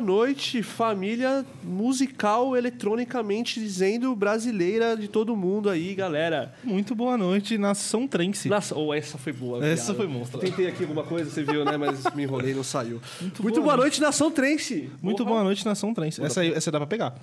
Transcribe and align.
Muito 0.00 0.12
boa 0.16 0.26
noite, 0.26 0.62
família 0.62 1.44
musical 1.62 2.56
eletronicamente 2.56 3.60
dizendo 3.60 4.14
brasileira 4.16 4.96
de 4.96 5.08
todo 5.08 5.36
mundo 5.36 5.68
aí, 5.68 5.94
galera. 5.94 6.54
Muito 6.64 6.94
boa 6.94 7.18
noite, 7.18 7.58
nação 7.58 8.08
Trense. 8.08 8.48
Nossa, 8.48 8.74
ou 8.74 8.94
essa 8.94 9.18
foi 9.18 9.32
boa. 9.32 9.64
Essa 9.64 9.92
viado. 9.92 9.96
foi 9.98 10.06
monstra. 10.06 10.40
Tentei 10.40 10.68
aqui 10.68 10.84
alguma 10.84 11.02
coisa, 11.04 11.28
você 11.30 11.42
viu, 11.42 11.64
né? 11.66 11.76
Mas 11.76 12.02
me 12.16 12.22
enrolei 12.22 12.54
não 12.54 12.64
saiu. 12.64 12.98
Muito, 13.20 13.42
boa 13.42 13.60
boa 13.62 13.76
noite, 13.76 14.00
nação 14.00 14.30
Trense. 14.30 14.90
Muito 15.02 15.22
boa 15.24 15.44
noite, 15.44 15.64
nação 15.66 15.92
Trense. 15.92 16.22
Essa, 16.24 16.40
aí- 16.40 16.52
essa 16.54 16.70
dá 16.70 16.78
pra 16.78 16.86
pegar. 16.86 17.14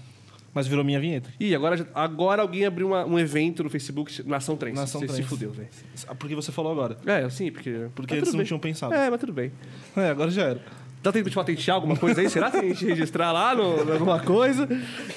Mas 0.54 0.66
virou 0.66 0.84
minha 0.84 1.00
vinheta. 1.00 1.30
Ih, 1.40 1.54
agora, 1.54 1.88
agora 1.94 2.42
alguém 2.42 2.66
abriu 2.66 2.88
uma- 2.88 3.06
um 3.06 3.20
evento 3.20 3.64
no 3.64 3.70
Facebook, 3.70 4.24
Nação 4.28 4.56
Trense. 4.58 4.80
Nação 4.80 5.02
você 5.02 5.18
se 5.18 5.24
fudeu, 5.24 5.52
velho. 5.52 5.68
Ah, 6.08 6.16
Porque 6.16 6.34
você 6.34 6.52
falou 6.52 6.72
agora. 6.72 6.98
É, 7.06 7.30
sim, 7.30 7.52
porque... 7.52 7.88
Porque 7.94 8.14
mas 8.16 8.22
eles 8.24 8.34
não 8.34 8.38
bem. 8.40 8.46
tinham 8.48 8.60
pensado. 8.60 8.92
É, 8.94 9.08
mas 9.10 9.20
tudo 9.20 9.34
bem. 9.34 9.52
É, 9.96 10.10
agora 10.10 10.32
já 10.32 10.44
era. 10.44 10.62
Dá 11.02 11.12
tempo 11.12 11.30
de 11.30 11.36
patentear 11.36 11.76
alguma 11.76 11.96
coisa 11.96 12.22
aí? 12.22 12.30
Será 12.30 12.50
que 12.50 12.58
a 12.58 12.62
gente 12.62 12.84
registrar 12.84 13.32
lá 13.32 13.54
no, 13.54 13.94
alguma 13.94 14.20
coisa? 14.20 14.68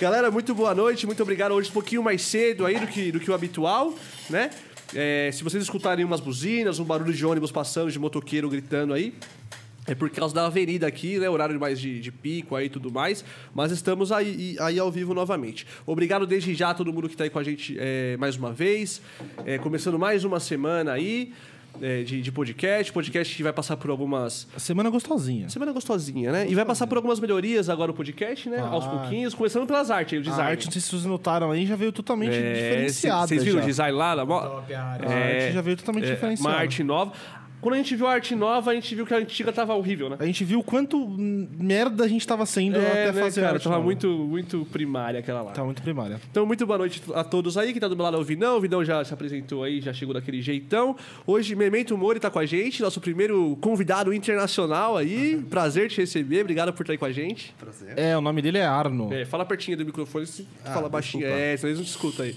Galera, 0.01 0.31
muito 0.31 0.55
boa 0.55 0.75
noite, 0.75 1.07
muito 1.07 1.23
obrigado. 1.23 1.53
Hoje 1.53 1.71
um 1.71 1.73
pouquinho 1.73 2.03
mais 2.03 2.23
cedo 2.23 2.67
aí 2.67 2.79
do 2.79 2.87
que, 2.87 3.11
do 3.11 3.19
que 3.19 3.31
o 3.31 3.35
habitual, 3.35 3.95
né? 4.29 4.51
É, 4.95 5.31
se 5.33 5.43
vocês 5.43 5.63
escutarem 5.63 6.05
umas 6.05 6.21
buzinas, 6.21 6.79
um 6.79 6.85
barulho 6.85 7.13
de 7.13 7.25
ônibus 7.25 7.51
passando, 7.51 7.91
de 7.91 7.99
motoqueiro 7.99 8.49
gritando 8.49 8.93
aí, 8.93 9.15
é 9.87 9.95
por 9.95 10.11
causa 10.11 10.35
da 10.35 10.47
avenida 10.47 10.87
aqui, 10.87 11.19
né? 11.19 11.31
Horário 11.31 11.59
mais 11.59 11.81
de, 11.81 11.99
de 11.99 12.13
pico 12.13 12.55
aí 12.55 12.67
e 12.67 12.69
tudo 12.69 12.93
mais. 12.93 13.25
Mas 13.55 13.73
estamos 13.73 14.13
aí, 14.13 14.57
aí 14.61 14.79
ao 14.79 14.91
vivo 14.91 15.15
novamente. 15.15 15.67
Obrigado 15.87 16.27
desde 16.27 16.55
já 16.55 16.71
a 16.71 16.75
todo 16.75 16.93
mundo 16.93 17.09
que 17.09 17.15
está 17.15 17.25
aí 17.25 17.31
com 17.31 17.39
a 17.39 17.43
gente 17.43 17.77
é, 17.79 18.17
mais 18.19 18.37
uma 18.37 18.53
vez. 18.53 19.01
É, 19.47 19.57
começando 19.57 19.99
mais 19.99 20.25
uma 20.25 20.39
semana 20.39 20.93
aí 20.93 21.33
é, 21.81 22.03
de, 22.03 22.21
de 22.21 22.33
podcast. 22.33 22.93
Podcast 22.93 23.37
que 23.37 23.43
vai 23.43 23.53
passar 23.53 23.77
por 23.77 23.91
algumas 23.91 24.47
A 24.55 24.59
semana 24.59 24.91
gostosinha. 24.91 25.49
Semana 25.49 25.73
gostosinha, 25.73 26.33
né? 26.33 26.47
E 26.49 26.55
vai 26.55 26.65
passar 26.65 26.87
por 26.87 26.97
algumas 26.97 27.21
melhorias 27.21 27.69
agora 27.69 27.91
o 27.91 27.95
podcast, 27.95 28.49
né? 28.49 28.61
Aos 28.61 28.85
Vai. 28.85 28.99
pouquinhos, 28.99 29.35
começando 29.35 29.67
pelas 29.67 29.91
artes 29.91 30.15
aí, 30.15 30.19
o 30.19 30.23
A 30.23 30.25
design. 30.25 30.51
arte, 30.51 30.67
não 30.67 30.73
sei 30.73 30.81
se 30.81 30.89
vocês 30.91 31.05
notaram 31.05 31.51
aí, 31.51 31.67
já 31.67 31.77
veio 31.77 31.93
totalmente 31.93 32.33
diferenciada. 32.33 33.27
Vocês 33.27 33.43
viram 33.45 33.59
já. 33.59 33.65
o 33.65 33.67
design 33.67 33.97
lá? 33.97 34.17
Na. 34.17 34.27
Top 34.27 34.75
a 34.75 34.85
área. 34.85 35.09
A 35.09 35.13
arte 35.13 35.53
já 35.53 35.61
veio 35.61 35.77
totalmente 35.77 36.09
é, 36.09 36.15
diferenciada. 36.15 36.55
Uma 36.55 36.61
arte 36.61 36.83
nova. 36.83 37.13
Quando 37.61 37.75
a 37.75 37.77
gente 37.77 37.95
viu 37.95 38.07
a 38.07 38.13
arte 38.13 38.35
nova, 38.35 38.71
a 38.71 38.75
gente 38.75 38.95
viu 38.95 39.05
que 39.05 39.13
a 39.13 39.19
antiga 39.19 39.53
tava 39.53 39.75
horrível, 39.75 40.09
né? 40.09 40.17
A 40.19 40.25
gente 40.25 40.45
viu 40.45 40.63
quanto 40.63 41.07
merda 41.09 42.05
a 42.05 42.09
gente 42.09 42.27
tava 42.27 42.47
sendo 42.47 42.79
É, 42.79 42.87
até 42.87 43.13
né, 43.13 43.21
fazer 43.23 43.41
a 43.41 43.45
cara? 43.45 43.55
arte 43.57 43.65
Tava 43.65 43.77
nova. 43.77 43.85
muito, 43.85 44.09
muito 44.09 44.67
primária 44.73 45.21
aquela 45.21 45.43
lá. 45.43 45.53
Tá 45.53 45.63
muito 45.63 45.83
primária. 45.83 46.21
Então, 46.31 46.47
muito 46.47 46.67
boa 46.67 46.79
noite 46.79 47.03
a 47.15 47.23
todos 47.23 47.59
aí. 47.59 47.73
Quem 47.73 47.81
tá 47.81 47.89
do 47.89 47.95
meu 47.97 48.05
lado 48.05 48.17
é 48.17 48.21
o 48.21 48.25
Vinão. 48.25 48.57
O 48.57 48.61
Vinão 48.61 48.85
já 48.85 49.05
se 49.05 49.13
apresentou 49.13 49.63
aí, 49.63 49.81
já 49.81 49.93
chegou 49.93 50.15
daquele 50.15 50.41
jeitão. 50.41 50.97
Hoje, 51.27 51.55
Memento 51.55 51.97
Mori 51.99 52.19
tá 52.19 52.31
com 52.31 52.39
a 52.39 52.47
gente, 52.47 52.81
nosso 52.83 53.01
primeiro 53.01 53.57
convidado 53.61 54.13
internacional 54.15 54.97
aí. 54.97 55.37
Prazer 55.51 55.89
te 55.91 56.01
receber. 56.01 56.41
Obrigado 56.41 56.73
por 56.73 56.83
estar 56.83 56.95
aí 56.95 56.99
com 56.99 57.05
a 57.05 57.13
gente. 57.13 57.55
Prazer. 57.59 57.93
É, 57.99 58.17
o 58.17 58.21
nome 58.23 58.41
dele 58.41 58.59
é 58.59 58.65
Arno. 58.67 59.13
É, 59.13 59.25
fala 59.27 59.45
pertinho 59.45 59.77
do 59.77 59.85
microfone, 59.85 60.27
se 60.27 60.47
Ah, 60.65 60.73
fala 60.73 60.89
baixinho. 60.89 61.25
desculpa. 61.25 61.43
É, 61.45 61.57
senão 61.59 61.69
eles 61.71 61.79
não 61.79 61.85
te 61.85 61.91
escutam 61.91 62.25
aí. 62.25 62.37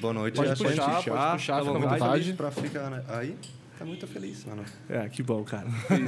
Boa 0.00 0.14
noite. 0.14 0.36
Pode 0.36 0.50
a 0.50 0.54
gente. 0.54 0.66
puxar, 0.68 0.84
pode 0.84 0.96
puxar, 1.04 1.32
puxar, 1.34 1.58
fica 1.64 1.70
à 1.70 1.78
vontade. 1.78 2.32
Pra 2.32 2.50
ficar 2.50 2.90
né? 2.90 3.02
aí, 3.08 3.34
tá 3.78 3.84
muito 3.84 4.06
feliz, 4.06 4.44
mano. 4.44 4.64
É, 4.88 5.08
que 5.08 5.22
bom, 5.22 5.42
cara. 5.44 5.66
Também. 5.88 6.04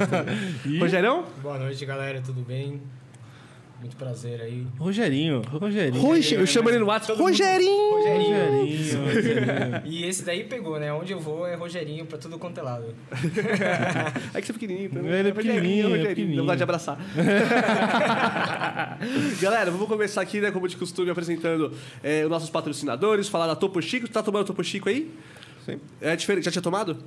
Rogerão? 0.79 1.25
Boa 1.41 1.57
noite, 1.59 1.85
galera. 1.85 2.21
Tudo 2.21 2.41
bem? 2.41 2.81
Muito 3.79 3.95
prazer 3.95 4.41
aí. 4.41 4.65
Rogerinho. 4.79 5.39
Rogerinho. 5.41 6.01
Roger, 6.01 6.39
eu 6.39 6.47
chamo 6.47 6.67
ele 6.69 6.79
no 6.79 6.87
WhatsApp. 6.87 7.19
Rogerinho! 7.19 7.91
Rogerinho. 7.91 9.05
Rogerinho. 9.05 9.81
E 9.85 10.03
esse 10.03 10.25
daí 10.25 10.45
pegou, 10.45 10.79
né? 10.79 10.91
Onde 10.91 11.13
eu 11.13 11.19
vou 11.19 11.45
é 11.45 11.53
Rogerinho 11.53 12.03
pra 12.07 12.17
tudo 12.17 12.39
quanto 12.39 12.59
é 12.59 12.63
lado. 12.63 12.95
É 14.33 14.41
que 14.41 14.47
você 14.47 14.51
é 14.51 14.53
pequenininho. 14.53 14.89
então, 14.91 15.05
Ele 15.05 15.29
é 15.29 15.31
pequenininho, 15.31 15.95
é 15.95 16.05
pequenininho. 16.07 16.37
Não 16.37 16.45
gosta 16.45 16.57
de 16.57 16.63
abraçar. 16.63 16.97
Galera, 19.39 19.69
vamos 19.69 19.87
começar 19.87 20.21
aqui, 20.21 20.41
né, 20.41 20.49
como 20.51 20.67
de 20.67 20.75
costume, 20.75 21.11
apresentando 21.11 21.71
é, 22.03 22.23
os 22.23 22.29
nossos 22.29 22.49
patrocinadores, 22.49 23.27
falar 23.27 23.47
da 23.47 23.55
Topo 23.55 23.81
Chico. 23.81 24.07
Tá 24.07 24.23
tomando 24.23 24.45
Topo 24.45 24.63
Chico 24.63 24.89
aí? 24.89 25.11
Sim. 25.67 25.79
É 26.01 26.15
diferente. 26.15 26.45
Já 26.45 26.51
tinha 26.51 26.61
tomado? 26.61 26.97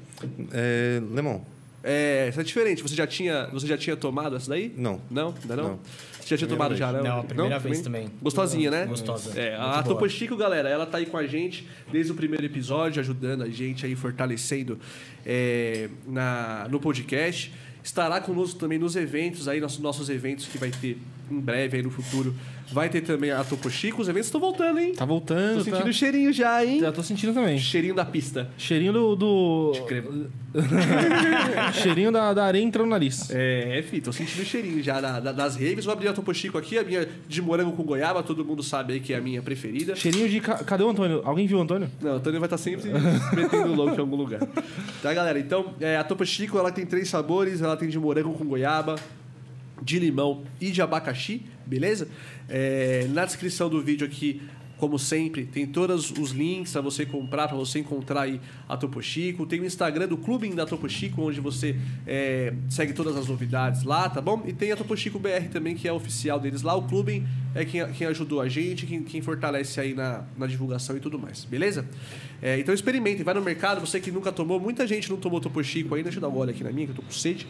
É, 0.52 1.00
Lemon. 1.10 1.40
É, 1.82 2.26
essa 2.28 2.42
é 2.42 2.44
diferente. 2.44 2.82
Você 2.82 2.94
já 2.94 3.06
tinha, 3.06 3.46
você 3.46 3.66
já 3.66 3.78
tinha 3.78 3.96
tomado 3.96 4.36
essa 4.36 4.50
daí? 4.50 4.72
Não. 4.76 5.00
Não? 5.10 5.34
Ainda 5.40 5.56
não? 5.56 5.68
Não. 5.70 5.78
Você 6.20 6.36
já 6.36 6.46
tinha 6.46 6.48
Primeira 6.48 6.48
tomado 6.48 6.68
vez. 6.68 6.78
já, 6.78 6.92
não? 6.92 7.02
Não, 7.02 7.20
a 7.20 7.24
primeira 7.24 7.58
vez 7.58 7.80
também. 7.80 8.10
Gostosinha, 8.20 8.70
né? 8.70 8.84
Gostosa. 8.84 9.32
É, 9.40 9.50
Muito 9.52 9.62
a 9.62 9.70
boa. 9.70 9.82
Topo 9.82 10.08
Chico, 10.08 10.36
galera, 10.36 10.68
ela 10.68 10.84
tá 10.84 10.98
aí 10.98 11.06
com 11.06 11.16
a 11.16 11.26
gente 11.26 11.66
desde 11.90 12.12
o 12.12 12.14
primeiro 12.14 12.44
episódio, 12.44 13.00
ajudando 13.00 13.42
a 13.42 13.48
gente 13.48 13.86
aí, 13.86 13.96
fortalecendo 13.96 14.78
é, 15.24 15.88
na, 16.06 16.68
no 16.70 16.78
podcast. 16.78 17.52
Estará 17.82 18.20
conosco 18.20 18.60
também 18.60 18.78
nos 18.78 18.94
eventos 18.94 19.48
aí, 19.48 19.58
nossos, 19.58 19.78
nossos 19.78 20.10
eventos 20.10 20.46
que 20.46 20.58
vai 20.58 20.70
ter 20.70 20.98
em 21.30 21.40
breve 21.40 21.78
aí 21.78 21.82
no 21.82 21.90
futuro. 21.90 22.34
Vai 22.72 22.88
ter 22.88 23.00
também 23.00 23.30
a 23.30 23.42
Topo 23.42 23.68
Chico. 23.70 24.00
Os 24.00 24.08
eventos 24.08 24.26
estão 24.28 24.40
voltando, 24.40 24.78
hein? 24.78 24.92
Tá 24.94 25.04
voltando. 25.04 25.58
Tô 25.58 25.64
sentindo 25.64 25.82
tá... 25.84 25.88
o 25.88 25.92
cheirinho 25.92 26.32
já, 26.32 26.64
hein? 26.64 26.80
Já 26.80 26.92
tô 26.92 27.02
sentindo 27.02 27.34
também. 27.34 27.58
Cheirinho 27.58 27.94
da 27.94 28.04
pista. 28.04 28.48
Cheirinho 28.56 28.92
do. 28.92 29.16
do... 29.16 29.72
crema. 29.86 30.26
Cheirinho 31.74 32.10
da, 32.12 32.32
da 32.32 32.44
areia 32.44 32.62
entra 32.62 32.82
no 32.82 32.88
nariz. 32.88 33.28
É, 33.30 33.82
fi, 33.88 34.00
tô 34.00 34.12
sentindo 34.12 34.42
o 34.42 34.44
cheirinho 34.44 34.82
já 34.82 35.00
da- 35.00 35.20
da- 35.20 35.32
das 35.32 35.54
raves. 35.56 35.84
Vou 35.84 35.92
abrir 35.92 36.08
a 36.08 36.12
Topo 36.12 36.32
Chico 36.34 36.58
aqui, 36.58 36.78
a 36.78 36.82
minha 36.84 37.08
de 37.28 37.42
morango 37.42 37.72
com 37.72 37.82
goiaba, 37.82 38.22
todo 38.22 38.44
mundo 38.44 38.62
sabe 38.62 38.94
aí 38.94 39.00
que 39.00 39.12
é 39.12 39.16
a 39.16 39.20
minha 39.20 39.42
preferida. 39.42 39.94
Cheirinho 39.96 40.28
de. 40.28 40.40
ca- 40.40 40.62
Cadê 40.64 40.82
o 40.84 40.88
Antônio? 40.90 41.22
Alguém 41.24 41.46
viu 41.46 41.58
o 41.58 41.62
Antônio? 41.62 41.88
Não, 42.00 42.12
o 42.12 42.14
Antônio 42.16 42.40
vai 42.40 42.46
estar 42.46 42.58
sempre 42.58 42.90
metendo 43.34 43.74
louco 43.74 43.94
em 43.96 44.00
algum 44.00 44.16
lugar. 44.16 44.40
Tá, 45.02 45.12
galera? 45.14 45.38
Então, 45.38 45.74
é, 45.80 45.96
a 45.96 46.04
Topo 46.04 46.24
Chico, 46.24 46.58
ela 46.58 46.70
tem 46.72 46.84
três 46.86 47.08
sabores. 47.08 47.60
Ela 47.62 47.76
tem 47.76 47.88
de 47.88 47.98
morango 47.98 48.32
com 48.34 48.44
goiaba, 48.44 48.96
de 49.82 49.98
limão 49.98 50.44
e 50.60 50.70
de 50.70 50.82
abacaxi, 50.82 51.42
beleza? 51.66 52.08
É, 52.48 53.06
na 53.10 53.24
descrição 53.24 53.68
do 53.68 53.80
vídeo 53.80 54.06
aqui, 54.06 54.40
como 54.80 54.98
sempre, 54.98 55.44
tem 55.44 55.66
todos 55.66 56.10
os 56.10 56.30
links 56.30 56.72
para 56.72 56.80
você 56.80 57.04
comprar, 57.04 57.46
para 57.46 57.56
você 57.56 57.80
encontrar 57.80 58.22
aí 58.22 58.40
a 58.66 58.78
Topo 58.78 59.02
Chico. 59.02 59.44
Tem 59.44 59.60
o 59.60 59.64
Instagram 59.66 60.08
do 60.08 60.16
Clube 60.16 60.48
da 60.54 60.64
Topo 60.64 60.88
Chico, 60.88 61.20
onde 61.20 61.38
você 61.38 61.76
é, 62.06 62.54
segue 62.70 62.94
todas 62.94 63.14
as 63.14 63.28
novidades 63.28 63.82
lá, 63.82 64.08
tá 64.08 64.22
bom? 64.22 64.42
E 64.46 64.54
tem 64.54 64.72
a 64.72 64.76
Topo 64.76 64.96
Chico 64.96 65.18
BR 65.18 65.50
também, 65.52 65.74
que 65.76 65.86
é 65.86 65.92
oficial 65.92 66.40
deles 66.40 66.62
lá. 66.62 66.74
O 66.74 66.88
Clube 66.88 67.22
é 67.54 67.62
quem, 67.62 67.86
quem 67.92 68.06
ajudou 68.06 68.40
a 68.40 68.48
gente, 68.48 68.86
quem, 68.86 69.02
quem 69.02 69.20
fortalece 69.20 69.78
aí 69.78 69.92
na, 69.92 70.24
na 70.34 70.46
divulgação 70.46 70.96
e 70.96 71.00
tudo 71.00 71.18
mais, 71.18 71.44
beleza? 71.44 71.86
É, 72.40 72.58
então 72.58 72.74
experimentem, 72.74 73.22
vai 73.22 73.34
no 73.34 73.42
mercado, 73.42 73.82
você 73.82 74.00
que 74.00 74.10
nunca 74.10 74.32
tomou, 74.32 74.58
muita 74.58 74.86
gente 74.86 75.10
não 75.10 75.18
tomou 75.18 75.42
Topo 75.42 75.62
Chico 75.62 75.94
ainda, 75.94 76.04
deixa 76.04 76.16
eu 76.16 76.22
dar 76.22 76.28
uma 76.28 76.38
olha 76.38 76.52
aqui 76.52 76.64
na 76.64 76.72
minha, 76.72 76.86
que 76.86 76.92
eu 76.92 76.96
tô 76.96 77.02
com 77.02 77.12
sede. 77.12 77.46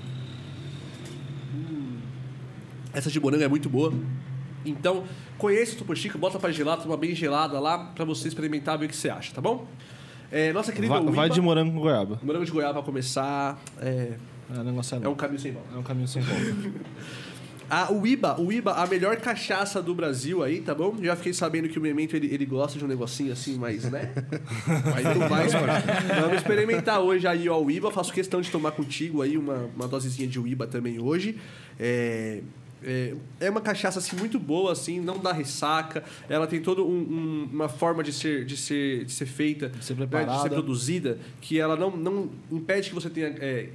Essa 2.93 3.11
de 3.11 3.21
morango 3.21 3.43
é 3.45 3.49
muito 3.49 3.69
boa. 3.69 3.93
Então, 4.65 5.05
conheça 5.39 5.75
o 5.75 5.79
Topo 5.79 5.97
Chico, 5.97 6.19
bota 6.19 6.39
pra 6.39 6.51
gelar, 6.51 6.79
toma 6.79 6.97
bem 6.97 7.15
gelada 7.15 7.59
lá, 7.59 7.79
pra 7.79 8.05
você 8.05 8.29
experimentar 8.29 8.79
ver 8.79 8.87
o 8.87 8.89
que 8.89 8.97
você 8.97 9.09
acha, 9.09 9.33
tá 9.33 9.41
bom? 9.41 9.67
É, 10.31 10.53
nossa 10.53 10.71
querida 10.71 11.01
Vai, 11.01 11.13
vai 11.13 11.31
de 11.31 11.41
morango 11.41 11.73
com 11.73 11.81
goiaba. 11.81 12.21
morango 12.23 12.45
de 12.45 12.53
goiaba 12.53 12.75
pra 12.75 12.83
começar, 12.83 13.59
é, 13.81 14.15
É, 14.51 14.55
é, 14.55 15.05
é 15.05 15.09
um 15.09 15.15
caminho 15.15 15.41
sem 15.41 15.53
volta. 15.53 15.75
é 15.75 15.79
um 15.79 15.83
caminho 15.83 16.09
sem 16.09 16.23
volta. 16.23 16.71
A 17.71 17.93
Uiba, 17.93 18.35
o 18.37 18.47
Uiba, 18.47 18.73
a 18.73 18.85
melhor 18.89 19.17
cachaça 19.19 19.81
do 19.81 19.95
Brasil 19.95 20.43
aí, 20.43 20.61
tá 20.61 20.75
bom? 20.75 20.97
Já 21.01 21.15
fiquei 21.15 21.33
sabendo 21.33 21.69
que 21.69 21.79
o 21.79 21.81
Memento, 21.81 22.17
ele, 22.17 22.27
ele 22.35 22.45
gosta 22.45 22.77
de 22.77 22.85
um 22.85 22.89
negocinho 22.89 23.33
assim, 23.33 23.57
mais, 23.57 23.89
né? 23.89 24.11
Mas 24.93 25.05
não 25.17 25.29
vai, 25.29 25.47
Vamos 26.21 26.39
experimentar 26.39 26.99
hoje 26.99 27.29
aí 27.29 27.49
o 27.49 27.57
Uiba. 27.59 27.93
Faço 27.93 28.13
questão 28.13 28.41
de 28.41 28.51
tomar 28.51 28.73
contigo 28.73 29.23
aí 29.23 29.39
uma, 29.39 29.71
uma 29.77 29.87
dosezinha 29.87 30.27
de 30.27 30.41
Uiba 30.41 30.67
também 30.67 31.01
hoje. 31.01 31.39
É... 31.79 32.41
É, 32.83 33.15
é 33.41 33.51
uma 33.51 33.61
cachaça 33.61 33.99
assim 33.99 34.17
muito 34.17 34.39
boa 34.39 34.73
assim 34.73 35.01
não 35.01 35.19
dá 35.19 35.33
ressaca 35.33 36.03
ela 36.31 36.47
tem 36.47 36.63
toda 36.63 36.81
um- 36.81 36.87
um- 36.87 37.49
uma 37.53 37.69
forma 37.69 38.03
de 38.03 38.11
ser 38.13 38.45
de 38.47 38.57
ser 38.57 39.05
de 39.05 39.13
ser 39.13 39.27
feita 39.27 39.69
de 39.69 39.85
ser 39.85 39.93
de 39.93 39.99
preparada. 40.07 40.43
ser 40.43 40.49
produzida 40.49 41.19
que 41.43 41.61
ela 41.61 41.77
não, 41.77 41.91
não 41.95 42.31
impede 42.51 42.89
que 42.89 42.95
você 42.95 43.11
tenha 43.11 43.29
é, 43.39 43.69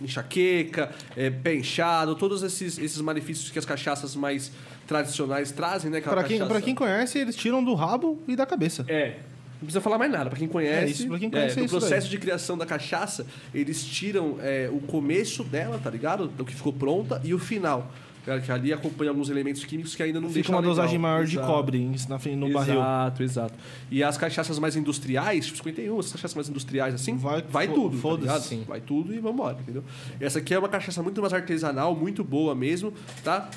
enxaqueca, 0.00 0.90
é, 1.16 1.30
pé 1.30 1.54
inchado, 1.54 2.14
todos 2.14 2.42
esses, 2.42 2.78
esses 2.78 3.00
malefícios 3.00 3.50
que 3.50 3.58
as 3.58 3.64
cachaças 3.64 4.14
mais 4.14 4.52
tradicionais 4.86 5.50
trazem, 5.50 5.90
né? 5.90 6.00
Pra 6.00 6.22
quem, 6.24 6.38
pra 6.46 6.60
quem 6.60 6.74
conhece, 6.74 7.18
eles 7.18 7.34
tiram 7.36 7.62
do 7.64 7.74
rabo 7.74 8.20
e 8.28 8.36
da 8.36 8.46
cabeça. 8.46 8.84
É. 8.88 9.16
Não 9.54 9.60
precisa 9.60 9.80
falar 9.80 9.96
mais 9.98 10.12
nada. 10.12 10.28
Pra 10.28 10.38
quem 10.38 10.46
conhece, 10.48 10.84
É 10.84 10.88
isso, 10.90 11.08
pra 11.08 11.18
quem 11.18 11.30
conhece 11.30 11.58
é, 11.58 11.64
é 11.64 11.68
processo 11.68 12.02
daí. 12.02 12.10
de 12.10 12.18
criação 12.18 12.58
da 12.58 12.66
cachaça, 12.66 13.26
eles 13.54 13.82
tiram 13.84 14.36
é, 14.40 14.68
o 14.70 14.80
começo 14.80 15.42
dela, 15.42 15.80
tá 15.82 15.90
ligado? 15.90 16.28
Do 16.28 16.44
que 16.44 16.54
ficou 16.54 16.72
pronta 16.72 17.20
e 17.24 17.32
o 17.32 17.38
final. 17.38 17.90
Cara, 18.26 18.40
Que 18.40 18.50
ali 18.50 18.72
acompanha 18.72 19.10
alguns 19.12 19.30
elementos 19.30 19.64
químicos 19.64 19.94
que 19.94 20.02
ainda 20.02 20.20
não 20.20 20.26
Fica 20.28 20.34
deixam 20.40 20.54
uma 20.56 20.60
legal. 20.60 20.74
dosagem 20.74 20.98
maior 20.98 21.24
de 21.24 21.36
Exato. 21.36 21.46
cobre 21.52 21.78
em- 21.78 21.94
na, 22.08 22.18
frente- 22.18 22.34
no 22.36 22.50
barril. 22.52 22.74
Exato, 22.74 23.22
exato. 23.22 23.54
E 23.88 24.02
as 24.02 24.18
cachaças 24.18 24.58
mais 24.58 24.74
industriais, 24.74 25.46
tipo 25.46 25.56
51, 25.58 25.98
as 26.00 26.10
cachaças 26.10 26.34
mais 26.34 26.48
industriais 26.48 26.92
assim, 26.92 27.16
vai, 27.16 27.40
Vai- 27.42 27.68
tudo, 27.68 27.94
tá 27.96 28.02
foda-se. 28.02 28.56
Vai 28.66 28.80
tudo 28.80 29.14
e 29.14 29.20
vambora, 29.20 29.56
entendeu? 29.60 29.84
Essa 30.20 30.40
aqui 30.40 30.52
é 30.52 30.58
uma 30.58 30.68
cachaça 30.68 31.00
muito 31.04 31.20
mais 31.20 31.32
artesanal, 31.32 31.94
muito 31.94 32.24
boa 32.24 32.52
mesmo, 32.52 32.92
tá? 33.22 33.48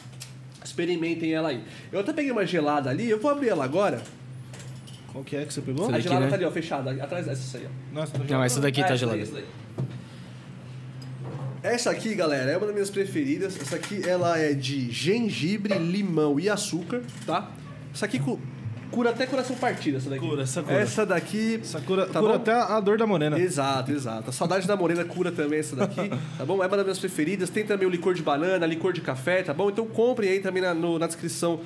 Experimentem 0.63 1.33
ela 1.33 1.50
aí. 1.50 1.63
Eu 1.92 2.01
até 2.01 2.13
peguei 2.13 2.31
uma 2.31 2.45
gelada 2.45 2.92
ali, 2.92 3.10
eu 3.10 3.19
vou 3.19 3.31
abrir 3.31 3.50
ela 3.50 3.63
agora. 3.65 4.04
Qual 5.12 5.24
que 5.24 5.36
é 5.36 5.45
que 5.45 5.51
você 5.51 5.62
pegou? 5.62 5.88
a 5.88 5.92
daqui, 5.94 6.04
gelada 6.04 6.25
né? 6.25 6.30
tá 6.30 6.36
ali, 6.36 6.45
ó, 6.45 6.51
fechada, 6.51 6.92
atrás 7.04 7.25
dessa 7.25 7.57
aí, 7.57 7.65
ó. 7.65 7.95
Nossa, 8.00 8.12
tá 8.19 8.24
Não, 8.30 8.44
essa 8.44 8.62
daqui 8.62 8.81
Ah, 8.81 8.88
tá 8.88 8.94
essa 8.94 9.07
daí, 9.07 9.25
gelada. 9.25 9.39
essa 9.42 9.48
daí. 9.77 9.86
Essa 11.62 11.92
aqui, 11.92 12.16
galera, 12.16 12.52
é 12.52 12.58
uma 12.58 12.66
das 12.68 12.74
minhas 12.76 12.90
preferidas. 12.90 13.60
Essa 13.62 13.76
aqui, 13.76 14.02
ela 14.08 14.38
é 14.38 14.54
de 14.54 14.90
gengibre, 14.92 15.78
limão 15.78 16.40
e 16.40 16.50
açúcar, 16.50 17.02
tá? 17.26 17.52
Essa 17.94 18.06
aqui 18.06 18.18
cu- 18.18 18.40
cura 18.90 19.10
até 19.10 19.26
coração 19.26 19.56
partido, 19.58 19.98
essa 19.98 20.10
daqui. 20.10 20.26
Cura, 20.26 20.44
essa 20.44 20.64
cura. 20.64 20.76
Essa 20.80 21.06
daqui... 21.06 21.60
Essa 21.62 21.82
cura, 21.82 22.06
Tá 22.06 22.20
cura 22.22 22.34
bom? 22.34 22.40
até 22.40 22.54
a 22.54 22.80
dor 22.80 22.98
da 22.98 23.06
morena. 23.06 23.38
Exato, 23.38 23.92
exato. 23.92 24.30
A 24.30 24.34
saudade 24.34 24.66
da 24.66 24.78
morena 24.78 25.04
cura 25.04 25.34
também 25.34 25.60
essa 25.60 25.76
daqui, 25.76 26.10
tá 26.38 26.46
bom? 26.46 26.64
É 26.64 26.68
uma 26.68 26.78
das 26.78 26.86
minhas 26.86 27.00
preferidas. 27.00 27.50
Tem 27.50 27.66
também 27.66 27.86
o 27.86 27.92
licor 27.92 28.14
de 28.14 28.22
banana, 28.24 28.66
licor 28.66 28.94
de 28.94 29.02
café, 29.02 29.44
tá 29.44 29.54
bom? 29.54 29.70
Então 29.70 29.86
comprem 29.86 30.30
aí 30.32 30.40
também 30.40 30.62
na, 30.62 30.74
no- 30.74 30.98
na 30.98 31.08
descrição 31.08 31.60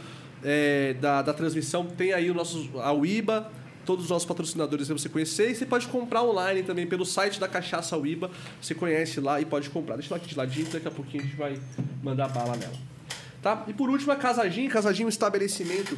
é, 0.44 0.96
da, 1.00 1.22
da 1.22 1.34
transmissão. 1.36 1.86
Tem 1.86 2.14
aí 2.14 2.32
o 2.32 2.34
nosso, 2.34 2.68
a 2.80 2.92
UIBA, 2.92 3.48
todos 3.86 4.06
os 4.06 4.10
nossos 4.10 4.28
patrocinadores 4.28 4.88
pra 4.88 4.98
você 4.98 5.10
conhecer. 5.10 5.52
E 5.52 5.56
você 5.56 5.66
pode 5.66 5.88
comprar 5.88 6.24
online 6.24 6.64
também 6.64 6.88
pelo 6.88 7.06
site 7.06 7.40
da 7.40 7.48
Cachaça 7.48 7.98
UIBA. 7.98 8.32
Você 8.62 8.74
conhece 8.74 9.20
lá 9.20 9.40
e 9.40 9.46
pode 9.46 9.70
comprar. 9.70 9.96
Deixa 9.96 10.14
ela 10.14 10.18
aqui 10.18 10.30
de 10.30 10.38
ladinho, 10.38 10.68
daqui 10.72 10.88
a 10.88 10.92
pouquinho 10.92 11.24
a 11.24 11.26
gente 11.26 11.36
vai 11.36 11.60
mandar 12.02 12.28
bala 12.30 12.56
nela. 12.56 12.74
Tá? 13.42 13.66
E 13.68 13.74
por 13.74 13.90
último, 13.90 14.12
a 14.12 14.16
Casadinho. 14.16 14.70
Casadinho 14.70 15.06
é 15.06 15.08
um 15.08 15.10
estabelecimento 15.10 15.98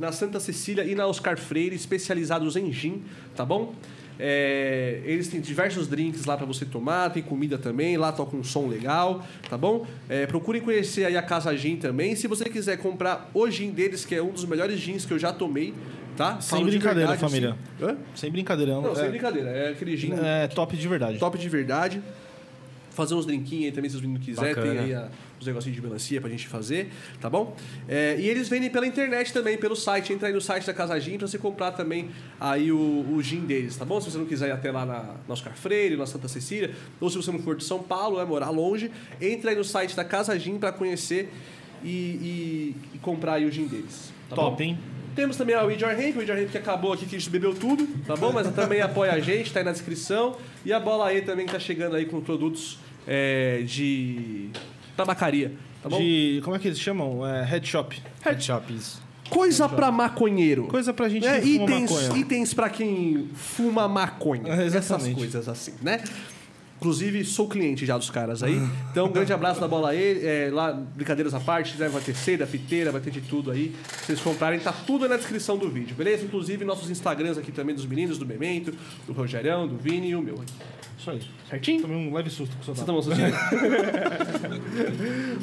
na 0.00 0.10
Santa 0.10 0.40
Cecília 0.40 0.84
e 0.84 0.94
na 0.94 1.06
Oscar 1.06 1.38
Freire, 1.38 1.76
especializados 1.76 2.56
em 2.56 2.72
gin, 2.72 3.02
tá 3.36 3.44
bom? 3.44 3.74
É, 4.18 5.00
eles 5.04 5.28
têm 5.28 5.40
diversos 5.40 5.88
drinks 5.88 6.24
lá 6.24 6.36
para 6.36 6.46
você 6.46 6.64
tomar, 6.64 7.10
tem 7.10 7.22
comida 7.22 7.56
também, 7.56 7.96
lá 7.96 8.12
toca 8.12 8.36
um 8.36 8.44
som 8.44 8.66
legal, 8.68 9.24
tá 9.48 9.56
bom? 9.56 9.86
É, 10.08 10.26
procurem 10.26 10.60
conhecer 10.60 11.04
aí 11.04 11.16
a 11.16 11.22
Casa 11.22 11.56
Gin 11.56 11.76
também. 11.76 12.14
Se 12.14 12.26
você 12.26 12.44
quiser 12.44 12.76
comprar 12.78 13.30
o 13.32 13.50
gin 13.50 13.70
deles, 13.70 14.04
que 14.04 14.14
é 14.14 14.22
um 14.22 14.30
dos 14.30 14.44
melhores 14.44 14.78
gins 14.78 15.04
que 15.04 15.12
eu 15.12 15.18
já 15.18 15.32
tomei, 15.32 15.72
tá? 16.16 16.40
Sem 16.40 16.50
Falo 16.58 16.64
de 16.70 16.76
brincadeira, 16.78 17.08
verdade, 17.10 17.20
família. 17.20 17.56
assim. 17.80 17.96
Sem 18.14 18.30
brincadeira. 18.30 18.72
Não, 18.80 18.94
sem 18.94 19.04
é, 19.04 19.08
brincadeira. 19.08 19.50
É 19.50 19.68
aquele 19.70 19.96
gin 19.96 20.12
é 20.22 20.46
top 20.48 20.76
de 20.76 20.88
verdade. 20.88 21.18
top 21.18 21.38
de 21.38 21.48
verdade. 21.48 22.02
Fazer 22.90 23.14
uns 23.14 23.24
drinquinhos 23.24 23.64
aí 23.66 23.72
também, 23.72 23.88
se 23.88 23.96
os 23.96 24.02
meninos 24.02 24.22
quiserem. 24.22 24.54
Tem 24.54 24.78
aí 24.78 24.94
a- 24.94 25.08
os 25.40 25.46
negocinhos 25.46 25.74
de 25.74 25.82
melancia 25.82 26.20
pra 26.20 26.28
gente 26.28 26.46
fazer, 26.46 26.90
tá 27.20 27.28
bom? 27.30 27.56
É, 27.88 28.16
e 28.20 28.28
eles 28.28 28.48
vendem 28.50 28.68
pela 28.68 28.86
internet 28.86 29.32
também, 29.32 29.56
pelo 29.56 29.74
site. 29.74 30.12
Entra 30.12 30.28
aí 30.28 30.34
no 30.34 30.42
site 30.42 30.66
da 30.66 30.74
Casa 30.74 31.00
Gin 31.00 31.16
pra 31.16 31.26
você 31.26 31.38
comprar 31.38 31.72
também 31.72 32.10
aí 32.38 32.70
o, 32.70 32.76
o 33.10 33.22
gin 33.22 33.40
deles, 33.40 33.74
tá 33.76 33.84
bom? 33.86 33.98
Se 33.98 34.10
você 34.10 34.18
não 34.18 34.26
quiser 34.26 34.48
ir 34.48 34.52
até 34.52 34.70
lá 34.70 34.84
na, 34.84 35.02
na 35.26 35.32
Oscar 35.32 35.54
Freire, 35.56 35.96
na 35.96 36.04
Santa 36.06 36.28
Cecília, 36.28 36.72
ou 37.00 37.08
se 37.08 37.16
você 37.16 37.32
não 37.32 37.38
for 37.40 37.56
de 37.56 37.64
São 37.64 37.82
Paulo, 37.82 38.20
é 38.20 38.24
morar 38.26 38.50
longe, 38.50 38.90
entra 39.20 39.50
aí 39.50 39.56
no 39.56 39.64
site 39.64 39.96
da 39.96 40.04
Casa 40.04 40.38
Gin 40.38 40.58
pra 40.58 40.70
conhecer 40.70 41.32
e, 41.82 41.88
e- 41.88 42.76
e 42.94 42.98
comprar 42.98 43.34
aí 43.34 43.46
o 43.46 43.50
gin 43.50 43.66
deles. 43.66 44.12
Tá 44.28 44.36
bom? 44.36 44.50
top, 44.50 44.62
hein? 44.64 44.78
Temos 45.14 45.36
também 45.36 45.54
a 45.54 45.62
With 45.62 45.78
Your 45.80 45.90
o 45.92 46.18
With 46.18 46.26
Your 46.26 46.36
Ramp 46.38 46.50
que 46.50 46.58
acabou 46.58 46.92
aqui, 46.92 47.06
que 47.06 47.16
a 47.16 47.18
gente 47.18 47.30
bebeu 47.30 47.54
tudo, 47.54 47.86
tá 48.06 48.16
bom? 48.16 48.32
Mas 48.32 48.48
também 48.54 48.80
apoia 48.80 49.12
a 49.12 49.20
gente, 49.20 49.52
tá 49.52 49.60
aí 49.60 49.64
na 49.64 49.72
descrição. 49.72 50.36
E 50.64 50.72
a 50.72 50.80
Bola 50.80 51.08
aí 51.08 51.22
também 51.22 51.46
que 51.46 51.52
tá 51.52 51.58
chegando 51.58 51.96
aí 51.96 52.06
com 52.06 52.20
produtos 52.20 52.78
é, 53.06 53.62
de 53.66 54.48
tabacaria, 54.96 55.52
tá 55.82 55.88
bom? 55.88 55.98
De. 55.98 56.40
Como 56.44 56.56
é 56.56 56.58
que 56.58 56.68
eles 56.68 56.78
chamam? 56.80 57.26
É, 57.26 57.44
head 57.44 57.66
shop. 57.66 58.00
Head 58.24 58.42
Shop, 58.42 58.72
isso. 58.74 59.02
Coisa 59.28 59.66
pra 59.66 59.90
maconheiro. 59.90 60.64
Coisa 60.66 60.92
pra 60.92 61.08
gente 61.08 61.26
É, 61.26 61.40
que 61.40 61.54
fuma 61.58 61.64
itens, 61.70 61.90
maconha. 61.90 62.20
itens 62.20 62.54
pra 62.54 62.68
quem 62.68 63.30
fuma 63.34 63.88
maconha. 63.88 64.52
É, 64.52 64.66
Essas 64.66 64.74
exatamente. 64.84 65.14
coisas 65.16 65.48
assim, 65.48 65.72
né? 65.80 66.02
Inclusive, 66.82 67.24
sou 67.24 67.46
cliente 67.46 67.86
já 67.86 67.96
dos 67.96 68.10
caras 68.10 68.42
aí. 68.42 68.60
Então, 68.90 69.06
um 69.06 69.12
grande 69.12 69.32
abraço 69.32 69.60
da 69.60 69.68
bola 69.68 69.90
aí. 69.90 70.26
É, 70.26 70.50
lá, 70.52 70.72
brincadeiras 70.72 71.32
à 71.32 71.38
parte, 71.38 71.78
né? 71.78 71.88
vai 71.88 72.02
ter 72.02 72.12
seda, 72.16 72.44
piteira, 72.44 72.90
vai 72.90 73.00
ter 73.00 73.12
de 73.12 73.20
tudo 73.20 73.52
aí. 73.52 73.72
Se 74.00 74.06
vocês 74.06 74.20
comprarem, 74.20 74.58
tá 74.58 74.72
tudo 74.72 75.04
aí 75.04 75.10
na 75.10 75.16
descrição 75.16 75.56
do 75.56 75.70
vídeo, 75.70 75.94
beleza? 75.94 76.24
Inclusive, 76.24 76.64
nossos 76.64 76.90
Instagrams 76.90 77.38
aqui 77.38 77.52
também 77.52 77.72
dos 77.72 77.86
meninos, 77.86 78.18
do 78.18 78.26
Memento, 78.26 78.74
do 79.06 79.12
Rogerão, 79.12 79.68
do 79.68 79.76
Vini 79.76 80.08
e 80.08 80.16
o 80.16 80.20
meu 80.20 80.34
aqui. 80.34 80.81
Isso 81.02 81.10
aí. 81.10 81.20
Certinho? 81.50 81.82
Tomei 81.82 81.96
um 81.96 82.14
leve 82.14 82.30
susto 82.30 82.54
com 82.56 82.62
o 82.62 82.64
seu 82.64 82.74
Você 82.74 82.80
dado. 82.80 82.86
tomou 82.86 83.02
sustinho? 83.02 83.32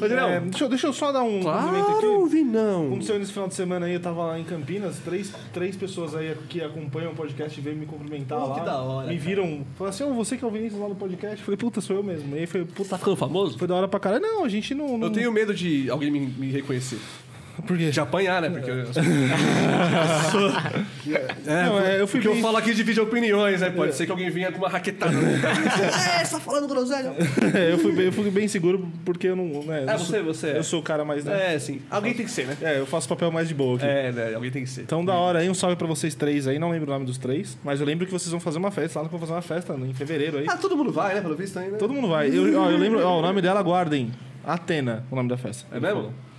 Rogerão, 0.00 0.28
É, 0.30 0.40
deixa, 0.40 0.64
eu- 0.64 0.68
deixa 0.68 0.86
eu 0.86 0.92
só 0.92 1.12
dar 1.12 1.22
um 1.22 1.40
complemento 1.42 1.84
claro, 1.84 2.24
aqui. 2.24 2.30
Vinão. 2.34 2.86
Aconteceu 2.86 3.18
nesse 3.18 3.32
final 3.32 3.48
de 3.48 3.54
semana 3.54 3.86
aí, 3.86 3.94
eu 3.94 4.00
tava 4.00 4.24
lá 4.24 4.38
em 4.38 4.44
Campinas, 4.44 4.98
três, 5.04 5.32
três 5.52 5.76
pessoas 5.76 6.14
aí 6.14 6.34
que 6.48 6.62
acompanham 6.62 7.12
o 7.12 7.14
podcast 7.14 7.60
veio 7.60 7.76
me 7.76 7.86
cumprimentar 7.86 8.40
Pô, 8.40 8.46
lá. 8.48 8.54
que 8.54 8.64
da 8.64 8.78
hora, 8.80 9.08
Me 9.08 9.16
cara. 9.16 9.28
viram, 9.28 9.66
falaram 9.76 9.94
assim, 9.94 10.04
ô, 10.04 10.14
você 10.14 10.36
que 10.36 10.44
é 10.44 10.48
o 10.48 10.50
Vinícius 10.50 10.80
lá 10.80 10.88
do 10.88 10.94
podcast? 10.94 11.38
Eu 11.38 11.44
falei, 11.44 11.58
puta, 11.58 11.80
sou 11.80 11.96
eu 11.96 12.02
mesmo. 12.02 12.34
E 12.34 12.40
aí 12.40 12.46
foi, 12.46 12.64
puta, 12.64 12.90
Tá 12.90 12.98
ficando 12.98 13.16
famoso? 13.16 13.58
foi 13.58 13.68
da 13.68 13.74
hora 13.74 13.88
pra 13.88 14.00
caralho. 14.00 14.22
Não, 14.22 14.44
a 14.44 14.48
gente 14.48 14.74
não... 14.74 14.96
não... 14.98 15.08
Eu 15.08 15.12
tenho 15.12 15.30
medo 15.30 15.52
de 15.54 15.90
alguém 15.90 16.10
me, 16.10 16.20
me 16.20 16.50
reconhecer. 16.50 16.98
Por 17.66 17.76
quê? 17.76 17.90
De 17.90 18.00
apanhar, 18.00 18.40
né? 18.42 18.50
Porque 18.50 18.70
eu, 18.70 18.76
é, 21.46 21.64
Não, 21.66 21.78
é, 21.80 22.00
eu 22.00 22.06
fui 22.06 22.18
porque 22.20 22.28
eu 22.28 22.32
bem- 22.34 22.42
falo 22.42 22.56
aqui 22.56 22.74
de 22.74 22.82
vídeo 22.82 23.02
opiniões, 23.02 23.60
né? 23.60 23.70
Pode 23.70 23.94
ser 23.94 24.06
que 24.06 24.12
alguém 24.12 24.30
venha 24.30 24.50
com 24.52 24.58
uma 24.58 24.68
raquetada. 24.68 25.12
é, 25.16 26.24
você 26.24 26.32
tá 26.32 26.40
falando 26.40 26.68
groselha? 26.68 27.12
É, 27.54 27.72
eu, 27.72 27.78
fui 27.78 27.92
bem, 27.92 28.06
eu 28.06 28.12
fui 28.12 28.30
bem 28.30 28.48
seguro 28.48 28.88
porque 29.04 29.28
eu 29.28 29.36
não... 29.36 29.62
Né, 29.64 29.84
É, 29.88 29.94
eu 29.94 29.98
você, 29.98 30.16
sou, 30.16 30.24
você 30.24 30.46
é. 30.48 30.58
Eu 30.58 30.64
sou 30.64 30.80
o 30.80 30.82
cara 30.82 31.04
mais... 31.04 31.24
Né? 31.24 31.54
É, 31.54 31.58
sim. 31.58 31.80
Alguém 31.90 32.14
tem 32.14 32.24
que 32.26 32.30
ser, 32.32 32.46
né? 32.46 32.56
É, 32.62 32.78
eu 32.78 32.86
faço 32.86 33.08
papel 33.08 33.30
mais 33.30 33.48
de 33.48 33.54
boa 33.54 33.76
aqui. 33.76 33.86
É, 33.86 34.12
né? 34.12 34.34
Alguém 34.34 34.50
tem 34.50 34.64
que 34.64 34.70
ser. 34.70 34.82
Então, 34.82 35.04
da 35.04 35.14
hora 35.14 35.40
aí, 35.40 35.48
um 35.50 35.54
salve 35.54 35.76
pra 35.76 35.86
vocês 35.86 36.14
três 36.14 36.46
aí. 36.46 36.58
Não 36.58 36.70
lembro 36.70 36.88
o 36.90 36.92
nome 36.92 37.06
dos 37.06 37.18
três, 37.18 37.56
mas 37.64 37.80
eu 37.80 37.86
lembro 37.86 38.06
que 38.06 38.12
vocês 38.12 38.30
vão 38.30 38.40
fazer 38.40 38.58
uma 38.58 38.70
festa 38.70 39.00
lá, 39.00 39.08
vão 39.08 39.18
fazer 39.20 39.32
uma 39.32 39.42
festa 39.42 39.74
em 39.74 39.94
fevereiro 39.94 40.38
aí. 40.38 40.46
Ah, 40.48 40.56
todo 40.56 40.76
mundo 40.76 40.92
vai, 40.92 41.14
né? 41.14 41.20
Pelo 41.20 41.36
visto 41.36 41.58
ainda. 41.58 41.76
Todo 41.76 41.92
mundo 41.92 42.08
vai. 42.08 42.28
Eu, 42.28 42.60
ó, 42.60 42.70
eu 42.70 42.78
lembro, 42.78 43.04
ó, 43.04 43.18
o 43.18 43.22
nome 43.22 43.40
dela, 43.42 43.62
guardem. 43.62 44.10
Atena, 44.44 45.04
o 45.10 45.16
nome 45.16 45.28
da 45.28 45.36
festa. 45.36 45.66
É 45.74 45.78
mesmo? 45.80 46.00
Eu 46.00 46.06
achei 46.06 46.29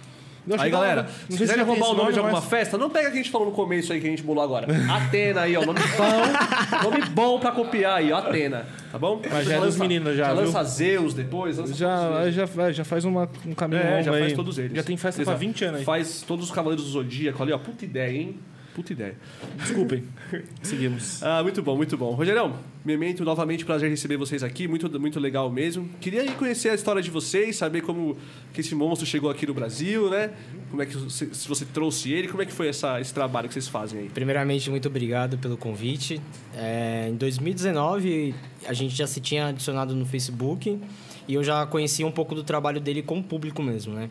Aí, 0.57 0.71
galera, 0.71 1.03
não 1.03 1.09
se 1.31 1.37
sei 1.37 1.47
se 1.47 1.53
tem 1.53 1.63
roubar 1.63 1.91
o 1.91 1.93
nome 1.95 2.13
de 2.13 2.19
alguma 2.19 2.41
festa, 2.41 2.77
não 2.77 2.89
pega 2.89 3.09
o 3.09 3.11
que 3.11 3.19
a 3.19 3.21
gente 3.21 3.31
falou 3.31 3.47
no 3.47 3.53
começo 3.53 3.93
aí, 3.93 4.01
que 4.01 4.07
a 4.07 4.09
gente 4.09 4.23
bolou 4.23 4.43
agora. 4.43 4.67
Atena 4.91 5.41
aí, 5.41 5.55
ó. 5.55 5.63
Nome 5.65 5.79
bom. 5.79 6.89
nome 6.89 7.05
bom 7.09 7.39
pra 7.39 7.51
copiar 7.51 7.97
aí, 7.97 8.11
ó. 8.11 8.17
Atena. 8.17 8.65
Tá 8.91 8.97
bom? 8.97 9.21
Mas 9.31 9.45
já 9.47 9.55
é 9.55 9.59
dos 9.59 9.77
meninos 9.77 10.15
já, 10.17 10.25
Já 10.25 10.33
viu? 10.33 10.43
lança 10.45 10.63
Zeus 10.63 11.13
depois. 11.13 11.57
Lança 11.57 11.73
Já, 11.73 12.29
já, 12.31 12.43
é, 12.63 12.73
já 12.73 12.83
faz 12.83 13.05
uma, 13.05 13.29
um 13.45 13.53
caminho 13.53 13.81
É, 13.81 13.91
longo 13.91 14.03
já 14.03 14.13
aí. 14.13 14.21
faz 14.21 14.33
todos 14.33 14.57
eles. 14.57 14.73
Já 14.75 14.83
tem 14.83 14.97
festa 14.97 15.21
Exato. 15.21 15.37
pra 15.37 15.47
20 15.47 15.65
anos 15.65 15.79
aí. 15.79 15.85
Faz 15.85 16.23
todos 16.27 16.45
os 16.45 16.51
Cavaleiros 16.51 16.85
do 16.85 16.91
Zodíaco 16.91 17.41
ali, 17.43 17.51
ó. 17.53 17.57
Puta 17.57 17.85
ideia, 17.85 18.11
hein? 18.17 18.39
Puta 18.73 18.93
ideia. 18.93 19.15
Desculpem. 19.57 20.03
Seguimos. 20.61 21.21
Ah, 21.21 21.43
muito 21.43 21.61
bom, 21.61 21.75
muito 21.75 21.97
bom. 21.97 22.11
Rogerão, 22.13 22.57
Memento, 22.83 23.23
novamente 23.23 23.63
prazer 23.63 23.91
receber 23.91 24.17
vocês 24.17 24.41
aqui, 24.41 24.67
muito, 24.67 24.99
muito 24.99 25.19
legal 25.19 25.51
mesmo. 25.51 25.87
Queria 25.99 26.31
conhecer 26.31 26.69
a 26.69 26.73
história 26.73 26.99
de 26.99 27.11
vocês, 27.11 27.55
saber 27.55 27.81
como 27.81 28.17
que 28.51 28.61
esse 28.61 28.73
monstro 28.73 29.05
chegou 29.05 29.29
aqui 29.29 29.45
no 29.45 29.53
Brasil, 29.53 30.09
né? 30.09 30.31
Como 30.71 30.81
é 30.81 30.87
que 30.87 30.97
você, 30.97 31.31
se 31.31 31.47
você 31.47 31.63
trouxe 31.63 32.11
ele, 32.11 32.27
como 32.27 32.41
é 32.41 32.45
que 32.45 32.51
foi 32.51 32.69
essa, 32.69 32.99
esse 32.99 33.13
trabalho 33.13 33.47
que 33.47 33.53
vocês 33.53 33.67
fazem 33.67 33.99
aí? 33.99 34.09
Primeiramente, 34.09 34.67
muito 34.71 34.87
obrigado 34.87 35.37
pelo 35.37 35.57
convite. 35.57 36.19
É, 36.55 37.07
em 37.07 37.15
2019, 37.17 38.33
a 38.65 38.73
gente 38.73 38.95
já 38.95 39.05
se 39.05 39.21
tinha 39.21 39.49
adicionado 39.49 39.95
no 39.95 40.05
Facebook 40.05 40.79
e 41.27 41.35
eu 41.35 41.43
já 41.43 41.67
conhecia 41.67 42.07
um 42.07 42.11
pouco 42.11 42.33
do 42.33 42.43
trabalho 42.43 42.81
dele 42.81 43.03
com 43.03 43.19
o 43.19 43.23
público 43.23 43.61
mesmo, 43.61 43.93
né? 43.93 44.09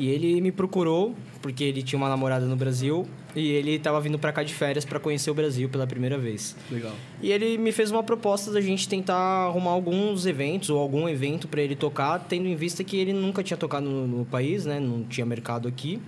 E 0.00 0.08
ele 0.08 0.40
me 0.40 0.50
procurou 0.50 1.14
porque 1.42 1.62
ele 1.62 1.82
tinha 1.82 1.98
uma 1.98 2.08
namorada 2.08 2.46
no 2.46 2.56
Brasil 2.56 3.06
e 3.36 3.50
ele 3.50 3.72
estava 3.72 4.00
vindo 4.00 4.18
para 4.18 4.32
cá 4.32 4.42
de 4.42 4.54
férias 4.54 4.82
para 4.82 4.98
conhecer 4.98 5.30
o 5.30 5.34
Brasil 5.34 5.68
pela 5.68 5.86
primeira 5.86 6.16
vez. 6.16 6.56
Legal. 6.70 6.94
E 7.20 7.30
ele 7.30 7.58
me 7.58 7.70
fez 7.70 7.90
uma 7.90 8.02
proposta 8.02 8.50
da 8.50 8.62
gente 8.62 8.88
tentar 8.88 9.14
arrumar 9.14 9.72
alguns 9.72 10.24
eventos 10.24 10.70
ou 10.70 10.78
algum 10.78 11.06
evento 11.06 11.46
para 11.46 11.60
ele 11.60 11.76
tocar, 11.76 12.18
tendo 12.18 12.48
em 12.48 12.56
vista 12.56 12.82
que 12.82 12.96
ele 12.96 13.12
nunca 13.12 13.42
tinha 13.42 13.58
tocado 13.58 13.90
no, 13.90 14.06
no 14.06 14.24
país, 14.24 14.64
né? 14.64 14.80
Não 14.80 15.04
tinha 15.04 15.26
mercado 15.26 15.68
aqui. 15.68 16.00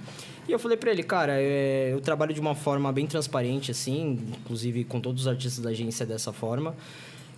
E 0.48 0.52
eu 0.52 0.58
falei 0.58 0.78
para 0.78 0.90
ele, 0.90 1.02
cara, 1.02 1.34
é, 1.36 1.90
eu 1.92 2.00
trabalho 2.00 2.32
de 2.32 2.40
uma 2.40 2.54
forma 2.54 2.90
bem 2.90 3.06
transparente, 3.06 3.70
assim, 3.70 4.18
inclusive 4.40 4.84
com 4.84 5.02
todos 5.02 5.20
os 5.20 5.28
artistas 5.28 5.62
da 5.62 5.68
agência 5.68 6.06
dessa 6.06 6.32
forma. 6.32 6.74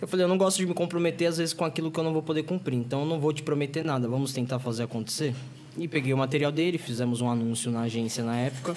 Eu 0.01 0.07
falei, 0.07 0.23
eu 0.23 0.29
não 0.29 0.37
gosto 0.37 0.55
de 0.59 0.65
me 0.65 0.73
comprometer 0.73 1.27
às 1.27 1.37
vezes 1.37 1.53
com 1.53 1.65
aquilo 1.65 1.91
que 1.91 1.99
eu 1.99 2.03
não 2.03 2.13
vou 2.13 2.23
poder 2.23 2.43
cumprir, 2.43 2.77
então 2.77 3.01
eu 3.01 3.05
não 3.05 3.19
vou 3.19 3.33
te 3.33 3.43
prometer 3.43 3.83
nada, 3.83 4.07
vamos 4.07 4.31
tentar 4.31 4.59
fazer 4.59 4.83
acontecer. 4.83 5.35
E 5.77 5.87
peguei 5.87 6.13
o 6.13 6.17
material 6.17 6.51
dele, 6.51 6.77
fizemos 6.77 7.21
um 7.21 7.29
anúncio 7.29 7.71
na 7.71 7.81
agência 7.81 8.23
na 8.23 8.37
época 8.37 8.75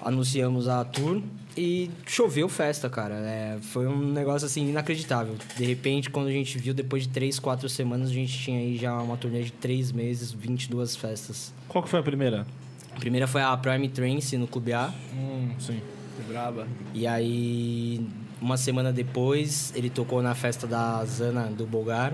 anunciamos 0.00 0.68
a 0.68 0.84
tour 0.84 1.22
e 1.56 1.90
choveu 2.06 2.48
festa, 2.48 2.88
cara. 2.88 3.14
É, 3.14 3.58
foi 3.60 3.86
um 3.86 4.12
negócio 4.12 4.46
assim 4.46 4.68
inacreditável. 4.68 5.36
De 5.56 5.64
repente, 5.64 6.08
quando 6.08 6.28
a 6.28 6.32
gente 6.32 6.56
viu, 6.58 6.72
depois 6.72 7.04
de 7.04 7.08
três, 7.10 7.38
quatro 7.38 7.68
semanas, 7.68 8.10
a 8.10 8.12
gente 8.12 8.36
tinha 8.38 8.58
aí 8.58 8.76
já 8.76 8.96
uma 8.98 9.16
turnê 9.16 9.42
de 9.42 9.52
três 9.52 9.90
meses, 9.92 10.32
22 10.32 10.96
festas. 10.96 11.52
Qual 11.68 11.82
que 11.82 11.90
foi 11.90 12.00
a 12.00 12.02
primeira? 12.02 12.46
A 12.94 12.98
primeira 12.98 13.26
foi 13.26 13.42
a 13.42 13.56
Prime 13.56 13.88
Trance 13.88 14.36
no 14.36 14.46
Clube 14.46 14.72
A. 14.72 14.92
Hum, 15.14 15.50
sim. 15.58 15.80
Braba. 16.26 16.66
E 16.92 17.06
aí, 17.06 18.04
uma 18.40 18.56
semana 18.56 18.92
depois, 18.92 19.72
ele 19.74 19.88
tocou 19.88 20.20
na 20.20 20.34
festa 20.34 20.66
da 20.66 21.04
Zana 21.04 21.44
do 21.46 21.64
Bolgar, 21.64 22.12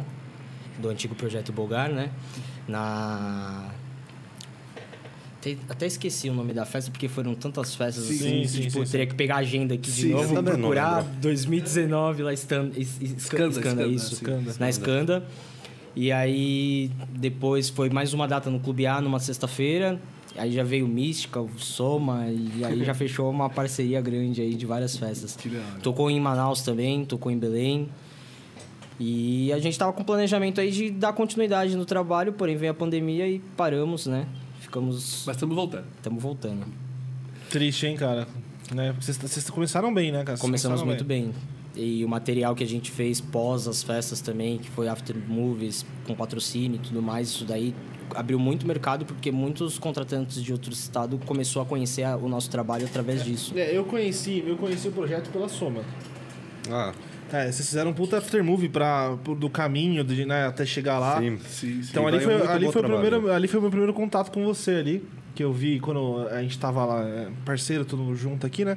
do 0.79 0.89
antigo 0.89 1.15
projeto 1.15 1.53
Bolgar, 1.53 1.91
né? 1.91 2.11
Na. 2.69 3.71
Até- 5.53 5.57
Até 5.69 5.87
esqueci 5.87 6.29
o 6.31 6.35
nome 6.35 6.53
da 6.53 6.65
festa, 6.65 6.91
porque 6.91 7.09
foram 7.09 7.35
tantas 7.35 7.75
festas 7.75 8.05
Sim, 8.05 8.15
assim. 8.15 8.45
sim, 8.47 8.61
tipo, 8.63 8.85
sim, 8.85 8.91
teria 8.91 9.07
que 9.07 9.15
pegar 9.15 9.37
a 9.37 9.39
agenda 9.39 9.75
aqui 9.75 9.91
de 9.91 10.03
Sim, 10.03 10.11
eu 10.11 10.17
novo 10.19 10.43
procurar 10.43 10.99
lembro. 10.99 11.13
2019 11.21 12.23
lá 12.23 12.33
Stan- 12.33 12.71
es- 12.77 13.01
es- 13.01 13.13
Skanda, 13.25 13.51
Skanda, 13.61 13.87
Skanda, 13.87 14.51
isso. 14.51 14.61
Na 14.61 14.69
Skanda. 14.71 15.25
E 15.97 16.11
aí, 16.11 16.91
depois 17.11 17.69
foi 17.69 17.89
mais 17.91 18.13
uma 18.13 18.27
data 18.27 18.51
no 18.51 18.59
Clube 18.59 18.87
A, 18.87 19.01
numa 19.01 19.21
sexta-feira. 19.21 20.01
Aí 20.37 20.51
já 20.51 20.65
veio 20.65 20.89
Mística, 20.89 21.41
o 21.41 21.49
Soma, 21.59 22.27
e 22.29 22.65
aí 22.65 22.83
já 22.85 22.93
fechou 22.95 23.31
uma 23.31 23.49
parceria 23.49 24.01
grande 24.01 24.41
aí 24.41 24.55
de 24.55 24.67
várias 24.67 24.97
festas. 24.97 25.37
Que. 25.37 25.51
Tocou 25.83 26.11
em 26.11 26.19
Manaus 26.21 26.63
também, 26.63 27.05
tocou 27.05 27.31
em 27.31 27.39
Belém. 27.39 27.89
E 28.99 29.53
a 29.53 29.59
gente 29.59 29.79
tava 29.79 29.93
com 29.93 30.03
planejamento 30.05 30.61
aí 30.61 30.71
de 30.71 30.91
dar 30.91 31.13
continuidade 31.13 31.77
no 31.77 31.85
trabalho, 31.85 32.33
porém 32.33 32.57
veio 32.57 32.73
a 32.73 32.75
pandemia 32.75 33.29
e 33.29 33.39
paramos, 33.57 34.07
né? 34.07 34.27
Ficamos. 34.75 35.23
Mas 35.25 35.37
estamos 35.37 35.55
voltando. 35.55 35.85
Estamos 35.97 36.23
voltando. 36.23 36.67
Triste, 37.49 37.87
hein, 37.87 37.97
cara? 37.97 38.27
Né? 38.75 38.93
Vocês, 38.99 39.17
vocês 39.17 39.49
começaram 39.49 39.95
bem, 39.95 40.11
né, 40.11 40.25
cara? 40.25 40.37
Vocês 40.37 40.41
Começamos 40.41 40.83
muito 40.83 41.05
bem. 41.05 41.33
E 41.77 42.05
o 42.05 42.09
material 42.09 42.57
que 42.57 42.65
a 42.65 42.67
gente 42.67 42.91
fez 42.91 43.21
pós 43.21 43.69
as 43.69 43.85
festas 43.85 44.21
também, 44.21 44.59
que 44.59 44.69
foi 44.71 44.89
after 44.89 45.17
movies, 45.29 45.87
com 46.05 46.15
patrocínio 46.17 46.77
e 46.77 46.79
tudo 46.79 47.01
mais, 47.01 47.29
isso 47.29 47.45
daí 47.45 47.73
abriu 48.15 48.39
muito 48.39 48.67
mercado 48.67 49.05
porque 49.05 49.31
muitos 49.31 49.79
contratantes 49.79 50.43
de 50.43 50.53
outro 50.53 50.73
estado 50.73 51.19
começou 51.25 51.63
a 51.63 51.65
conhecer 51.65 52.05
o 52.17 52.29
nosso 52.29 52.51
trabalho 52.51 52.85
através 52.85 53.25
disso. 53.25 53.57
É, 53.57 53.77
eu 53.77 53.85
conheci, 53.85 54.43
eu 54.45 54.57
conheci 54.57 54.89
o 54.89 54.93
projeto 54.93 55.31
pela 55.31 55.49
Soma. 55.49 55.83
Ah, 56.69 56.93
É, 57.33 57.51
vocês 57.51 57.67
fizeram 57.69 57.91
um 57.91 57.95
puta 57.95 58.19
aftermovie 58.19 58.69
pra, 58.69 59.17
pro- 59.25 59.35
do 59.35 59.51
caminho 59.51 60.05
de, 60.05 60.25
né, 60.25 60.47
até 60.47 60.65
chegar 60.65 60.99
lá. 60.99 61.19
sim. 61.21 61.39
Sim, 61.49 61.83
sim. 61.83 61.89
Então 61.91 62.07
ali 62.07 62.19
vai 62.19 62.39
foi, 62.39 62.47
ali, 62.49 62.73
foi 62.73 62.83
o 62.83 62.85
primeiro, 62.85 63.33
ali 63.33 63.49
foi 63.49 63.59
o 63.59 63.63
meu 63.63 63.71
primeiro 63.71 63.93
contato 63.95 64.31
com 64.31 64.45
você 64.45 64.73
ali. 64.73 65.05
Que 65.35 65.43
eu 65.43 65.53
vi 65.53 65.81
quando 65.81 66.29
a 66.29 66.41
gente 66.43 66.57
tava 66.59 66.85
lá, 66.85 67.03
é, 67.03 67.29
parceiro, 67.45 67.85
todo 67.85 68.15
junto 68.15 68.47
aqui, 68.47 68.65
né? 68.65 68.77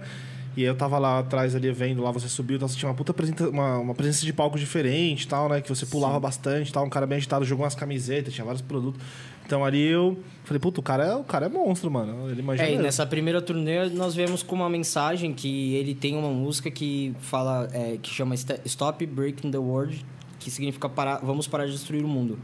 E 0.56 0.63
eu 0.63 0.74
tava 0.74 0.98
lá 0.98 1.20
atrás 1.20 1.54
ali 1.56 1.72
vendo, 1.72 2.01
lá 2.01 2.10
você 2.10 2.27
subiu, 2.27 2.56
então 2.56 2.68
você 2.68 2.75
tinha 2.75 2.89
uma 2.89 2.96
puta 2.96 3.13
presença, 3.13 3.48
uma, 3.48 3.77
uma 3.77 3.94
presença 3.94 4.25
de 4.25 4.34
palco 4.34 4.58
diferente 4.58 5.22
e 5.25 5.27
tal, 5.27 5.48
né? 5.50 5.62
Que 5.62 5.70
você 5.70 5.86
pulava 5.86 6.20
bastante 6.20 6.70
e 6.70 6.74
tal, 6.74 6.84
um 6.84 6.89
cara 6.89 7.06
bem 7.06 7.18
agitado, 7.18 7.46
jogou 7.46 7.63
umas 7.63 7.75
camisetas, 7.75 8.34
tinha 8.34 8.44
vários 8.44 8.63
produtos. 8.63 9.00
Então 9.46 9.63
ali 9.63 9.84
eu 9.88 10.18
falei, 10.48 10.60
puta, 10.60 10.80
o 10.80 10.84
cara 10.84 11.06
é, 11.06 11.16
o 11.16 11.24
cara 11.24 11.46
é 11.48 11.50
monstro, 11.50 11.92
mano. 11.92 12.30
Ele 12.30 12.39
imagina. 12.39 12.68
É, 12.68 12.74
e 12.74 12.77
nessa 12.77 13.06
primeira 13.06 13.42
turnê 13.42 13.89
nós 13.89 14.16
viemos 14.16 14.42
com 14.42 14.56
uma 14.56 14.70
mensagem 14.70 15.34
que 15.34 15.75
ele 15.75 15.94
tem 15.94 16.16
uma 16.16 16.30
música 16.30 16.72
que 16.72 17.13
fala, 17.20 17.68
é, 17.74 17.98
que 18.01 18.10
chama 18.10 18.36
St- 18.36 18.62
Stop 18.66 19.06
Breaking 19.06 19.51
the 19.51 19.58
World, 19.58 20.06
que 20.39 20.50
significa 20.50 20.88
parar, 20.88 21.20
vamos 21.22 21.48
parar 21.48 21.66
de 21.66 21.74
destruir 21.74 22.04
o 22.04 22.08
mundo. 22.08 22.39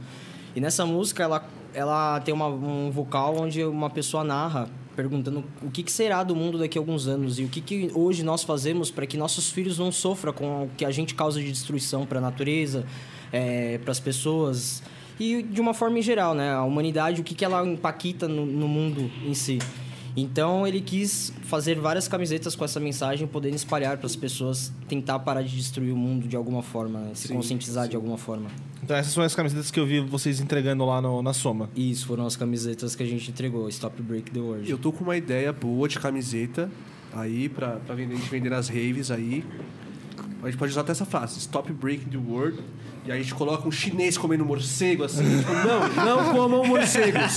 E 0.55 0.59
nessa 0.59 0.85
música 0.85 1.23
ela, 1.23 1.43
ela 1.73 2.19
tem 2.19 2.33
uma, 2.33 2.47
um 2.47 2.91
vocal 2.91 3.37
onde 3.37 3.63
uma 3.63 3.89
pessoa 3.89 4.23
narra 4.23 4.69
perguntando 4.95 5.43
o 5.61 5.71
que, 5.71 5.81
que 5.81 5.91
será 5.91 6.23
do 6.23 6.35
mundo 6.35 6.59
daqui 6.59 6.77
a 6.77 6.81
alguns 6.81 7.07
anos 7.07 7.39
e 7.39 7.43
o 7.43 7.47
que, 7.47 7.61
que 7.61 7.89
hoje 7.95 8.21
nós 8.21 8.43
fazemos 8.43 8.91
para 8.91 9.07
que 9.07 9.17
nossos 9.17 9.49
filhos 9.49 9.79
não 9.79 9.91
sofram 9.91 10.31
com 10.31 10.65
o 10.65 10.69
que 10.77 10.85
a 10.85 10.91
gente 10.91 11.15
causa 11.15 11.39
de 11.41 11.49
destruição 11.51 12.05
para 12.05 12.19
a 12.19 12.21
natureza, 12.21 12.85
para 13.83 13.91
as 13.91 13.99
pessoas 13.99 14.83
e 15.19 15.41
de 15.43 15.61
uma 15.61 15.73
forma 15.73 15.99
em 15.99 16.01
geral, 16.01 16.33
né? 16.33 16.51
A 16.53 16.63
humanidade, 16.63 17.21
o 17.21 17.23
que, 17.23 17.35
que 17.35 17.43
ela 17.45 17.65
impacta 17.65 18.27
no, 18.27 18.45
no 18.45 18.67
mundo 18.67 19.09
em 19.25 19.33
si. 19.33 19.59
Então 20.15 20.67
ele 20.67 20.79
quis 20.79 21.33
fazer 21.43 21.79
várias 21.79 22.07
camisetas 22.07 22.55
com 22.55 22.63
essa 22.63 22.79
mensagem, 22.79 23.25
podendo 23.25 23.55
espalhar 23.55 23.97
para 23.97 24.05
as 24.05 24.15
pessoas, 24.15 24.71
tentar 24.87 25.17
parar 25.19 25.41
de 25.41 25.55
destruir 25.55 25.91
o 25.91 25.97
mundo 25.97 26.27
de 26.27 26.35
alguma 26.35 26.61
forma, 26.61 26.99
né? 26.99 27.11
se 27.15 27.27
Sim, 27.29 27.33
conscientizar 27.33 27.85
sim. 27.85 27.89
de 27.91 27.95
alguma 27.95 28.17
forma. 28.17 28.47
Então 28.83 28.95
essas 28.95 29.11
são 29.11 29.23
as 29.23 29.33
camisetas 29.33 29.71
que 29.71 29.79
eu 29.79 29.85
vi 29.87 30.01
vocês 30.01 30.39
entregando 30.39 30.85
lá 30.85 31.01
no- 31.01 31.23
na 31.23 31.33
Soma. 31.33 31.67
E 31.75 31.89
isso 31.89 32.05
foram 32.05 32.27
as 32.27 32.35
camisetas 32.35 32.95
que 32.95 33.01
a 33.01 33.05
gente 33.07 33.31
entregou, 33.31 33.67
Stop 33.69 33.99
Break 34.03 34.29
the 34.29 34.39
World. 34.39 34.69
Eu 34.69 34.77
tô 34.77 34.91
com 34.91 35.03
uma 35.03 35.17
ideia 35.17 35.51
boa 35.51 35.87
de 35.87 35.97
camiseta 35.99 36.69
aí 37.11 37.49
vender, 37.95 38.13
a 38.13 38.17
gente 38.17 38.29
vender 38.29 38.49
nas 38.51 38.67
raves 38.67 39.09
aí. 39.09 39.43
A 40.43 40.47
gente 40.47 40.57
pode 40.59 40.71
usar 40.73 40.81
até 40.81 40.91
essa 40.91 41.05
frase, 41.05 41.39
Stop 41.39 41.71
Breaking 41.73 42.09
the 42.09 42.17
World. 42.17 42.59
E 43.05 43.11
aí 43.11 43.19
a 43.19 43.21
gente 43.21 43.35
coloca 43.35 43.67
um 43.67 43.71
chinês 43.71 44.17
comendo 44.17 44.45
morcego 44.45 45.03
assim. 45.03 45.23
tipo, 45.39 45.51
não, 45.53 46.05
não 46.05 46.31
comam 46.33 46.65
morcegos. 46.65 47.33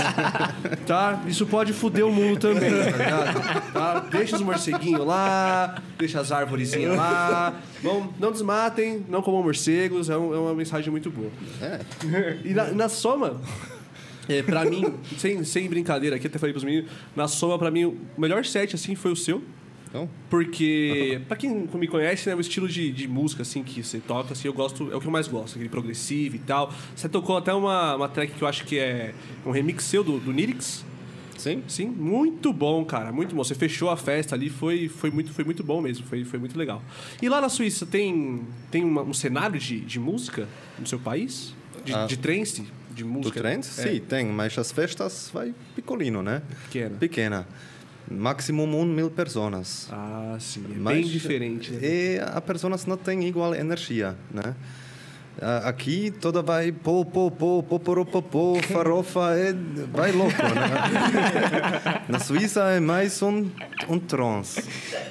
Tá? 0.87 1.23
Isso 1.27 1.45
pode 1.47 1.73
foder 1.73 2.07
o 2.07 2.13
mundo 2.13 2.39
também, 2.39 2.71
tá 2.71 2.97
ligado? 2.97 3.73
Tá? 3.73 3.99
Deixa 4.11 4.37
os 4.37 4.43
morceguinhos 4.43 5.05
lá, 5.05 5.83
deixa 5.99 6.21
as 6.21 6.31
árvorezinhas 6.31 6.97
lá. 6.97 7.53
Bom, 7.83 8.13
não 8.21 8.31
desmatem, 8.31 9.05
não 9.09 9.21
comam 9.23 9.43
morcegos. 9.43 10.09
É, 10.09 10.17
um- 10.17 10.33
é 10.35 10.39
uma 10.39 10.55
mensagem 10.55 10.91
muito 10.91 11.11
boa. 11.11 11.31
E 12.45 12.55
na, 12.55 12.67
na 12.73 12.89
soma, 12.89 13.41
é, 14.29 14.43
pra 14.43 14.65
mim, 14.65 14.95
sem, 15.19 15.43
sem 15.43 15.69
brincadeira 15.69 16.15
aqui, 16.15 16.29
até 16.29 16.39
falei 16.39 16.53
pros 16.53 16.65
meninos, 16.65 16.89
na 17.17 17.27
soma, 17.27 17.59
pra 17.59 17.73
mim, 17.73 17.87
o 17.87 17.99
melhor 18.17 18.45
set, 18.45 18.75
assim, 18.77 18.95
foi 18.95 19.11
o 19.11 19.17
seu. 19.17 19.43
Então, 19.97 20.09
Porque, 20.29 21.21
pra 21.27 21.37
quem 21.37 21.67
me 21.75 21.89
conhece, 21.89 22.29
né, 22.29 22.35
o 22.35 22.41
estilo 22.41 22.69
de, 22.69 22.93
de 22.93 23.09
música, 23.09 23.41
assim, 23.43 23.63
que 23.63 23.83
você 23.83 23.99
toca, 23.99 24.33
assim, 24.35 24.47
eu 24.47 24.53
gosto, 24.53 24.93
é 24.93 24.97
o 24.97 25.01
que 25.01 25.07
eu 25.07 25.11
mais 25.11 25.27
gosto, 25.27 25.55
aquele 25.55 25.71
progressivo 25.71 26.37
e 26.37 26.39
tal. 26.41 26.71
Você 26.95 27.09
tocou 27.09 27.37
até 27.39 27.55
uma, 27.55 27.97
uma 27.97 28.09
track 28.09 28.35
que 28.35 28.43
eu 28.43 28.47
acho 28.49 28.65
que 28.67 28.79
é 28.79 29.15
um 29.47 29.51
remix 29.51 29.85
seu, 29.85 30.05
do, 30.05 30.19
do 30.21 30.33
Nirix. 30.33 30.85
sim. 31.39 31.63
Sim, 31.67 31.87
muito 31.87 32.53
bom, 32.53 32.85
cara, 32.85 33.11
muito 33.11 33.35
bom. 33.35 33.43
Você 33.43 33.55
fechou 33.55 33.89
a 33.89 33.97
festa 33.97 34.35
ali, 34.35 34.51
foi, 34.51 34.89
foi, 34.89 35.11
muito, 35.11 35.33
foi 35.33 35.45
muito 35.45 35.65
bom 35.65 35.81
mesmo, 35.81 36.05
foi, 36.07 36.25
foi 36.25 36.39
muito 36.39 36.59
legal. 36.59 36.83
E 37.23 37.29
lá 37.29 37.41
na 37.41 37.49
Suíça, 37.49 37.87
tem, 37.87 38.43
tem 38.71 38.85
uma- 38.85 39.03
um 39.03 39.15
cenário 39.15 39.59
de, 39.59 39.81
de 39.81 39.99
música 39.99 40.47
no 40.79 40.87
seu 40.87 40.99
país? 40.99 41.55
De, 41.85 41.95
Ah. 41.95 42.05
de 42.07 42.17
trance? 42.19 42.63
De 42.95 43.03
Do 43.05 43.09
música? 43.09 43.41
trend? 43.41 43.61
É, 43.61 43.63
Sim, 43.63 44.01
tem, 44.01 44.27
mas 44.27 44.59
as 44.59 44.73
festas 44.73 45.31
vai 45.33 45.55
picolino, 45.75 46.23
né? 46.23 46.43
Pequena. 46.65 46.97
Pequena. 46.99 47.49
Maximum 48.11 48.65
um 48.81 48.85
mil 48.85 49.11
pessoas. 49.11 49.89
Ah, 49.91 50.37
sim. 50.39 50.65
É 50.71 50.79
Mas- 50.79 50.97
bem 50.99 51.07
diferente. 51.07 51.73
Né? 51.73 51.81
E 51.83 52.19
as 52.21 52.41
pessoas 52.45 52.87
não 52.87 52.97
têm 52.97 53.27
igual 53.27 53.55
energia, 53.55 54.17
né? 54.33 54.55
Aqui 55.65 56.11
toda 56.11 56.41
vai 56.41 56.73
pô, 56.73 57.05
pô, 57.05 57.31
pô, 57.31 57.63
pô, 57.63 57.79
pô, 57.79 58.05
pô, 58.07 58.23
pô, 58.23 58.55
farofa, 58.73 59.37
é, 59.37 59.53
vai 59.93 60.11
louco, 60.11 60.33
né? 60.33 62.01
Na 62.09 62.19
Suíça 62.19 62.63
é 62.71 62.81
mais 62.81 63.21
um, 63.21 63.47
um 63.87 63.99
trance, 63.99 64.63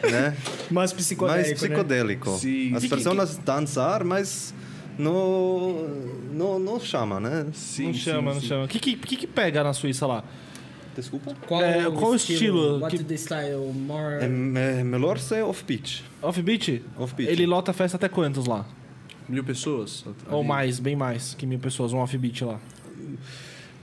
né? 0.10 0.36
Mais 0.72 0.72
mais 0.72 0.94
psicodélico, 0.94 1.50
né? 1.50 1.56
psicodélico. 1.56 2.38
Sim. 2.40 2.74
As 2.76 2.82
Que- 2.82 2.90
que- 2.90 2.96
pessoas 2.96 3.38
dançar, 3.38 4.04
mas 4.04 4.52
não, 4.98 5.88
não, 6.34 6.58
não 6.58 6.80
chama, 6.80 7.20
né? 7.20 7.46
Sim, 7.54 7.88
não 7.88 7.94
chama, 7.94 8.30
sim, 8.32 8.36
não 8.36 8.42
sim. 8.42 8.48
chama. 8.48 8.64
O 8.66 8.68
que, 8.68 8.80
que 8.80 8.96
que 9.18 9.28
pega 9.28 9.64
na 9.64 9.74
Suíça 9.74 10.08
lá? 10.08 10.24
Desculpa? 10.96 11.36
Qual, 11.48 11.62
É, 11.62 11.84
qual 11.92 12.12
o 12.12 12.16
estilo? 12.16 12.80
What 12.80 12.98
Que- 12.98 13.04
the 13.04 13.18
style? 13.18 13.72
More... 13.74 14.16
É, 14.24 14.80
é 14.80 14.84
melhor 14.84 15.20
ser 15.20 15.44
off-pitch. 15.44 16.02
Offbeat? 16.22 16.82
Off-beat. 16.98 17.30
Ele 17.30 17.46
lota 17.46 17.72
a 17.72 17.74
festa 17.74 17.98
até 17.98 18.08
quantos 18.08 18.46
lá? 18.46 18.66
Mil 19.28 19.44
pessoas? 19.44 20.06
Ou 20.30 20.40
ali? 20.40 20.48
mais, 20.48 20.80
bem 20.80 20.96
mais 20.96 21.34
que 21.34 21.46
mil 21.46 21.60
pessoas, 21.60 21.92
um 21.94 21.98
offbeat 22.00 22.44
lá. 22.46 22.60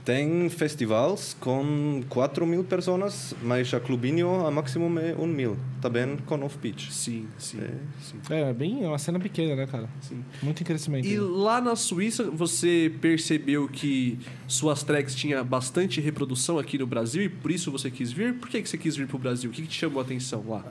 Tem 0.05 0.49
festivais 0.49 1.35
com 1.39 2.03
4 2.09 2.45
mil 2.45 2.63
pessoas, 2.65 3.33
mas 3.41 3.73
a 3.73 3.79
Clubinho 3.79 4.45
a 4.45 4.51
máximo 4.51 4.99
é 4.99 5.15
1 5.15 5.27
mil. 5.27 5.57
Também 5.81 6.17
com 6.25 6.43
off-pitch. 6.43 6.89
Sim, 6.89 7.25
sim, 7.37 7.61
sim. 8.01 8.17
É, 8.29 8.51
bem, 8.51 8.83
é 8.83 8.87
uma 8.87 8.97
cena 8.97 9.17
pequena, 9.17 9.55
né, 9.55 9.65
cara? 9.65 9.87
sim. 10.01 10.21
Muito 10.41 10.61
em 10.61 10.65
crescimento. 10.65 11.07
E 11.07 11.17
lá 11.17 11.61
na 11.61 11.75
Suíça, 11.77 12.29
você 12.29 12.91
percebeu 12.99 13.69
que 13.69 14.19
suas 14.45 14.83
tracks 14.83 15.15
tinham 15.15 15.43
bastante 15.45 16.01
reprodução 16.01 16.59
aqui 16.59 16.77
no 16.77 16.85
Brasil 16.85 17.23
e 17.23 17.29
por 17.29 17.49
isso 17.49 17.71
você 17.71 17.89
quis 17.89 18.11
vir? 18.11 18.33
Por 18.33 18.49
que, 18.49 18.61
que 18.61 18.67
você 18.67 18.77
quis 18.77 18.97
vir 18.97 19.07
pro 19.07 19.17
Brasil? 19.17 19.49
O 19.49 19.53
que, 19.53 19.61
que 19.61 19.69
te 19.69 19.79
chamou 19.79 19.99
a 19.99 20.03
atenção 20.03 20.43
lá? 20.47 20.65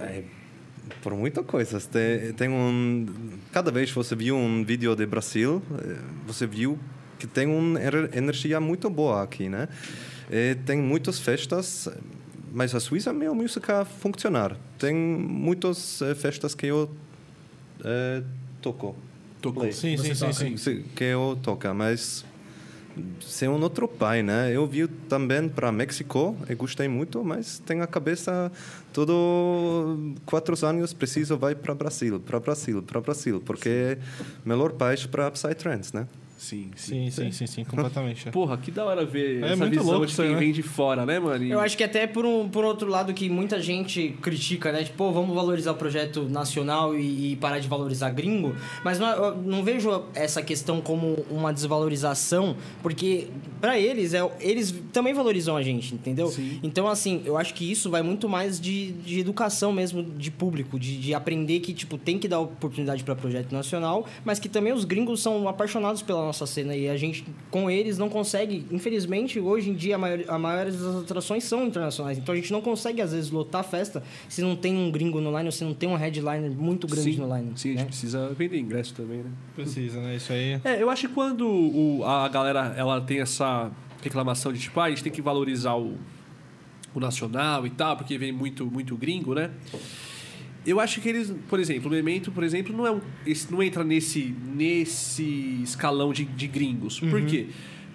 É, 0.00 0.24
por 1.00 1.14
muitas 1.14 1.44
coisas. 1.46 1.86
Tem, 1.86 2.32
tem 2.32 2.48
um, 2.48 3.06
cada 3.52 3.70
vez 3.70 3.90
que 3.90 3.94
você 3.94 4.16
viu 4.16 4.36
um 4.36 4.64
vídeo 4.64 4.94
de 4.96 5.06
Brasil, 5.06 5.62
eh, 5.80 5.96
você 6.26 6.46
viu 6.46 6.78
que 7.18 7.26
tem 7.26 7.46
uma 7.46 7.80
ener- 7.80 8.10
energia 8.14 8.60
muito 8.60 8.88
boa 8.88 9.22
aqui, 9.22 9.48
né? 9.48 9.68
E 10.30 10.54
tem 10.66 10.78
muitas 10.78 11.18
festas, 11.18 11.88
mas 12.52 12.74
a 12.74 12.80
Suíça, 12.80 13.12
minha 13.12 13.32
música 13.32 13.84
funcionar. 13.84 14.56
Tem 14.78 14.94
muitas 14.94 16.00
eh, 16.02 16.14
festas 16.14 16.54
que 16.54 16.66
eu 16.66 16.90
eh, 17.84 18.22
toco. 18.60 18.94
Tocou. 19.40 19.70
Sim, 19.72 19.96
sim, 19.96 20.14
sim, 20.14 20.32
sim. 20.32 20.56
Sim, 20.56 20.84
que 20.96 21.04
eu 21.04 21.38
toco, 21.42 21.72
mas 21.72 22.24
ser 23.20 23.48
um 23.48 23.60
outro 23.62 23.86
pai, 23.86 24.22
né? 24.22 24.50
Eu 24.54 24.66
vi 24.66 24.86
também 25.08 25.48
para 25.48 25.70
México 25.70 26.36
e 26.48 26.54
gostei 26.54 26.88
muito, 26.88 27.22
mas 27.24 27.60
tenho 27.64 27.82
a 27.82 27.86
cabeça 27.86 28.50
todo 28.92 30.14
quatro 30.26 30.54
anos 30.66 30.92
preciso 30.92 31.36
vai 31.38 31.54
para 31.54 31.74
Brasil, 31.74 32.18
para 32.20 32.40
Brasil, 32.40 32.82
para 32.82 33.00
Brasil, 33.00 33.40
porque 33.44 33.68
é 33.68 33.98
melhor 34.44 34.72
país 34.72 35.06
para 35.06 35.30
Psytrance, 35.30 35.94
né? 35.94 36.06
Sim, 36.38 36.70
sim. 36.76 37.10
Sim, 37.10 37.10
sim, 37.10 37.32
sim, 37.32 37.46
sim, 37.46 37.64
completamente. 37.64 38.28
Porra, 38.32 38.56
que 38.56 38.70
da 38.70 38.84
hora 38.84 39.04
ver 39.04 39.42
É 39.42 39.46
essa 39.48 39.56
muito 39.56 39.70
visão 39.80 39.86
louco 39.90 40.06
de 40.06 40.12
isso 40.12 40.22
aí, 40.22 40.28
quem 40.28 40.34
né? 40.36 40.40
vem 40.40 40.52
de 40.52 40.62
fora, 40.62 41.04
né, 41.04 41.18
mano? 41.18 41.44
E- 41.44 41.50
Eu 41.50 41.58
acho 41.60 41.76
que 41.76 41.82
até 41.82 42.06
por, 42.06 42.24
um, 42.24 42.48
por 42.48 42.64
outro 42.64 42.88
lado 42.88 43.12
que 43.12 43.28
muita 43.28 43.60
gente 43.60 44.16
critica, 44.22 44.70
né? 44.70 44.84
Tipo, 44.84 44.96
pô, 44.96 45.12
vamos 45.12 45.34
valorizar 45.34 45.72
o 45.72 45.74
projeto 45.74 46.22
nacional 46.28 46.96
e, 46.96 47.32
e 47.32 47.36
parar 47.36 47.58
de 47.58 47.66
valorizar 47.68 48.10
gringo. 48.10 48.54
Mas 48.84 48.98
não, 49.00 49.08
eu 49.08 49.36
não 49.36 49.64
vejo 49.64 50.04
essa 50.14 50.40
questão 50.40 50.80
como 50.80 51.16
uma 51.28 51.52
desvalorização, 51.52 52.56
porque 52.82 53.26
pra 53.60 53.78
eles, 53.78 54.14
é, 54.14 54.20
eles 54.40 54.72
também 54.92 55.12
valorizam 55.12 55.56
a 55.56 55.62
gente, 55.62 55.92
entendeu? 55.94 56.28
Sim. 56.28 56.60
Então, 56.62 56.86
assim, 56.86 57.20
eu 57.24 57.36
acho 57.36 57.52
que 57.54 57.68
isso 57.68 57.90
vai 57.90 58.02
muito 58.02 58.28
mais 58.28 58.60
de, 58.60 58.92
de 58.92 59.18
educação 59.18 59.72
mesmo, 59.72 60.02
de 60.02 60.30
público, 60.30 60.78
de, 60.78 60.98
de 60.98 61.14
aprender 61.14 61.58
que, 61.60 61.74
tipo, 61.74 61.98
tem 61.98 62.16
que 62.18 62.28
dar 62.28 62.38
oportunidade 62.40 63.02
para 63.02 63.16
projeto 63.16 63.50
nacional, 63.52 64.06
mas 64.24 64.38
que 64.38 64.48
também 64.48 64.72
os 64.72 64.84
gringos 64.84 65.20
são 65.20 65.48
apaixonados 65.48 66.02
pela 66.02 66.27
nossa 66.28 66.46
cena 66.46 66.74
e 66.76 66.88
a 66.88 66.96
gente, 66.96 67.24
com 67.50 67.70
eles, 67.70 67.98
não 67.98 68.08
consegue. 68.08 68.64
Infelizmente, 68.70 69.40
hoje 69.40 69.70
em 69.70 69.74
dia, 69.74 69.96
a, 69.96 69.98
maior, 69.98 70.20
a 70.28 70.38
maioria 70.38 70.72
das 70.72 70.96
atrações 71.02 71.44
são 71.44 71.66
internacionais. 71.66 72.16
Então 72.18 72.32
a 72.32 72.36
gente 72.36 72.52
não 72.52 72.60
consegue, 72.60 73.02
às 73.02 73.12
vezes, 73.12 73.30
lotar 73.30 73.60
a 73.62 73.64
festa 73.64 74.02
se 74.28 74.40
não 74.42 74.54
tem 74.54 74.76
um 74.76 74.90
gringo 74.90 75.20
no 75.20 75.30
line 75.36 75.46
ou 75.46 75.52
se 75.52 75.64
não 75.64 75.74
tem 75.74 75.88
um 75.88 75.96
headliner 75.96 76.50
muito 76.50 76.86
grande 76.86 77.14
sim, 77.14 77.20
no 77.20 77.34
line. 77.36 77.52
Sim, 77.56 77.68
a 77.68 77.72
gente 77.72 77.80
né? 77.80 77.84
precisa 77.86 78.28
vender 78.30 78.58
ingresso 78.58 78.94
também, 78.94 79.18
né? 79.18 79.30
Precisa, 79.54 80.00
né? 80.00 80.16
Isso 80.16 80.32
aí. 80.32 80.60
É, 80.64 80.82
eu 80.82 80.88
acho 80.90 81.08
que 81.08 81.14
quando 81.14 81.48
o- 81.48 82.04
a 82.04 82.28
galera 82.28 82.74
ela 82.76 83.00
tem 83.00 83.20
essa 83.20 83.70
reclamação 84.02 84.52
de 84.52 84.60
tipo, 84.60 84.78
ah, 84.80 84.84
a 84.84 84.90
gente 84.90 85.02
tem 85.02 85.10
que 85.12 85.20
valorizar 85.22 85.74
o, 85.76 85.96
o 86.94 87.00
nacional 87.00 87.66
e 87.66 87.70
tal, 87.70 87.96
porque 87.96 88.16
vem 88.16 88.32
muito, 88.32 88.66
muito 88.66 88.96
gringo, 88.96 89.34
né? 89.34 89.50
Eu 90.66 90.80
acho 90.80 91.00
que 91.00 91.08
eles, 91.08 91.32
por 91.48 91.58
exemplo, 91.58 91.88
o 91.88 91.90
Memento, 91.90 92.30
por 92.30 92.44
exemplo, 92.44 92.76
não, 92.76 92.86
é 92.86 92.90
um, 92.90 93.00
esse, 93.26 93.50
não 93.50 93.62
entra 93.62 93.82
nesse, 93.82 94.34
nesse 94.54 95.60
escalão 95.62 96.12
de, 96.12 96.24
de 96.24 96.46
gringos. 96.46 97.00
Por 97.00 97.24
quê? 97.24 97.48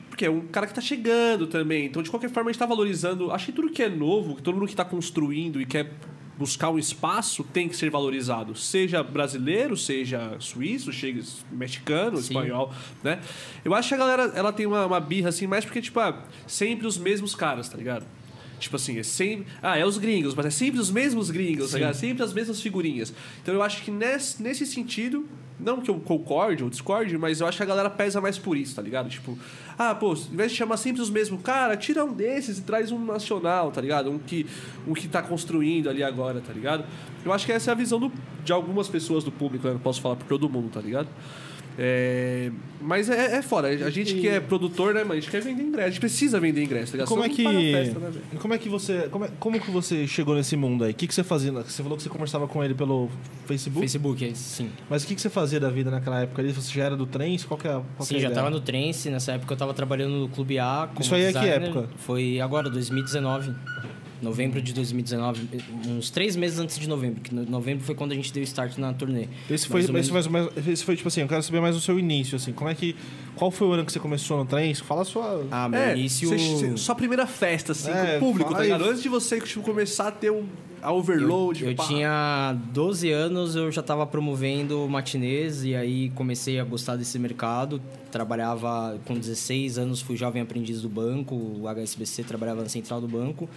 Porque 0.10 0.25
é 0.25 0.29
um 0.29 0.41
cara 0.41 0.67
que 0.67 0.74
tá 0.74 0.82
chegando 0.82 1.48
também. 1.48 1.86
Então, 1.86 2.01
de 2.01 2.10
qualquer 2.10 2.29
forma, 2.29 2.50
a 2.50 2.53
gente 2.53 2.60
tá 2.60 2.65
valorizando. 2.65 3.32
Acho 3.32 3.48
que 3.48 3.51
tudo 3.51 3.70
que 3.70 3.82
é 3.82 3.89
novo, 3.89 4.39
todo 4.41 4.55
mundo 4.55 4.67
que 4.67 4.75
tá 4.75 4.86
construindo 4.86 5.60
e 5.60 5.65
quer 5.65 5.91
buscar 6.38 6.70
um 6.70 6.79
espaço 6.79 7.43
tem 7.43 7.70
que 7.70 7.75
ser 7.75 7.89
valorizado. 7.89 8.55
Seja 8.55 9.03
brasileiro, 9.03 9.77
seja 9.77 10.36
suíço, 10.39 10.91
seja 10.91 11.22
mexicano, 11.51 12.17
Sim. 12.17 12.24
espanhol, 12.24 12.74
né? 13.03 13.20
Eu 13.63 13.74
acho 13.74 13.89
que 13.89 13.96
a 13.96 13.98
galera 13.98 14.24
ela 14.36 14.51
tem 14.51 14.65
uma, 14.65 14.86
uma 14.86 15.00
birra 15.00 15.29
assim, 15.29 15.48
mais 15.48 15.63
porque, 15.63 15.82
tipo, 15.82 16.00
ah, 16.00 16.24
sempre 16.48 16.88
os 16.88 16.98
mesmos 16.98 17.36
caras, 17.36 17.70
tá 17.70 17.77
ligado? 17.77 18.05
Tipo 18.63 18.77
assim, 18.77 18.98
é 18.98 19.03
sempre. 19.03 19.46
Ah, 19.62 19.77
é 19.77 19.86
os 19.86 19.98
gringos, 19.98 20.34
mas 20.34 20.46
é 20.46 20.50
sempre 20.50 20.79
os 20.79 20.89
mesmos 20.89 21.29
gringos, 21.29 21.72
tá 21.72 21.77
ligado? 21.77 21.96
Sempre 21.96 22.24
as 22.24 22.34
mesmas 22.34 22.62
figurinhas. 22.62 23.13
Então 23.41 23.53
eu 23.53 23.62
acho 23.62 23.84
que 23.84 23.91
nesse, 23.91 24.41
nesse 24.41 24.65
sentido, 24.65 25.27
não 25.60 25.82
que 25.82 25.89
eu 25.89 26.00
concorde 26.00 26.63
ou 26.63 26.70
discorde, 26.70 27.17
mas 27.17 27.41
eu 27.41 27.48
acho 27.48 27.58
que 27.58 27.63
a 27.63 27.65
galera 27.65 27.89
pesa 27.89 28.22
mais 28.22 28.38
por 28.38 28.55
isso, 28.55 28.74
tá 28.74 28.82
ligado? 28.82 29.10
Tipo, 29.10 29.38
ah, 29.77 29.93
pô, 29.93 30.13
em 30.13 30.36
vez 30.36 30.51
de 30.51 30.58
chamar 30.58 30.77
sempre 30.77 31.01
os 31.01 31.10
mesmos, 31.10 31.41
cara, 31.41 31.75
tira 31.75 32.05
um 32.05 32.13
desses 32.13 32.58
e 32.60 32.62
traz 32.62 32.89
um 32.89 33.03
nacional, 33.03 33.70
tá 33.70 33.82
ligado? 33.82 34.10
Um 34.10 34.17
que, 34.17 34.46
um 34.88 34.93
que 34.93 35.10
tá 35.10 35.22
construindo 35.22 35.89
ali 35.89 36.01
agora, 36.01 36.39
tá 36.39 36.53
ligado? 36.53 36.86
Eu 37.25 37.34
acho 37.34 37.46
que 37.46 37.51
essa 37.51 37.72
é 37.72 37.74
a 37.74 37.75
visão 37.75 38.00
do, 38.00 38.12
de 38.46 38.53
algumas 38.53 38.88
pessoas 38.88 39.25
do 39.25 39.32
público, 39.32 39.67
né? 39.67 39.74
Não 39.74 39.79
posso 39.82 40.00
falar 40.00 40.15
por 40.15 40.27
todo 40.27 40.50
mundo, 40.50 40.70
tá 40.70 40.79
ligado? 40.79 41.10
É, 41.77 42.51
mas 42.80 43.10
é, 43.10 43.38
é 43.38 43.42
fora. 43.42 43.70
A 43.70 43.89
gente 43.89 44.13
que 44.15 44.27
é 44.27 44.39
produtor, 44.39 44.94
né, 44.94 45.01
mano? 45.01 45.13
A 45.13 45.15
gente 45.15 45.30
quer 45.32 45.42
vender 45.42 45.63
ingresso. 45.63 45.88
A 45.88 45.89
gente 45.89 46.00
precisa 46.00 46.39
vender 46.39 46.63
ingresso, 46.63 46.92
tá 46.92 46.98
ligado? 46.98 47.08
Como 47.08 47.24
é 47.24 47.30
que. 47.30 47.44
festa, 47.72 48.00
né, 48.00 48.10
velho? 48.12 48.25
como 48.39 48.53
é 48.53 48.58
que 48.58 48.70
você. 48.70 49.08
Como, 49.10 49.25
é- 49.25 49.32
como 49.39 49.60
que 49.60 49.72
você 49.72 50.06
chegou 50.06 50.36
nesse 50.36 50.56
mundo 50.56 50.84
aí? 50.84 50.92
O 50.92 50.96
que, 50.96 51.08
que 51.08 51.13
você 51.15 51.24
fazia? 51.24 51.51
Você 51.51 51.82
falou 51.82 51.98
que 51.98 52.03
você 52.03 52.10
conversava 52.10 52.48
com 52.48 52.63
ele 52.63 52.74
pelo 52.75 53.10
Facebook. 53.48 53.80
Facebook, 53.80 54.25
é, 54.25 54.34
sim. 54.36 54.70
Mas 54.89 55.03
o 55.03 55.08
que, 55.08 55.15
que 55.15 55.22
você 55.22 55.30
fazia 55.30 55.60
da 55.60 55.70
vida 55.70 55.89
naquela 55.89 56.22
época 56.22 56.42
ali? 56.42 56.51
Você 56.51 56.72
já 56.72 56.84
era 56.86 56.96
do 56.96 57.06
trem? 57.06 57.38
Qual 57.48 57.58
que 57.58 57.68
é, 57.68 57.72
qual 57.72 57.84
que 58.00 58.06
Sim, 58.06 58.15
é 58.15 58.18
a 58.18 58.22
já 58.22 58.27
ideia? 58.27 58.36
tava 58.44 58.50
no 58.50 58.60
Trance, 58.62 59.10
nessa 59.10 59.32
época 59.32 59.53
eu 59.53 59.58
tava 59.58 59.74
trabalhando 59.74 60.13
no 60.13 60.30
Clube 60.30 60.60
A. 60.60 60.88
Como 60.94 61.01
Isso 61.01 61.15
aí 61.15 61.24
é 61.24 61.34
que 61.34 61.39
designer. 61.39 61.70
época? 61.70 61.89
Foi 61.98 62.39
agora, 62.39 62.70
2019. 62.70 63.51
Novembro 64.24 64.62
de 64.62 64.74
2019, 64.74 65.48
uns 65.88 66.10
três 66.10 66.36
meses 66.36 66.58
antes 66.58 66.80
de 66.80 66.88
novembro, 66.88 67.22
que 67.22 67.36
no- 67.36 67.46
novembro 67.46 67.84
foi 67.84 67.94
quando 67.94 68.13
a 68.13 68.15
gente 68.15 68.32
deu 68.32 68.42
start 68.44 68.77
na 68.77 68.94
turnê. 68.94 69.27
Esse 69.50 69.68
foi, 69.68 69.82
Mais 69.82 70.06
esse, 70.06 70.12
menos- 70.13 70.27
mais, 70.27 70.68
esse 70.68 70.84
foi 70.84 70.96
tipo 70.96 71.08
assim, 71.10 71.22
eu 71.22 71.27
quero 71.27 71.44
saber 71.44 71.60
mais 71.62 71.75
o 71.75 71.82
seu 71.82 72.00
início, 72.00 72.36
assim. 72.38 72.53
Como 72.53 72.70
é 72.70 72.74
que. 72.75 72.96
Qual 73.36 73.51
foi 73.51 73.68
o 73.68 73.72
ano 73.74 73.84
que 73.86 73.92
você 73.92 74.00
começou 74.00 74.38
no 74.38 74.46
trem? 74.46 74.74
Fala 74.75 75.01
a 75.01 75.06
sua. 75.06 75.46
Ah, 75.51 75.68
meu 75.68 75.80
É, 75.80 75.92
início... 75.98 76.30
cê- 76.30 76.38
cê- 76.38 76.77
sua 76.77 76.96
primeira 76.96 77.27
festa, 77.27 77.72
assim, 77.74 77.92
É, 77.92 78.18
com 78.20 78.25
o 78.25 78.30
público, 78.30 78.51
fala 78.51 78.58
tá 78.58 78.63
ligado? 78.63 78.86
Antes 78.89 79.03
de 79.03 79.10
você 79.10 79.39
tipo, 79.42 79.62
começar 79.62 80.08
a 80.08 80.12
ter 80.12 80.32
um 80.32 80.46
a 80.82 80.92
overload. 80.92 81.63
Eu, 81.63 81.69
eu 81.71 81.76
tinha 81.78 82.58
12 82.74 83.10
anos, 83.10 83.56
eu 83.56 83.71
já 83.71 83.80
estava 83.80 84.06
promovendo 84.06 84.86
matinês 84.89 85.63
e 85.63 85.74
aí 85.76 86.10
comecei 86.10 86.60
a 86.60 86.63
gostar 86.65 86.97
desse 86.97 87.17
mercado. 87.17 87.82
Trabalhava 88.12 89.00
com 89.06 89.15
16 89.17 89.78
anos, 89.78 90.02
fui 90.02 90.15
jovem 90.15 90.41
aprendiz 90.41 90.82
do 90.82 90.89
banco, 90.89 91.36
o 91.36 91.67
HSBC, 91.67 92.24
trabalhava 92.24 92.62
na 92.63 92.69
central 92.69 93.02
do 93.02 93.08
banco. 93.08 93.50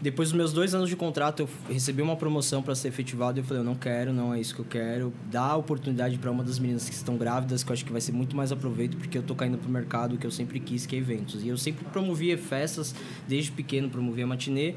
Depois 0.00 0.28
dos 0.28 0.36
meus 0.36 0.52
dois 0.52 0.74
anos 0.74 0.88
de 0.88 0.94
contrato, 0.94 1.40
eu 1.40 1.48
recebi 1.68 2.00
uma 2.00 2.14
promoção 2.14 2.62
para 2.62 2.74
ser 2.76 2.88
efetivado 2.88 3.38
e 3.38 3.40
eu 3.40 3.44
falei, 3.44 3.60
eu 3.62 3.64
não 3.64 3.74
quero, 3.74 4.12
não 4.12 4.32
é 4.32 4.40
isso 4.40 4.54
que 4.54 4.60
eu 4.60 4.64
quero. 4.64 5.12
Dá 5.30 5.56
oportunidade 5.56 6.16
para 6.18 6.30
uma 6.30 6.44
das 6.44 6.58
meninas 6.60 6.88
que 6.88 6.94
estão 6.94 7.16
grávidas, 7.16 7.64
que 7.64 7.70
eu 7.70 7.74
acho 7.74 7.84
que 7.84 7.90
vai 7.90 8.00
ser 8.00 8.12
muito 8.12 8.36
mais 8.36 8.52
aproveito, 8.52 8.96
porque 8.96 9.18
eu 9.18 9.22
tô 9.22 9.34
caindo 9.34 9.58
pro 9.58 9.68
mercado 9.68 10.16
que 10.16 10.24
eu 10.24 10.30
sempre 10.30 10.60
quis, 10.60 10.86
que 10.86 10.94
é 10.94 10.98
eventos. 11.00 11.42
E 11.42 11.48
eu 11.48 11.58
sempre 11.58 11.84
promovia 11.86 12.38
festas, 12.38 12.94
desde 13.26 13.50
pequeno 13.50 13.90
promovia 13.90 14.24
matinê. 14.26 14.74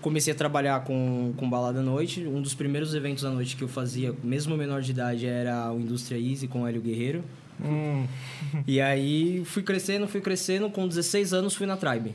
Comecei 0.00 0.32
a 0.32 0.36
trabalhar 0.36 0.80
com, 0.84 1.32
com 1.36 1.48
balada 1.48 1.78
à 1.78 1.82
noite. 1.82 2.26
Um 2.26 2.42
dos 2.42 2.54
primeiros 2.54 2.92
eventos 2.94 3.24
à 3.24 3.30
noite 3.30 3.56
que 3.56 3.62
eu 3.62 3.68
fazia, 3.68 4.14
mesmo 4.22 4.56
menor 4.56 4.82
de 4.82 4.90
idade, 4.90 5.26
era 5.26 5.72
o 5.72 5.80
Indústria 5.80 6.18
Easy 6.18 6.48
com 6.48 6.62
o 6.62 6.66
Hélio 6.66 6.82
Guerreiro. 6.82 7.24
Hum, 7.64 8.04
E 8.66 8.80
aí 8.80 9.42
fui 9.44 9.62
crescendo, 9.62 10.06
fui 10.08 10.20
crescendo. 10.20 10.68
Com 10.70 10.86
16 10.86 11.32
anos 11.32 11.54
fui 11.54 11.66
na 11.66 11.76
Tribe. 11.76 12.12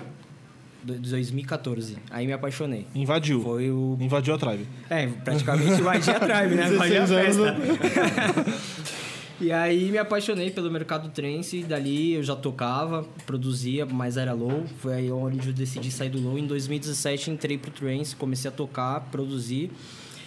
Do- 0.83 0.93
2014. 0.99 1.97
Aí 2.09 2.25
me 2.25 2.33
apaixonei. 2.33 2.87
invadiu. 2.95 3.41
Foi 3.41 3.69
o. 3.71 3.97
Invadiu 3.99 4.33
a 4.33 4.37
tribe. 4.37 4.67
É, 4.89 5.07
praticamente 5.07 5.73
invadi 5.79 6.09
a 6.09 6.19
Tribe, 6.19 6.55
né? 6.55 6.73
Invadi 6.73 6.97
a 6.97 7.05
16 7.05 7.37
anos, 7.39 7.63
festa. 7.79 8.81
E 9.39 9.51
aí 9.51 9.89
me 9.89 9.97
apaixonei 9.97 10.51
pelo 10.51 10.69
mercado 10.69 11.09
trance, 11.09 11.57
e 11.57 11.63
dali 11.63 12.13
eu 12.13 12.21
já 12.21 12.35
tocava, 12.35 13.03
produzia, 13.25 13.87
mas 13.87 14.15
era 14.15 14.33
low. 14.33 14.65
Foi 14.77 14.93
aí 14.93 15.11
onde 15.11 15.47
eu 15.47 15.53
decidi 15.53 15.89
sair 15.89 16.09
do 16.11 16.21
low. 16.21 16.37
Em 16.37 16.45
2017 16.45 17.31
entrei 17.31 17.57
pro 17.57 17.71
trance, 17.71 18.15
comecei 18.15 18.49
a 18.49 18.51
tocar, 18.51 18.99
produzir. 19.11 19.71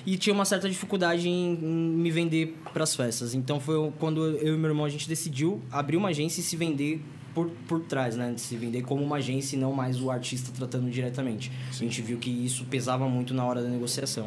E 0.04 0.16
tinha 0.18 0.34
uma 0.34 0.44
certa 0.44 0.68
dificuldade 0.68 1.28
em, 1.28 1.54
em 1.54 1.66
me 1.96 2.10
vender 2.10 2.56
para 2.72 2.82
as 2.82 2.96
festas. 2.96 3.34
Então 3.34 3.60
foi 3.60 3.92
quando 4.00 4.20
eu 4.38 4.54
e 4.56 4.58
meu 4.58 4.70
irmão 4.70 4.84
a 4.84 4.88
gente 4.90 5.08
decidiu 5.08 5.62
abrir 5.70 5.96
uma 5.96 6.08
agência 6.08 6.40
e 6.40 6.42
se 6.42 6.56
vender 6.56 7.00
por, 7.34 7.48
por 7.68 7.80
trás, 7.80 8.16
né? 8.16 8.32
De 8.32 8.40
se 8.40 8.56
vender 8.56 8.82
como 8.82 9.02
uma 9.02 9.16
agência 9.16 9.56
e 9.56 9.58
não 9.58 9.72
mais 9.72 10.00
o 10.00 10.10
artista 10.10 10.52
tratando 10.56 10.90
diretamente. 10.90 11.50
A 11.70 11.74
gente 11.74 12.00
viu 12.00 12.18
que 12.18 12.30
isso 12.30 12.64
pesava 12.66 13.08
muito 13.08 13.34
na 13.34 13.44
hora 13.44 13.62
da 13.62 13.68
negociação. 13.68 14.26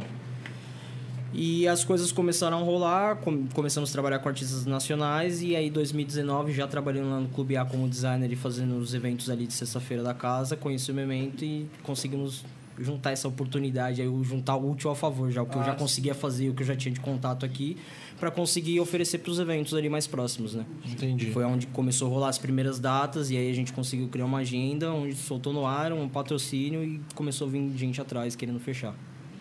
E 1.34 1.68
as 1.68 1.84
coisas 1.84 2.12
começaram 2.12 2.58
a 2.58 2.62
rolar, 2.64 3.18
com- 3.18 3.46
começamos 3.48 3.90
a 3.90 3.94
trabalhar 3.94 4.20
com 4.20 4.30
artistas 4.30 4.66
nacionais 4.66 5.42
e 5.42 5.56
aí 5.56 5.70
2019 5.70 6.54
já 6.54 6.66
trabalhando 6.68 7.10
lá 7.10 7.20
no 7.20 7.28
Clube 7.28 7.58
A 7.58 7.66
como 7.66 7.88
designer 7.88 8.32
e 8.32 8.36
fazendo 8.36 8.78
os 8.78 8.94
eventos 8.94 9.30
ali 9.30 9.46
de 9.46 9.54
sexta-feira 9.54 10.02
da 10.02 10.14
casa, 10.14 10.56
conheci 10.56 10.90
o 10.90 10.94
Memento 10.96 11.44
e 11.44 11.68
conseguimos 11.84 12.46
juntar 12.80 13.12
essa 13.12 13.28
oportunidade 13.28 14.02
aí, 14.02 14.24
juntar 14.24 14.56
o 14.56 14.72
útil 14.72 14.90
ao 14.90 14.96
favor, 14.96 15.30
já 15.32 15.42
o 15.42 15.46
que 15.46 15.58
eu 15.58 15.64
já 15.64 15.74
conseguia 15.76 16.14
fazer, 16.16 16.50
o 16.50 16.54
que 16.54 16.62
eu 16.64 16.68
já 16.68 16.76
tinha 16.76 16.94
de 16.94 17.00
contato 17.00 17.46
aqui, 17.46 17.76
para 18.20 18.32
conseguir 18.32 18.80
oferecer 18.80 19.20
para 19.20 19.32
os 19.32 19.40
eventos 19.40 19.74
ali 19.74 19.90
mais 19.90 20.08
próximos, 20.08 20.56
né? 20.56 20.66
Entendi. 20.86 21.32
Foi 21.32 21.44
onde 21.46 21.68
começou 21.68 22.08
a 22.08 22.12
rolar 22.12 22.30
as 22.30 22.38
primeiras 22.38 22.80
datas 22.80 23.30
e 23.30 23.38
aí 23.38 23.50
a 23.50 23.54
gente 23.54 23.72
conseguiu 23.74 24.08
criar 24.08 24.26
uma 24.26 24.40
agenda, 24.40 24.92
onde 24.92 25.16
soltou 25.16 25.54
no 25.54 25.66
ar 25.66 25.94
um 25.94 26.10
patrocínio 26.10 26.84
e 26.84 27.00
começou 27.14 27.48
a 27.48 27.52
vir 27.52 27.72
gente 27.78 28.02
atrás 28.02 28.36
querendo 28.36 28.60
fechar. 28.60 28.96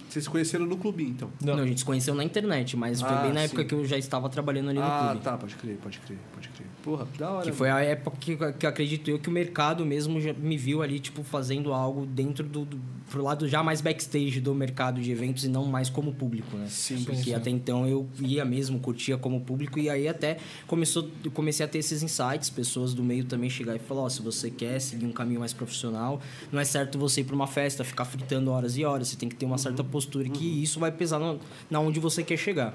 Vocês 0.08 0.24
se 0.24 0.30
conheceram 0.30 0.64
no 0.66 0.76
clubinho, 0.76 1.10
então. 1.10 1.30
Não. 1.42 1.54
a 1.54 1.66
gente 1.66 1.80
se 1.80 1.84
conheceu 1.84 2.14
na 2.14 2.22
internet, 2.22 2.76
mas 2.76 3.00
foi 3.00 3.10
Ah, 3.10 3.22
bem 3.22 3.32
na 3.32 3.40
sim. 3.40 3.46
época 3.46 3.64
que 3.64 3.74
eu 3.74 3.84
já 3.84 3.98
estava 3.98 4.28
trabalhando 4.28 4.70
ali 4.70 4.78
no 4.78 4.84
Ah, 4.84 5.08
clube. 5.10 5.24
tá, 5.24 5.36
pode 5.36 5.54
crer, 5.56 5.76
pode 5.82 5.98
crer, 5.98 6.18
pode 6.34 6.48
crer. 6.50 6.66
Porra, 6.86 7.04
da 7.18 7.30
hora. 7.32 7.44
Que 7.44 7.50
foi 7.50 7.68
a 7.68 7.80
época 7.80 8.16
que, 8.20 8.36
que 8.52 8.64
acredito 8.64 9.10
eu 9.10 9.18
que 9.18 9.28
o 9.28 9.32
mercado 9.32 9.84
mesmo 9.84 10.20
já 10.20 10.32
me 10.32 10.56
viu 10.56 10.82
ali, 10.82 11.00
tipo, 11.00 11.24
fazendo 11.24 11.72
algo 11.72 12.06
dentro 12.06 12.46
do, 12.46 12.64
do 12.64 12.80
pro 13.10 13.24
lado 13.24 13.48
já 13.48 13.60
mais 13.60 13.80
backstage 13.80 14.40
do 14.40 14.54
mercado 14.54 15.00
de 15.00 15.10
eventos 15.10 15.44
e 15.44 15.48
não 15.48 15.64
mais 15.64 15.90
como 15.90 16.14
público, 16.14 16.56
né? 16.56 16.66
Sim, 16.68 17.02
Porque 17.04 17.24
sim. 17.24 17.34
até 17.34 17.50
então 17.50 17.88
eu 17.88 18.08
ia 18.20 18.44
mesmo, 18.44 18.78
curtia 18.78 19.18
como 19.18 19.40
público, 19.40 19.80
e 19.80 19.90
aí 19.90 20.06
até 20.06 20.38
começou, 20.66 21.08
comecei 21.34 21.66
a 21.66 21.68
ter 21.68 21.78
esses 21.78 22.04
insights, 22.04 22.50
pessoas 22.50 22.94
do 22.94 23.02
meio 23.02 23.24
também 23.24 23.50
chegar 23.50 23.74
e 23.74 23.80
falar, 23.80 24.02
ó, 24.02 24.08
se 24.08 24.22
você 24.22 24.48
quer 24.48 24.80
seguir 24.80 25.06
um 25.06 25.12
caminho 25.12 25.40
mais 25.40 25.52
profissional, 25.52 26.20
não 26.52 26.60
é 26.60 26.64
certo 26.64 26.98
você 26.98 27.22
ir 27.22 27.24
para 27.24 27.34
uma 27.34 27.48
festa, 27.48 27.82
ficar 27.82 28.04
fritando 28.04 28.52
horas 28.52 28.76
e 28.76 28.84
horas, 28.84 29.08
você 29.08 29.16
tem 29.16 29.28
que 29.28 29.34
ter 29.34 29.46
uma 29.46 29.58
certa 29.58 29.82
postura 29.82 30.28
que 30.28 30.62
isso 30.62 30.78
vai 30.78 30.92
pesar 30.92 31.18
no, 31.18 31.40
na 31.68 31.80
onde 31.80 31.98
você 31.98 32.22
quer 32.22 32.36
chegar. 32.36 32.74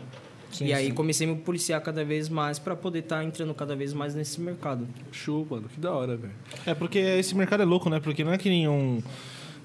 Sim, 0.52 0.66
e 0.66 0.74
aí 0.74 0.88
sim. 0.88 0.94
comecei 0.94 1.28
a 1.28 1.32
me 1.32 1.38
policiar 1.38 1.82
cada 1.82 2.04
vez 2.04 2.30
mais 2.30 2.60
para 2.60 2.76
poder 2.76 3.00
estar 3.00 3.24
entrando 3.24 3.54
cada 3.54 3.76
vez 3.76 3.94
mais 3.94 4.14
nesse 4.14 4.40
mercado. 4.42 4.88
Show, 5.12 5.46
mano, 5.50 5.70
que 5.70 5.80
da 5.80 5.92
hora, 5.92 6.18
velho. 6.18 6.34
É 6.66 6.74
porque 6.74 7.00
esse 7.00 7.36
mercado 7.36 7.64
é 7.64 7.66
louco, 7.66 7.90
né? 7.90 8.00
Porque 8.00 8.24
não 8.24 8.34
é 8.34 8.38
que 8.38 8.50
nem 8.50 8.68
um. 8.68 9.02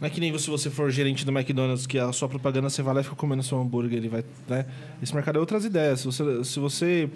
Não 0.01 0.07
é 0.07 0.11
que 0.11 0.21
nem 0.21 0.37
se 0.39 0.51
você 0.51 0.69
for 0.69 0.91
gerente 0.91 1.25
do 1.25 1.33
McDonald's, 1.33 1.87
que 1.87 1.99
a 1.99 2.13
sua 2.13 2.29
propaganda 2.29 2.69
você 2.69 2.83
vai 2.83 2.95
lá 2.95 3.01
e 3.01 3.05
fica 3.05 3.17
comendo 3.17 3.43
seu 3.43 3.59
hambúrguer, 3.59 3.99
ele 3.99 4.09
vai, 4.09 4.25
né? 4.47 4.67
Esse 5.03 5.15
mercado 5.15 5.37
é 5.37 5.41
outras 5.41 5.65
ideias. 5.65 6.01
Se 6.01 6.07
você, 6.07 6.45
se 6.45 6.61
você, 6.61 7.11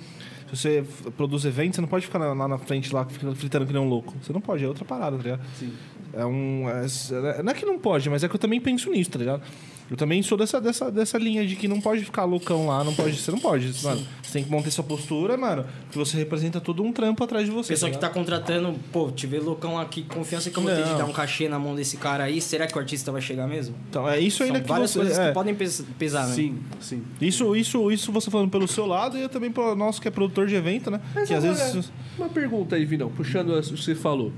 se 0.48 0.56
você 0.56 0.84
produz 1.14 1.44
eventos, 1.44 1.76
você 1.76 1.80
não 1.82 1.88
pode 1.88 2.06
ficar 2.06 2.18
lá 2.18 2.48
na 2.48 2.58
frente 2.58 2.92
lá 2.92 3.04
fritando 3.34 3.66
que 3.66 3.72
nem 3.72 3.82
um 3.82 3.88
louco. 3.88 4.14
Você 4.22 4.32
não 4.32 4.40
pode, 4.40 4.64
é 4.64 4.68
outra 4.68 4.84
parada, 4.84 5.18
tá 5.18 5.22
ligado? 5.22 5.42
Sim. 5.58 5.72
É 6.12 6.24
um. 6.24 6.64
é- 6.68 7.42
não 7.42 7.52
é 7.52 7.54
que 7.54 7.64
não 7.64 7.78
pode, 7.78 8.08
mas 8.10 8.24
é 8.24 8.28
que 8.28 8.34
eu 8.34 8.40
também 8.40 8.60
penso 8.60 8.90
nisso, 8.90 9.10
tá 9.10 9.18
ligado? 9.18 9.42
Eu 9.90 9.96
também 9.96 10.22
sou 10.22 10.38
dessa, 10.38 10.60
dessa, 10.60 10.88
dessa 10.88 11.18
linha 11.18 11.44
de 11.44 11.56
que 11.56 11.66
não 11.66 11.80
pode 11.80 12.04
ficar 12.04 12.24
loucão 12.24 12.68
lá, 12.68 12.84
não 12.84 12.94
pode. 12.94 13.16
Você 13.16 13.32
não 13.32 13.40
pode, 13.40 13.72
mano. 13.82 14.00
Você 14.22 14.32
tem 14.34 14.44
que 14.44 14.50
manter 14.50 14.70
sua 14.70 14.84
postura, 14.84 15.36
mano, 15.36 15.64
que 15.90 15.98
você 15.98 16.16
representa 16.16 16.60
todo 16.60 16.80
um 16.84 16.92
trampo 16.92 17.24
atrás 17.24 17.44
de 17.44 17.50
você. 17.50 17.72
Pessoa 17.72 17.90
que 17.90 17.96
ligado? 17.96 18.08
tá 18.08 18.14
contratando, 18.16 18.78
pô, 18.92 19.10
te 19.10 19.26
vê 19.26 19.40
loucão 19.40 19.76
aqui, 19.76 20.02
confiança 20.04 20.48
que 20.48 20.56
eu 20.56 20.62
vou 20.62 20.70
ter 20.72 20.84
de 20.84 20.94
dar 20.96 21.06
um 21.06 21.12
cachê 21.12 21.48
na 21.48 21.58
mão 21.58 21.74
desse 21.74 21.96
cara 21.96 22.22
aí, 22.22 22.40
será 22.40 22.68
que 22.68 22.76
o 22.76 22.78
artista 22.78 23.10
vai 23.10 23.20
chegar 23.20 23.48
mesmo? 23.48 23.74
Então, 23.88 24.08
é 24.08 24.20
isso 24.20 24.44
ainda 24.44 24.58
São 24.58 24.62
que 24.62 24.68
várias 24.68 24.90
você. 24.92 24.98
coisas 25.00 25.18
é. 25.18 25.26
que 25.26 25.34
podem 25.34 25.54
pes- 25.56 25.84
pesar, 25.98 26.28
né? 26.28 26.34
Sim, 26.36 26.58
sim. 26.80 27.02
Isso, 27.20 27.56
isso, 27.56 27.90
isso 27.90 28.12
você 28.12 28.30
falando 28.30 28.48
pelo 28.50 28.68
seu 28.68 28.86
lado 28.86 29.18
e 29.18 29.22
eu 29.22 29.28
também 29.28 29.50
pelo 29.50 29.74
nosso 29.74 30.00
que 30.00 30.06
é 30.06 30.10
produtor 30.12 30.46
de 30.46 30.54
evento, 30.54 30.88
né? 30.88 31.00
Mas 31.12 31.26
que 31.26 31.34
às 31.34 31.42
vezes. 31.42 31.90
Uma 32.16 32.28
pergunta 32.28 32.76
aí, 32.76 32.84
Vinão, 32.84 33.10
puxando 33.10 33.58
o 33.58 33.60
que 33.60 33.70
você 33.76 33.96
falou. 33.96 34.32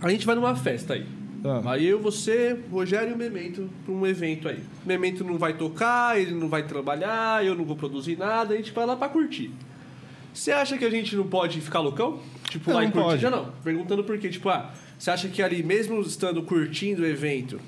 A 0.00 0.08
gente 0.10 0.26
vai 0.26 0.34
numa 0.34 0.54
festa 0.54 0.94
aí. 0.94 1.06
Ah. 1.44 1.72
Aí 1.72 1.86
eu, 1.86 2.00
você, 2.00 2.58
Rogério 2.70 3.10
e 3.10 3.12
o 3.12 3.16
Memento 3.16 3.70
pra 3.84 3.94
um 3.94 4.06
evento 4.06 4.48
aí. 4.48 4.58
O 4.84 4.88
Memento 4.88 5.24
não 5.24 5.38
vai 5.38 5.54
tocar, 5.54 6.20
ele 6.20 6.32
não 6.32 6.48
vai 6.48 6.64
trabalhar, 6.64 7.44
eu 7.44 7.54
não 7.54 7.64
vou 7.64 7.76
produzir 7.76 8.16
nada, 8.16 8.54
a 8.54 8.56
gente 8.56 8.72
vai 8.72 8.84
lá 8.86 8.96
pra 8.96 9.08
curtir. 9.08 9.50
Você 10.34 10.52
acha 10.52 10.76
que 10.76 10.84
a 10.84 10.90
gente 10.90 11.16
não 11.16 11.26
pode 11.26 11.60
ficar 11.60 11.80
loucão? 11.80 12.20
Tipo, 12.50 12.70
Não, 12.70 12.76
lá 12.76 12.82
e 12.82 12.86
não 12.86 12.92
curtir? 12.92 13.08
pode. 13.08 13.22
Já 13.22 13.30
não. 13.30 13.52
Perguntando 13.64 14.04
por 14.04 14.18
quê. 14.18 14.28
Tipo, 14.28 14.48
ah, 14.50 14.72
você 14.98 15.10
acha 15.10 15.28
que 15.28 15.42
ali, 15.42 15.62
mesmo 15.62 16.00
estando 16.02 16.42
curtindo 16.42 17.02
o 17.02 17.06
evento, 17.06 17.58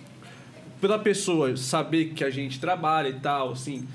pela 0.80 0.98
pessoa 0.98 1.56
saber 1.56 2.06
que 2.10 2.22
a 2.22 2.30
gente 2.30 2.60
trabalha 2.60 3.08
e 3.08 3.14
tal, 3.20 3.52
assim, 3.52 3.86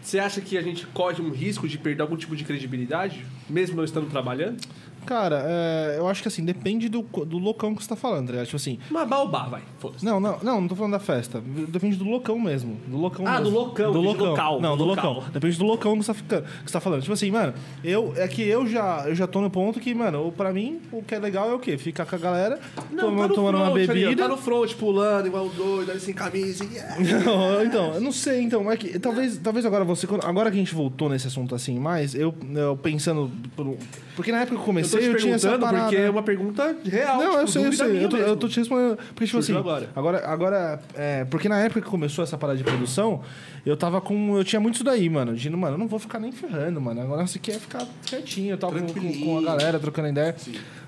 você 0.00 0.18
acha 0.18 0.40
que 0.40 0.56
a 0.56 0.62
gente 0.62 0.86
corre 0.86 1.20
um 1.20 1.30
risco 1.30 1.68
de 1.68 1.76
perder 1.76 2.02
algum 2.02 2.16
tipo 2.16 2.34
de 2.34 2.44
credibilidade, 2.44 3.26
mesmo 3.48 3.76
não 3.76 3.84
estando 3.84 4.08
trabalhando? 4.08 4.58
Cara, 5.06 5.42
é, 5.46 5.96
eu 5.98 6.06
acho 6.08 6.20
que 6.22 6.28
assim, 6.28 6.44
depende 6.44 6.88
do, 6.88 7.02
do 7.02 7.38
locão 7.38 7.74
que 7.74 7.82
você 7.82 7.88
tá 7.88 7.96
falando, 7.96 8.32
tá? 8.32 8.44
Tipo 8.44 8.56
assim. 8.56 8.78
Uma 8.90 9.04
baobá, 9.06 9.44
vai. 9.46 9.62
Foda-se. 9.78 10.04
Não, 10.04 10.20
não, 10.20 10.38
não, 10.42 10.60
não 10.60 10.68
tô 10.68 10.74
falando 10.76 10.92
da 10.92 10.98
festa. 11.00 11.42
Depende 11.68 11.96
do 11.96 12.04
locão 12.04 12.38
mesmo. 12.38 12.76
Do 12.86 12.96
locão 12.98 13.26
Ah, 13.26 13.38
mesmo. 13.40 13.44
do 13.50 13.50
locão, 13.58 13.92
Do 13.92 14.00
locão. 14.00 14.26
local, 14.26 14.60
Não, 14.60 14.76
do 14.76 14.84
do 14.84 14.84
local. 14.90 15.14
local. 15.14 15.30
Depende 15.30 15.56
do 15.58 15.64
locão 15.64 15.92
que 15.98 16.04
você, 16.04 16.12
tá 16.12 16.14
ficando, 16.14 16.42
que 16.44 16.66
você 16.66 16.72
tá 16.72 16.80
falando. 16.80 17.00
Tipo 17.02 17.12
assim, 17.14 17.30
mano, 17.30 17.54
eu, 17.82 18.12
é 18.16 18.28
que 18.28 18.42
eu 18.42 18.66
já, 18.66 19.04
eu 19.06 19.14
já 19.14 19.26
tô 19.26 19.40
no 19.40 19.50
ponto 19.50 19.80
que, 19.80 19.94
mano, 19.94 20.32
pra 20.36 20.52
mim, 20.52 20.80
o 20.92 21.02
que 21.02 21.14
é 21.14 21.18
legal 21.18 21.48
é 21.50 21.54
o 21.54 21.58
quê? 21.58 21.78
Ficar 21.78 22.04
com 22.04 22.16
a 22.16 22.18
galera, 22.18 22.58
toma- 22.98 23.22
tá 23.22 23.28
no 23.28 23.34
tomando 23.34 23.56
uma 23.58 23.70
front 23.70 23.88
ali, 23.90 24.04
ó, 24.04 24.08
bebida. 24.08 24.22
tá 24.22 24.28
no 24.28 24.36
front, 24.36 24.74
pulando, 24.74 25.26
igual 25.26 25.48
doido, 25.48 25.90
ali 25.90 26.00
sem 26.00 26.12
camisa. 26.14 26.64
yeah. 26.64 26.96
Não, 27.24 27.64
então, 27.64 27.94
eu 27.94 28.00
não 28.00 28.12
sei, 28.12 28.42
então, 28.42 28.70
é 28.70 28.76
que 28.76 28.98
talvez, 28.98 29.38
talvez 29.38 29.64
agora 29.64 29.84
você, 29.84 30.06
agora 30.24 30.50
que 30.50 30.56
a 30.56 30.60
gente 30.60 30.74
voltou 30.74 31.08
nesse 31.08 31.26
assunto 31.26 31.54
assim 31.54 31.78
mais, 31.78 32.14
eu, 32.14 32.34
eu 32.54 32.76
pensando, 32.76 33.30
por 33.56 33.76
porque 34.16 34.32
na 34.32 34.38
época 34.38 34.56
que 34.56 34.62
eu 34.62 34.66
comecei 34.66 34.87
te 34.96 35.04
eu, 35.04 35.16
tinha 35.16 35.34
essa 35.34 35.58
parada. 35.58 35.82
porque 35.82 35.96
é 35.96 36.08
uma 36.08 36.22
pergunta 36.22 36.76
real. 36.84 37.18
Não, 37.18 37.30
tipo, 37.30 37.40
eu 37.40 37.46
sei, 37.48 37.66
eu 37.66 37.72
sei. 37.72 38.04
Eu 38.04 38.08
tô, 38.08 38.16
eu 38.16 38.36
tô 38.36 38.48
te 38.48 38.58
respondendo. 38.60 38.96
Porque, 38.96 39.26
tipo 39.26 39.42
Surgiu 39.42 39.58
assim. 39.58 39.68
agora. 39.68 39.90
Agora, 39.94 40.26
agora 40.26 40.80
é, 40.94 41.24
porque 41.26 41.48
na 41.48 41.58
época 41.58 41.80
que 41.82 41.88
começou 41.88 42.24
essa 42.24 42.38
parada 42.38 42.56
de 42.56 42.64
produção, 42.64 43.22
eu 43.66 43.76
tava 43.76 44.00
com. 44.00 44.38
Eu 44.38 44.44
tinha 44.44 44.60
muito 44.60 44.76
isso 44.76 44.84
daí, 44.84 45.08
mano. 45.10 45.34
De, 45.34 45.50
mano, 45.50 45.74
eu 45.74 45.78
não 45.78 45.88
vou 45.88 45.98
ficar 45.98 46.18
nem 46.18 46.32
ferrando, 46.32 46.80
mano. 46.80 47.00
Agora 47.02 47.26
você 47.26 47.38
quer 47.38 47.58
ficar 47.58 47.84
quietinho, 48.06 48.52
eu 48.52 48.58
tava 48.58 48.80
com, 48.80 49.20
com, 49.24 49.38
a 49.38 49.42
galera, 49.42 49.78
trocando 49.78 50.08
ideia. 50.08 50.34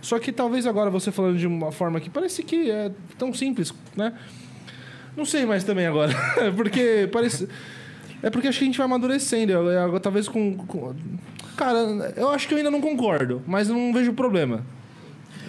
Só 0.01 0.19
que 0.19 0.33
talvez 0.33 0.67
agora 0.67 0.89
você 0.89 1.13
falando 1.13 1.37
de 1.37 1.47
uma 1.47 1.71
forma 1.71 2.01
que 2.01 2.09
parece 2.09 2.43
que 2.43 2.71
é 2.71 2.91
tão 3.19 3.35
simples, 3.35 3.75
né? 3.97 4.15
Não 5.17 5.25
sei 5.25 5.45
mais 5.45 5.65
também 5.65 5.87
agora. 5.87 6.13
porque 6.57 7.09
parece. 7.13 7.49
É 8.23 8.31
porque 8.31 8.49
acho 8.49 8.59
que 8.59 8.65
a 8.65 8.67
gente 8.67 8.79
vai 8.79 8.85
amadurecendo. 8.87 9.53
Eu- 9.53 9.67
eu- 9.67 10.01
talvez 10.01 10.29
com, 10.29 10.57
com- 10.57 10.95
Cara, 11.61 12.14
eu 12.16 12.31
acho 12.31 12.49
que 12.49 12.55
eu 12.55 12.59
ainda 12.59 12.70
não 12.70 12.81
concordo, 12.81 13.42
mas 13.46 13.68
eu 13.68 13.75
não 13.75 13.92
vejo 13.92 14.14
problema. 14.14 14.64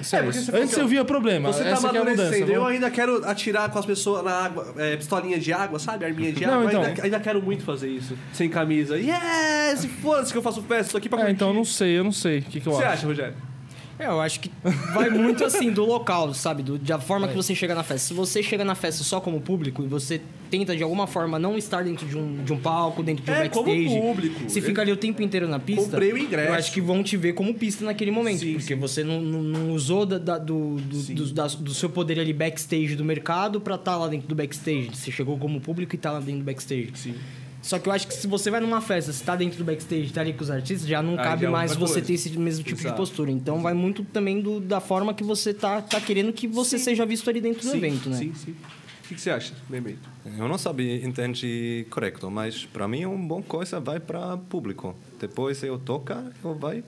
Sério. 0.03 0.25
porque 0.25 0.39
você 0.43 0.51
falou 0.51 0.65
Antes 0.65 0.77
eu 0.77 0.87
via 0.87 1.05
problema. 1.05 1.53
Você 1.53 1.63
tá 1.63 1.69
Essa 1.69 1.87
é 1.87 1.89
a 1.89 1.93
mudança. 1.93 2.11
amadurecendo. 2.21 2.51
Eu 2.51 2.65
ainda 2.65 2.89
quero 2.91 3.23
atirar 3.25 3.69
com 3.69 3.79
as 3.79 3.85
pessoas 3.85 4.21
na 4.25 4.31
água, 4.31 4.73
é, 4.77 4.97
pistolinha 4.97 5.39
de 5.39 5.53
água, 5.53 5.79
sabe? 5.79 6.03
Arminha 6.03 6.33
de 6.33 6.45
Não, 6.45 6.55
água. 6.55 6.65
então. 6.65 6.83
ainda, 6.83 7.03
ainda 7.03 7.19
quero 7.21 7.41
muito 7.41 7.63
fazer 7.63 7.87
isso. 7.89 8.17
Sem 8.33 8.49
camisa. 8.49 8.97
Yes! 8.97 9.85
Foda-se 10.01 10.33
que 10.33 10.37
eu 10.37 10.41
faço 10.41 10.61
festa, 10.63 10.91
tô 10.91 10.97
aqui 10.97 11.07
pra 11.07 11.27
É, 11.27 11.31
então 11.31 11.47
eu 11.49 11.53
não 11.53 11.63
sei, 11.63 11.97
eu 11.97 12.03
não 12.03 12.11
sei. 12.11 12.39
O 12.39 12.43
que, 12.43 12.59
que 12.59 12.67
eu 12.67 12.73
você 12.73 12.83
acho? 12.83 12.93
acha, 12.93 13.07
Rogério? 13.07 13.35
É, 14.01 14.07
eu 14.07 14.19
acho 14.19 14.39
que 14.39 14.51
vai 14.93 15.09
muito 15.11 15.43
assim 15.45 15.71
do 15.71 15.85
local, 15.85 16.33
sabe? 16.33 16.63
Do, 16.63 16.77
da 16.79 16.99
forma 16.99 17.27
que 17.27 17.35
você 17.35 17.53
chega 17.53 17.75
na 17.75 17.83
festa. 17.83 18.07
Se 18.07 18.13
você 18.15 18.41
chega 18.41 18.65
na 18.65 18.73
festa 18.73 19.03
só 19.03 19.21
como 19.21 19.39
público 19.39 19.83
e 19.83 19.87
você 19.87 20.19
tenta 20.49 20.75
de 20.75 20.81
alguma 20.81 21.05
forma 21.05 21.37
não 21.37 21.55
estar 21.57 21.83
dentro 21.83 22.05
de 22.07 22.17
um, 22.17 22.43
de 22.43 22.51
um 22.51 22.57
palco, 22.57 23.03
dentro 23.03 23.23
de 23.23 23.29
um 23.29 23.33
É, 23.33 23.47
como 23.47 23.65
backstage. 23.67 24.01
público. 24.01 24.49
Se 24.49 24.59
fica 24.59 24.81
ali 24.81 24.91
o 24.91 24.97
tempo 24.97 25.21
inteiro 25.21 25.47
na 25.47 25.59
pista. 25.59 25.83
Comprei 25.83 26.11
o 26.11 26.17
ingresso. 26.17 26.49
Eu 26.49 26.53
acho 26.55 26.71
que 26.73 26.81
vão 26.81 27.03
te 27.03 27.15
ver 27.15 27.33
como 27.33 27.53
pista 27.53 27.85
naquele 27.85 28.09
momento. 28.11 28.39
Sim, 28.39 28.53
porque 28.53 28.73
sim. 28.73 28.79
você 28.79 29.03
não, 29.03 29.21
não, 29.21 29.41
não 29.43 29.71
usou 29.73 30.05
da- 30.05 30.17
da- 30.17 30.37
do, 30.39 30.77
do, 30.77 31.13
do, 31.13 31.33
da- 31.33 31.47
do 31.47 31.73
seu 31.73 31.89
poder 31.89 32.19
ali 32.19 32.33
backstage 32.33 32.95
do 32.95 33.05
mercado 33.05 33.61
pra 33.61 33.75
estar 33.75 33.95
lá 33.97 34.07
dentro 34.07 34.27
do 34.27 34.33
backstage. 34.35 34.89
Você 34.93 35.11
chegou 35.11 35.37
como 35.37 35.61
público 35.61 35.93
e 35.95 35.97
tá 35.97 36.11
lá 36.11 36.19
dentro 36.19 36.39
do 36.39 36.45
backstage. 36.45 36.89
Sim. 36.95 37.13
Só 37.61 37.77
que 37.77 37.87
eu 37.87 37.93
acho 37.93 38.07
que 38.07 38.13
se 38.15 38.25
você 38.27 38.49
vai 38.49 38.59
numa 38.59 38.81
festa, 38.81 39.13
se 39.13 39.23
tá 39.23 39.35
dentro 39.35 39.57
do 39.59 39.63
backstage, 39.63 40.11
tá 40.11 40.21
ali 40.21 40.33
com 40.33 40.43
os 40.43 40.49
artistas, 40.49 40.87
já 40.87 41.01
não 41.01 41.11
Aí 41.11 41.23
cabe 41.23 41.41
já 41.43 41.47
é 41.47 41.51
mais 41.51 41.75
você 41.75 41.93
coisa. 41.93 42.01
ter 42.07 42.13
esse 42.13 42.29
mesmo 42.37 42.63
tipo 42.63 42.79
Exato. 42.79 42.95
de 42.95 42.97
postura. 42.97 43.29
Então 43.31 43.61
vai 43.61 43.73
muito 43.73 44.03
também 44.03 44.41
do- 44.41 44.59
da 44.59 44.79
forma 44.79 45.13
que 45.13 45.23
você 45.23 45.53
tá, 45.53 45.79
tá 45.81 46.01
querendo 46.01 46.33
que 46.33 46.47
você 46.47 46.79
seja 46.79 47.05
visto 47.05 47.29
ali 47.29 47.39
dentro 47.39 47.61
do 47.61 47.69
sim, 47.71 47.77
evento, 47.77 48.09
né? 48.09 48.17
Sim, 48.17 48.33
sim. 48.33 48.51
O 48.51 49.07
que, 49.11 49.15
que 49.15 49.21
você 49.21 49.29
acha, 49.29 49.53
Memento? 49.69 50.09
Eu 50.37 50.47
não 50.47 50.57
sabia 50.57 51.05
entende 51.05 51.85
correto, 51.89 52.31
mas 52.31 52.65
para 52.65 52.87
mim 52.87 53.03
é 53.03 53.07
uma 53.07 53.27
boa 53.27 53.41
coisa 53.43 53.79
vai 53.79 53.99
para 53.99 54.37
público. 54.37 54.95
Depois 55.19 55.61
eu 55.63 55.77
toca, 55.77 56.31
eu 56.43 56.55
vai 56.55 56.83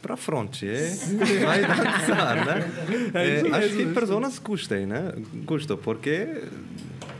para 0.00 0.16
frente, 0.16 0.66
é, 0.68 0.94
vai 1.44 1.60
dançar, 1.66 2.46
né? 2.46 2.70
É 3.14 3.26
É, 3.28 3.40
acho 3.40 3.74
mesmo, 3.74 3.76
que 3.94 4.00
pessoas 4.00 4.38
gostem, 4.38 4.86
né? 4.86 5.12
Gostam 5.44 5.76
porque 5.76 6.42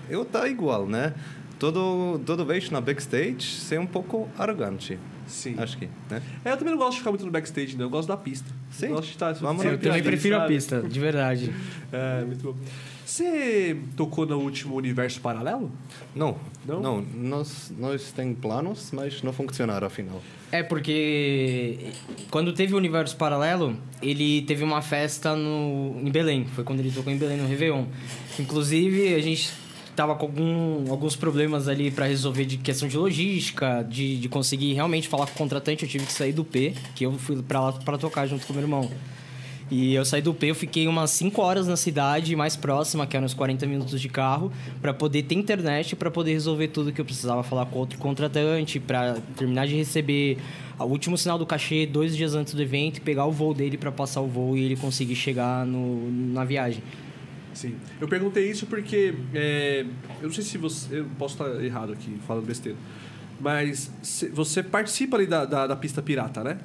eu 0.09 0.25
tá 0.25 0.49
igual, 0.49 0.87
né? 0.87 1.12
Todo 1.59 2.21
todo 2.27 2.45
vez 2.45 2.71
na 2.71 2.81
backstage 2.81 3.43
ser 3.43 3.79
um 3.79 3.87
pouco 3.87 4.29
arrogante. 4.38 4.99
Sim. 5.27 5.55
Acho 5.59 5.79
que, 5.79 5.88
né? 6.11 6.21
É, 6.45 6.53
eu 6.53 6.57
também 6.57 6.73
não 6.73 6.79
gosto 6.79 6.93
de 6.93 6.99
ficar 6.99 7.11
muito 7.11 7.25
no 7.25 7.31
backstage, 7.33 7.77
não. 7.77 7.87
Eu 7.87 7.90
gosto 7.90 8.09
da 8.09 8.17
pista. 8.17 8.47
Sim. 8.71 8.87
Eu 8.88 8.95
gosto 8.97 9.07
de 9.07 9.12
estar... 9.14 9.33
Vamos 9.33 9.64
na 9.64 9.71
Eu 9.73 9.79
também 9.79 10.03
prefiro 10.03 10.37
a 10.37 10.40
sabe? 10.40 10.55
pista, 10.55 10.83
de 10.83 11.01
verdade. 11.01 11.53
É, 11.93 12.25
muito 12.25 12.43
bom. 12.43 12.57
Você 13.07 13.77
tocou 13.97 14.27
no 14.27 14.38
último 14.40 14.75
Universo 14.75 15.21
Paralelo? 15.21 15.71
Não, 16.12 16.37
Não? 16.67 16.81
não, 16.81 17.01
nós 17.14 17.73
nós 17.79 18.11
tem 18.11 18.35
planos, 18.35 18.90
mas 18.93 19.23
não 19.23 19.33
funcionaram 19.33 19.87
afinal. 19.87 20.21
É 20.51 20.62
porque 20.62 21.93
quando 22.31 22.53
teve 22.53 22.75
o 22.75 22.77
Universo 22.77 23.17
Paralelo, 23.17 23.77
ele 24.03 24.43
teve 24.43 24.64
uma 24.64 24.83
festa 24.83 25.37
no, 25.37 26.01
em 26.03 26.11
Belém. 26.11 26.47
Foi 26.47 26.64
quando 26.64 26.81
ele 26.81 26.90
tocou 26.90 27.12
em 27.12 27.17
Belém 27.17 27.37
no 27.37 27.47
Réveillon. 27.47 27.85
Inclusive, 28.40 29.14
a 29.14 29.21
gente 29.21 29.53
tava 29.95 30.15
com 30.15 30.27
algum- 30.27 30.91
alguns 30.91 31.17
problemas 31.17 31.69
ali 31.69 31.91
para 31.91 32.07
resolver 32.07 32.45
de 32.45 32.57
questão 32.57 32.89
de 32.89 32.97
logística, 32.97 33.87
de, 33.89 34.19
de 34.19 34.29
conseguir 34.29 34.73
realmente 34.75 35.09
falar 35.09 35.27
com 35.27 35.33
o 35.33 35.37
contratante. 35.37 35.85
Eu 35.85 35.89
tive 35.89 36.07
que 36.07 36.13
sair 36.13 36.33
do 36.33 36.45
P, 36.45 36.75
que 36.95 37.05
eu 37.07 37.13
fui 37.19 37.41
para 37.43 37.61
lá 37.61 37.73
para 37.73 37.97
tocar 37.99 38.27
junto 38.27 38.47
com 38.47 38.53
meu 38.53 38.63
irmão. 38.63 38.91
E 39.71 39.95
eu 39.95 40.05
saí 40.05 40.21
do 40.21 40.35
P, 40.35 40.51
eu 40.51 40.55
fiquei 40.55 40.87
umas 40.87 41.11
5 41.13 41.41
horas 41.41 41.67
na 41.67 41.77
cidade 41.77 42.37
mais 42.37 42.55
próxima, 42.55 43.07
que 43.07 43.17
eram 43.17 43.25
uns 43.25 43.33
40 43.33 43.67
minutos 43.67 43.99
de 43.99 44.11
carro, 44.11 44.53
para 44.81 44.93
poder 44.93 45.23
ter 45.23 45.35
internet, 45.37 45.97
para 45.97 46.11
poder 46.11 46.33
resolver 46.33 46.69
tudo 46.69 46.93
que 46.93 47.01
eu 47.01 47.05
precisava 47.05 47.43
falar 47.43 47.65
com 47.67 47.79
outro 47.79 47.99
contratante, 47.99 48.79
para 48.79 49.15
terminar 49.37 49.67
de 49.67 49.75
receber 49.75 50.37
o 50.79 50.85
último 50.85 51.17
sinal 51.17 51.39
do 51.39 51.47
cachê 51.47 51.87
dois 51.87 52.15
dias 52.15 52.35
antes 52.35 52.53
do 52.53 52.61
evento, 52.61 53.01
pegar 53.01 53.25
o 53.25 53.33
voo 53.33 53.55
dele 53.55 53.79
para 53.79 53.91
passar 53.91 54.21
o 54.21 54.27
voo 54.27 54.55
e 54.57 54.63
ele 54.63 54.77
conseguir 54.77 55.17
chegar 55.17 55.65
no, 55.65 56.11
na 56.11 56.45
viagem. 56.45 56.83
Sim. 57.55 57.77
Eu 58.01 58.07
perguntei 58.09 58.51
isso 58.51 58.67
porque. 58.67 59.14
é, 59.33 59.87
eu 60.21 60.27
não 60.29 60.33
sei 60.35 60.45
se 60.45 60.59
você. 60.59 60.99
Eu 61.01 61.07
posso 61.19 61.35
estar 61.43 61.64
errado 61.64 61.93
aqui, 61.93 62.19
falando 62.27 62.45
besteira. 62.45 62.77
Mas 63.40 63.90
se- 64.03 64.29
você 64.29 64.62
participa 64.62 65.17
ali 65.17 65.27
da, 65.27 65.45
da, 65.45 65.67
da 65.67 65.77
pista 65.77 66.03
pirata, 66.03 66.43
né? 66.45 66.59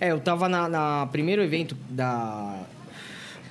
É, 0.00 0.10
eu 0.12 0.20
tava 0.20 0.48
na, 0.48 0.68
na 0.68 1.06
primeiro 1.12 1.42
evento 1.42 1.76
da 1.88 2.58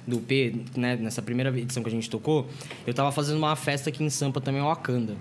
do 0.06 0.19
P, 0.19 0.56
né, 0.75 0.95
nessa 0.95 1.21
primeira 1.21 1.56
edição 1.58 1.84
que 1.84 1.88
a 1.88 1.91
gente 1.91 2.10
tocou, 2.10 2.47
eu 2.88 2.93
tava 2.93 3.12
fazendo 3.12 3.38
uma 3.38 3.56
festa 3.56 3.89
aqui 3.89 4.04
em 4.04 4.10
Sampa 4.10 4.41
também, 4.41 4.60
Wakanda. 4.62 5.15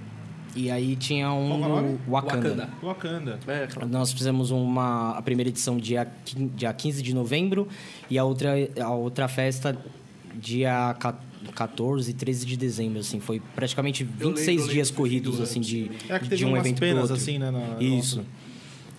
E 0.56 0.70
aí 0.70 0.96
tinha 0.96 1.30
um 1.32 1.52
é 1.52 1.54
o 1.54 1.58
nome? 1.68 1.98
Wakanda. 2.08 2.68
Wakanda. 2.82 3.38
É, 3.46 3.66
claro. 3.66 3.88
Nós 3.88 4.10
fizemos 4.12 4.50
uma 4.50 5.10
a 5.16 5.22
primeira 5.22 5.50
edição 5.50 5.76
dia, 5.76 6.10
dia 6.56 6.72
15 6.72 7.02
de 7.02 7.14
novembro 7.14 7.68
e 8.08 8.18
a 8.18 8.24
outra 8.24 8.54
a 8.80 8.90
outra 8.90 9.28
festa 9.28 9.78
dia 10.34 10.96
ca- 10.98 11.14
14 11.54 12.10
e 12.10 12.14
13 12.14 12.46
de 12.46 12.56
dezembro, 12.56 13.00
assim, 13.00 13.20
foi 13.20 13.40
praticamente 13.54 14.02
Eu 14.18 14.28
26 14.28 14.46
lembro, 14.48 14.64
eu 14.64 14.72
dias 14.74 14.90
corridos 14.90 15.36
do 15.38 15.42
assim 15.42 15.60
de, 15.60 15.90
É 16.08 16.18
que 16.18 16.24
teve 16.24 16.36
de 16.36 16.44
um 16.44 16.48
umas 16.50 16.60
evento 16.60 16.76
pro 16.78 16.86
penas, 16.86 17.02
outro. 17.02 17.16
assim, 17.16 17.38
né, 17.38 17.50
na- 17.50 17.76
Isso. 17.82 18.22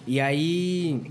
E 0.08 0.20
aí 0.20 1.02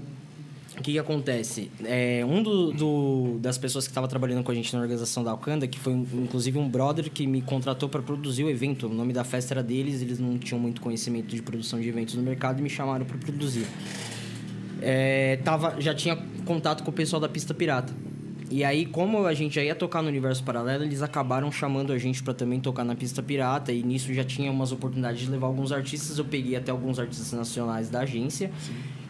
o 0.78 0.82
que, 0.82 0.92
que 0.92 0.98
acontece? 0.98 1.70
É, 1.84 2.24
um 2.26 2.42
do, 2.42 2.72
do- 2.72 3.38
das 3.38 3.58
pessoas 3.58 3.86
que 3.86 3.90
estava 3.90 4.08
trabalhando 4.08 4.42
com 4.42 4.50
a 4.50 4.54
gente 4.54 4.72
na 4.74 4.80
organização 4.80 5.22
da 5.22 5.30
Alcanda, 5.30 5.66
que 5.66 5.78
foi 5.78 5.92
inclusive 5.92 6.58
um 6.58 6.66
brother 6.68 7.10
que 7.10 7.26
me 7.26 7.42
contratou 7.42 7.88
para 7.88 8.00
produzir 8.00 8.44
o 8.44 8.48
evento. 8.50 8.86
O 8.86 8.94
nome 8.94 9.12
da 9.12 9.22
festa 9.22 9.52
era 9.54 9.62
deles, 9.62 10.00
eles 10.00 10.18
não 10.18 10.38
tinham 10.38 10.58
muito 10.58 10.80
conhecimento 10.80 11.34
de 11.36 11.42
produção 11.42 11.78
de 11.80 11.88
eventos 11.88 12.14
no 12.14 12.22
mercado 12.22 12.60
e 12.60 12.62
me 12.62 12.70
chamaram 12.70 13.04
para 13.04 13.18
produzir. 13.18 13.66
É, 14.82 15.36
tava, 15.44 15.76
já 15.80 15.94
tinha 15.94 16.16
contato 16.46 16.82
com 16.82 16.90
o 16.90 16.94
pessoal 16.94 17.20
da 17.20 17.28
Pista 17.28 17.52
Pirata. 17.52 17.92
E 18.50 18.64
aí, 18.64 18.84
como 18.84 19.26
a 19.26 19.32
gente 19.32 19.54
já 19.54 19.62
ia 19.62 19.76
tocar 19.76 20.02
no 20.02 20.08
Universo 20.08 20.42
Paralelo, 20.42 20.82
eles 20.82 21.02
acabaram 21.02 21.52
chamando 21.52 21.92
a 21.92 21.98
gente 21.98 22.20
para 22.20 22.34
também 22.34 22.58
tocar 22.58 22.84
na 22.84 22.96
Pista 22.96 23.22
Pirata. 23.22 23.70
E 23.70 23.80
nisso 23.80 24.12
já 24.12 24.24
tinha 24.24 24.50
umas 24.50 24.72
oportunidades 24.72 25.20
de 25.20 25.30
levar 25.30 25.46
alguns 25.46 25.70
artistas. 25.70 26.18
Eu 26.18 26.24
peguei 26.24 26.56
até 26.56 26.72
alguns 26.72 26.98
artistas 26.98 27.32
nacionais 27.32 27.88
da 27.88 28.00
agência. 28.00 28.50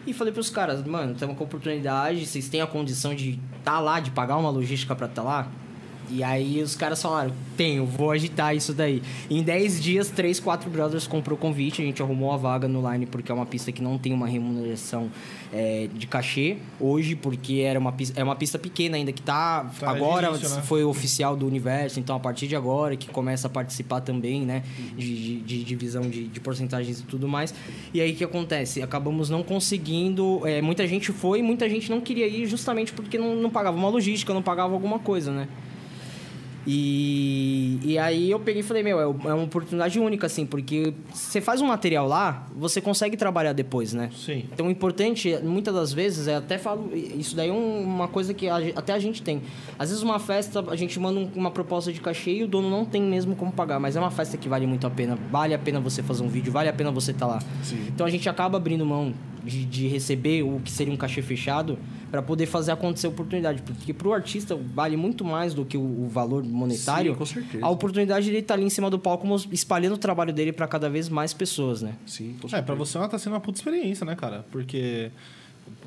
E 0.05 0.13
falei 0.13 0.31
pros 0.31 0.51
caras, 0.51 0.85
mano, 0.85 1.15
temos 1.15 1.35
com 1.37 1.43
oportunidade, 1.43 2.25
vocês 2.25 2.49
têm 2.49 2.61
a 2.61 2.67
condição 2.67 3.15
de 3.15 3.39
estar 3.59 3.79
lá, 3.79 3.99
de 3.99 4.11
pagar 4.11 4.37
uma 4.37 4.49
logística 4.49 4.95
para 4.95 5.07
estar 5.07 5.23
lá? 5.23 5.51
E 6.11 6.23
aí 6.23 6.61
os 6.61 6.75
caras 6.75 7.01
falaram, 7.01 7.31
tenho, 7.55 7.85
vou 7.85 8.11
agitar 8.11 8.55
isso 8.55 8.73
daí. 8.73 9.01
Em 9.29 9.41
10 9.41 9.81
dias, 9.81 10.09
três, 10.09 10.39
quatro 10.39 10.69
brothers 10.69 11.07
comprou 11.07 11.37
o 11.37 11.41
convite, 11.41 11.81
a 11.81 11.85
gente 11.85 12.01
arrumou 12.01 12.31
a 12.33 12.37
vaga 12.37 12.67
no 12.67 12.91
line, 12.91 13.05
porque 13.05 13.31
é 13.31 13.35
uma 13.35 13.45
pista 13.45 13.71
que 13.71 13.81
não 13.81 13.97
tem 13.97 14.11
uma 14.13 14.27
remuneração 14.27 15.09
é, 15.53 15.87
de 15.93 16.07
cachê 16.07 16.57
hoje, 16.79 17.15
porque 17.15 17.61
era 17.65 17.79
uma 17.79 17.91
pista, 17.91 18.19
é 18.19 18.23
uma 18.23 18.35
pista 18.35 18.59
pequena 18.59 18.97
ainda, 18.97 19.11
que 19.11 19.21
tá, 19.21 19.71
Tá 19.79 19.89
agora 19.89 20.29
início, 20.29 20.49
né? 20.49 20.61
foi 20.63 20.83
oficial 20.83 21.35
do 21.35 21.45
universo, 21.47 21.99
então 21.99 22.15
a 22.15 22.19
partir 22.19 22.47
de 22.47 22.55
agora 22.55 22.95
que 22.95 23.09
começa 23.09 23.47
a 23.47 23.49
participar 23.49 24.01
também, 24.01 24.41
né? 24.41 24.63
De, 24.97 25.15
de, 25.15 25.41
de 25.41 25.63
divisão 25.63 26.01
de, 26.09 26.27
de 26.27 26.39
porcentagens 26.39 26.99
e 26.99 27.03
tudo 27.03 27.27
mais. 27.27 27.53
E 27.93 28.01
aí 28.01 28.11
o 28.11 28.15
que 28.15 28.23
acontece? 28.23 28.81
Acabamos 28.81 29.29
não 29.29 29.43
conseguindo. 29.43 30.41
é, 30.45 30.61
muita 30.61 30.87
gente 30.87 31.11
foi 31.11 31.41
muita 31.41 31.69
gente 31.69 31.89
não 31.89 32.01
queria 32.01 32.27
ir 32.27 32.45
justamente 32.45 32.93
porque 32.93 33.17
não, 33.17 33.35
não 33.35 33.49
pagava 33.49 33.77
uma 33.77 33.89
logística, 33.89 34.33
não 34.33 34.41
pagava 34.41 34.73
alguma 34.73 34.99
coisa, 34.99 35.31
né? 35.31 35.47
E, 36.67 37.79
e 37.83 37.97
aí 37.97 38.29
eu 38.31 38.39
peguei 38.39 38.61
e 38.61 38.63
falei, 38.63 38.83
meu, 38.83 38.99
é 38.99 39.03
é 39.03 39.33
uma 39.33 39.43
oportunidade 39.43 39.99
única, 39.99 40.27
assim, 40.27 40.45
porque 40.45 40.93
você 41.13 41.41
faz 41.41 41.61
um 41.61 41.67
material 41.67 42.07
lá, 42.07 42.47
você 42.55 42.79
consegue 42.81 43.17
trabalhar 43.17 43.53
depois, 43.53 43.93
né? 43.93 44.09
Sim. 44.15 44.45
Então, 44.51 44.67
o 44.67 44.71
importante, 44.71 45.37
muitas 45.43 45.73
das 45.73 45.91
vezes, 45.93 46.27
é 46.27 46.35
até 46.35 46.57
falo, 46.57 46.89
isso 46.95 47.35
daí 47.35 47.49
é 47.49 47.51
um- 47.53 47.81
uma 47.83 48.07
coisa 48.07 48.33
que 48.33 48.47
a 48.47 48.57
até 48.75 48.93
a 48.93 48.99
gente 48.99 49.21
tem. 49.21 49.41
Às 49.77 49.89
vezes, 49.89 50.03
uma 50.03 50.19
festa, 50.19 50.63
a 50.69 50.75
gente 50.75 50.99
manda 50.99 51.19
um- 51.19 51.29
uma 51.35 51.51
proposta 51.51 51.91
de 51.91 51.99
cachê 51.99 52.31
e 52.31 52.43
o 52.43 52.47
dono 52.47 52.69
não 52.69 52.85
tem 52.85 53.01
mesmo 53.01 53.35
como 53.35 53.51
pagar, 53.51 53.79
mas 53.79 53.95
é 53.95 53.99
uma 53.99 54.11
festa 54.11 54.37
que 54.37 54.47
vale 54.47 54.65
muito 54.67 54.85
a 54.85 54.89
pena. 54.89 55.17
Vale 55.31 55.53
a 55.53 55.59
pena 55.59 55.79
você 55.79 56.01
fazer 56.03 56.23
um 56.23 56.27
vídeo, 56.29 56.51
vale 56.51 56.69
a 56.69 56.73
pena 56.73 56.91
você 56.91 57.11
estar 57.11 57.27
lá. 57.27 57.39
Então, 57.87 58.05
a 58.05 58.09
gente 58.09 58.27
acaba 58.29 58.57
abrindo 58.57 58.85
mão 58.85 59.13
de, 59.43 59.65
de 59.65 59.87
receber 59.87 60.43
o 60.43 60.59
que 60.59 60.71
seria 60.71 60.93
um 60.93 60.97
cachê 60.97 61.21
fechado 61.21 61.77
para 62.09 62.21
poder 62.21 62.45
fazer 62.45 62.71
acontecer 62.71 63.07
a 63.07 63.09
oportunidade. 63.09 63.61
Porque 63.61 63.93
para 63.93 64.07
o 64.07 64.13
artista 64.13 64.55
vale 64.55 64.97
muito 64.97 65.23
mais 65.23 65.53
do 65.53 65.65
que 65.65 65.77
o, 65.77 65.81
o 65.81 66.07
valor 66.09 66.43
monetário. 66.43 67.13
Sim, 67.13 67.17
com 67.17 67.25
certeza. 67.25 67.65
A 67.65 67.69
oportunidade 67.69 68.25
de 68.25 68.31
ele 68.31 68.39
estar 68.39 68.53
ali 68.55 68.63
em 68.63 68.69
cima 68.69 68.89
do 68.89 68.99
palco 68.99 69.27
espalhando 69.51 69.93
o 69.93 69.97
trabalho 69.97 70.33
dele 70.33 70.51
para 70.51 70.67
cada 70.67 70.89
vez 70.89 71.07
mais 71.09 71.33
pessoas, 71.33 71.81
né? 71.81 71.93
Sim, 72.05 72.35
com 72.41 72.47
É, 72.47 72.49
certeza. 72.51 72.63
pra 72.63 72.75
você 72.75 72.97
ela 72.97 73.07
tá 73.07 73.17
sendo 73.17 73.33
uma 73.33 73.39
puta 73.39 73.57
experiência, 73.59 74.05
né, 74.05 74.15
cara? 74.15 74.45
Porque, 74.51 75.09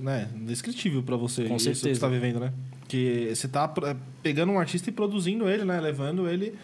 né, 0.01 0.29
indescritível 0.35 1.03
pra 1.03 1.17
você 1.17 1.45
Com 1.45 1.57
isso 1.57 1.69
que 1.69 1.75
certeza. 1.75 1.95
você 1.95 2.01
tá 2.01 2.09
vivendo, 2.09 2.41
né? 2.41 2.53
Que 2.89 3.31
você 3.35 3.49
tá 3.49 3.67
pro- 3.69 3.97
pegando 4.23 4.53
um 4.53 4.59
artista 4.59 4.89
e 4.91 4.93
produzindo 4.93 5.49
ele, 5.49 5.65
né? 5.65 5.81
Levando 5.81 6.29
ele, 6.29 6.55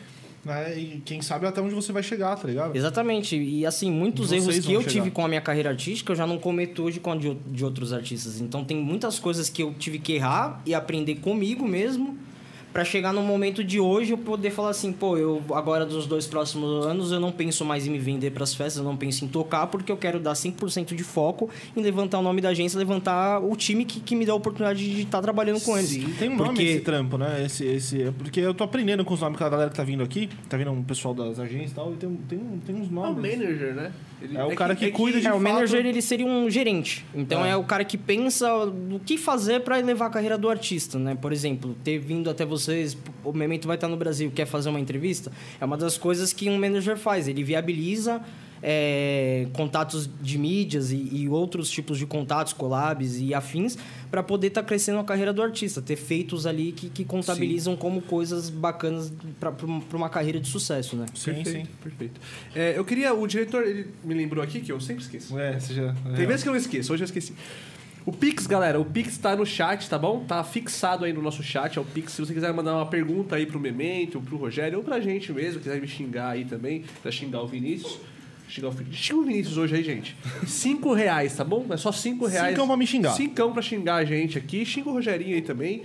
né? 0.44 0.78
E 0.78 1.02
quem 1.04 1.20
sabe 1.20 1.46
até 1.46 1.60
onde 1.60 1.74
você 1.74 1.92
vai 1.92 2.02
chegar, 2.02 2.36
tá 2.36 2.48
ligado? 2.48 2.74
Exatamente. 2.76 3.36
E 3.36 3.66
assim, 3.66 3.90
muitos 3.90 4.28
Vocês 4.28 4.42
erros 4.44 4.66
que 4.66 4.72
eu 4.72 4.80
chegar. 4.80 4.92
tive 4.92 5.10
com 5.10 5.24
a 5.24 5.28
minha 5.28 5.40
carreira 5.40 5.70
artística, 5.70 6.12
eu 6.12 6.16
já 6.16 6.26
não 6.26 6.38
cometo 6.38 6.82
hoje 6.82 7.00
com 7.00 7.12
a 7.12 7.16
de, 7.16 7.34
de 7.34 7.64
outros 7.64 7.92
artistas. 7.92 8.40
Então 8.40 8.64
tem 8.64 8.76
muitas 8.76 9.18
coisas 9.18 9.48
que 9.48 9.62
eu 9.62 9.74
tive 9.74 9.98
que 9.98 10.14
errar 10.14 10.60
e 10.64 10.74
aprender 10.74 11.16
comigo 11.16 11.66
mesmo 11.66 12.18
Pra 12.72 12.84
chegar 12.84 13.12
no 13.12 13.22
momento 13.22 13.64
de 13.64 13.80
hoje 13.80 14.12
eu 14.12 14.18
poder 14.18 14.50
falar 14.50 14.70
assim, 14.70 14.92
pô, 14.92 15.16
eu 15.16 15.42
agora 15.52 15.84
dos 15.84 16.06
dois 16.06 16.26
próximos 16.26 16.86
anos 16.86 17.10
eu 17.10 17.18
não 17.18 17.32
penso 17.32 17.64
mais 17.64 17.84
em 17.86 17.90
me 17.90 17.98
vender 17.98 18.30
pras 18.30 18.54
festas, 18.54 18.76
eu 18.76 18.84
não 18.84 18.96
penso 18.96 19.24
em 19.24 19.28
tocar, 19.28 19.66
porque 19.66 19.90
eu 19.90 19.96
quero 19.96 20.20
dar 20.20 20.34
100% 20.34 20.94
de 20.94 21.02
foco 21.02 21.50
em 21.76 21.82
levantar 21.82 22.20
o 22.20 22.22
nome 22.22 22.40
da 22.40 22.50
agência, 22.50 22.78
levantar 22.78 23.40
o 23.40 23.56
time 23.56 23.84
que, 23.84 23.98
que 24.00 24.14
me 24.14 24.24
dá 24.24 24.32
a 24.32 24.36
oportunidade 24.36 24.88
de 24.88 25.02
estar 25.02 25.20
trabalhando 25.20 25.60
com 25.62 25.76
eles. 25.76 25.90
Sim, 25.90 26.14
tem 26.18 26.28
um 26.28 26.36
nome 26.36 26.50
porque... 26.50 26.62
esse 26.62 26.80
trampo, 26.80 27.18
né? 27.18 27.44
Esse, 27.44 27.64
esse, 27.66 28.12
porque 28.16 28.38
eu 28.40 28.54
tô 28.54 28.62
aprendendo 28.62 29.04
com 29.04 29.14
os 29.14 29.20
nomes 29.20 29.36
que 29.36 29.42
a 29.42 29.48
galera 29.48 29.68
que 29.70 29.76
tá 29.76 29.82
vindo 29.82 30.04
aqui, 30.04 30.28
tá 30.48 30.56
vindo 30.56 30.70
um 30.70 30.82
pessoal 30.84 31.12
das 31.12 31.40
agências 31.40 31.72
e 31.72 31.74
tal, 31.74 31.92
e 31.92 31.96
tem, 31.96 32.14
tem, 32.28 32.38
tem 32.66 32.74
uns 32.76 32.86
É 32.86 32.90
o 32.90 32.92
nomes. 32.92 33.16
manager, 33.36 33.74
né? 33.74 33.92
Ele- 34.22 34.36
É 34.36 34.44
o 34.44 34.54
cara 34.54 34.76
que 34.76 34.84
é 34.84 34.90
cuida 34.90 35.18
de 35.20 35.26
É, 35.26 35.30
o 35.30 35.40
fato- 35.40 35.42
manager 35.42 35.84
ele 35.86 36.02
seria 36.02 36.26
um 36.26 36.48
gerente. 36.50 37.04
Então 37.14 37.44
É. 37.44 37.50
é, 37.50 37.56
o 37.56 37.64
cara 37.64 37.84
que 37.84 37.96
pensa 37.98 38.48
o 38.64 39.00
que 39.04 39.16
fazer 39.18 39.60
para 39.60 39.78
elevar 39.80 40.08
a 40.08 40.12
carreira 40.12 40.36
do 40.38 40.48
artista, 40.48 40.98
né? 40.98 41.16
Por 41.20 41.32
exemplo, 41.32 41.74
ter 41.82 41.98
vindo 41.98 42.28
até 42.28 42.44
vocês, 42.60 42.96
o 43.24 43.32
Memento 43.32 43.66
vai 43.66 43.76
estar 43.76 43.88
no 43.88 43.96
Brasil, 43.96 44.30
quer 44.30 44.46
fazer 44.46 44.68
uma 44.68 44.80
entrevista, 44.80 45.32
é 45.60 45.64
uma 45.64 45.76
das 45.76 45.96
coisas 45.98 46.32
que 46.32 46.48
um 46.48 46.58
manager 46.58 46.96
faz. 46.96 47.26
Ele 47.26 47.42
viabiliza 47.42 48.22
é, 48.62 49.46
contatos 49.52 50.08
de 50.20 50.38
mídias 50.38 50.90
e, 50.90 50.96
e 51.12 51.28
outros 51.28 51.70
tipos 51.70 51.98
de 51.98 52.06
contatos, 52.06 52.52
collabs 52.52 53.18
e 53.18 53.32
afins, 53.32 53.78
para 54.10 54.22
poder 54.22 54.48
estar 54.48 54.62
crescendo 54.62 54.98
a 54.98 55.04
carreira 55.04 55.32
do 55.32 55.42
artista, 55.42 55.80
ter 55.80 55.96
feitos 55.96 56.46
ali 56.46 56.72
que, 56.72 56.90
que 56.90 57.04
contabilizam 57.04 57.76
como 57.76 58.02
coisas 58.02 58.50
bacanas 58.50 59.12
para 59.38 59.96
uma 59.96 60.10
carreira 60.10 60.40
de 60.40 60.48
sucesso, 60.48 60.96
né? 60.96 61.06
Sim, 61.14 61.34
perfeito, 61.34 61.66
sim. 61.66 61.72
perfeito. 61.82 62.20
É, 62.54 62.76
eu 62.76 62.84
queria, 62.84 63.14
o 63.14 63.26
diretor, 63.26 63.62
ele 63.62 63.86
me 64.04 64.14
lembrou 64.14 64.42
aqui, 64.42 64.60
que 64.60 64.72
eu 64.72 64.80
sempre 64.80 65.02
esqueço. 65.02 65.38
É, 65.38 65.58
você 65.58 65.74
já... 65.74 65.94
Tem 66.16 66.26
vezes 66.26 66.42
que 66.42 66.48
eu 66.48 66.56
esqueço, 66.56 66.92
hoje 66.92 67.02
eu 67.02 67.06
esqueci. 67.06 67.34
O 68.06 68.12
Pix, 68.12 68.46
galera, 68.46 68.80
o 68.80 68.84
Pix 68.84 69.18
tá 69.18 69.36
no 69.36 69.44
chat, 69.44 69.88
tá 69.88 69.98
bom? 69.98 70.24
Tá 70.24 70.42
fixado 70.42 71.04
aí 71.04 71.12
no 71.12 71.20
nosso 71.20 71.42
chat, 71.42 71.76
é 71.76 71.80
o 71.80 71.84
Pix. 71.84 72.12
Se 72.12 72.24
você 72.24 72.32
quiser 72.32 72.52
mandar 72.52 72.74
uma 72.74 72.86
pergunta 72.86 73.36
aí 73.36 73.44
pro 73.44 73.60
Memento, 73.60 74.20
pro 74.22 74.38
Rogério, 74.38 74.78
ou 74.78 74.84
pra 74.84 75.00
gente 75.00 75.30
mesmo, 75.32 75.60
quiser 75.60 75.80
me 75.80 75.86
xingar 75.86 76.30
aí 76.30 76.46
também, 76.46 76.82
quiser 76.82 77.12
xingar 77.12 77.42
o 77.42 77.46
Vinícius. 77.46 77.98
Xingar 78.50 78.68
o 78.68 78.72
Vinícius. 78.72 79.04
Xinga 79.04 79.18
o 79.20 79.22
Vinícius 79.22 79.56
hoje 79.56 79.76
aí, 79.76 79.84
gente. 79.84 80.16
Cinco 80.46 80.92
reais, 80.92 81.36
tá 81.36 81.44
bom? 81.44 81.66
É 81.70 81.76
só 81.76 81.92
cinco 81.92 82.26
reais. 82.26 82.50
Cincão 82.50 82.66
pra 82.66 82.76
me 82.76 82.86
xingar. 82.86 83.12
Cincão 83.12 83.52
pra 83.52 83.62
xingar 83.62 83.94
a 83.96 84.04
gente 84.04 84.36
aqui. 84.36 84.64
Xinga 84.64 84.88
o 84.88 84.92
Rogerinho 84.92 85.36
aí 85.36 85.42
também. 85.42 85.82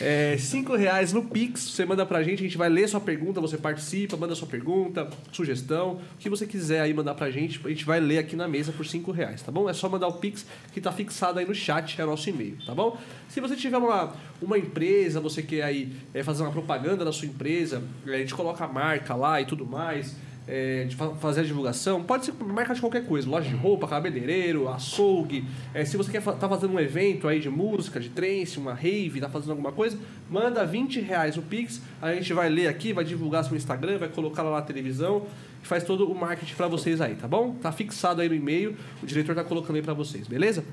É, 0.00 0.36
cinco 0.36 0.74
reais 0.74 1.12
no 1.12 1.22
Pix, 1.22 1.60
você 1.60 1.84
manda 1.84 2.04
pra 2.04 2.24
gente, 2.24 2.40
a 2.40 2.42
gente 2.42 2.58
vai 2.58 2.68
ler 2.68 2.88
sua 2.88 3.00
pergunta, 3.00 3.40
você 3.40 3.56
participa, 3.56 4.16
manda 4.16 4.34
sua 4.34 4.48
pergunta, 4.48 5.08
sugestão, 5.30 6.00
o 6.14 6.18
que 6.18 6.28
você 6.28 6.44
quiser 6.44 6.80
aí 6.80 6.92
mandar 6.92 7.14
pra 7.14 7.30
gente, 7.30 7.60
a 7.64 7.68
gente 7.68 7.84
vai 7.84 8.00
ler 8.00 8.18
aqui 8.18 8.34
na 8.34 8.48
mesa 8.48 8.72
por 8.72 8.84
cinco 8.84 9.12
reais, 9.12 9.42
tá 9.42 9.52
bom? 9.52 9.70
É 9.70 9.72
só 9.72 9.88
mandar 9.88 10.08
o 10.08 10.14
Pix 10.14 10.44
que 10.72 10.80
tá 10.80 10.90
fixado 10.90 11.38
aí 11.38 11.46
no 11.46 11.54
chat, 11.54 12.00
é 12.00 12.04
o 12.04 12.08
nosso 12.08 12.28
e-mail, 12.28 12.58
tá 12.66 12.74
bom? 12.74 12.98
Se 13.28 13.40
você 13.40 13.54
tiver 13.54 13.78
uma, 13.78 14.12
uma 14.40 14.58
empresa, 14.58 15.20
você 15.20 15.40
quer 15.40 15.62
aí 15.62 15.92
é, 16.12 16.24
fazer 16.24 16.42
uma 16.42 16.50
propaganda 16.50 17.04
da 17.04 17.12
sua 17.12 17.28
empresa, 17.28 17.80
é, 18.04 18.16
a 18.16 18.18
gente 18.18 18.34
coloca 18.34 18.64
a 18.64 18.68
marca 18.68 19.14
lá 19.14 19.40
e 19.40 19.44
tudo 19.44 19.64
mais, 19.64 20.16
é, 20.46 20.84
de 20.84 20.96
fa- 20.96 21.10
fazer 21.14 21.40
a 21.40 21.44
divulgação, 21.44 22.02
pode 22.02 22.26
ser 22.26 22.32
marca 22.44 22.74
de 22.74 22.80
qualquer 22.80 23.04
coisa, 23.06 23.28
loja 23.28 23.48
de 23.48 23.54
roupa, 23.54 23.86
cabeleireiro, 23.86 24.68
açougue. 24.68 25.44
É, 25.72 25.84
se 25.84 25.96
você 25.96 26.10
quer 26.10 26.22
tá 26.22 26.48
fazendo 26.48 26.74
um 26.74 26.80
evento 26.80 27.28
aí 27.28 27.38
de 27.40 27.48
música, 27.48 28.00
de 28.00 28.08
trance, 28.08 28.58
uma 28.58 28.74
rave, 28.74 29.20
tá 29.20 29.28
fazendo 29.28 29.50
alguma 29.50 29.72
coisa, 29.72 29.96
manda 30.28 30.64
20 30.64 31.00
reais 31.00 31.36
o 31.36 31.42
Pix, 31.42 31.80
a 32.00 32.12
gente 32.14 32.32
vai 32.32 32.48
ler 32.48 32.66
aqui, 32.68 32.92
vai 32.92 33.04
divulgar 33.04 33.44
seu 33.44 33.56
Instagram, 33.56 33.98
vai 33.98 34.08
colocar 34.08 34.42
lá 34.42 34.56
na 34.56 34.62
televisão, 34.62 35.26
e 35.62 35.66
faz 35.66 35.84
todo 35.84 36.10
o 36.10 36.14
marketing 36.14 36.54
pra 36.54 36.66
vocês 36.66 37.00
aí, 37.00 37.14
tá 37.14 37.28
bom? 37.28 37.54
Tá 37.62 37.70
fixado 37.70 38.20
aí 38.20 38.28
no 38.28 38.34
e-mail, 38.34 38.74
o 39.02 39.06
diretor 39.06 39.34
tá 39.34 39.44
colocando 39.44 39.76
aí 39.76 39.82
pra 39.82 39.94
vocês, 39.94 40.26
beleza? 40.26 40.64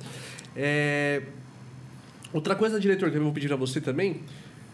É... 0.55 1.21
Outra 2.34 2.55
coisa, 2.55 2.79
diretor, 2.79 3.10
que 3.10 3.17
eu 3.17 3.23
vou 3.23 3.32
pedir 3.32 3.51
a 3.51 3.55
você 3.55 3.82
também, 3.82 4.21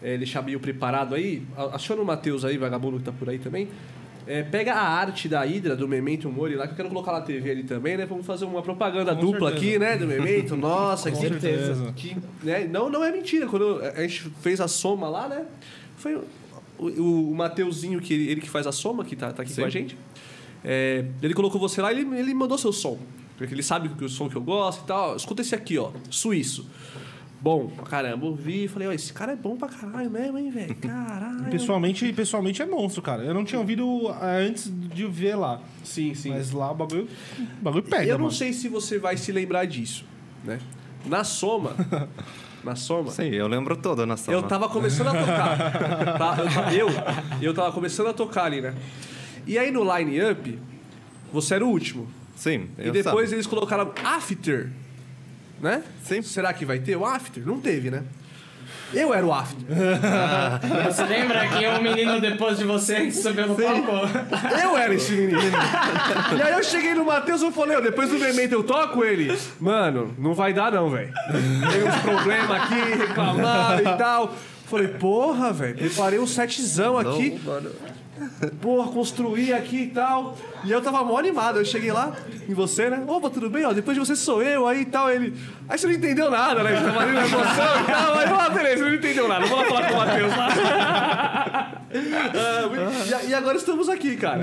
é, 0.02 0.18
deixar 0.18 0.42
meio 0.42 0.60
preparado 0.60 1.14
aí, 1.14 1.42
aciona 1.72 2.02
o 2.02 2.04
Matheus 2.04 2.44
aí, 2.44 2.58
vagabundo 2.58 2.98
que 2.98 3.04
tá 3.04 3.12
por 3.12 3.28
aí 3.30 3.38
também. 3.38 3.68
É, 4.26 4.42
pega 4.42 4.74
a 4.74 4.82
arte 4.82 5.28
da 5.28 5.42
Hydra, 5.42 5.76
do 5.76 5.86
Memento 5.86 6.28
Mori 6.30 6.56
lá, 6.56 6.66
que 6.66 6.72
eu 6.72 6.76
quero 6.76 6.88
colocar 6.88 7.12
na 7.12 7.20
TV 7.20 7.50
ali 7.50 7.62
também, 7.62 7.96
né? 7.96 8.04
Vamos 8.06 8.26
fazer 8.26 8.44
uma 8.44 8.60
propaganda 8.60 9.14
Com 9.14 9.20
dupla 9.20 9.50
certeza. 9.50 9.66
aqui, 9.66 9.78
né? 9.78 9.96
Do 9.96 10.06
Memento, 10.06 10.56
nossa, 10.58 11.10
Com 11.10 11.16
que, 11.16 11.28
certeza. 11.28 11.92
que, 11.94 12.16
né? 12.42 12.66
Não, 12.66 12.90
não 12.90 13.04
é 13.04 13.12
mentira, 13.12 13.46
quando 13.46 13.80
a 13.80 14.02
gente 14.02 14.30
fez 14.40 14.60
a 14.60 14.66
soma 14.66 15.08
lá, 15.08 15.28
né? 15.28 15.44
Foi 15.96 16.20
o, 16.78 17.30
o, 17.30 17.34
Mateuzinho, 17.34 18.00
que 18.00 18.12
ele, 18.12 18.30
ele 18.30 18.40
que 18.40 18.50
faz 18.50 18.66
a 18.66 18.72
soma, 18.72 19.04
que 19.04 19.14
tá, 19.14 19.32
tá 19.32 19.42
aqui 19.42 19.52
Sim. 19.52 19.60
com 19.60 19.66
a 19.66 19.70
gente. 19.70 19.96
É, 20.64 21.04
ele 21.22 21.32
colocou 21.32 21.60
você 21.60 21.80
lá 21.80 21.92
e 21.92 22.00
ele, 22.00 22.18
ele 22.18 22.34
mandou 22.34 22.58
seu 22.58 22.72
som. 22.72 22.98
Porque 23.38 23.54
ele 23.54 23.62
sabe 23.62 23.90
que 23.90 24.04
o 24.04 24.08
som 24.08 24.28
que 24.28 24.36
eu 24.36 24.42
gosto 24.42 24.82
e 24.82 24.86
tal. 24.86 25.14
Escuta 25.14 25.42
esse 25.42 25.54
aqui, 25.54 25.78
ó. 25.78 25.90
Suíço. 26.10 26.66
Bom 27.40 27.68
pra 27.68 27.84
caramba. 27.84 28.26
Ouvi 28.26 28.64
e 28.64 28.68
falei, 28.68 28.88
ó, 28.88 28.92
esse 28.92 29.12
cara 29.12 29.32
é 29.32 29.36
bom 29.36 29.56
pra 29.56 29.68
caralho 29.68 30.10
mesmo, 30.10 30.38
hein, 30.38 30.50
velho? 30.50 30.74
Caralho. 30.76 31.44
Pessoalmente, 31.50 32.12
pessoalmente 32.12 32.62
é 32.62 32.66
monstro, 32.66 33.02
cara. 33.02 33.22
Eu 33.22 33.34
não 33.34 33.44
tinha 33.44 33.58
ouvido 33.60 34.08
ah, 34.08 34.36
antes 34.36 34.70
de 34.74 35.06
ver 35.06 35.36
lá. 35.36 35.60
Sim, 35.84 36.14
sim. 36.14 36.30
Mas 36.30 36.50
lá 36.50 36.72
o 36.72 36.74
bagulho, 36.74 37.08
o 37.38 37.62
bagulho 37.62 37.84
pega, 37.84 38.04
eu 38.04 38.16
não 38.18 38.24
mano. 38.26 38.32
sei 38.36 38.52
se 38.52 38.68
você 38.68 38.98
vai 38.98 39.16
se 39.16 39.30
lembrar 39.32 39.64
disso, 39.66 40.04
né? 40.44 40.58
Na 41.04 41.22
soma, 41.22 41.72
na 42.64 42.74
soma, 42.74 43.10
Sim, 43.12 43.28
eu 43.28 43.46
lembro 43.46 43.76
todo 43.76 44.04
na 44.06 44.16
soma. 44.16 44.36
eu 44.36 44.42
tava 44.42 44.68
começando 44.68 45.08
a 45.08 45.12
tocar. 45.14 45.56
Tá? 46.18 46.36
Eu, 46.72 46.88
eu, 46.88 46.94
eu 47.42 47.54
tava 47.54 47.70
começando 47.70 48.08
a 48.08 48.12
tocar 48.12 48.44
ali, 48.46 48.60
né? 48.60 48.74
E 49.46 49.56
aí 49.58 49.70
no 49.70 49.84
line-up, 49.96 50.58
você 51.32 51.54
era 51.54 51.64
o 51.64 51.68
último. 51.68 52.08
Sim, 52.34 52.68
E 52.78 52.86
eu 52.88 52.92
depois 52.92 53.26
sabe. 53.28 53.36
eles 53.36 53.46
colocaram 53.46 53.92
after, 54.04 54.70
né? 55.60 55.82
Sim. 56.04 56.22
Será 56.22 56.52
que 56.52 56.64
vai 56.64 56.78
ter 56.78 56.96
o 56.96 57.04
after? 57.04 57.44
Não 57.46 57.60
teve, 57.60 57.90
né? 57.90 58.02
Eu 58.94 59.12
era 59.12 59.26
o 59.26 59.32
after. 59.32 59.64
Você 60.86 61.04
lembra 61.04 61.48
que 61.48 61.66
um 61.66 61.82
menino 61.82 62.20
depois 62.20 62.56
de 62.56 62.64
você 62.64 63.10
subiu 63.10 63.48
no 63.48 63.56
palco? 63.56 63.90
Eu 64.62 64.76
era 64.76 64.94
esse 64.94 65.12
menino. 65.12 65.40
e 66.38 66.42
aí 66.42 66.52
eu 66.52 66.62
cheguei 66.62 66.94
no 66.94 67.04
Matheus 67.04 67.42
e 67.42 67.50
falei, 67.50 67.80
depois 67.80 68.08
do 68.10 68.18
Memento 68.18 68.52
eu 68.52 68.62
toco 68.62 69.04
ele. 69.04 69.36
Mano, 69.58 70.14
não 70.16 70.34
vai 70.34 70.52
dar 70.52 70.70
não, 70.70 70.88
velho. 70.88 71.12
Tem 71.32 71.82
uns 71.82 71.96
problemas 72.00 72.50
aqui, 72.50 72.98
reclamaram 72.98 73.80
e 73.80 73.98
tal. 73.98 74.34
Falei, 74.66 74.88
porra, 74.88 75.52
velho, 75.52 75.76
preparei 75.76 76.18
um 76.18 76.26
setzão 76.26 76.96
aqui. 76.98 77.40
Não, 77.44 77.54
mano. 77.54 77.70
Porra, 78.60 78.90
construir 78.92 79.52
aqui 79.52 79.82
e 79.82 79.86
tal. 79.88 80.36
E 80.64 80.70
eu 80.70 80.82
tava 80.82 81.04
mó 81.04 81.18
animado. 81.18 81.58
Eu 81.58 81.64
cheguei 81.64 81.92
lá 81.92 82.16
em 82.48 82.54
você, 82.54 82.90
né? 82.90 83.04
Opa, 83.06 83.30
tudo 83.30 83.50
bem? 83.50 83.64
Ó, 83.64 83.72
depois 83.72 83.96
de 83.96 84.04
você 84.04 84.16
sou 84.16 84.42
eu 84.42 84.66
aí 84.66 84.82
e 84.82 84.86
tal. 84.86 85.10
Ele. 85.10 85.34
Aí 85.68 85.76
você 85.78 85.86
não 85.86 85.94
entendeu 85.94 86.30
nada, 86.30 86.62
né? 86.62 86.80
Tava 86.80 87.00
ali 87.00 87.12
na 87.12 87.26
emoção 87.26 87.80
e 87.82 87.86
tal. 87.90 88.14
Aí, 88.18 88.26
ah, 88.28 88.50
beleza, 88.50 88.76
você 88.76 88.88
não 88.90 88.94
entendeu 88.94 89.28
nada. 89.28 89.46
Vou 89.46 89.58
lá 89.58 89.64
falar 89.64 89.88
com 89.88 89.94
o 89.94 89.96
Matheus 89.98 90.36
lá. 90.36 91.72
Ah, 91.98 93.22
e, 93.24 93.30
e 93.30 93.34
agora 93.34 93.56
estamos 93.56 93.88
aqui, 93.88 94.16
cara. 94.16 94.42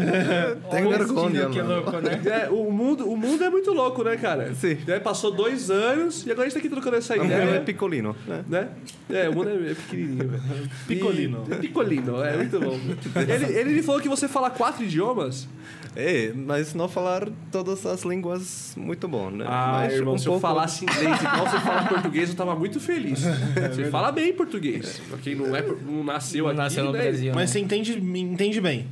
Tem 0.71 0.87
vergonha, 0.87 1.49
que 1.49 1.61
mano. 1.61 1.75
louco, 1.75 1.91
né? 1.99 2.21
É, 2.25 2.49
o, 2.49 2.71
mundo, 2.71 3.07
o 3.07 3.15
mundo 3.17 3.43
é 3.43 3.49
muito 3.49 3.71
louco, 3.71 4.03
né, 4.03 4.17
cara? 4.17 4.53
Sim. 4.55 4.77
É, 4.87 4.99
passou 4.99 5.29
dois 5.31 5.69
anos 5.69 6.25
e 6.25 6.31
agora 6.31 6.47
a 6.47 6.49
gente 6.49 6.53
tá 6.53 6.59
aqui 6.59 6.69
trocando 6.69 6.95
essa 6.95 7.15
É 7.15 7.23
ideia. 7.23 7.61
picolino. 7.61 8.15
né? 8.25 8.43
né? 8.47 8.69
É, 9.09 9.29
o 9.29 9.33
mundo 9.35 9.49
é 9.49 9.71
é 9.71 9.75
pequenininho, 9.75 10.29
velho. 10.29 10.43
Picolino. 10.87 11.43
E- 11.51 11.55
Picolino, 11.55 12.23
é 12.23 12.37
muito 12.37 12.59
bom. 12.59 12.79
Ele, 13.21 13.45
ele 13.57 13.73
me 13.75 13.83
falou 13.83 14.01
que 14.01 14.09
você 14.09 14.27
fala 14.27 14.49
quatro 14.49 14.83
idiomas. 14.83 15.47
É, 15.95 16.31
mas 16.33 16.73
não 16.73 16.89
falar 16.89 17.27
todas 17.51 17.85
as 17.85 18.01
línguas 18.03 18.73
muito 18.75 19.07
bom, 19.07 19.29
né? 19.29 19.45
Ah, 19.47 19.81
mas 19.83 19.93
irmão, 19.93 20.15
um 20.15 20.17
se 20.17 20.25
eu 20.27 20.31
pouco- 20.31 20.47
falasse 20.47 20.83
inglês 20.85 21.12
igual 21.19 21.49
você 21.49 21.59
fala 21.59 21.83
português, 21.85 22.29
eu 22.29 22.35
tava 22.35 22.55
muito 22.55 22.79
feliz. 22.79 23.21
Você 23.73 23.89
fala 23.89 24.11
bem 24.11 24.33
português. 24.33 25.01
Pra 25.09 25.17
quem 25.17 25.35
não, 25.35 25.55
é, 25.55 25.61
não 25.61 26.03
nasceu 26.03 26.45
Não 26.45 26.51
aqui, 26.51 26.57
nasceu 26.57 26.85
no 26.85 26.91
né? 26.91 27.01
Brasil. 27.03 27.31
Mas 27.33 27.41
né? 27.41 27.47
você 27.47 27.59
entende, 27.59 27.93
entende 27.97 28.61
bem. 28.61 28.87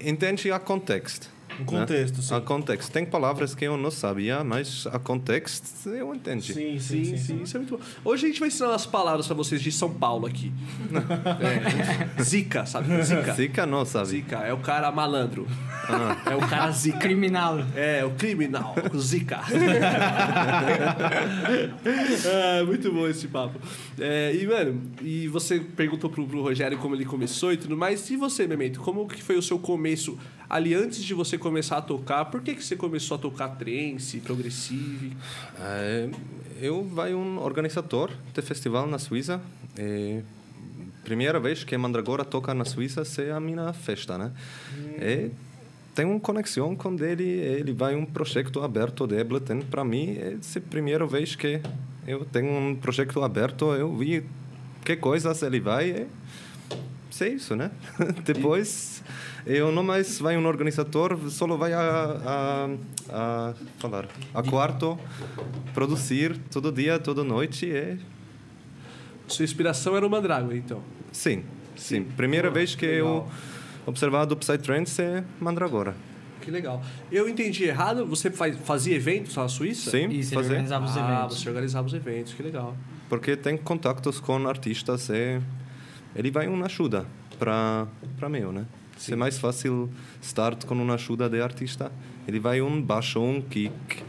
Entende 0.00 0.50
a 0.50 0.58
contexto. 0.58 1.28
O 1.60 1.64
contexto, 1.64 2.22
sim. 2.22 2.34
A 2.34 2.40
contexto. 2.40 2.90
Tem 2.90 3.04
palavras 3.04 3.54
que 3.54 3.64
eu 3.64 3.76
não 3.76 3.90
sabia, 3.90 4.42
mas 4.42 4.86
a 4.90 4.98
contexto 4.98 5.88
eu 5.88 6.14
entendi. 6.14 6.52
Sim, 6.52 6.78
Sim, 6.78 7.16
sim, 7.16 7.42
isso 7.42 7.56
é 7.56 7.60
muito 7.60 7.76
bom. 7.76 7.84
Hoje 8.04 8.26
a 8.26 8.28
gente 8.28 8.40
vai 8.40 8.48
ensinar 8.48 8.70
umas 8.70 8.86
palavras 8.86 9.26
pra 9.26 9.34
vocês 9.36 9.60
de 9.60 9.70
São 9.70 9.92
Paulo 9.92 10.26
aqui. 10.26 10.52
É. 11.42 12.22
Zica, 12.22 12.66
sabe? 12.66 13.02
Zica. 13.02 13.32
Zica 13.34 13.66
não 13.66 13.84
sabe. 13.84 14.08
Zica 14.08 14.36
é 14.38 14.52
o 14.52 14.58
cara 14.58 14.90
malandro. 14.92 15.46
É 16.30 16.34
o 16.34 16.40
cara 16.40 16.70
zica. 16.72 16.98
Criminal. 16.98 17.58
É, 17.74 18.04
o 18.04 18.10
criminal, 18.10 18.74
o 18.92 18.98
Zica. 18.98 19.40
é, 22.24 22.62
muito 22.62 22.92
bom 22.92 23.06
esse 23.08 23.28
papo. 23.28 23.58
É, 23.98 24.34
e, 24.34 24.46
mano, 24.46 24.82
e 25.02 25.28
você 25.28 25.60
perguntou 25.60 26.10
pro, 26.10 26.26
pro 26.26 26.42
Rogério 26.42 26.78
como 26.78 26.94
ele 26.94 27.04
começou 27.04 27.52
e 27.52 27.56
tudo 27.56 27.76
mais. 27.76 28.08
E 28.10 28.16
você, 28.16 28.46
Memento, 28.46 28.80
como 28.80 29.06
que 29.06 29.22
foi 29.22 29.36
o 29.36 29.42
seu 29.42 29.58
começo 29.58 30.18
ali 30.52 30.74
antes 30.74 31.02
de 31.02 31.14
você 31.14 31.38
começar 31.38 31.78
a 31.78 31.82
tocar? 31.82 32.26
Por 32.26 32.42
que, 32.42 32.54
que 32.54 32.62
você 32.62 32.76
começou 32.76 33.16
a 33.16 33.18
tocar 33.18 33.48
trance, 33.56 34.20
progressive? 34.20 35.16
Eh, 35.58 36.10
eu 36.60 36.84
vai 36.84 37.14
um 37.14 37.38
organizador 37.38 38.10
de 38.34 38.42
festival 38.42 38.86
na 38.86 38.98
Suíça. 38.98 39.40
Primeira 41.02 41.40
vez 41.40 41.64
que 41.64 41.76
Mandragora 41.78 42.22
toca 42.22 42.52
na 42.52 42.66
Suíça 42.66 43.02
é 43.22 43.32
a 43.32 43.40
minha 43.40 43.72
festa, 43.72 44.18
né? 44.18 44.30
E 45.00 45.30
tem 45.94 46.04
uma 46.04 46.20
conexão 46.20 46.76
com 46.76 46.94
ele. 47.02 47.24
Ele 47.24 47.72
vai 47.72 47.96
um 47.96 48.04
projeto 48.04 48.60
aberto 48.60 49.06
de 49.06 49.18
Ableton 49.18 49.62
para 49.62 49.82
mim. 49.82 50.18
É 50.18 50.36
a 50.36 50.60
primeira 50.60 51.06
vez 51.06 51.34
que 51.34 51.62
eu 52.06 52.26
tenho 52.26 52.52
um 52.52 52.76
projeto 52.76 53.22
aberto. 53.22 53.72
Eu 53.74 53.96
vi 53.96 54.22
que 54.84 54.96
coisas 54.96 55.42
ele 55.42 55.60
vai. 55.60 55.90
E 55.90 56.06
sei 57.10 57.34
isso, 57.34 57.56
né? 57.56 57.70
Depois 58.24 59.02
eu 59.46 59.72
não 59.72 59.82
mais 59.82 60.18
vai 60.20 60.36
um 60.36 60.46
organizador, 60.46 61.18
só 61.28 61.46
vai 61.56 61.72
a, 61.72 61.80
a, 61.80 62.70
a 63.10 63.54
falar, 63.78 64.08
a 64.32 64.42
quarto, 64.42 64.98
produzir 65.74 66.38
todo 66.50 66.70
dia, 66.70 66.98
toda 66.98 67.24
noite 67.24 67.66
e 67.66 67.98
Sua 69.26 69.44
inspiração 69.44 69.96
era 69.96 70.06
o 70.06 70.10
Mandragora, 70.10 70.56
então. 70.56 70.82
sim, 71.10 71.44
sim. 71.76 72.04
Primeira 72.04 72.50
vez 72.50 72.74
que 72.74 72.86
legal. 72.86 73.28
eu 73.28 73.28
observado 73.86 74.36
Psytrance 74.36 75.02
é 75.02 75.24
Mandragora. 75.40 75.94
Que 76.40 76.50
legal. 76.50 76.82
Eu 77.10 77.28
entendi 77.28 77.64
errado, 77.64 78.04
você 78.04 78.30
faz, 78.30 78.56
fazia 78.58 78.96
eventos 78.96 79.36
na 79.36 79.48
Suíça? 79.48 79.90
Sim, 79.92 80.08
Isso, 80.08 80.34
fazer. 80.34 80.50
organizava 80.50 80.84
os 80.84 80.96
ah, 80.96 81.00
eventos. 81.00 81.40
você 81.40 81.48
organizava 81.48 81.86
os 81.86 81.94
eventos, 81.94 82.34
que 82.34 82.42
legal. 82.42 82.76
Porque 83.08 83.36
tem 83.36 83.56
contatos 83.56 84.18
com 84.18 84.46
artistas 84.48 85.08
e 85.08 85.40
ele 86.16 86.30
vai 86.30 86.48
uma 86.48 86.66
ajuda 86.66 87.06
para 87.38 87.86
para 88.18 88.28
mim, 88.28 88.40
né? 88.40 88.66
Se 89.02 89.12
é 89.12 89.16
mais 89.16 89.36
fácil 89.38 89.90
start 90.20 90.64
com 90.64 90.74
uma 90.74 90.94
ajuda 90.94 91.28
de 91.28 91.40
artista, 91.40 91.90
ele 92.28 92.38
vai 92.38 92.62
um 92.62 92.80
baixo, 92.80 93.20
um 93.20 93.40
kick, 93.40 94.00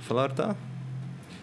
falar 0.00 0.32
tá, 0.32 0.56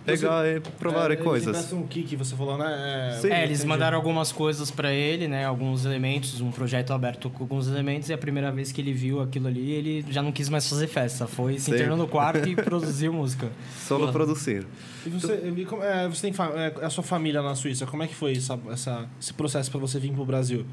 pegar 0.05 0.45
e 0.47 0.59
provar 0.59 1.09
É, 1.11 1.15
coisas. 1.15 1.55
Eles 1.55 1.71
um 1.71 1.87
kick, 1.87 2.13
você 2.17 2.35
falou, 2.35 2.57
né? 2.57 3.17
Sim. 3.21 3.29
É, 3.29 3.43
eles 3.43 3.59
entendi. 3.59 3.69
mandaram 3.69 3.95
algumas 3.97 4.31
coisas 4.33 4.69
pra 4.69 4.91
ele, 4.91 5.29
né? 5.29 5.45
Alguns 5.45 5.85
elementos, 5.85 6.41
um 6.41 6.51
projeto 6.51 6.91
aberto 6.91 7.29
com 7.29 7.43
alguns 7.43 7.67
elementos. 7.69 8.09
E 8.09 8.13
a 8.13 8.17
primeira 8.17 8.51
vez 8.51 8.71
que 8.71 8.81
ele 8.81 8.91
viu 8.91 9.21
aquilo 9.21 9.47
ali, 9.47 9.71
ele 9.71 10.05
já 10.09 10.21
não 10.21 10.31
quis 10.33 10.49
mais 10.49 10.67
fazer 10.67 10.87
festa. 10.87 11.25
Foi 11.25 11.53
se 11.53 11.65
Sim. 11.65 11.75
internou 11.75 11.95
no 11.97 12.07
quarto 12.07 12.49
e 12.49 12.55
produziu 12.61 13.13
música. 13.13 13.49
Solo 13.87 14.11
produzir. 14.11 14.65
E 15.05 15.09
você, 15.09 15.41
e 15.55 15.65
como- 15.65 15.83
é, 15.83 16.05
você 16.09 16.29
tem 16.29 16.33
é, 16.55 16.85
a 16.85 16.89
sua 16.89 17.03
família 17.03 17.41
na 17.41 17.55
Suíça, 17.55 17.85
como 17.85 18.03
é 18.03 18.07
que 18.07 18.15
foi 18.15 18.33
essa, 18.33 18.59
essa- 18.71 19.07
esse 19.21 19.33
processo 19.33 19.71
para 19.71 19.79
você 19.79 19.99
vir 19.99 20.11
pro 20.11 20.25
Brasil? 20.25 20.65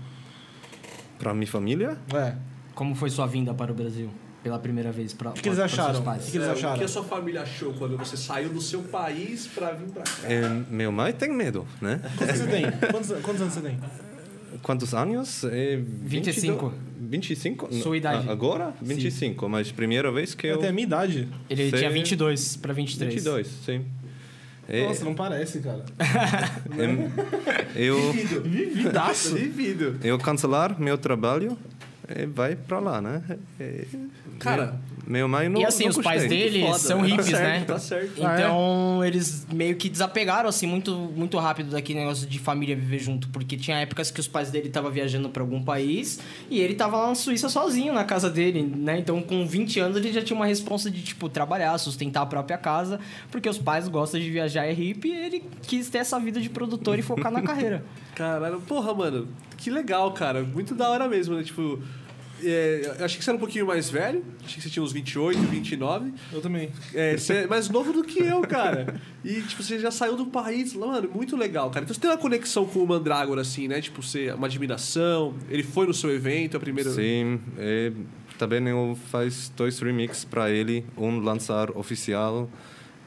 Para 1.18 1.34
minha 1.34 1.46
família, 1.46 1.96
É. 2.14 2.34
Como 2.74 2.94
foi 2.94 3.08
sua 3.08 3.26
vinda 3.26 3.54
para 3.54 3.72
o 3.72 3.74
Brasil? 3.74 4.10
Pela 4.42 4.58
primeira 4.58 4.92
vez 4.92 5.12
para 5.14 5.30
O 5.30 5.32
que 5.32 5.48
eles 5.48 5.58
acharam? 5.58 6.02
Pais? 6.02 6.28
O 6.28 6.30
que 6.30 6.36
eles 6.36 6.46
É, 6.46 6.52
acharam? 6.52 6.74
O 6.74 6.78
que 6.78 6.84
a 6.84 6.88
sua 6.88 7.02
família 7.02 7.40
achou 7.42 7.72
quando 7.72 7.96
você 7.96 8.16
saiu 8.16 8.50
do 8.50 8.60
seu 8.60 8.82
país 8.82 9.46
pra 9.46 9.72
vir 9.72 9.88
pra 9.90 10.02
cá? 10.04 10.10
é, 10.24 10.48
meu 10.70 10.92
mãe 10.92 11.12
tem 11.12 11.32
medo, 11.32 11.66
né? 11.80 12.00
Quantos 12.16 12.36
você 12.38 12.46
tem? 12.46 12.64
Quantos, 12.90 13.08
quantos 13.22 13.40
anos 13.42 13.54
você 13.54 13.60
tem? 13.60 13.78
Quantos 14.62 14.94
anos? 14.94 15.44
É 15.44 15.76
25. 15.76 16.72
25? 17.00 17.74
Sua 17.74 17.96
idade. 17.96 18.28
Agora? 18.28 18.72
25, 18.80 19.48
mas 19.48 19.72
primeira 19.72 20.12
vez 20.12 20.34
que 20.34 20.46
eu... 20.46 20.56
Até 20.56 20.68
a 20.68 20.72
minha 20.72 20.86
idade. 20.86 21.28
Ele 21.50 21.70
Sei. 21.70 21.78
tinha 21.80 21.90
22 21.90 22.56
para 22.56 22.72
23. 22.72 23.14
22, 23.14 23.46
sim. 23.64 23.84
É, 24.68 24.86
Nossa, 24.86 25.04
não 25.04 25.14
parece, 25.14 25.60
cara. 25.60 25.84
é, 26.78 27.58
eu, 27.76 28.12
Vividaço. 28.12 29.34
Vivido. 29.34 29.98
eu 30.02 30.18
cancelar 30.18 30.80
meu 30.80 30.98
trabalho 30.98 31.56
vai 32.32 32.54
para 32.54 32.78
lá, 32.78 33.00
né? 33.00 33.22
É, 33.58 33.84
Cara, 34.38 34.78
meu 35.06 35.28
mãe 35.28 35.48
não 35.48 35.60
E 35.60 35.64
assim, 35.64 35.84
não 35.84 35.90
os 35.90 35.98
pais 35.98 36.28
dele 36.28 36.60
foda, 36.62 36.78
são 36.78 37.02
né? 37.02 37.08
Tá 37.08 37.14
hippies, 37.14 37.26
certo, 37.30 37.60
né? 37.60 37.64
tá 37.64 37.78
certo. 37.78 38.12
Então, 38.16 39.04
eles 39.04 39.46
meio 39.52 39.76
que 39.76 39.88
desapegaram, 39.88 40.48
assim, 40.48 40.66
muito, 40.66 40.94
muito 40.94 41.38
rápido 41.38 41.70
daquele 41.70 42.00
negócio 42.00 42.26
de 42.26 42.38
família 42.38 42.76
viver 42.76 42.98
junto. 42.98 43.28
Porque 43.28 43.56
tinha 43.56 43.78
épocas 43.78 44.10
que 44.10 44.20
os 44.20 44.28
pais 44.28 44.50
dele 44.50 44.68
estavam 44.68 44.90
viajando 44.90 45.28
pra 45.28 45.42
algum 45.42 45.62
país 45.62 46.20
e 46.50 46.60
ele 46.60 46.74
tava 46.74 46.96
lá 46.96 47.08
na 47.08 47.14
Suíça 47.14 47.48
sozinho, 47.48 47.92
na 47.92 48.04
casa 48.04 48.28
dele, 48.30 48.62
né? 48.62 48.98
Então, 48.98 49.22
com 49.22 49.46
20 49.46 49.80
anos, 49.80 49.96
ele 49.96 50.12
já 50.12 50.22
tinha 50.22 50.36
uma 50.36 50.46
responsa 50.46 50.90
de, 50.90 51.02
tipo, 51.02 51.28
trabalhar, 51.28 51.76
sustentar 51.78 52.22
a 52.22 52.26
própria 52.26 52.58
casa. 52.58 53.00
Porque 53.30 53.48
os 53.48 53.58
pais 53.58 53.88
gostam 53.88 54.20
de 54.20 54.30
viajar, 54.30 54.66
é 54.66 54.72
hippie, 54.72 55.08
e 55.08 55.16
ele 55.16 55.44
quis 55.62 55.88
ter 55.88 55.98
essa 55.98 56.18
vida 56.18 56.40
de 56.40 56.50
produtor 56.50 56.98
e 56.98 57.02
focar 57.02 57.32
na 57.32 57.42
carreira. 57.42 57.84
Caralho, 58.14 58.60
porra, 58.60 58.94
mano, 58.94 59.28
que 59.56 59.70
legal, 59.70 60.12
cara. 60.12 60.42
Muito 60.42 60.74
da 60.74 60.88
hora 60.88 61.08
mesmo, 61.08 61.36
né? 61.36 61.42
Tipo, 61.42 61.80
é, 62.42 62.94
eu 62.98 63.04
achei 63.04 63.18
que 63.18 63.24
você 63.24 63.30
era 63.30 63.36
um 63.36 63.40
pouquinho 63.40 63.66
mais 63.66 63.88
velho. 63.90 64.24
Achei 64.44 64.56
que 64.56 64.62
você 64.62 64.70
tinha 64.70 64.82
uns 64.82 64.92
28, 64.92 65.38
29. 65.38 66.12
Eu 66.32 66.40
também. 66.40 66.70
É, 66.94 67.16
você 67.16 67.34
é 67.34 67.46
mais 67.46 67.68
novo 67.68 67.92
do 67.92 68.04
que 68.04 68.20
eu, 68.20 68.40
cara. 68.42 69.00
E, 69.24 69.42
tipo, 69.42 69.62
você 69.62 69.78
já 69.78 69.90
saiu 69.90 70.16
do 70.16 70.26
país. 70.26 70.74
Mano, 70.74 71.10
muito 71.12 71.36
legal, 71.36 71.70
cara. 71.70 71.84
Então 71.84 71.94
você 71.94 72.00
tem 72.00 72.10
uma 72.10 72.18
conexão 72.18 72.66
com 72.66 72.80
o 72.80 72.86
Mandrágora, 72.86 73.40
assim, 73.40 73.68
né? 73.68 73.80
Tipo, 73.80 74.02
você, 74.02 74.30
uma 74.32 74.46
admiração. 74.46 75.34
Ele 75.48 75.62
foi 75.62 75.86
no 75.86 75.94
seu 75.94 76.10
evento, 76.10 76.56
a 76.56 76.60
primeira 76.60 76.90
Sim, 76.90 77.40
e 77.58 77.92
também 78.38 78.66
eu 78.68 78.96
faz 79.10 79.50
dois 79.56 79.78
remixes 79.78 80.24
para 80.24 80.50
ele, 80.50 80.84
um 80.96 81.18
lançar 81.18 81.70
oficial. 81.76 82.48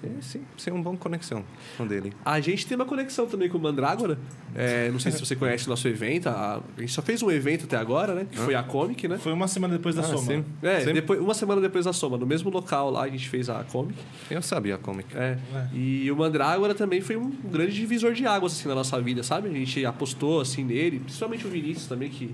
E, 0.02 0.24
sim, 0.24 0.42
sim, 0.58 0.72
uma 0.72 0.82
boa 0.82 0.96
conexão 0.96 1.44
com 1.78 1.86
ele. 1.92 2.14
A 2.24 2.40
gente 2.40 2.66
tem 2.66 2.76
uma 2.76 2.86
conexão 2.86 3.28
também 3.28 3.50
com 3.50 3.58
o 3.58 3.62
Mandrágora. 3.62 4.18
É, 4.56 4.90
não 4.92 5.00
sei 5.00 5.12
se 5.12 5.20
você 5.20 5.36
conhece 5.36 5.66
o 5.68 5.70
nosso 5.70 5.88
evento. 5.90 6.28
A, 6.30 6.62
a 6.78 6.80
gente 6.80 6.94
só 6.94 7.02
fez 7.02 7.22
um 7.22 7.30
evento 7.30 7.66
até 7.66 7.76
agora, 7.76 8.14
né? 8.16 8.26
Que 8.32 8.38
foi 8.38 8.56
a 8.56 8.64
Comic, 8.64 9.08
né? 9.08 9.18
Foi 9.18 9.34
uma 9.34 9.48
semana 9.48 9.74
depois 9.76 9.96
da 9.96 10.02
Ah, 10.02 10.06
soma. 10.06 10.22
sim. 10.22 10.46
É, 10.64 10.80
Sim. 10.82 10.94
depois, 10.94 11.20
uma 11.20 11.34
semana 11.34 11.60
depois 11.60 11.84
da 11.86 11.92
soma, 11.92 12.18
no 12.18 12.26
mesmo 12.26 12.50
local 12.50 12.90
lá 12.90 13.04
a 13.04 13.10
gente 13.10 13.28
fez 13.28 13.50
a 13.50 13.64
Comic. 13.66 14.00
Eu 14.32 14.42
sabia 14.42 14.76
a 14.76 14.78
comic. 14.78 15.16
É. 15.18 15.38
É. 15.54 15.68
E 15.76 16.10
o 16.12 16.16
Mandrágora 16.16 16.74
também 16.74 17.02
foi 17.02 17.18
um 17.18 17.30
grande 17.30 17.74
divisor 17.74 18.14
de 18.14 18.26
águas 18.26 18.54
assim 18.54 18.70
na 18.70 18.76
nossa 18.76 19.00
vida, 19.02 19.22
sabe? 19.22 19.50
A 19.50 19.52
gente 19.54 19.86
apostou 19.86 20.40
assim 20.40 20.64
nele, 20.64 21.00
principalmente 21.00 21.46
o 21.46 21.50
Vinícius 21.50 21.88
também 21.88 22.10
que 22.10 22.34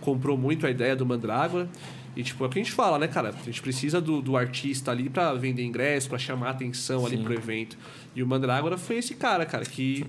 comprou 0.00 0.36
muito 0.36 0.66
a 0.66 0.70
ideia 0.70 0.94
do 0.94 1.06
Mandrágora. 1.06 1.68
E 2.16 2.22
tipo, 2.22 2.42
é 2.42 2.46
o 2.46 2.50
que 2.50 2.58
a 2.58 2.62
gente 2.62 2.72
fala, 2.72 2.98
né, 2.98 3.06
cara? 3.06 3.28
A 3.38 3.44
gente 3.44 3.60
precisa 3.60 4.00
do, 4.00 4.22
do 4.22 4.36
artista 4.36 4.90
ali 4.90 5.08
pra 5.10 5.34
vender 5.34 5.62
ingresso, 5.64 6.08
pra 6.08 6.18
chamar 6.18 6.50
atenção 6.50 7.04
ali 7.04 7.18
pro 7.18 7.34
evento. 7.34 7.76
E 8.14 8.22
o 8.22 8.26
Mandrágora 8.26 8.78
foi 8.78 8.96
esse 8.96 9.14
cara, 9.14 9.44
cara, 9.44 9.64
que, 9.66 10.06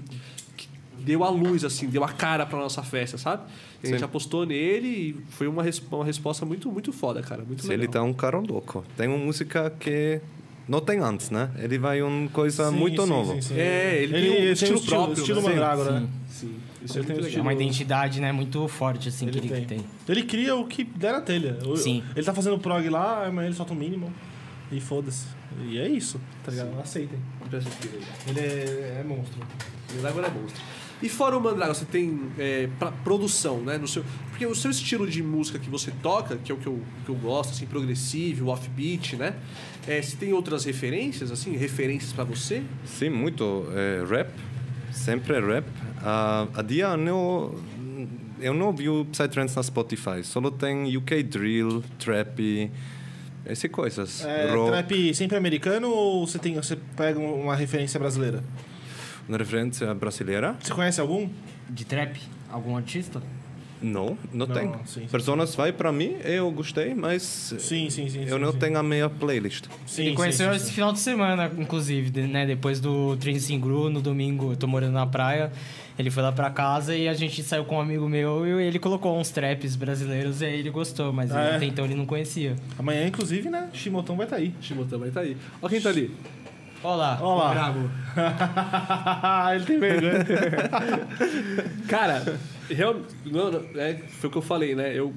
que 0.56 0.70
deu 1.00 1.24
a 1.26 1.30
luz, 1.30 1.66
assim, 1.66 1.88
deu 1.88 2.04
a 2.06 2.10
cara 2.10 2.46
pra 2.46 2.58
nossa 2.58 2.82
festa, 2.82 3.18
sabe? 3.18 3.44
E 3.84 3.88
a 3.88 3.90
gente 3.92 4.00
Sim. 4.00 4.06
apostou 4.06 4.46
nele 4.46 4.88
e 4.88 5.16
foi 5.32 5.48
uma, 5.48 5.62
res- 5.62 5.84
uma 5.92 6.06
resposta 6.06 6.46
muito, 6.46 6.72
muito 6.72 6.94
foda, 6.94 7.22
cara. 7.22 7.44
Muito 7.44 7.62
Se 7.64 7.68
legal. 7.68 7.84
ele 7.84 7.92
tá 7.92 8.02
um 8.02 8.14
cara 8.14 8.40
louco. 8.40 8.86
Tem 8.96 9.08
uma 9.10 9.18
música 9.18 9.70
que 9.78 10.22
não 10.68 10.80
tem 10.80 11.00
antes, 11.00 11.30
né? 11.30 11.52
Ele 11.58 11.78
vai 11.78 12.02
uma 12.02 12.30
coisa 12.30 12.70
Sim, 12.70 12.76
muito 12.78 13.04
sim, 13.04 13.10
nova. 13.10 13.34
sim, 13.36 13.42
sim. 13.42 13.56
É, 13.60 14.02
ele 14.02 14.14
tem 14.14 14.50
um 14.50 14.52
estilo 14.54 14.82
próprio, 14.82 15.20
Estilo 15.20 15.42
né? 15.42 15.50
Mandrágora, 15.50 16.00
né? 16.00 16.08
Sim. 16.30 16.56
Isso 16.84 16.98
é 16.98 17.02
Ele 17.02 17.08
tem 17.08 17.16
um 17.16 17.20
É 17.20 17.24
legal. 17.24 17.42
uma 17.42 17.54
identidade, 17.54 18.22
né, 18.22 18.32
muito 18.32 18.68
forte, 18.68 19.10
assim, 19.10 19.28
que 19.28 19.38
Ele 19.38 19.48
ele 19.48 19.66
tem. 19.66 19.80
tem. 19.80 19.86
Ele 20.08 20.24
cria 20.24 20.56
o 20.56 20.66
que 20.68 20.84
der 20.84 21.14
na 21.14 21.22
telha. 21.22 21.58
Sim. 21.76 22.04
Ele 22.16 22.26
tá 22.26 22.34
fazendo 22.34 22.58
prog 22.60 22.88
lá, 22.90 23.26
amanhã 23.28 23.48
ele 23.48 23.56
solta 23.56 23.74
o 23.74 23.76
mínimo. 23.76 24.12
E 24.72 24.80
foda-se. 24.82 25.26
E 25.70 25.78
é 25.80 25.88
isso, 25.88 26.20
tá 26.44 26.52
ligado? 26.52 26.78
Aceitem. 26.80 27.18
Aqui, 27.46 27.88
legal. 27.88 28.10
Ele 28.28 28.40
é, 28.40 28.98
é 29.00 29.04
monstro. 29.08 29.40
Mandragora 29.96 30.28
é 30.28 30.30
monstro. 30.30 30.62
E 31.02 31.08
fora 31.08 31.38
o 31.38 31.42
Mandragora, 31.42 31.74
você 31.76 31.86
tem 31.86 32.20
é, 32.38 32.68
pra 32.80 32.92
produção, 32.92 33.62
né? 33.62 33.78
No 33.78 33.88
seu, 33.88 34.04
porque 34.30 34.46
o 34.46 34.56
seu 34.56 34.72
estilo 34.72 35.08
de 35.08 35.22
música 35.24 35.58
que 35.60 35.70
você 35.70 35.92
toca, 36.02 36.38
que 36.38 36.52
é 36.52 36.56
o 36.56 36.58
que 36.58 36.68
eu, 36.68 36.82
que 37.06 37.10
eu 37.10 37.16
gosto, 37.16 37.52
assim, 37.52 37.66
progressivo, 37.68 38.50
offbeat, 38.50 39.16
né? 39.16 39.36
É, 39.88 40.02
você 40.02 40.18
tem 40.18 40.34
outras 40.34 40.66
referências, 40.66 41.32
assim, 41.32 41.56
referências 41.56 42.12
pra 42.12 42.24
você? 42.24 42.62
Sim, 42.84 43.10
muito 43.10 43.66
eh, 43.74 44.04
rap, 44.10 44.32
sempre 44.92 45.40
rap. 45.40 45.66
Ah, 46.04 46.48
a 46.54 46.62
dia 46.62 46.86
eu 46.86 46.98
não, 46.98 47.56
eu 48.40 48.54
não 48.54 48.72
vi 48.72 48.90
o 48.90 49.06
Psytrance 49.06 49.56
na 49.56 49.64
Spotify, 49.64 50.24
só 50.24 50.40
tem 50.52 50.96
UK 50.96 51.24
Drill, 51.24 51.84
Trap, 52.00 52.72
essas 53.46 53.72
coisas. 53.72 54.26
É, 54.26 54.52
Rock, 54.54 54.72
trap 54.72 55.14
sempre 55.16 55.38
americano 55.38 55.90
ou 55.90 56.28
você, 56.28 56.38
tem, 56.38 56.56
você 56.56 56.76
pega 56.96 57.20
uma 57.20 57.56
referência 57.56 58.00
brasileira? 58.00 58.44
uma 59.28 59.38
referência 59.38 59.94
brasileira? 59.94 60.56
Você 60.62 60.74
conhece 60.74 61.02
algum? 61.02 61.30
De 61.70 61.86
trap? 61.86 62.18
Algum 62.50 62.78
artista? 62.78 63.22
Não, 63.82 64.18
não, 64.34 64.48
Não, 64.48 64.56
tem. 64.56 64.72
sim, 64.86 65.02
sim. 65.02 65.08
Personas 65.08 65.54
vai 65.54 65.72
para 65.72 65.92
mim, 65.92 66.16
eu 66.24 66.50
gostei, 66.52 66.96
mas 66.96 67.22
Sim, 67.60 67.90
sim, 67.92 68.10
sim. 68.10 68.24
eu 68.24 68.38
sim, 68.38 68.40
não 68.40 68.52
sim. 68.52 68.58
tenho 68.58 68.78
a 68.78 68.82
minha 68.82 69.08
playlist. 69.08 69.66
Sim, 69.86 70.08
ele 70.08 70.16
conheceu 70.16 70.50
sim, 70.50 70.56
esse 70.56 70.66
sim. 70.68 70.72
final 70.74 70.92
de 70.92 71.00
semana, 71.00 71.52
inclusive, 71.58 72.22
né? 72.22 72.46
Depois 72.46 72.80
do 72.80 73.16
Train 73.18 73.38
Gru, 73.60 73.90
no 73.90 74.02
domingo, 74.02 74.54
eu 74.54 74.58
tô 74.58 74.66
morando 74.66 74.94
na 74.94 75.06
praia. 75.06 75.52
Ele 75.98 76.12
foi 76.12 76.22
lá 76.22 76.32
pra 76.32 76.50
casa 76.52 76.96
e 76.96 77.08
a 77.08 77.14
gente 77.14 77.42
saiu 77.42 77.66
com 77.66 77.78
um 77.78 77.82
amigo 77.82 78.08
meu 78.08 78.46
e 78.46 78.64
ele 78.64 78.78
colocou 78.78 79.18
uns 79.20 79.32
traps 79.32 79.76
brasileiros 79.76 80.42
e 80.42 80.46
aí 80.46 80.60
ele 80.60 80.70
gostou, 80.70 81.12
mas 81.12 81.32
Ah, 81.32 81.42
é? 81.42 81.56
até 81.56 81.66
então 81.66 81.86
ele 81.86 81.96
não 81.96 82.06
conhecia. 82.06 82.56
Amanhã, 82.78 83.08
inclusive, 83.08 83.50
né? 83.50 83.70
Shimoton 83.74 84.16
vai 84.16 84.26
estar 84.28 84.36
tá 84.36 84.42
aí. 84.42 84.54
Shimotan 84.62 84.98
vai 85.00 85.08
estar 85.10 85.22
aí. 85.22 85.36
Ó 85.62 85.68
quem 85.68 85.82
tá 85.82 85.90
ali. 85.90 86.12
Olha 86.84 86.96
lá, 86.96 87.20
Olha 87.20 87.44
lá. 87.44 87.50
o 87.50 87.54
brabo. 87.54 87.92
ele 89.56 89.66
tem 89.66 89.80
vergonha. 89.80 90.26
Cara, 91.90 92.38
real, 92.70 93.02
não, 93.26 93.52
não, 93.52 93.62
é, 93.76 93.96
foi 93.96 94.28
o 94.30 94.32
que 94.32 94.38
eu 94.38 94.42
falei, 94.44 94.76
né? 94.76 94.94
Eu, 94.94 95.12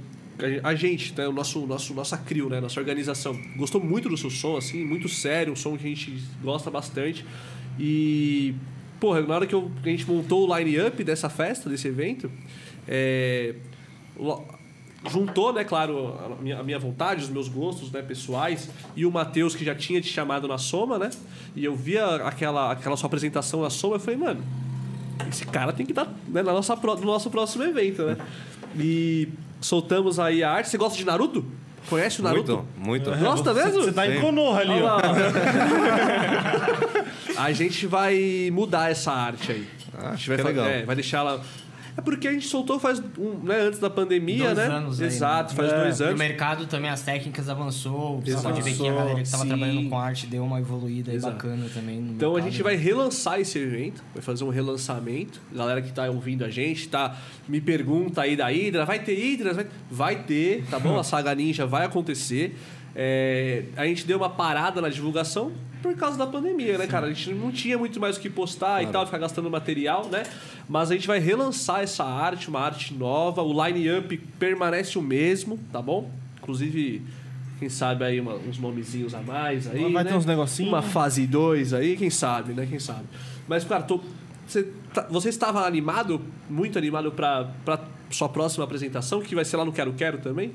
a 0.62 0.74
gente, 0.74 1.12
né, 1.16 1.28
o 1.28 1.32
nosso, 1.32 1.66
nosso, 1.66 1.92
nossa 1.92 2.16
crew, 2.16 2.48
né, 2.48 2.60
nossa 2.60 2.80
organização, 2.80 3.38
gostou 3.56 3.82
muito 3.82 4.08
do 4.08 4.16
seu 4.16 4.30
som, 4.30 4.56
assim, 4.56 4.82
muito 4.84 5.06
sério, 5.06 5.52
um 5.52 5.56
som 5.56 5.76
que 5.76 5.84
a 5.84 5.88
gente 5.88 6.22
gosta 6.42 6.70
bastante. 6.70 7.26
E, 7.78 8.54
porra, 9.00 9.22
na 9.22 9.34
hora 9.34 9.46
que, 9.46 9.54
eu- 9.54 9.70
a 9.82 9.88
gente 9.88 10.06
montou 10.06 10.48
o 10.48 10.56
line-up 10.58 11.02
dessa 11.02 11.28
festa, 11.28 11.68
desse 11.70 11.88
evento, 11.88 12.30
é, 12.86 13.54
juntou, 15.08 15.52
né, 15.52 15.64
claro, 15.64 16.14
a 16.38 16.42
minha, 16.42 16.58
a 16.58 16.62
minha 16.62 16.78
vontade, 16.78 17.22
os 17.24 17.30
meus 17.30 17.48
gostos, 17.48 17.90
né, 17.90 18.02
pessoais, 18.02 18.68
e 18.94 19.06
o 19.06 19.10
Matheus, 19.10 19.54
que 19.54 19.64
já 19.64 19.74
tinha 19.74 20.00
te 20.00 20.08
chamado 20.08 20.46
na 20.46 20.58
Soma, 20.58 20.98
né? 20.98 21.10
E 21.56 21.64
eu 21.64 21.74
via 21.74 22.16
aquela, 22.16 22.72
aquela 22.72 22.96
sua 22.96 23.06
apresentação 23.06 23.62
na 23.62 23.70
Soma, 23.70 23.96
eu 23.96 24.00
falei, 24.00 24.18
mano, 24.20 24.44
esse 25.30 25.46
cara 25.46 25.72
tem 25.72 25.86
que 25.86 25.92
estar 25.92 26.06
né, 26.28 26.42
na 26.42 26.52
nossa, 26.52 26.76
no 26.76 27.00
nosso 27.04 27.30
próximo 27.30 27.64
evento, 27.64 28.02
né? 28.04 28.16
E 28.78 29.28
soltamos 29.60 30.18
aí 30.18 30.42
a 30.42 30.50
arte. 30.50 30.68
Você 30.68 30.78
gosta 30.78 30.96
de 30.96 31.04
Naruto? 31.04 31.44
Conhece 31.88 32.20
o 32.20 32.24
Naruto? 32.24 32.66
Muito, 32.76 33.08
muito. 33.10 33.24
Gosta 33.24 33.54
Você- 33.54 33.64
mesmo? 33.64 33.82
Você 33.84 33.92
tá 33.92 34.06
em. 34.06 34.20
Konoha 34.20 34.60
ali, 34.60 34.82
ó. 34.82 35.00
A 37.36 37.52
gente 37.52 37.86
vai 37.86 38.50
mudar 38.52 38.90
essa 38.90 39.12
arte 39.12 39.52
aí. 39.52 39.66
Ah, 39.96 40.10
a 40.10 40.16
gente 40.16 40.28
vai, 40.28 40.36
que 40.36 40.42
fa- 40.42 40.48
legal. 40.48 40.66
é, 40.66 40.82
vai 40.84 40.94
deixar 40.94 41.18
ela. 41.18 41.42
É 42.00 42.02
porque 42.02 42.26
a 42.26 42.32
gente 42.32 42.46
soltou 42.48 42.80
faz 42.80 43.00
um, 43.18 43.34
né, 43.44 43.60
antes 43.60 43.78
da 43.78 43.90
pandemia, 43.90 44.54
Dois 44.54 44.56
né? 44.56 44.64
anos 44.74 45.00
aí, 45.00 45.06
Exato, 45.06 45.50
né? 45.52 45.56
faz 45.56 45.72
É. 45.72 45.80
dois 45.82 46.00
E 46.00 46.02
o 46.02 46.06
anos. 46.06 46.18
mercado 46.18 46.66
também, 46.66 46.90
as 46.90 47.02
técnicas 47.02 47.48
avançou. 47.48 48.20
Você 48.20 48.36
pode 48.42 48.62
ver 48.62 48.74
que 48.74 48.88
a 48.88 48.92
galera 48.92 49.22
que 49.22 49.30
tava 49.30 49.42
Sim. 49.42 49.48
trabalhando 49.48 49.88
com 49.88 49.98
arte 49.98 50.26
deu 50.26 50.44
uma 50.44 50.58
evoluída 50.60 51.10
aí 51.10 51.16
Exato. 51.16 51.34
bacana 51.34 51.66
também. 51.72 51.98
Então 51.98 52.30
a 52.30 52.34
mercado. 52.34 52.50
gente 52.52 52.62
vai 52.62 52.76
relançar 52.76 53.38
esse 53.40 53.58
evento, 53.58 54.02
vai 54.14 54.22
fazer 54.22 54.44
um 54.44 54.48
relançamento. 54.50 55.40
Galera 55.52 55.82
que 55.82 55.92
tá 55.92 56.08
ouvindo 56.10 56.44
a 56.44 56.48
gente, 56.48 56.88
tá 56.88 57.16
me 57.48 57.60
pergunta 57.60 58.22
aí 58.22 58.36
da 58.36 58.46
Hydra, 58.48 58.84
vai 58.84 58.98
ter 58.98 59.14
Hydra? 59.14 59.52
Vai, 59.54 59.66
vai 59.90 60.16
ter, 60.24 60.64
tá 60.70 60.78
bom? 60.78 60.98
A 60.98 61.02
Saga 61.04 61.34
Ninja 61.34 61.66
vai 61.66 61.84
acontecer. 61.84 62.56
É, 62.94 63.64
a 63.76 63.86
gente 63.86 64.04
deu 64.06 64.16
uma 64.18 64.28
parada 64.30 64.80
na 64.80 64.88
divulgação 64.88 65.52
por 65.82 65.94
causa 65.96 66.16
da 66.18 66.26
pandemia, 66.26 66.76
né, 66.78 66.86
cara? 66.86 67.06
A 67.06 67.12
gente 67.12 67.32
não 67.34 67.50
tinha 67.50 67.76
muito 67.78 67.98
mais 68.00 68.16
o 68.16 68.20
que 68.20 68.28
postar 68.30 68.82
e 68.82 68.86
tal, 68.88 69.04
ficar 69.06 69.18
gastando 69.18 69.50
material, 69.50 70.06
né? 70.08 70.24
Mas 70.68 70.90
a 70.90 70.94
gente 70.94 71.06
vai 71.06 71.18
relançar 71.18 71.80
essa 71.80 72.04
arte, 72.04 72.48
uma 72.48 72.60
arte 72.60 72.94
nova. 72.94 73.42
O 73.42 73.66
line-up 73.66 74.16
permanece 74.38 74.98
o 74.98 75.02
mesmo, 75.02 75.58
tá 75.72 75.80
bom? 75.82 76.10
Inclusive, 76.42 77.02
quem 77.58 77.68
sabe 77.68 78.04
aí 78.04 78.20
uma- 78.20 78.34
uns 78.34 78.58
nomezinhos 78.58 79.14
a 79.14 79.20
mais 79.20 79.66
aí, 79.68 79.92
Vai 79.92 80.04
né? 80.04 80.10
ter 80.10 80.16
uns 80.16 80.26
negocinhos. 80.26 80.72
Uma 80.72 80.82
fase 80.82 81.26
2 81.26 81.72
aí, 81.72 81.96
quem 81.96 82.10
sabe, 82.10 82.52
né? 82.52 82.66
Quem 82.68 82.78
sabe. 82.78 83.04
Mas, 83.48 83.64
cara, 83.64 83.82
tô, 83.82 84.00
você, 84.46 84.66
tá- 84.94 85.06
você 85.10 85.28
estava 85.28 85.66
animado, 85.66 86.20
muito 86.48 86.78
animado 86.78 87.10
pra, 87.12 87.48
pra 87.64 87.78
sua 88.10 88.28
próxima 88.28 88.64
apresentação, 88.64 89.20
que 89.22 89.34
vai 89.34 89.44
ser 89.44 89.56
lá 89.56 89.64
no 89.64 89.72
Quero 89.72 89.92
Quero 89.92 90.18
também? 90.18 90.52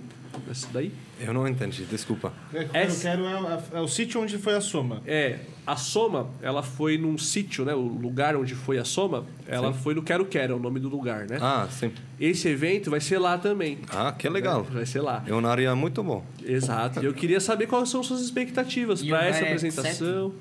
Essa 0.52 0.68
daí? 0.74 0.92
Eu 1.20 1.34
não 1.34 1.48
entendi, 1.48 1.86
desculpa. 1.86 2.34
É, 2.54 2.68
Essa- 2.84 3.10
Eu 3.10 3.24
quero 3.24 3.26
é, 3.28 3.64
é 3.76 3.80
o 3.80 3.88
sítio 3.88 4.22
onde 4.22 4.38
foi 4.38 4.54
a 4.56 4.60
soma. 4.62 5.02
É, 5.06 5.40
a 5.66 5.76
Soma, 5.78 6.28
ela 6.42 6.62
foi 6.62 6.98
num 6.98 7.18
sítio, 7.18 7.64
né? 7.64 7.74
O 7.74 7.80
lugar 7.80 8.36
onde 8.36 8.54
foi 8.54 8.78
a 8.78 8.84
Soma, 8.84 9.26
ela 9.48 9.74
foi 9.74 9.96
no 9.96 10.04
Quero 10.04 10.26
Quero, 10.26 10.54
é 10.54 10.56
o 10.56 10.60
nome 10.60 10.80
do 10.80 10.90
lugar, 10.90 11.26
né? 11.26 11.38
Ah, 11.42 11.68
sim. 11.72 11.92
Esse 12.20 12.50
evento 12.50 12.92
vai 12.92 13.00
ser 13.00 13.18
lá 13.18 13.38
também. 13.38 13.80
Ah, 13.90 14.12
que 14.12 14.28
legal. 14.28 14.64
Vai 14.64 14.86
ser 14.86 15.00
lá. 15.02 15.24
É 15.26 15.34
uma 15.34 15.50
área 15.50 15.74
muito 15.76 16.04
boa. 16.04 16.22
Exato. 16.44 17.02
E 17.02 17.06
eu 17.06 17.14
queria 17.14 17.40
saber 17.40 17.66
quais 17.68 17.88
são 17.90 18.04
suas 18.04 18.20
expectativas 18.22 19.02
para 19.02 19.26
essa 19.26 19.44
apresentação. 19.46 20.34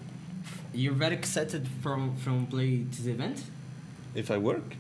You're 0.74 0.98
very 0.98 1.14
excited 1.14 1.62
from, 1.80 2.16
from 2.16 2.46
play 2.46 2.84
this 2.90 3.06
event? 3.06 3.38
If 4.16 4.28
I 4.30 4.36
work? 4.36 4.76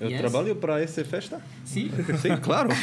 Eu 0.00 0.08
Yes. 0.08 0.18
trabalho 0.20 0.56
para 0.56 0.80
essa 0.80 1.04
festa? 1.04 1.40
Sim. 1.64 1.90
Sim, 2.20 2.36
claro. 2.42 2.70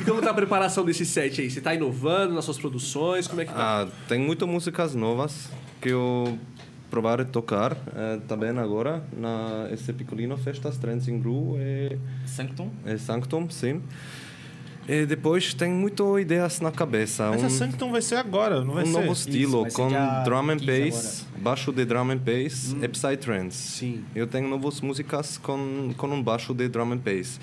E 0.00 0.04
como 0.04 0.20
tá 0.22 0.30
a 0.30 0.34
preparação 0.34 0.84
desse 0.84 1.04
set 1.04 1.40
aí? 1.40 1.50
Você 1.50 1.60
tá 1.60 1.74
inovando 1.74 2.34
nas 2.34 2.44
suas 2.44 2.58
produções? 2.58 3.26
Como 3.26 3.40
é 3.40 3.44
que 3.44 3.52
tá? 3.52 3.82
Ah, 3.82 3.88
tem 4.08 4.18
muitas 4.18 4.48
músicas 4.48 4.94
novas 4.94 5.50
que 5.80 5.90
eu 5.90 6.38
provar 6.90 7.24
tocar 7.26 7.76
eh, 7.94 8.18
também 8.26 8.50
agora 8.58 9.02
na 9.16 9.68
esse 9.70 9.92
pequenino 9.92 10.36
festa 10.36 10.70
Trends 10.72 11.06
in 11.06 11.20
Gru 11.20 11.56
e, 11.58 11.96
Sanctum? 12.26 12.70
e 12.84 12.98
Sanctum, 12.98 13.48
sim. 13.48 13.80
E 14.88 15.06
depois 15.06 15.54
tem 15.54 15.70
muitas 15.70 16.06
ideias 16.20 16.60
na 16.60 16.72
cabeça. 16.72 17.30
Mas 17.30 17.42
a 17.44 17.46
um, 17.46 17.50
Sanctum 17.50 17.90
vai 17.92 18.02
ser 18.02 18.16
agora, 18.16 18.64
não 18.64 18.74
vai 18.74 18.84
um 18.84 18.86
ser? 18.86 18.92
novo 18.92 19.12
estilo 19.12 19.64
ser 19.70 19.76
com 19.76 19.88
drum 20.24 20.50
and 20.50 20.56
15 20.58 20.66
bass, 20.66 21.26
baixo 21.38 21.72
de 21.72 21.84
drum 21.84 22.10
and 22.10 22.18
bass 22.18 22.74
e 22.82 22.88
psytrance. 22.88 23.56
Sim. 23.56 24.04
Eu 24.14 24.26
tenho 24.26 24.48
novas 24.48 24.80
músicas 24.80 25.38
com 25.38 25.92
com 25.96 26.06
um 26.08 26.22
baixo 26.22 26.52
de 26.54 26.68
drum 26.68 26.92
and 26.92 26.98
bass. 26.98 27.38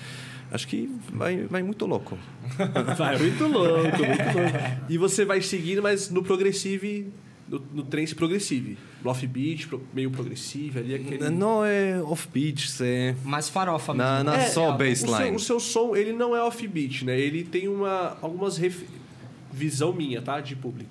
Acho 0.50 0.66
que 0.66 0.90
vai 1.12 1.46
vai 1.46 1.62
muito 1.62 1.86
louco. 1.86 2.18
Vai, 2.96 3.18
muito 3.18 3.46
louco, 3.46 3.82
muito 3.82 3.98
louco. 3.98 4.86
E 4.88 4.96
você 4.96 5.24
vai 5.24 5.42
seguindo, 5.42 5.82
mas 5.82 6.10
no 6.10 6.22
progressive, 6.22 7.12
no, 7.48 7.58
no 7.74 7.82
trance 7.82 8.14
progressive. 8.14 8.76
No 9.02 9.10
offbeat, 9.10 9.66
pro- 9.68 9.82
meio 9.94 10.10
progressive 10.10 10.78
ali, 10.78 10.94
aquele... 10.94 11.30
Não 11.30 11.64
é 11.64 12.00
off-beat, 12.02 12.68
é 12.82 13.14
Mais 13.24 13.48
farofa 13.48 13.94
mesmo. 13.94 14.06
na, 14.08 14.24
na 14.24 14.36
É, 14.38 14.46
só 14.48 14.74
o 14.74 14.78
seu, 15.06 15.34
o 15.34 15.38
seu 15.38 15.60
som, 15.60 15.94
ele 15.96 16.12
não 16.12 16.34
é 16.36 16.42
offbeat, 16.42 17.04
né? 17.04 17.18
Ele 17.18 17.44
tem 17.44 17.68
uma, 17.68 18.18
algumas... 18.20 18.56
Ref... 18.58 18.82
Visão 19.52 19.92
minha, 19.92 20.20
tá? 20.20 20.40
De 20.40 20.54
público. 20.54 20.90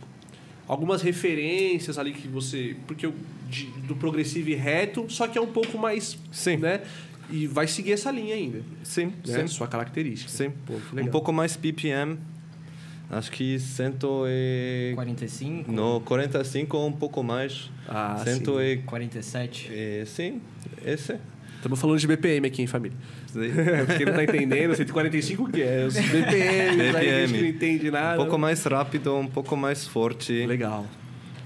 Algumas 0.67 1.01
referências 1.01 1.97
ali 1.97 2.11
que 2.13 2.27
você... 2.27 2.75
Porque 2.87 3.05
eu, 3.05 3.13
de- 3.49 3.67
do 3.87 3.95
progressive 3.95 4.53
reto, 4.55 5.05
só 5.09 5.27
que 5.27 5.37
é 5.37 5.41
um 5.41 5.47
pouco 5.47 5.77
mais... 5.77 6.17
Sim. 6.31 6.57
Né? 6.57 6.81
E 7.29 7.45
vai 7.45 7.67
seguir 7.67 7.91
essa 7.91 8.09
linha 8.09 8.35
ainda. 8.35 8.61
Sim, 8.83 9.13
Né? 9.25 9.41
sim. 9.41 9.47
Sua 9.47 9.67
característica. 9.67 10.31
Sim. 10.31 10.51
Pô, 10.65 10.73
Um 10.99 11.07
pouco 11.07 11.31
mais 11.33 11.55
ppm. 11.57 12.17
Acho 13.09 13.31
que 13.31 13.57
100 13.57 13.93
e... 14.27 14.91
45? 14.95 15.71
No 15.71 16.01
45 16.01 16.77
ou 16.77 16.87
um 16.87 16.91
pouco 16.91 17.23
mais. 17.23 17.69
Ah, 17.87 18.21
100 18.23 18.33
sim. 18.35 18.59
e... 18.59 18.77
47? 18.77 19.71
e- 19.71 20.05
Sim, 20.05 20.41
esse. 20.85 21.15
Estamos 21.55 21.79
falando 21.79 21.97
de 21.99 22.05
BPM 22.05 22.47
aqui, 22.47 22.61
hein, 22.61 22.67
família? 22.67 22.97
Sim. 23.27 23.39
Quem 23.97 24.05
não 24.05 24.13
tá 24.13 24.23
entendendo, 24.23 24.75
145 24.75 25.43
o 25.43 25.49
que 25.49 25.61
é? 25.61 25.85
Os 25.85 25.95
BPM, 25.95 26.81
aí 26.95 27.23
a 27.23 27.27
gente 27.27 27.41
não 27.41 27.47
entende 27.47 27.89
Um 27.89 27.93
nada. 27.93 28.17
pouco 28.17 28.37
mais 28.37 28.63
rápido, 28.63 29.15
um 29.15 29.27
pouco 29.27 29.55
mais 29.55 29.87
forte. 29.87 30.45
Legal. 30.45 30.85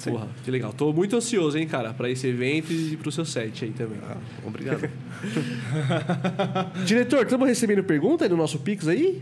Porra, 0.04 0.28
que 0.44 0.50
legal. 0.50 0.74
Tô 0.74 0.92
muito 0.92 1.16
ansioso, 1.16 1.58
hein, 1.60 1.68
cara, 1.68 1.94
pra 1.94 2.10
esse 2.10 2.26
evento 2.26 2.74
e 2.74 2.98
pro 2.98 3.12
seu 3.12 3.24
set 3.24 3.66
aí 3.66 3.72
também. 3.72 4.00
Ah, 4.04 4.18
obrigado. 4.46 4.90
Diretor, 6.86 7.24
estamos 7.24 7.48
recebendo 7.48 7.84
pergunta 7.84 8.26
aí 8.26 8.30
no 8.30 8.36
nosso 8.38 8.58
Pix 8.60 8.88
aí? 8.88 9.22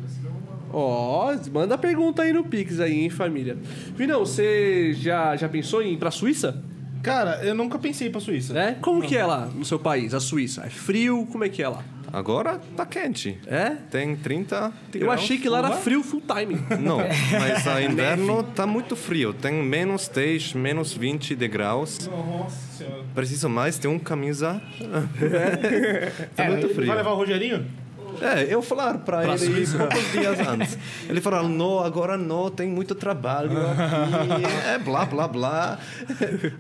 Ó, 0.71 1.33
manda 1.51 1.77
pergunta 1.77 2.21
aí 2.21 2.31
no 2.33 2.43
Pix 2.43 2.79
aí, 2.79 3.01
hein, 3.01 3.09
família. 3.09 3.57
Vinão, 3.95 4.19
você 4.19 4.93
já, 4.93 5.35
já 5.35 5.49
pensou 5.49 5.81
em 5.81 5.93
ir 5.93 5.97
pra 5.97 6.11
Suíça? 6.11 6.61
Cara, 7.01 7.43
eu 7.45 7.55
nunca 7.55 7.79
pensei 7.79 8.09
pra 8.09 8.19
Suíça. 8.19 8.57
É? 8.59 8.73
Como 8.81 9.01
que 9.01 9.15
é 9.17 9.25
lá 9.25 9.45
no 9.47 9.63
seu 9.65 9.79
país, 9.79 10.13
a 10.13 10.19
Suíça? 10.19 10.63
É 10.65 10.69
frio? 10.69 11.25
Como 11.31 11.43
é 11.43 11.49
que 11.49 11.63
é 11.63 11.67
lá? 11.69 11.83
Agora 12.11 12.59
tá 12.75 12.85
quente. 12.87 13.37
É? 13.45 13.69
Tem 13.91 14.15
30 14.15 14.73
Eu 14.95 14.99
graus. 15.01 15.21
achei 15.21 15.37
que 15.37 15.47
lá 15.47 15.59
era 15.59 15.71
frio 15.73 16.01
full 16.03 16.21
time. 16.21 16.59
Não, 16.81 16.97
mas 16.97 17.67
a 17.67 17.79
inverno 17.85 18.41
tá 18.43 18.65
muito 18.65 18.95
frio. 18.95 19.31
Tem 19.31 19.53
menos 19.53 20.07
10, 20.07 20.53
menos 20.55 20.91
20 20.91 21.35
de 21.35 21.47
graus. 21.47 22.09
Nossa 22.09 22.77
senhora. 22.77 23.03
Preciso 23.13 23.47
mais 23.47 23.77
ter 23.77 23.87
uma 23.87 23.99
camisa. 23.99 24.59
tá 26.35 26.43
É, 26.45 26.49
muito 26.49 26.65
Vai 26.67 26.75
frio. 26.75 26.93
levar 26.95 27.11
o 27.11 27.15
Rogerinho? 27.15 27.65
É, 28.21 28.53
eu 28.53 28.61
falar 28.61 28.99
para 28.99 29.21
Pra 29.21 29.35
ele 29.35 29.37
Suíça. 29.37 29.77
poucos 29.77 30.11
dias 30.11 30.39
antes. 30.47 30.77
Ele 31.07 31.21
falou, 31.21 31.47
não, 31.47 31.79
agora 31.79 32.17
não, 32.17 32.49
tem 32.49 32.67
muito 32.69 32.95
trabalho 32.95 33.51
aqui. 33.57 34.67
É 34.67 34.77
blá, 34.77 35.05
blá, 35.05 35.27
blá. 35.27 35.79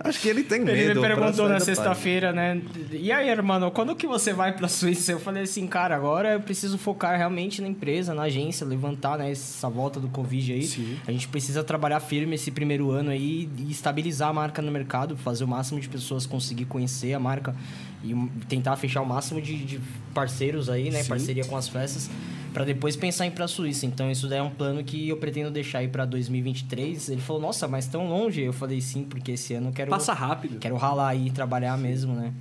Acho 0.01 0.19
que 0.19 0.27
ele 0.29 0.43
tem 0.43 0.59
medo. 0.61 0.77
Ele 0.77 0.93
me 0.95 1.01
perguntou 1.01 1.47
na 1.49 1.59
sexta-feira, 1.59 2.31
né? 2.31 2.61
E 2.91 3.11
aí, 3.11 3.29
irmão, 3.29 3.69
quando 3.71 3.95
que 3.95 4.07
você 4.07 4.33
vai 4.33 4.53
pra 4.53 4.67
Suíça? 4.67 5.11
Eu 5.11 5.19
falei 5.19 5.43
assim, 5.43 5.67
cara, 5.67 5.95
agora 5.95 6.33
eu 6.33 6.39
preciso 6.39 6.77
focar 6.77 7.17
realmente 7.17 7.61
na 7.61 7.67
empresa, 7.67 8.13
na 8.13 8.23
agência, 8.23 8.65
levantar 8.65 9.17
né, 9.17 9.31
essa 9.31 9.69
volta 9.69 9.99
do 9.99 10.07
Covid 10.09 10.53
aí. 10.53 10.63
Sim. 10.63 10.97
A 11.07 11.11
gente 11.11 11.27
precisa 11.27 11.63
trabalhar 11.63 11.99
firme 11.99 12.35
esse 12.35 12.51
primeiro 12.51 12.91
ano 12.91 13.09
aí 13.11 13.49
e 13.57 13.71
estabilizar 13.71 14.29
a 14.29 14.33
marca 14.33 14.61
no 14.61 14.71
mercado, 14.71 15.17
fazer 15.17 15.43
o 15.43 15.47
máximo 15.47 15.79
de 15.79 15.89
pessoas 15.89 16.25
conseguir 16.25 16.65
conhecer 16.65 17.13
a 17.13 17.19
marca 17.19 17.55
e 18.03 18.13
tentar 18.47 18.75
fechar 18.75 19.01
o 19.01 19.05
máximo 19.05 19.41
de, 19.41 19.57
de 19.65 19.79
parceiros 20.13 20.69
aí, 20.69 20.89
né? 20.89 21.03
Sim. 21.03 21.09
Parceria 21.09 21.43
com 21.45 21.55
as 21.57 21.67
festas, 21.67 22.09
para 22.53 22.63
depois 22.65 22.95
pensar 22.95 23.25
em 23.25 23.29
ir 23.29 23.31
pra 23.31 23.47
Suíça. 23.47 23.85
Então, 23.85 24.09
isso 24.09 24.27
daí 24.27 24.39
é 24.39 24.43
um 24.43 24.49
plano 24.49 24.83
que 24.83 25.09
eu 25.09 25.17
pretendo 25.17 25.51
deixar 25.51 25.79
aí 25.79 25.87
pra 25.87 26.05
2023. 26.05 27.09
Ele 27.09 27.21
falou, 27.21 27.41
nossa, 27.41 27.67
mas 27.67 27.87
tão 27.87 28.07
longe? 28.09 28.41
Eu 28.41 28.53
falei, 28.53 28.81
sim, 28.81 29.03
porque 29.03 29.33
esse 29.33 29.53
ano 29.53 29.69
eu 29.69 29.73
quero. 29.73 29.89
Passa 29.89 30.13
rápido. 30.13 30.59
Quero 30.59 30.75
ralar 30.77 31.09
aí 31.09 31.27
e 31.27 31.31
trabalhar 31.31 31.77
mesmo, 31.77 32.13
né? 32.15 32.33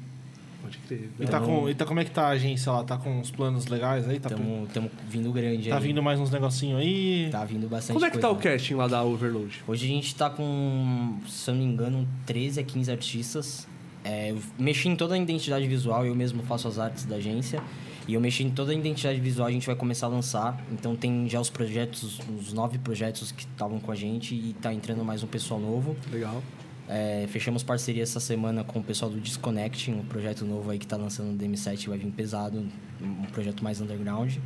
Pode 0.63 0.79
crer. 0.79 1.11
E 1.19 1.27
tá 1.27 1.41
com, 1.41 1.69
e 1.69 1.75
tá, 1.75 1.85
como 1.87 2.01
é 2.01 2.05
que 2.05 2.11
tá 2.11 2.27
a 2.27 2.29
agência 2.31 2.71
lá? 2.71 2.85
Tá 2.85 2.97
com 2.97 3.21
uns 3.21 3.31
planos 3.31 3.67
legais 3.67 4.09
aí? 4.09 4.19
Tá, 4.19 4.29
Estamos 4.29 4.69
vindo 5.09 5.33
grande 5.33 5.71
tá 5.71 5.77
aí. 5.77 5.83
vindo 5.83 6.03
mais 6.03 6.21
uns 6.21 6.31
negocinhos 6.31 6.81
aí? 6.81 7.29
Tá 7.31 7.45
vindo 7.45 7.69
bastante 7.69 7.95
Como 7.95 8.05
é 8.05 8.11
que 8.11 8.19
tá 8.19 8.29
o 8.29 8.35
coisa. 8.35 8.51
casting 8.51 8.75
lá 8.75 8.87
da 8.87 9.03
Overload? 9.03 9.63
Hoje 9.67 9.87
a 9.87 9.89
gente 9.89 10.15
tá 10.15 10.29
com, 10.29 11.17
se 11.27 11.51
eu 11.51 11.55
não 11.55 11.65
me 11.65 11.73
engano, 11.73 12.07
13 12.27 12.61
a 12.61 12.63
15 12.65 12.91
artistas. 12.91 13.69
É, 14.05 14.31
eu 14.31 14.39
mexi 14.59 14.89
em 14.89 14.97
toda 14.97 15.15
a 15.15 15.19
identidade 15.19 15.67
visual, 15.67 16.07
eu 16.07 16.15
mesmo 16.15 16.43
faço 16.43 16.69
as 16.69 16.79
artes 16.79 17.05
da 17.05 17.17
agência. 17.17 17.63
E 18.07 18.15
eu 18.15 18.21
mexi 18.23 18.43
em 18.43 18.51
toda 18.51 18.73
a 18.73 18.75
identidade 18.75 19.21
visual, 19.21 19.47
a 19.47 19.53
gente 19.53 19.67
vai 19.67 19.77
começar 19.77 20.07
a 20.07 20.09
lançar. 20.09 20.65
Então 20.73 20.97
tem 20.97 21.29
já 21.29 21.39
os 21.39 21.51
projetos, 21.51 22.19
os 22.39 22.55
nove 22.55 22.79
projetos 22.79 23.31
que 23.31 23.43
estavam 23.43 23.79
com 23.79 23.93
a 23.93 23.95
gente 23.95 24.35
e 24.35 24.55
tá 24.55 24.73
entrando 24.73 25.05
mais 25.05 25.23
um 25.23 25.27
pessoal 25.27 25.61
novo. 25.61 25.95
Legal. 26.11 26.43
É, 26.89 27.27
fechamos 27.29 27.63
parceria 27.63 28.03
essa 28.03 28.19
semana 28.19 28.65
com 28.65 28.79
o 28.79 28.83
pessoal 28.83 29.11
do 29.11 29.21
Disconnecting, 29.21 29.93
um 29.93 30.07
projeto 30.07 30.43
novo 30.47 30.71
aí 30.71 30.79
que 30.79 30.87
tá 30.87 30.97
lançando 30.97 31.33
no 31.33 31.39
DM7, 31.39 31.87
vai 31.87 31.99
vir 31.99 32.11
pesado, 32.11 32.67
um 32.99 33.25
projeto 33.27 33.63
mais 33.63 33.79
underground. 33.79 34.37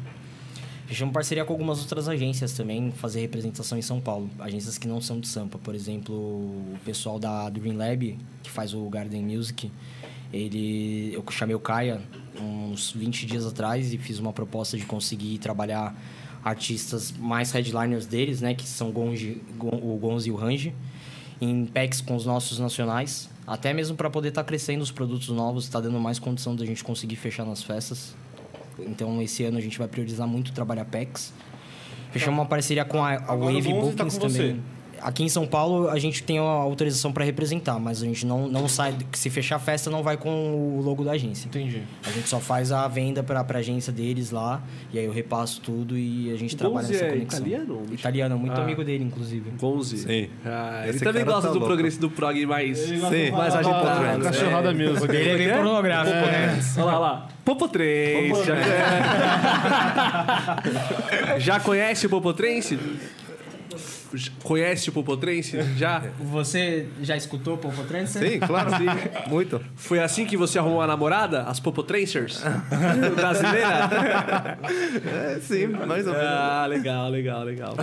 Fechamos 0.86 1.14
parceria 1.14 1.44
com 1.44 1.52
algumas 1.52 1.80
outras 1.80 2.06
agências 2.08 2.52
também, 2.52 2.90
fazer 2.92 3.20
representação 3.20 3.78
em 3.78 3.82
São 3.82 4.00
Paulo. 4.00 4.28
Agências 4.38 4.76
que 4.76 4.86
não 4.86 5.00
são 5.00 5.18
de 5.20 5.26
Sampa. 5.28 5.58
Por 5.58 5.74
exemplo, 5.74 6.14
o 6.14 6.76
pessoal 6.84 7.18
da 7.18 7.48
Dream 7.48 7.76
Lab, 7.76 8.18
que 8.42 8.50
faz 8.50 8.74
o 8.74 8.88
Garden 8.90 9.22
Music, 9.24 9.70
ele, 10.32 11.12
eu 11.14 11.24
chamei 11.30 11.54
o 11.54 11.60
Kaia 11.60 12.00
uns 12.40 12.90
20 12.92 13.24
dias 13.26 13.46
atrás 13.46 13.92
e 13.92 13.98
fiz 13.98 14.18
uma 14.18 14.32
proposta 14.32 14.76
de 14.76 14.84
conseguir 14.84 15.38
trabalhar 15.38 15.94
artistas 16.44 17.12
mais 17.12 17.52
headliners 17.52 18.04
deles, 18.06 18.40
né? 18.40 18.52
Que 18.54 18.66
são 18.66 18.90
Gonji, 18.90 19.40
Gon- 19.56 19.80
o 19.82 19.96
Gonzi 19.98 20.28
e 20.28 20.32
o 20.32 20.36
Ranji 20.36 20.74
em 21.40 21.64
packs 21.66 22.00
com 22.00 22.14
os 22.14 22.24
nossos 22.26 22.58
nacionais, 22.58 23.28
até 23.46 23.72
mesmo 23.74 23.96
para 23.96 24.08
poder 24.08 24.28
estar 24.28 24.44
crescendo 24.44 24.80
os 24.82 24.90
produtos 24.92 25.28
novos, 25.28 25.64
está 25.64 25.80
dando 25.80 25.98
mais 25.98 26.18
condição 26.18 26.54
da 26.54 26.64
gente 26.64 26.84
conseguir 26.84 27.16
fechar 27.16 27.44
nas 27.44 27.62
festas. 27.62 28.14
Então 28.80 29.20
esse 29.22 29.44
ano 29.44 29.58
a 29.58 29.60
gente 29.60 29.78
vai 29.78 29.88
priorizar 29.88 30.26
muito 30.26 30.52
trabalhar 30.52 30.84
packs. 30.84 31.32
Fechamos 32.10 32.38
uma 32.38 32.46
parceria 32.46 32.84
com 32.84 33.02
a, 33.02 33.14
a 33.14 33.34
Wave 33.34 33.62
tá 33.62 33.80
Bookings 33.80 34.18
com 34.18 34.28
você. 34.28 34.56
Aqui 35.02 35.24
em 35.24 35.28
São 35.28 35.46
Paulo 35.46 35.88
a 35.88 35.98
gente 35.98 36.22
tem 36.22 36.38
a 36.38 36.42
autorização 36.42 37.12
para 37.12 37.24
representar, 37.24 37.78
mas 37.78 38.02
a 38.02 38.06
gente 38.06 38.24
não, 38.24 38.48
não 38.48 38.68
sai. 38.68 38.94
Se 39.12 39.28
fechar 39.30 39.56
a 39.56 39.58
festa, 39.58 39.90
não 39.90 40.02
vai 40.02 40.16
com 40.16 40.30
o 40.30 40.80
logo 40.80 41.04
da 41.04 41.12
agência. 41.12 41.46
Entendi. 41.48 41.82
A 42.06 42.10
gente 42.10 42.28
só 42.28 42.38
faz 42.38 42.70
a 42.72 42.86
venda 42.88 43.22
para 43.22 43.40
a 43.40 43.56
agência 43.58 43.92
deles 43.92 44.30
lá, 44.30 44.62
e 44.92 44.98
aí 44.98 45.04
eu 45.04 45.12
repasso 45.12 45.60
tudo 45.60 45.96
e 45.98 46.30
a 46.32 46.36
gente 46.36 46.56
trabalha 46.56 46.88
nessa 46.88 47.04
é 47.04 47.10
conexão. 47.10 47.40
italiano? 47.40 47.82
Italiano, 47.90 48.38
muito 48.38 48.58
Ah. 48.58 48.62
amigo 48.62 48.84
dele, 48.84 49.04
inclusive. 49.04 49.50
Gonzi. 49.58 49.98
Sim. 49.98 50.28
Ah, 50.44 50.82
ele 50.84 50.90
Esse 50.96 51.04
também 51.04 51.24
gosta 51.24 51.48
tá 51.48 51.54
do 51.54 51.60
progresso 51.60 52.00
do 52.00 52.10
prog 52.10 52.46
mais, 52.46 52.78
Sim. 52.78 53.00
mais 53.32 53.54
agitado. 53.54 54.22
Cachorrada 54.22 54.70
É. 54.70 54.74
mesmo. 54.74 55.04
Ele 55.12 55.28
é 55.28 55.36
bem 55.36 55.48
pornográfico, 55.52 56.16
né? 56.16 56.60
Olha 56.76 56.84
lá, 56.84 56.90
olha 56.92 56.98
lá. 56.98 57.28
Popotrense. 57.44 58.44
Já, 58.44 58.54
já 61.38 61.60
conhece 61.60 62.06
o 62.06 62.10
Popotrense? 62.10 62.78
Conhece 64.42 64.90
o 64.90 64.92
Popotrense? 64.92 65.58
Já? 65.76 66.02
Você 66.18 66.86
já 67.02 67.16
escutou 67.16 67.56
Popo 67.56 67.82
Trance? 67.84 68.18
Sim, 68.18 68.38
claro. 68.40 68.70
Muito. 69.28 69.60
Foi 69.76 70.00
assim 70.00 70.26
que 70.26 70.36
você 70.36 70.58
arrumou 70.58 70.80
a 70.82 70.86
namorada? 70.86 71.42
As 71.44 71.60
Popotrancers? 71.60 72.42
Brasileira? 73.16 74.58
É, 75.04 75.40
sim, 75.40 75.66
mais 75.66 76.06
ou 76.06 76.12
menos. 76.12 76.28
Ah, 76.28 76.66
legal, 76.68 77.10
legal, 77.10 77.44
legal. 77.44 77.74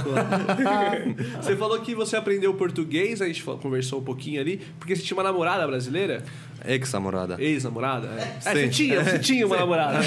Você 1.41 1.55
falou 1.55 1.79
que 1.79 1.95
você 1.95 2.15
aprendeu 2.15 2.53
português, 2.53 3.21
a 3.21 3.27
gente 3.27 3.43
conversou 3.43 3.99
um 3.99 4.03
pouquinho 4.03 4.39
ali, 4.39 4.61
porque 4.79 4.95
você 4.95 5.01
tinha 5.01 5.17
uma 5.17 5.23
namorada 5.23 5.65
brasileira? 5.67 6.23
Ex-namorada. 6.65 7.35
Ex-namorada? 7.39 8.07
É. 8.07 8.49
É, 8.49 8.53
você 8.53 8.67
tinha, 8.69 9.03
você 9.03 9.19
tinha 9.19 9.45
uma 9.45 9.57
namorada. 9.57 9.99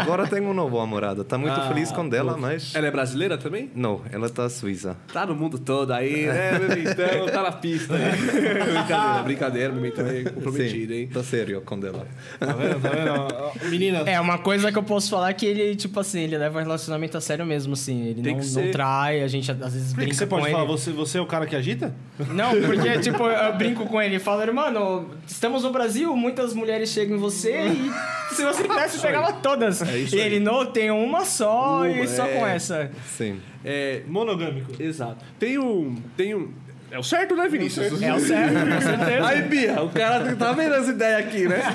Agora 0.00 0.26
tem 0.26 0.40
uma 0.40 0.54
nova 0.54 0.78
namorada. 0.78 1.24
Tá 1.24 1.36
muito 1.38 1.58
Ah, 1.58 1.68
feliz 1.68 1.90
com 1.92 2.08
dela, 2.08 2.36
mas... 2.38 2.74
Ela 2.74 2.86
é 2.86 2.90
brasileira 2.90 3.36
também? 3.38 3.70
Não, 3.74 4.02
ela 4.12 4.28
tá 4.28 4.48
suíça. 4.48 4.96
Tá 5.12 5.26
no 5.26 5.34
mundo 5.34 5.58
todo 5.58 5.92
aí, 5.92 6.26
né, 6.26 6.58
Mementão? 6.58 7.26
Tá 7.32 7.42
na 7.42 7.52
pista 7.52 7.94
aí. 7.94 8.16
brincadeira, 8.72 9.22
brincadeira, 9.22 9.72
Mementão 9.72 10.06
é 10.06 10.22
comprometido, 10.24 10.92
Sim, 10.92 10.98
hein? 11.00 11.08
tá 11.12 11.22
sério 11.22 11.60
com 11.62 11.74
ela. 11.76 12.06
Tá 12.38 12.52
vendo? 12.52 12.80
Tá 12.80 12.88
vendo? 12.90 13.68
Menina, 13.70 13.98
É, 14.06 14.20
uma 14.20 14.38
coisa 14.38 14.70
que 14.72 14.78
eu 14.78 14.82
posso 14.82 15.10
falar 15.10 15.30
é 15.30 15.34
que 15.34 15.46
ele, 15.46 15.76
tipo 15.76 15.98
assim, 16.00 16.20
ele 16.20 16.36
leva 16.38 16.58
o 16.58 16.62
relacionamento 16.62 17.16
a 17.16 17.20
sério 17.20 17.44
mesmo, 17.46 17.72
assim. 17.74 18.06
Ele 18.06 18.22
Tem 18.22 18.34
não, 18.34 18.40
que 18.40 18.46
não 18.46 18.62
ser. 18.62 18.70
trai, 18.72 19.22
a 19.22 19.28
gente 19.28 19.50
às 19.50 19.58
vezes 19.72 19.88
o 19.92 19.94
que, 19.94 19.96
brinca 19.96 20.10
que 20.10 20.16
você 20.16 20.26
com 20.26 20.30
pode 20.36 20.46
ele. 20.46 20.52
falar? 20.52 20.64
Você, 20.66 20.92
você 20.92 21.18
é 21.18 21.20
o 21.20 21.26
cara 21.26 21.46
que 21.46 21.56
agita? 21.56 21.94
Não, 22.32 22.50
porque, 22.62 22.98
tipo, 23.00 23.24
eu 23.24 23.56
brinco 23.56 23.86
com 23.86 24.00
ele 24.00 24.16
e 24.16 24.18
falo, 24.18 24.52
mano, 24.54 25.10
estamos 25.26 25.57
no 25.62 25.70
Brasil, 25.70 26.14
muitas 26.16 26.54
mulheres 26.54 26.90
chegam 26.90 27.16
em 27.16 27.20
você 27.20 27.68
e 27.68 27.90
se 28.34 28.44
você 28.44 28.62
quisesse, 28.66 29.00
pegava 29.00 29.32
todas. 29.34 29.82
É 29.82 29.98
isso 29.98 30.16
e 30.16 30.20
aí. 30.20 30.26
ele, 30.26 30.40
não, 30.40 30.66
tem 30.66 30.90
uma 30.90 31.24
só 31.24 31.80
Uma, 31.80 31.88
e 31.90 32.08
só 32.08 32.26
é. 32.26 32.38
com 32.38 32.46
essa. 32.46 32.90
Sim. 33.06 33.40
É, 33.64 34.02
Monogâmico. 34.06 34.80
exato. 34.80 35.24
Tem 35.38 35.58
um... 35.58 35.96
Tem 36.16 36.34
um... 36.34 36.52
É 36.90 36.98
o 36.98 37.02
certo, 37.02 37.36
né, 37.36 37.46
Vinícius? 37.48 38.00
É 38.00 38.14
o 38.14 38.18
certo, 38.18 38.54
com 38.54 38.80
certeza. 38.80 39.26
Aí, 39.28 39.42
Bia, 39.42 39.82
o 39.82 39.90
cara 39.90 40.34
tá 40.34 40.52
vendo 40.52 40.74
as 40.74 40.88
ideias 40.88 41.20
aqui, 41.20 41.46
né? 41.46 41.60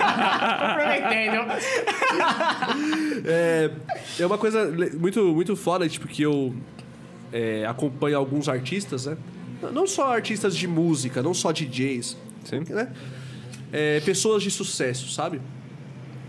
Aproveitando. 0.00 1.52
É, 3.24 3.70
é 4.18 4.26
uma 4.26 4.36
coisa 4.36 4.68
muito, 4.98 5.24
muito 5.32 5.54
foda, 5.54 5.88
tipo, 5.88 6.08
que 6.08 6.22
eu 6.22 6.52
é, 7.32 7.64
acompanho 7.66 8.18
alguns 8.18 8.48
artistas, 8.48 9.06
né? 9.06 9.16
Não 9.72 9.86
só 9.86 10.12
artistas 10.12 10.56
de 10.56 10.66
música, 10.66 11.22
não 11.22 11.32
só 11.34 11.52
DJs, 11.52 12.16
Sim. 12.44 12.60
né? 12.68 12.92
É, 13.72 14.00
pessoas 14.00 14.42
de 14.42 14.50
sucesso, 14.50 15.08
sabe? 15.10 15.40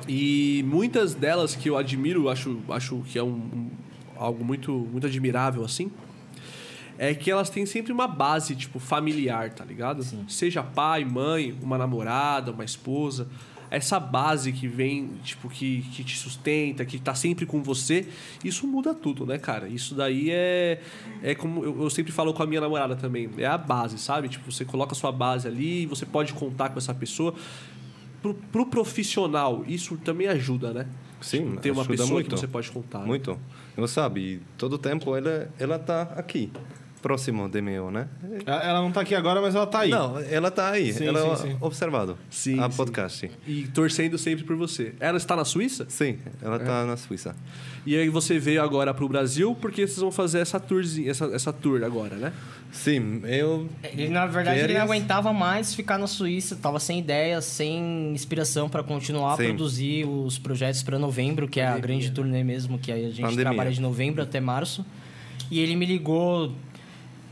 E 0.08 0.64
muitas 0.68 1.14
delas 1.14 1.56
que 1.56 1.70
eu 1.70 1.78
admiro, 1.78 2.30
acho, 2.30 2.60
acho 2.70 3.04
que 3.08 3.20
é 3.20 3.24
um, 3.24 3.28
um- 3.30 3.70
algo 4.16 4.44
muito, 4.44 4.72
muito 4.72 5.06
admirável, 5.06 5.64
assim, 5.64 5.92
é 6.98 7.14
que 7.14 7.30
elas 7.30 7.50
têm 7.50 7.66
sempre 7.66 7.92
uma 7.94 8.08
base, 8.08 8.56
tipo, 8.56 8.80
familiar, 8.80 9.52
tá 9.52 9.64
ligado? 9.64 10.04
Seja 10.28 10.64
pai, 10.64 11.06
mãe, 11.06 11.56
uma 11.62 11.78
namorada, 11.78 12.52
uma 12.52 12.64
esposa. 12.66 13.28
Essa 13.70 14.00
base 14.00 14.52
que 14.52 14.68
vem, 14.68 15.10
tipo, 15.24 15.50
que, 15.50 15.82
que 15.94 16.04
te 16.04 16.18
sustenta, 16.18 16.86
que 16.86 17.00
tá 17.00 17.14
sempre 17.14 17.46
com 17.46 17.62
você, 17.62 18.08
isso 18.44 18.66
muda 18.68 18.94
tudo, 18.94 19.26
né, 19.26 19.38
cara? 19.38 19.68
Isso 19.68 19.94
daí 19.96 20.30
é. 20.32 20.82
É 21.22 21.36
como 21.36 21.64
eu, 21.64 21.84
eu 21.84 21.90
sempre 21.90 22.12
falo 22.12 22.34
com 22.34 22.42
a 22.44 22.48
minha 22.48 22.62
namorada 22.62 22.96
também. 22.96 23.30
É 23.38 23.46
a 23.46 23.58
base, 23.58 23.98
sabe? 23.98 24.30
Tipo, 24.30 24.52
você 24.52 24.64
coloca 24.64 24.94
a 24.94 24.96
sua 24.96 25.12
base 25.12 25.48
ali, 25.48 25.86
você 25.86 26.06
pode 26.06 26.34
contar 26.34 26.70
com 26.70 26.78
essa 26.80 26.94
pessoa. 26.94 27.34
Pro, 28.22 28.34
pro 28.34 28.66
profissional, 28.66 29.64
isso 29.68 29.96
também 29.98 30.28
ajuda, 30.28 30.74
né? 30.74 30.88
Sim, 31.22 31.56
Ter 31.62 31.72
uma 31.72 31.86
pessoa 31.86 32.10
muito. 32.10 32.30
que 32.34 32.40
você 32.40 32.48
pode 32.48 32.70
contar. 32.72 33.00
né? 33.00 33.06
Muito. 33.06 33.40
Você 33.76 33.94
sabe, 33.94 34.42
todo 34.58 34.78
tempo 34.78 35.16
ela, 35.16 35.52
ela 35.60 35.78
tá 35.80 36.04
aqui. 36.16 36.52
Próximo 37.08 37.48
de 37.48 37.62
meu, 37.62 37.90
né? 37.90 38.06
Ela 38.46 38.82
não 38.82 38.92
tá 38.92 39.00
aqui 39.00 39.16
agora, 39.16 39.42
mas 39.42 39.56
ela 39.56 39.66
tá 39.66 39.80
aí. 39.80 39.90
Não, 39.90 40.20
ela 40.20 40.50
está 40.50 40.72
aí. 40.72 40.92
Sim, 40.92 41.06
ela 41.08 41.38
sim, 41.38 41.48
sim. 41.52 41.58
observado 41.62 42.18
Sim, 42.30 42.60
a 42.60 42.70
sim. 42.70 42.76
podcast. 42.76 43.32
E 43.48 43.64
torcendo 43.68 44.18
sempre 44.18 44.44
por 44.44 44.58
você. 44.58 44.94
Ela 45.00 45.18
está 45.18 45.34
na 45.36 45.46
Suíça? 45.46 45.86
Sim, 45.88 46.18
ela 46.42 46.58
está 46.58 46.86
na 46.86 46.98
Suíça. 46.98 47.34
E 47.86 47.96
aí 47.96 48.10
você 48.10 48.38
veio 48.38 48.62
agora 48.62 48.94
pro 48.94 49.08
Brasil 49.08 49.56
porque 49.62 49.88
vocês 49.88 50.00
vão 50.00 50.12
fazer 50.12 50.40
essa 50.40 50.60
tourzinha, 50.60 51.10
essa, 51.10 51.26
essa 51.28 51.54
tour 51.54 51.82
agora, 51.86 52.18
né? 52.18 52.34
Sim, 52.70 53.22
eu 53.24 53.70
Ele, 53.82 54.10
na 54.10 54.26
verdade, 54.26 54.58
ele 54.60 54.68
Férias. 54.68 54.80
não 54.86 54.86
aguentava 54.94 55.32
mais 55.32 55.74
ficar 55.74 55.98
na 55.98 56.08
Suíça, 56.08 56.58
tava 56.58 56.80
sem 56.82 57.00
ideia, 57.00 57.40
sem 57.40 58.12
inspiração 58.12 58.68
para 58.68 58.84
continuar 58.84 59.36
a 59.36 59.38
Sim. 59.38 59.46
produzir 59.46 60.06
os 60.06 60.38
projetos 60.38 60.84
para 60.84 61.00
novembro, 61.00 61.48
que 61.48 61.62
é 61.62 61.66
a 61.68 61.78
grande 61.78 62.12
turnê 62.12 62.44
mesmo, 62.44 62.78
que 62.78 62.92
aí 62.92 63.06
a 63.06 63.10
gente 63.10 63.22
Pandemia. 63.22 63.46
trabalha 63.46 63.72
de 63.72 63.80
novembro 63.80 64.22
até 64.22 64.42
março. 64.42 64.86
E 65.50 65.62
ele 65.62 65.78
me 65.78 65.86
ligou 65.86 66.52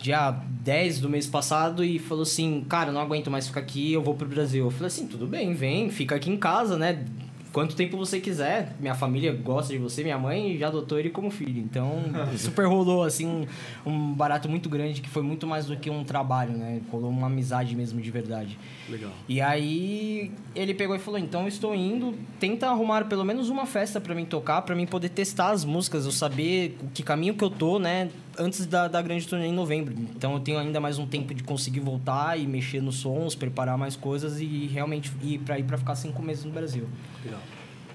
dia 0.06 0.32
10 0.32 0.99
do 0.99 1.10
mês 1.10 1.26
passado 1.26 1.84
e 1.84 1.97
falou 1.97 2.22
assim: 2.22 2.64
Cara, 2.70 2.91
não 2.91 3.01
aguento 3.01 3.32
mais 3.32 3.47
ficar 3.47 3.62
aqui, 3.62 3.93
eu 3.93 4.03
vou 4.03 4.14
pro 4.14 4.28
Brasil. 4.28 4.66
Eu 4.66 4.72
falei 4.72 4.88
assim: 4.88 5.08
Tudo 5.08 5.26
bem, 5.26 5.53
vem, 5.53 5.89
fica 5.89 6.16
aqui 6.16 6.30
em 6.30 6.38
casa, 6.38 6.78
né? 6.78 7.06
Quanto 7.51 7.74
tempo 7.74 7.95
você 7.97 8.20
quiser. 8.20 8.76
Minha 8.82 8.93
família 8.93 9.32
gosta 9.32 9.72
de 9.72 9.80
você, 9.80 10.03
minha 10.03 10.20
mãe 10.20 10.58
já 10.58 10.68
adotou 10.68 10.99
ele 10.99 11.10
como 11.10 11.32
filho. 11.32 11.58
Então, 11.58 12.03
super 12.38 12.68
rolou, 12.68 13.03
assim, 13.03 13.26
um, 13.26 13.89
um 13.89 14.14
barato 14.14 14.49
muito 14.49 14.70
grande 14.70 15.01
que 15.01 15.08
foi 15.08 15.24
muito 15.24 15.47
mais 15.47 15.66
do 15.66 15.78
que 15.78 15.89
um 15.89 16.03
trabalho, 16.03 16.51
né? 16.51 16.82
Rolou 16.91 17.10
uma 17.10 17.28
amizade 17.28 17.74
mesmo 17.74 18.01
de 18.01 18.12
verdade. 18.12 18.60
Legal. 18.89 19.12
E 19.28 19.39
aí 19.41 20.32
ele 20.53 20.74
pegou 20.74 20.95
e 20.95 20.99
falou: 20.99 21.20
"Então 21.20 21.47
estou 21.47 21.74
indo, 21.74 22.14
tenta 22.39 22.68
arrumar 22.68 23.06
pelo 23.06 23.24
menos 23.24 23.49
uma 23.49 23.66
festa 23.66 23.99
para 23.99 24.14
mim 24.14 24.26
tocar, 24.26 24.62
para 24.62 24.76
mim 24.76 24.86
poder 24.86 25.10
testar 25.10 25.51
as 25.51 25.66
músicas, 25.66 26.06
eu 26.06 26.12
saber 26.12 26.78
o 26.84 26.88
que 26.89 27.01
caminho 27.01 27.34
que 27.34 27.43
eu 27.43 27.49
tô, 27.49 27.80
né, 27.80 28.10
antes 28.38 28.65
da, 28.65 28.88
da 28.88 29.01
grande 29.01 29.27
turnê 29.27 29.47
em 29.47 29.53
novembro. 29.53 29.93
Então 29.93 30.33
eu 30.33 30.39
tenho 30.39 30.57
ainda 30.57 30.79
mais 30.79 30.97
um 30.97 31.05
tempo 31.05 31.33
de 31.33 31.43
conseguir 31.43 31.79
voltar 31.79 32.39
e 32.39 32.45
mexer 32.47 32.81
nos 32.81 32.97
sons, 32.97 33.36
preparar 33.36 33.77
mais 33.77 33.95
coisas 33.95 34.39
e 34.39 34.67
realmente 34.67 35.11
ir 35.21 35.39
para 35.39 35.59
ir 35.59 35.63
para 35.63 35.77
ficar 35.77 35.95
cinco 35.95 36.21
meses 36.21 36.43
no 36.43 36.51
Brasil. 36.51 36.88
Legal. 37.23 37.39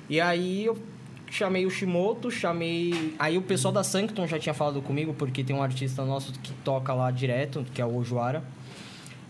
E 0.09 0.20
aí 0.20 0.64
eu 0.64 0.76
chamei 1.30 1.64
o 1.64 1.70
Shimoto, 1.70 2.30
chamei. 2.30 3.14
Aí 3.18 3.38
o 3.38 3.43
pessoal 3.43 3.72
da 3.72 3.84
Sanctum 3.84 4.26
já 4.26 4.38
tinha 4.38 4.55
falado 4.55 4.82
comigo, 4.82 5.14
porque 5.14 5.45
tem 5.45 5.55
um 5.55 5.62
artista 5.62 6.05
nosso 6.05 6.32
que 6.32 6.53
toca 6.64 6.93
lá 6.93 7.11
direto, 7.11 7.64
que 7.72 7.80
é 7.80 7.86
o 7.86 7.97
Ojuara. 7.97 8.43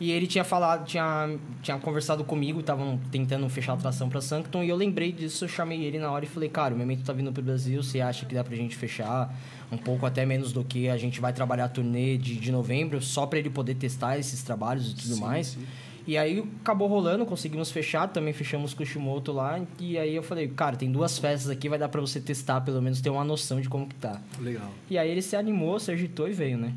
E 0.00 0.11
ele 0.11 0.26
tinha 0.26 0.42
falado, 0.42 0.86
tinha, 0.86 1.36
tinha 1.61 1.78
conversado 1.78 2.24
comigo, 2.24 2.61
estavam 2.61 2.98
tentando 3.12 3.46
fechar 3.50 3.72
a 3.72 3.74
atração 3.74 4.08
pra 4.08 4.22
Sanctum, 4.22 4.64
e 4.64 4.70
eu 4.70 4.76
lembrei 4.76 5.12
disso, 5.12 5.44
eu 5.44 5.48
chamei 5.48 5.84
ele 5.84 5.98
na 5.98 6.11
hora 6.11 6.24
e 6.24 6.28
falei, 6.28 6.48
cara, 6.48 6.74
o 6.74 6.78
momento 6.78 7.04
tá 7.04 7.12
vindo 7.12 7.30
pro 7.30 7.42
Brasil, 7.42 7.82
você 7.82 8.00
acha 8.00 8.24
que 8.24 8.34
dá 8.34 8.42
pra 8.42 8.56
gente 8.56 8.74
fechar 8.74 9.30
um 9.72 9.78
pouco 9.78 10.04
até 10.06 10.26
menos 10.26 10.52
do 10.52 10.64
que 10.64 10.88
a 10.88 10.96
gente 10.96 11.20
vai 11.20 11.32
trabalhar 11.32 11.66
a 11.66 11.68
turnê 11.68 12.16
de, 12.16 12.36
de 12.36 12.50
novembro, 12.52 13.00
só 13.00 13.26
pra 13.26 13.38
ele 13.38 13.50
poder 13.50 13.74
testar 13.76 14.18
esses 14.18 14.42
trabalhos 14.42 14.90
e 14.92 14.94
tudo 14.94 15.14
Sim, 15.14 15.20
mais. 15.20 15.46
sim. 15.48 15.66
E 16.06 16.16
aí 16.18 16.42
acabou 16.62 16.88
rolando, 16.88 17.24
conseguimos 17.24 17.70
fechar, 17.70 18.08
também 18.08 18.32
fechamos 18.32 18.74
com 18.74 18.82
o 18.82 18.86
Shimoto 18.86 19.30
lá. 19.32 19.60
E 19.78 19.96
aí 19.98 20.16
eu 20.16 20.22
falei, 20.22 20.48
cara, 20.48 20.74
tem 20.74 20.90
duas 20.90 21.18
festas 21.18 21.50
aqui, 21.50 21.68
vai 21.68 21.78
dar 21.78 21.88
pra 21.88 22.00
você 22.00 22.18
testar, 22.18 22.62
pelo 22.62 22.80
menos 22.82 23.00
ter 23.00 23.10
uma 23.10 23.22
noção 23.22 23.60
de 23.60 23.68
como 23.68 23.86
que 23.86 23.94
tá. 23.94 24.20
Legal. 24.40 24.70
E 24.88 24.98
aí 24.98 25.08
ele 25.10 25.22
se 25.22 25.36
animou, 25.36 25.78
se 25.78 25.92
agitou 25.92 26.26
e 26.28 26.32
veio, 26.32 26.58
né? 26.58 26.72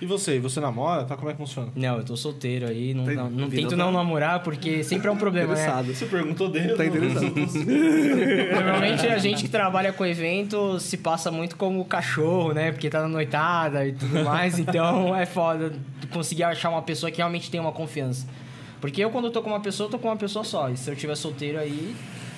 E 0.00 0.06
você? 0.06 0.38
Você 0.40 0.60
namora? 0.60 1.04
Tá? 1.04 1.16
Como 1.16 1.30
é 1.30 1.32
que 1.32 1.38
funciona? 1.38 1.68
Não, 1.74 1.98
eu 1.98 2.04
tô 2.04 2.16
solteiro 2.16 2.66
aí, 2.66 2.92
não, 2.92 3.04
Tá- 3.04 3.12
não, 3.12 3.30
não 3.30 3.50
tento 3.50 3.76
não 3.76 3.92
namorar, 3.92 4.42
porque 4.42 4.82
sempre 4.82 5.08
é 5.08 5.10
um 5.10 5.16
problema, 5.16 5.54
né? 5.54 5.60
Interessado. 5.60 5.94
Você 5.94 6.06
perguntou 6.06 6.48
dele. 6.48 6.74
Tá 6.74 6.84
interessado. 6.84 7.32
Normalmente 8.54 9.06
a 9.06 9.18
gente 9.18 9.42
que 9.44 9.48
trabalha 9.48 9.92
com 9.92 10.04
evento 10.04 10.78
se 10.80 10.96
passa 10.96 11.30
muito 11.30 11.56
como 11.56 11.84
cachorro, 11.84 12.52
né? 12.52 12.72
Porque 12.72 12.90
tá 12.90 13.02
na 13.02 13.08
noitada 13.08 13.86
e 13.86 13.92
tudo 13.92 14.24
mais, 14.24 14.58
então 14.58 15.14
é 15.16 15.26
foda 15.26 15.72
conseguir 16.12 16.44
achar 16.44 16.70
uma 16.70 16.82
pessoa 16.82 17.10
que 17.10 17.18
realmente 17.18 17.50
tem 17.50 17.60
uma 17.60 17.72
confiança. 17.72 18.26
Porque 18.80 19.02
eu, 19.02 19.10
quando 19.10 19.30
tô 19.30 19.40
com 19.40 19.48
uma 19.48 19.60
pessoa, 19.60 19.86
eu 19.86 19.90
tô 19.90 19.98
com 19.98 20.08
uma 20.08 20.16
pessoa 20.16 20.44
só. 20.44 20.68
E 20.68 20.76
se 20.76 20.90
eu 20.90 20.94
tiver 20.96 21.14
solteiro 21.14 21.58
aí, 21.58 21.94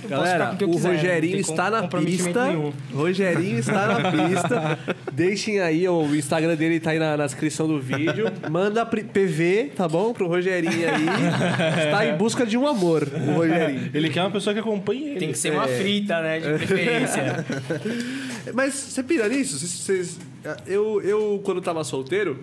Galera, 0.09 0.53
o 0.53 0.57
que 0.57 0.65
eu 0.65 0.69
o 0.69 0.73
quiser. 0.73 0.91
Rogerinho 0.97 1.37
está 1.39 1.71
na 1.71 1.89
pista. 1.89 2.47
nenhum. 2.47 2.73
Rogerinho 2.95 3.59
está 3.59 3.87
na 3.87 4.11
pista. 4.13 4.79
Deixem 5.13 5.61
aí, 5.61 5.89
o 5.89 6.15
Instagram 6.15 6.55
dele 6.57 6.79
tá 6.81 6.91
aí 6.91 6.99
na, 6.99 7.17
na 7.17 7.27
descrição 7.27 7.67
do 7.67 7.81
vídeo. 7.81 8.31
Manda 8.51 8.85
PV, 8.87 9.73
tá 9.75 9.89
bom? 9.89 10.13
Pro 10.13 10.27
Rogerinho 10.29 10.89
aí. 10.89 11.85
Está 11.87 12.07
em 12.07 12.17
busca 12.17 12.45
de 12.47 12.57
um 12.57 12.67
amor, 12.67 13.09
o 13.29 13.33
Rogerinho. 13.33 13.91
Ele 13.95 14.09
quer 14.11 14.23
uma 14.23 14.31
pessoa 14.31 14.53
que 14.55 14.61
acompanhe 14.61 15.09
ele. 15.11 15.19
Tem 15.19 15.33
que 15.33 15.39
ser 15.39 15.53
uma 15.53 15.67
frita, 15.67 16.21
né? 16.21 16.39
De 16.41 16.49
preferência. 16.59 17.45
Mas 18.55 18.75
você 18.75 19.03
pira 19.03 19.29
nisso? 19.29 19.59
Vocês- 19.59 19.71
vocês- 19.73 20.19
eu, 20.67 21.01
eu, 21.03 21.41
quando 21.45 21.61
tava 21.61 21.83
solteiro, 21.83 22.39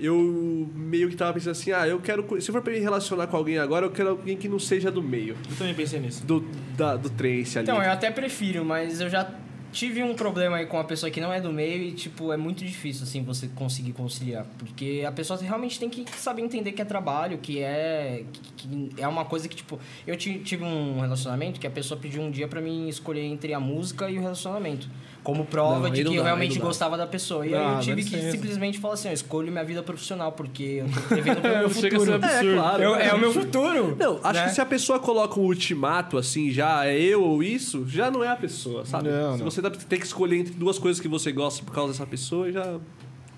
eu 0.00 0.68
meio 0.74 1.08
que 1.08 1.16
tava 1.16 1.32
pensando 1.32 1.52
assim, 1.52 1.72
ah, 1.72 1.86
eu 1.86 1.98
quero... 2.00 2.24
Se 2.40 2.50
for 2.52 2.62
pra 2.62 2.72
me 2.72 2.78
relacionar 2.78 3.26
com 3.26 3.36
alguém 3.36 3.58
agora, 3.58 3.86
eu 3.86 3.90
quero 3.90 4.10
alguém 4.10 4.36
que 4.36 4.48
não 4.48 4.58
seja 4.58 4.90
do 4.90 5.02
meio. 5.02 5.36
Eu 5.50 5.56
também 5.56 5.74
pensei 5.74 5.98
nisso. 6.00 6.24
Do, 6.24 6.40
da, 6.76 6.96
do 6.96 7.10
trance 7.10 7.58
ali. 7.58 7.68
Então, 7.68 7.82
eu 7.82 7.90
até 7.90 8.10
prefiro, 8.10 8.64
mas 8.64 9.00
eu 9.00 9.08
já 9.10 9.30
tive 9.70 10.02
um 10.02 10.14
problema 10.14 10.56
aí 10.56 10.66
com 10.66 10.78
uma 10.78 10.84
pessoa 10.84 11.10
que 11.10 11.20
não 11.20 11.30
é 11.30 11.40
do 11.42 11.52
meio 11.52 11.82
e, 11.82 11.92
tipo, 11.92 12.32
é 12.32 12.38
muito 12.38 12.64
difícil, 12.64 13.02
assim, 13.02 13.22
você 13.22 13.48
conseguir 13.48 13.92
conciliar. 13.92 14.46
Porque 14.58 15.04
a 15.06 15.12
pessoa 15.12 15.38
realmente 15.38 15.78
tem 15.78 15.90
que 15.90 16.04
saber 16.18 16.40
entender 16.40 16.72
que 16.72 16.80
é 16.80 16.84
trabalho, 16.84 17.36
que 17.38 17.58
é... 17.60 18.24
Que, 18.32 18.92
que 18.94 19.02
é 19.02 19.06
uma 19.06 19.24
coisa 19.26 19.46
que, 19.48 19.56
tipo... 19.56 19.78
Eu 20.06 20.16
ti- 20.16 20.38
tive 20.38 20.64
um 20.64 21.00
relacionamento 21.00 21.60
que 21.60 21.66
a 21.66 21.70
pessoa 21.70 22.00
pediu 22.00 22.22
um 22.22 22.30
dia 22.30 22.48
pra 22.48 22.60
mim 22.60 22.88
escolher 22.88 23.22
entre 23.24 23.52
a 23.52 23.60
música 23.60 24.08
e 24.08 24.16
o 24.16 24.20
relacionamento. 24.22 24.88
Como 25.28 25.44
prova 25.44 25.80
Não, 25.80 25.84
aí 25.84 25.92
de 25.92 25.98
que 25.98 26.04
dá, 26.04 26.10
eu 26.14 26.20
aí 26.20 26.24
realmente 26.24 26.54
não 26.54 26.60
dá. 26.62 26.66
gostava 26.68 26.96
da 26.96 27.06
pessoa. 27.06 27.46
E 27.46 27.54
aí 27.54 27.62
Ah, 27.62 27.74
eu 27.74 27.80
tive 27.80 28.02
que 28.02 28.30
simplesmente 28.30 28.78
falar 28.78 28.94
assim, 28.94 29.08
eu 29.08 29.12
escolho 29.14 29.52
minha 29.52 29.62
vida 29.62 29.82
profissional, 29.82 30.32
porque 30.32 30.82
eu 30.82 30.86
tô 30.86 31.00
devendo 31.14 31.40
pro 31.42 31.50
meu 31.50 31.66
a 31.66 31.68
ser 31.68 31.90
futuro. 31.92 32.14
absurdo. 32.14 32.48
É, 32.50 32.54
claro. 32.54 32.82
Eu- 32.82 32.94
é 32.96 33.12
o 33.12 33.18
meu 33.18 33.30
futuro. 33.34 33.94
Não, 33.98 34.20
acho 34.24 34.40
né? 34.40 34.44
que 34.48 34.54
se 34.54 34.60
a 34.62 34.64
pessoa 34.64 34.98
coloca 34.98 35.38
um 35.38 35.42
ultimato 35.44 36.16
assim, 36.16 36.50
já 36.50 36.86
é 36.86 36.98
eu 36.98 37.22
ou 37.22 37.42
isso, 37.42 37.86
já 37.86 38.10
não 38.10 38.24
é 38.24 38.28
a 38.28 38.36
pessoa, 38.36 38.86
sabe? 38.86 39.10
Não, 39.10 39.32
se 39.34 39.38
não. 39.42 39.50
você 39.50 39.60
dá- 39.60 39.68
tem 39.70 39.98
que 40.00 40.06
escolher 40.06 40.38
entre 40.38 40.54
duas 40.54 40.78
coisas 40.78 40.98
que 40.98 41.08
você 41.08 41.30
gosta 41.30 41.62
por 41.62 41.74
causa 41.74 41.92
dessa 41.92 42.06
pessoa, 42.06 42.50
já, 42.50 42.78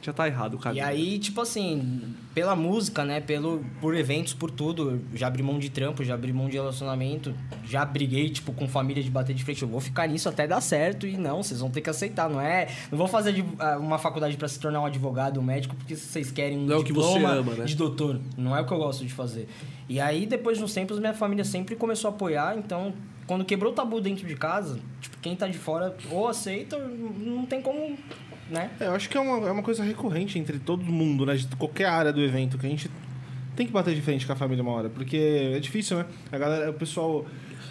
já 0.02 0.12
tá 0.12 0.26
errado 0.26 0.54
o 0.54 0.56
E 0.56 0.60
caminho. 0.60 0.84
aí, 0.86 1.18
tipo 1.18 1.40
assim, 1.40 2.14
pela 2.34 2.56
música, 2.56 3.04
né? 3.04 3.20
Pelo, 3.20 3.64
por 3.80 3.94
eventos, 3.94 4.32
por 4.32 4.50
tudo. 4.50 5.00
Já 5.14 5.26
abri 5.26 5.42
mão 5.42 5.58
de 5.58 5.68
trampo, 5.70 6.02
já 6.02 6.14
abri 6.14 6.32
mão 6.32 6.48
de 6.48 6.54
relacionamento. 6.56 7.34
Já 7.64 7.84
briguei, 7.84 8.30
tipo, 8.30 8.52
com 8.52 8.66
família 8.66 9.02
de 9.02 9.10
bater 9.10 9.34
de 9.34 9.44
frente. 9.44 9.62
Eu 9.62 9.68
vou 9.68 9.80
ficar 9.80 10.06
nisso 10.06 10.28
até 10.28 10.46
dar 10.46 10.60
certo. 10.60 11.06
E 11.06 11.16
não, 11.16 11.42
vocês 11.42 11.60
vão 11.60 11.70
ter 11.70 11.80
que 11.80 11.90
aceitar, 11.90 12.30
não 12.30 12.40
é? 12.40 12.68
Não 12.90 12.96
vou 12.98 13.06
fazer 13.08 13.44
ah, 13.58 13.76
uma 13.78 13.98
faculdade 13.98 14.36
pra 14.36 14.48
se 14.48 14.58
tornar 14.58 14.80
um 14.80 14.86
advogado, 14.86 15.38
um 15.38 15.42
médico, 15.42 15.74
porque 15.76 15.94
vocês 15.96 16.30
querem 16.30 16.58
um 16.58 16.66
Não 16.66 16.76
é 16.76 16.78
o 16.78 16.84
que 16.84 16.92
você 16.92 17.18
ama, 17.24 17.54
né? 17.54 17.64
de 17.64 17.76
doutor. 17.76 18.20
Não 18.36 18.56
é 18.56 18.60
o 18.60 18.66
que 18.66 18.72
eu 18.72 18.78
gosto 18.78 19.04
de 19.04 19.12
fazer. 19.12 19.48
E 19.88 20.00
aí, 20.00 20.24
depois 20.24 20.56
de 20.56 20.64
uns 20.64 20.72
tempos, 20.72 20.98
minha 20.98 21.12
família 21.14 21.44
sempre 21.44 21.76
começou 21.76 22.10
a 22.10 22.14
apoiar. 22.14 22.56
Então, 22.56 22.94
quando 23.26 23.44
quebrou 23.44 23.72
o 23.72 23.74
tabu 23.74 24.00
dentro 24.00 24.26
de 24.26 24.34
casa, 24.34 24.78
tipo, 25.00 25.16
quem 25.20 25.36
tá 25.36 25.46
de 25.46 25.58
fora 25.58 25.94
ou 26.10 26.26
aceita, 26.28 26.78
não 26.78 27.44
tem 27.44 27.60
como, 27.60 27.96
né? 28.50 28.70
É, 28.78 28.86
eu 28.86 28.92
acho 28.92 29.08
que 29.08 29.16
é 29.16 29.20
uma, 29.20 29.48
é 29.48 29.52
uma 29.52 29.62
coisa 29.62 29.82
recorrente 29.82 30.38
entre 30.38 30.58
todo 30.58 30.84
mundo, 30.84 31.24
né? 31.24 31.36
De 31.36 31.46
qualquer 31.56 31.86
área 31.86 32.12
do 32.12 32.20
evento, 32.20 32.58
que 32.58 32.66
a 32.66 32.68
gente 32.68 32.90
tem 33.56 33.66
que 33.66 33.72
bater 33.72 33.94
de 33.94 34.00
frente 34.00 34.26
com 34.26 34.32
a 34.32 34.36
família 34.36 34.62
uma 34.62 34.72
hora. 34.72 34.88
Porque 34.88 35.52
é 35.54 35.58
difícil, 35.60 35.98
né? 35.98 36.06
A 36.32 36.38
galera, 36.38 36.70
o 36.70 36.74
pessoal. 36.74 37.26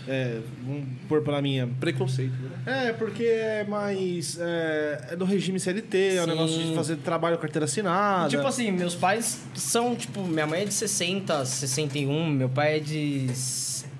É, 0.07 0.39
vamos 0.65 0.85
pôr 1.07 1.21
pela 1.21 1.41
minha. 1.41 1.67
Preconceito, 1.79 2.33
né? 2.65 2.87
É, 2.87 2.93
porque 2.93 3.23
é 3.23 3.63
mais. 3.63 4.39
É, 4.39 5.09
é 5.11 5.15
do 5.15 5.25
regime 5.25 5.59
CLT, 5.59 6.15
é 6.15 6.21
o 6.21 6.23
Sim. 6.23 6.29
negócio 6.29 6.63
de 6.63 6.75
fazer 6.75 6.95
trabalho 6.97 7.37
carteira 7.37 7.65
assinada. 7.65 8.29
Tipo 8.29 8.47
assim, 8.47 8.71
meus 8.71 8.95
pais 8.95 9.43
são, 9.53 9.95
tipo, 9.95 10.23
minha 10.23 10.47
mãe 10.47 10.61
é 10.61 10.65
de 10.65 10.73
60, 10.73 11.45
61, 11.45 12.29
meu 12.29 12.49
pai 12.49 12.77
é 12.77 12.79
de 12.79 13.27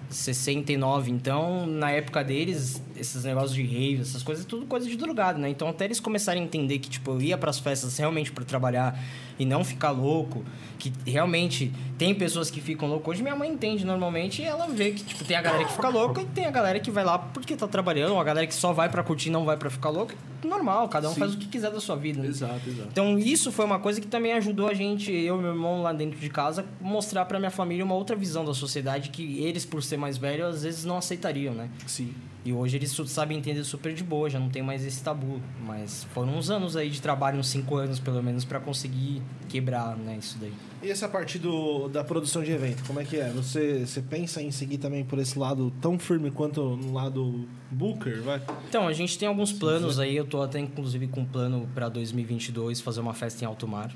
69, 0.10 1.12
então 1.12 1.66
na 1.66 1.92
época 1.92 2.24
deles, 2.24 2.82
esses 2.98 3.24
negócios 3.24 3.54
de 3.54 3.64
rave, 3.64 4.02
essas 4.02 4.24
coisas, 4.24 4.44
tudo 4.44 4.66
coisa 4.66 4.88
de 4.88 4.98
drogado, 4.98 5.40
né? 5.40 5.50
Então 5.50 5.70
até 5.70 5.86
eles 5.86 6.00
começarem 6.00 6.42
a 6.42 6.46
entender 6.46 6.80
que, 6.80 6.90
tipo, 6.90 7.12
eu 7.12 7.22
ia 7.22 7.38
pras 7.38 7.60
festas 7.60 7.98
realmente 7.98 8.32
pra 8.32 8.44
trabalhar 8.44 9.00
e 9.40 9.46
não 9.46 9.64
ficar 9.64 9.92
louco, 9.92 10.44
que 10.78 10.92
realmente 11.06 11.72
tem 11.98 12.14
pessoas 12.14 12.52
que 12.52 12.60
ficam 12.62 12.88
loucas. 12.88 13.08
Hoje 13.10 13.24
minha 13.24 13.36
mãe 13.36 13.50
entende 13.50 13.86
normalmente 13.86 14.42
e 14.42 14.46
ela 14.46 14.68
vê 14.68 14.92
que, 14.92 15.04
tipo, 15.04 15.24
tem 15.24 15.36
a 15.38 15.42
galera 15.42 15.66
que 15.66 15.72
fica 15.74 15.90
louca 15.90 16.22
e 16.22 16.26
tem 16.26 16.46
a 16.46 16.52
galera 16.52 16.80
que 16.80 16.92
vai 16.92 17.04
lá 17.04 17.18
porque 17.18 17.56
tá 17.56 17.68
trabalhando, 17.68 18.12
ou 18.12 18.20
a 18.20 18.24
galera 18.24 18.46
que 18.46 18.54
só 18.54 18.74
vai 18.74 18.90
pra 18.90 19.02
curtir 19.04 19.30
e 19.30 19.32
não 19.32 19.46
vai 19.46 19.58
pra 19.58 19.70
ficar 19.70 19.90
louca. 19.90 20.16
Normal, 20.44 20.88
cada 20.90 21.10
um 21.10 21.14
Sim. 21.14 21.20
faz 21.20 21.34
o 21.34 21.38
que 21.38 21.48
quiser 21.48 21.72
da 21.72 21.80
sua 21.80 21.96
vida. 21.96 22.22
né? 22.22 22.28
Exato, 22.28 22.62
exato. 22.70 22.90
Então 22.92 23.18
isso 23.18 23.52
foi 23.52 23.66
uma 23.66 23.80
coisa 23.80 24.00
que 24.00 24.08
também 24.08 24.34
ajudou 24.34 24.68
a 24.68 24.74
gente, 24.74 25.12
eu 25.12 25.38
e 25.38 25.42
meu 25.42 25.52
irmão 25.52 25.82
lá 25.82 25.92
dentro 25.94 26.20
de 26.20 26.30
casa, 26.30 26.66
mostrar 26.80 27.26
pra 27.26 27.40
minha 27.40 27.52
família 27.52 27.84
uma 27.84 27.96
outra 27.96 28.16
visão 28.16 28.46
da 28.46 28.54
sociedade 28.54 29.10
que 29.10 29.44
eles, 29.44 29.66
por 29.66 29.82
ser 29.84 29.98
mais 29.98 30.18
velhos, 30.18 30.56
às 30.56 30.64
vezes 30.64 30.86
não 30.86 30.98
aceitariam, 30.98 31.54
né? 31.54 31.70
Sim. 31.88 32.14
E 32.46 32.54
hoje 32.54 32.78
eles 32.78 32.92
sabem 33.08 33.38
entender 33.38 33.64
super 33.64 33.94
de 33.94 34.04
boa, 34.04 34.30
já 34.30 34.40
não 34.40 34.50
tem 34.50 34.62
mais 34.62 34.86
esse 34.86 35.04
tabu. 35.04 35.42
Mas 35.66 36.06
foram 36.14 36.38
uns 36.38 36.50
anos 36.50 36.76
aí 36.76 36.90
de 36.90 37.02
trabalho, 37.02 37.38
uns 37.38 37.48
cinco 37.48 37.76
anos 37.76 38.00
pelo 38.00 38.24
menos, 38.24 38.46
pra 38.46 38.60
conseguir 38.60 39.22
quebrar, 39.48 39.98
né, 39.98 40.18
isso 40.20 40.38
daí. 40.40 40.54
E 40.82 40.90
essa 40.90 41.10
parte 41.10 41.38
do, 41.38 41.90
da 41.90 42.04
produção 42.04 42.42
de 42.42 42.52
evento, 42.52 42.84
como 42.86 43.02
é 43.02 43.04
que 43.04 43.18
é? 43.18 43.30
Você, 43.32 43.86
você 43.86 44.02
pensa 44.02 44.42
em 44.42 44.50
seguir 44.50 44.78
também 44.78 45.04
por 45.04 45.20
esse 45.20 45.38
lado 45.38 45.72
tão 45.82 46.00
firme 46.00 46.32
quanto 46.32 46.78
no 46.78 46.94
lado 46.94 47.46
Booker, 47.70 48.22
vai? 48.22 48.42
Então, 48.70 48.88
a 48.88 48.94
gente 48.94 49.20
tem 49.20 49.28
alguns 49.28 49.52
planos 49.52 50.00
aí, 50.00 50.16
eu 50.16 50.26
tô 50.26 50.42
até 50.42 50.60
inclusive 50.60 51.08
com 51.08 51.22
um 51.22 51.26
plano 51.26 51.68
pra 51.76 51.90
2022 51.90 52.80
fazer 52.80 53.02
uma 53.02 53.14
festa 53.14 53.44
em 53.44 53.48
alto 53.48 53.68
mar. 53.68 53.94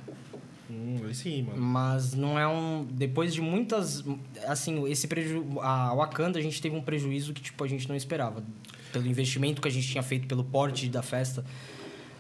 Sim, 1.14 1.44
mano. 1.44 1.62
Mas 1.62 2.14
não 2.14 2.38
é 2.38 2.48
um. 2.48 2.86
Depois 2.90 3.34
de 3.34 3.42
muitas. 3.42 4.04
Assim, 4.46 4.88
esse 4.90 5.08
preju... 5.08 5.46
A 5.62 5.94
Wakanda 5.96 6.40
a 6.40 6.42
gente 6.42 6.62
teve 6.62 6.76
um 6.76 6.82
prejuízo 6.82 7.34
que, 7.34 7.42
tipo, 7.42 7.64
a 7.64 7.68
gente 7.68 7.88
não 7.88 7.96
esperava. 7.96 8.44
Pelo 8.92 9.08
investimento 9.08 9.62
que 9.62 9.68
a 9.68 9.72
gente 9.72 9.88
tinha 9.88 10.04
feito, 10.04 10.28
pelo 10.28 10.44
porte 10.44 10.88
da 10.88 11.02
festa. 11.02 11.44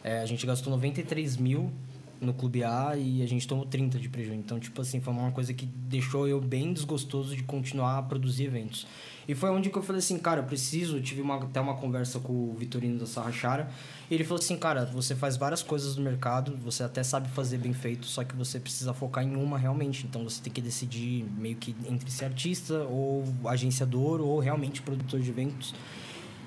É, 0.03 0.19
a 0.19 0.25
gente 0.25 0.45
gastou 0.45 0.71
93 0.71 1.37
mil 1.37 1.71
no 2.19 2.33
Clube 2.33 2.63
A 2.63 2.95
e 2.97 3.21
a 3.21 3.27
gente 3.27 3.47
tomou 3.47 3.65
30 3.65 3.99
de 3.99 4.09
prejuízo. 4.09 4.39
Então, 4.39 4.59
tipo 4.59 4.81
assim, 4.81 4.99
foi 4.99 5.13
uma 5.13 5.31
coisa 5.31 5.53
que 5.53 5.65
deixou 5.65 6.27
eu 6.27 6.39
bem 6.39 6.73
desgostoso 6.73 7.35
de 7.35 7.43
continuar 7.43 7.97
a 7.97 8.01
produzir 8.01 8.45
eventos. 8.45 8.87
E 9.27 9.33
foi 9.33 9.49
onde 9.49 9.69
que 9.69 9.77
eu 9.77 9.81
falei 9.81 9.99
assim, 9.99 10.17
cara, 10.17 10.41
eu 10.41 10.45
preciso. 10.45 10.97
Eu 10.97 11.01
tive 11.01 11.21
uma, 11.21 11.35
até 11.35 11.59
uma 11.59 11.75
conversa 11.75 12.19
com 12.19 12.33
o 12.33 12.55
Vitorino 12.57 12.99
da 12.99 13.05
Sarrachara. 13.05 13.69
E 14.09 14.13
ele 14.13 14.23
falou 14.23 14.39
assim, 14.39 14.57
cara, 14.57 14.85
você 14.85 15.15
faz 15.15 15.37
várias 15.37 15.63
coisas 15.63 15.95
no 15.95 16.03
mercado, 16.03 16.57
você 16.57 16.83
até 16.83 17.03
sabe 17.03 17.29
fazer 17.29 17.57
bem 17.57 17.73
feito, 17.73 18.05
só 18.05 18.23
que 18.23 18.35
você 18.35 18.59
precisa 18.59 18.93
focar 18.93 19.23
em 19.23 19.35
uma 19.35 19.57
realmente. 19.57 20.05
Então 20.05 20.23
você 20.23 20.41
tem 20.41 20.51
que 20.51 20.61
decidir 20.61 21.25
meio 21.37 21.55
que 21.55 21.75
entre 21.89 22.09
ser 22.11 22.25
artista, 22.25 22.83
ou 22.83 23.23
agenciador, 23.45 24.21
ou 24.21 24.39
realmente 24.39 24.81
produtor 24.81 25.19
de 25.19 25.29
eventos. 25.29 25.73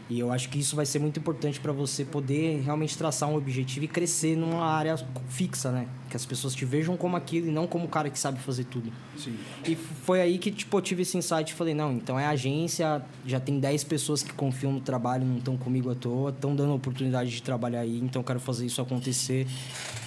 E 0.08 0.20
eu 0.20 0.30
acho 0.30 0.48
que 0.48 0.58
isso 0.58 0.76
vai 0.76 0.86
ser 0.86 1.00
muito 1.00 1.18
importante 1.18 1.58
para 1.58 1.72
você 1.72 2.04
poder 2.04 2.62
realmente 2.62 2.96
traçar 2.96 3.28
um 3.28 3.36
objetivo 3.36 3.86
e 3.86 3.88
crescer 3.88 4.36
numa 4.36 4.64
área 4.64 4.96
fixa, 5.28 5.72
né? 5.72 5.88
Que 6.08 6.16
as 6.16 6.24
pessoas 6.24 6.54
te 6.54 6.64
vejam 6.64 6.96
como 6.96 7.16
aquilo 7.16 7.48
e 7.48 7.50
não 7.50 7.66
como 7.66 7.84
o 7.84 7.88
cara 7.88 8.08
que 8.08 8.18
sabe 8.18 8.38
fazer 8.38 8.64
tudo. 8.64 8.92
Sim. 9.18 9.36
E 9.66 9.74
foi 9.74 10.20
aí 10.20 10.38
que, 10.38 10.50
tipo, 10.52 10.76
eu 10.76 10.80
tive 10.80 11.02
esse 11.02 11.16
insight 11.18 11.50
e 11.50 11.54
falei, 11.54 11.74
não, 11.74 11.92
então 11.92 12.18
é 12.18 12.26
agência, 12.26 13.02
já 13.26 13.40
tem 13.40 13.58
10 13.58 13.82
pessoas 13.84 14.22
que 14.22 14.32
confiam 14.32 14.72
no 14.72 14.80
trabalho, 14.80 15.24
não 15.24 15.38
estão 15.38 15.56
comigo 15.56 15.90
à 15.90 15.94
toa, 15.96 16.30
estão 16.30 16.54
dando 16.54 16.70
a 16.72 16.74
oportunidade 16.76 17.30
de 17.30 17.42
trabalhar 17.42 17.80
aí, 17.80 17.98
então 17.98 18.20
eu 18.20 18.24
quero 18.24 18.38
fazer 18.38 18.66
isso 18.66 18.80
acontecer. 18.80 19.46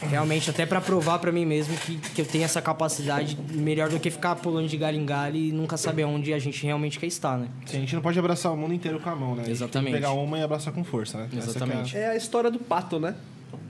Realmente, 0.09 0.49
até 0.49 0.65
para 0.65 0.79
provar 0.79 1.19
para 1.19 1.31
mim 1.31 1.45
mesmo 1.45 1.75
que, 1.77 1.97
que 1.97 2.21
eu 2.21 2.25
tenho 2.25 2.45
essa 2.45 2.61
capacidade 2.61 3.37
melhor 3.51 3.89
do 3.89 3.99
que 3.99 4.09
ficar 4.09 4.35
pulando 4.37 4.67
de 4.69 4.77
galho 4.77 4.97
em 4.97 5.05
galho 5.05 5.35
e 5.35 5.51
nunca 5.51 5.75
saber 5.75 6.05
onde 6.05 6.33
a 6.33 6.39
gente 6.39 6.63
realmente 6.65 6.97
quer 6.97 7.07
estar, 7.07 7.37
né? 7.37 7.49
Sim, 7.65 7.77
a 7.77 7.79
gente 7.81 7.95
não 7.95 8.01
pode 8.01 8.17
abraçar 8.17 8.53
o 8.53 8.57
mundo 8.57 8.73
inteiro 8.73 8.99
com 9.01 9.09
a 9.09 9.15
mão, 9.15 9.35
né? 9.35 9.43
A 9.43 9.45
gente 9.45 9.45
tem 9.45 9.55
que 9.57 9.63
Exatamente. 9.63 9.93
pegar 9.93 10.11
uma 10.13 10.39
e 10.39 10.43
abraçar 10.43 10.73
com 10.73 10.83
força, 10.83 11.17
né? 11.17 11.27
Que 11.29 11.35
é 11.37 11.39
a- 11.39 11.43
Exatamente. 11.43 11.97
É 11.97 12.07
a 12.09 12.15
história 12.15 12.49
do 12.49 12.59
pato, 12.59 12.99
né? 12.99 13.15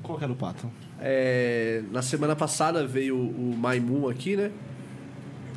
Qual 0.03 0.17
que 0.17 0.23
era 0.23 0.31
o 0.31 0.35
pato? 0.35 0.69
É, 1.01 1.81
na 1.91 2.01
semana 2.01 2.35
passada 2.35 2.85
veio 2.85 3.17
o 3.17 3.55
Maimun 3.57 4.09
aqui, 4.09 4.35
né? 4.35 4.51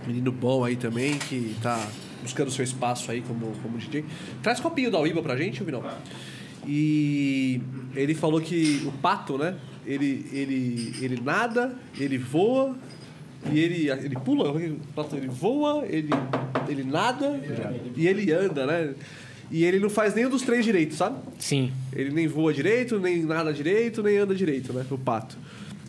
Menino 0.07 0.31
bom 0.31 0.65
aí 0.65 0.77
também, 0.77 1.19
que 1.19 1.57
tá 1.63 1.89
buscando 2.23 2.51
seu 2.51 2.65
espaço 2.65 3.11
aí 3.11 3.23
como, 3.23 3.53
como 3.63 3.79
DJ. 3.79 4.05
Traz 4.43 4.61
copinho 4.61 4.91
da 4.91 4.99
Uiba 5.01 5.23
pra 5.23 5.37
gente, 5.37 5.63
Vinão. 5.63 5.83
E 6.67 7.61
ele 7.95 8.15
falou 8.15 8.41
que 8.41 8.83
o 8.87 8.93
pato, 8.93 9.37
né? 9.37 9.57
Ele, 9.85 10.27
ele, 10.33 10.95
ele 11.01 11.21
nada, 11.21 11.75
ele 11.99 12.17
voa 12.19 12.77
e 13.51 13.59
ele, 13.59 13.91
ele 13.91 14.17
pula. 14.17 14.61
Ele 14.61 15.29
voa, 15.29 15.85
ele, 15.87 16.11
ele 16.69 16.85
nada 16.85 17.41
e 17.97 18.07
ele 18.07 18.33
anda, 18.33 18.67
né? 18.67 18.95
E 19.53 19.65
ele 19.65 19.79
não 19.79 19.91
faz 19.91 20.15
nenhum 20.15 20.31
dos 20.31 20.43
três 20.43 20.65
direitos, 20.65 20.97
sabe? 20.97 21.17
Sim. 21.39 21.71
Ele 21.95 22.11
nem 22.11 22.27
voa 22.27 22.53
direito, 22.55 22.99
nem 22.99 23.23
nada 23.23 23.53
direito, 23.53 24.03
nem 24.03 24.17
anda 24.17 24.35
direito, 24.35 24.73
né? 24.73 24.85
O 24.91 24.97
pato. 24.97 25.37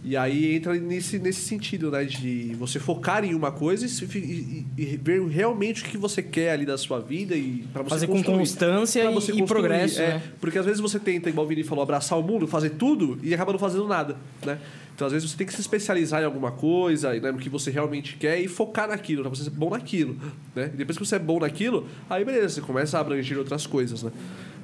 E 0.05 0.17
aí 0.17 0.53
entra 0.53 0.73
nesse, 0.75 1.17
nesse 1.17 1.39
sentido, 1.47 1.89
né? 1.89 2.03
De 2.03 2.53
você 2.59 2.77
focar 2.77 3.23
em 3.23 3.33
uma 3.33 3.53
coisa 3.53 3.85
e, 3.85 4.17
e- 4.17 4.65
e- 4.77 4.99
ver 5.01 5.25
realmente 5.29 5.81
o 5.81 5.85
que 5.85 5.97
você 5.97 6.21
quer 6.21 6.51
ali 6.51 6.65
da 6.65 6.77
sua 6.77 6.99
vida 6.99 7.37
e 7.37 7.63
para 7.71 7.83
você 7.83 7.89
Fazer 7.91 8.07
com 8.07 8.21
constância 8.21 8.99
e- 9.09 9.37
e 9.39 9.45
progresso, 9.45 10.01
é. 10.01 10.07
né? 10.15 10.23
Porque 10.41 10.59
às 10.59 10.65
vezes 10.65 10.81
você 10.81 10.99
tenta, 10.99 11.29
igual 11.29 11.45
o 11.45 11.49
Vini 11.49 11.63
falou, 11.63 11.81
abraçar 11.83 12.19
o 12.19 12.21
mundo, 12.21 12.45
fazer 12.45 12.71
tudo 12.71 13.17
e 13.23 13.33
acaba 13.33 13.53
não 13.53 13.59
fazendo 13.59 13.87
nada, 13.87 14.17
né? 14.45 14.59
Então, 14.95 15.07
às 15.07 15.13
vezes, 15.13 15.29
você 15.29 15.37
tem 15.37 15.47
que 15.47 15.53
se 15.53 15.61
especializar 15.61 16.21
em 16.21 16.25
alguma 16.25 16.51
coisa, 16.51 17.13
né, 17.13 17.31
no 17.31 17.39
que 17.39 17.49
você 17.49 17.71
realmente 17.71 18.15
quer 18.15 18.39
e 18.39 18.47
focar 18.47 18.87
naquilo, 18.87 19.21
pra 19.21 19.29
você 19.29 19.43
ser 19.43 19.49
bom 19.49 19.71
naquilo, 19.71 20.17
né? 20.55 20.69
E 20.73 20.77
depois 20.77 20.97
que 20.97 21.05
você 21.05 21.15
é 21.15 21.19
bom 21.19 21.39
naquilo, 21.39 21.87
aí 22.09 22.23
beleza, 22.23 22.49
você 22.49 22.61
começa 22.61 22.97
a 22.97 23.01
abranger 23.01 23.37
outras 23.37 23.65
coisas, 23.65 24.03
né? 24.03 24.11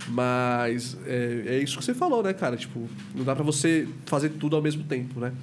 Mas 0.07 0.97
é, 1.05 1.43
é 1.47 1.57
isso 1.57 1.77
que 1.77 1.83
você 1.83 1.93
falou, 1.93 2.21
né, 2.21 2.33
cara? 2.33 2.55
Tipo, 2.55 2.87
não 3.15 3.23
dá 3.23 3.35
pra 3.35 3.43
você 3.43 3.87
fazer 4.05 4.29
tudo 4.29 4.55
ao 4.55 4.61
mesmo 4.61 4.83
tempo, 4.83 5.19
né? 5.19 5.33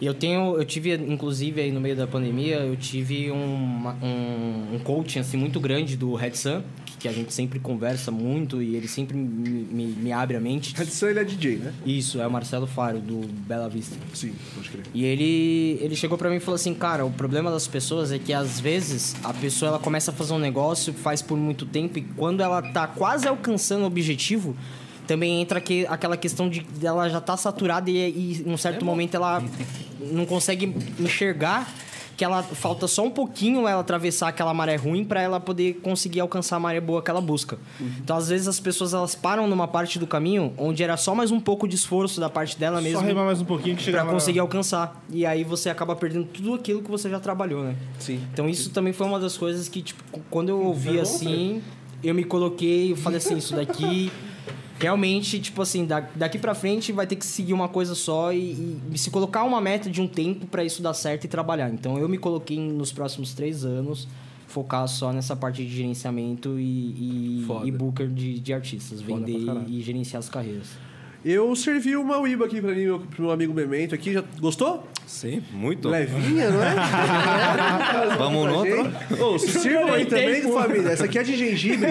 Eu 0.00 0.14
tenho, 0.14 0.56
eu 0.56 0.64
tive, 0.64 0.94
inclusive, 0.94 1.60
aí 1.60 1.72
no 1.72 1.80
meio 1.80 1.96
da 1.96 2.06
pandemia, 2.06 2.58
eu 2.60 2.76
tive 2.76 3.32
um, 3.32 3.88
um, 4.00 4.74
um 4.74 4.78
coaching, 4.84 5.18
assim, 5.18 5.36
muito 5.36 5.58
grande 5.58 5.96
do 5.96 6.14
Red 6.14 6.34
Sun, 6.34 6.62
que, 6.98 7.08
a 7.08 7.12
gente 7.12 7.32
sempre 7.32 7.58
conversa 7.58 8.10
muito 8.10 8.62
e 8.62 8.76
ele 8.76 8.88
sempre 8.88 9.16
me, 9.16 9.48
me, 9.48 9.86
me 9.86 10.12
abre 10.12 10.36
a 10.36 10.40
mente. 10.40 10.74
Redson, 10.74 11.06
ele 11.06 11.20
é 11.20 11.24
DJ, 11.24 11.56
né? 11.56 11.72
Isso, 11.84 12.20
é 12.20 12.26
o 12.26 12.30
Marcelo 12.30 12.66
Faro, 12.66 13.00
do 13.00 13.26
Bela 13.46 13.68
Vista. 13.68 13.96
Sim, 14.14 14.34
pode 14.54 14.70
crer. 14.70 14.84
E 14.92 15.04
ele, 15.04 15.78
ele 15.80 15.96
chegou 15.96 16.18
pra 16.18 16.28
mim 16.28 16.36
e 16.36 16.40
falou 16.40 16.56
assim, 16.56 16.74
cara, 16.74 17.04
o 17.04 17.10
problema 17.10 17.50
das 17.50 17.66
pessoas 17.66 18.12
é 18.12 18.18
que 18.18 18.32
às 18.32 18.60
vezes 18.60 19.16
a 19.22 19.32
pessoa 19.32 19.70
ela 19.70 19.78
começa 19.78 20.10
a 20.10 20.14
fazer 20.14 20.32
um 20.32 20.38
negócio, 20.38 20.92
faz 20.92 21.22
por 21.22 21.38
muito 21.38 21.64
tempo 21.66 21.98
e 21.98 22.02
quando 22.02 22.42
ela 22.42 22.60
tá 22.60 22.86
quase 22.86 23.26
alcançando 23.26 23.82
o 23.82 23.86
objetivo, 23.86 24.56
também 25.06 25.40
entra 25.40 25.60
que, 25.60 25.86
aquela 25.86 26.16
questão 26.16 26.48
de 26.48 26.66
ela 26.82 27.08
já 27.08 27.20
tá 27.20 27.36
saturada 27.36 27.90
e, 27.90 27.96
e 27.96 28.42
em 28.46 28.52
um 28.52 28.58
certo 28.58 28.84
momento 28.84 29.14
ela 29.14 29.42
não 30.12 30.26
consegue 30.26 30.74
enxergar 31.00 31.66
que 32.18 32.24
ela 32.24 32.42
falta 32.42 32.88
só 32.88 33.04
um 33.04 33.10
pouquinho 33.10 33.68
ela 33.68 33.80
atravessar 33.80 34.26
aquela 34.26 34.52
maré 34.52 34.74
ruim 34.74 35.04
para 35.04 35.22
ela 35.22 35.38
poder 35.38 35.74
conseguir 35.74 36.18
alcançar 36.18 36.56
a 36.56 36.58
maré 36.60 36.80
boa 36.80 37.00
que 37.00 37.08
ela 37.08 37.20
busca. 37.20 37.56
Então, 37.80 38.16
às 38.16 38.28
vezes 38.28 38.48
as 38.48 38.58
pessoas 38.58 38.92
elas 38.92 39.14
param 39.14 39.46
numa 39.46 39.68
parte 39.68 40.00
do 40.00 40.06
caminho 40.06 40.52
onde 40.58 40.82
era 40.82 40.96
só 40.96 41.14
mais 41.14 41.30
um 41.30 41.38
pouco 41.38 41.68
de 41.68 41.76
esforço 41.76 42.18
da 42.20 42.28
parte 42.28 42.58
dela 42.58 42.80
mesmo 42.80 42.98
Só 42.98 43.06
remar 43.06 43.24
mais 43.24 43.40
um 43.40 43.44
pouquinho 43.44 43.76
que 43.76 43.84
Pra 43.84 43.92
chegava... 43.92 44.10
conseguir 44.10 44.40
alcançar. 44.40 45.00
E 45.10 45.24
aí 45.24 45.44
você 45.44 45.70
acaba 45.70 45.94
perdendo 45.94 46.24
tudo 46.24 46.54
aquilo 46.54 46.82
que 46.82 46.90
você 46.90 47.08
já 47.08 47.20
trabalhou, 47.20 47.62
né? 47.62 47.76
Sim. 48.00 48.20
Então 48.32 48.48
isso 48.48 48.70
também 48.70 48.92
foi 48.92 49.06
uma 49.06 49.20
das 49.20 49.38
coisas 49.38 49.68
que, 49.68 49.80
tipo, 49.80 50.02
quando 50.28 50.48
eu 50.48 50.60
ouvi 50.60 50.94
bom, 50.96 51.00
assim, 51.02 51.62
eu 52.02 52.16
me 52.16 52.24
coloquei, 52.24 52.90
eu 52.90 52.96
falei 52.96 53.18
assim, 53.18 53.36
isso 53.36 53.54
daqui 53.54 54.10
realmente, 54.78 55.38
tipo 55.40 55.60
assim, 55.62 55.84
da- 55.84 56.08
daqui 56.14 56.38
pra 56.38 56.54
frente 56.54 56.92
vai 56.92 57.06
ter 57.06 57.16
que 57.16 57.26
seguir 57.26 57.52
uma 57.52 57.68
coisa 57.68 57.94
só 57.94 58.32
e, 58.32 58.78
e 58.92 58.98
se 58.98 59.10
colocar 59.10 59.42
uma 59.44 59.60
meta 59.60 59.90
de 59.90 60.00
um 60.00 60.06
tempo 60.08 60.46
pra 60.46 60.64
isso 60.64 60.82
dar 60.82 60.94
certo 60.94 61.24
e 61.24 61.28
trabalhar. 61.28 61.70
Então 61.70 61.98
eu 61.98 62.08
me 62.08 62.18
coloquei 62.18 62.58
nos 62.58 62.92
próximos 62.92 63.34
três 63.34 63.64
anos 63.64 64.06
focar 64.46 64.88
só 64.88 65.12
nessa 65.12 65.36
parte 65.36 65.62
de 65.64 65.68
gerenciamento 65.76 66.58
e, 66.58 66.62
e, 66.62 67.46
e 67.66 67.70
booker 67.70 68.08
de, 68.08 68.38
de 68.40 68.52
artistas, 68.54 69.02
Foda 69.02 69.26
vender 69.26 69.44
e 69.68 69.82
gerenciar 69.82 70.20
as 70.20 70.28
carreiras. 70.28 70.68
Eu 71.24 71.54
servi 71.56 71.96
uma 71.96 72.16
Uiba 72.18 72.44
aqui 72.46 72.60
pra 72.60 72.70
mim, 72.72 72.84
meu, 72.84 73.00
pro 73.00 73.22
meu 73.22 73.30
amigo 73.32 73.52
Memento 73.52 73.92
aqui. 73.94 74.12
Já 74.12 74.22
gostou? 74.40 74.88
Sim, 75.04 75.42
muito. 75.52 75.88
Levinha, 75.88 76.48
não 76.50 76.62
é? 76.62 76.74
Vamos 78.16 78.46
no 78.46 78.54
outro? 78.54 78.92
Ô, 79.24 79.38
sirvam 79.38 79.92
aí 79.94 80.06
também, 80.06 80.42
família. 80.42 80.90
Essa 80.90 81.06
aqui 81.06 81.18
é 81.18 81.22
de 81.24 81.36
gengibre. 81.36 81.88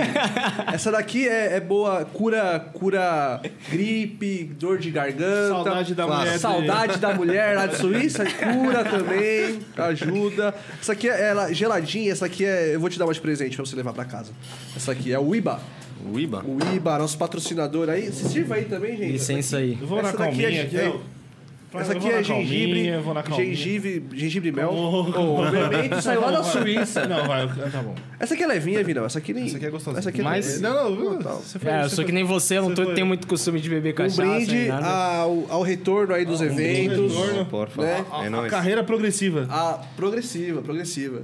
Essa 0.72 0.92
daqui 0.92 1.28
é, 1.28 1.56
é 1.58 1.60
boa, 1.60 2.06
cura, 2.06 2.58
cura 2.74 3.42
gripe, 3.70 4.46
dor 4.58 4.78
de 4.78 4.92
garganta. 4.92 5.50
Saudade 5.50 5.94
da 5.94 6.06
Claro. 6.06 6.22
mulher 6.22 6.34
de- 6.34 6.40
Saudade 6.40 6.98
da 7.00 7.14
mulher 7.14 7.56
lá 7.56 7.66
de 7.68 7.76
Suíça. 7.78 8.24
Cura 8.26 8.86
também, 8.86 9.60
ajuda. 9.78 10.56
Essa 10.80 10.94
aqui 10.94 11.10
é 11.10 11.30
ela, 11.30 11.52
geladinha. 11.54 12.12
Essa 12.14 12.28
aqui 12.28 12.46
é... 12.46 12.76
Eu 12.76 12.80
vou 12.80 12.90
te 12.90 12.98
dar 12.98 13.06
uma 13.06 13.14
de 13.14 13.20
presente 13.20 13.56
pra 13.58 13.66
você 13.66 13.76
levar 13.76 13.92
pra 13.94 14.06
casa. 14.06 14.32
Essa 14.76 14.94
aqui 14.94 15.12
é 15.12 15.20
o 15.20 15.36
Iba. 15.36 15.60
O 16.06 16.20
IBA. 16.20 16.44
O 16.46 16.58
Iba, 16.76 16.98
nosso 16.98 17.18
patrocinador 17.18 17.90
aí. 17.90 18.12
Se 18.12 18.30
sirva 18.30 18.56
aí 18.56 18.66
também, 18.66 18.98
gente. 18.98 19.12
Licença 19.14 19.58
aí. 19.58 19.78
Eu 19.80 19.88
vou 19.88 20.02
na 20.02 20.10
Essa 20.10 20.18
calminha 20.18 20.50
é- 20.50 20.62
aqui, 20.62 20.78
é- 20.78 20.90
ó. 20.90 21.18
Essa 21.80 21.92
aqui 21.92 22.08
é 22.08 22.16
na 22.22 22.24
calminha, 22.24 22.46
gengibre, 22.48 22.92
na 23.14 23.24
calminha. 23.24 23.56
gengibre, 23.56 24.04
gengibre 24.14 24.52
mel. 24.54 24.70
O 24.72 25.52
Memento 25.52 26.02
saiu 26.02 26.22
lá 26.22 26.32
da 26.32 26.42
Suíça. 26.42 27.06
Não, 27.06 27.28
vai, 27.28 27.46
tá 27.48 27.84
bom. 27.84 27.94
Essa 28.20 28.34
aqui 28.36 28.44
é 28.44 28.48
levinha, 28.48 28.82
Vinão. 28.84 29.06
Essa 29.06 29.20
aqui 29.20 29.34
nem. 29.34 29.46
Essa 29.46 29.58
aqui 29.58 29.66
é 29.66 29.70
gostosinha. 29.70 30.00
Essa 30.00 30.10
aqui 30.10 30.22
é 30.22 30.24
Mas- 30.24 30.62
Não, 30.62 30.90
não, 30.90 31.20
você 31.40 31.60
foi... 31.60 31.70
É, 31.70 31.84
eu 31.84 31.90
sou 31.90 32.06
que 32.06 32.12
nem 32.14 32.24
você, 32.24 32.58
eu 32.58 32.64
não 32.64 32.74
tô, 32.74 32.86
foi- 32.86 32.96
tenho 32.96 33.06
muito 33.06 33.28
costume 33.28 33.60
de 33.60 33.70
beber 33.70 33.94
Um 33.94 33.98
cachaça. 33.98 34.22
brinde 34.22 34.56
nem 34.56 34.68
nada. 34.70 34.88
ao, 34.88 35.46
ao 35.50 35.62
retorno 35.62 36.14
aí 36.14 36.26
dos 36.26 36.42
eventos. 36.42 37.14
retorno. 37.14 37.46
Por 37.46 37.68
favor. 37.70 37.86
Né? 37.86 38.06
É 38.24 38.28
A 38.28 38.30
nóis. 38.30 38.50
carreira 38.50 38.82
progressiva. 38.84 39.46
A 39.50 39.74
progressiva, 39.98 40.62
progressiva. 40.62 41.22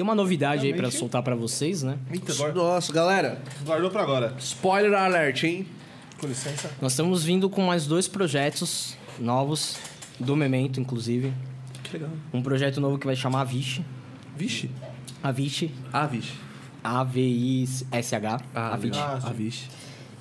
Tem 0.00 0.02
uma 0.02 0.14
novidade 0.14 0.64
aí 0.64 0.72
pra 0.72 0.90
soltar 0.90 1.22
pra 1.22 1.34
vocês, 1.34 1.82
né? 1.82 1.98
Eita. 2.10 2.32
Nossa, 2.54 2.90
galera. 2.90 3.38
Guardou 3.66 3.90
pra 3.90 4.00
agora. 4.00 4.34
Spoiler 4.38 4.94
alert, 4.94 5.44
hein? 5.44 5.66
Com 6.18 6.26
licença. 6.26 6.70
Nós 6.80 6.92
estamos 6.92 7.22
vindo 7.22 7.50
com 7.50 7.60
mais 7.60 7.86
dois 7.86 8.08
projetos 8.08 8.96
novos, 9.18 9.76
do 10.18 10.34
Memento, 10.34 10.80
inclusive. 10.80 11.34
Que 11.84 11.98
legal. 11.98 12.08
Um 12.32 12.40
projeto 12.40 12.80
novo 12.80 12.96
que 12.96 13.04
vai 13.04 13.14
chamar 13.14 13.44
Vixe. 13.44 13.84
Vixe. 14.34 14.70
A 15.22 15.30
Vixe. 15.30 15.70
Ah, 15.92 16.06
vixe. 16.06 16.32
A-V-I-S-H. 16.82 18.40
Ah, 18.54 18.78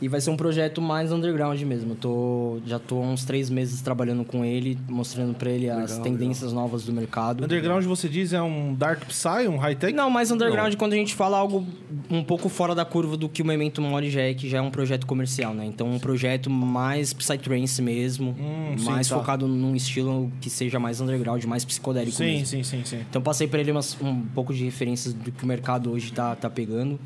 E 0.01 0.07
vai 0.07 0.21
ser 0.21 0.29
um 0.29 0.37
projeto 0.37 0.81
mais 0.81 1.11
underground 1.11 1.59
mesmo. 1.63 1.91
Eu 1.91 1.95
tô, 1.97 2.59
já 2.65 2.79
tô 2.79 2.99
há 2.99 3.05
uns 3.05 3.25
três 3.25 3.49
meses 3.49 3.81
trabalhando 3.81 4.23
com 4.23 4.45
ele, 4.45 4.77
mostrando 4.87 5.33
pra 5.33 5.49
ele 5.51 5.69
as 5.69 5.89
Legal, 5.91 6.03
tendências 6.03 6.53
novas 6.53 6.85
do 6.85 6.93
mercado. 6.93 7.43
Underground, 7.43 7.83
você 7.83 8.07
diz, 8.07 8.31
é 8.31 8.41
um 8.41 8.73
Dark 8.73 9.03
Psy, 9.05 9.47
um 9.49 9.57
high-tech? 9.57 9.91
Não, 9.93 10.09
mais 10.09 10.31
underground 10.31 10.73
quando 10.75 10.93
a 10.93 10.95
gente 10.95 11.13
fala 11.13 11.37
algo 11.37 11.67
um 12.09 12.23
pouco 12.23 12.47
fora 12.47 12.73
da 12.73 12.85
curva 12.85 13.17
do 13.17 13.27
que 13.27 13.41
o 13.41 13.45
Memento 13.45 13.81
Mori 13.81 14.09
já 14.09 14.21
é, 14.21 14.33
que 14.33 14.47
já 14.47 14.59
é 14.59 14.61
um 14.61 14.71
projeto 14.71 15.05
comercial, 15.05 15.53
né? 15.53 15.65
Então, 15.65 15.89
um 15.91 15.99
projeto 15.99 16.49
mais 16.49 17.11
psytrance 17.11 17.81
mesmo, 17.81 18.35
Hum, 18.39 18.77
sim, 18.77 18.85
mais 18.85 19.09
tá. 19.09 19.17
focado 19.17 19.47
num 19.49 19.75
estilo 19.75 20.31
que 20.39 20.49
seja 20.49 20.79
mais 20.79 21.01
underground, 21.01 21.43
mais 21.43 21.65
psicodélico 21.65 22.15
Sim, 22.15 22.23
mesmo. 22.25 22.45
sim, 22.45 22.63
sim, 22.63 22.81
sim. 22.85 22.99
Então, 23.09 23.21
passei 23.21 23.47
pra 23.47 23.59
ele 23.59 23.71
umas- 23.71 23.97
um 24.01 24.21
pouco 24.33 24.53
de 24.53 24.63
referências 24.63 25.13
do 25.13 25.29
que 25.29 25.43
o 25.43 25.47
mercado 25.47 25.91
hoje 25.91 26.13
tá, 26.13 26.37
tá 26.37 26.49
pegando. 26.49 26.97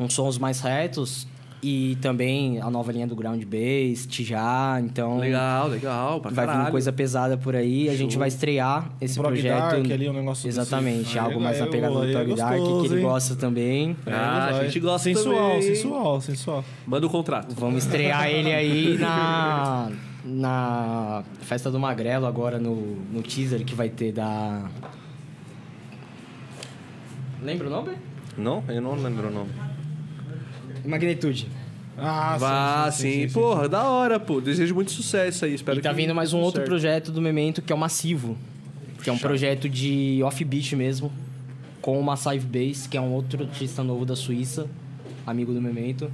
Uns 0.00 0.14
sons 0.14 0.36
mais 0.36 0.60
retos 0.60 1.28
e 1.62 1.96
também 2.00 2.58
a 2.60 2.70
nova 2.70 2.90
linha 2.90 3.06
do 3.06 3.14
Ground 3.14 3.42
Bass, 3.44 4.06
Tijá, 4.06 4.80
então... 4.82 5.18
Legal, 5.18 5.68
legal. 5.68 6.20
Pra 6.20 6.30
Vai 6.30 6.46
vir 6.46 6.52
caralho. 6.52 6.70
coisa 6.70 6.90
pesada 6.92 7.36
por 7.36 7.54
aí. 7.54 7.88
A 7.90 7.94
gente 7.96 8.16
vai 8.16 8.28
estrear 8.28 8.90
esse 9.00 9.18
prog 9.18 9.32
projeto. 9.34 9.58
dark 9.58 9.90
ali, 9.90 10.08
um 10.08 10.12
negócio 10.14 10.46
desse. 10.46 10.58
Exatamente, 10.58 11.18
Aí 11.18 11.24
algo 11.24 11.38
é- 11.38 11.42
mais 11.42 11.60
na 11.60 11.66
pegada 11.66 11.94
é 11.94 12.06
do 12.06 12.12
Prog 12.12 12.34
Dark, 12.34 12.52
que 12.54 12.58
gostoso, 12.60 12.94
ele 12.94 13.00
hein? 13.02 13.06
gosta 13.06 13.36
também. 13.36 13.96
Ah, 14.06 14.46
a 14.46 14.64
gente 14.64 14.80
gosta 14.80 15.04
sensual, 15.12 15.34
também. 15.50 15.62
sensual, 15.62 16.20
sensual. 16.20 16.64
Manda 16.86 17.06
o 17.06 17.10
contrato. 17.10 17.54
Vamos 17.54 17.84
estrear 17.84 18.26
ele 18.30 18.52
aí 18.52 18.96
na, 18.98 19.90
na 20.24 21.24
Festa 21.42 21.70
do 21.70 21.78
Magrelo, 21.78 22.24
agora 22.26 22.58
no, 22.58 22.74
no 23.12 23.22
teaser 23.22 23.64
que 23.64 23.74
vai 23.74 23.88
ter 23.90 24.12
da. 24.12 24.64
Lembra 27.42 27.66
o 27.66 27.70
nome? 27.70 27.92
Não, 28.36 28.62
eu 28.68 28.80
não 28.80 28.94
lembro 28.94 29.28
o 29.28 29.30
nome. 29.30 29.50
Magnitude. 30.84 31.48
Ah, 31.96 32.36
Vá, 32.38 32.90
sim, 32.90 33.28
Porra, 33.28 33.68
da 33.68 33.88
hora, 33.88 34.18
pô. 34.18 34.40
Desejo 34.40 34.74
muito 34.74 34.90
sucesso 34.90 35.44
aí. 35.44 35.54
Espero 35.54 35.78
e 35.78 35.82
tá 35.82 35.90
que 35.90 35.96
vindo 35.96 36.14
mais 36.14 36.32
um 36.32 36.38
outro 36.38 36.60
certo. 36.60 36.68
projeto 36.68 37.12
do 37.12 37.20
Memento 37.20 37.60
que 37.60 37.72
é 37.72 37.76
o 37.76 37.78
Massivo. 37.78 38.38
Que 39.02 39.10
é 39.10 39.12
um 39.12 39.18
projeto 39.18 39.68
de 39.68 40.20
off-beat 40.22 40.72
mesmo. 40.74 41.12
Com 41.82 41.98
o 41.98 42.02
Massive 42.02 42.46
Bass, 42.46 42.86
que 42.86 42.96
é 42.96 43.00
um 43.00 43.12
outro 43.12 43.42
artista 43.42 43.82
novo 43.82 44.04
da 44.04 44.14
Suíça, 44.14 44.66
amigo 45.26 45.52
do 45.52 45.60
Memento. 45.60 46.10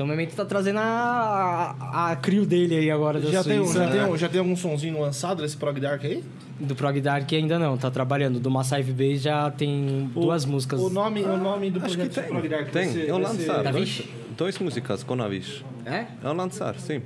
Então 0.00 0.06
o 0.06 0.08
Memento 0.10 0.34
tá 0.34 0.46
trazendo 0.46 0.78
a, 0.78 1.76
a, 1.78 2.12
a 2.12 2.16
crio 2.16 2.46
dele 2.46 2.74
aí 2.74 2.90
agora 2.90 3.20
da 3.20 3.30
Já 3.30 3.44
tem, 3.44 3.60
um- 3.60 3.66
Suíça. 3.66 3.84
já, 3.84 3.90
tem, 3.90 4.00
um- 4.02 4.16
já 4.16 4.28
tem 4.30 4.38
algum 4.40 4.56
sonzinho 4.56 4.98
lançado 4.98 5.42
desse 5.42 5.58
prog 5.58 5.78
dark 5.78 6.02
aí? 6.06 6.24
Do 6.58 6.74
Prog 6.74 6.98
Dark 7.02 7.30
ainda 7.34 7.58
não, 7.58 7.76
tá 7.76 7.90
trabalhando. 7.90 8.40
Do 8.40 8.50
Massive 8.50 8.92
Bass 8.92 9.20
já 9.20 9.50
tem 9.50 10.10
duas 10.14 10.46
músicas. 10.46 10.80
O 10.80 10.88
nome, 10.88 11.22
o 11.22 11.36
nome 11.36 11.70
do 11.70 11.80
projeto 11.82 12.14
tem. 12.14 12.24
prog 12.24 12.48
dark 12.48 12.70
Tem, 12.70 12.90
ser- 12.90 13.08
eu 13.10 13.16
ser- 13.16 13.22
lançar 13.22 13.62
Tá 13.62 13.70
dois, 13.72 14.02
dois 14.38 14.58
músicas 14.58 15.02
com 15.04 15.22
Avis. 15.22 15.62
É? 15.84 16.06
Eu 16.24 16.32
lançar, 16.32 16.78
sim. 16.78 17.02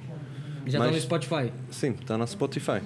Já 0.65 0.79
tá 0.79 0.85
Mas- 0.85 0.95
no 0.95 1.01
Spotify. 1.01 1.53
Sim, 1.71 1.95
tá 1.95 2.17
na 2.17 2.29
Spotify. 2.29 2.81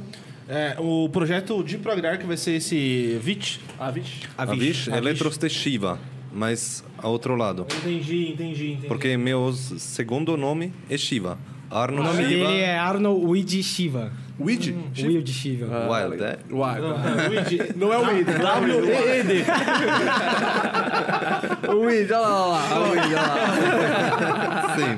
É, 0.49 0.75
o 0.79 1.07
projeto 1.11 1.63
de 1.63 1.77
prog 1.77 2.01
dark 2.01 2.23
vai 2.23 2.39
ser 2.39 2.53
esse 2.53 3.19
VIT? 3.23 3.61
Ah, 3.79 3.91
vixe. 3.91 4.23
Avis, 4.39 4.89
Eletros 4.89 5.37
de 5.37 5.51
Shiva, 5.51 5.99
mas 6.33 6.83
ao 6.99 7.12
outro 7.12 7.37
lado. 7.37 7.66
Entendi, 7.79 8.33
entendi, 8.33 8.72
entendi. 8.72 8.87
Porque 8.89 9.16
meu 9.16 9.53
segundo 9.53 10.37
nome 10.37 10.72
é 10.91 10.97
Shiva. 10.97 11.39
Arno 11.70 12.01
O 12.01 12.05
nome 12.05 12.24
Shiva 12.26 12.47
dele 12.49 12.61
é 12.61 12.79
Arnold 12.79 13.26
Weed 13.26 13.62
Shiva. 13.62 14.11
Weed? 14.41 14.74
Wild 14.97 15.33
Shiva. 15.33 15.66
Wild, 15.91 16.22
é? 16.22 16.39
Uai, 16.51 16.81
Ah, 16.81 17.29
Luigi, 17.29 17.59
Não 17.76 17.93
é 17.93 17.99
o 17.99 18.07
Weed. 18.14 18.24
W-E-E-D. 18.26 19.45
O 21.68 21.81
Weed, 21.81 22.11
olha 22.12 22.20
lá, 22.20 22.47
olha 22.47 22.57
lá. 22.57 22.79
O 22.79 22.91
Weed, 22.93 23.14
olha 23.14 23.22
lá. 23.22 24.76
Sim. 24.76 24.97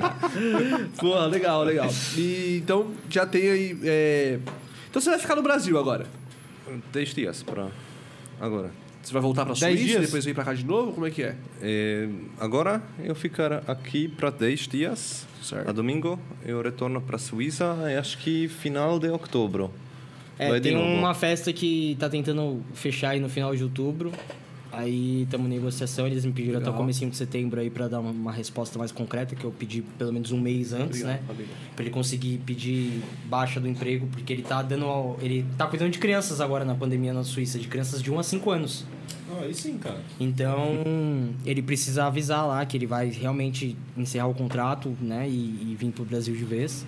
Pô, 0.97 1.17
legal, 1.25 1.63
legal. 1.63 1.89
E, 2.15 2.59
então, 2.63 2.91
já 3.09 3.25
tem 3.25 3.49
aí... 3.49 3.77
é, 3.83 4.39
Então 4.89 5.01
você 5.01 5.09
vai 5.09 5.19
ficar 5.19 5.35
no 5.35 5.41
Brasil 5.41 5.77
agora? 5.77 6.05
10 6.93 7.13
dias 7.13 7.43
para 7.43 7.67
agora. 8.39 8.71
Você 9.03 9.13
vai 9.13 9.21
voltar 9.21 9.45
pra 9.45 9.53
Dez 9.53 9.79
Suíça, 9.79 9.85
dias? 9.85 10.01
depois 10.05 10.25
vem 10.25 10.33
pra 10.33 10.43
cá 10.43 10.53
de 10.53 10.65
novo? 10.65 10.93
Como 10.93 11.05
é 11.07 11.11
que 11.11 11.23
é? 11.23 11.35
É, 11.61 12.07
agora 12.39 12.81
eu 13.03 13.15
ficar 13.15 13.63
aqui 13.67 14.07
para 14.07 14.29
10 14.29 14.67
dias. 14.67 15.27
Certo. 15.41 15.69
A 15.69 15.71
domingo 15.71 16.19
eu 16.45 16.61
retorno 16.61 17.01
para 17.01 17.15
a 17.15 17.19
Suíça, 17.19 17.75
acho 17.99 18.17
que 18.19 18.47
final 18.47 18.99
de 18.99 19.09
outubro. 19.09 19.71
É, 20.37 20.59
tem 20.59 20.75
uma 20.75 21.13
festa 21.13 21.51
que 21.51 21.95
tá 21.99 22.09
tentando 22.09 22.63
fechar 22.73 23.09
aí 23.09 23.19
no 23.19 23.29
final 23.29 23.55
de 23.55 23.63
outubro. 23.63 24.11
Aí 24.71 25.23
estamos 25.23 25.47
em 25.47 25.49
negociação, 25.49 26.07
eles 26.07 26.23
me 26.23 26.31
pediram 26.31 26.57
até 26.57 26.67
o 26.67 26.71
Legal. 26.71 26.79
comecinho 26.81 27.11
de 27.11 27.17
setembro 27.17 27.59
aí 27.59 27.69
pra 27.69 27.89
dar 27.89 27.99
uma, 27.99 28.31
resposta 28.31 28.79
mais 28.79 28.89
concreta, 28.91 29.35
que 29.35 29.43
eu 29.43 29.51
pedi 29.51 29.81
pelo 29.97 30.13
menos 30.13 30.31
um 30.31 30.39
mês 30.39 30.71
antes, 30.71 31.03
né? 31.03 31.19
Pra 31.75 31.83
ele 31.83 31.89
conseguir 31.91 32.37
pedir 32.45 33.01
baixa 33.25 33.59
do 33.59 33.67
emprego, 33.67 34.07
porque 34.07 34.31
ele 34.31 34.43
tá 34.43 34.61
dando. 34.61 35.17
Ele 35.21 35.45
tá 35.57 35.67
cuidando 35.67 35.91
de 35.91 35.99
crianças 35.99 36.39
agora 36.39 36.63
na 36.63 36.73
pandemia 36.73 37.13
na 37.13 37.23
Suíça, 37.23 37.59
de 37.59 37.67
crianças 37.67 38.01
de 38.01 38.09
1 38.09 38.17
a 38.19 38.23
5 38.23 38.49
anos. 38.49 38.85
Ah, 39.29 39.41
aí 39.43 39.53
sim, 39.53 39.77
cara. 39.77 39.99
Então, 40.19 40.83
ele 41.45 41.61
precisa 41.61 42.05
avisar 42.05 42.45
lá 42.47 42.65
que 42.65 42.77
ele 42.77 42.85
vai 42.85 43.09
realmente 43.09 43.75
encerrar 43.97 44.27
o 44.27 44.33
contrato, 44.33 44.95
né? 45.01 45.27
E, 45.27 45.33
e 45.33 45.75
vir 45.77 45.91
pro 45.91 46.05
Brasil 46.05 46.35
de 46.35 46.45
vez. 46.45 46.85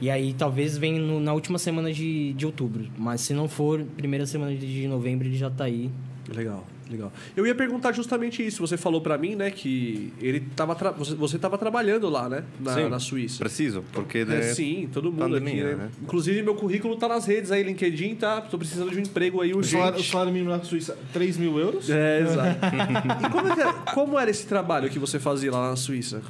E 0.00 0.10
aí, 0.10 0.34
talvez 0.34 0.76
venha 0.76 0.98
no- 1.00 1.20
na 1.20 1.32
última 1.32 1.58
semana 1.58 1.92
de, 1.92 2.32
de 2.32 2.44
outubro. 2.46 2.86
Mas 2.98 3.20
se 3.20 3.32
não 3.32 3.48
for, 3.48 3.82
primeira 3.96 4.26
semana 4.26 4.54
de, 4.54 4.66
de 4.82 4.88
novembro, 4.88 5.26
ele 5.28 5.36
já 5.36 5.48
tá 5.50 5.64
aí. 5.64 5.90
Legal, 6.34 6.66
legal. 6.90 7.12
Eu 7.36 7.46
ia 7.46 7.54
perguntar 7.54 7.92
justamente 7.92 8.44
isso. 8.46 8.60
Você 8.66 8.76
falou 8.76 9.00
pra 9.00 9.16
mim, 9.18 9.34
né, 9.34 9.50
que 9.50 10.12
ele 10.20 10.40
tava 10.54 10.74
tra- 10.74 10.90
você, 10.90 11.14
você 11.14 11.38
tava 11.38 11.56
trabalhando 11.58 12.08
lá, 12.08 12.28
né, 12.28 12.44
na, 12.60 12.74
Sim. 12.74 12.88
na 12.88 12.98
Suíça. 12.98 13.38
Preciso, 13.38 13.84
porque 13.92 14.24
de... 14.24 14.34
É, 14.34 14.42
sim, 14.42 14.88
todo 14.92 15.10
mundo 15.10 15.20
pandemia, 15.20 15.66
aqui, 15.68 15.76
né? 15.76 15.84
né? 15.84 15.90
Inclusive, 16.02 16.42
meu 16.42 16.54
currículo 16.54 16.96
tá 16.96 17.08
nas 17.08 17.26
redes 17.26 17.50
aí, 17.50 17.62
LinkedIn, 17.62 18.14
tá? 18.16 18.40
Tô 18.40 18.58
precisando 18.58 18.90
de 18.90 18.96
um 18.98 19.00
emprego 19.00 19.40
aí 19.40 19.54
O 19.54 19.62
salário, 19.62 19.92
o 19.92 19.96
urgente. 19.96 20.10
salário 20.10 20.32
mínimo 20.32 20.50
na 20.50 20.62
Suíça, 20.62 20.96
3 21.12 21.36
mil 21.36 21.58
euros? 21.58 21.88
É, 21.90 22.20
exato. 22.20 22.58
e 23.26 23.30
como, 23.30 23.48
é 23.48 23.52
era, 23.60 23.72
como 23.72 24.18
era 24.18 24.30
esse 24.30 24.46
trabalho 24.46 24.88
que 24.90 24.98
você 24.98 25.18
fazia 25.18 25.50
lá 25.50 25.70
na 25.70 25.76
Suíça? 25.76 26.22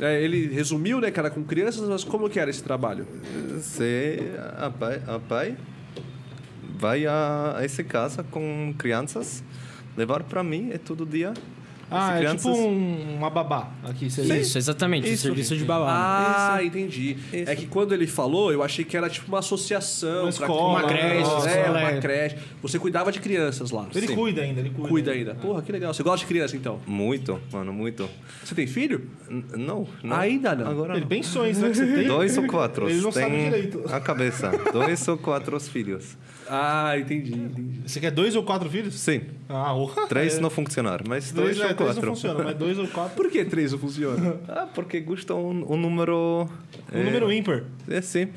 É, 0.00 0.20
ele 0.22 0.48
resumiu, 0.48 1.00
né, 1.00 1.10
cara, 1.10 1.30
com 1.30 1.44
crianças, 1.44 1.88
mas 1.88 2.02
como 2.02 2.28
que 2.28 2.40
era 2.40 2.50
esse 2.50 2.62
trabalho? 2.62 3.06
Se 3.60 4.18
a 4.58 4.68
pai, 4.68 5.00
a 5.06 5.18
pai 5.20 5.56
vai 6.76 7.06
a 7.06 7.56
essa 7.60 7.84
casa 7.84 8.24
com 8.24 8.74
crianças, 8.76 9.42
levar 9.96 10.24
para 10.24 10.42
mim 10.42 10.70
é 10.72 10.78
todo 10.78 11.04
dia. 11.06 11.34
Ah, 11.90 12.14
é 12.14 12.18
crianças- 12.18 12.42
tipo 12.52 12.56
um, 12.66 13.16
uma 13.18 13.30
babá 13.30 13.70
aqui. 13.84 14.10
Seria. 14.10 14.38
Isso, 14.38 14.56
exatamente. 14.58 15.06
Isso. 15.06 15.24
O 15.24 15.28
serviço 15.28 15.56
de 15.56 15.64
babá. 15.64 16.54
Ah, 16.56 16.64
entendi. 16.64 17.16
Isso. 17.32 17.50
É 17.50 17.54
que 17.54 17.66
quando 17.66 17.92
ele 17.92 18.06
falou, 18.06 18.52
eu 18.52 18.62
achei 18.62 18.84
que 18.84 18.96
era 18.96 19.08
tipo 19.08 19.28
uma 19.28 19.38
associação. 19.40 20.22
Uma 20.24 20.32
pra 20.32 20.46
escola, 20.46 20.68
uma 20.80 20.82
creche, 20.88 21.06
É, 21.06 21.20
escola, 21.20 21.78
uma 21.78 21.90
é. 21.90 22.00
creche. 22.00 22.36
Você 22.62 22.78
cuidava 22.78 23.12
de 23.12 23.20
crianças 23.20 23.70
lá. 23.70 23.86
Ele 23.94 24.06
Sim. 24.06 24.14
cuida 24.14 24.42
ainda, 24.42 24.60
ele 24.60 24.70
cuida. 24.70 24.88
Cuida 24.88 25.10
ainda. 25.12 25.34
Porra, 25.34 25.62
que 25.62 25.70
legal. 25.72 25.92
Você 25.94 26.02
gosta 26.02 26.18
de 26.20 26.26
criança, 26.26 26.56
então? 26.56 26.80
Muito, 26.86 27.40
mano, 27.52 27.72
muito. 27.72 28.08
Você 28.42 28.54
tem 28.54 28.66
filho? 28.66 29.08
N- 29.28 29.44
não, 29.56 29.86
não. 30.02 30.16
Ainda 30.16 30.54
não. 30.54 30.70
Agora 30.70 30.92
Ele 30.94 31.00
não. 31.02 31.08
pensou, 31.08 31.46
hein? 31.46 31.54
Será 31.54 31.68
que 31.70 31.76
você 31.76 31.86
tem? 31.86 32.06
Dois 32.06 32.36
ou 32.38 32.46
quatro. 32.46 32.88
Ele 32.88 33.00
não 33.00 33.12
Tem 33.12 33.22
sabe 33.22 33.44
direito. 33.44 33.82
A 33.92 34.00
cabeça. 34.00 34.50
Dois 34.72 35.06
ou 35.08 35.16
quatro 35.18 35.58
filhos. 35.60 36.16
Ah, 36.48 36.94
entendi, 36.98 37.32
entendi. 37.32 37.80
Você 37.86 37.98
quer 38.00 38.10
dois 38.10 38.36
ou 38.36 38.42
quatro 38.42 38.68
filhos? 38.68 38.94
Sim. 38.94 39.22
Ah, 39.48 39.72
orra. 39.74 40.06
Três 40.06 40.36
É. 40.36 40.40
não 40.40 40.50
funcionar, 40.50 41.00
mas 41.08 41.32
Três, 41.32 41.56
dois 41.56 41.70
é, 41.70 41.73
três 41.74 41.90
quatro. 41.92 42.06
não 42.06 42.14
funciona, 42.14 42.44
mas 42.44 42.56
dois 42.56 42.78
ou 42.78 42.88
quatro. 42.88 43.14
Por 43.16 43.30
que 43.30 43.44
três 43.44 43.72
não 43.72 43.78
funciona? 43.78 44.36
Ah, 44.48 44.66
porque 44.74 45.00
gusta 45.00 45.34
um, 45.34 45.72
um 45.72 45.76
número. 45.76 46.48
Um 46.92 47.02
número 47.02 47.32
ímpar. 47.32 47.64
É 47.88 48.00
sim. 48.00 48.28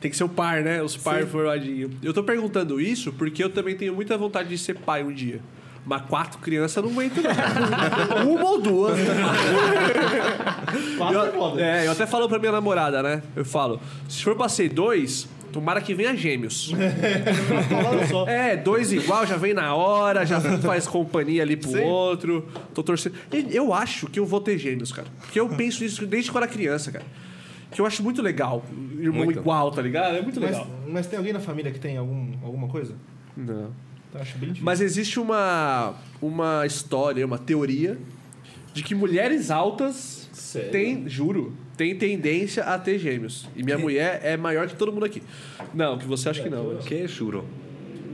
Tem 0.00 0.10
que 0.10 0.16
ser 0.16 0.24
o 0.24 0.28
par, 0.28 0.62
né? 0.62 0.82
Os 0.82 0.96
par 0.96 1.24
formadinhos. 1.26 1.92
Eu 2.02 2.12
tô 2.12 2.22
perguntando 2.22 2.80
isso 2.80 3.12
porque 3.12 3.42
eu 3.42 3.50
também 3.50 3.74
tenho 3.76 3.94
muita 3.94 4.16
vontade 4.18 4.48
de 4.48 4.58
ser 4.58 4.74
pai 4.74 5.02
um 5.02 5.12
dia. 5.12 5.40
Mas 5.86 6.02
quatro 6.02 6.38
crianças 6.38 6.82
não 6.82 6.90
aguento, 6.90 7.20
não. 7.22 8.32
Uma 8.34 8.44
ou 8.50 8.60
duas. 8.60 8.98
Quatro 10.96 11.20
é 11.20 11.28
Eu, 11.28 11.58
é, 11.58 11.86
eu 11.86 11.92
até 11.92 12.06
falo 12.06 12.28
pra 12.28 12.38
minha 12.38 12.52
namorada, 12.52 13.02
né? 13.02 13.22
Eu 13.36 13.44
falo, 13.44 13.80
se 14.08 14.22
for 14.22 14.34
pra 14.34 14.48
ser 14.48 14.70
dois, 14.70 15.28
tomara 15.54 15.80
que 15.80 15.94
venha 15.94 16.16
gêmeos. 16.16 16.72
É, 18.26 18.56
dois 18.56 18.92
igual, 18.92 19.24
já 19.26 19.36
vem 19.36 19.54
na 19.54 19.74
hora, 19.74 20.26
já 20.26 20.40
faz 20.60 20.86
companhia 20.86 21.42
ali 21.42 21.56
pro 21.56 21.70
Sim. 21.70 21.80
outro. 21.82 22.46
Tô 22.74 22.82
torcendo. 22.82 23.14
Eu 23.50 23.72
acho 23.72 24.08
que 24.08 24.18
eu 24.18 24.26
vou 24.26 24.40
ter 24.40 24.58
gêmeos, 24.58 24.92
cara. 24.92 25.06
Porque 25.20 25.38
eu 25.38 25.48
penso 25.48 25.84
isso 25.84 26.04
desde 26.06 26.30
quando 26.30 26.44
era 26.44 26.52
criança, 26.52 26.90
cara. 26.90 27.04
Que 27.70 27.80
eu 27.80 27.86
acho 27.86 28.02
muito 28.02 28.20
legal. 28.20 28.64
Irmão 28.98 29.24
Muito. 29.24 29.38
igual, 29.38 29.70
tá 29.70 29.80
ligado? 29.82 30.16
É 30.16 30.22
muito 30.22 30.40
Mas, 30.40 30.50
legal. 30.50 30.70
mas 30.88 31.06
tem 31.06 31.16
alguém 31.16 31.32
na 31.32 31.40
família 31.40 31.70
que 31.72 31.78
tem 31.78 31.96
algum, 31.96 32.32
alguma 32.42 32.68
coisa? 32.68 32.94
Não. 33.36 33.70
Eu 34.14 34.20
acho 34.20 34.32
bem 34.38 34.48
difícil. 34.48 34.64
Mas 34.64 34.80
existe 34.80 35.18
uma, 35.18 35.94
uma 36.20 36.64
história, 36.66 37.24
uma 37.24 37.38
teoria 37.38 37.98
de 38.72 38.82
que 38.82 38.94
mulheres 38.94 39.50
altas 39.50 40.28
Sério? 40.32 40.70
têm, 40.70 41.08
juro, 41.08 41.52
têm 41.76 41.94
tendência 41.96 42.64
a 42.64 42.78
ter 42.78 42.98
gêmeos. 42.98 43.48
E 43.56 43.62
minha 43.62 43.78
mulher 43.78 44.20
é 44.22 44.36
maior 44.36 44.66
que 44.68 44.76
todo 44.76 44.92
mundo 44.92 45.04
aqui. 45.06 45.22
Não, 45.72 45.98
que 45.98 46.06
você 46.06 46.28
acha 46.28 46.42
que 46.42 46.50
não. 46.50 46.74
né? 46.74 46.80
Que 46.84 47.06
juro. 47.06 47.44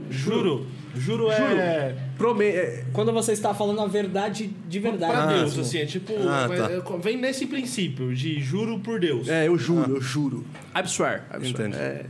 Juro. 0.09 0.67
Juro 0.93 1.31
é. 1.31 1.95
Prome 2.17 2.43
é, 2.45 2.83
Quando 2.91 3.13
você 3.13 3.31
está 3.31 3.53
falando 3.53 3.79
a 3.79 3.87
verdade 3.87 4.47
de 4.67 4.77
verdade. 4.79 5.13
Pra 5.13 5.25
Deus, 5.27 5.41
mesmo. 5.55 5.61
assim, 5.61 5.77
é 5.77 5.85
tipo. 5.85 6.11
Ah, 6.27 6.47
mas, 6.49 6.59
tá. 6.59 6.69
é, 6.69 6.81
Vem 7.01 7.15
nesse 7.17 7.45
princípio 7.45 8.13
de 8.13 8.41
juro 8.41 8.77
por 8.79 8.99
Deus. 8.99 9.29
é, 9.29 9.47
eu 9.47 9.57
juro, 9.57 9.95
eu 9.95 10.01
juro. 10.01 10.45
I 10.75 10.85
swear. 10.85 11.25
I 11.33 11.37
swear. 11.47 11.49
Entendi. 11.49 11.77
É. 11.77 12.05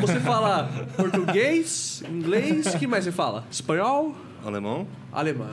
Você 0.00 0.18
fala 0.18 0.68
português, 0.96 2.02
inglês, 2.10 2.74
o 2.74 2.78
que 2.78 2.88
mais 2.88 3.04
você 3.04 3.12
fala? 3.12 3.44
Espanhol, 3.50 4.16
Alemão, 4.44 4.86
alemão. 5.12 5.46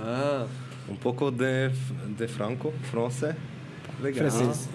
um 0.89 0.95
pouco 0.95 1.29
de, 1.29 1.69
de 2.17 2.27
franco, 2.27 2.73
francês. 2.89 3.35
Legal. 4.01 4.27
Francês. 4.31 4.67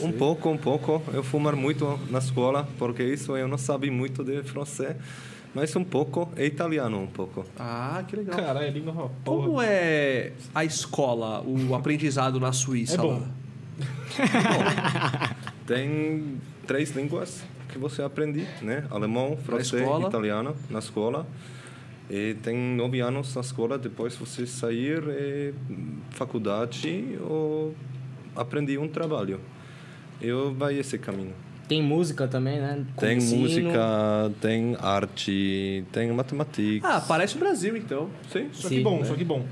Um 0.00 0.12
pouco, 0.12 0.48
um 0.48 0.56
pouco. 0.56 1.02
Eu 1.12 1.22
fumar 1.22 1.56
muito 1.56 1.98
na 2.10 2.18
escola, 2.18 2.68
porque 2.78 3.02
isso 3.02 3.36
eu 3.36 3.48
não 3.48 3.58
sabia 3.58 3.90
muito 3.90 4.24
de 4.24 4.42
francês. 4.42 4.96
Mas 5.54 5.74
um 5.76 5.84
pouco, 5.84 6.28
e 6.36 6.44
italiano 6.44 7.00
um 7.00 7.06
pouco. 7.06 7.46
Ah, 7.56 8.02
que 8.08 8.16
legal. 8.16 8.36
Caralho, 8.36 8.72
língua 8.72 8.92
pra 8.92 9.02
porra. 9.24 9.46
Como 9.46 9.62
é 9.62 10.32
a 10.52 10.64
escola, 10.64 11.42
o 11.42 11.74
aprendizado 11.76 12.40
na 12.40 12.52
Suíça? 12.52 12.94
É 12.94 12.98
bom. 12.98 13.20
lá? 13.20 13.28
Tem 15.64 16.40
três 16.66 16.90
línguas 16.90 17.44
que 17.68 17.78
você 17.78 18.02
aprende, 18.02 18.46
né? 18.62 18.84
Alemão, 18.90 19.36
francês, 19.36 19.82
escola? 19.82 20.08
italiano 20.08 20.56
na 20.68 20.80
escola. 20.80 21.26
E 22.10 22.34
tem 22.42 22.54
nove 22.54 23.00
anos 23.00 23.34
na 23.34 23.40
escola, 23.40 23.78
depois 23.78 24.14
você 24.14 24.46
sair 24.46 25.02
e 25.08 25.54
faculdade 26.10 27.18
ou 27.22 27.74
aprender 28.36 28.76
um 28.78 28.88
trabalho. 28.88 29.40
Eu 30.24 30.54
vai 30.54 30.78
esse 30.78 30.98
caminho. 30.98 31.32
Tem 31.68 31.82
música 31.82 32.28
também, 32.28 32.58
né? 32.60 32.84
Com 32.94 33.00
Tem 33.00 33.16
ensino. 33.16 33.40
música, 33.40 34.30
tem 34.40 34.76
arte, 34.80 35.84
tem 35.92 36.12
matemática. 36.12 36.86
Ah, 36.86 37.00
parece 37.00 37.36
o 37.36 37.38
Brasil, 37.38 37.76
então. 37.76 38.10
sim. 38.30 38.48
Só 38.52 38.68
que 38.68 38.76
Sim, 38.76 38.82
bom, 38.82 38.98
né? 38.98 39.04
só 39.04 39.14
que 39.14 39.24
bom. 39.24 39.44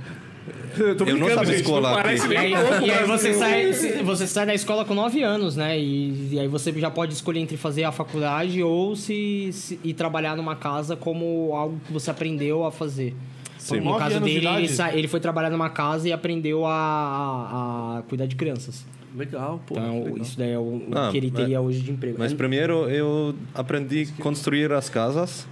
Eu, 0.77 0.89
Eu 1.07 1.16
não 1.18 1.29
sabia 1.29 1.53
gente, 1.53 1.62
escola 1.62 2.03
não 2.03 2.33
E 2.33 2.37
aí, 2.37 2.53
pouco 2.53 2.85
e 2.85 2.91
aí 2.91 3.07
você, 3.07 3.33
sai, 3.33 3.73
você 4.03 4.27
sai 4.27 4.47
da 4.47 4.55
escola 4.55 4.85
com 4.85 4.93
9 4.95 5.23
anos, 5.23 5.57
né? 5.57 5.79
E, 5.79 6.31
e 6.33 6.41
aí 6.41 6.49
você 6.49 6.73
já 6.73 6.91
pode 6.91 7.12
escolher 7.12 7.41
entre 7.41 7.57
fazer 7.57 7.85
a 7.85 7.93
faculdade 7.93 8.62
ou 8.62 8.97
se, 8.97 9.51
se 9.53 9.79
ir 9.85 9.95
trabalhar 9.95 10.37
numa 10.37 10.57
casa 10.57 10.97
como 10.97 11.55
algo 11.55 11.81
que 11.87 11.93
você 11.93 12.11
aprendeu 12.11 12.64
a 12.64 12.73
fazer. 12.73 13.14
Sim. 13.57 13.81
No 13.81 13.97
caso 13.97 14.16
anos 14.16 14.29
de 14.29 14.41
dele, 14.41 14.49
ele, 14.66 14.99
ele 14.99 15.09
foi 15.09 15.20
trabalhar 15.20 15.51
numa 15.51 15.70
casa 15.70 16.09
e 16.09 16.12
aprendeu 16.12 16.66
a, 16.66 16.73
a, 16.73 17.99
a 17.99 18.03
cuidar 18.03 18.27
de 18.27 18.35
crianças. 18.35 18.85
Legal, 19.15 19.61
pô. 19.67 19.75
Então, 19.75 20.03
legal. 20.05 20.19
isso 20.19 20.39
daí 20.39 20.51
é 20.53 20.59
o, 20.59 20.83
Ah, 20.93 21.09
que 21.11 21.17
ele 21.19 21.31
mas- 21.31 21.41
teria 21.41 21.61
hoje 21.61 21.81
de 21.81 21.91
emprego. 21.93 22.17
Mas 22.19 22.33
primeiro 22.33 22.89
eu 22.89 23.35
aprendi 23.55 24.09
a 24.19 24.23
construir 24.23 24.73
as 24.73 24.89
casas, 24.89 25.47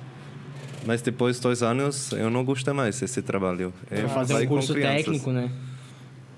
mas 0.87 1.03
depois 1.03 1.37
de 1.37 1.43
dois 1.43 1.63
anos 1.63 2.13
eu 2.13 2.31
não 2.31 2.45
gostei 2.45 2.73
mais 2.73 2.99
desse 2.99 3.21
trabalho. 3.23 3.73
Eu 3.91 3.99
Pra 4.01 4.09
fazer 4.09 4.35
saí 4.35 4.47
um 4.47 4.49
curso 4.49 4.73
técnico, 4.75 5.31
né? 5.31 5.51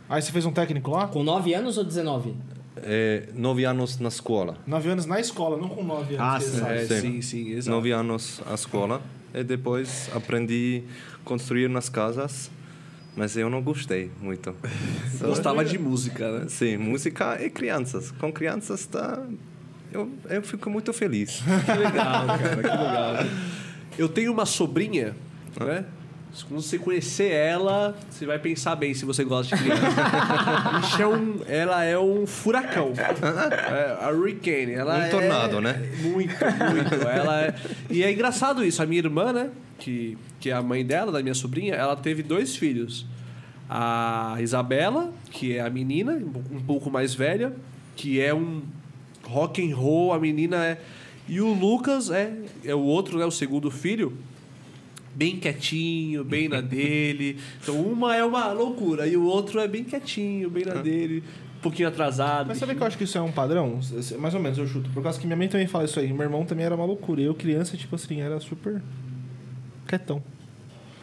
Aí 0.09 0.21
você 0.21 0.33
fez 0.33 0.45
um 0.45 0.53
técnico 0.53 0.91
lá? 0.91 1.07
Com 1.09 1.23
9 1.23 1.55
anos 1.55 1.79
ou 1.79 1.85
19? 1.85 2.35
É, 2.77 3.29
nove 3.35 3.65
anos 3.65 3.99
na 3.99 4.09
escola. 4.09 4.57
Nove 4.67 4.89
anos 4.89 5.07
na 5.07 5.21
escola, 5.21 5.57
não 5.59 5.69
com 5.69 5.85
nove 5.85 6.17
anos. 6.17 6.21
Ah, 6.21 6.41
sim. 6.41 6.65
É, 6.67 6.85
Sim. 6.87 7.01
sim, 7.01 7.23
sim, 7.23 7.51
exato. 7.53 7.71
Nove 7.77 7.93
anos 7.93 8.41
na 8.47 8.55
escola 8.55 9.01
e 9.35 9.45
depois 9.45 10.11
aprendi 10.15 10.83
a 11.15 11.25
construir 11.25 11.69
nas 11.69 11.89
casas, 11.89 12.51
mas 13.17 13.37
eu 13.37 13.51
não 13.51 13.63
gostei 13.63 14.11
muito. 14.21 14.55
Gostava 15.21 15.65
de 15.65 15.79
música, 15.79 16.41
né? 16.41 16.47
Sim, 16.49 16.77
música 16.77 17.43
e 17.43 17.51
crianças. 17.51 18.11
Com 18.13 18.33
crianças 18.33 18.87
tá 18.87 19.23
eu, 19.93 20.11
eu 20.31 20.43
fico 20.43 20.71
muito 20.71 20.93
feliz. 20.93 21.43
Que 21.67 21.73
legal, 21.73 22.27
cara, 22.27 22.57
que 22.57 22.57
legal. 22.57 23.15
Eu 23.99 24.09
tenho 24.09 24.33
uma 24.33 24.47
sobrinha, 24.47 25.15
né? 25.61 25.85
Quando 26.49 26.63
você 26.63 26.79
conhecer 26.79 27.31
ela, 27.31 27.95
você 28.09 28.25
vai 28.25 28.39
pensar 28.39 28.75
bem 28.75 28.95
se 28.95 29.05
você 29.05 29.23
gosta 29.23 29.55
de 29.55 29.63
criança. 29.63 29.83
É 31.49 31.59
ela 31.59 31.85
é 31.85 31.99
um 31.99 32.27
furacão. 32.27 32.93
É, 32.97 33.99
a 34.05 34.11
Hurricane. 34.11 34.73
Ela 34.73 34.99
Um 34.99 35.03
é- 35.03 35.09
tornado, 35.09 35.61
né? 35.61 35.75
Muito, 36.03 36.35
muito. 36.35 36.95
Ela 37.07 37.43
é... 37.43 37.55
E 37.91 38.03
é 38.03 38.11
engraçado 38.11 38.65
isso. 38.65 38.83
A 38.83 38.87
minha 38.87 39.01
irmã, 39.01 39.33
né? 39.33 39.51
Que, 39.79 40.17
que 40.41 40.51
é 40.51 40.55
a 40.55 40.63
mãe 40.63 40.85
dela, 40.85 41.13
da 41.13 41.23
minha 41.23 41.35
sobrinha, 41.35 41.75
ela 41.75 41.97
teve 41.97 42.23
dois 42.23 42.57
filhos. 42.57 43.05
A 43.69 44.37
Isabela, 44.41 45.13
que 45.31 45.57
é 45.57 45.61
a 45.61 45.69
menina, 45.71 46.13
um 46.51 46.61
pouco 46.61 46.91
mais 46.91 47.15
velha, 47.15 47.53
que 47.95 48.21
é 48.21 48.33
um 48.33 48.63
rock 49.25 49.71
and 49.71 49.77
roll, 49.77 50.13
a 50.13 50.19
menina 50.19 50.65
é... 50.65 50.81
E 51.29 51.41
o 51.41 51.53
Lucas 51.53 52.11
é, 52.11 52.33
é 52.65 52.75
o 52.75 52.81
outro, 52.81 53.19
né? 53.19 53.25
O 53.25 53.31
segundo 53.31 53.71
filho 53.71 54.17
bem 55.15 55.37
quietinho, 55.39 56.25
bem 56.25 56.49
na 56.49 56.61
dele. 56.61 57.39
Então 57.63 57.81
uma 57.81 58.15
é 58.17 58.25
uma 58.25 58.51
loucura 58.53 59.07
e 59.07 59.17
o 59.17 59.25
outro 59.25 59.61
é 59.61 59.69
bem 59.69 59.85
quietinho, 59.85 60.49
bem 60.51 60.65
na 60.65 60.75
dele, 60.75 61.23
um 61.59 61.61
pouquinho 61.61 61.89
atrasado. 61.89 62.49
Mas 62.49 62.59
sabe 62.59 62.75
que 62.75 62.83
eu 62.83 62.87
acho 62.87 62.97
que 62.99 63.05
isso 63.05 63.17
é 63.19 63.21
um 63.21 63.31
padrão? 63.33 63.79
Mais 64.19 64.35
ou 64.35 64.41
menos, 64.41 64.59
eu 64.59 64.67
chuto. 64.67 64.91
Por 64.91 65.03
causa 65.03 65.19
que 65.21 65.27
minha 65.27 65.37
mãe 65.37 65.49
também 65.49 65.67
fala 65.67 65.85
isso 65.85 66.01
aí. 66.01 66.13
Meu 66.13 66.23
irmão 66.23 66.45
também 66.45 66.65
era 66.65 66.75
uma 66.75 66.85
loucura. 66.85 67.21
Eu, 67.21 67.35
criança, 67.35 67.77
tipo 67.77 67.95
assim, 67.95 68.21
era 68.21 68.41
super 68.41 68.83
quietão. 69.87 70.23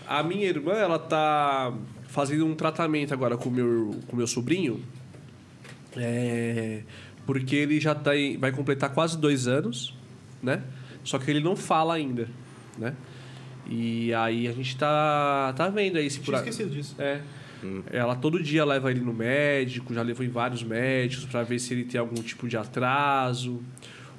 A 0.07 0.23
minha 0.23 0.45
irmã, 0.47 0.73
ela 0.73 0.97
tá 0.97 1.71
fazendo 2.07 2.45
um 2.45 2.55
tratamento 2.55 3.13
agora 3.13 3.37
com 3.37 3.47
o 3.49 3.51
meu, 3.51 3.91
com 4.07 4.13
o 4.13 4.15
meu 4.17 4.25
sobrinho. 4.27 4.81
É, 5.95 6.81
porque 7.25 7.55
ele 7.55 7.79
já 7.79 7.93
tá 7.95 8.15
em- 8.15 8.37
vai 8.37 8.51
completar 8.51 8.89
quase 8.91 9.17
dois 9.17 9.47
anos, 9.47 9.93
né? 10.41 10.63
Só 11.03 11.17
que 11.17 11.29
ele 11.29 11.39
não 11.39 11.55
fala 11.55 11.93
ainda, 11.95 12.27
né? 12.77 12.93
E 13.69 14.11
aí 14.15 14.47
a 14.47 14.51
gente 14.51 14.75
tá, 14.75 15.53
tá 15.55 15.69
vendo 15.69 15.97
aí 15.97 16.09
se 16.09 16.17
por 16.19 16.25
Tinha 16.25 16.37
esquecido 16.37 16.71
disso. 16.71 16.95
É. 16.97 17.21
Ela 17.91 18.15
todo 18.15 18.41
dia 18.41 18.65
leva 18.65 18.89
ele 18.89 19.01
no 19.01 19.13
médico, 19.13 19.93
já 19.93 20.01
levou 20.01 20.25
em 20.25 20.29
vários 20.29 20.63
médicos 20.63 21.25
para 21.25 21.43
ver 21.43 21.59
se 21.59 21.73
ele 21.73 21.83
tem 21.83 21.99
algum 21.99 22.21
tipo 22.21 22.47
de 22.47 22.57
atraso 22.57 23.61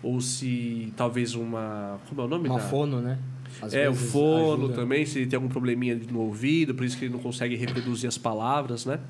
ou 0.03 0.21
se 0.21 0.93
talvez 0.97 1.35
uma, 1.35 1.99
como 2.09 2.21
é 2.21 2.25
o 2.25 2.29
nome 2.29 2.49
Uma 2.49 2.59
da? 2.59 2.65
fono, 2.65 3.01
né? 3.01 3.19
Às 3.61 3.75
é, 3.75 3.89
o 3.89 3.95
fono 3.95 4.65
ajuda. 4.67 4.75
também, 4.75 5.05
se 5.05 5.19
ele 5.19 5.27
tem 5.27 5.37
algum 5.37 5.49
probleminha 5.49 5.99
no 6.11 6.21
ouvido, 6.21 6.75
por 6.75 6.85
isso 6.85 6.97
que 6.97 7.07
ele 7.07 7.13
não 7.13 7.21
consegue 7.21 7.57
reproduzir 7.57 8.07
as 8.09 8.17
palavras, 8.17 8.87
né? 8.87 9.01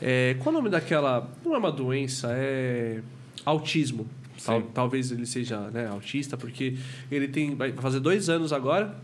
É, 0.00 0.36
qual 0.38 0.54
é 0.54 0.58
o 0.58 0.60
nome 0.60 0.70
daquela. 0.70 1.30
Não 1.44 1.54
é 1.54 1.58
uma 1.58 1.72
doença, 1.72 2.28
é. 2.32 3.00
Autismo. 3.44 4.06
Tal- 4.44 4.62
talvez 4.62 5.10
ele 5.10 5.24
seja 5.26 5.58
né, 5.70 5.88
autista, 5.88 6.36
porque 6.36 6.76
ele 7.10 7.26
tem. 7.26 7.54
Vai 7.54 7.72
fazer 7.72 8.00
dois 8.00 8.28
anos 8.28 8.52
agora 8.52 8.94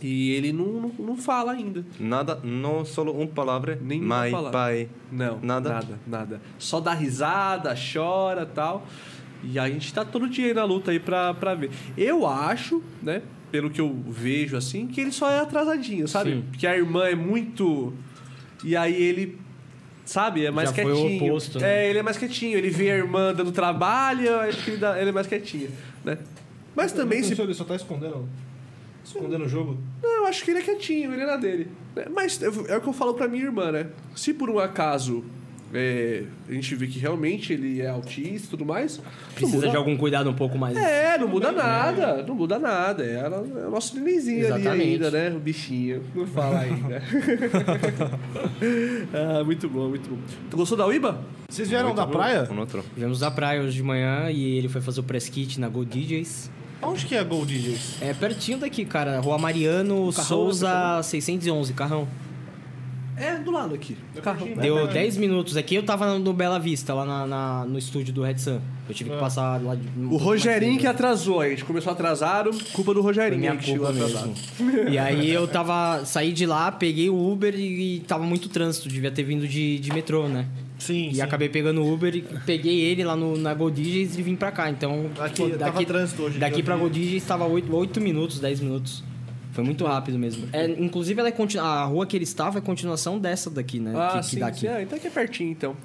e 0.00 0.30
ele 0.32 0.52
não, 0.52 0.66
não, 0.66 0.92
não 0.98 1.16
fala 1.16 1.52
ainda. 1.52 1.84
Nada, 1.98 2.38
não 2.44 2.84
só 2.84 3.02
uma 3.02 3.26
palavra, 3.26 3.78
Nenhuma 3.82 4.18
mãe, 4.20 4.30
palavra. 4.30 4.52
pai. 4.52 4.88
Não, 5.10 5.38
Nada? 5.42 5.70
Nada, 5.70 5.98
nada. 6.06 6.40
Só 6.58 6.80
dá 6.80 6.92
risada, 6.94 7.74
chora 7.74 8.46
tal. 8.46 8.86
E 9.42 9.58
a 9.58 9.68
gente 9.68 9.92
tá 9.94 10.04
todo 10.04 10.28
dia 10.28 10.46
aí 10.48 10.54
na 10.54 10.64
luta 10.64 10.90
aí 10.90 10.98
pra, 11.00 11.32
pra 11.34 11.54
ver. 11.54 11.70
Eu 11.96 12.26
acho, 12.26 12.82
né? 13.02 13.22
Pelo 13.50 13.70
que 13.70 13.80
eu 13.80 13.96
vejo 14.06 14.56
assim, 14.56 14.86
que 14.86 15.00
ele 15.00 15.10
só 15.12 15.30
é 15.30 15.40
atrasadinho, 15.40 16.06
sabe? 16.06 16.32
Sim. 16.32 16.44
Porque 16.50 16.66
a 16.66 16.76
irmã 16.76 17.06
é 17.06 17.14
muito. 17.14 17.92
E 18.64 18.76
aí 18.76 18.94
ele. 19.00 19.38
Sabe? 20.04 20.44
É 20.44 20.50
mais 20.50 20.70
Já 20.70 20.74
foi 20.82 20.92
o 20.92 20.96
quietinho. 20.96 21.24
oposto, 21.30 21.58
né? 21.60 21.84
É, 21.86 21.90
ele 21.90 21.98
é 21.98 22.02
mais 22.02 22.16
quietinho. 22.16 22.56
Ele 22.58 22.70
vê 22.70 22.90
a 22.90 22.96
irmã 22.96 23.32
dando 23.34 23.52
trabalho, 23.52 24.40
acho 24.40 24.64
que 24.64 24.70
ele, 24.70 24.76
dá- 24.78 24.98
ele 25.00 25.10
é 25.10 25.12
mais 25.12 25.26
quietinho, 25.26 25.70
né? 26.04 26.18
Mas 26.74 26.92
também 26.92 27.22
se 27.22 27.38
Ele 27.40 27.54
só 27.54 27.64
tá 27.64 27.74
escondendo. 27.76 28.28
Escondendo 29.04 29.44
o 29.44 29.48
jogo. 29.48 29.76
não, 30.02 30.16
eu 30.18 30.26
acho 30.26 30.44
que 30.44 30.50
ele 30.50 30.60
é 30.60 30.62
quietinho, 30.62 31.12
ele 31.12 31.22
é 31.22 31.26
na 31.26 31.36
dele. 31.36 31.68
É, 31.96 32.08
Mas 32.08 32.40
eu- 32.42 32.66
é 32.68 32.76
o 32.76 32.80
que 32.80 32.88
eu 32.88 32.92
falo 32.92 33.14
pra 33.14 33.26
minha 33.28 33.44
irmã, 33.44 33.72
né? 33.72 33.86
Se 34.14 34.32
por 34.34 34.50
um 34.50 34.58
acaso 34.58 35.24
é, 35.74 36.24
a 36.48 36.52
gente 36.52 36.74
vê 36.74 36.86
que 36.86 36.98
realmente 36.98 37.52
ele 37.52 37.80
é 37.82 37.88
autista 37.88 38.46
e 38.46 38.50
tudo 38.50 38.64
mais. 38.64 39.00
Precisa 39.34 39.56
muda- 39.58 39.68
de 39.70 39.76
algum 39.76 39.96
cuidado 39.98 40.30
um 40.30 40.34
pouco 40.34 40.56
mais. 40.56 40.76
É, 40.76 41.18
não 41.18 41.28
muda 41.28 41.52
nada. 41.52 42.22
Não 42.26 42.34
muda 42.34 42.58
nada. 42.58 43.04
É, 43.04 43.14
ela- 43.16 43.36
é 43.46 43.66
o 43.66 43.70
nosso 43.70 43.94
nenenzinho 43.98 44.52
ali 44.54 44.66
ainda, 44.66 45.10
né? 45.10 45.30
O 45.34 45.38
bichinho. 45.38 46.02
Não 46.14 46.26
fala 46.26 46.60
ainda. 46.60 47.02
ah, 49.12 49.44
muito 49.44 49.68
bom, 49.68 49.88
muito 49.88 50.08
bom. 50.08 50.16
Tu 50.50 50.56
gostou 50.56 50.76
da 50.76 50.86
Uiba? 50.86 51.20
Vocês 51.50 51.68
vieram 51.68 51.94
da 51.94 52.06
praia? 52.06 52.48
Um 52.50 52.58
outro. 52.60 52.84
Tivemos 52.94 53.20
da 53.20 53.30
praia 53.30 53.60
hoje 53.62 53.76
de 53.76 53.82
manhã 53.82 54.30
e 54.30 54.56
ele 54.58 54.68
foi 54.68 54.80
fazer 54.80 55.00
o 55.00 55.02
press 55.02 55.28
kit 55.28 55.58
na 55.60 55.68
Gold 55.68 55.90
DJs. 55.90 56.50
Onde 56.82 57.06
que 57.06 57.14
é 57.14 57.18
a 57.18 57.24
Gold 57.24 57.52
DJs? 57.52 57.96
É 58.00 58.14
pertinho 58.14 58.58
daqui, 58.58 58.84
cara. 58.84 59.18
Rua 59.20 59.36
Mariano 59.38 60.12
Carrão, 60.12 60.28
Souza 60.28 61.00
611, 61.02 61.72
carrão. 61.72 62.06
É, 63.16 63.36
do 63.36 63.50
lado 63.50 63.74
aqui. 63.74 63.96
Carro. 64.22 64.46
Deu 64.60 64.86
10 64.86 65.16
minutos 65.16 65.56
aqui. 65.56 65.74
Eu 65.74 65.82
tava 65.82 66.16
no 66.20 66.32
Bela 66.32 66.56
Vista, 66.60 66.94
lá 66.94 67.04
na- 67.04 67.26
na- 67.26 67.64
no 67.64 67.76
estúdio 67.76 68.14
do 68.14 68.22
Red 68.22 68.38
Sun. 68.38 68.60
Eu 68.88 68.94
tive 68.94 69.10
que 69.10 69.16
passar 69.16 69.60
lá 69.60 69.74
de. 69.74 69.82
O 70.04 70.16
Rogerinho 70.16 70.78
que 70.78 70.86
atrasou. 70.86 71.40
A 71.40 71.48
gente 71.48 71.64
começou 71.64 71.92
atrasado. 71.92 72.50
Culpa 72.72 72.94
do 72.94 73.02
Rogerinho 73.02 73.40
minha 73.40 73.52
aí 73.52 73.58
que 73.58 73.64
chegou 73.64 73.86
culpa 73.88 74.04
atrasado. 74.04 74.32
mesmo. 74.60 74.88
E 74.88 74.96
aí 74.96 75.28
eu 75.30 75.48
tava. 75.48 76.04
Saí 76.04 76.32
de 76.32 76.46
lá, 76.46 76.70
peguei 76.70 77.10
o 77.10 77.32
Uber 77.32 77.52
e, 77.56 77.96
e 77.96 78.00
tava 78.06 78.22
muito 78.24 78.48
trânsito. 78.48 78.88
Devia 78.88 79.10
ter 79.10 79.24
vindo 79.24 79.48
de, 79.48 79.80
de 79.80 79.92
metrô, 79.92 80.28
né? 80.28 80.46
Sim, 80.78 81.08
E 81.08 81.16
sim. 81.16 81.20
acabei 81.20 81.48
pegando 81.48 81.82
o 81.82 81.92
Uber 81.92 82.14
e 82.14 82.22
peguei 82.46 82.80
ele 82.80 83.02
lá 83.04 83.16
no, 83.16 83.36
na 83.36 83.52
Gold 83.52 83.80
DJs 83.82 84.18
e 84.18 84.22
vim 84.22 84.36
pra 84.36 84.52
cá. 84.52 84.70
Então, 84.70 85.10
Aqui, 85.18 85.50
tava 85.50 85.72
daqui, 85.72 85.86
trânsito 85.86 86.22
hoje, 86.22 86.38
daqui 86.38 86.62
pra 86.62 86.74
vi. 86.74 86.80
Gold 86.80 86.98
DJs 87.00 87.24
tava 87.24 87.44
8, 87.46 87.74
8 87.74 88.00
minutos, 88.00 88.38
10 88.38 88.60
minutos. 88.60 89.02
Foi 89.52 89.64
muito 89.64 89.84
rápido 89.84 90.16
mesmo. 90.20 90.48
É, 90.52 90.66
inclusive, 90.66 91.18
ela 91.18 91.30
é 91.30 91.32
continu... 91.32 91.64
a 91.64 91.82
rua 91.82 92.06
que 92.06 92.16
ele 92.16 92.22
estava 92.22 92.58
é 92.58 92.60
continuação 92.60 93.18
dessa 93.18 93.50
daqui, 93.50 93.80
né? 93.80 93.92
Ah, 93.96 94.12
que, 94.12 94.18
que 94.20 94.26
sim, 94.26 94.38
dá 94.38 94.46
aqui. 94.46 94.60
sim. 94.60 94.68
Ah, 94.68 94.80
então 94.82 94.96
aqui 94.96 95.08
é 95.08 95.10
pertinho, 95.10 95.50
então. 95.50 95.76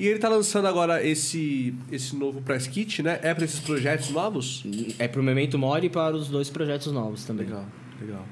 E 0.00 0.06
ele 0.08 0.18
tá 0.18 0.28
lançando 0.28 0.66
agora 0.66 1.06
esse, 1.06 1.72
esse 1.92 2.16
novo 2.16 2.40
press 2.42 2.66
kit, 2.66 3.04
né? 3.04 3.20
É 3.22 3.32
pra 3.32 3.44
esses 3.44 3.60
projetos 3.60 4.10
novos? 4.10 4.64
É 4.98 5.06
pro 5.06 5.22
Memento 5.22 5.56
Mori 5.56 5.86
e 5.86 5.90
para 5.90 6.16
os 6.16 6.26
dois 6.28 6.50
projetos 6.50 6.90
novos 6.92 7.24
também. 7.24 7.46
Legal, 7.46 7.66
legal. 8.00 8.26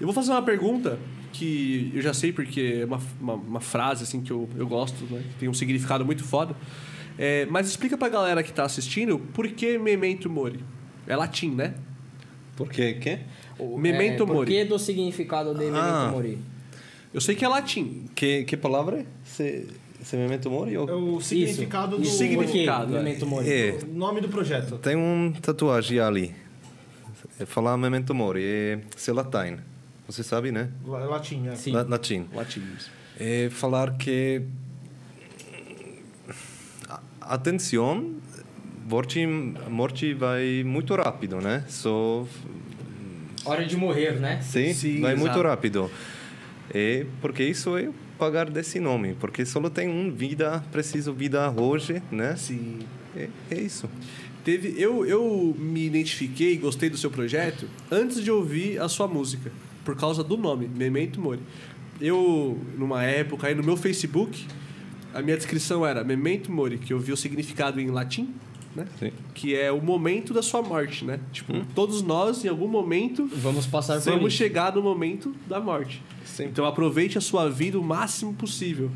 Eu 0.00 0.06
vou 0.06 0.12
fazer 0.14 0.30
uma 0.30 0.42
pergunta 0.42 0.98
que 1.32 1.90
eu 1.94 2.02
já 2.02 2.12
sei 2.14 2.32
porque 2.32 2.80
é 2.82 2.84
uma, 2.84 3.00
uma, 3.20 3.34
uma 3.34 3.60
frase 3.60 4.02
assim 4.04 4.22
que 4.22 4.30
eu, 4.30 4.48
eu 4.56 4.66
gosto, 4.66 5.04
né? 5.04 5.22
que 5.32 5.40
tem 5.40 5.48
um 5.48 5.54
significado 5.54 6.04
muito 6.04 6.24
foda. 6.24 6.54
É, 7.18 7.46
mas 7.46 7.68
explica 7.68 7.96
pra 7.96 8.08
galera 8.08 8.42
que 8.42 8.52
tá 8.52 8.64
assistindo 8.64 9.18
por 9.18 9.48
que 9.48 9.78
Memento 9.78 10.28
Mori. 10.28 10.60
É 11.06 11.16
latim, 11.16 11.50
né? 11.50 11.74
Por 12.56 12.68
quê? 12.70 12.94
Quê? 13.00 13.20
Memento 13.78 14.22
é, 14.22 14.26
Mori. 14.26 14.38
Por 14.38 14.46
que 14.46 14.64
do 14.64 14.78
significado 14.78 15.52
de 15.54 15.60
Memento 15.60 15.78
Ah. 15.78 16.10
Mori? 16.12 16.38
Eu 17.14 17.20
sei 17.20 17.34
que 17.34 17.44
é 17.44 17.48
latim. 17.48 18.04
Que, 18.14 18.44
que 18.44 18.56
palavra 18.56 19.00
é? 19.00 19.06
Se, 19.24 19.66
se 20.02 20.16
memento 20.16 20.50
mori? 20.50 20.74
É 20.74 20.80
Ou... 20.80 21.16
o 21.16 21.20
significado 21.22 21.96
O 21.96 22.00
do 22.00 22.06
significado. 22.06 22.88
Por 22.88 22.98
que 22.98 23.02
Memento 23.02 23.26
Mori? 23.26 23.50
É, 23.50 23.78
o 23.82 23.94
nome 23.94 24.20
do 24.20 24.28
projeto. 24.28 24.76
tem 24.78 24.96
um 24.96 25.32
tatuagem 25.40 25.98
ali. 25.98 26.34
É 27.40 27.46
falar 27.46 27.76
memento 27.78 28.14
mori. 28.14 28.44
É 28.44 28.80
ser 28.96 29.12
latim. 29.12 29.56
Você 30.06 30.22
sabe, 30.22 30.52
né? 30.52 30.70
La- 30.86 30.98
Latim, 31.04 31.48
é. 31.48 31.56
Sim. 31.56 31.72
La- 31.72 31.82
Latim. 31.82 32.26
Latim. 32.32 32.62
É 33.18 33.48
falar 33.50 33.96
que... 33.96 34.42
Atenção, 37.20 38.14
morte, 38.88 39.26
morte 39.68 40.14
vai 40.14 40.62
muito 40.64 40.94
rápido, 40.94 41.40
né? 41.40 41.64
Só 41.68 42.26
Hora 43.44 43.64
de 43.64 43.76
morrer, 43.76 44.20
né? 44.20 44.40
Sim, 44.42 44.72
Sim, 44.72 45.00
vai 45.00 45.14
muito 45.14 45.32
exato. 45.32 45.42
rápido. 45.48 45.90
É 46.72 47.04
porque 47.20 47.42
isso 47.44 47.76
é 47.76 47.88
pagar 48.18 48.48
desse 48.48 48.78
nome, 48.80 49.14
porque 49.20 49.44
só 49.44 49.60
tem 49.68 49.88
um 49.88 50.10
vida, 50.10 50.64
preciso 50.72 51.12
vida 51.12 51.50
hoje, 51.50 52.02
né? 52.10 52.36
Sim. 52.36 52.80
É, 53.16 53.28
é 53.50 53.60
isso. 53.60 53.88
Teve, 54.44 54.74
eu, 54.80 55.04
eu 55.04 55.56
me 55.58 55.84
identifiquei 55.86 56.56
gostei 56.56 56.88
do 56.88 56.96
seu 56.96 57.10
projeto 57.10 57.68
antes 57.90 58.22
de 58.22 58.30
ouvir 58.30 58.80
a 58.80 58.88
sua 58.88 59.08
música, 59.08 59.50
por 59.86 59.96
causa 59.96 60.22
do 60.22 60.36
nome, 60.36 60.68
Memento 60.68 61.20
Mori. 61.20 61.40
Eu, 62.00 62.58
numa 62.76 63.02
época, 63.04 63.46
aí 63.46 63.54
no 63.54 63.62
meu 63.62 63.76
Facebook, 63.76 64.44
a 65.14 65.22
minha 65.22 65.36
descrição 65.36 65.86
era 65.86 66.04
Memento 66.04 66.52
Mori, 66.52 66.76
que 66.76 66.92
eu 66.92 66.98
vi 66.98 67.12
o 67.12 67.16
significado 67.16 67.80
em 67.80 67.86
latim, 67.88 68.34
né? 68.74 68.84
Sim. 68.98 69.12
Que 69.32 69.54
é 69.56 69.72
o 69.72 69.80
momento 69.80 70.34
da 70.34 70.42
sua 70.42 70.60
morte, 70.60 71.04
né? 71.04 71.18
Tipo, 71.32 71.54
todos 71.74 72.02
nós, 72.02 72.44
em 72.44 72.48
algum 72.48 72.68
momento, 72.68 73.26
Vamos 73.36 73.64
passar 73.66 73.98
por 74.02 74.12
vamos 74.12 74.34
chegar 74.34 74.74
no 74.74 74.82
momento 74.82 75.34
da 75.48 75.58
morte. 75.60 76.02
Sim. 76.24 76.44
Então 76.46 76.66
aproveite 76.66 77.16
a 77.16 77.20
sua 77.22 77.48
vida 77.48 77.78
o 77.78 77.82
máximo 77.82 78.34
possível. 78.34 78.90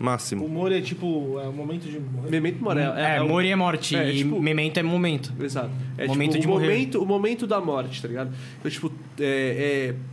O 0.00 0.04
Máximo. 0.04 0.44
humor 0.44 0.72
é 0.72 0.80
tipo, 0.80 1.38
é 1.38 1.46
o 1.48 1.52
momento 1.52 1.84
de 1.88 1.98
morrer. 2.00 2.28
Memento 2.28 2.62
Mori. 2.62 2.80
É, 2.80 3.22
o- 3.22 3.28
Mori 3.28 3.48
é 3.48 3.54
morte 3.56 3.94
é, 3.94 4.12
e 4.12 4.16
tipo- 4.18 4.42
Memento 4.42 4.78
é 4.78 4.82
momento. 4.82 5.32
Exato. 5.40 5.70
É 5.96 6.08
Momento 6.08 6.30
tipo, 6.32 6.40
de 6.42 6.46
o 6.48 6.50
morrer. 6.50 6.66
momento, 6.68 7.02
o 7.02 7.06
momento 7.06 7.46
da 7.46 7.60
morte, 7.60 8.02
tá 8.02 8.08
ligado? 8.08 8.34
Então, 8.58 8.68
tipo, 8.70 8.90
é, 9.20 9.94
é- 9.94 10.11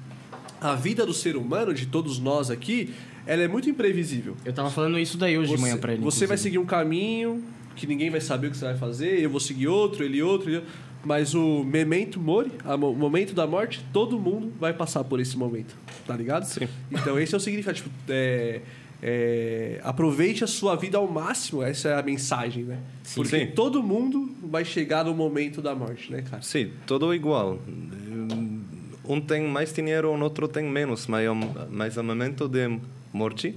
a 0.62 0.76
vida 0.76 1.05
do 1.05 1.14
ser 1.14 1.36
humano, 1.36 1.74
de 1.74 1.86
todos 1.86 2.20
nós 2.20 2.49
aqui, 2.49 2.93
ela 3.26 3.43
é 3.43 3.47
muito 3.47 3.70
imprevisível. 3.70 4.36
Eu 4.43 4.53
tava 4.53 4.70
falando 4.70 4.99
isso 4.99 5.18
daí 5.18 5.38
hoje 5.38 5.55
de 5.55 5.62
manhã 5.62 5.78
pra 5.78 5.93
ele. 5.93 6.01
Você 6.01 6.26
vai 6.26 6.36
inclusive. 6.36 6.43
seguir 6.43 6.57
um 6.57 6.66
caminho 6.66 7.43
que 7.76 7.88
ninguém 7.88 8.10
vai 8.10 8.20
saber 8.20 8.47
o 8.47 8.51
que 8.51 8.57
você 8.57 8.66
vai 8.66 8.78
fazer, 8.78 9.22
eu 9.22 9.30
vou 9.30 9.39
seguir 9.39 9.68
outro, 9.68 10.03
ele 10.03 10.22
outro, 10.22 10.49
ele... 10.49 10.64
mas 11.03 11.34
o 11.34 11.64
memento 11.64 12.20
mori, 12.20 12.51
o 12.66 12.78
momento 12.93 13.34
da 13.34 13.47
morte, 13.47 13.84
todo 13.93 14.20
mundo 14.20 14.51
vai 14.60 14.74
passar 14.74 15.03
por 15.05 15.20
esse 15.20 15.38
momento, 15.38 15.76
tá 16.05 16.16
ligado? 16.16 16.43
Sim. 16.43 16.68
Então 16.91 17.18
esse 17.18 17.34
é 17.34 17.38
o 17.38 17.39
significado, 17.39 17.78
tipo, 17.78 17.89
é, 18.10 18.62
é, 19.01 19.80
aproveite 19.82 20.43
a 20.43 20.47
sua 20.47 20.76
vida 20.76 20.97
ao 20.97 21.07
máximo, 21.07 21.64
essa 21.64 21.89
é 21.89 21.97
a 21.97 22.03
mensagem, 22.03 22.66
né? 22.66 22.80
Sim. 23.01 23.16
Porque 23.16 23.39
Sim. 23.39 23.51
todo 23.55 23.82
mundo 23.82 24.36
vai 24.43 24.66
chegar 24.66 25.05
no 25.05 25.14
momento 25.14 25.62
da 25.62 25.74
morte, 25.74 26.12
né, 26.12 26.22
cara? 26.22 26.41
Sim, 26.41 26.72
tudo 26.86 27.14
igual. 27.14 27.60
Um 29.10 29.20
tem 29.20 29.41
mais 29.47 29.74
dinheiro, 29.74 30.10
o 30.12 30.22
outro 30.24 30.47
tem 30.47 30.64
menos, 30.64 31.07
mas, 31.07 31.26
é 31.26 31.32
um- 31.32 31.53
mas 31.72 31.97
o 31.97 32.03
momento 32.03 32.47
de 32.47 32.80
morte, 33.12 33.55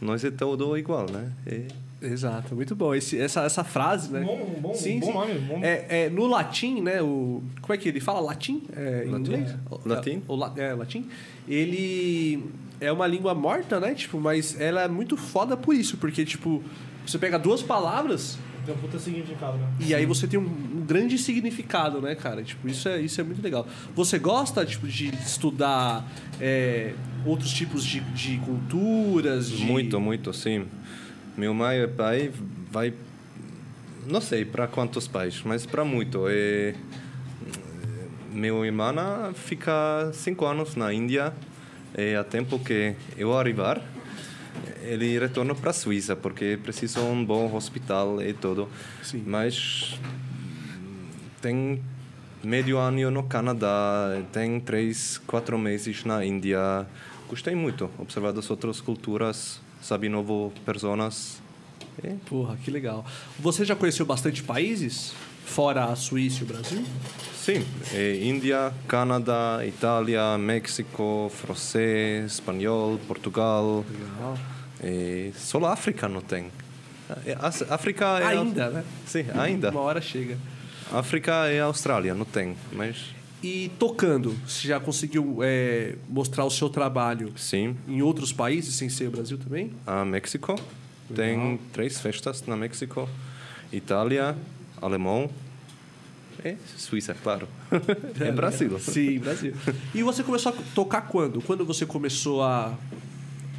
nós 0.00 0.24
é 0.24 0.30
tudo 0.32 0.76
igual, 0.76 1.06
né? 1.10 1.30
É, 1.46 1.66
Exato, 2.02 2.54
muito 2.54 2.74
bom. 2.74 2.94
Esse, 2.94 3.18
essa, 3.20 3.42
essa 3.42 3.62
frase, 3.62 4.10
né? 4.10 4.20
Bom, 4.22 4.38
bom, 4.58 4.72
bom 5.00 5.12
nome, 5.12 5.34
bom. 5.40 5.60
É, 5.62 6.04
é, 6.06 6.08
no 6.10 6.24
latim, 6.26 6.80
né? 6.80 7.02
O, 7.02 7.42
como 7.60 7.74
é 7.74 7.76
que 7.76 7.90
ele 7.90 8.00
fala? 8.00 8.20
Latim? 8.20 8.62
É, 8.74 9.04
em 9.06 9.10
Latim. 9.10 9.32
inglês? 9.32 9.54
Latim. 9.84 10.22
O, 10.26 10.34
la- 10.34 10.52
é, 10.56 10.72
latim. 10.72 11.06
Ele 11.46 12.42
é 12.80 12.90
uma 12.90 13.06
língua 13.06 13.34
morta, 13.34 13.78
né? 13.78 13.94
Tipo, 13.94 14.18
mas 14.18 14.58
ela 14.58 14.80
é 14.82 14.88
muito 14.88 15.14
foda 15.16 15.58
por 15.58 15.74
isso. 15.74 15.98
Porque, 15.98 16.24
tipo, 16.24 16.62
você 17.06 17.18
pega 17.18 17.38
duas 17.38 17.62
palavras 17.62 18.38
Tem 18.64 18.74
um 18.74 18.78
puta 18.78 18.98
significado, 18.98 19.58
né? 19.58 19.68
e 19.80 19.94
aí 19.94 20.04
você 20.04 20.26
tem 20.26 20.38
um, 20.38 20.42
um 20.42 20.84
grande 20.86 21.16
significado, 21.16 22.00
né, 22.00 22.14
cara? 22.14 22.42
Tipo, 22.42 22.68
isso 22.68 22.88
é, 22.88 23.00
isso 23.00 23.20
é 23.20 23.24
muito 23.24 23.42
legal. 23.42 23.66
Você 23.94 24.18
gosta, 24.18 24.64
tipo, 24.64 24.86
de 24.86 25.08
estudar 25.14 26.06
é, 26.40 26.94
outros 27.24 27.52
tipos 27.52 27.84
de, 27.84 28.00
de 28.00 28.38
culturas? 28.38 29.48
De... 29.50 29.64
Muito, 29.64 30.00
muito, 30.00 30.32
sim. 30.32 30.66
Meu 31.36 31.54
mãe 31.54 31.78
e 31.78 31.88
pai 31.88 32.30
vai, 32.70 32.92
não 34.06 34.20
sei 34.20 34.44
para 34.44 34.66
quantos 34.66 35.08
pais, 35.08 35.40
mas 35.44 35.64
para 35.64 35.84
muito. 35.84 36.28
E, 36.28 36.74
meu 38.32 38.64
irmã 38.64 39.32
fica 39.34 40.10
cinco 40.12 40.46
anos 40.46 40.76
na 40.76 40.92
Índia 40.92 41.32
e 41.96 42.14
a 42.14 42.22
tempo 42.22 42.58
que 42.58 42.94
eu 43.16 43.36
arrivar, 43.36 43.82
ele 44.82 45.18
retorna 45.18 45.54
para 45.54 45.70
a 45.70 45.72
Suíça 45.72 46.16
porque 46.16 46.58
precisa 46.62 47.00
um 47.00 47.24
bom 47.24 47.54
hospital 47.54 48.22
e 48.22 48.32
tudo. 48.32 48.68
Sim. 49.02 49.22
Mas 49.26 49.98
tem 51.40 51.82
meio 52.42 52.78
ano 52.78 53.10
no 53.10 53.22
Canadá, 53.24 54.22
tem 54.32 54.60
três, 54.60 55.18
quatro 55.26 55.58
meses 55.58 56.04
na 56.04 56.24
Índia. 56.24 56.86
Gostei 57.28 57.54
muito, 57.54 57.90
observar 57.98 58.36
as 58.36 58.50
outras 58.50 58.80
culturas, 58.80 59.60
saber 59.80 60.08
novas 60.08 60.52
pessoas. 60.64 61.40
É, 62.02 62.14
Porra, 62.26 62.56
que 62.56 62.70
legal. 62.70 63.04
Você 63.38 63.64
já 63.64 63.76
conheceu 63.76 64.06
bastante 64.06 64.42
países? 64.42 65.12
Fora 65.44 65.84
a 65.86 65.96
Suíça 65.96 66.40
e 66.40 66.42
o 66.44 66.46
Brasil? 66.46 66.84
sim, 67.34 67.64
é, 67.92 68.16
Índia, 68.22 68.72
Canadá, 68.86 69.60
Itália, 69.66 70.38
México, 70.38 71.30
francês, 71.34 72.34
espanhol, 72.34 72.98
Portugal. 73.08 73.84
Legal. 73.90 74.38
É, 74.82 75.30
só 75.34 75.62
a 75.64 75.72
África 75.72 76.08
não 76.08 76.20
tem. 76.20 76.46
É, 77.26 77.32
a- 77.34 77.74
África 77.74 78.18
é 78.20 78.26
Ainda, 78.26 78.70
né? 78.70 78.84
Sim, 79.06 79.26
ainda. 79.34 79.70
Uma 79.70 79.80
hora 79.80 80.00
chega. 80.00 80.38
África 80.92 81.46
é 81.48 81.60
Austrália, 81.60 82.14
não 82.14 82.24
tem, 82.24 82.56
mas 82.72 82.96
E 83.42 83.70
tocando, 83.78 84.34
você 84.46 84.68
já 84.68 84.78
conseguiu 84.80 85.38
é, 85.42 85.94
mostrar 86.08 86.44
o 86.44 86.50
seu 86.50 86.68
trabalho 86.68 87.32
sim. 87.36 87.76
em 87.88 88.02
outros 88.02 88.32
países, 88.32 88.74
sem 88.74 88.88
ser 88.88 89.08
o 89.08 89.10
Brasil 89.10 89.38
também? 89.38 89.72
a 89.86 90.04
México. 90.04 90.54
Tem 91.14 91.58
três 91.72 92.00
festas 92.00 92.44
na 92.46 92.56
México. 92.56 93.08
Itália, 93.72 94.36
Alemão 94.80 95.30
e 96.44 96.56
Suíça, 96.76 97.14
claro. 97.22 97.46
é 98.20 98.30
Brasil. 98.32 98.78
Sim, 98.78 99.18
Brasil. 99.18 99.54
E 99.94 100.02
você 100.02 100.22
começou 100.22 100.52
a 100.52 100.56
tocar 100.74 101.02
quando? 101.02 101.40
Quando 101.42 101.64
você 101.64 101.84
começou 101.86 102.42
a, 102.42 102.74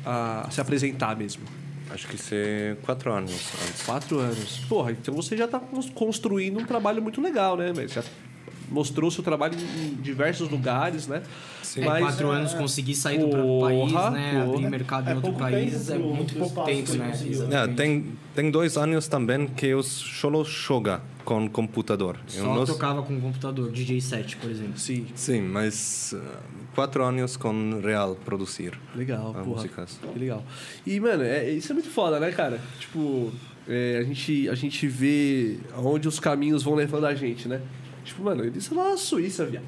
a 0.06 0.48
se 0.52 0.62
apresentar 0.62 1.16
mesmo? 1.16 1.44
Acho 1.90 2.08
que 2.08 2.18
é 2.34 2.78
quatro 2.84 3.12
anos 3.12 3.32
antes. 3.32 3.84
Quatro 3.84 4.20
anos. 4.20 4.60
Porra, 4.70 4.92
então 4.92 5.14
você 5.14 5.36
já 5.36 5.46
está 5.46 5.60
construindo 5.94 6.60
um 6.60 6.66
trabalho 6.66 7.02
muito 7.02 7.22
legal, 7.22 7.58
né? 7.58 7.74
velho? 7.74 7.90
Já 7.90 8.02
mostrou 8.72 9.12
seu 9.12 9.24
trabalho 9.24 9.56
em 9.60 9.96
diversos 10.02 10.50
lugares, 10.50 11.08
né? 11.08 11.22
É, 11.78 11.86
Mas- 11.86 12.00
quatro 12.04 12.30
anos 12.30 12.54
conseguir 12.54 12.96
sair 12.96 13.20
do 13.20 13.28
próprio 13.30 13.60
país, 13.62 13.92
né? 14.14 14.32
porra. 14.44 14.44
Abrir 14.56 14.70
mercado 14.70 15.08
É 15.08 15.12
em 15.12 15.16
outro 15.16 15.30
pouco 15.32 15.40
país 15.44 15.90
é 15.90 15.98
muito 15.98 16.34
pouco 16.36 16.64
tempo, 16.66 16.94
né? 16.96 17.12
É, 17.52 17.68
tem, 17.68 18.06
tem 18.34 18.50
dois 18.52 18.78
anos 18.78 19.08
também 19.08 19.48
que 19.48 19.68
eu 19.68 19.84
só 19.84 20.44
joga 20.44 21.02
com 21.24 21.48
computador. 21.48 22.18
Eu 22.36 22.44
Só 22.46 22.56
não- 22.56 22.66
tocava 22.66 23.04
com 23.04 23.20
computador, 23.22 23.72
DJ 23.72 24.02
7, 24.02 24.38
por 24.38 24.50
exemplo. 24.50 24.78
Sim, 24.78 25.06
Sim, 25.14 25.42
mas 25.42 26.14
uh, 26.18 26.22
quatro 26.74 27.04
anos 27.04 27.38
com 27.38 27.80
real 27.80 28.16
produzir. 28.26 28.74
legal, 28.96 29.30
Ah, 29.30 29.34
porra. 29.44 29.46
músicas. 29.46 30.00
Que 30.14 30.18
legal. 30.20 30.44
E, 30.86 31.00
mano, 31.00 31.24
é, 31.24 31.50
isso 31.52 31.72
é 31.72 31.76
muito 31.76 31.90
foda, 31.90 32.20
né, 32.20 32.32
cara? 32.32 32.60
Tipo, 32.80 33.32
é, 33.70 34.00
a, 34.00 34.04
gente, 34.04 34.50
a 34.50 34.56
gente 34.56 34.88
vê 34.88 35.58
aonde 35.78 36.08
os 36.08 36.20
caminhos 36.20 36.64
vão 36.64 36.74
levando 36.74 37.06
a 37.06 37.14
gente, 37.14 37.48
né? 37.48 37.62
Tipo, 38.04 38.24
mano, 38.24 38.44
ele 38.44 38.60
saiu 38.60 38.78
lá 38.82 38.90
na 38.90 38.98
Suíça, 38.98 39.46
viado. 39.46 39.66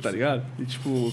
Tá 0.00 0.10
ligado? 0.10 0.42
E, 0.58 0.64
tipo, 0.64 1.12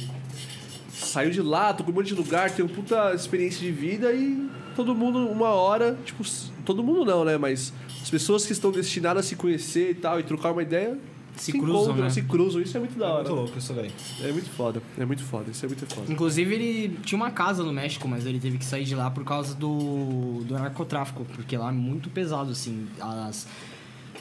saiu 0.91 1.31
de 1.31 1.41
lá, 1.41 1.73
tocou 1.73 1.93
um 1.93 1.97
monte 1.97 2.07
de 2.07 2.15
lugar, 2.15 2.49
tem 2.51 2.63
uma 2.65 2.73
puta 2.73 3.13
experiência 3.13 3.59
de 3.59 3.71
vida 3.71 4.11
e 4.13 4.49
todo 4.75 4.95
mundo, 4.95 5.19
uma 5.27 5.49
hora, 5.49 5.97
tipo, 6.05 6.23
todo 6.65 6.83
mundo 6.83 7.03
não, 7.05 7.23
né? 7.25 7.37
Mas 7.37 7.73
as 8.01 8.09
pessoas 8.09 8.45
que 8.45 8.51
estão 8.53 8.71
destinadas 8.71 9.25
a 9.25 9.27
se 9.29 9.35
conhecer 9.35 9.91
e 9.91 9.95
tal, 9.95 10.19
e 10.19 10.23
trocar 10.23 10.51
uma 10.51 10.61
ideia, 10.63 10.97
Se 11.35 11.51
cruzam, 11.51 11.83
encontram, 11.83 12.03
né? 12.03 12.09
se 12.09 12.21
cruzam. 12.21 12.61
Isso 12.61 12.75
é 12.77 12.79
muito 12.79 12.97
da 12.97 13.05
É 13.05 13.09
hora. 13.09 13.23
muito 13.23 13.35
louco 13.35 13.57
isso 13.57 13.73
daí. 13.73 13.91
É 14.23 14.31
muito 14.31 14.49
foda. 14.49 14.81
É 14.97 15.05
muito 15.05 15.23
foda. 15.23 15.51
Isso 15.51 15.65
é 15.65 15.67
muito 15.67 15.85
foda. 15.85 16.11
Inclusive, 16.11 16.55
ele 16.55 16.97
tinha 17.03 17.17
uma 17.17 17.31
casa 17.31 17.63
no 17.63 17.71
México, 17.73 18.07
mas 18.07 18.25
ele 18.25 18.39
teve 18.39 18.57
que 18.57 18.65
sair 18.65 18.83
de 18.85 18.95
lá 18.95 19.09
por 19.11 19.23
causa 19.25 19.53
do, 19.55 20.41
do 20.45 20.53
narcotráfico, 20.53 21.25
porque 21.35 21.57
lá 21.57 21.69
é 21.69 21.71
muito 21.73 22.09
pesado, 22.09 22.51
assim. 22.51 22.87
As, 22.99 23.47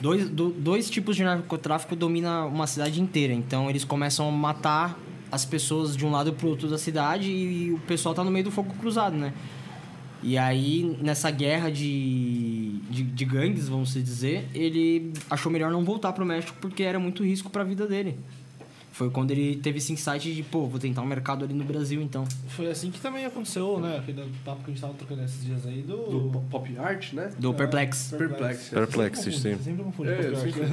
dois, 0.01 0.29
do- 0.29 0.51
dois 0.51 0.89
tipos 0.89 1.15
de 1.15 1.23
narcotráfico 1.23 1.95
dominam 1.95 2.47
uma 2.47 2.67
cidade 2.67 3.01
inteira, 3.01 3.33
então 3.33 3.69
eles 3.69 3.83
começam 3.83 4.27
a 4.27 4.31
matar 4.31 4.97
as 5.31 5.45
pessoas 5.45 5.95
de 5.95 6.05
um 6.05 6.11
lado 6.11 6.33
pro 6.33 6.47
outro 6.47 6.67
da 6.67 6.77
cidade 6.77 7.29
e 7.31 7.71
o 7.71 7.79
pessoal 7.79 8.15
tá 8.15 8.23
no 8.23 8.31
meio 8.31 8.45
do 8.45 8.51
fogo 8.51 8.73
cruzado, 8.79 9.15
né? 9.15 9.33
E 10.21 10.37
aí, 10.37 10.97
nessa 11.01 11.31
guerra 11.31 11.71
de, 11.71 12.79
de, 12.89 13.03
de 13.03 13.25
gangues, 13.25 13.69
vamos 13.69 13.93
dizer, 13.93 14.49
ele 14.53 15.13
achou 15.29 15.49
melhor 15.51 15.71
não 15.71 15.85
voltar 15.85 16.11
pro 16.11 16.25
México 16.25 16.57
porque 16.59 16.83
era 16.83 16.99
muito 16.99 17.23
risco 17.23 17.49
pra 17.49 17.63
vida 17.63 17.87
dele. 17.87 18.17
Foi 18.99 19.09
quando 19.09 19.31
ele 19.31 19.55
teve 19.55 19.77
esse 19.77 19.93
insight 19.93 20.33
de, 20.35 20.43
pô, 20.43 20.67
vou 20.67 20.77
tentar 20.77 21.01
um 21.01 21.05
mercado 21.05 21.45
ali 21.45 21.53
no 21.53 21.63
Brasil, 21.63 22.01
então. 22.01 22.25
Foi 22.49 22.69
assim 22.69 22.91
que 22.91 22.99
também 22.99 23.23
aconteceu, 23.25 23.79
né? 23.79 23.95
Aquele 23.99 24.29
papo 24.43 24.57
que 24.61 24.71
a 24.71 24.73
gente 24.73 24.81
tava 24.81 24.93
trocando 24.93 25.23
esses 25.23 25.41
dias 25.41 25.65
aí 25.65 25.81
do... 25.81 25.95
Do 25.95 26.29
po- 26.33 26.41
pop 26.51 26.77
art, 26.77 27.13
né? 27.13 27.29
Do 27.39 27.53
Perplex. 27.53 28.13
Perplex. 28.17 28.67
Perplexes, 28.67 29.35
Sempre 29.39 29.57
sim. 29.57 29.63
Sempre 29.63 29.83
confundo 29.85 30.09
É, 30.11 30.15
pop 30.15 30.25
eu 30.27 30.35
art. 30.35 30.43
sempre- 30.51 30.69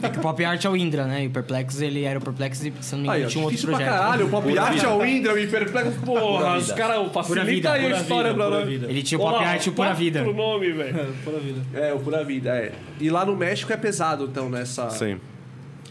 É 0.06 0.08
que 0.08 0.18
o 0.18 0.22
Pop 0.22 0.42
Art 0.42 0.64
é 0.64 0.70
o 0.70 0.74
Indra, 0.74 1.04
né? 1.04 1.24
E 1.24 1.26
o 1.26 1.30
Perplex, 1.30 1.78
ele 1.82 2.02
era 2.04 2.18
o 2.18 2.22
Perplex 2.22 2.64
e, 2.64 2.72
se 2.80 2.94
não 2.96 3.02
me 3.02 3.08
engano, 3.08 3.26
tinha 3.28 3.40
um 3.42 3.44
outro 3.44 3.58
difícil 3.58 3.76
pra 3.76 3.76
projeto. 3.86 4.00
caralho. 4.02 4.26
O 4.26 4.30
pop 4.30 4.58
art 4.58 4.82
é 4.82 4.88
o 4.88 5.04
Indra, 5.04 5.34
o 5.34 5.38
Hiperplex. 5.38 5.96
Porra, 6.02 6.56
os 6.56 6.72
caras 6.72 6.96
Pura 6.96 7.10
facilitam 7.10 7.44
vida, 7.54 7.72
aí 7.72 7.80
a 7.80 7.88
pura 7.90 8.00
história 8.00 8.32
vida, 8.32 8.42
pra 8.46 8.52
pura 8.56 8.64
vida. 8.66 8.86
Ele 8.88 9.02
tinha 9.02 9.18
o 9.18 9.22
Pop 9.22 9.44
Art 9.44 9.66
e 9.66 9.68
o 9.68 9.72
Pura 9.74 9.92
Vida. 9.92 10.22
O 10.26 10.32
nome, 10.32 10.72
velho. 10.72 10.98
É, 10.98 11.04
pura 11.22 11.38
vida. 11.40 11.60
É, 11.74 11.92
o 11.92 11.98
Pura 12.00 12.24
Vida, 12.24 12.56
é. 12.56 12.72
E 12.98 13.10
lá 13.10 13.26
no 13.26 13.36
México 13.36 13.70
é 13.70 13.76
pesado, 13.76 14.24
então, 14.24 14.48
nessa, 14.48 14.88
Sim. 14.88 15.18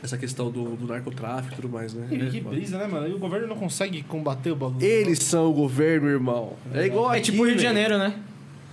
Essa 0.05 0.17
questão 0.17 0.49
do, 0.49 0.75
do 0.75 0.87
narcotráfico 0.87 1.53
e 1.53 1.55
tudo 1.57 1.69
mais, 1.69 1.93
né? 1.93 2.07
Que, 2.09 2.29
que 2.29 2.41
brisa, 2.41 2.77
né, 2.77 2.87
mano? 2.87 3.07
E 3.07 3.13
o 3.13 3.19
governo 3.19 3.47
não 3.47 3.55
consegue 3.55 4.01
combater 4.03 4.51
o 4.51 4.55
bagulho. 4.55 4.83
Eles 4.85 5.19
são 5.19 5.49
o 5.49 5.53
governo, 5.53 6.07
irmão. 6.07 6.53
É 6.73 6.85
igual 6.85 7.13
É 7.13 7.17
aqui, 7.17 7.31
tipo 7.31 7.43
o 7.43 7.45
Rio 7.45 7.55
de. 7.55 7.61
Janeiro, 7.63 7.97
né? 7.97 8.17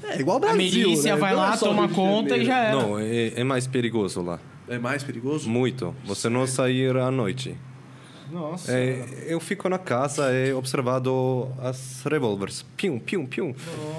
É 0.05 0.21
igual 0.21 0.37
o 0.37 0.39
A 0.39 0.41
Brasil, 0.53 0.59
milícia 0.89 1.15
né? 1.15 1.21
vai 1.21 1.33
Não 1.33 1.39
lá, 1.41 1.55
é 1.55 1.57
só 1.57 1.67
o 1.67 1.69
toma 1.71 1.83
Rio 1.83 1.89
de 1.89 1.95
conta 1.95 2.37
e 2.37 2.45
Janeiro. 2.45 2.47
já 2.47 2.59
era. 2.59 2.77
Não, 2.77 2.99
é, 2.99 3.33
é 3.37 3.45
mais 3.45 3.67
perigoso 3.67 4.21
lá. 4.23 4.39
É 4.69 4.79
mais 4.79 5.03
perigoso? 5.03 5.49
Muito. 5.49 5.95
Você 6.05 6.29
não 6.29 6.47
sair 6.47 6.97
à 6.97 7.11
noite. 7.11 7.57
Nossa. 8.31 8.73
É, 8.73 9.27
eu 9.27 9.39
fico 9.41 9.69
na 9.69 9.79
casa 9.79 10.33
e 10.33 10.53
observado 10.55 11.49
as 11.61 12.03
revólveres. 12.05 12.65
Pium, 12.77 12.99
pium, 12.99 13.27
pium. 13.27 13.55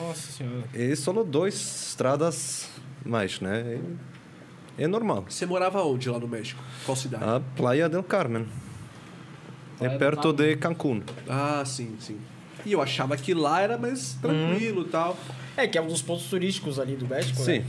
Nossa 0.07 0.31
senhora. 0.31 0.63
E 0.73 0.95
só 0.95 1.11
dois 1.23 1.53
estradas 1.89 2.67
mais, 3.05 3.39
né? 3.39 3.59
É, 3.59 3.79
é 4.77 4.87
normal. 4.87 5.25
Você 5.29 5.45
morava 5.45 5.83
onde 5.83 6.09
lá 6.09 6.19
no 6.19 6.27
México? 6.27 6.61
Qual 6.85 6.95
cidade? 6.95 7.23
A 7.23 7.39
Playa 7.55 7.87
del 7.87 8.03
Carmen. 8.03 8.45
Praia 9.77 9.95
é 9.95 9.97
perto 9.97 10.33
de 10.33 10.55
Cancún. 10.55 11.01
Ah, 11.27 11.63
sim, 11.65 11.95
sim. 11.99 12.17
E 12.65 12.71
eu 12.71 12.81
achava 12.81 13.17
que 13.17 13.33
lá 13.33 13.61
era 13.61 13.77
mais 13.77 14.13
tranquilo 14.21 14.83
e 14.83 14.89
tal. 14.89 15.17
É, 15.57 15.67
que 15.67 15.77
é 15.77 15.81
um 15.81 15.87
dos 15.87 16.01
pontos 16.01 16.25
turísticos 16.25 16.79
ali 16.79 16.95
do 16.95 17.07
México, 17.07 17.39
Sim. 17.39 17.63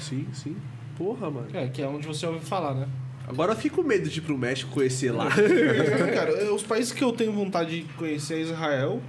Sim, 0.00 0.26
sim. 0.32 0.56
Porra, 0.96 1.30
mano. 1.30 1.48
É, 1.52 1.68
que 1.68 1.82
é 1.82 1.86
onde 1.86 2.06
você 2.06 2.26
ouve 2.26 2.44
falar, 2.44 2.74
né? 2.74 2.88
Agora 3.28 3.52
eu 3.52 3.56
fico 3.56 3.82
com 3.82 3.88
medo 3.88 4.08
de 4.08 4.18
ir 4.20 4.22
pro 4.22 4.38
México 4.38 4.70
conhecer 4.70 5.10
lá. 5.10 5.26
Cara, 6.14 6.54
os 6.54 6.62
países 6.62 6.92
que 6.92 7.02
eu 7.02 7.12
tenho 7.12 7.32
vontade 7.32 7.82
de 7.82 7.92
conhecer 7.94 8.34
é 8.34 8.40
Israel, 8.42 9.02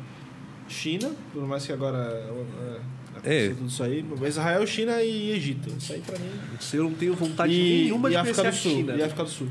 China, 0.67 1.11
por 1.31 1.45
mais 1.47 1.65
que 1.65 1.71
agora 1.71 1.97
é, 1.99 2.79
é, 3.23 3.45
É. 3.45 3.49
tudo 3.49 3.67
isso 3.67 3.83
aí. 3.83 4.03
Mas 4.19 4.29
Israel, 4.29 4.65
China 4.67 5.01
e 5.01 5.31
Egito. 5.31 5.69
Isso 5.77 5.93
aí 5.93 6.01
pra 6.01 6.17
mim. 6.19 6.29
eu 6.73 6.83
não 6.83 6.93
tenho 6.93 7.13
vontade 7.13 7.53
E, 7.53 7.83
nenhuma 7.83 8.07
e 8.09 8.11
de 8.11 8.17
África 8.17 8.43
do 8.43 8.53
Sul. 8.55 8.71
China. 8.71 8.95
E 8.95 9.03
África 9.03 9.23
do 9.23 9.29
Sul. 9.29 9.47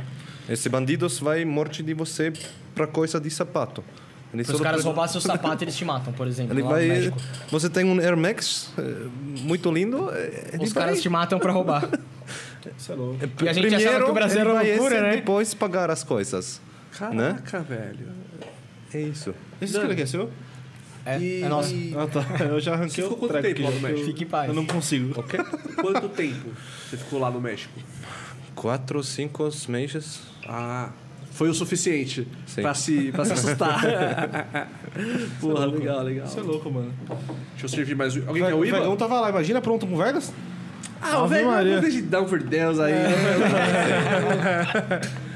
Esse 0.49 0.69
bandidos 0.69 1.19
vai 1.19 1.45
morte 1.45 1.83
de 1.83 1.93
você 1.95 2.33
pra 2.75 2.87
coisa 2.87 3.19
de 3.21 3.31
sapato. 3.31 3.83
Se 4.45 4.53
os 4.53 4.61
caras 4.61 4.85
roubassem 4.85 5.19
o 5.19 5.21
sapato, 5.23 5.65
eles 5.65 5.77
te 5.77 5.85
matam, 5.85 6.13
por 6.13 6.27
exemplo. 6.27 6.53
Ele 6.53 6.63
vai. 6.63 7.13
Você 7.51 7.71
tem 7.71 7.85
um 7.85 7.99
Air 7.99 8.17
Max 8.17 8.71
eh, 8.77 8.83
muito 9.43 9.73
lindo. 9.73 10.11
ele 10.53 10.63
Os 10.65 10.73
vai- 10.73 10.85
caras 10.85 11.01
te 11.01 11.09
matam 11.09 11.39
pra 11.39 11.53
roubar. 11.53 11.89
Isso 12.77 12.93
é 12.93 12.95
louco. 12.97 13.19
E 13.45 13.49
a 13.49 13.53
gente 13.53 13.75
achava 13.75 14.05
que 14.05 14.11
o 14.11 14.15
Brasil 14.15 14.41
era 14.41 14.53
loucura, 14.63 15.01
né? 15.01 15.17
Depois 15.17 15.55
pagar 15.55 15.91
as 15.91 16.03
coisas. 16.05 16.61
Caraca, 16.99 17.61
velho. 17.61 18.09
É 18.93 19.01
isso. 19.01 19.35
Esse 19.61 19.77
aqui 19.79 20.03
é 20.03 20.07
seu? 20.07 20.31
É, 21.07 21.19
E- 21.21 21.43
é 21.43 21.49
nosso. 21.49 21.73
Ah, 21.97 22.07
tá. 22.07 22.45
Eu 22.45 22.61
já 22.61 22.73
arranquei 22.75 22.97
Você 22.97 23.03
ficou 23.03 23.17
o 23.17 23.21
quanto 23.31 23.43
tempo 23.43 23.63
lá 23.63 23.71
no 23.71 23.81
México? 23.81 24.01
eu- 24.01 24.07
Fique 24.07 24.25
em 24.25 24.27
paz. 24.27 24.49
Eu 24.49 24.55
não 24.55 24.67
consigo. 24.67 25.21
Ok? 25.21 25.39
Quanto 25.77 26.09
tempo 26.09 26.51
você 26.91 26.97
ficou 26.97 27.21
lá 27.21 27.31
no 27.31 27.41
México? 27.41 27.73
Quatro, 28.55 29.03
cinco 29.05 29.49
meses. 29.69 30.21
Ah, 30.49 30.91
foi 31.31 31.49
o 31.49 31.55
suficiente 31.55 32.27
pra 32.57 32.75
se, 32.75 33.13
pra 33.13 33.25
se 33.25 33.33
assustar. 33.35 33.81
Porra, 35.41 35.67
legal, 35.67 36.03
legal. 36.03 36.27
Isso 36.27 36.41
é 36.41 36.43
louco, 36.43 36.69
mano. 36.71 36.93
Deixa 37.53 37.67
eu 37.67 37.69
servir 37.69 37.95
mais. 37.95 38.17
um. 38.17 38.27
Alguém 38.27 38.43
Ve- 38.43 38.49
quer 38.49 38.55
o 38.55 38.59
o 38.59 38.65
IBA? 38.65 38.79
Vegão 38.81 38.97
tava 38.97 39.21
lá, 39.21 39.31
imagina 39.31 39.61
pronto 39.61 39.87
com 39.87 39.97
Vegas? 39.97 40.33
Ah, 41.01 41.21
o 41.21 41.25
Ave 41.25 41.35
velho 41.35 41.47
Maria. 41.49 41.71
não 41.73 41.79
acreditão 41.79 42.25
por 42.25 42.43
Deus 42.43 42.81
aí. 42.81 42.93
O 42.95 42.97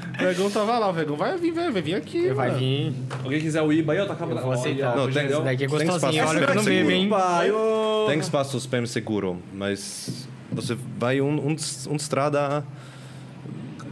Vegão 0.27 0.49
tava 0.49 0.79
lá, 0.79 0.89
o 0.89 0.93
Vegão 0.93 1.15
vai 1.15 1.37
vir, 1.37 1.51
vai, 1.51 1.71
vai 1.71 1.81
vir 1.81 1.95
aqui. 1.95 2.29
Vai 2.29 2.47
mano. 2.47 2.59
vir. 2.59 2.93
Alguém 3.23 3.41
quiser 3.41 3.61
o 3.61 3.71
IBA 3.73 3.93
aí, 3.93 3.99
ó, 3.99 4.05
tá 4.05 4.13
acabando. 4.13 4.37
Eu 4.39 4.43
vou 4.43 4.53
aceitar. 4.53 4.95
Não, 4.95 5.11
tem- 5.11 5.25
Esse 5.25 5.41
daqui 5.41 5.63
é 5.63 5.67
tem 5.67 5.67
gostosinho. 5.67 6.11
espaço 6.23 6.29
Olha 6.29 6.45
que 6.45 6.51
eu 6.51 6.55
não 6.55 6.63
seguro. 6.63 6.87
bebo, 6.87 6.91
hein? 6.91 8.07
Tem 8.07 8.19
espaços 8.19 8.65
bem 8.65 8.85
seguro, 8.85 9.41
mas 9.53 10.27
você 10.51 10.77
vai 10.97 11.21
um, 11.21 11.29
um, 11.49 11.55
um 11.89 11.95
estrada 11.95 12.63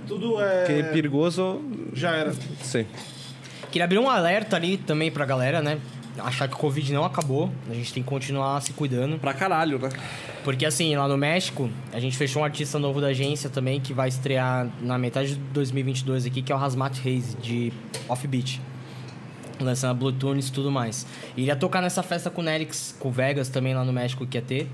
Tudo 0.08 0.42
é... 0.42 0.64
que 0.66 0.72
é 0.74 0.84
perigoso. 0.84 1.62
Já 1.94 2.12
era. 2.12 2.34
Sim. 2.62 2.86
Queria 3.72 3.86
abrir 3.86 4.00
um 4.00 4.10
alerta 4.10 4.56
ali 4.56 4.78
também 4.78 5.12
pra 5.12 5.26
galera, 5.26 5.62
né? 5.62 5.78
Achar 6.20 6.48
que 6.48 6.56
o 6.56 6.58
Covid 6.58 6.94
não 6.94 7.04
acabou. 7.04 7.52
A 7.70 7.74
gente 7.74 7.94
tem 7.94 8.04
que 8.04 8.10
continuar 8.10 8.62
se 8.62 8.74
cuidando. 8.74 9.20
Pra 9.20 9.34
caralho, 9.34 9.80
né? 9.80 9.90
Porque 10.44 10.66
assim, 10.66 10.96
lá 10.96 11.08
no 11.08 11.18
México, 11.18 11.70
a 11.94 12.00
gente 12.00 12.18
fechou 12.18 12.42
um 12.42 12.46
artista 12.46 12.80
novo 12.80 13.02
da 13.02 13.08
agência 13.08 13.50
também 13.50 13.80
que 13.80 13.94
vai 13.94 14.10
estrear 14.10 14.68
na 14.82 14.98
metade 14.98 15.36
de 15.36 15.40
2022 15.40 16.26
aqui, 16.26 16.42
que 16.42 16.52
é 16.52 16.56
o 16.56 16.60
Hazmat 16.60 17.00
Haze, 17.00 17.36
de 17.38 17.74
Offbeat. 18.08 18.62
Lançando 19.60 19.98
Bluetooth 19.98 20.40
e 20.40 20.52
tudo 20.52 20.72
mais. 20.72 21.06
E 21.36 21.42
ele 21.42 21.48
ia 21.48 21.56
tocar 21.56 21.82
nessa 21.82 22.02
festa 22.02 22.30
com 22.30 22.42
o 22.42 22.44
Nelix, 22.44 22.96
com 22.98 23.10
o 23.10 23.12
Vegas 23.12 23.50
também 23.50 23.74
lá 23.74 23.84
no 23.84 23.92
México 23.92 24.26
que 24.26 24.38
ia 24.38 24.42
ter. 24.42 24.70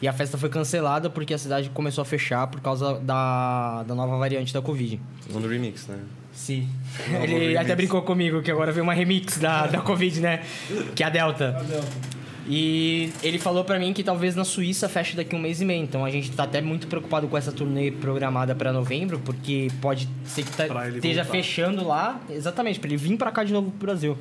E 0.00 0.08
a 0.08 0.12
festa 0.14 0.38
foi 0.38 0.48
cancelada 0.48 1.10
porque 1.10 1.34
a 1.34 1.38
cidade 1.38 1.68
começou 1.70 2.00
a 2.00 2.04
fechar 2.06 2.46
por 2.46 2.60
causa 2.60 2.98
da, 3.00 3.82
da 3.82 3.94
nova 3.94 4.16
variante 4.16 4.52
da 4.54 4.62
Covid. 4.62 4.98
Um 5.34 5.46
remix, 5.46 5.86
né? 5.86 5.98
Sim. 6.32 6.68
Ele 7.22 7.56
até 7.56 7.74
brincou 7.74 8.02
comigo 8.02 8.42
que 8.42 8.50
agora 8.50 8.72
veio 8.72 8.84
uma 8.84 8.94
remix 8.94 9.38
da, 9.38 9.66
da 9.66 9.80
Covid, 9.80 10.20
né? 10.20 10.40
Que 10.94 11.02
é 11.02 11.06
a 11.06 11.10
Delta. 11.10 11.64
E 12.46 13.12
ele 13.22 13.38
falou 13.38 13.64
pra 13.64 13.78
mim 13.78 13.92
que 13.92 14.02
talvez 14.02 14.34
na 14.34 14.44
Suíça 14.44 14.88
feche 14.88 15.16
daqui 15.16 15.34
um 15.36 15.38
mês 15.38 15.60
e 15.60 15.64
meio. 15.64 15.82
Então 15.82 16.04
a 16.04 16.10
gente 16.10 16.30
tá 16.32 16.44
até 16.44 16.60
muito 16.60 16.86
preocupado 16.86 17.28
com 17.28 17.36
essa 17.36 17.52
turnê 17.52 17.90
programada 17.90 18.54
pra 18.54 18.72
novembro, 18.72 19.18
porque 19.20 19.68
pode 19.80 20.08
ser 20.24 20.44
que 20.44 20.50
tá- 20.52 20.66
esteja 20.88 21.22
voltar. 21.22 21.36
fechando 21.38 21.86
lá, 21.86 22.20
exatamente, 22.30 22.78
pra 22.80 22.88
ele 22.88 22.96
vir 22.96 23.16
pra 23.16 23.30
cá 23.30 23.44
de 23.44 23.52
novo 23.52 23.70
pro 23.70 23.86
Brasil. 23.86 24.16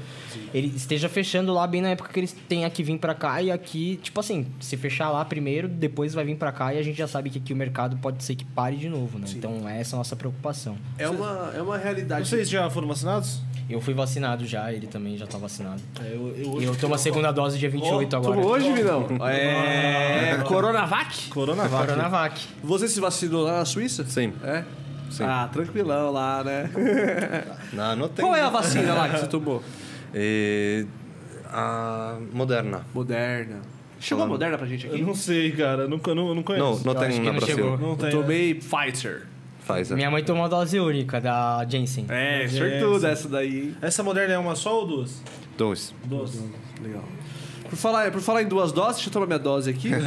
Ele 0.54 0.68
esteja 0.76 1.08
fechando 1.10 1.54
lá 1.54 1.66
bem 1.66 1.82
na 1.82 1.90
época 1.90 2.12
que 2.12 2.20
eles 2.20 2.36
têm 2.48 2.70
que 2.70 2.84
vir 2.84 2.98
pra 3.00 3.14
cá 3.14 3.42
e 3.42 3.52
aqui, 3.52 4.00
tipo 4.04 4.20
assim, 4.20 4.46
se 4.60 4.76
fechar 4.78 5.10
lá 5.10 5.24
primeiro, 5.26 5.68
depois 5.68 6.14
vai 6.14 6.24
vir 6.26 6.36
pra 6.36 6.52
cá 6.52 6.74
e 6.74 6.78
a 6.78 6.84
gente 6.84 6.98
já 6.98 7.08
sabe 7.08 7.30
que 7.30 7.38
aqui 7.40 7.54
o 7.54 7.56
mercado 7.56 7.98
pode 7.98 8.24
ser 8.24 8.36
que 8.36 8.46
pare 8.46 8.76
de 8.76 8.90
novo, 8.90 9.18
né? 9.18 9.26
Então 9.36 9.68
essa 9.68 9.96
é 9.96 9.98
a 9.98 10.00
nossa 10.00 10.16
preocupação. 10.16 10.78
É 10.98 11.10
uma, 11.10 11.52
é 11.56 11.62
uma 11.62 11.78
realidade. 11.78 12.28
Vocês 12.28 12.50
já 12.50 12.70
foram 12.70 12.88
vacinados? 12.88 13.42
Eu 13.70 13.80
fui 13.80 13.94
vacinado 13.94 14.46
já, 14.48 14.74
ele 14.74 14.88
também 14.88 15.16
já 15.16 15.28
tá 15.28 15.38
vacinado. 15.38 15.80
É, 16.04 16.14
eu, 16.16 16.60
E 16.60 16.64
eu 16.64 16.76
tomo 16.76 16.96
a 16.96 16.98
segunda 16.98 17.32
dose 17.32 17.60
dia 17.60 17.70
28 17.70 18.16
agora. 18.16 18.36
Tomou 18.36 18.52
hoje, 18.52 18.72
Vinão? 18.74 19.06
É. 19.30 20.38
Coronavac? 20.48 21.30
Coronavac. 21.30 21.86
Coronavac. 21.88 22.48
Você 22.64 22.88
se 22.88 23.00
vacinou 23.00 23.44
lá 23.44 23.60
na 23.60 23.66
Suíça? 23.66 24.04
Sim. 24.06 24.34
É? 24.44 24.64
Sim. 25.12 25.24
Ah, 25.24 25.48
tranquilão 25.52 26.12
lá, 26.12 26.44
né? 26.44 26.70
Não, 27.74 27.96
não 27.96 28.08
tem. 28.10 28.24
Qual 28.26 28.36
é 28.36 28.42
a 28.42 28.50
vacina 28.50 28.94
lá 28.94 29.10
que 29.10 29.18
você 29.20 29.28
tomou? 29.28 29.64
É, 30.14 30.86
a 31.52 32.18
Moderna. 32.32 32.86
Moderna. 32.94 33.62
Chegou 34.00 34.24
a 34.24 34.28
Moderna 34.28 34.58
pra 34.58 34.66
gente 34.68 34.88
Eu 34.88 34.94
aqui? 34.94 35.02
não 35.04 35.14
sei, 35.16 35.52
cara. 35.52 35.84
Eu 35.84 35.90
nunca, 35.90 36.16
não, 36.16 36.34
não 36.34 36.42
conheço. 36.42 36.64
Não, 36.66 36.94
não 36.94 36.94
Eu 36.94 37.08
tem 37.10 37.20
na 37.20 37.32
não 37.34 37.40
Brasil. 37.40 37.78
Não 37.78 37.90
Eu 37.92 37.96
tem. 37.98 38.10
tomei 38.12 38.54
Pfizer. 38.56 39.28
Pfizer. 39.74 39.96
Minha 39.96 40.10
mãe 40.12 40.24
tomou 40.24 40.46
a 40.46 40.48
dose 40.48 40.80
única 40.80 41.20
da 41.22 41.66
Jensen. 41.70 42.06
É, 42.10 42.48
sortuda 42.48 43.10
essa 43.10 43.28
daí. 43.30 43.60
hein? 43.60 43.76
Essa 43.82 44.02
moderna 44.04 44.34
é 44.34 44.38
uma 44.38 44.56
só 44.56 44.80
ou 44.80 44.88
duas? 44.88 45.22
Dois. 45.58 45.94
Duas. 46.06 46.42
Legal. 46.82 47.04
Por 47.70 47.78
falar, 47.78 48.12
por 48.12 48.22
falar 48.22 48.42
em 48.42 48.48
duas 48.48 48.72
doses, 48.72 48.96
deixa 48.96 49.10
eu 49.10 49.14
tomar 49.14 49.28
minha 49.28 49.38
dose 49.38 49.70
aqui. 49.70 49.92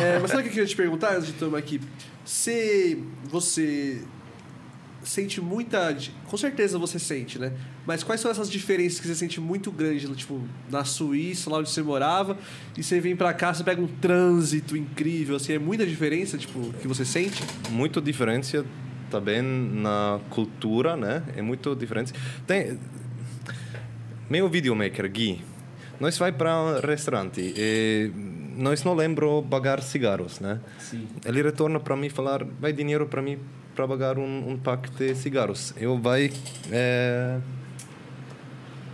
É, 0.00 0.18
mas 0.20 0.30
sabe 0.30 0.40
o 0.40 0.44
que 0.44 0.48
eu 0.48 0.52
queria 0.52 0.66
te 0.66 0.76
perguntar 0.76 1.14
antes 1.16 1.26
de 1.26 1.32
tomar 1.34 1.58
aqui? 1.58 1.80
Se 2.24 3.02
você 3.24 4.02
sente 5.02 5.40
muita. 5.40 5.96
Com 6.26 6.36
certeza 6.36 6.78
você 6.78 6.98
sente, 6.98 7.38
né? 7.38 7.52
Mas 7.86 8.02
quais 8.02 8.20
são 8.20 8.30
essas 8.30 8.50
diferenças 8.50 9.00
que 9.00 9.06
você 9.06 9.14
sente 9.14 9.40
muito 9.40 9.70
grande, 9.70 10.06
tipo, 10.14 10.42
na 10.70 10.84
Suíça, 10.84 11.50
lá 11.50 11.58
onde 11.58 11.70
você 11.70 11.82
morava, 11.82 12.36
e 12.76 12.82
você 12.82 13.00
vem 13.00 13.16
pra 13.16 13.32
cá, 13.32 13.54
você 13.54 13.64
pega 13.64 13.80
um 13.80 13.86
trânsito 13.86 14.76
incrível, 14.76 15.36
assim, 15.36 15.54
é 15.54 15.58
muita 15.58 15.86
diferença, 15.86 16.36
tipo, 16.36 16.72
que 16.74 16.88
você 16.88 17.04
sente? 17.04 17.42
Muito 17.70 18.00
diferença 18.00 18.64
também 19.10 19.42
na 19.42 20.20
cultura, 20.30 20.96
né? 20.96 21.22
É 21.36 21.42
muito 21.42 21.74
diferente. 21.74 22.12
Tem 22.46 22.78
meu 24.28 24.48
videomaker 24.48 25.10
Gui, 25.10 25.40
nós 25.98 26.18
vai 26.18 26.30
para 26.30 26.54
um 26.60 26.80
restaurante 26.86 27.40
e 27.40 28.12
nós 28.58 28.82
não 28.82 28.92
lembro 28.92 29.46
pagar 29.48 29.80
cigarros, 29.80 30.40
né? 30.40 30.60
Sim. 30.80 31.06
Ele 31.24 31.40
retorna 31.42 31.78
para 31.78 31.96
mim 31.96 32.08
falar, 32.08 32.44
vai 32.44 32.72
dinheiro 32.72 33.06
para 33.06 33.22
mim 33.22 33.38
para 33.74 33.86
pagar 33.86 34.18
um, 34.18 34.50
um 34.50 34.58
pack 34.58 34.90
de 34.90 35.14
cigarros. 35.14 35.72
Eu 35.76 35.96
vai 35.96 36.32
é, 36.72 37.38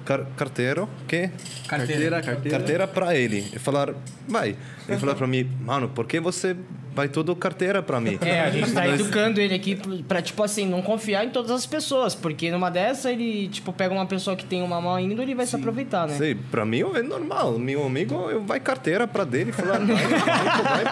car 0.05 0.27
carteiro, 0.37 0.87
que? 1.09 1.31
Carteira, 1.67 2.23
carteira. 2.23 2.59
Carteira 2.59 2.87
para 2.87 3.17
ele. 3.17 3.51
E 3.55 3.59
falar, 3.59 3.95
vai. 4.29 4.55
Ele 4.87 4.99
falar 4.99 5.15
para 5.15 5.27
mim, 5.27 5.51
mano, 5.63 5.89
por 5.89 6.07
que 6.07 6.21
você 6.21 6.55
vai 6.95 7.09
todo 7.09 7.35
carteira 7.35 7.83
para 7.83 8.01
mim? 8.01 8.19
É, 8.23 8.41
a 8.41 8.51
gente 8.51 8.73
tá 8.73 8.87
educando 8.87 9.41
ele 9.41 9.55
aqui 9.55 9.79
pra, 10.07 10.23
tipo 10.23 10.43
assim, 10.43 10.67
não 10.67 10.81
confiar 10.81 11.25
em 11.25 11.31
todas 11.31 11.51
as 11.51 11.67
pessoas. 11.67 12.15
Porque 12.15 12.51
numa 12.51 12.71
dessa, 12.71 13.11
ele, 13.11 13.49
tipo, 13.49 13.73
pega 13.73 13.93
uma 13.93 14.07
pessoa 14.07 14.37
que 14.37 14.45
tem 14.45 14.63
uma 14.63 14.81
má 14.81 15.01
índole 15.01 15.33
e 15.33 15.35
vai 15.35 15.47
se 15.47 15.57
aproveitar, 15.57 16.07
né? 16.07 16.15
Sim, 16.15 16.37
para 16.51 16.65
mim 16.65 16.81
é 16.95 17.03
normal. 17.03 17.59
Meu 17.59 17.85
amigo, 17.85 18.15
eu 18.31 18.43
vai 18.43 18.61
carteira 18.61 19.07
para 19.07 19.25
dele 19.25 19.51
e 19.51 19.53
falar, 19.53 19.79
vai, 19.79 19.97
vai, 19.97 20.85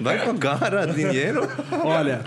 vai, 0.00 0.18
vai 0.18 0.26
pagar 0.26 0.86
dinheiro. 0.86 1.48
Olha, 1.84 2.22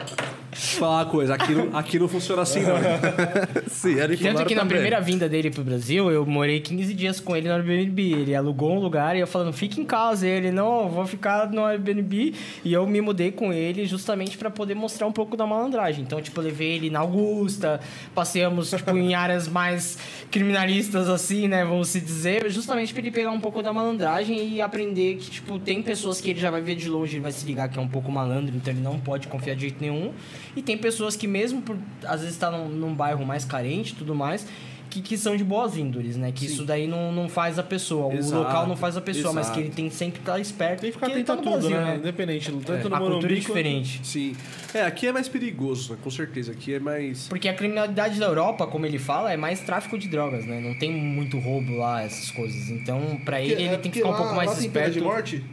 falar 0.59 0.97
uma 0.97 1.05
coisa. 1.05 1.33
Aqui 1.35 1.53
não, 1.53 1.77
aqui 1.77 1.99
não 1.99 2.07
funciona 2.07 2.41
assim, 2.41 2.61
não. 2.61 2.75
Sim, 3.67 3.99
ele 3.99 4.17
Tanto 4.17 4.45
que 4.45 4.55
na 4.55 4.61
também. 4.61 4.77
primeira 4.77 4.99
vinda 5.01 5.29
dele 5.29 5.49
pro 5.49 5.63
Brasil, 5.63 6.11
eu 6.11 6.25
morei 6.25 6.59
15 6.59 6.93
dias 6.93 7.19
com 7.19 7.35
ele 7.35 7.47
no 7.47 7.53
Airbnb. 7.55 8.13
Ele 8.13 8.35
alugou 8.35 8.75
um 8.75 8.79
lugar 8.79 9.15
e 9.15 9.19
eu 9.19 9.27
falando, 9.27 9.53
fica 9.53 9.79
em 9.79 9.85
casa. 9.85 10.27
E 10.27 10.29
ele, 10.29 10.51
não, 10.51 10.89
vou 10.89 11.05
ficar 11.05 11.49
no 11.49 11.63
Airbnb. 11.65 12.33
E 12.63 12.73
eu 12.73 12.85
me 12.85 13.01
mudei 13.01 13.31
com 13.31 13.53
ele 13.53 13.85
justamente 13.85 14.37
pra 14.37 14.49
poder 14.49 14.75
mostrar 14.75 15.07
um 15.07 15.11
pouco 15.11 15.37
da 15.37 15.45
malandragem. 15.45 16.03
Então, 16.03 16.21
tipo, 16.21 16.39
eu 16.39 16.43
levei 16.45 16.75
ele 16.75 16.89
na 16.89 16.99
Augusta, 16.99 17.79
passeamos, 18.13 18.69
tipo, 18.69 18.97
em 18.97 19.13
áreas 19.15 19.47
mais 19.47 19.97
criminalistas, 20.31 21.09
assim, 21.09 21.47
né, 21.47 21.63
vamos 21.65 21.89
se 21.89 21.99
dizer. 21.99 22.49
Justamente 22.49 22.93
pra 22.93 23.01
ele 23.01 23.11
pegar 23.11 23.31
um 23.31 23.39
pouco 23.39 23.61
da 23.61 23.73
malandragem 23.73 24.55
e 24.55 24.61
aprender 24.61 25.15
que, 25.15 25.29
tipo, 25.29 25.59
tem 25.59 25.81
pessoas 25.81 26.21
que 26.21 26.29
ele 26.29 26.39
já 26.39 26.51
vai 26.51 26.61
ver 26.61 26.75
de 26.75 26.89
longe, 26.89 27.15
ele 27.15 27.23
vai 27.23 27.31
se 27.31 27.45
ligar 27.45 27.69
que 27.69 27.77
é 27.77 27.81
um 27.81 27.87
pouco 27.87 28.11
malandro, 28.11 28.55
então 28.55 28.73
ele 28.73 28.81
não 28.81 28.99
pode 28.99 29.27
confiar 29.27 29.55
de 29.55 29.61
jeito 29.61 29.77
nenhum. 29.81 30.11
E 30.55 30.61
tem 30.61 30.77
pessoas 30.77 31.15
que 31.15 31.27
mesmo 31.27 31.61
por, 31.61 31.77
às 32.03 32.21
vezes, 32.21 32.35
estar 32.35 32.51
num, 32.51 32.67
num 32.69 32.93
bairro 32.93 33.25
mais 33.25 33.45
carente 33.45 33.93
e 33.93 33.95
tudo 33.95 34.15
mais, 34.15 34.47
que, 34.89 35.01
que 35.01 35.17
são 35.17 35.37
de 35.37 35.43
boas 35.43 35.77
índoles, 35.77 36.17
né? 36.17 36.31
Que 36.31 36.45
isso 36.47 36.65
daí 36.65 36.87
não, 36.87 37.11
não 37.11 37.29
faz 37.29 37.59
a 37.59 37.63
pessoa. 37.63 38.11
Exato, 38.13 38.41
o 38.41 38.43
local 38.43 38.67
não 38.67 38.75
faz 38.75 38.97
a 38.97 39.01
pessoa, 39.01 39.31
mas 39.31 39.45
exato. 39.45 39.59
que 39.59 39.65
ele 39.65 39.73
tem 39.73 39.89
sempre 39.89 40.13
que 40.15 40.19
estar 40.21 40.39
esperto. 40.39 40.81
Tem 40.81 40.89
que 40.89 40.95
ficar 40.97 41.11
ele 41.11 41.21
atento 41.21 41.27
tá 41.27 41.33
a 41.33 41.37
tudo, 41.37 41.69
Brasil, 41.69 41.69
né? 41.69 41.95
Independente, 41.97 42.51
tanto 42.65 42.89
no 42.89 42.95
A 42.95 42.97
cultura 42.97 42.97
é 42.97 42.99
Morumbi 42.99 43.27
quanto- 43.27 43.39
diferente. 43.39 44.01
Sim. 44.03 44.35
É, 44.73 44.81
aqui 44.81 45.05
é 45.05 45.11
mais 45.11 45.27
perigoso, 45.27 45.93
né? 45.93 45.99
com 46.03 46.09
certeza. 46.09 46.51
Aqui 46.51 46.73
é 46.73 46.79
mais. 46.79 47.27
Porque 47.27 47.47
a 47.47 47.53
criminalidade 47.53 48.19
da 48.19 48.25
Europa, 48.25 48.65
como 48.65 48.85
ele 48.85 48.97
fala, 48.97 49.31
é 49.31 49.37
mais 49.37 49.59
tráfico 49.61 49.97
de 49.97 50.07
drogas, 50.07 50.45
né? 50.45 50.59
Não 50.59 50.73
tem 50.79 50.91
muito 50.91 51.37
roubo 51.37 51.77
lá, 51.77 52.01
essas 52.01 52.31
coisas. 52.31 52.69
Então, 52.69 53.19
pra 53.23 53.39
ele, 53.39 53.61
ele 53.61 53.77
tem 53.77 53.91
que 53.91 53.99
ficar 53.99 54.09
um 54.09 54.17
pouco 54.17 54.33
mais 54.33 54.57
esperto. 54.59 54.91
de 54.93 55.01
morte? 55.01 55.43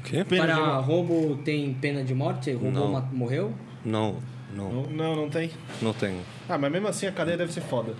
O 0.00 0.02
quê? 0.02 0.24
Pena 0.24 0.46
Para 0.46 0.54
de 0.54 0.60
morte. 0.60 0.86
roubo 0.86 1.36
tem 1.44 1.74
pena 1.80 2.02
de 2.02 2.12
morte? 2.12 2.50
Roubou, 2.52 3.04
morreu? 3.12 3.52
Não, 3.84 4.16
não, 4.54 4.70
Não, 4.90 5.16
não, 5.16 5.28
tem. 5.30 5.50
não 5.80 5.92
tenho. 5.92 6.20
Ah, 6.48 6.56
mas 6.58 6.70
mesmo 6.70 6.88
assim 6.88 7.06
a 7.06 7.12
cadeia 7.12 7.36
deve 7.36 7.52
ser 7.52 7.62
foda. 7.62 7.94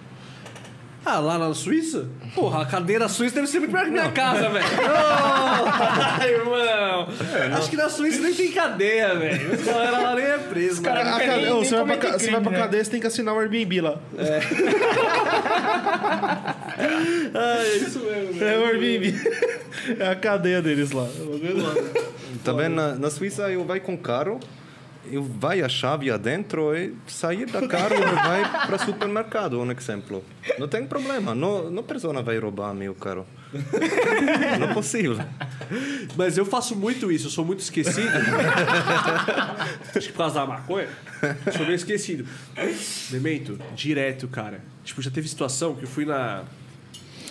Ah, 1.05 1.19
lá 1.19 1.37
na 1.37 1.53
Suíça? 1.53 2.07
Porra, 2.33 2.63
a 2.63 2.65
cadeira 2.65 3.09
suíça 3.09 3.35
deve 3.35 3.49
ser 3.49 3.59
muito 3.59 3.73
melhor 3.73 3.87
que 3.87 3.91
minha 3.91 4.13
casa, 4.13 4.49
velho. 4.51 4.65
Ô, 6.25 6.25
irmão. 6.57 7.09
Acho 7.59 7.69
que 7.71 7.77
na 7.77 7.89
Suíça 7.89 8.21
nem 8.21 8.33
tem 8.33 8.53
cadeia, 8.53 9.13
velho. 9.17 9.53
Os 9.53 9.65
caras 9.65 9.91
lá 10.01 10.15
nem 10.15 10.25
é 10.25 10.39
preso, 10.39 10.81
cara 10.81 11.03
cara. 11.03 11.17
A 11.17 11.27
cade- 11.27 11.45
nem- 11.47 11.55
você, 11.57 11.75
vai 11.75 11.85
pra, 11.87 11.97
ca- 11.97 12.13
você 12.13 12.31
vai 12.31 12.35
crime, 12.37 12.43
pra 12.43 12.51
né? 12.53 12.59
cadeia, 12.59 12.85
você 12.85 12.91
tem 12.93 13.01
que 13.01 13.07
assinar 13.09 13.35
o 13.35 13.39
Airbnb 13.41 13.81
lá. 13.81 13.99
Ah, 17.35 17.57
é 17.65 17.77
isso 17.77 17.99
mesmo, 18.01 18.33
velho. 18.35 18.45
É 18.45 18.59
o 18.59 18.65
Airbnb. 18.67 19.15
É 19.99 20.09
a 20.09 20.15
cadeia 20.17 20.63
deles 20.63 20.93
lá. 20.93 21.07
Também 22.45 22.69
na, 22.69 22.95
na 22.95 23.11
Suíça 23.11 23.51
eu 23.51 23.65
vai 23.65 23.81
com 23.81 23.97
carro, 23.97 24.39
eu 25.11 25.23
vai 25.23 25.61
a 25.63 25.69
chave 25.69 26.11
adentro 26.11 26.77
e 26.77 26.95
sair 27.07 27.47
da 27.47 27.67
carro 27.67 27.95
e 27.95 28.15
vai 28.15 28.67
para 28.67 28.79
supermercado, 28.79 29.61
um 29.61 29.71
exemplo. 29.71 30.25
Não 30.59 30.69
tem 30.69 30.87
problema, 30.87 31.35
não, 31.35 31.71
não 31.71 31.83
pessoa 31.83 32.23
vai 32.23 32.39
roubar 32.39 32.75
meu 32.75 32.95
carro. 32.95 33.27
Não 34.59 34.71
é 34.71 34.73
possível. 34.73 35.19
Mas 36.17 36.39
eu 36.39 36.47
faço 36.47 36.75
muito 36.75 37.13
isso, 37.13 37.27
eu 37.27 37.31
sou 37.31 37.45
muito 37.45 37.61
esquecido. 37.61 38.09
Acho 39.95 40.07
que 40.07 40.13
por 40.13 40.19
causa 40.19 40.37
da 40.37 40.47
maconha, 40.47 40.89
sou 41.55 41.67
meio 41.67 41.75
esquecido. 41.75 42.27
Memento, 43.11 43.59
direto, 43.75 44.27
cara. 44.29 44.63
Tipo, 44.83 45.03
já 45.03 45.11
teve 45.11 45.29
situação 45.29 45.75
que 45.75 45.85
eu 45.85 45.89
fui 45.89 46.07
na. 46.07 46.45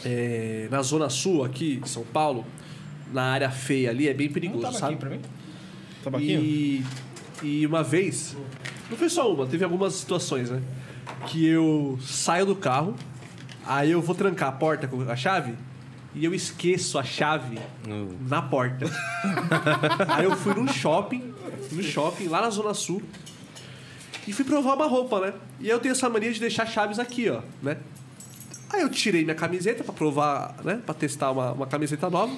é, 0.06 0.68
na 0.70 0.84
Zona 0.84 1.10
Sul 1.10 1.44
aqui, 1.44 1.78
de 1.78 1.90
São 1.90 2.04
Paulo, 2.04 2.46
na 3.12 3.24
área 3.24 3.50
feia 3.50 3.90
ali, 3.90 4.08
é 4.08 4.14
bem 4.14 4.30
perigoso, 4.30 4.78
sabe? 4.78 4.98
pra 4.98 5.10
mim? 5.10 5.22
Tabaquinho? 6.04 6.42
E, 6.42 6.84
e 7.42 7.66
uma 7.66 7.84
vez, 7.84 8.36
não 8.90 8.98
foi 8.98 9.10
só 9.10 9.32
uma, 9.32 9.48
teve 9.48 9.64
algumas 9.64 9.94
situações, 9.94 10.50
né? 10.50 10.62
Que 11.28 11.46
eu 11.46 11.98
saio 12.02 12.46
do 12.46 12.56
carro, 12.56 12.96
aí 13.66 13.92
eu 13.92 14.02
vou 14.02 14.16
trancar 14.16 14.50
a 14.50 14.52
porta 14.52 14.88
com 14.88 15.02
a 15.10 15.16
chave 15.16 15.56
e 16.14 16.26
eu 16.26 16.34
esqueço 16.34 17.00
a 17.00 17.04
chave 17.04 17.58
na 18.28 18.42
porta. 18.42 18.86
aí 20.10 20.26
eu 20.26 20.36
fui 20.36 20.54
num 20.54 20.68
shopping, 20.68 21.34
no 21.72 21.82
shopping, 21.82 22.28
lá 22.28 22.42
na 22.42 22.50
Zona 22.50 22.74
Sul, 22.74 23.02
e 24.28 24.34
fui 24.34 24.46
provar 24.46 24.76
uma 24.76 24.88
roupa, 24.88 25.20
né? 25.20 25.34
E 25.60 25.70
eu 25.70 25.80
tenho 25.80 25.94
essa 25.94 26.10
mania 26.10 26.32
de 26.32 26.40
deixar 26.40 26.66
chaves 26.66 27.00
aqui, 27.00 27.30
ó, 27.30 27.42
né? 27.62 27.78
Aí 28.70 28.82
eu 28.82 28.90
tirei 28.90 29.24
minha 29.24 29.36
camiseta 29.36 29.84
pra 29.84 29.94
provar, 29.94 30.56
né? 30.64 30.80
Pra 30.86 30.94
testar 30.94 31.32
uma, 31.32 31.52
uma 31.52 31.68
camiseta 31.68 32.10
nova. 32.10 32.36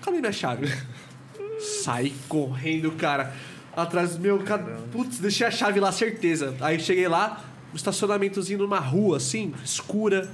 Cadê 0.00 0.20
minha 0.20 0.32
chave? 0.32 0.72
Saí 1.82 2.14
correndo, 2.28 2.90
cara. 2.92 3.34
Atrás 3.76 4.16
do 4.16 4.20
meu. 4.20 4.38
ca- 4.40 4.58
Putz, 4.92 5.18
deixei 5.18 5.46
a 5.46 5.50
chave 5.50 5.80
lá, 5.80 5.90
certeza. 5.92 6.54
Aí 6.60 6.78
cheguei 6.78 7.08
lá, 7.08 7.40
um 7.72 7.76
estacionamentozinho 7.76 8.58
numa 8.58 8.78
rua, 8.78 9.16
assim, 9.16 9.54
escura. 9.64 10.28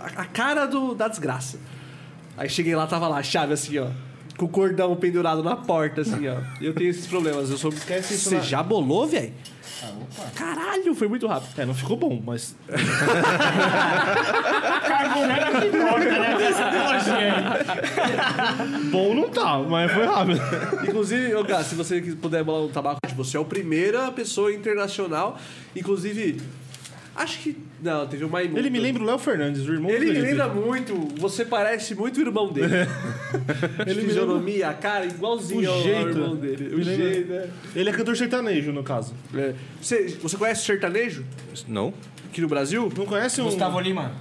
A, 0.00 0.22
a 0.22 0.24
cara 0.24 0.66
do, 0.66 0.94
da 0.94 1.06
desgraça. 1.08 1.58
Aí 2.36 2.48
cheguei 2.48 2.74
lá, 2.74 2.86
tava 2.86 3.06
lá, 3.08 3.18
a 3.18 3.22
chave 3.22 3.52
assim, 3.52 3.78
ó. 3.78 3.88
Com 4.38 4.46
o 4.46 4.48
cordão 4.48 4.94
pendurado 4.96 5.42
na 5.42 5.54
porta, 5.56 6.00
assim, 6.00 6.26
ó. 6.28 6.36
Eu 6.60 6.72
tenho 6.72 6.88
esses 6.90 7.06
problemas. 7.06 7.50
Eu 7.50 7.58
sou. 7.58 7.70
Esquece 7.70 8.14
isso 8.14 8.30
Você 8.30 8.36
na- 8.36 8.40
já 8.40 8.62
bolou, 8.62 9.06
velho? 9.06 9.32
Caralho, 10.34 10.94
foi 10.94 11.06
muito 11.08 11.26
rápido. 11.26 11.60
É, 11.60 11.66
não 11.66 11.74
ficou 11.74 11.96
bom, 11.96 12.22
mas. 12.24 12.56
Carbonara 14.86 15.60
que 15.60 15.66
importa, 15.68 16.04
né? 16.18 16.36
Essa 16.48 17.16
aí. 17.16 17.30
Bom 18.90 19.14
não 19.14 19.28
tá, 19.28 19.58
mas 19.58 19.92
foi 19.92 20.04
rápido. 20.06 20.40
Inclusive, 20.88 21.34
ô, 21.34 21.44
Gá, 21.44 21.62
se 21.62 21.74
você 21.74 22.00
puder 22.00 22.42
bolar 22.44 22.62
um 22.62 22.68
tabaco, 22.68 22.98
você 23.16 23.36
é 23.36 23.40
a 23.40 23.44
primeira 23.44 24.10
pessoa 24.12 24.52
internacional. 24.52 25.38
Inclusive, 25.76 26.40
acho 27.18 27.38
que. 27.40 27.56
Não, 27.82 28.06
teve 28.06 28.24
o 28.24 28.28
Maimundo. 28.28 28.58
Ele 28.58 28.70
me 28.70 28.78
lembra 28.80 29.02
o 29.02 29.06
Léo 29.06 29.18
Fernandes, 29.18 29.66
o 29.68 29.72
irmão 29.72 29.90
Ele 29.90 30.06
do 30.06 30.12
me 30.12 30.20
lembra 30.20 30.48
muito, 30.48 30.94
você 31.16 31.44
parece 31.44 31.94
muito 31.94 32.16
o 32.18 32.20
irmão 32.20 32.52
dele. 32.52 32.74
Ele 33.86 34.00
me 34.02 34.08
fisionomia, 34.08 34.68
a 34.70 34.74
cara, 34.74 35.06
igualzinho 35.06 35.68
O 35.68 35.72
ao, 35.72 35.76
ao 35.76 35.82
jeito. 35.82 36.08
irmão 36.08 36.36
dele. 36.36 36.74
O 36.74 36.78
Me 36.78 36.84
lembra- 36.84 37.12
jeito, 37.12 37.28
né? 37.32 37.48
Ele 37.76 37.90
é 37.90 37.92
cantor 37.92 38.16
sertanejo, 38.16 38.72
no 38.72 38.82
caso. 38.82 39.14
É. 39.34 39.54
Você, 39.80 40.08
você 40.20 40.36
conhece 40.36 40.62
o 40.62 40.64
sertanejo 40.66 41.24
Não? 41.68 41.94
aqui 42.30 42.40
no 42.40 42.48
Brasil? 42.48 42.90
Não 42.96 43.06
conhece 43.06 43.40
um. 43.40 43.44
Gustavo 43.44 43.78
Lima. 43.80 44.12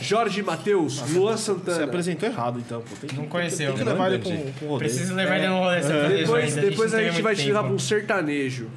Jorge 0.00 0.42
Matheus, 0.42 1.00
Luan 1.12 1.36
Você 1.36 1.44
Santana. 1.44 1.84
apresentou 1.84 2.28
errado, 2.28 2.58
então. 2.60 2.80
Pô. 2.82 2.94
Tem 3.00 3.10
que, 3.10 3.16
Não 3.16 3.26
conheceu. 3.26 3.72
Tem 3.72 3.78
que 3.78 3.84
levar 3.90 4.12
ele 4.12 4.16
um, 4.16 4.20
pra 4.20 4.30
um 4.30 4.70
rodeio. 4.70 4.78
Preciso 4.78 5.14
levar 5.14 5.36
ele 5.38 5.48
no 5.48 5.58
rolê 5.58 5.82
sertanejo 5.82 6.18
Depois, 6.24 6.54
depois 6.54 6.94
a 6.94 7.02
gente 7.02 7.20
vai 7.20 7.32
muito 7.34 7.42
te 7.42 7.46
levar 7.48 7.64
pra 7.64 7.72
um 7.72 7.78
sertanejo. 7.78 8.68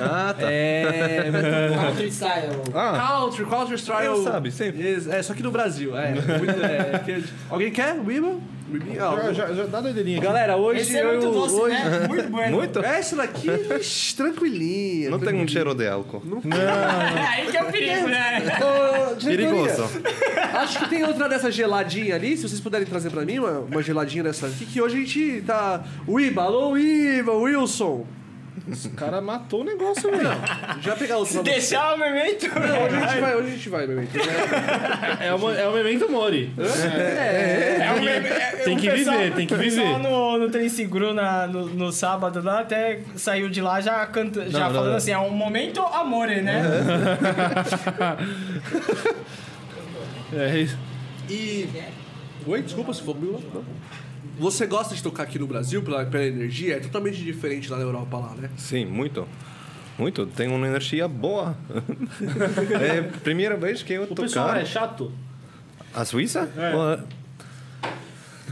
Ah, 0.00 0.34
tá. 0.38 0.50
É, 0.50 1.30
Country 1.74 2.10
style. 2.10 2.48
Ah, 2.74 3.20
Country, 3.20 3.44
country 3.46 3.78
style. 3.78 4.06
Eu 4.06 4.22
sabe, 4.24 4.50
sempre. 4.50 5.00
É, 5.10 5.22
só 5.22 5.34
que 5.34 5.42
no 5.42 5.50
Brasil. 5.50 5.96
É, 5.96 6.12
muito, 6.12 6.64
é, 6.64 6.98
que- 7.04 7.24
alguém 7.50 7.70
quer? 7.70 7.94
Wiba? 7.98 8.36
já, 8.96 9.32
já, 9.32 9.52
já 9.54 9.66
dá 9.66 9.80
doideirinha 9.80 10.16
aqui. 10.18 10.26
Galera, 10.26 10.56
hoje 10.56 10.80
Esse 10.80 10.96
é 10.96 11.04
eu. 11.04 11.08
muito 11.20 11.30
doce, 11.30 11.54
hoje... 11.54 11.76
né? 11.76 12.08
Muito 12.08 12.28
bueno. 12.28 12.56
Muito? 12.56 12.78
Essa 12.80 13.14
daqui, 13.16 13.48
ixi, 13.78 14.16
tranquilinha. 14.16 15.10
Não 15.10 15.18
tem 15.20 15.34
um 15.34 15.46
cheiro 15.46 15.74
de 15.74 15.86
álcool. 15.86 16.22
Aí 17.30 17.46
que 17.50 17.56
é 17.56 17.62
o 17.62 17.66
perigo, 17.70 18.08
né? 18.08 18.38
Ô, 18.40 19.14
diretoria, 19.14 19.62
Perigoso. 19.64 19.90
Acho 20.54 20.78
que 20.80 20.88
tem 20.88 21.04
outra 21.04 21.28
dessa 21.28 21.50
geladinha 21.52 22.14
ali, 22.14 22.36
se 22.36 22.48
vocês 22.48 22.60
puderem 22.60 22.86
trazer 22.86 23.10
pra 23.10 23.24
mim, 23.24 23.38
uma, 23.38 23.60
uma 23.60 23.82
geladinha 23.82 24.22
dessa 24.24 24.46
aqui, 24.46 24.66
que 24.66 24.80
hoje 24.80 24.96
a 24.96 24.98
gente 25.00 25.42
tá. 25.46 25.84
Wiba, 26.08 26.42
alô 26.42 26.70
Wiba, 26.70 27.32
Wilson. 27.32 28.04
Esse 28.66 28.88
cara 28.90 29.20
matou 29.20 29.60
o 29.60 29.64
negócio, 29.64 30.10
velho. 30.10 30.26
Já 30.80 30.96
pegar 30.96 31.18
outro 31.18 31.34
Se 31.34 31.42
deixar 31.42 31.94
o 31.94 31.98
memento. 31.98 32.46
Não, 32.48 32.84
hoje 32.84 32.96
a 32.96 33.06
gente 33.08 33.20
vai, 33.20 33.34
hoje 33.36 33.46
a 33.46 33.50
gente 33.50 33.68
vai, 33.68 33.86
meu 33.86 33.98
amigo. 33.98 34.12
É 35.20 35.34
o, 35.34 35.54
é 35.54 35.68
o 35.68 35.72
Memento 35.74 36.10
Mori. 36.10 36.50
É 36.58 37.92
um 37.92 38.00
meme- 38.02 38.28
é- 38.28 38.56
Tem 38.64 38.76
o 38.76 38.80
que 38.80 38.90
pessoal- 38.90 39.18
viver, 39.18 39.34
tem 39.34 39.46
que 39.46 39.54
O 39.54 39.58
pessoal 39.58 39.96
viver. 39.98 40.08
no, 40.08 40.38
no 40.38 40.48
Trem 40.50 40.68
Seguro 40.70 41.12
na, 41.12 41.46
no, 41.46 41.66
no 41.66 41.92
sábado 41.92 42.42
lá 42.42 42.60
até 42.60 43.00
saiu 43.16 43.50
de 43.50 43.60
lá 43.60 43.82
já, 43.82 44.04
canta, 44.06 44.48
já 44.48 44.60
Não, 44.60 44.72
falando 44.74 44.90
não. 44.90 44.96
assim: 44.96 45.12
é 45.12 45.18
um 45.18 45.30
momento 45.30 45.82
amore, 45.82 46.40
né? 46.40 46.62
É 50.32 50.58
isso. 50.58 50.76
E. 51.30 51.68
Oi, 52.46 52.62
desculpa 52.62 52.92
se 52.92 53.02
for 53.02 53.14
comigo. 53.14 53.40
Você 54.38 54.66
gosta 54.66 54.94
de 54.94 55.02
tocar 55.02 55.22
aqui 55.24 55.38
no 55.38 55.46
Brasil 55.46 55.82
pela, 55.82 56.04
pela 56.04 56.24
energia? 56.24 56.76
É 56.76 56.80
totalmente 56.80 57.16
diferente 57.22 57.70
lá 57.70 57.76
na 57.76 57.82
Europa, 57.84 58.16
lá, 58.18 58.34
né? 58.36 58.50
Sim, 58.56 58.84
muito. 58.84 59.26
Muito. 59.98 60.26
Tem 60.26 60.48
uma 60.48 60.66
energia 60.66 61.06
boa. 61.06 61.56
é 62.80 62.98
a 62.98 63.02
primeira 63.20 63.56
vez 63.56 63.82
que 63.82 63.92
eu 63.92 64.02
O 64.04 64.14
pessoal 64.14 64.48
tocar. 64.48 64.60
é 64.60 64.64
chato? 64.64 65.12
A 65.94 66.04
Suíça? 66.04 66.48
É. 66.56 66.74
Ou- 66.74 66.98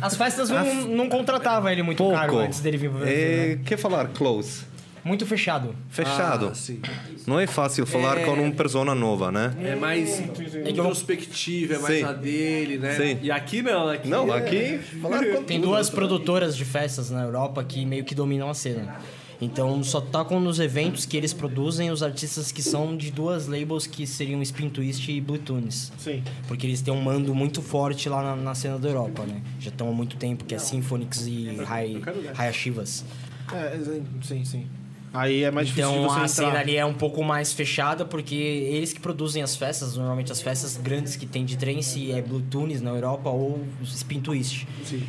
As 0.00 0.16
festas 0.16 0.48
não, 0.50 0.64
não 0.86 1.08
contratavam 1.08 1.70
ele 1.70 1.82
muito 1.82 1.98
Pouco. 1.98 2.16
caro 2.16 2.38
antes 2.38 2.60
dele 2.60 2.76
vir 2.76 2.90
pro 2.90 3.00
Brasil. 3.00 3.16
É, 3.16 3.46
né? 3.56 3.60
Quer 3.64 3.76
falar 3.76 4.06
close? 4.08 4.64
Muito 5.04 5.26
fechado. 5.26 5.74
Fechado. 5.88 6.48
Ah, 6.52 6.54
sim. 6.54 6.80
Não 7.26 7.40
é 7.40 7.46
fácil 7.46 7.84
falar 7.84 8.18
É. 8.18 8.24
com 8.24 8.32
uma 8.32 8.52
persona 8.52 8.94
nova, 8.94 9.32
né? 9.32 9.52
É 9.60 9.74
mais 9.74 10.20
que 10.20 10.60
eu- 10.64 10.70
introspectiva, 10.70 11.74
é 11.74 11.78
mais 11.78 11.98
Sim. 11.98 12.04
a 12.04 12.12
dele, 12.12 12.78
né? 12.78 12.94
Sim. 12.96 13.18
E 13.22 13.30
aqui 13.30 13.62
não, 13.62 13.88
aqui 13.88 14.08
Não, 14.08 14.32
é- 14.32 14.38
aqui 14.38 14.78
falar 15.00 15.24
com 15.26 15.42
Tem 15.42 15.60
duas 15.60 15.90
produtoras 15.90 16.56
de 16.56 16.64
festas 16.64 17.10
na 17.10 17.22
Europa 17.22 17.64
que 17.64 17.84
meio 17.84 18.04
que 18.04 18.14
dominam 18.14 18.48
a 18.48 18.54
cena. 18.54 18.96
Então 19.40 19.82
só 19.82 20.00
tocam 20.00 20.38
nos 20.38 20.60
eventos 20.60 21.04
que 21.04 21.16
eles 21.16 21.32
produzem 21.32 21.90
os 21.90 22.00
artistas 22.00 22.52
que 22.52 22.62
são 22.62 22.96
de 22.96 23.10
duas 23.10 23.48
labels 23.48 23.88
que 23.88 24.06
seriam 24.06 24.40
Spin 24.40 24.68
Twist 24.68 25.10
e 25.10 25.20
Blue 25.20 25.36
Tunes. 25.38 25.90
Sim. 25.98 26.22
Porque 26.46 26.64
eles 26.64 26.80
têm 26.80 26.94
um 26.94 27.02
mando 27.02 27.34
muito 27.34 27.60
forte 27.60 28.08
lá 28.08 28.22
na, 28.22 28.36
na 28.36 28.54
cena 28.54 28.78
da 28.78 28.88
Europa, 28.88 29.24
né? 29.26 29.42
Já 29.58 29.70
estão 29.70 29.88
há 29.88 29.92
muito 29.92 30.16
tempo, 30.16 30.44
que 30.44 30.54
é 30.54 30.58
Symphonics 30.60 31.26
e 31.26 31.56
Rai- 31.64 32.00
Hayashivas. 32.38 33.04
É, 33.52 33.76
sim, 34.22 34.44
sim. 34.44 34.66
Aí 35.14 35.42
é 35.44 35.50
mais 35.50 35.66
difícil 35.68 35.90
de 35.90 35.96
Então 35.98 36.08
você 36.08 36.14
a 36.14 36.24
entrar. 36.24 36.28
cena 36.28 36.58
ali 36.60 36.76
é 36.76 36.86
um 36.86 36.94
pouco 36.94 37.22
mais 37.22 37.52
fechada, 37.52 38.02
porque 38.04 38.34
eles 38.34 38.94
que 38.94 39.00
produzem 39.00 39.42
as 39.42 39.54
festas, 39.54 39.94
normalmente 39.96 40.32
as 40.32 40.40
festas 40.40 40.78
grandes 40.78 41.16
que 41.16 41.26
tem 41.26 41.44
de 41.44 41.56
trance 41.58 42.10
é 42.10 42.22
Blue 42.22 42.40
Tunes 42.40 42.80
na 42.80 42.90
Europa 42.90 43.28
ou 43.28 43.62
Spin 43.84 44.20
Twist. 44.20 44.66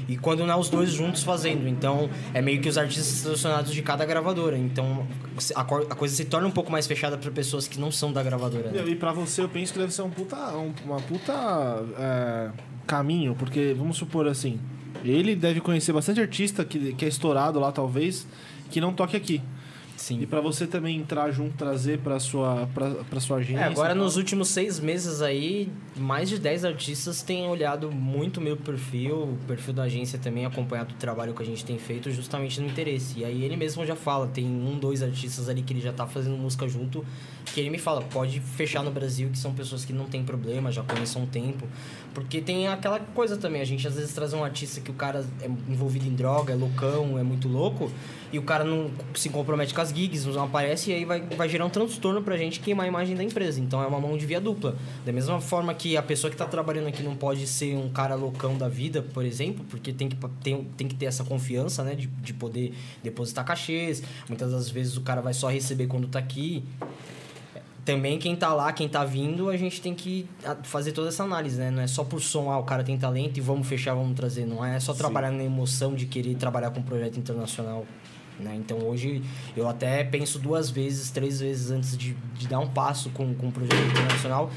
E 0.09 0.17
quando 0.17 0.45
não 0.45 0.53
é 0.53 0.57
os 0.57 0.67
dois 0.69 0.89
juntos 0.91 1.23
fazendo, 1.23 1.67
então 1.69 2.09
é 2.33 2.41
meio 2.41 2.59
que 2.61 2.67
os 2.67 2.77
artistas 2.77 3.05
selecionados 3.05 3.73
de 3.73 3.81
cada 3.81 4.05
gravadora. 4.05 4.57
Então 4.57 5.07
a, 5.55 5.63
co- 5.63 5.87
a 5.89 5.95
coisa 5.95 6.13
se 6.13 6.25
torna 6.25 6.47
um 6.47 6.51
pouco 6.51 6.69
mais 6.69 6.85
fechada 6.85 7.17
para 7.17 7.31
pessoas 7.31 7.65
que 7.67 7.79
não 7.79 7.89
são 7.91 8.11
da 8.11 8.21
gravadora. 8.21 8.71
né? 8.71 8.83
E 8.85 8.95
pra 8.95 9.13
você, 9.13 9.41
eu 9.41 9.47
penso 9.47 9.71
que 9.71 9.79
deve 9.79 9.93
ser 9.93 10.01
um 10.01 10.09
puta, 10.09 10.35
um- 10.57 10.73
uma 10.83 10.97
puta 10.99 11.31
é, 11.97 12.49
caminho, 12.85 13.35
porque 13.39 13.73
vamos 13.77 13.95
supor 13.95 14.27
assim, 14.27 14.59
ele 15.03 15.33
deve 15.33 15.61
conhecer 15.61 15.93
bastante 15.93 16.19
artista 16.19 16.65
que, 16.65 16.93
que 16.93 17.05
é 17.05 17.07
estourado 17.07 17.57
lá, 17.59 17.71
talvez, 17.71 18.27
que 18.69 18.81
não 18.81 18.91
toque 18.93 19.15
aqui. 19.15 19.41
Sim. 19.95 20.21
E 20.21 20.25
pra 20.25 20.41
você 20.41 20.65
também 20.65 20.97
entrar 20.97 21.31
junto, 21.31 21.55
trazer 21.55 21.99
pra 21.99 22.19
sua, 22.19 22.67
pra 23.09 23.19
sua 23.19 23.37
agência. 23.37 23.61
É, 23.61 23.65
agora 23.65 23.93
nos 23.95 24.17
últimos 24.17 24.49
seis 24.49 24.79
meses 24.79 25.21
aí, 25.21 25.71
mais 25.95 26.29
de 26.29 26.37
10 26.39 26.65
artistas 26.65 27.21
têm 27.21 27.47
olhado 27.47 27.91
muito 27.91 28.41
meu 28.41 28.57
perfil, 28.57 29.23
o 29.23 29.37
perfil 29.47 29.73
da 29.73 29.83
agência 29.83 30.19
também, 30.19 30.45
acompanhado 30.45 30.93
o 30.93 30.97
trabalho 30.97 31.33
que 31.33 31.43
a 31.43 31.45
gente 31.45 31.63
tem 31.63 31.77
feito 31.77 32.11
justamente 32.11 32.59
no 32.59 32.67
interesse. 32.67 33.19
E 33.19 33.25
aí 33.25 33.43
ele 33.43 33.55
mesmo 33.55 33.85
já 33.85 33.95
fala, 33.95 34.27
tem 34.27 34.45
um, 34.45 34.77
dois 34.77 35.03
artistas 35.03 35.47
ali 35.47 35.61
que 35.61 35.73
ele 35.73 35.81
já 35.81 35.93
tá 35.93 36.07
fazendo 36.07 36.35
música 36.37 36.67
junto, 36.67 37.05
que 37.45 37.59
ele 37.59 37.69
me 37.69 37.77
fala, 37.77 38.01
pode 38.01 38.39
fechar 38.39 38.83
no 38.83 38.91
Brasil, 38.91 39.29
que 39.29 39.37
são 39.37 39.53
pessoas 39.53 39.85
que 39.85 39.93
não 39.93 40.05
tem 40.05 40.23
problema, 40.23 40.71
já 40.71 40.83
conhecem 40.83 41.21
um 41.21 41.25
tempo. 41.25 41.67
Porque 42.13 42.41
tem 42.41 42.67
aquela 42.67 42.99
coisa 42.99 43.37
também, 43.37 43.61
a 43.61 43.65
gente 43.65 43.87
às 43.87 43.95
vezes 43.95 44.13
traz 44.13 44.33
um 44.33 44.43
artista 44.43 44.81
que 44.81 44.91
o 44.91 44.93
cara 44.93 45.25
é 45.41 45.47
envolvido 45.47 46.07
em 46.07 46.13
droga, 46.13 46.53
é 46.53 46.55
loucão, 46.55 47.17
é 47.17 47.23
muito 47.23 47.47
louco, 47.47 47.91
e 48.31 48.39
o 48.39 48.43
cara 48.43 48.63
não 48.63 48.91
se 49.15 49.29
compromete 49.29 49.73
com 49.73 49.81
as 49.83 49.89
gigs, 49.89 50.25
não 50.25 50.43
aparece, 50.43 50.91
e 50.91 50.93
aí 50.93 51.05
vai, 51.05 51.21
vai 51.21 51.47
gerar 51.47 51.65
um 51.65 51.69
transtorno 51.69 52.21
pra 52.21 52.37
gente 52.37 52.59
queimar 52.59 52.85
a 52.85 52.89
imagem 52.89 53.15
da 53.15 53.23
empresa. 53.23 53.59
Então 53.59 53.81
é 53.81 53.87
uma 53.87 53.99
mão 53.99 54.17
de 54.17 54.25
via 54.25 54.41
dupla. 54.41 54.75
Da 55.05 55.11
mesma 55.11 55.39
forma 55.39 55.73
que 55.73 55.95
a 55.95 56.01
pessoa 56.01 56.31
que 56.31 56.37
tá 56.37 56.45
trabalhando 56.45 56.87
aqui 56.87 57.03
não 57.03 57.15
pode 57.15 57.45
ser 57.45 57.75
um 57.75 57.89
cara 57.89 58.15
loucão 58.15 58.57
da 58.57 58.67
vida, 58.67 59.01
por 59.01 59.25
exemplo, 59.25 59.65
porque 59.69 59.93
tem 59.93 60.09
que, 60.09 60.17
tem, 60.41 60.63
tem 60.77 60.87
que 60.87 60.95
ter 60.95 61.05
essa 61.05 61.23
confiança, 61.23 61.83
né, 61.83 61.95
de, 61.95 62.07
de 62.07 62.33
poder 62.33 62.73
depositar 63.03 63.45
cachês. 63.45 64.01
Muitas 64.27 64.51
das 64.51 64.69
vezes 64.69 64.97
o 64.97 65.01
cara 65.01 65.21
vai 65.21 65.33
só 65.33 65.49
receber 65.49 65.87
quando 65.87 66.07
tá 66.07 66.19
aqui 66.19 66.63
também 67.85 68.17
quem 68.17 68.35
tá 68.35 68.53
lá, 68.53 68.71
quem 68.71 68.87
tá 68.87 69.03
vindo, 69.03 69.49
a 69.49 69.57
gente 69.57 69.81
tem 69.81 69.93
que 69.93 70.25
fazer 70.63 70.93
toda 70.93 71.09
essa 71.09 71.23
análise, 71.23 71.59
né? 71.59 71.69
Não 71.69 71.81
é 71.81 71.87
só 71.87 72.03
por 72.03 72.21
som, 72.21 72.49
ah, 72.49 72.57
o 72.57 72.63
cara 72.63 72.83
tem 72.83 72.97
talento 72.97 73.37
e 73.37 73.41
vamos 73.41 73.67
fechar, 73.67 73.93
vamos 73.93 74.15
trazer. 74.15 74.45
Não 74.45 74.63
é 74.63 74.79
só 74.79 74.93
trabalhar 74.93 75.31
na 75.31 75.43
emoção 75.43 75.93
de 75.93 76.05
querer 76.05 76.35
trabalhar 76.35 76.71
com 76.71 76.79
um 76.79 76.83
projeto 76.83 77.17
internacional. 77.17 77.85
Né? 78.39 78.55
Então 78.55 78.79
hoje 78.79 79.21
eu 79.55 79.67
até 79.67 80.03
penso 80.03 80.39
duas 80.39 80.69
vezes, 80.69 81.11
três 81.11 81.39
vezes 81.39 81.71
antes 81.71 81.97
de, 81.97 82.13
de 82.35 82.47
dar 82.47 82.59
um 82.59 82.67
passo 82.67 83.09
com, 83.11 83.33
com 83.35 83.47
um 83.47 83.51
projeto 83.51 83.85
internacional 83.91 84.51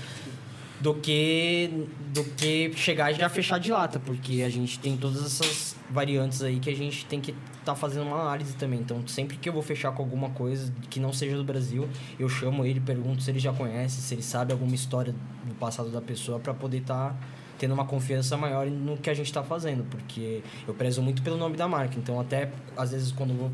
do 0.80 0.94
que 0.94 1.88
do 2.12 2.24
que 2.24 2.72
chegar 2.74 3.10
e 3.10 3.14
já 3.14 3.28
fechar 3.28 3.58
de 3.58 3.70
lata, 3.70 3.98
porque 3.98 4.42
a 4.42 4.48
gente 4.48 4.78
tem 4.78 4.96
todas 4.96 5.24
essas 5.24 5.76
variantes 5.90 6.42
aí 6.42 6.58
que 6.58 6.70
a 6.70 6.76
gente 6.76 7.04
tem 7.06 7.20
que 7.20 7.34
estar 7.58 7.74
fazendo 7.74 8.06
uma 8.06 8.20
análise 8.20 8.54
também. 8.54 8.80
Então, 8.80 9.06
sempre 9.06 9.36
que 9.36 9.48
eu 9.48 9.52
vou 9.52 9.62
fechar 9.62 9.92
com 9.92 10.02
alguma 10.02 10.30
coisa 10.30 10.72
que 10.88 11.00
não 11.00 11.12
seja 11.12 11.36
do 11.36 11.44
Brasil, 11.44 11.88
eu 12.18 12.28
chamo 12.28 12.64
ele, 12.64 12.80
pergunto 12.80 13.22
se 13.22 13.30
ele 13.30 13.38
já 13.38 13.52
conhece, 13.52 14.00
se 14.00 14.14
ele 14.14 14.22
sabe 14.22 14.52
alguma 14.52 14.74
história 14.74 15.14
do 15.44 15.54
passado 15.54 15.90
da 15.90 16.00
pessoa 16.00 16.38
para 16.38 16.54
poder 16.54 16.78
estar 16.78 17.16
tendo 17.58 17.74
uma 17.74 17.84
confiança 17.84 18.36
maior 18.36 18.66
no 18.66 18.96
que 18.96 19.10
a 19.10 19.14
gente 19.14 19.26
está 19.26 19.42
fazendo, 19.42 19.84
porque 19.90 20.42
eu 20.66 20.74
prezo 20.74 21.02
muito 21.02 21.22
pelo 21.22 21.36
nome 21.36 21.56
da 21.56 21.66
marca. 21.66 21.98
Então, 21.98 22.20
até 22.20 22.50
às 22.76 22.90
vezes 22.92 23.12
quando 23.12 23.30
eu 23.30 23.36
vou 23.36 23.50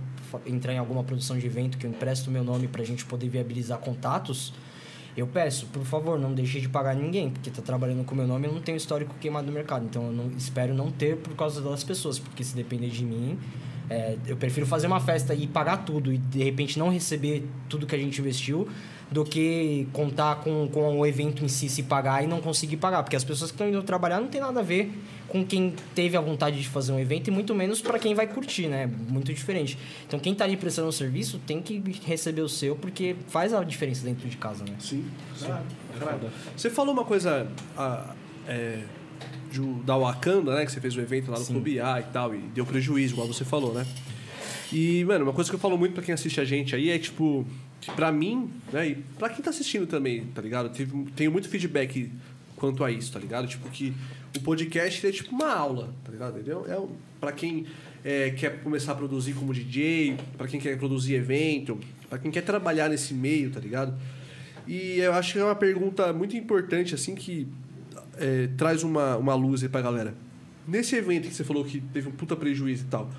entrar 0.46 0.72
em 0.72 0.78
alguma 0.78 1.04
produção 1.04 1.38
de 1.38 1.46
evento 1.46 1.78
que 1.78 1.86
eu 1.86 1.90
empresto 1.90 2.30
meu 2.30 2.44
nome 2.44 2.68
para 2.68 2.82
a 2.82 2.84
gente 2.84 3.04
poder 3.04 3.28
viabilizar 3.28 3.78
contatos, 3.78 4.52
eu 5.16 5.26
peço, 5.26 5.66
por 5.66 5.84
favor, 5.84 6.18
não 6.18 6.32
deixe 6.32 6.60
de 6.60 6.68
pagar 6.68 6.94
ninguém, 6.94 7.30
porque 7.30 7.50
tá 7.50 7.60
trabalhando 7.60 8.02
com 8.04 8.14
meu 8.14 8.26
nome, 8.26 8.46
eu 8.46 8.52
não 8.52 8.62
tenho 8.62 8.76
histórico 8.76 9.14
queimado 9.20 9.46
no 9.46 9.52
mercado. 9.52 9.84
Então 9.84 10.06
eu 10.06 10.12
não, 10.12 10.30
espero 10.36 10.74
não 10.74 10.90
ter 10.90 11.16
por 11.16 11.34
causa 11.34 11.60
das 11.60 11.84
pessoas, 11.84 12.18
porque 12.18 12.42
se 12.42 12.56
depender 12.56 12.88
de 12.88 13.04
mim, 13.04 13.38
é, 13.90 14.16
eu 14.26 14.36
prefiro 14.36 14.66
fazer 14.66 14.86
uma 14.86 15.00
festa 15.00 15.34
e 15.34 15.46
pagar 15.46 15.78
tudo 15.78 16.12
e 16.12 16.16
de 16.16 16.42
repente 16.42 16.78
não 16.78 16.88
receber 16.88 17.44
tudo 17.68 17.86
que 17.86 17.94
a 17.94 17.98
gente 17.98 18.18
investiu 18.20 18.66
do 19.12 19.24
que 19.24 19.86
contar 19.92 20.36
com, 20.36 20.66
com 20.68 20.98
o 20.98 21.04
evento 21.06 21.44
em 21.44 21.48
si 21.48 21.68
se 21.68 21.82
pagar 21.82 22.24
e 22.24 22.26
não 22.26 22.40
conseguir 22.40 22.78
pagar. 22.78 23.02
Porque 23.02 23.14
as 23.14 23.22
pessoas 23.22 23.50
que 23.50 23.54
estão 23.54 23.68
indo 23.68 23.82
trabalhar 23.82 24.18
não 24.20 24.28
tem 24.28 24.40
nada 24.40 24.60
a 24.60 24.62
ver 24.62 24.90
com 25.28 25.44
quem 25.44 25.74
teve 25.94 26.16
a 26.16 26.20
vontade 26.20 26.60
de 26.60 26.66
fazer 26.68 26.92
um 26.92 26.98
evento 26.98 27.28
e 27.28 27.30
muito 27.30 27.54
menos 27.54 27.80
para 27.80 27.98
quem 27.98 28.14
vai 28.14 28.26
curtir, 28.26 28.68
né? 28.68 28.88
Muito 29.08 29.32
diferente. 29.32 29.78
Então 30.06 30.18
quem 30.18 30.34
tá 30.34 30.44
ali 30.44 30.56
prestando 30.56 30.88
um 30.88 30.92
serviço 30.92 31.38
tem 31.46 31.60
que 31.60 31.82
receber 32.06 32.40
o 32.40 32.48
seu 32.48 32.74
porque 32.74 33.14
faz 33.28 33.52
a 33.52 33.62
diferença 33.62 34.02
dentro 34.04 34.26
de 34.28 34.36
casa, 34.36 34.64
né? 34.64 34.74
Sim. 34.78 35.04
Você 36.56 36.70
falou 36.70 36.92
uma 36.94 37.04
coisa 37.04 37.46
ah, 37.76 38.14
é, 38.46 38.78
de- 39.50 39.60
da 39.84 39.96
Wakanda, 39.96 40.54
né? 40.54 40.64
Que 40.64 40.72
você 40.72 40.80
fez 40.80 40.96
o 40.96 41.00
evento 41.00 41.30
lá 41.30 41.38
no 41.38 41.44
Sim. 41.44 41.52
Clube 41.54 41.80
A 41.80 42.00
e 42.00 42.04
tal, 42.04 42.34
e 42.34 42.38
deu 42.38 42.64
prejuízo, 42.64 43.14
igual 43.14 43.26
você 43.28 43.44
falou, 43.44 43.72
né? 43.74 43.86
E, 44.72 45.04
mano, 45.04 45.24
uma 45.26 45.34
coisa 45.34 45.50
que 45.50 45.54
eu 45.54 45.60
falo 45.60 45.76
muito 45.76 45.92
pra 45.92 46.02
quem 46.02 46.14
assiste 46.14 46.40
a 46.40 46.44
gente 46.46 46.74
aí 46.74 46.88
é, 46.90 46.98
tipo, 46.98 47.46
pra 47.96 48.12
mim, 48.12 48.50
né? 48.72 48.88
E 48.90 48.94
pra 49.18 49.28
quem 49.28 49.42
tá 49.42 49.50
assistindo 49.50 49.86
também, 49.86 50.24
tá 50.26 50.40
ligado? 50.40 50.70
Tenho 51.16 51.30
muito 51.32 51.48
feedback 51.48 52.10
quanto 52.56 52.84
a 52.84 52.90
isso, 52.90 53.12
tá 53.12 53.18
ligado? 53.18 53.46
Tipo, 53.48 53.68
que 53.70 53.92
o 54.36 54.40
podcast 54.40 55.06
é 55.06 55.10
tipo 55.12 55.34
uma 55.34 55.52
aula, 55.52 55.92
tá 56.04 56.12
ligado? 56.12 56.34
Entendeu? 56.36 56.64
É 56.68 56.78
um- 56.78 56.90
pra 57.20 57.32
quem 57.32 57.66
é, 58.04 58.30
quer 58.30 58.60
começar 58.62 58.92
a 58.92 58.94
produzir 58.96 59.32
como 59.34 59.52
DJ, 59.54 60.16
pra 60.36 60.48
quem 60.48 60.58
quer 60.58 60.76
produzir 60.78 61.14
evento, 61.14 61.78
pra 62.08 62.18
quem 62.18 62.30
quer 62.30 62.42
trabalhar 62.42 62.88
nesse 62.88 63.14
meio, 63.14 63.50
tá 63.50 63.60
ligado? 63.60 63.94
E 64.66 64.98
eu 64.98 65.12
acho 65.12 65.32
que 65.34 65.38
é 65.38 65.44
uma 65.44 65.54
pergunta 65.54 66.12
muito 66.12 66.36
importante, 66.36 66.94
assim, 66.94 67.14
que 67.14 67.46
é, 68.16 68.48
traz 68.56 68.82
uma, 68.82 69.16
uma 69.16 69.34
luz 69.34 69.62
aí 69.62 69.68
pra 69.68 69.80
galera. 69.80 70.14
Nesse 70.66 70.94
evento 70.96 71.28
que 71.28 71.34
você 71.34 71.42
falou 71.44 71.64
que 71.64 71.80
teve 71.80 72.08
um 72.08 72.12
puta 72.12 72.36
prejuízo 72.36 72.84
e 72.84 72.86
tal, 72.88 73.10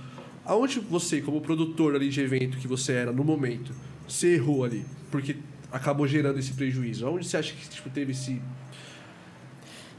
aonde 0.45 0.79
você, 0.79 1.21
como 1.21 1.41
produtor 1.41 1.95
ali 1.95 2.09
de 2.09 2.21
evento 2.21 2.57
que 2.57 2.67
você 2.67 2.93
era 2.93 3.11
no 3.11 3.23
momento, 3.23 3.73
você 4.13 4.35
errou 4.35 4.63
ali? 4.63 4.85
Porque 5.11 5.35
acabou 5.71 6.07
gerando 6.07 6.37
esse 6.39 6.53
prejuízo. 6.53 7.05
Aonde 7.07 7.27
você 7.27 7.37
acha 7.37 7.53
que 7.53 7.69
tipo, 7.69 7.89
teve 7.89 8.11
esse. 8.11 8.41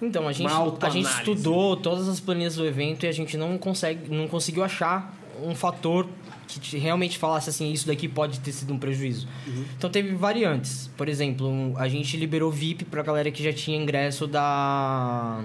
Então, 0.03 0.27
a 0.29 0.33
gente, 0.33 0.47
a 0.87 0.91
gente 0.91 1.07
estudou 1.31 1.77
todas 1.77 2.09
as 2.09 2.21
planilhas 2.21 2.57
do 2.57 2.67
evento 2.67 3.05
e 3.05 3.09
a 3.09 3.13
gente 3.13 3.37
não, 3.37 3.57
consegue, 3.57 4.15
não 4.15 4.27
conseguiu 4.29 4.63
achar 4.65 5.15
um 5.43 5.55
fator 5.55 6.07
que 6.47 6.61
te- 6.61 6.77
realmente 6.77 7.17
falasse 7.17 7.49
assim, 7.49 7.73
isso 7.73 7.87
daqui 7.87 8.07
pode 8.09 8.39
ter 8.41 8.53
sido 8.53 8.73
um 8.75 8.79
prejuízo. 8.79 9.27
Então 9.79 9.89
teve 9.89 10.15
variantes. 10.15 10.91
Por 10.97 11.09
exemplo, 11.09 11.73
a 11.77 11.89
gente 11.89 12.17
liberou 12.17 12.51
VIP 12.53 12.85
pra 12.85 13.03
galera 13.03 13.31
que 13.31 13.43
já 13.43 13.53
tinha 13.53 13.77
ingresso 13.79 14.27
da. 14.27 15.43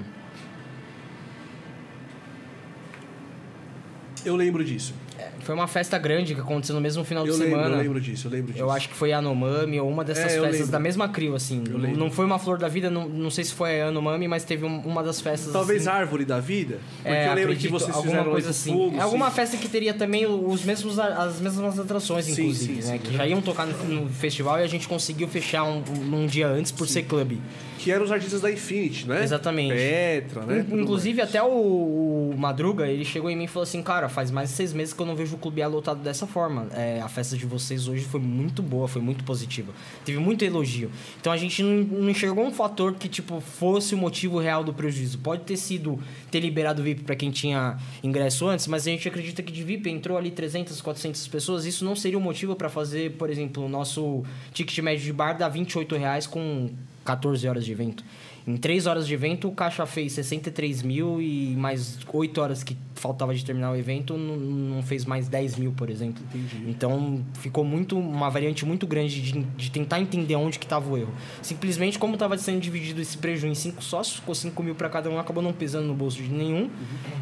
Eu 4.25 4.35
lembro 4.35 4.63
disso. 4.63 4.93
Foi 5.41 5.55
uma 5.55 5.67
festa 5.67 5.97
grande 5.97 6.35
que 6.35 6.41
aconteceu 6.41 6.75
no 6.75 6.81
mesmo 6.81 7.03
final 7.03 7.25
Eu 7.25 7.33
de 7.33 7.39
lembro, 7.39 7.55
semana. 7.57 7.75
eu 7.75 7.81
lembro 7.81 8.01
disso, 8.01 8.27
eu 8.27 8.31
lembro 8.31 8.51
disso. 8.51 8.63
Eu 8.63 8.69
acho 8.71 8.89
que 8.89 8.95
foi 8.95 9.11
a 9.11 9.15
Yanomami 9.17 9.79
ou 9.79 9.89
uma 9.89 10.03
dessas 10.03 10.33
É, 10.33 10.39
festas 10.41 10.69
da 10.69 10.79
mesma 10.79 11.09
crio, 11.09 11.35
assim. 11.35 11.63
Eu 11.65 11.73
Não- 11.73 11.79
lembro. 11.79 11.99
Não 11.99 12.11
foi 12.11 12.25
uma 12.25 12.37
flor 12.39 12.57
da 12.57 12.67
vida, 12.67 12.89
não, 12.89 13.07
não 13.07 13.29
sei 13.29 13.43
se 13.43 13.53
foi 13.53 13.69
a 13.81 13.85
Yanomami, 13.85 14.27
mas 14.27 14.43
teve 14.43 14.65
um- 14.65 14.79
uma 14.81 15.01
das 15.03 15.19
festas. 15.21 15.51
Talvez 15.51 15.87
assim, 15.87 15.97
árvore 15.97 16.25
da 16.25 16.39
vida? 16.39 16.79
Porque 16.97 17.09
é, 17.09 17.23
eu 17.25 17.29
lembro 17.29 17.41
acredito, 17.51 17.61
que 17.61 17.67
vocês 17.71 17.95
alguma 17.95 18.11
fizeram 18.13 18.31
coisa 18.31 18.49
assim. 18.49 18.71
fogo, 18.73 18.97
é 18.97 19.01
alguma 19.01 19.29
sim. 19.29 19.35
festa 19.35 19.57
que 19.57 19.67
teria 19.67 19.93
também 19.93 20.25
os 20.25 20.63
mesmos, 20.63 20.99
as 20.99 21.39
mesmas 21.39 21.79
atrações, 21.79 22.25
Sim, 22.25 22.31
inclusive, 22.33 22.81
sim, 22.81 22.87
né? 22.91 22.97
que 22.97 23.13
já 23.15 23.25
iam 23.27 23.41
tocar 23.41 23.65
no, 23.65 23.83
no 24.03 24.09
festival 24.09 24.59
e 24.59 24.63
a 24.63 24.67
gente 24.67 24.87
conseguiu 24.87 25.27
fechar 25.27 25.63
um, 25.63 25.83
um 26.13 26.25
dia 26.27 26.47
antes 26.47 26.71
por 26.71 26.87
ser 26.87 27.03
clube. 27.03 27.41
Que 27.79 27.91
eram 27.91 28.03
os 28.03 28.11
artistas 28.11 28.41
da 28.41 28.51
Infinity, 28.51 29.07
né? 29.07 29.23
Exatamente. 29.23 29.73
Petra, 29.73 30.41
né? 30.41 30.65
In- 30.69 30.81
Inclusive, 30.81 31.21
até 31.21 31.41
o, 31.41 31.47
o 31.47 32.35
Madruga, 32.37 32.85
ele 32.87 33.05
chegou 33.05 33.29
em 33.29 33.37
mim 33.37 33.45
e 33.45 33.47
falou 33.47 33.63
assim, 33.63 33.81
cara, 33.81 34.09
faz 34.09 34.29
mais 34.31 34.49
de 34.49 34.55
seis 34.55 34.73
meses 34.73 34.93
que 34.93 35.01
eu 35.01 35.05
não 35.05 35.15
vejo 35.15 35.28
o 35.35 35.37
Clube 35.37 35.61
A 35.61 35.67
lotado 35.67 36.01
dessa 36.01 36.27
forma. 36.27 36.67
É, 36.73 37.01
a 37.01 37.07
festa 37.07 37.37
de 37.37 37.45
vocês 37.45 37.87
hoje 37.87 38.03
foi 38.05 38.19
muito 38.19 38.61
boa, 38.61 38.87
foi 38.87 39.01
muito 39.01 39.23
positiva. 39.23 39.71
Teve 40.05 40.19
muito 40.19 40.43
elogio. 40.43 40.91
Então 41.19 41.31
a 41.31 41.37
gente 41.37 41.61
não, 41.63 41.83
não 42.01 42.09
enxergou 42.09 42.45
um 42.45 42.51
fator 42.51 42.93
que, 42.95 43.07
tipo, 43.07 43.39
fosse 43.39 43.95
o 43.95 43.97
motivo 43.97 44.39
real 44.39 44.63
do 44.63 44.73
prejuízo. 44.73 45.17
Pode 45.19 45.43
ter 45.43 45.57
sido 45.57 45.99
ter 46.31 46.39
liberado 46.39 46.81
o 46.81 46.83
VIP 46.83 47.03
para 47.03 47.15
quem 47.15 47.31
tinha 47.31 47.77
ingresso 48.03 48.47
antes, 48.47 48.67
mas 48.67 48.87
a 48.87 48.91
gente 48.91 49.07
acredita 49.07 49.41
que 49.41 49.51
de 49.51 49.63
VIP 49.63 49.89
entrou 49.89 50.17
ali 50.17 50.31
300, 50.31 50.81
400 50.81 51.27
pessoas. 51.27 51.65
Isso 51.65 51.83
não 51.83 51.95
seria 51.95 52.17
o 52.17 52.21
motivo 52.21 52.55
para 52.55 52.69
fazer, 52.69 53.11
por 53.13 53.29
exemplo, 53.29 53.65
o 53.65 53.69
nosso 53.69 54.23
ticket 54.53 54.79
médio 54.79 55.05
de 55.05 55.13
bar 55.13 55.33
dá 55.33 55.47
28 55.49 55.95
reais 55.95 56.27
com 56.27 56.69
14 57.05 57.47
horas 57.47 57.65
de 57.65 57.71
evento. 57.71 58.03
Em 58.49 58.57
3 58.57 58.87
horas 58.87 59.05
de 59.05 59.13
evento, 59.13 59.47
o 59.47 59.51
caixa 59.51 59.85
fez 59.85 60.13
63 60.13 60.81
mil 60.81 61.21
e 61.21 61.55
mais 61.55 61.99
8 62.11 62.41
horas 62.41 62.63
que 62.63 62.75
faltava 62.95 63.31
de 63.35 63.45
terminar 63.45 63.71
o 63.71 63.75
evento, 63.75 64.17
não, 64.17 64.35
não 64.37 64.81
fez 64.81 65.05
mais 65.05 65.29
10 65.29 65.57
mil, 65.57 65.71
por 65.71 65.87
exemplo. 65.87 66.23
Então, 66.67 67.23
ficou 67.39 67.63
muito 67.63 67.95
uma 67.99 68.27
variante 68.27 68.65
muito 68.65 68.87
grande 68.87 69.21
de, 69.21 69.39
de 69.43 69.69
tentar 69.69 69.99
entender 69.99 70.35
onde 70.35 70.57
que 70.57 70.65
estava 70.65 70.89
o 70.89 70.97
erro. 70.97 71.13
Simplesmente, 71.43 71.99
como 71.99 72.13
estava 72.15 72.35
sendo 72.39 72.59
dividido 72.59 72.99
esse 72.99 73.19
prejuízo 73.19 73.45
em 73.47 73.53
5 73.55 73.83
sócios, 73.83 74.15
ficou 74.17 74.33
5 74.33 74.63
mil 74.63 74.73
para 74.73 74.89
cada 74.89 75.11
um, 75.11 75.19
acabou 75.19 75.43
não 75.43 75.53
pesando 75.53 75.85
no 75.87 75.93
bolso 75.93 76.17
de 76.19 76.29
nenhum. 76.29 76.71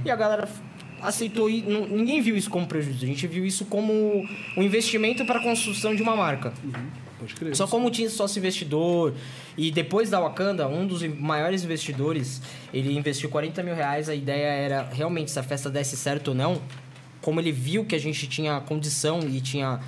E 0.06 0.10
a 0.10 0.16
galera 0.16 0.48
aceitou 1.02 1.50
e 1.50 1.62
não- 1.62 1.86
ninguém 1.88 2.22
viu 2.22 2.38
isso 2.38 2.50
como 2.50 2.66
prejuízo. 2.66 3.04
A 3.04 3.08
gente 3.08 3.28
viu 3.28 3.46
isso 3.46 3.66
como 3.66 3.94
um 4.56 4.64
investimento 4.64 5.26
para 5.26 5.40
a 5.40 5.44
construção 5.44 5.94
de 5.94 6.02
uma 6.02 6.16
marca. 6.16 6.54
Pode 7.20 7.34
crer. 7.36 7.56
Só 7.56 7.66
como 7.68 7.90
tinha 7.90 8.10
sócio 8.10 8.40
investidor 8.40 9.14
e 9.58 9.72
depois 9.72 10.10
da 10.10 10.20
Wakanda, 10.20 10.68
um 10.68 10.86
dos 10.86 11.02
maiores 11.04 11.64
investidores, 11.64 12.42
ele 12.74 12.96
investiu 12.96 13.30
40 13.30 13.64
mil 13.64 13.74
reais. 13.74 14.08
A 14.08 14.16
ideia 14.16 14.48
era 14.48 14.90
realmente 14.92 15.32
se 15.32 15.40
a 15.40 15.44
festa 15.44 15.70
desse 15.70 15.98
certo 15.98 16.30
ou 16.30 16.36
não. 16.36 16.62
Como 17.22 17.40
ele 17.40 17.52
viu 17.52 17.84
que 17.84 17.96
a 17.96 18.00
gente 18.00 18.28
tinha 18.28 18.62
condição 18.62 19.20
e 19.22 19.42
tinha 19.42 19.80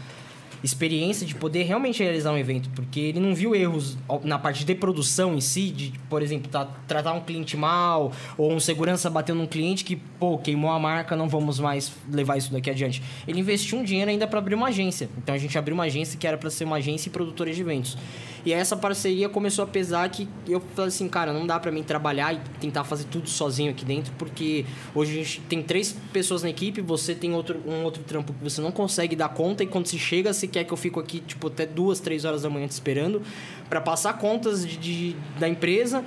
experiência 0.63 1.25
de 1.25 1.35
poder 1.35 1.63
realmente 1.63 2.01
realizar 2.03 2.31
um 2.31 2.37
evento, 2.37 2.69
porque 2.71 2.99
ele 2.99 3.19
não 3.19 3.33
viu 3.33 3.55
erros 3.55 3.97
na 4.23 4.37
parte 4.37 4.65
de 4.65 4.75
produção 4.75 5.33
em 5.35 5.41
si, 5.41 5.69
de, 5.69 5.93
por 6.09 6.21
exemplo, 6.21 6.49
tá- 6.49 6.67
tratar 6.87 7.13
um 7.13 7.21
cliente 7.21 7.55
mal, 7.55 8.11
ou 8.37 8.51
um 8.53 8.59
segurança 8.59 9.09
bateu 9.09 9.33
num 9.35 9.45
cliente 9.47 9.83
que, 9.85 9.95
pô, 9.95 10.37
queimou 10.37 10.71
a 10.71 10.79
marca, 10.79 11.15
não 11.15 11.29
vamos 11.29 11.59
mais 11.59 11.91
levar 12.11 12.37
isso 12.37 12.51
daqui 12.51 12.69
adiante. 12.69 13.01
Ele 13.27 13.39
investiu 13.39 13.79
um 13.79 13.83
dinheiro 13.83 14.09
ainda 14.11 14.27
para 14.27 14.39
abrir 14.39 14.55
uma 14.55 14.67
agência. 14.67 15.09
Então 15.17 15.33
a 15.33 15.37
gente 15.37 15.57
abriu 15.57 15.73
uma 15.73 15.85
agência 15.85 16.17
que 16.19 16.27
era 16.27 16.37
para 16.37 16.49
ser 16.49 16.65
uma 16.65 16.77
agência 16.77 17.09
e 17.09 17.11
produtora 17.11 17.51
de 17.53 17.61
eventos. 17.61 17.97
E 18.45 18.53
essa 18.53 18.75
parceria 18.77 19.27
começou 19.29 19.63
a 19.63 19.67
pesar 19.67 20.07
que 20.09 20.27
eu 20.47 20.61
falei 20.75 20.87
assim, 20.89 21.07
cara, 21.07 21.33
não 21.33 21.45
dá 21.45 21.59
para 21.59 21.71
mim 21.71 21.83
trabalhar 21.83 22.33
e 22.33 22.39
tentar 22.59 22.83
fazer 22.83 23.03
tudo 23.05 23.29
sozinho 23.29 23.71
aqui 23.71 23.83
dentro, 23.83 24.13
porque 24.17 24.65
hoje 24.95 25.11
a 25.11 25.15
gente 25.23 25.41
tem 25.41 25.61
três 25.61 25.95
pessoas 26.13 26.41
na 26.43 26.49
equipe, 26.49 26.81
você 26.81 27.13
tem 27.13 27.33
outro, 27.33 27.59
um 27.67 27.83
outro 27.83 28.01
trampo 28.03 28.33
que 28.33 28.43
você 28.43 28.61
não 28.61 28.71
consegue 28.71 29.15
dar 29.15 29.29
conta 29.29 29.63
e 29.63 29.67
quando 29.67 29.87
se 29.87 29.99
chega, 29.99 30.31
você 30.33 30.47
quer 30.47 30.63
que 30.63 30.71
eu 30.71 30.77
fico 30.77 30.99
aqui, 30.99 31.19
tipo, 31.19 31.47
até 31.47 31.65
duas, 31.65 31.99
três 31.99 32.23
horas 32.25 32.41
da 32.43 32.49
manhã 32.49 32.67
te 32.67 32.71
esperando 32.71 33.21
para 33.69 33.81
passar 33.81 34.13
contas 34.17 34.65
de, 34.65 34.77
de- 34.77 35.15
da 35.39 35.47
empresa. 35.47 36.03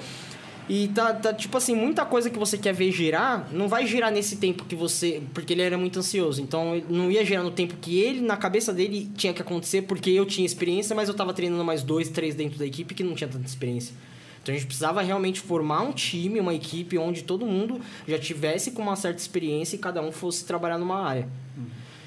E 0.74 0.88
tá, 0.88 1.12
tá, 1.12 1.34
tipo 1.34 1.54
assim, 1.58 1.74
muita 1.76 2.02
coisa 2.06 2.30
que 2.30 2.38
você 2.38 2.56
quer 2.56 2.72
ver 2.72 2.90
girar, 2.90 3.46
não 3.52 3.68
vai 3.68 3.86
girar 3.86 4.10
nesse 4.10 4.36
tempo 4.36 4.64
que 4.64 4.74
você. 4.74 5.22
Porque 5.34 5.52
ele 5.52 5.60
era 5.60 5.76
muito 5.76 5.98
ansioso. 5.98 6.40
Então, 6.40 6.82
não 6.88 7.10
ia 7.10 7.22
girar 7.26 7.44
no 7.44 7.50
tempo 7.50 7.74
que 7.78 8.00
ele, 8.00 8.22
na 8.22 8.38
cabeça 8.38 8.72
dele, 8.72 9.10
tinha 9.14 9.34
que 9.34 9.42
acontecer, 9.42 9.82
porque 9.82 10.08
eu 10.08 10.24
tinha 10.24 10.46
experiência, 10.46 10.96
mas 10.96 11.10
eu 11.10 11.14
tava 11.14 11.34
treinando 11.34 11.62
mais 11.62 11.82
dois, 11.82 12.08
três 12.08 12.34
dentro 12.34 12.58
da 12.58 12.64
equipe 12.64 12.94
que 12.94 13.04
não 13.04 13.14
tinha 13.14 13.28
tanta 13.28 13.44
experiência. 13.44 13.94
Então 14.42 14.54
a 14.54 14.56
gente 14.56 14.66
precisava 14.66 15.02
realmente 15.02 15.40
formar 15.40 15.82
um 15.82 15.92
time, 15.92 16.40
uma 16.40 16.54
equipe 16.54 16.96
onde 16.96 17.22
todo 17.22 17.44
mundo 17.44 17.78
já 18.08 18.18
tivesse 18.18 18.70
com 18.70 18.80
uma 18.80 18.96
certa 18.96 19.20
experiência 19.20 19.76
e 19.76 19.78
cada 19.78 20.00
um 20.00 20.10
fosse 20.10 20.42
trabalhar 20.46 20.78
numa 20.78 21.06
área. 21.06 21.28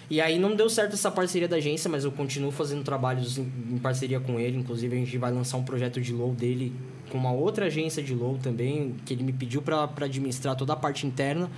E 0.09 0.21
aí 0.21 0.37
não 0.37 0.55
deu 0.55 0.69
certo 0.69 0.93
essa 0.93 1.09
parceria 1.09 1.47
da 1.47 1.55
agência, 1.55 1.89
mas 1.89 2.03
eu 2.03 2.11
continuo 2.11 2.51
fazendo 2.51 2.83
trabalhos 2.83 3.37
em, 3.37 3.51
em 3.71 3.77
parceria 3.77 4.19
com 4.19 4.39
ele. 4.39 4.57
Inclusive 4.57 4.95
a 4.95 4.99
gente 4.99 5.17
vai 5.17 5.31
lançar 5.31 5.57
um 5.57 5.63
projeto 5.63 5.99
de 5.99 6.13
low 6.13 6.31
dele 6.33 6.73
com 7.09 7.17
uma 7.17 7.31
outra 7.31 7.65
agência 7.65 8.03
de 8.03 8.13
low 8.13 8.37
também, 8.37 8.95
que 9.05 9.13
ele 9.13 9.23
me 9.23 9.33
pediu 9.33 9.61
para 9.61 9.89
administrar 10.01 10.55
toda 10.55 10.73
a 10.73 10.75
parte 10.75 11.07
interna. 11.07 11.49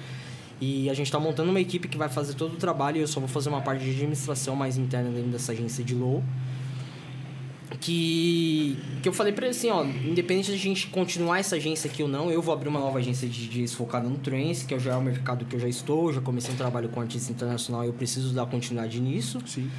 E 0.59 0.89
a 0.89 0.93
gente 0.93 1.07
está 1.07 1.19
montando 1.19 1.49
uma 1.49 1.59
equipe 1.59 1.87
que 1.87 1.97
vai 1.97 2.09
fazer 2.09 2.33
todo 2.33 2.53
o 2.53 2.57
trabalho 2.57 2.99
eu 2.99 3.07
só 3.07 3.19
vou 3.19 3.29
fazer 3.29 3.49
uma 3.49 3.61
parte 3.61 3.83
de 3.83 3.91
administração 3.91 4.55
mais 4.55 4.75
interna 4.77 5.11
dentro 5.11 5.29
dessa 5.29 5.51
agência 5.51 5.83
de 5.83 5.93
low. 5.93 6.23
Que, 7.81 8.77
que 9.03 9.09
eu 9.09 9.13
falei 9.13 9.33
pra 9.33 9.45
ele 9.45 9.55
assim, 9.55 9.69
ó, 9.69 9.83
independente 9.83 10.51
da 10.51 10.57
gente 10.57 10.87
continuar 10.87 11.39
essa 11.39 11.57
agência 11.57 11.89
aqui 11.89 12.01
ou 12.01 12.07
não, 12.07 12.31
eu 12.31 12.41
vou 12.41 12.53
abrir 12.53 12.69
uma 12.69 12.79
nova 12.79 12.99
agência 12.99 13.27
de 13.27 13.47
DJs 13.47 13.73
focada 13.73 14.07
no 14.07 14.17
trance, 14.17 14.65
que 14.65 14.77
já 14.79 14.93
é 14.93 14.95
o 14.95 15.01
mercado 15.01 15.43
que 15.43 15.55
eu 15.55 15.59
já 15.59 15.67
estou, 15.67 16.13
já 16.13 16.21
comecei 16.21 16.53
um 16.53 16.57
trabalho 16.57 16.87
com 16.87 17.01
artista 17.01 17.31
internacional 17.31 17.83
e 17.83 17.87
eu 17.87 17.93
preciso 17.93 18.33
dar 18.33 18.45
continuidade 18.45 19.01
nisso. 19.01 19.41
Sim. 19.45 19.69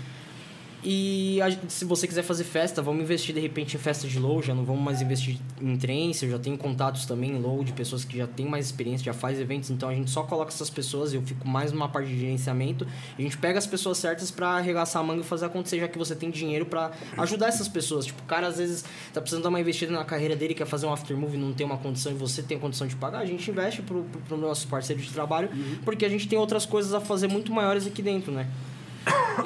E 0.91 1.39
a- 1.43 1.51
se 1.69 1.85
você 1.85 2.09
quiser 2.09 2.23
fazer 2.23 2.45
festa, 2.45 2.81
vamos 2.81 3.03
investir 3.03 3.35
de 3.35 3.41
repente 3.43 3.77
em 3.77 3.79
festa 3.79 4.09
de 4.09 4.19
low, 4.19 4.43
já 4.43 4.55
não 4.55 4.65
vamos 4.65 4.81
mais 4.83 5.03
investir 5.03 5.37
em 5.61 5.77
trance, 5.77 6.25
eu 6.25 6.31
já 6.31 6.39
tenho 6.39 6.57
contatos 6.57 7.05
também 7.05 7.33
em 7.33 7.39
low 7.39 7.63
de 7.63 7.75
pessoas 7.75 8.07
que 8.07 8.17
já 8.17 8.27
têm 8.27 8.47
mais 8.47 8.65
experiência, 8.65 9.05
já 9.05 9.13
faz 9.13 9.39
eventos, 9.39 9.69
então 9.71 9.87
a 9.91 9.95
gente 9.95 10.11
só 10.11 10.23
coloca 10.23 10.51
essas 10.51 10.71
pessoas, 10.71 11.13
eu 11.13 11.21
fico 11.21 11.47
mais 11.47 11.73
numa 11.73 11.91
parte 11.91 12.09
de 12.09 12.19
gerenciamento, 12.19 12.87
e 13.19 13.21
a 13.21 13.23
gente 13.23 13.37
pega 13.37 13.59
as 13.59 13.67
pessoas 13.67 13.99
certas 13.99 14.31
pra 14.31 14.49
arregaçar 14.57 15.03
a 15.03 15.05
manga 15.05 15.21
e 15.21 15.25
fazer 15.25 15.45
acontecer, 15.45 15.79
já 15.79 15.89
que 15.89 15.99
você 15.99 16.17
tem 16.17 16.31
dinheiro 16.31 16.65
pra 16.65 16.91
ajudar 17.19 17.49
essas 17.49 17.69
pessoas. 17.69 18.07
Tipo, 18.07 18.23
o 18.23 18.25
cara 18.27 18.47
às 18.47 18.57
vezes 18.57 18.83
tá 19.13 19.21
precisando 19.21 19.43
dar 19.43 19.51
uma 19.51 19.61
investida 19.61 19.93
na 19.93 20.07
carreira 20.07 20.35
dele, 20.35 20.55
quer 20.55 20.67
fazer 20.67 20.87
um 20.87 20.93
aftermove 20.95 21.37
e 21.37 21.39
não 21.41 21.53
tem 21.53 21.67
uma 21.67 21.77
condição 21.77 22.13
e 22.13 22.15
você 22.15 22.43
tem 22.43 22.57
a 22.57 22.61
condição 22.61 22.87
de 22.87 22.97
pagar, 22.97 23.19
a 23.19 23.27
gente 23.27 23.51
investe 23.51 23.83
pro, 23.83 24.05
pro, 24.05 24.21
pro 24.23 24.37
nosso 24.39 24.67
parceiro 24.69 25.03
de 25.03 25.11
trabalho, 25.11 25.51
porque 25.85 26.07
a 26.07 26.09
gente 26.09 26.27
tem 26.27 26.39
outras 26.39 26.65
coisas 26.65 26.95
a 26.95 27.01
fazer 27.01 27.27
muito 27.29 27.53
maiores 27.53 27.87
aqui 27.87 28.01
dentro, 28.01 28.33
né? 28.33 28.49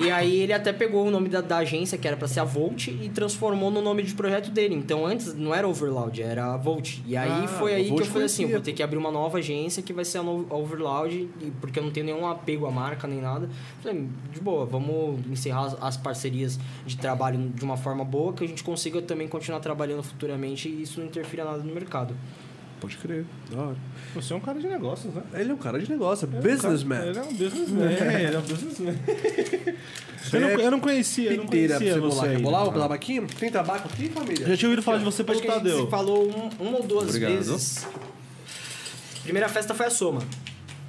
E 0.01 0.11
aí 0.11 0.41
ele 0.41 0.53
até 0.53 0.73
pegou 0.73 1.07
o 1.07 1.11
nome 1.11 1.29
da, 1.29 1.41
da 1.41 1.59
agência, 1.59 1.97
que 1.99 2.09
era 2.09 2.17
pra 2.17 2.27
ser 2.27 2.41
a 2.41 2.45
Volt, 2.45 2.89
e 2.89 3.09
transformou 3.11 3.71
no 3.71 3.81
nome 3.83 4.03
de 4.03 4.15
projeto 4.15 4.51
dele. 4.51 4.75
Então 4.75 5.05
antes 5.07 5.35
não 5.35 5.55
era 5.55 5.69
Overloud, 5.69 6.21
era 6.23 6.55
a 6.55 6.57
Volt. 6.57 6.99
E 7.07 7.17
aí 7.17 7.31
Ah, 7.31 7.47
foi 7.47 7.75
aí 7.75 7.85
que 7.85 8.01
eu 8.01 8.07
falei 8.07 8.25
assim, 8.27 8.47
vou 8.47 8.61
ter 8.61 8.73
que 8.73 8.83
abrir 8.83 8.97
uma 8.97 9.11
nova 9.13 9.39
agência 9.39 9.83
que 9.83 9.93
vai 9.93 10.05
ser 10.05 10.19
a 10.19 10.23
no- 10.23 10.47
a 10.51 10.55
Overloud, 10.57 11.15
e- 11.41 11.53
porque 11.61 11.79
eu 11.79 11.83
não 11.85 11.91
tenho 11.91 12.07
nenhum 12.07 12.27
apego 12.27 12.67
à 12.67 12.71
marca 12.71 13.07
nem 13.07 13.21
nada. 13.21 13.49
Falei, 13.83 14.09
de 14.33 14.41
boa, 14.41 14.65
vamos 14.65 15.21
encerrar 15.31 15.67
as, 15.67 15.77
as 15.83 15.97
parcerias 15.97 16.59
de 16.87 16.97
trabalho 16.97 17.39
de 17.55 17.65
uma 17.65 17.77
forma 17.77 18.05
boa, 18.05 18.33
que 18.33 18.43
a 18.45 18.49
gente 18.49 18.65
consiga 18.65 19.01
também 19.03 19.29
continuar 19.29 19.61
trabalhando 19.61 20.03
futuramente 20.03 20.69
e 20.69 20.83
isso 20.83 20.99
não 20.99 21.07
interfira 21.07 21.45
nada 21.45 21.59
no 21.63 21.73
mercado. 21.73 22.15
Pode 22.83 22.97
crer. 22.99 23.25
Da 23.51 23.63
hora. 23.63 23.77
Você 24.17 24.33
é 24.33 24.37
um 24.37 24.41
cara 24.41 24.59
de 24.59 24.67
negócios, 24.67 25.15
né? 25.15 25.23
Ele 25.35 25.53
é 25.53 25.55
um 25.55 25.57
cara 25.57 25.79
de 25.79 25.89
negócio, 25.89 26.27
é 26.27 26.37
Ele 26.37 26.37
é 26.37 26.41
um 26.41 26.53
businessman. 26.53 26.99
Ele 27.07 27.19
é 27.19 27.23
um 27.23 27.33
businessman. 27.33 27.89
É, 27.89 28.23
ele 28.25 28.35
é 28.35 28.39
um 28.39 28.43
businessman. 28.43 28.99
eu, 30.33 30.41
não, 30.41 30.49
eu 30.49 30.71
não 30.73 30.81
conhecia, 30.81 31.31
eu 31.31 31.37
não 31.37 31.45
Piteira 31.45 31.77
pra 31.77 31.79
conhecia 31.79 32.01
você 32.01 32.17
você 32.17 32.27
tabaquinho? 32.81 33.27
Tem 33.39 33.51
tabaco 33.53 33.89
aqui, 33.89 34.09
família? 34.09 34.47
Já 34.49 34.57
tinha 34.57 34.69
ouvido 34.69 34.83
falar 34.83 34.99
de 34.99 35.05
você 35.05 35.23
pelo 35.23 35.39
Acho 35.39 35.47
Tadeu. 35.47 35.85
se 35.85 35.91
falou 35.91 36.29
um- 36.29 36.51
uma 36.67 36.79
ou 36.79 36.83
duas 36.83 37.05
Obrigado. 37.09 37.31
vezes. 37.35 37.87
Primeira 39.23 39.49
festa 39.49 39.73
foi 39.75 39.87
a 39.87 39.91
Soma. 39.91 40.21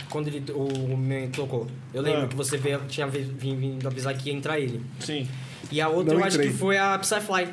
Quando 0.10 0.28
ele, 0.30 0.44
o, 0.52 0.64
o 0.94 0.98
meu 0.98 1.30
tocou. 1.30 1.68
Eu 1.94 2.02
lembro 2.02 2.24
Ah. 2.24 2.28
que 2.28 2.36
você 2.36 2.58
veio, 2.58 2.80
tinha 2.88 3.06
vindo 3.08 3.88
avisar 3.88 4.16
que 4.18 4.30
ia 4.30 4.36
entrar 4.36 4.60
ele. 4.60 4.82
Sim. 5.00 5.28
E 5.72 5.80
a 5.80 5.88
outra 5.90 6.14
Não 6.14 6.22
eu 6.22 6.26
acho 6.26 6.38
entrei. 6.38 6.52
que 6.52 6.58
foi 6.58 6.78
a 6.78 6.98
Psyfly. 7.00 7.48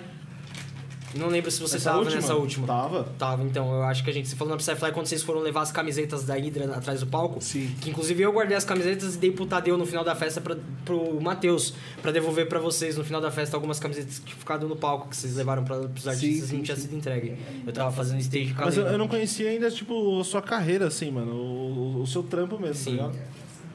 Não 1.15 1.29
lembro 1.29 1.51
se 1.51 1.61
você 1.61 1.77
Essa 1.77 1.91
tava 1.91 1.99
última? 2.03 2.21
nessa 2.21 2.35
última. 2.35 2.67
Tava. 2.67 3.05
Tava, 3.19 3.43
então. 3.43 3.73
Eu 3.75 3.83
acho 3.83 4.05
que 4.05 4.11
a 4.11 4.13
gente 4.13 4.29
se 4.29 4.37
falou 4.37 4.53
na 4.53 4.57
Psyfly 4.59 4.93
quando 4.93 5.07
vocês 5.07 5.23
foram 5.23 5.41
levar 5.41 5.63
as 5.63 5.73
camisetas 5.73 6.25
da 6.25 6.35
Hydra 6.35 6.73
atrás 6.75 7.01
do 7.01 7.07
palco. 7.07 7.41
Sim. 7.43 7.75
Que 7.81 7.91
inclusive 7.91 8.23
eu 8.23 8.33
guardei 8.33 8.57
as 8.57 8.65
camisetas 8.65 9.15
e 9.17 9.19
dei 9.19 9.33
pro 9.33 9.45
Tadeu 9.47 9.77
no 9.77 9.85
final 9.85 10.05
da 10.05 10.15
festa 10.15 10.41
pra, 10.41 10.57
pro 10.85 11.21
Matheus. 11.21 11.75
Pra 12.01 12.13
devolver 12.13 12.47
pra 12.49 12.59
vocês 12.61 12.97
no 12.97 13.05
final 13.05 13.21
da 13.21 13.31
festa 13.31 13.57
algumas 13.57 13.81
camisetas 13.81 14.19
que 14.19 14.35
ficaram 14.35 14.69
no 14.69 14.77
palco 14.77 15.09
que 15.09 15.17
vocês 15.17 15.35
levaram 15.37 15.65
pra, 15.65 15.79
pros 15.81 16.07
artistas 16.07 16.49
sim, 16.49 16.55
e 16.55 16.59
não 16.59 16.65
tinha 16.65 16.77
sido 16.77 16.95
entregue. 16.97 17.37
Eu 17.67 17.73
tava 17.73 17.91
fazendo 17.91 18.21
stage 18.21 18.55
com 18.55 18.63
a 18.63 18.65
Mas 18.67 18.77
eu, 18.77 18.87
eu 18.87 18.99
não 18.99 19.09
conhecia 19.09 19.51
ainda, 19.51 19.71
tipo, 19.71 20.21
a 20.21 20.25
sua 20.25 20.41
carreira, 20.43 20.87
assim, 20.87 21.11
mano. 21.11 21.33
O, 21.33 22.03
o 22.03 22.07
seu 22.07 22.23
trampo 22.23 22.59
mesmo, 22.59 22.75
Sim. 22.77 22.97
tá 22.97 23.09
ligado? 23.09 23.19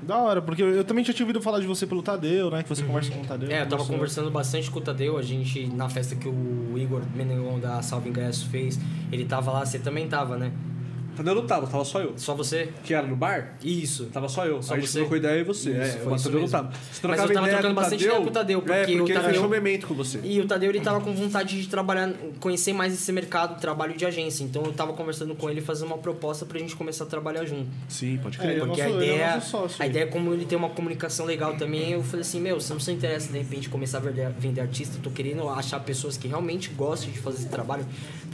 Da 0.05 0.17
hora, 0.17 0.41
porque 0.41 0.61
eu, 0.61 0.69
eu 0.69 0.83
também 0.83 1.03
já 1.03 1.11
tinha 1.11 1.25
ouvido 1.25 1.41
falar 1.41 1.59
de 1.59 1.65
você 1.65 1.87
pelo 1.87 2.03
Tadeu, 2.03 2.51
né? 2.51 2.61
Que 2.61 2.69
você 2.69 2.83
conversa 2.83 3.11
com 3.11 3.21
o 3.21 3.25
Tadeu. 3.25 3.49
É, 3.49 3.63
eu 3.63 3.67
tava 3.67 3.85
conversando 3.85 4.29
bastante 4.29 4.69
com 4.69 4.77
o 4.79 4.81
Tadeu, 4.81 5.17
a 5.17 5.21
gente, 5.21 5.65
na 5.67 5.89
festa 5.89 6.15
que 6.15 6.27
o 6.27 6.77
Igor 6.77 7.01
Menegon 7.15 7.59
da 7.59 7.81
Salve 7.81 8.09
Ingresso 8.09 8.47
fez, 8.49 8.79
ele 9.11 9.25
tava 9.25 9.51
lá, 9.51 9.65
você 9.65 9.79
também 9.79 10.07
tava, 10.07 10.37
né? 10.37 10.51
Tadeu 11.15 11.35
não 11.35 11.45
tava, 11.47 11.67
tava 11.67 11.85
só 11.85 12.01
eu. 12.01 12.13
Só 12.17 12.33
você? 12.35 12.69
Que 12.83 12.93
era 12.93 13.05
no 13.07 13.15
bar? 13.15 13.55
Isso. 13.63 14.05
Tava 14.05 14.27
só 14.29 14.45
eu. 14.45 14.61
Só 14.61 14.73
a 14.73 14.79
gente 14.79 14.89
você? 14.89 14.99
trocou 14.99 15.17
ideia 15.17 15.39
e 15.39 15.43
você. 15.43 15.71
Isso, 15.71 15.79
é, 15.79 15.87
foi 15.99 16.11
o 16.11 16.15
isso 16.15 16.25
Tadeu 16.25 16.41
não 16.41 16.47
tava. 16.49 16.71
Você 16.91 17.07
Mas 17.07 17.19
eu 17.19 17.27
tava 17.27 17.39
ideia 17.39 17.53
trocando 17.57 17.75
bastante 17.75 18.03
ideia 18.03 18.19
com 18.19 18.27
o 18.27 18.31
Tadeu, 18.31 18.59
é, 18.59 18.61
porque 18.61 18.77
porque 18.79 18.93
o 18.93 19.05
ele 19.05 19.13
Tadeu- 19.13 19.29
fechou 19.31 19.45
o 19.45 19.49
memento 19.49 19.87
com 19.87 19.93
você. 19.93 20.19
E 20.23 20.39
o 20.41 20.47
Tadeu 20.47 20.69
ele 20.69 20.81
tava 20.81 21.01
com 21.01 21.13
vontade 21.13 21.61
de 21.61 21.67
trabalhar, 21.67 22.11
conhecer 22.39 22.73
mais 22.73 22.93
esse 22.93 23.11
mercado, 23.11 23.59
trabalho 23.59 23.95
de 23.95 24.05
agência. 24.05 24.43
Então 24.43 24.63
eu 24.63 24.73
tava 24.73 24.93
conversando 24.93 25.35
com 25.35 25.49
ele 25.49 25.61
fazer 25.61 25.85
uma 25.85 25.97
proposta 25.97 26.45
pra 26.45 26.59
gente 26.59 26.75
começar 26.75 27.05
a 27.05 27.07
trabalhar 27.07 27.45
junto. 27.45 27.67
Sim, 27.87 28.17
pode 28.21 28.37
É, 28.37 28.41
crer. 28.41 28.57
eu 28.57 28.65
Porque 28.67 28.81
nosso- 28.81 28.95
a 28.95 28.97
ele 29.01 29.09
é 29.11 29.15
ideia, 29.15 29.41
sócio 29.41 29.81
a 29.83 29.87
ideia, 29.87 30.07
como 30.07 30.33
ele 30.33 30.45
tem 30.45 30.57
uma 30.57 30.69
comunicação 30.69 31.25
legal 31.25 31.55
também, 31.55 31.91
eu 31.91 32.03
falei 32.03 32.21
assim, 32.21 32.39
meu, 32.41 32.59
se 32.59 32.71
não 32.73 32.79
se 32.79 32.91
interessa 32.91 33.31
de 33.31 33.37
repente 33.37 33.69
começar 33.69 33.97
a 33.97 34.01
vender, 34.01 34.29
vender 34.37 34.61
artista, 34.61 34.97
eu 34.97 35.01
tô 35.01 35.09
querendo 35.09 35.47
achar 35.49 35.79
pessoas 35.79 36.17
que 36.17 36.27
realmente 36.27 36.69
gostem 36.69 37.11
de 37.11 37.19
fazer 37.19 37.37
esse 37.39 37.49
trabalho. 37.49 37.85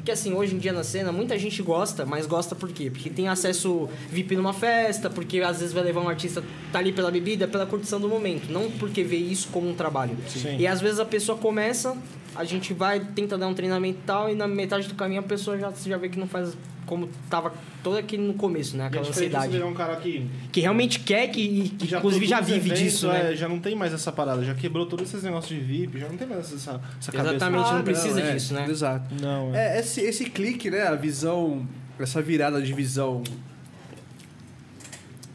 Porque 0.01 0.11
assim, 0.11 0.33
hoje 0.33 0.55
em 0.55 0.57
dia 0.57 0.73
na 0.73 0.83
cena, 0.83 1.11
muita 1.11 1.37
gente 1.37 1.61
gosta, 1.61 2.07
mas 2.07 2.25
gosta 2.25 2.55
por 2.55 2.71
quê? 2.71 2.89
Porque 2.89 3.07
tem 3.07 3.27
acesso 3.27 3.87
VIP 4.09 4.35
numa 4.35 4.51
festa, 4.51 5.11
porque 5.11 5.41
às 5.41 5.59
vezes 5.59 5.71
vai 5.71 5.83
levar 5.83 6.01
um 6.01 6.09
artista, 6.09 6.43
tá 6.71 6.79
ali 6.79 6.91
pela 6.91 7.11
bebida, 7.11 7.47
pela 7.47 7.67
curtição 7.67 8.01
do 8.01 8.09
momento, 8.09 8.51
não 8.51 8.71
porque 8.71 9.03
vê 9.03 9.17
isso 9.17 9.49
como 9.51 9.69
um 9.69 9.75
trabalho. 9.75 10.17
Sim. 10.27 10.57
E 10.57 10.65
às 10.65 10.81
vezes 10.81 10.99
a 10.99 11.05
pessoa 11.05 11.37
começa, 11.37 11.95
a 12.35 12.43
gente 12.43 12.73
vai, 12.73 12.99
tenta 12.99 13.37
dar 13.37 13.47
um 13.47 13.53
treinamento 13.53 13.99
e 13.99 14.03
tal, 14.03 14.27
e 14.27 14.33
na 14.33 14.47
metade 14.47 14.87
do 14.87 14.95
caminho 14.95 15.19
a 15.19 15.23
pessoa 15.23 15.55
já, 15.59 15.71
já 15.85 15.97
vê 15.97 16.09
que 16.09 16.17
não 16.17 16.27
faz 16.27 16.57
como 16.91 17.07
tava 17.29 17.53
todo 17.81 17.95
aqui 17.97 18.17
no 18.17 18.33
começo, 18.33 18.75
né? 18.75 18.83
E 18.83 18.85
é 18.85 18.87
Aquela 18.89 19.05
você 19.05 19.11
ansiedade. 19.11 19.53
virar 19.53 19.65
um 19.65 19.73
cara 19.73 19.95
que, 19.95 20.29
Que 20.51 20.59
realmente 20.59 20.99
quer 20.99 21.27
que, 21.29 21.39
e 21.41 21.69
que 21.69 21.87
que 21.87 21.95
inclusive 21.95 22.27
já 22.27 22.41
vive 22.41 22.69
evento, 22.69 22.77
disso, 22.83 23.07
né? 23.07 23.31
é, 23.31 23.35
já 23.37 23.47
não 23.47 23.61
tem 23.61 23.73
mais 23.77 23.93
essa 23.93 24.11
parada, 24.11 24.43
já 24.43 24.53
quebrou 24.53 24.85
todos 24.85 25.07
esses 25.07 25.23
negócios 25.23 25.57
de 25.57 25.63
VIP, 25.65 25.99
já 25.99 26.09
não 26.09 26.17
tem 26.17 26.27
mais 26.27 26.53
essa, 26.53 26.81
essa 26.99 27.11
cabeça. 27.13 27.35
Exatamente. 27.35 27.71
não 27.73 27.81
precisa 27.81 28.19
é, 28.19 28.33
disso, 28.33 28.53
né? 28.53 28.65
Exato. 28.69 29.15
Não, 29.21 29.55
é. 29.55 29.77
É, 29.77 29.79
esse, 29.79 30.01
esse 30.01 30.25
clique, 30.25 30.69
né? 30.69 30.81
A 30.81 30.95
visão, 30.95 31.65
essa 31.97 32.21
virada 32.21 32.61
de 32.61 32.73
visão 32.73 33.23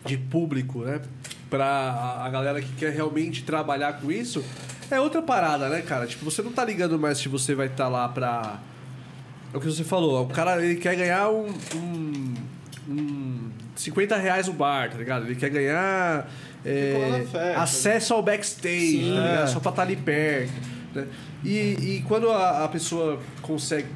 de 0.05 0.19
público, 0.19 0.81
né? 0.83 1.01
Pra 1.49 1.65
a- 1.67 2.27
a 2.27 2.29
galera 2.29 2.61
que 2.61 2.71
quer 2.75 2.93
realmente 2.93 3.45
trabalhar 3.45 3.95
com 3.95 4.13
isso, 4.13 4.45
é 4.91 5.01
outra 5.01 5.23
parada, 5.23 5.71
né, 5.71 5.81
cara? 5.81 6.07
Tipo, 6.07 6.25
você 6.27 6.43
não 6.43 6.53
tá 6.53 6.65
ligando 6.67 6.99
mais 6.99 7.17
se 7.17 7.29
você 7.29 7.55
vai 7.55 7.67
estar 7.69 7.89
lá 7.89 8.07
pra. 8.09 8.61
É 9.57 9.59
o 9.59 9.61
que 9.63 9.67
você 9.67 9.83
falou, 9.83 10.23
o 10.23 10.27
cara 10.29 10.63
ele 10.63 10.77
quer 10.77 10.95
ganhar 10.95 11.31
um. 11.31 11.47
um, 11.75 12.35
um 12.91 13.51
50 13.75 14.15
reais 14.19 14.49
no 14.49 14.53
bar, 14.53 14.91
tá 14.91 14.99
ligado? 14.99 15.25
Ele 15.25 15.35
quer 15.35 15.49
ganhar. 15.49 16.31
é, 16.63 17.25
festa. 17.33 17.63
acesso 17.63 18.13
ao 18.13 18.23
backstage, 18.23 18.99
Sim. 18.99 19.15
tá 19.15 19.21
ligado? 19.23 19.45
É. 19.45 19.47
só 19.47 19.59
pra 19.59 19.71
estar 19.71 19.83
ali 19.83 19.97
perto. 19.97 20.53
né? 20.95 21.07
E, 21.43 21.59
e 21.59 22.05
quando 22.07 22.31
a, 22.31 22.65
a 22.65 22.69
pessoa 22.69 23.19
consegue 23.41 23.89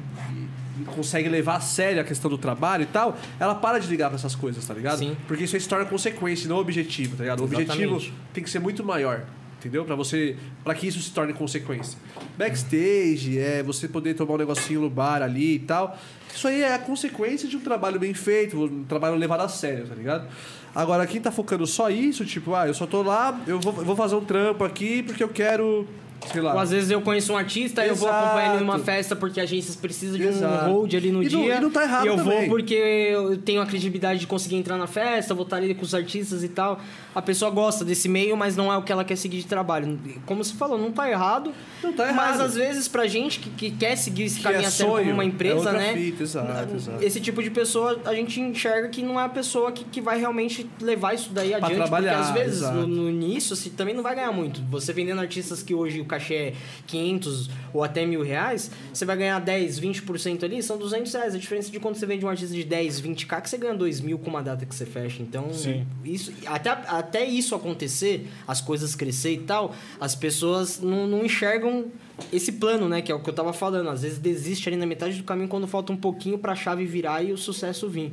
consegue 0.95 1.29
levar 1.29 1.57
a 1.57 1.59
sério 1.59 2.01
a 2.01 2.03
questão 2.03 2.27
do 2.27 2.39
trabalho 2.39 2.81
e 2.81 2.87
tal, 2.87 3.15
ela 3.39 3.53
para 3.53 3.77
de 3.77 3.87
ligar 3.87 4.09
pra 4.09 4.15
essas 4.17 4.33
coisas, 4.33 4.65
tá 4.65 4.73
ligado? 4.73 4.97
Sim. 4.97 5.15
Porque 5.27 5.43
isso 5.43 5.55
aí 5.55 5.61
se 5.61 5.69
torna 5.69 5.85
consequência, 5.85 6.49
não 6.49 6.57
objetivo, 6.57 7.15
tá 7.15 7.21
ligado? 7.21 7.41
O 7.41 7.43
objetivo 7.43 7.73
Exatamente. 7.97 8.13
tem 8.33 8.43
que 8.43 8.49
ser 8.49 8.57
muito 8.59 8.83
maior, 8.83 9.25
entendeu? 9.61 9.85
Pra 9.85 9.95
você, 9.95 10.35
para 10.63 10.73
que 10.73 10.87
isso 10.87 10.99
se 10.99 11.11
torne 11.11 11.33
consequência. 11.33 11.97
Backstage, 12.37 13.37
é 13.37 13.61
você 13.61 13.87
poder 13.87 14.15
tomar 14.15 14.33
um 14.33 14.37
negocinho 14.37 14.81
no 14.81 14.89
bar 14.89 15.21
ali 15.21 15.55
e 15.55 15.59
tal. 15.59 15.97
Isso 16.33 16.47
aí 16.47 16.61
é 16.61 16.73
a 16.73 16.79
consequência 16.79 17.47
de 17.47 17.55
um 17.55 17.59
trabalho 17.59 17.99
bem 17.99 18.13
feito, 18.13 18.59
um 18.59 18.83
trabalho 18.83 19.15
levado 19.15 19.41
a 19.41 19.47
sério, 19.47 19.87
tá 19.87 19.93
ligado? 19.93 20.27
Agora, 20.73 21.05
quem 21.05 21.21
tá 21.21 21.31
focando 21.31 21.67
só 21.67 21.89
isso, 21.89 22.25
tipo, 22.25 22.55
ah, 22.55 22.67
eu 22.67 22.73
só 22.73 22.87
tô 22.87 23.03
lá, 23.03 23.39
eu 23.45 23.59
vou, 23.59 23.75
eu 23.77 23.85
vou 23.85 23.95
fazer 23.95 24.15
um 24.15 24.23
trampo 24.23 24.63
aqui 24.63 25.03
porque 25.03 25.23
eu 25.23 25.29
quero, 25.29 25.85
sei 26.31 26.41
lá. 26.41 26.53
Ou 26.53 26.59
às 26.59 26.71
vezes 26.71 26.89
eu 26.91 27.01
conheço 27.01 27.33
um 27.33 27.37
artista, 27.37 27.85
eu 27.85 27.95
vou 27.95 28.07
Exato. 28.09 28.25
acompanhar 28.25 28.55
ele 28.55 28.63
numa 28.63 28.79
festa 28.79 29.15
porque 29.15 29.39
a 29.39 29.43
agência 29.43 29.73
precisa 29.81 30.17
de 30.17 30.23
Exato. 30.25 30.65
um 30.69 30.73
hold 30.73 30.93
ali 30.95 31.11
no 31.11 31.23
E 31.23 31.29
não- 31.29 31.41
dia. 31.41 31.55
e 31.55 31.59
não 31.59 31.69
tá 31.71 31.83
errado 31.83 32.05
E 32.05 32.07
eu 32.07 32.15
também. 32.17 32.39
vou 32.41 32.49
porque 32.49 32.73
eu 32.73 33.37
tenho 33.37 33.61
a 33.61 33.65
credibilidade 33.65 34.19
de 34.19 34.27
conseguir 34.27 34.55
entrar 34.57 34.77
na 34.77 34.87
festa, 34.87 35.33
vou 35.33 35.43
estar 35.43 35.57
ali 35.57 35.73
com 35.73 35.83
os 35.83 35.93
artistas 35.95 36.43
e 36.43 36.49
tal. 36.49 36.79
A 37.13 37.21
pessoa 37.21 37.49
gosta 37.51 37.83
desse 37.83 38.07
meio, 38.07 38.37
mas 38.37 38.55
não 38.55 38.71
é 38.71 38.77
o 38.77 38.81
que 38.83 38.91
ela 38.91 39.03
quer 39.03 39.15
seguir 39.17 39.37
de 39.39 39.45
trabalho. 39.47 39.99
Como 40.25 40.43
você 40.43 40.53
falou, 40.53 40.77
não 40.77 40.91
tá 40.91 41.09
errado. 41.09 41.51
Não 41.83 41.91
tá 41.93 42.05
Mas 42.13 42.35
errado. 42.35 42.41
às 42.41 42.55
vezes 42.55 42.87
pra 42.87 43.07
gente 43.07 43.39
que, 43.39 43.49
que 43.49 43.71
quer 43.71 43.95
seguir 43.97 44.23
esse 44.23 44.37
Que 44.37 44.43
caminho 44.43 44.65
é 44.65 44.69
sério 44.69 44.93
como 44.93 45.11
uma 45.11 45.23
é 45.23 45.25
empresa, 45.25 45.55
outra 45.55 45.73
né? 45.73 45.93
fita, 45.93 46.23
exato, 46.23 46.75
exato. 46.75 47.03
Esse 47.03 47.19
tipo 47.19 47.41
de 47.43 47.49
pessoa 47.49 47.99
a 48.05 48.13
gente 48.13 48.39
enxerga 48.39 48.87
que 48.89 49.01
não 49.01 49.19
é 49.19 49.25
a 49.25 49.29
pessoa 49.29 49.71
que, 49.71 49.83
que 49.83 49.99
vai 49.99 50.19
realmente 50.19 50.69
levar 50.79 51.13
isso 51.15 51.31
daí 51.33 51.53
adiante. 51.53 51.75
trabalhar, 51.75 52.17
porque 52.17 52.29
às 52.29 52.31
vezes 52.45 52.57
exato. 52.61 52.75
no, 52.77 52.87
no 52.87 53.09
início 53.09 53.55
você 53.55 53.69
também 53.69 53.93
não 53.93 54.03
vai 54.03 54.15
ganhar 54.15 54.31
muito. 54.31 54.61
Você 54.69 54.93
vendendo 54.93 55.19
artistas 55.19 55.61
que 55.63 55.73
hoje 55.73 56.03
cachê 56.11 56.35
é 56.35 56.53
500 56.87 57.49
ou 57.73 57.83
até 57.83 58.05
mil 58.05 58.21
reais, 58.21 58.69
você 58.93 59.05
vai 59.05 59.15
ganhar 59.15 59.39
10, 59.39 59.79
20% 59.79 60.43
ali, 60.43 60.61
são 60.61 60.77
200 60.77 61.13
reais. 61.13 61.35
A 61.35 61.37
diferença 61.37 61.71
de 61.71 61.79
quando 61.79 61.95
você 61.95 62.05
vende 62.05 62.25
um 62.25 62.29
artista 62.29 62.53
de 62.53 62.63
10, 62.63 63.01
20k, 63.01 63.41
que 63.41 63.49
você 63.49 63.57
ganha 63.57 63.73
2 63.73 64.01
mil 64.01 64.19
com 64.19 64.29
uma 64.29 64.43
data 64.43 64.65
que 64.65 64.75
você 64.75 64.85
fecha. 64.85 65.23
Então, 65.23 65.53
Sim. 65.53 65.85
isso, 66.03 66.33
até, 66.45 66.69
até 66.69 67.25
isso 67.25 67.55
acontecer, 67.55 68.27
as 68.47 68.59
coisas 68.59 68.95
crescer 68.95 69.33
e 69.33 69.39
tal, 69.39 69.73
as 69.99 70.15
pessoas 70.15 70.79
não, 70.81 71.07
não 71.07 71.25
enxergam 71.25 71.85
esse 72.31 72.51
plano, 72.53 72.89
né? 72.89 73.01
Que 73.01 73.11
é 73.11 73.15
o 73.15 73.19
que 73.19 73.29
eu 73.29 73.33
tava 73.33 73.53
falando. 73.53 73.89
Às 73.89 74.01
vezes 74.01 74.19
desiste 74.19 74.67
ali 74.67 74.77
na 74.77 74.85
metade 74.85 75.17
do 75.17 75.23
caminho 75.23 75.47
quando 75.47 75.67
falta 75.67 75.93
um 75.93 75.97
pouquinho 75.97 76.37
pra 76.37 76.55
chave 76.55 76.85
virar 76.85 77.23
e 77.23 77.31
o 77.31 77.37
sucesso 77.37 77.87
vir. 77.89 78.11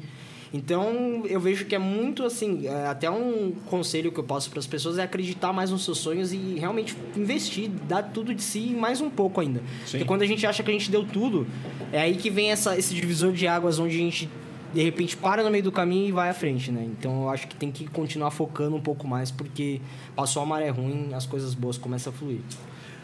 Então, 0.52 1.24
eu 1.26 1.38
vejo 1.38 1.66
que 1.66 1.74
é 1.74 1.78
muito 1.78 2.24
assim, 2.24 2.66
é, 2.66 2.86
até 2.86 3.10
um 3.10 3.52
conselho 3.66 4.10
que 4.10 4.18
eu 4.18 4.24
passo 4.24 4.48
para 4.48 4.58
as 4.58 4.66
pessoas 4.66 4.98
é 4.98 5.02
acreditar 5.02 5.52
mais 5.52 5.70
nos 5.70 5.84
seus 5.84 5.98
sonhos 5.98 6.32
e 6.32 6.56
realmente 6.58 6.96
investir, 7.16 7.68
dar 7.86 8.02
tudo 8.02 8.34
de 8.34 8.42
si 8.42 8.70
e 8.70 8.74
mais 8.74 9.00
um 9.00 9.10
pouco 9.10 9.40
ainda. 9.40 9.62
Porque 9.90 10.04
quando 10.04 10.22
a 10.22 10.26
gente 10.26 10.46
acha 10.46 10.62
que 10.62 10.70
a 10.70 10.72
gente 10.72 10.90
deu 10.90 11.04
tudo, 11.04 11.46
é 11.92 12.00
aí 12.00 12.16
que 12.16 12.30
vem 12.30 12.50
essa, 12.50 12.78
esse 12.78 12.94
divisor 12.94 13.32
de 13.32 13.46
águas 13.46 13.78
onde 13.78 13.94
a 13.96 13.98
gente 13.98 14.28
de 14.72 14.82
repente 14.82 15.16
para 15.16 15.42
no 15.42 15.50
meio 15.50 15.64
do 15.64 15.72
caminho 15.72 16.08
e 16.08 16.12
vai 16.12 16.28
à 16.28 16.34
frente, 16.34 16.70
né? 16.70 16.86
Então 16.98 17.22
eu 17.22 17.30
acho 17.30 17.48
que 17.48 17.56
tem 17.56 17.70
que 17.70 17.86
continuar 17.86 18.30
focando 18.30 18.76
um 18.76 18.80
pouco 18.80 19.06
mais, 19.06 19.30
porque 19.30 19.80
passou 20.14 20.42
a 20.42 20.46
maré 20.46 20.68
ruim, 20.68 21.14
as 21.14 21.26
coisas 21.26 21.54
boas 21.54 21.78
começam 21.78 22.12
a 22.12 22.16
fluir. 22.16 22.40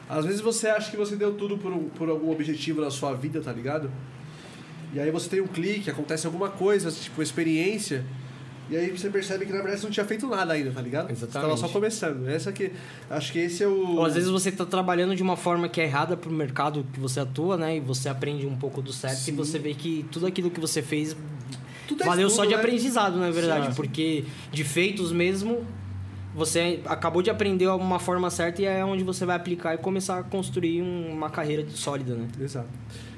Às 0.08 0.26
vezes 0.26 0.40
você 0.40 0.68
acha 0.68 0.90
que 0.90 0.96
você 0.96 1.16
deu 1.16 1.34
tudo 1.34 1.56
por, 1.56 1.72
por 1.96 2.08
algum 2.10 2.30
objetivo 2.30 2.82
na 2.82 2.90
sua 2.90 3.14
vida, 3.14 3.40
tá 3.40 3.52
ligado? 3.52 3.90
E 4.94 5.00
aí 5.00 5.10
você 5.10 5.28
tem 5.28 5.40
um 5.40 5.46
clique, 5.46 5.90
acontece 5.90 6.24
alguma 6.26 6.48
coisa, 6.48 6.90
tipo, 6.90 7.20
experiência, 7.22 8.04
e 8.70 8.76
aí 8.76 8.90
você 8.90 9.10
percebe 9.10 9.44
que 9.44 9.52
na 9.52 9.58
verdade 9.58 9.80
você 9.80 9.86
não 9.86 9.92
tinha 9.92 10.06
feito 10.06 10.26
nada 10.26 10.52
ainda, 10.54 10.70
tá 10.70 10.80
ligado? 10.80 11.08
Você 11.08 11.26
tava 11.26 11.46
Exatamente. 11.48 11.60
só 11.60 11.68
começando. 11.68 12.26
Essa 12.28 12.50
que. 12.52 12.70
Acho 13.10 13.30
que 13.32 13.38
esse 13.40 13.62
é 13.62 13.68
o. 13.68 13.96
Ou 13.96 14.04
às 14.06 14.14
vezes 14.14 14.30
você 14.30 14.50
tá 14.50 14.64
trabalhando 14.64 15.14
de 15.14 15.22
uma 15.22 15.36
forma 15.36 15.68
que 15.68 15.80
é 15.80 15.84
errada 15.84 16.16
pro 16.16 16.30
mercado 16.30 16.86
que 16.92 16.98
você 16.98 17.20
atua, 17.20 17.56
né? 17.58 17.76
E 17.76 17.80
você 17.80 18.08
aprende 18.08 18.46
um 18.46 18.56
pouco 18.56 18.80
do 18.80 18.90
certo 18.92 19.16
Sim. 19.18 19.32
e 19.32 19.34
você 19.34 19.58
vê 19.58 19.74
que 19.74 20.06
tudo 20.10 20.26
aquilo 20.26 20.50
que 20.50 20.60
você 20.60 20.80
fez 20.80 21.14
Tudo 21.86 22.02
é 22.04 22.06
valeu 22.06 22.28
estudo, 22.28 22.42
só 22.44 22.48
de 22.48 22.54
né? 22.54 22.60
aprendizado, 22.60 23.18
na 23.18 23.30
verdade. 23.30 23.66
Sim. 23.66 23.74
Porque 23.74 24.24
de 24.50 24.64
feitos 24.64 25.12
mesmo, 25.12 25.62
você 26.34 26.80
acabou 26.86 27.20
de 27.20 27.28
aprender 27.28 27.68
uma 27.68 27.98
forma 27.98 28.30
certa 28.30 28.62
e 28.62 28.64
é 28.64 28.82
onde 28.82 29.04
você 29.04 29.26
vai 29.26 29.36
aplicar 29.36 29.74
e 29.74 29.78
começar 29.78 30.18
a 30.20 30.22
construir 30.22 30.80
um- 30.80 31.12
uma 31.12 31.28
carreira 31.28 31.66
sólida, 31.74 32.14
né? 32.14 32.28
Exato. 32.40 32.68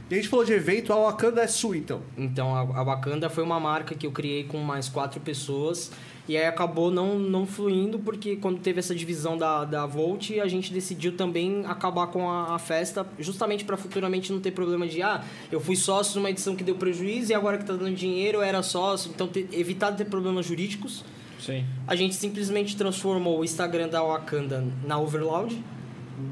E 0.09 0.15
a 0.15 0.17
gente 0.17 0.29
falou 0.29 0.45
de 0.45 0.53
evento, 0.53 0.93
a 0.93 0.97
Wakanda 0.97 1.43
é 1.43 1.49
sua, 1.49 1.77
então. 1.77 2.01
Então, 2.17 2.55
a, 2.55 2.85
Wakanda 2.85 3.29
foi 3.29 3.43
uma 3.43 3.59
marca 3.59 3.93
que 3.95 4.07
eu 4.07 4.13
criei 4.13 4.45
com 4.45 4.59
mais 4.59 4.89
quatro 4.89 5.21
pessoas. 5.21 5.91
E 6.29 6.37
aí 6.37 6.45
acabou 6.45 6.91
não, 6.91 7.19
não 7.19 7.47
fluindo, 7.47 7.99
porque 7.99 8.37
quando 8.37 8.59
teve 8.61 8.81
essa 8.81 8.95
divisão 8.95 9.37
da, 9.37 9.65
da 9.65 9.87
Volt, 9.87 10.31
a 10.41 10.47
gente 10.49 10.73
decidiu 10.73 11.17
também 11.17 11.65
acabar 11.67 12.09
com 12.09 12.29
a, 12.29 12.55
a 12.55 12.59
festa, 12.59 13.07
justamente 13.19 13.65
para 13.65 13.77
futuramente 13.77 14.33
não 14.33 14.41
ter 14.41 14.51
problema 14.51 14.87
de, 14.89 15.03
ah, 15.03 15.25
eu 15.51 15.61
fui 15.61 15.77
sócio 15.77 16.17
numa 16.17 16.31
edição 16.31 16.57
que 16.57 16.65
deu 16.65 16.75
prejuízo 16.75 17.31
e 17.31 17.35
agora 17.35 17.59
que 17.59 17.65
tá 17.65 17.75
dando 17.75 17.95
dinheiro 17.95 18.39
eu 18.39 18.43
era 18.43 18.63
sócio. 18.63 19.11
Então, 19.15 19.29
ter, 19.29 19.49
evitar 19.53 19.91
de 19.91 19.99
ter 19.99 20.05
problemas 20.07 20.47
jurídicos. 20.47 21.05
Sim. 21.41 21.65
A 21.87 21.95
gente 21.95 22.15
simplesmente 22.15 22.77
transformou 22.77 23.41
o 23.41 23.45
Instagram 23.45 23.89
da 23.89 24.03
Wakanda 24.03 24.65
na 24.85 24.99
Overloud. 24.99 25.63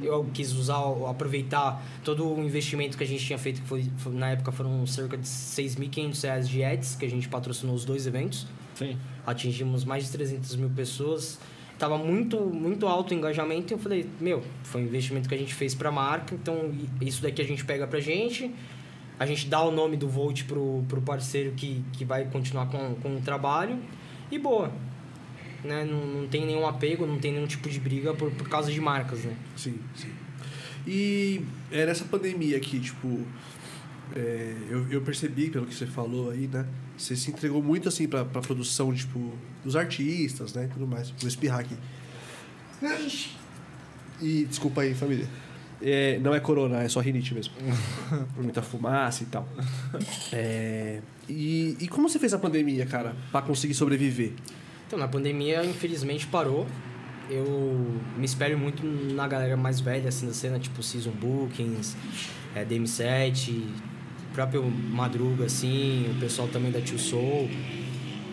Eu 0.02 0.26
quis 0.32 0.52
usar, 0.52 0.82
aproveitar 1.08 1.82
todo 2.02 2.26
o 2.26 2.42
investimento 2.42 2.96
que 2.96 3.04
a 3.04 3.06
gente 3.06 3.24
tinha 3.24 3.38
feito, 3.38 3.60
que 3.62 3.68
foi, 3.68 3.84
na 4.12 4.30
época 4.30 4.52
foram 4.52 4.86
cerca 4.86 5.16
de 5.16 5.26
6.500 5.26 6.22
reais 6.22 6.48
de 6.48 6.64
ads, 6.64 6.96
que 6.96 7.04
a 7.04 7.10
gente 7.10 7.28
patrocinou 7.28 7.74
os 7.74 7.84
dois 7.84 8.06
eventos. 8.06 8.46
Sim. 8.74 8.96
Atingimos 9.26 9.84
mais 9.84 10.04
de 10.04 10.12
300 10.12 10.56
mil 10.56 10.70
pessoas. 10.70 11.38
Tava 11.78 11.98
muito, 11.98 12.38
muito 12.40 12.86
alto 12.86 13.12
o 13.12 13.14
engajamento 13.14 13.72
e 13.72 13.74
eu 13.74 13.78
falei, 13.78 14.08
meu, 14.20 14.42
foi 14.62 14.82
um 14.82 14.84
investimento 14.84 15.28
que 15.28 15.34
a 15.34 15.38
gente 15.38 15.52
fez 15.52 15.74
pra 15.74 15.90
marca, 15.90 16.34
então 16.34 16.72
isso 17.00 17.20
daqui 17.22 17.42
a 17.42 17.44
gente 17.44 17.64
pega 17.64 17.86
pra 17.86 18.00
gente. 18.00 18.50
A 19.18 19.26
gente 19.26 19.48
dá 19.48 19.62
o 19.62 19.70
nome 19.70 19.96
do 19.96 20.08
Volt 20.08 20.44
pro, 20.44 20.84
pro 20.88 21.00
parceiro 21.00 21.52
que, 21.52 21.84
que 21.92 22.04
vai 22.04 22.24
continuar 22.24 22.66
com, 22.66 22.94
com 22.96 23.16
o 23.16 23.20
trabalho. 23.20 23.78
E 24.30 24.38
boa. 24.38 24.72
Né? 25.64 25.84
Não, 25.84 26.06
não 26.06 26.28
tem 26.28 26.44
nenhum 26.44 26.66
apego, 26.66 27.06
não 27.06 27.18
tem 27.18 27.32
nenhum 27.32 27.46
tipo 27.46 27.68
de 27.68 27.80
briga 27.80 28.12
por, 28.12 28.30
por 28.30 28.48
causa 28.48 28.70
de 28.70 28.80
marcas, 28.80 29.24
né? 29.24 29.34
Sim, 29.56 29.78
sim. 29.96 30.10
E 30.86 31.40
é, 31.72 31.86
nessa 31.86 32.04
pandemia 32.04 32.56
aqui, 32.58 32.78
tipo, 32.78 33.26
é, 34.14 34.54
eu, 34.68 34.86
eu 34.90 35.00
percebi 35.00 35.48
pelo 35.48 35.66
que 35.66 35.74
você 35.74 35.86
falou 35.86 36.30
aí, 36.30 36.46
né? 36.46 36.66
Você 36.96 37.16
se 37.16 37.30
entregou 37.30 37.62
muito 37.62 37.88
assim 37.88 38.06
pra, 38.06 38.24
pra 38.24 38.40
produção, 38.40 38.94
tipo, 38.94 39.32
dos 39.64 39.74
artistas, 39.74 40.52
né? 40.52 40.66
E 40.66 40.68
tudo 40.68 40.86
mais. 40.86 41.10
Vou 41.10 41.28
espirrar 41.28 41.60
aqui. 41.60 41.76
E 44.20 44.44
desculpa 44.44 44.82
aí, 44.82 44.94
família. 44.94 45.26
É, 45.82 46.18
não 46.18 46.34
é 46.34 46.40
corona, 46.40 46.82
é 46.82 46.88
só 46.88 47.00
rinite 47.00 47.34
mesmo. 47.34 47.54
Muita 48.36 48.62
fumaça 48.62 49.22
e 49.22 49.26
tal. 49.26 49.48
É, 50.32 51.00
e, 51.28 51.76
e 51.80 51.88
como 51.88 52.08
você 52.08 52.18
fez 52.18 52.32
a 52.32 52.38
pandemia, 52.38 52.86
cara, 52.86 53.16
pra 53.32 53.42
conseguir 53.42 53.74
sobreviver? 53.74 54.32
Então, 54.86 54.98
na 54.98 55.08
pandemia, 55.08 55.64
infelizmente, 55.64 56.26
parou. 56.26 56.66
Eu 57.30 57.44
me 58.18 58.24
espelho 58.24 58.58
muito 58.58 58.84
na 58.84 59.26
galera 59.26 59.56
mais 59.56 59.80
velha, 59.80 60.08
assim, 60.08 60.26
da 60.26 60.34
cena, 60.34 60.58
tipo 60.58 60.82
Season 60.82 61.10
Bookings, 61.10 61.96
é, 62.54 62.64
DM7, 62.64 63.62
próprio 64.34 64.62
Madruga, 64.64 65.46
assim, 65.46 66.06
o 66.14 66.20
pessoal 66.20 66.48
também 66.48 66.70
da 66.70 66.80
Tio 66.82 66.98
Soul. 66.98 67.48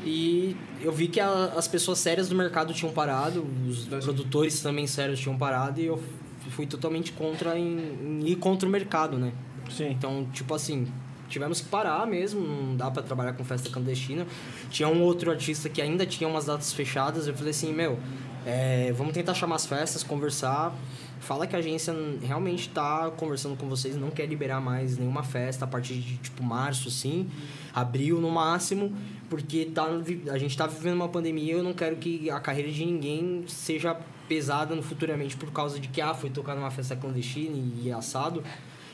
E 0.03 0.57
eu 0.81 0.91
vi 0.91 1.07
que 1.07 1.19
a- 1.19 1.53
as 1.55 1.67
pessoas 1.67 1.99
sérias 1.99 2.27
do 2.27 2.35
mercado 2.35 2.73
tinham 2.73 2.91
parado, 2.91 3.45
os 3.67 3.85
produtores 4.03 4.59
também 4.61 4.87
sérios 4.87 5.19
tinham 5.19 5.37
parado, 5.37 5.79
e 5.79 5.85
eu 5.85 6.01
fui 6.49 6.65
totalmente 6.65 7.13
contra 7.13 7.57
em, 7.57 7.77
em 8.03 8.27
ir 8.27 8.35
contra 8.35 8.67
o 8.67 8.71
mercado, 8.71 9.17
né? 9.17 9.31
Sim. 9.69 9.91
Então, 9.91 10.27
tipo 10.33 10.53
assim, 10.53 10.87
tivemos 11.31 11.61
que 11.61 11.69
parar 11.69 12.05
mesmo, 12.05 12.41
não 12.41 12.75
dá 12.75 12.91
pra 12.91 13.01
trabalhar 13.01 13.33
com 13.33 13.43
festa 13.43 13.69
clandestina. 13.69 14.27
Tinha 14.69 14.87
um 14.87 15.01
outro 15.01 15.31
artista 15.31 15.69
que 15.69 15.81
ainda 15.81 16.05
tinha 16.05 16.29
umas 16.29 16.45
datas 16.45 16.73
fechadas, 16.73 17.27
eu 17.27 17.33
falei 17.33 17.51
assim, 17.51 17.73
meu, 17.73 17.97
é, 18.45 18.91
vamos 18.93 19.13
tentar 19.13 19.33
chamar 19.33 19.55
as 19.55 19.65
festas, 19.65 20.03
conversar. 20.03 20.75
Fala 21.19 21.45
que 21.45 21.55
a 21.55 21.59
agência 21.59 21.93
realmente 22.23 22.69
tá 22.69 23.11
conversando 23.11 23.55
com 23.55 23.69
vocês, 23.69 23.95
não 23.95 24.09
quer 24.09 24.25
liberar 24.25 24.59
mais 24.59 24.97
nenhuma 24.97 25.21
festa 25.21 25.65
a 25.65 25.67
partir 25.67 25.93
de 25.93 26.17
tipo 26.17 26.43
março, 26.43 26.87
assim, 26.87 27.29
abril 27.73 28.19
no 28.19 28.31
máximo, 28.31 28.91
porque 29.29 29.65
tá, 29.65 29.85
a 30.31 30.37
gente 30.39 30.57
tá 30.57 30.65
vivendo 30.65 30.95
uma 30.95 31.07
pandemia 31.07 31.53
e 31.53 31.57
eu 31.57 31.63
não 31.63 31.73
quero 31.73 31.95
que 31.97 32.27
a 32.29 32.39
carreira 32.39 32.71
de 32.71 32.83
ninguém 32.83 33.43
seja 33.47 33.95
pesada 34.27 34.73
no 34.73 34.81
futuramente 34.81 35.37
por 35.37 35.51
causa 35.51 35.79
de 35.79 35.89
que 35.89 36.01
ah, 36.01 36.13
foi 36.13 36.31
tocar 36.31 36.55
numa 36.55 36.71
festa 36.71 36.95
clandestina 36.95 37.55
e 37.83 37.91
assado 37.91 38.43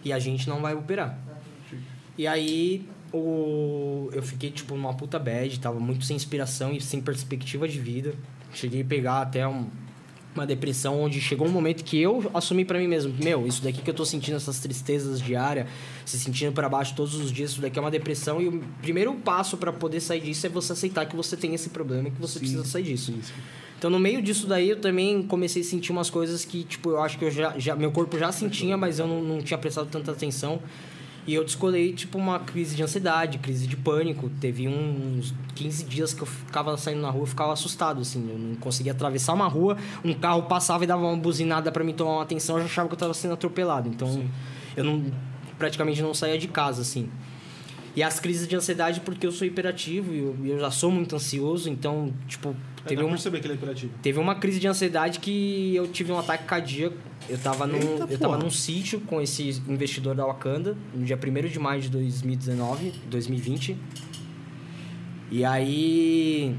e 0.03 0.11
a 0.11 0.19
gente 0.19 0.49
não 0.49 0.61
vai 0.61 0.73
operar. 0.73 1.17
E 2.17 2.25
aí 2.27 2.83
o... 3.13 4.09
eu 4.13 4.21
fiquei 4.23 4.49
tipo 4.51 4.75
numa 4.75 4.93
puta 4.93 5.19
bad, 5.19 5.59
tava 5.59 5.79
muito 5.79 6.05
sem 6.05 6.15
inspiração 6.15 6.71
e 6.73 6.81
sem 6.81 6.99
perspectiva 7.01 7.67
de 7.67 7.79
vida. 7.79 8.13
Cheguei 8.53 8.81
a 8.81 8.85
pegar 8.85 9.21
até 9.21 9.47
um- 9.47 9.67
uma 10.33 10.45
depressão 10.45 11.01
onde 11.01 11.19
chegou 11.19 11.47
um 11.47 11.51
momento 11.51 11.83
que 11.83 11.97
eu 11.99 12.29
assumi 12.33 12.63
pra 12.63 12.77
mim 12.77 12.87
mesmo, 12.87 13.11
meu, 13.23 13.47
isso 13.47 13.63
daqui 13.63 13.81
que 13.81 13.89
eu 13.89 13.93
tô 13.93 14.05
sentindo 14.05 14.35
essas 14.37 14.59
tristezas 14.59 15.19
diárias, 15.19 15.67
se 16.05 16.19
sentindo 16.19 16.51
pra 16.51 16.69
baixo 16.69 16.93
todos 16.95 17.15
os 17.15 17.31
dias, 17.31 17.51
isso 17.51 17.61
daqui 17.61 17.79
é 17.79 17.81
uma 17.81 17.89
depressão 17.89 18.39
e 18.39 18.47
o 18.47 18.63
primeiro 18.81 19.13
passo 19.15 19.57
pra 19.57 19.73
poder 19.73 19.99
sair 19.99 20.21
disso 20.21 20.45
é 20.45 20.49
você 20.49 20.73
aceitar 20.73 21.07
que 21.07 21.15
você 21.15 21.35
tem 21.35 21.55
esse 21.55 21.69
problema 21.69 22.09
e 22.09 22.11
que 22.11 22.21
você 22.21 22.37
precisa 22.37 22.63
sair 22.65 22.83
disso. 22.83 23.13
Então, 23.79 23.89
no 23.89 23.99
meio 23.99 24.21
disso 24.21 24.45
daí, 24.47 24.69
eu 24.69 24.79
também 24.79 25.23
comecei 25.23 25.61
a 25.63 25.65
sentir 25.65 25.91
umas 25.91 26.09
coisas 26.09 26.45
que, 26.45 26.63
tipo, 26.63 26.91
eu 26.91 27.01
acho 27.01 27.17
que 27.17 27.25
eu 27.25 27.31
já, 27.31 27.57
já 27.57 27.75
meu 27.75 27.91
corpo 27.91 28.17
já 28.17 28.31
sentia, 28.31 28.75
mas 28.77 28.99
eu 28.99 29.07
não, 29.07 29.23
não 29.23 29.41
tinha 29.41 29.57
prestado 29.57 29.87
tanta 29.89 30.11
atenção. 30.11 30.59
E 31.27 31.33
eu 31.33 31.43
descolei, 31.43 31.91
tipo, 31.91 32.17
uma 32.17 32.39
crise 32.39 32.73
de 32.73 32.81
ansiedade, 32.81 33.37
crise 33.37 33.67
de 33.67 33.75
pânico. 33.75 34.31
Teve 34.39 34.65
uns 34.65 35.33
15 35.55 35.83
dias 35.83 36.13
que 36.13 36.21
eu 36.21 36.25
ficava 36.25 36.77
saindo 36.77 37.01
na 37.01 37.09
rua 37.09 37.25
e 37.25 37.27
ficava 37.27 37.51
assustado, 37.51 37.99
assim. 37.99 38.29
Eu 38.29 38.39
não 38.39 38.55
conseguia 38.55 38.93
atravessar 38.93 39.33
uma 39.33 39.47
rua, 39.47 39.77
um 40.05 40.13
carro 40.13 40.43
passava 40.43 40.85
e 40.85 40.87
dava 40.87 41.01
uma 41.01 41.17
buzinada 41.17 41.69
para 41.69 41.83
me 41.83 41.91
tomar 41.91 42.13
uma 42.13 42.23
atenção, 42.23 42.55
eu 42.55 42.61
já 42.61 42.67
achava 42.67 42.87
que 42.87 42.93
eu 42.93 42.99
tava 42.99 43.13
sendo 43.13 43.33
atropelado. 43.33 43.89
Então, 43.89 44.23
eu 44.77 44.85
não 44.85 45.03
praticamente 45.59 46.01
não 46.01 46.13
saía 46.13 46.37
de 46.37 46.47
casa, 46.47 46.81
assim. 46.81 47.09
E 47.93 48.01
as 48.01 48.19
crises 48.19 48.47
de 48.47 48.55
ansiedade 48.55 49.01
porque 49.01 49.27
eu 49.27 49.31
sou 49.31 49.45
hiperativo 49.45 50.13
e 50.13 50.19
eu, 50.19 50.37
e 50.43 50.49
eu 50.51 50.59
já 50.59 50.71
sou 50.71 50.89
muito 50.89 51.13
ansioso, 51.15 51.69
então, 51.69 52.13
tipo, 52.27 52.55
Teve 52.87 53.03
um... 53.03 53.09
perceber 53.09 53.39
que 53.39 53.47
ele 53.47 53.53
é 53.53 53.55
imperativo. 53.57 53.93
Teve 54.01 54.19
uma 54.19 54.35
crise 54.35 54.59
de 54.59 54.67
ansiedade 54.67 55.19
que 55.19 55.75
eu 55.75 55.87
tive 55.87 56.11
um 56.11 56.19
ataque 56.19 56.45
cardíaco. 56.45 56.97
Eu 57.29 57.37
tava, 57.37 57.67
num, 57.67 57.77
Eita, 57.77 58.07
eu 58.09 58.19
tava 58.19 58.37
num 58.37 58.49
sítio 58.49 58.99
com 59.01 59.21
esse 59.21 59.61
investidor 59.67 60.15
da 60.15 60.25
Wakanda, 60.25 60.77
no 60.93 61.03
dia 61.05 61.17
1 61.17 61.47
de 61.47 61.59
maio 61.59 61.81
de 61.81 61.89
2019, 61.89 62.93
2020. 63.09 63.77
E 65.31 65.43
aí. 65.43 66.55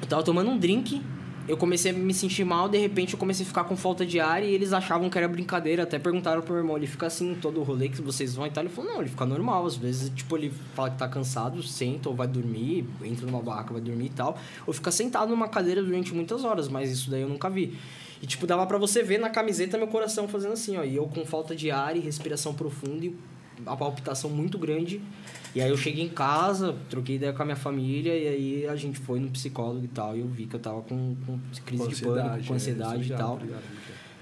Eu 0.00 0.08
tava 0.08 0.22
tomando 0.22 0.50
um 0.50 0.58
drink, 0.58 1.02
eu 1.50 1.56
comecei 1.56 1.90
a 1.90 1.94
me 1.94 2.14
sentir 2.14 2.44
mal, 2.44 2.68
de 2.68 2.78
repente 2.78 3.14
eu 3.14 3.18
comecei 3.18 3.44
a 3.44 3.48
ficar 3.48 3.64
com 3.64 3.76
falta 3.76 4.06
de 4.06 4.20
ar 4.20 4.40
e 4.40 4.46
eles 4.46 4.72
achavam 4.72 5.10
que 5.10 5.18
era 5.18 5.26
brincadeira. 5.26 5.82
Até 5.82 5.98
perguntaram 5.98 6.40
pro 6.42 6.52
meu 6.52 6.62
irmão, 6.62 6.76
ele 6.76 6.86
fica 6.86 7.08
assim 7.08 7.34
todo 7.34 7.58
o 7.58 7.64
rolê 7.64 7.88
que 7.88 8.00
vocês 8.00 8.36
vão 8.36 8.46
e 8.46 8.50
tal. 8.50 8.62
Ele 8.62 8.72
falou, 8.72 8.92
não, 8.92 9.00
ele 9.00 9.10
fica 9.10 9.26
normal. 9.26 9.66
Às 9.66 9.74
vezes, 9.74 10.12
tipo, 10.14 10.36
ele 10.36 10.52
fala 10.76 10.90
que 10.90 10.96
tá 10.96 11.08
cansado, 11.08 11.60
senta 11.60 12.08
ou 12.08 12.14
vai 12.14 12.28
dormir, 12.28 12.86
entra 13.02 13.26
numa 13.26 13.42
barraca, 13.42 13.72
vai 13.72 13.82
dormir 13.82 14.06
e 14.06 14.10
tal. 14.10 14.38
Ou 14.64 14.72
fica 14.72 14.92
sentado 14.92 15.30
numa 15.30 15.48
cadeira 15.48 15.82
durante 15.82 16.14
muitas 16.14 16.44
horas, 16.44 16.68
mas 16.68 16.88
isso 16.88 17.10
daí 17.10 17.22
eu 17.22 17.28
nunca 17.28 17.50
vi. 17.50 17.76
E, 18.22 18.26
tipo, 18.28 18.46
dava 18.46 18.64
pra 18.64 18.78
você 18.78 19.02
ver 19.02 19.18
na 19.18 19.28
camiseta 19.28 19.76
meu 19.76 19.88
coração 19.88 20.28
fazendo 20.28 20.52
assim, 20.52 20.76
ó. 20.76 20.84
E 20.84 20.94
eu 20.94 21.06
com 21.06 21.26
falta 21.26 21.56
de 21.56 21.68
ar 21.68 21.96
e 21.96 21.98
respiração 21.98 22.54
profunda 22.54 23.06
e 23.06 23.16
a 23.66 23.76
palpitação 23.76 24.30
muito 24.30 24.56
grande. 24.56 25.02
E 25.54 25.60
aí 25.60 25.68
eu 25.70 25.76
cheguei 25.76 26.04
em 26.04 26.08
casa, 26.08 26.76
troquei 26.88 27.16
ideia 27.16 27.32
com 27.32 27.42
a 27.42 27.44
minha 27.44 27.56
família 27.56 28.16
e 28.16 28.28
aí 28.28 28.66
a 28.66 28.76
gente 28.76 28.98
foi 28.98 29.18
no 29.18 29.28
psicólogo 29.30 29.84
e 29.84 29.88
tal. 29.88 30.16
E 30.16 30.20
eu 30.20 30.28
vi 30.28 30.46
que 30.46 30.54
eu 30.54 30.60
tava 30.60 30.80
com, 30.82 31.16
com 31.26 31.38
crise 31.66 31.88
de 31.88 32.02
pânico, 32.02 32.46
com 32.46 32.52
é, 32.52 32.56
ansiedade 32.56 33.02
isso 33.02 33.12
e 33.12 33.16
tal. 33.16 33.34
obrigado. 33.34 33.62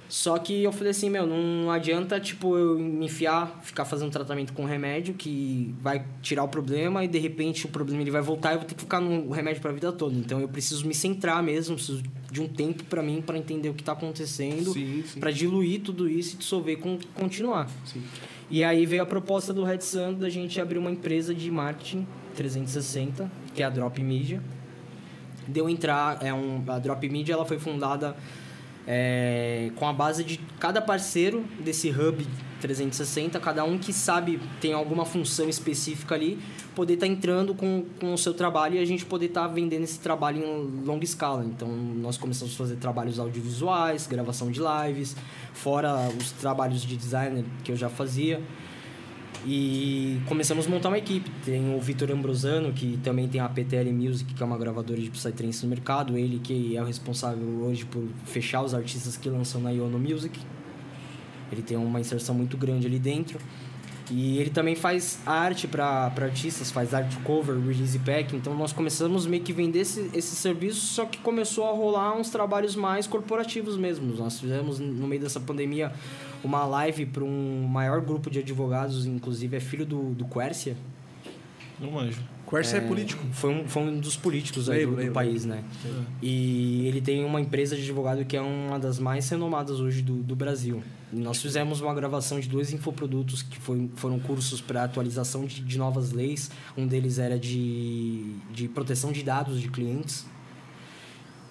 Só 0.09 0.39
que 0.39 0.63
eu 0.63 0.73
falei 0.73 0.91
assim, 0.93 1.11
meu, 1.11 1.27
não 1.27 1.71
adianta, 1.71 2.19
tipo, 2.19 2.57
eu 2.57 2.79
me 2.79 3.05
enfiar, 3.05 3.61
ficar 3.63 3.85
fazendo 3.85 4.11
tratamento 4.11 4.55
com 4.55 4.65
remédio 4.65 5.13
que 5.13 5.75
vai 5.83 6.03
tirar 6.23 6.45
o 6.45 6.49
problema 6.49 7.05
e 7.05 7.09
de 7.09 7.19
repente 7.19 7.67
o 7.67 7.69
problema 7.69 8.01
ele 8.01 8.11
vai 8.11 8.23
voltar 8.23 8.53
e 8.53 8.55
eu 8.55 8.61
vou 8.61 8.67
ter 8.67 8.75
que 8.75 8.81
ficar 8.81 9.03
no 9.03 9.29
remédio 9.31 9.61
pra 9.61 9.71
vida 9.71 9.93
toda. 9.93 10.15
Então 10.17 10.41
eu 10.41 10.49
preciso 10.49 10.87
me 10.87 10.95
centrar 10.95 11.43
mesmo, 11.43 11.75
preciso 11.77 12.03
de 12.33 12.41
um 12.41 12.49
tempo 12.49 12.85
pra 12.85 13.03
mim 13.03 13.21
pra 13.21 13.37
entender 13.37 13.69
o 13.69 13.75
que 13.75 13.85
tá 13.85 13.93
acontecendo, 13.93 14.73
pra 15.21 15.31
diluir 15.31 15.83
tudo 15.83 16.09
isso 16.09 16.37
e 16.37 16.39
dissolver 16.39 16.79
e 16.79 16.81
con- 16.81 16.99
continuar. 17.15 17.69
Sim. 17.85 18.03
E 18.51 18.65
aí 18.65 18.87
veio 18.87 19.03
a 19.03 19.07
proposta 19.07 19.53
do 19.53 19.63
Red 19.63 19.81
Sun 19.81 20.15
da 20.15 20.31
gente 20.31 20.59
abrir 20.61 20.79
uma 20.79 20.91
empresa 20.91 21.35
de 21.35 21.51
marketing 21.51 22.07
360, 22.35 23.31
que 23.55 23.63
é 23.63 23.67
a 23.67 23.71
Drop 23.71 24.03
Media. 24.03 24.41
Deu 25.47 25.69
entrar, 25.69 26.25
é 26.25 26.33
um, 26.33 26.63
a 26.67 26.79
Drop 26.79 27.07
Media 27.09 27.35
ela 27.35 27.45
foi 27.45 27.59
fundada 27.59 28.17
é, 28.91 29.71
com 29.77 29.87
a 29.87 29.93
base 29.93 30.25
de 30.25 30.39
cada 30.59 30.81
parceiro 30.81 31.45
desse 31.61 31.91
hub 31.91 32.27
360, 32.59 33.39
cada 33.39 33.63
um 33.63 33.77
que 33.77 33.93
sabe 33.93 34.41
tem 34.63 34.73
alguma 34.73 35.05
função 35.05 35.47
específica 35.47 36.15
ali, 36.15 36.39
poder 36.75 36.95
estar 36.95 37.07
entrando 37.07 37.55
com, 37.55 37.85
com 38.01 38.15
o 38.15 38.19
seu 38.19 38.33
trabalho 38.33 38.77
e 38.77 38.79
a 38.79 38.85
gente 38.87 39.05
poder 39.05 39.27
estar 39.27 39.47
vendendo 39.47 39.85
esse 39.85 40.01
trabalho 40.01 40.43
em 40.43 40.87
longa 40.87 41.05
escala. 41.05 41.45
Então, 41.45 41.69
nós 41.69 42.17
começamos 42.17 42.55
a 42.55 42.57
fazer 42.57 42.77
trabalhos 42.77 43.19
audiovisuais, 43.19 44.07
gravação 44.07 44.51
de 44.51 44.59
lives, 44.59 45.15
fora 45.53 46.09
os 46.19 46.33
trabalhos 46.33 46.81
de 46.81 46.97
designer 46.97 47.45
que 47.63 47.71
eu 47.71 47.77
já 47.77 47.91
fazia. 47.91 48.41
E 49.47 50.21
começamos 50.27 50.67
a 50.67 50.71
montar 50.71 50.89
uma 50.89 50.99
equipe. 50.99 51.31
Tem 51.45 51.75
o 51.75 51.81
Vitor 51.81 52.11
Ambrosano, 52.11 52.73
que 52.73 52.99
também 53.05 53.29
tem 53.29 53.41
a 53.41 53.49
PTL 53.49 53.93
Music, 53.93 54.35
que 54.35 54.43
é 54.43 54.47
uma 54.47 54.59
gravadora 54.59 55.01
de 55.01 55.11
Psytrance 55.11 55.65
no 55.65 55.71
mercado. 55.71 56.17
Ele 56.17 56.39
que 56.39 56.77
é 56.77 56.83
o 56.83 56.85
responsável 56.85 57.47
hoje 57.63 57.85
por 57.85 58.05
fechar 58.25 58.63
os 58.63 58.75
artistas 58.75 59.17
que 59.17 59.29
lançam 59.29 59.61
na 59.61 59.71
Iono 59.71 59.99
Music. 59.99 60.39
Ele 61.51 61.63
tem 61.63 61.77
uma 61.77 62.01
inserção 62.01 62.35
muito 62.35 62.57
grande 62.57 62.87
ali 62.87 62.99
dentro. 62.99 63.39
E 64.11 64.39
ele 64.39 64.49
também 64.49 64.75
faz 64.75 65.19
arte 65.27 65.69
para 65.69 66.11
artistas, 66.21 66.71
faz 66.71 66.95
art 66.95 67.15
cover, 67.25 67.59
release 67.59 67.99
pack. 67.99 68.35
Então 68.35 68.55
nós 68.55 68.73
começamos 68.73 69.27
meio 69.27 69.43
que 69.43 69.53
vender 69.53 69.81
esse, 69.81 70.11
esse 70.15 70.35
serviço, 70.35 70.81
só 70.81 71.05
que 71.05 71.19
começou 71.19 71.69
a 71.69 71.73
rolar 71.73 72.17
uns 72.17 72.31
trabalhos 72.31 72.75
mais 72.75 73.07
corporativos 73.07 73.77
mesmo. 73.77 74.15
Nós 74.17 74.41
fizemos 74.41 74.79
no 74.79 75.07
meio 75.07 75.21
dessa 75.21 75.39
pandemia 75.39 75.93
uma 76.43 76.65
live 76.65 77.07
para 77.07 77.25
um 77.25 77.67
maior 77.67 78.01
grupo 78.01 78.31
de 78.31 78.39
advogados, 78.39 79.07
inclusive 79.07 79.57
é 79.57 79.61
filho 79.61 79.85
do, 79.85 80.15
do 80.15 80.25
Quercia. 80.25 80.77
Não 81.81 81.93
manjo. 81.93 82.21
Quercia 82.49 82.79
é, 82.79 82.81
político. 82.81 83.23
Foi 83.33 83.51
um, 83.51 83.69
foi 83.69 83.83
um 83.83 84.01
dos 84.01 84.17
políticos 84.17 84.71
aí 84.71 84.87
do, 84.87 84.97
do 84.97 85.13
país, 85.13 85.45
né? 85.45 85.63
E 86.23 86.87
ele 86.87 87.01
tem 87.01 87.25
uma 87.25 87.41
empresa 87.41 87.77
de 87.77 87.83
advogado 87.83 88.25
que 88.25 88.37
é 88.37 88.41
uma 88.41 88.79
das 88.79 88.99
mais 88.99 89.29
renomadas 89.29 89.81
hoje 89.81 90.01
do, 90.01 90.23
do 90.23 90.35
Brasil. 90.35 90.83
E 91.13 91.17
nós 91.17 91.43
fizemos 91.43 91.81
uma 91.81 91.95
gravação 91.95 92.41
de 92.41 92.49
dois 92.49 92.73
infoprodutos 92.73 93.43
que 93.43 93.59
foi, 93.59 93.91
foram 93.97 94.19
cursos 94.19 94.61
para 94.61 94.83
atualização 94.83 95.45
de, 95.45 95.61
de 95.61 95.79
novas 95.79 96.11
leis. 96.11 96.51
Um 96.77 96.87
deles 96.87 97.19
era 97.19 97.39
de, 97.39 98.35
de 98.51 98.67
proteção 98.69 99.13
de 99.13 99.23
dados 99.23 99.61
de 99.61 99.69
clientes. 99.69 100.27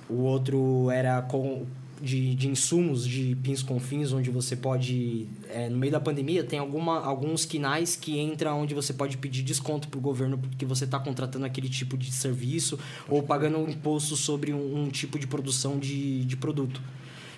O 0.09 0.21
outro 0.21 0.89
era 0.89 1.21
com, 1.21 1.65
de, 2.01 2.35
de 2.35 2.47
insumos 2.47 3.05
de 3.05 3.35
pins 3.43 3.61
com 3.61 3.79
fins, 3.79 4.11
onde 4.11 4.29
você 4.29 4.55
pode, 4.55 5.27
é, 5.49 5.69
no 5.69 5.77
meio 5.77 5.91
da 5.91 5.99
pandemia, 5.99 6.43
tem 6.43 6.59
alguma, 6.59 6.99
alguns 7.03 7.45
quinais 7.45 7.95
que 7.95 8.19
entram 8.19 8.61
onde 8.61 8.73
você 8.73 8.93
pode 8.93 9.17
pedir 9.17 9.43
desconto 9.43 9.87
para 9.87 9.97
o 9.97 10.01
governo 10.01 10.37
porque 10.37 10.65
você 10.65 10.85
está 10.85 10.99
contratando 10.99 11.45
aquele 11.45 11.69
tipo 11.69 11.97
de 11.97 12.11
serviço 12.11 12.77
ou 13.07 13.23
pagando 13.23 13.57
um 13.57 13.69
imposto 13.69 14.15
sobre 14.15 14.53
um, 14.53 14.83
um 14.83 14.89
tipo 14.89 15.17
de 15.17 15.27
produção 15.27 15.77
de, 15.79 16.23
de 16.25 16.37
produto. 16.37 16.81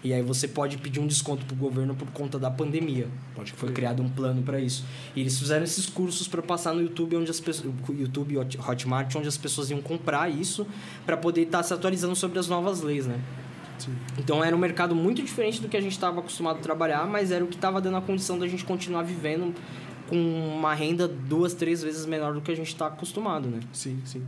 E 0.01 0.13
aí 0.13 0.21
você 0.21 0.47
pode 0.47 0.77
pedir 0.77 1.01
um 1.01 1.07
desconto 1.07 1.45
para 1.45 1.53
o 1.53 1.57
governo 1.57 1.93
por 1.93 2.07
conta 2.11 2.39
da 2.39 2.49
pandemia. 2.49 3.09
Pode 3.35 3.51
Foi 3.51 3.69
criado 3.73 4.01
um 4.01 4.07
plano 4.07 4.41
para 4.41 4.57
isso. 4.57 4.85
E 5.13 5.19
eles 5.19 5.37
fizeram 5.37 5.65
esses 5.65 5.87
cursos 5.87 6.25
para 6.25 6.41
passar 6.41 6.73
no 6.73 6.81
YouTube, 6.81 7.17
onde 7.17 7.29
as 7.29 7.41
pessoas, 7.41 7.73
YouTube 7.89 8.37
Hot- 8.37 8.57
Hotmart, 8.59 9.13
onde 9.17 9.27
as 9.27 9.37
pessoas 9.37 9.69
iam 9.69 9.81
comprar 9.81 10.29
isso 10.29 10.65
para 11.05 11.17
poder 11.17 11.41
estar 11.41 11.63
se 11.63 11.73
atualizando 11.73 12.15
sobre 12.15 12.39
as 12.39 12.47
novas 12.47 12.81
leis, 12.81 13.07
né? 13.07 13.19
Então 14.17 14.43
era 14.43 14.55
um 14.55 14.59
mercado 14.59 14.95
muito 14.95 15.21
diferente 15.21 15.61
do 15.61 15.67
que 15.67 15.77
a 15.77 15.81
gente 15.81 15.93
estava 15.93 16.19
acostumado 16.19 16.57
a 16.57 16.61
trabalhar, 16.61 17.05
mas 17.07 17.31
era 17.31 17.43
o 17.43 17.47
que 17.47 17.55
estava 17.55 17.79
dando 17.79 17.97
a 17.97 18.01
condição 18.01 18.37
da 18.37 18.47
gente 18.47 18.65
continuar 18.65 19.03
vivendo 19.03 19.53
com 20.07 20.17
uma 20.57 20.73
renda 20.73 21.07
duas, 21.07 21.53
três 21.53 21.83
vezes 21.83 22.05
menor 22.05 22.33
do 22.33 22.41
que 22.41 22.51
a 22.51 22.55
gente 22.55 22.67
está 22.67 22.87
acostumado, 22.87 23.47
né? 23.47 23.59
Sim, 23.71 24.01
sim. 24.05 24.23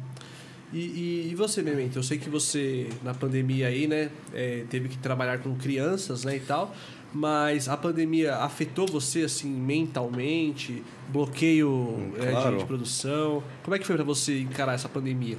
E, 0.72 0.80
e, 0.80 1.30
e 1.32 1.36
você, 1.36 1.62
Memento? 1.62 1.98
Eu 1.98 2.04
sei 2.04 2.18
que 2.18 2.30
você, 2.30 2.88
na 3.04 3.14
pandemia 3.14 3.68
aí, 3.68 3.88
né, 3.88 4.10
é, 4.34 4.64
teve 4.70 4.88
que 4.88 4.98
trabalhar 4.98 5.40
com 5.40 5.54
crianças, 5.56 6.24
né, 6.24 6.38
e 6.38 6.40
tal, 6.40 6.74
mas 7.14 7.68
a 7.68 7.76
pandemia 7.76 8.36
afetou 8.38 8.88
você, 8.88 9.24
assim, 9.24 9.50
mentalmente? 9.50 10.82
Bloqueio 11.10 12.14
é, 12.18 12.26
de- 12.26 12.32
claro. 12.32 12.58
de, 12.58 12.66
produção? 12.66 13.44
Como 13.64 13.76
é 13.76 13.80
que 13.80 13.86
foi 13.86 13.96
pra 13.96 14.06
você 14.06 14.40
encarar 14.40 14.74
essa 14.74 14.88
pandemia? 14.88 15.38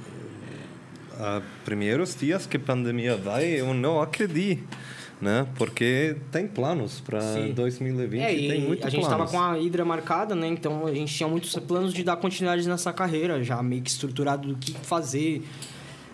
Primeiros 1.65 2.15
dias 2.15 2.45
que 2.45 2.57
a 2.57 2.59
pandemia 2.59 3.15
vai, 3.15 3.45
eu 3.45 3.73
não 3.73 4.01
acredito, 4.01 4.67
né? 5.21 5.47
Porque 5.55 6.15
tem 6.31 6.47
planos 6.47 6.99
para 6.99 7.21
Sim. 7.21 7.53
2020, 7.53 8.21
É, 8.21 8.27
tem 8.27 8.61
muito 8.61 8.85
a 8.85 8.89
gente 8.89 9.03
estava 9.03 9.27
com 9.27 9.39
a 9.39 9.53
Hydra 9.53 9.85
marcada, 9.85 10.35
né? 10.35 10.47
Então 10.47 10.85
a 10.85 10.93
gente 10.93 11.13
tinha 11.13 11.27
muitos 11.27 11.53
planos 11.59 11.93
de 11.93 12.03
dar 12.03 12.17
continuidade 12.17 12.67
nessa 12.67 12.91
carreira, 12.91 13.43
já 13.43 13.61
meio 13.61 13.81
que 13.81 13.89
estruturado 13.89 14.47
do 14.47 14.55
que 14.55 14.73
fazer. 14.73 15.43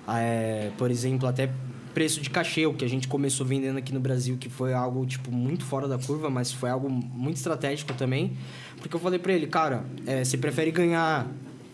É, 0.07 0.71
por 0.77 0.89
exemplo, 0.89 1.27
até 1.27 1.49
preço 1.93 2.21
de 2.21 2.29
cachê, 2.29 2.65
o 2.65 2.73
que 2.73 2.85
a 2.85 2.87
gente 2.87 3.07
começou 3.07 3.45
vendendo 3.45 3.77
aqui 3.77 3.93
no 3.93 3.99
Brasil, 3.99 4.37
que 4.37 4.49
foi 4.49 4.73
algo 4.73 5.05
tipo 5.05 5.31
muito 5.31 5.65
fora 5.65 5.87
da 5.87 5.97
curva, 5.97 6.29
mas 6.29 6.51
foi 6.51 6.69
algo 6.69 6.89
muito 6.89 7.37
estratégico 7.37 7.93
também. 7.93 8.37
Porque 8.77 8.95
eu 8.95 8.99
falei 8.99 9.19
pra 9.19 9.33
ele, 9.33 9.47
cara, 9.47 9.83
é, 10.05 10.23
você 10.23 10.37
prefere 10.37 10.71
ganhar 10.71 11.27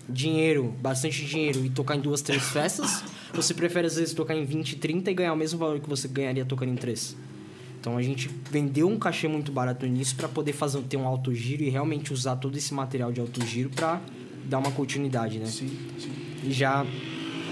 dinheiro, 0.08 0.74
bastante 0.82 1.26
dinheiro 1.26 1.66
e 1.66 1.70
tocar 1.70 1.96
em 1.96 2.00
duas, 2.00 2.22
três 2.22 2.44
festas? 2.50 3.04
Você 3.34 3.54
prefere 3.54 3.88
às 3.88 3.96
vezes 3.96 4.14
tocar 4.14 4.36
em 4.36 4.46
20, 4.46 4.78
30 4.78 5.12
e 5.12 5.14
ganhar 5.14 5.34
o 5.34 5.36
mesmo 5.36 5.60
valor 5.60 5.80
que 5.80 5.90
você 5.90 6.08
ganharia 6.08 6.46
tocando 6.46 6.72
em 6.72 6.76
três? 6.76 7.16
Então 7.80 7.98
a 7.98 8.02
gente 8.02 8.30
vendeu 8.50 8.88
um 8.88 8.98
cachê 8.98 9.28
muito 9.28 9.52
barato 9.52 9.86
nisso 9.86 10.16
para 10.16 10.28
poder 10.28 10.54
fazer 10.54 10.82
ter 10.84 10.98
um 10.98 11.06
alto 11.06 11.34
giro 11.34 11.62
e 11.62 11.70
realmente 11.70 12.12
usar 12.12 12.36
todo 12.36 12.58
esse 12.58 12.74
material 12.74 13.12
de 13.12 13.22
alto 13.22 13.46
giro 13.46 13.70
para 13.70 14.02
dar 14.46 14.58
uma 14.58 14.72
continuidade, 14.72 15.38
né? 15.38 15.46
Sim, 15.46 15.70
sim. 16.00 16.12
E 16.44 16.52
já 16.52 16.86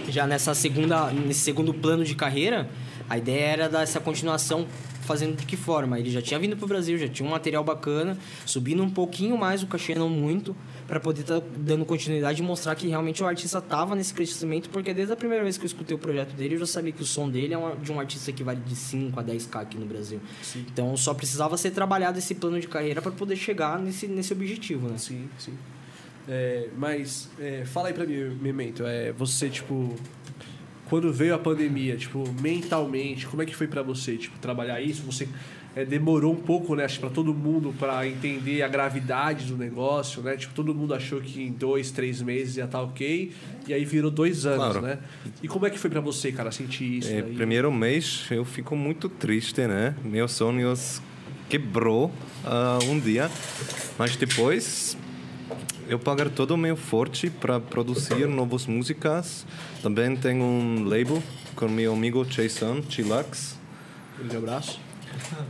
já 0.09 0.25
nessa 0.27 0.53
segunda 0.53 1.11
nesse 1.11 1.41
segundo 1.41 1.73
plano 1.73 2.03
de 2.03 2.15
carreira, 2.15 2.69
a 3.09 3.17
ideia 3.17 3.45
era 3.45 3.69
dar 3.69 3.83
essa 3.83 3.99
continuação 3.99 4.67
fazendo 5.03 5.35
de 5.35 5.45
que 5.45 5.55
forma? 5.55 5.99
Ele 5.99 6.09
já 6.09 6.21
tinha 6.21 6.39
vindo 6.39 6.57
pro 6.57 6.67
Brasil, 6.67 6.97
já 6.97 7.07
tinha 7.07 7.27
um 7.27 7.31
material 7.31 7.63
bacana, 7.63 8.17
subindo 8.45 8.81
um 8.81 8.89
pouquinho 8.89 9.37
mais 9.37 9.61
o 9.61 9.67
cachê, 9.67 9.93
não 9.93 10.09
muito, 10.09 10.55
para 10.87 10.99
poder 10.99 11.21
estar 11.21 11.41
dando 11.57 11.85
continuidade 11.85 12.41
e 12.41 12.45
mostrar 12.45 12.75
que 12.75 12.87
realmente 12.87 13.23
o 13.23 13.25
artista 13.25 13.61
tava 13.61 13.95
nesse 13.95 14.13
crescimento, 14.13 14.69
porque 14.69 14.93
desde 14.93 15.13
a 15.13 15.15
primeira 15.15 15.43
vez 15.43 15.57
que 15.57 15.63
eu 15.63 15.67
escutei 15.67 15.95
o 15.95 15.99
projeto 15.99 16.33
dele, 16.33 16.55
eu 16.55 16.59
já 16.59 16.65
sabia 16.65 16.91
que 16.91 17.01
o 17.01 17.05
som 17.05 17.29
dele 17.29 17.53
é 17.53 17.75
de 17.81 17.91
um 17.91 17.99
artista 17.99 18.31
que 18.31 18.43
vale 18.43 18.61
de 18.61 18.75
5 18.75 19.19
a 19.19 19.23
10k 19.23 19.61
aqui 19.61 19.77
no 19.77 19.85
Brasil. 19.85 20.19
Então 20.55 20.95
só 20.97 21.13
precisava 21.13 21.57
ser 21.57 21.71
trabalhado 21.71 22.19
esse 22.19 22.35
plano 22.35 22.59
de 22.59 22.67
carreira 22.67 23.01
para 23.01 23.11
poder 23.11 23.35
chegar 23.35 23.79
nesse, 23.79 24.07
nesse 24.07 24.33
objetivo, 24.33 24.89
né? 24.89 24.97
Sim, 24.97 25.29
sim. 25.37 25.57
É, 26.27 26.69
mas 26.77 27.29
é, 27.39 27.65
fala 27.65 27.89
aí 27.89 27.93
pra 27.93 28.05
mim, 28.05 28.37
Memento, 28.41 28.85
é, 28.85 29.11
você, 29.11 29.49
tipo, 29.49 29.93
quando 30.89 31.11
veio 31.11 31.35
a 31.35 31.39
pandemia, 31.39 31.97
tipo, 31.97 32.23
mentalmente, 32.41 33.27
como 33.27 33.41
é 33.41 33.45
que 33.45 33.55
foi 33.55 33.67
pra 33.67 33.81
você, 33.81 34.15
tipo, 34.17 34.37
trabalhar 34.39 34.81
isso? 34.81 35.01
Você 35.03 35.27
é, 35.75 35.83
demorou 35.83 36.33
um 36.33 36.37
pouco, 36.41 36.75
né, 36.75 36.85
acho 36.85 36.99
pra 36.99 37.09
todo 37.09 37.33
mundo 37.33 37.73
pra 37.79 38.07
entender 38.07 38.61
a 38.61 38.67
gravidade 38.67 39.45
do 39.45 39.57
negócio, 39.57 40.21
né? 40.21 40.37
Tipo, 40.37 40.53
todo 40.53 40.73
mundo 40.73 40.93
achou 40.93 41.19
que 41.19 41.41
em 41.41 41.51
dois, 41.51 41.89
três 41.91 42.21
meses 42.21 42.57
ia 42.57 42.65
estar 42.65 42.81
ok, 42.81 43.31
e 43.67 43.73
aí 43.73 43.83
virou 43.83 44.11
dois 44.11 44.45
anos, 44.45 44.77
Claro. 44.77 44.81
né? 44.81 44.99
E 45.41 45.47
como 45.47 45.65
é 45.65 45.69
que 45.69 45.79
foi 45.79 45.89
pra 45.89 45.99
você, 46.01 46.31
cara, 46.31 46.51
sentir 46.51 46.99
isso? 46.99 47.11
É, 47.11 47.21
primeiro 47.21 47.71
mês 47.71 48.25
eu 48.29 48.45
fico 48.45 48.75
muito 48.75 49.09
triste, 49.09 49.65
né? 49.65 49.95
Meus 50.03 50.33
sonhos 50.33 51.01
quebrou 51.49 52.11
ah, 52.45 52.79
um 52.83 52.99
dia, 52.99 53.29
mas 53.97 54.15
depois 54.15 54.97
eu 55.89 55.99
pagar 55.99 56.29
todo 56.29 56.51
o 56.51 56.57
meu 56.57 56.75
forte 56.75 57.29
para 57.29 57.59
produzir 57.59 58.27
novas 58.27 58.65
músicas. 58.65 59.45
Também 59.81 60.15
tenho 60.15 60.43
um 60.43 60.83
label 60.83 61.21
com 61.55 61.67
meu 61.67 61.93
amigo 61.93 62.23
Jason 62.25 62.81
Chillax. 62.89 63.59
Grande 64.17 64.37
abraço. 64.37 64.79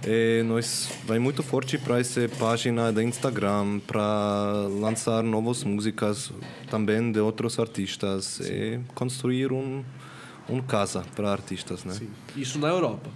E 0.06 0.44
nós 0.44 0.90
vai 1.06 1.20
muito 1.20 1.42
forte 1.44 1.78
para 1.78 2.00
essa 2.00 2.28
página 2.38 2.92
do 2.92 3.02
Instagram 3.02 3.80
para 3.80 4.68
lançar 4.80 5.24
novas 5.24 5.64
músicas 5.64 6.32
também 6.70 7.12
de 7.12 7.20
outros 7.20 7.60
artistas 7.60 8.40
e 8.42 8.80
construir 8.94 9.52
um 9.52 9.84
um 10.50 10.62
casa 10.62 11.04
para 11.16 11.32
artistas, 11.32 11.84
né? 11.84 11.94
Sim. 11.94 12.10
Isso 12.36 12.60
na 12.60 12.68
Europa. 12.68 13.10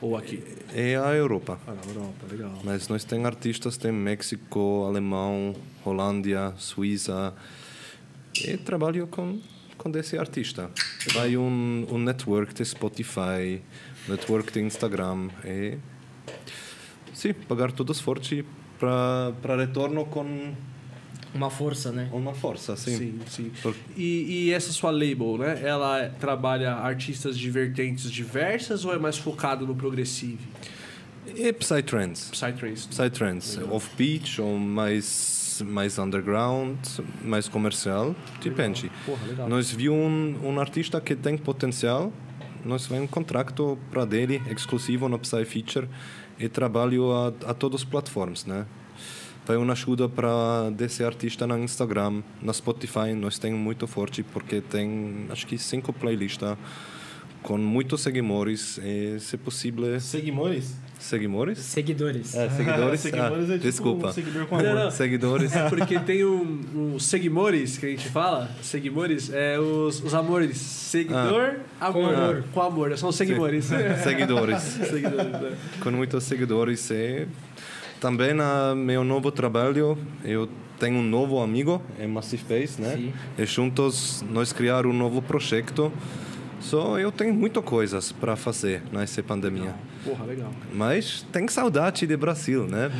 Ou 0.00 0.16
aqui? 0.16 0.42
É 0.74 0.96
a 0.96 1.14
Europa. 1.14 1.58
Ah, 1.66 1.74
na 1.74 1.92
Europa, 1.92 2.26
legal. 2.30 2.58
Mas 2.62 2.88
nós 2.88 3.04
temos 3.04 3.26
artistas 3.26 3.76
de 3.76 3.90
México, 3.90 4.84
Alemão, 4.86 5.54
Holândia, 5.84 6.52
Suíça. 6.58 7.32
E 8.34 8.56
trabalho 8.56 9.06
com, 9.06 9.40
com 9.78 9.90
esse 9.96 10.18
artista. 10.18 10.70
Vai 11.12 11.36
um, 11.36 11.86
um 11.90 11.98
network 11.98 12.52
de 12.52 12.64
Spotify, 12.64 13.62
network 14.08 14.52
de 14.52 14.60
Instagram. 14.60 15.28
E, 15.44 15.78
sim, 17.12 17.32
pagar 17.32 17.72
todos 17.72 18.00
forte 18.00 18.44
para 18.78 19.56
retorno 19.56 20.04
com 20.04 20.52
Uma 21.34 21.50
força, 21.50 21.90
né? 21.90 22.08
uma 22.12 22.34
força, 22.34 22.76
sim. 22.76 22.96
Sim, 22.96 23.20
sim. 23.28 23.52
Por- 23.62 23.74
E, 23.96 24.46
e 24.46 24.52
essa 24.52 24.72
sua 24.72 24.90
label, 24.90 25.38
né? 25.38 25.60
Ela 25.62 26.08
trabalha 26.20 26.72
artistas 26.74 27.36
de 27.38 27.50
vertentes 27.50 28.10
diversas 28.10 28.84
ou 28.84 28.92
é 28.94 28.98
mais 28.98 29.16
focado 29.18 29.66
no 29.66 29.74
progressive? 29.74 30.38
E 31.26 31.52
Psytrance. 31.54 32.30
Psytrance. 32.30 32.86
Psytrance, 32.88 33.58
off-beat 33.64 34.38
ou 34.40 34.58
mais, 34.58 35.62
mais 35.64 35.98
underground, 35.98 36.76
mais 37.24 37.48
comercial, 37.48 38.14
depende. 38.42 38.92
Porra, 39.06 39.26
legal. 39.26 39.48
Nós 39.48 39.70
vimos 39.70 39.96
um, 39.98 40.48
um 40.50 40.60
artista 40.60 41.00
que 41.00 41.16
tem 41.16 41.38
potencial, 41.38 42.12
nós 42.64 42.86
vamos 42.86 43.04
um 43.04 43.06
contrato 43.06 43.78
para 43.90 44.04
dele, 44.04 44.42
exclusivo 44.50 45.08
no 45.08 45.18
Psy 45.18 45.44
Feature, 45.44 45.88
e 46.38 46.48
trabalho 46.48 47.12
a, 47.12 47.28
a 47.46 47.54
todas 47.54 47.82
as 47.82 47.84
plataformas, 47.84 48.44
né? 48.44 48.66
Vai 49.46 49.56
uma 49.56 49.72
ajuda 49.72 50.08
para 50.08 50.70
desse 50.70 51.04
artista 51.04 51.46
no 51.46 51.58
Instagram, 51.58 52.22
na 52.40 52.52
Spotify, 52.52 53.12
nós 53.14 53.38
temos 53.38 53.60
muito 53.60 53.86
forte, 53.86 54.22
porque 54.22 54.60
tem, 54.60 55.26
acho 55.28 55.46
que, 55.46 55.58
cinco 55.58 55.92
playlists 55.92 56.56
com 57.42 57.58
muitos 57.58 58.00
seguidores, 58.00 58.80
se 59.20 59.36
possível... 59.36 60.00
Seguimores? 60.98 61.58
Seguidores? 61.58 62.28
Seguidores. 62.28 62.34
É, 62.34 62.56
seguidores? 62.56 63.00
Seguidores 63.00 63.50
ah, 63.50 63.54
é 63.54 63.56
tipo 63.56 63.70
desculpa. 63.70 64.08
um 64.08 64.12
seguidor 64.12 64.46
com 64.46 64.56
Não, 64.56 64.70
amor. 64.70 64.84
não. 64.84 64.90
Seguidores. 64.90 65.54
É 65.54 65.68
porque 65.68 65.98
tem 66.00 66.24
um, 66.24 66.60
um 66.74 66.98
seguimores 66.98 67.76
que 67.76 67.86
a 67.86 67.88
gente 67.90 68.08
fala, 68.08 68.50
seguimores, 68.62 69.30
é 69.32 69.58
os, 69.58 70.02
os 70.02 70.14
amores. 70.14 70.56
Seguidor, 70.56 71.56
amor. 71.80 71.92
Com 71.92 72.06
amor. 72.06 72.44
Com 72.52 72.62
amor, 72.62 72.98
são 72.98 73.08
os 73.08 73.16
seguimores. 73.16 73.66
seguidores. 74.02 74.62
seguidores, 74.88 75.32
né? 75.32 75.56
Com 75.80 75.90
muitos 75.90 76.24
seguidores. 76.24 76.90
E 76.90 77.26
também 78.00 78.34
na 78.34 78.74
meu 78.74 79.04
novo 79.04 79.30
trabalho, 79.30 79.98
eu 80.24 80.48
tenho 80.78 80.98
um 80.98 81.02
novo 81.02 81.40
amigo, 81.40 81.80
é 81.98 82.06
Massive 82.06 82.44
Base, 82.44 82.80
né? 82.80 82.96
Sim. 82.96 83.12
E 83.38 83.46
juntos 83.46 84.24
nós 84.30 84.52
criar 84.52 84.86
um 84.86 84.92
novo 84.92 85.22
projeto. 85.22 85.92
Só 86.64 86.98
eu 86.98 87.12
tenho 87.12 87.34
muitas 87.34 87.62
coisas 87.62 88.10
para 88.10 88.36
fazer 88.36 88.82
nessa 88.90 89.22
pandemia. 89.22 89.74
Porra, 90.02 90.24
legal. 90.24 90.50
Mas 90.72 91.24
tenho 91.30 91.48
saudade 91.50 92.06
de 92.06 92.16
Brasil, 92.16 92.66
né? 92.66 92.90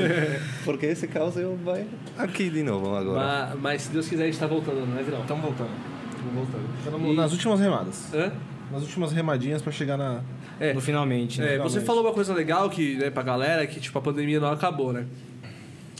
Porque 0.64 0.86
esse 0.86 1.06
caos 1.06 1.36
eu 1.36 1.58
vai 1.62 1.86
aqui 2.16 2.48
de 2.48 2.62
novo 2.62 2.94
agora. 2.96 3.50
Mas, 3.52 3.60
mas 3.60 3.82
se 3.82 3.90
Deus 3.90 4.08
quiser, 4.08 4.24
a 4.24 4.26
gente 4.26 4.38
tá 4.38 4.46
voltando, 4.46 4.86
não 4.86 4.98
é, 4.98 5.02
Virão? 5.02 5.20
Estamos 5.20 5.42
voltando. 5.44 5.70
Estamos 6.10 6.34
voltando. 6.34 6.68
Estamos 6.78 7.12
E- 7.12 7.14
nas 7.16 7.32
últimas 7.32 7.60
remadas. 7.60 8.14
Hã? 8.14 8.32
Nas 8.72 8.82
últimas 8.82 9.12
remadinhas 9.12 9.60
pra 9.60 9.70
chegar 9.72 9.98
na. 9.98 10.22
É, 10.58 10.72
No 10.72 10.80
finalmente, 10.80 11.38
né? 11.40 11.46
É, 11.46 11.48
você 11.50 11.56
Realmente. 11.74 11.84
falou 11.86 12.02
uma 12.04 12.12
coisa 12.14 12.32
legal 12.32 12.70
que, 12.70 12.94
né, 12.96 13.10
pra 13.10 13.22
galera, 13.22 13.66
que 13.66 13.78
tipo, 13.80 13.98
a 13.98 14.02
pandemia 14.02 14.40
não 14.40 14.50
acabou, 14.50 14.92
né? 14.92 15.04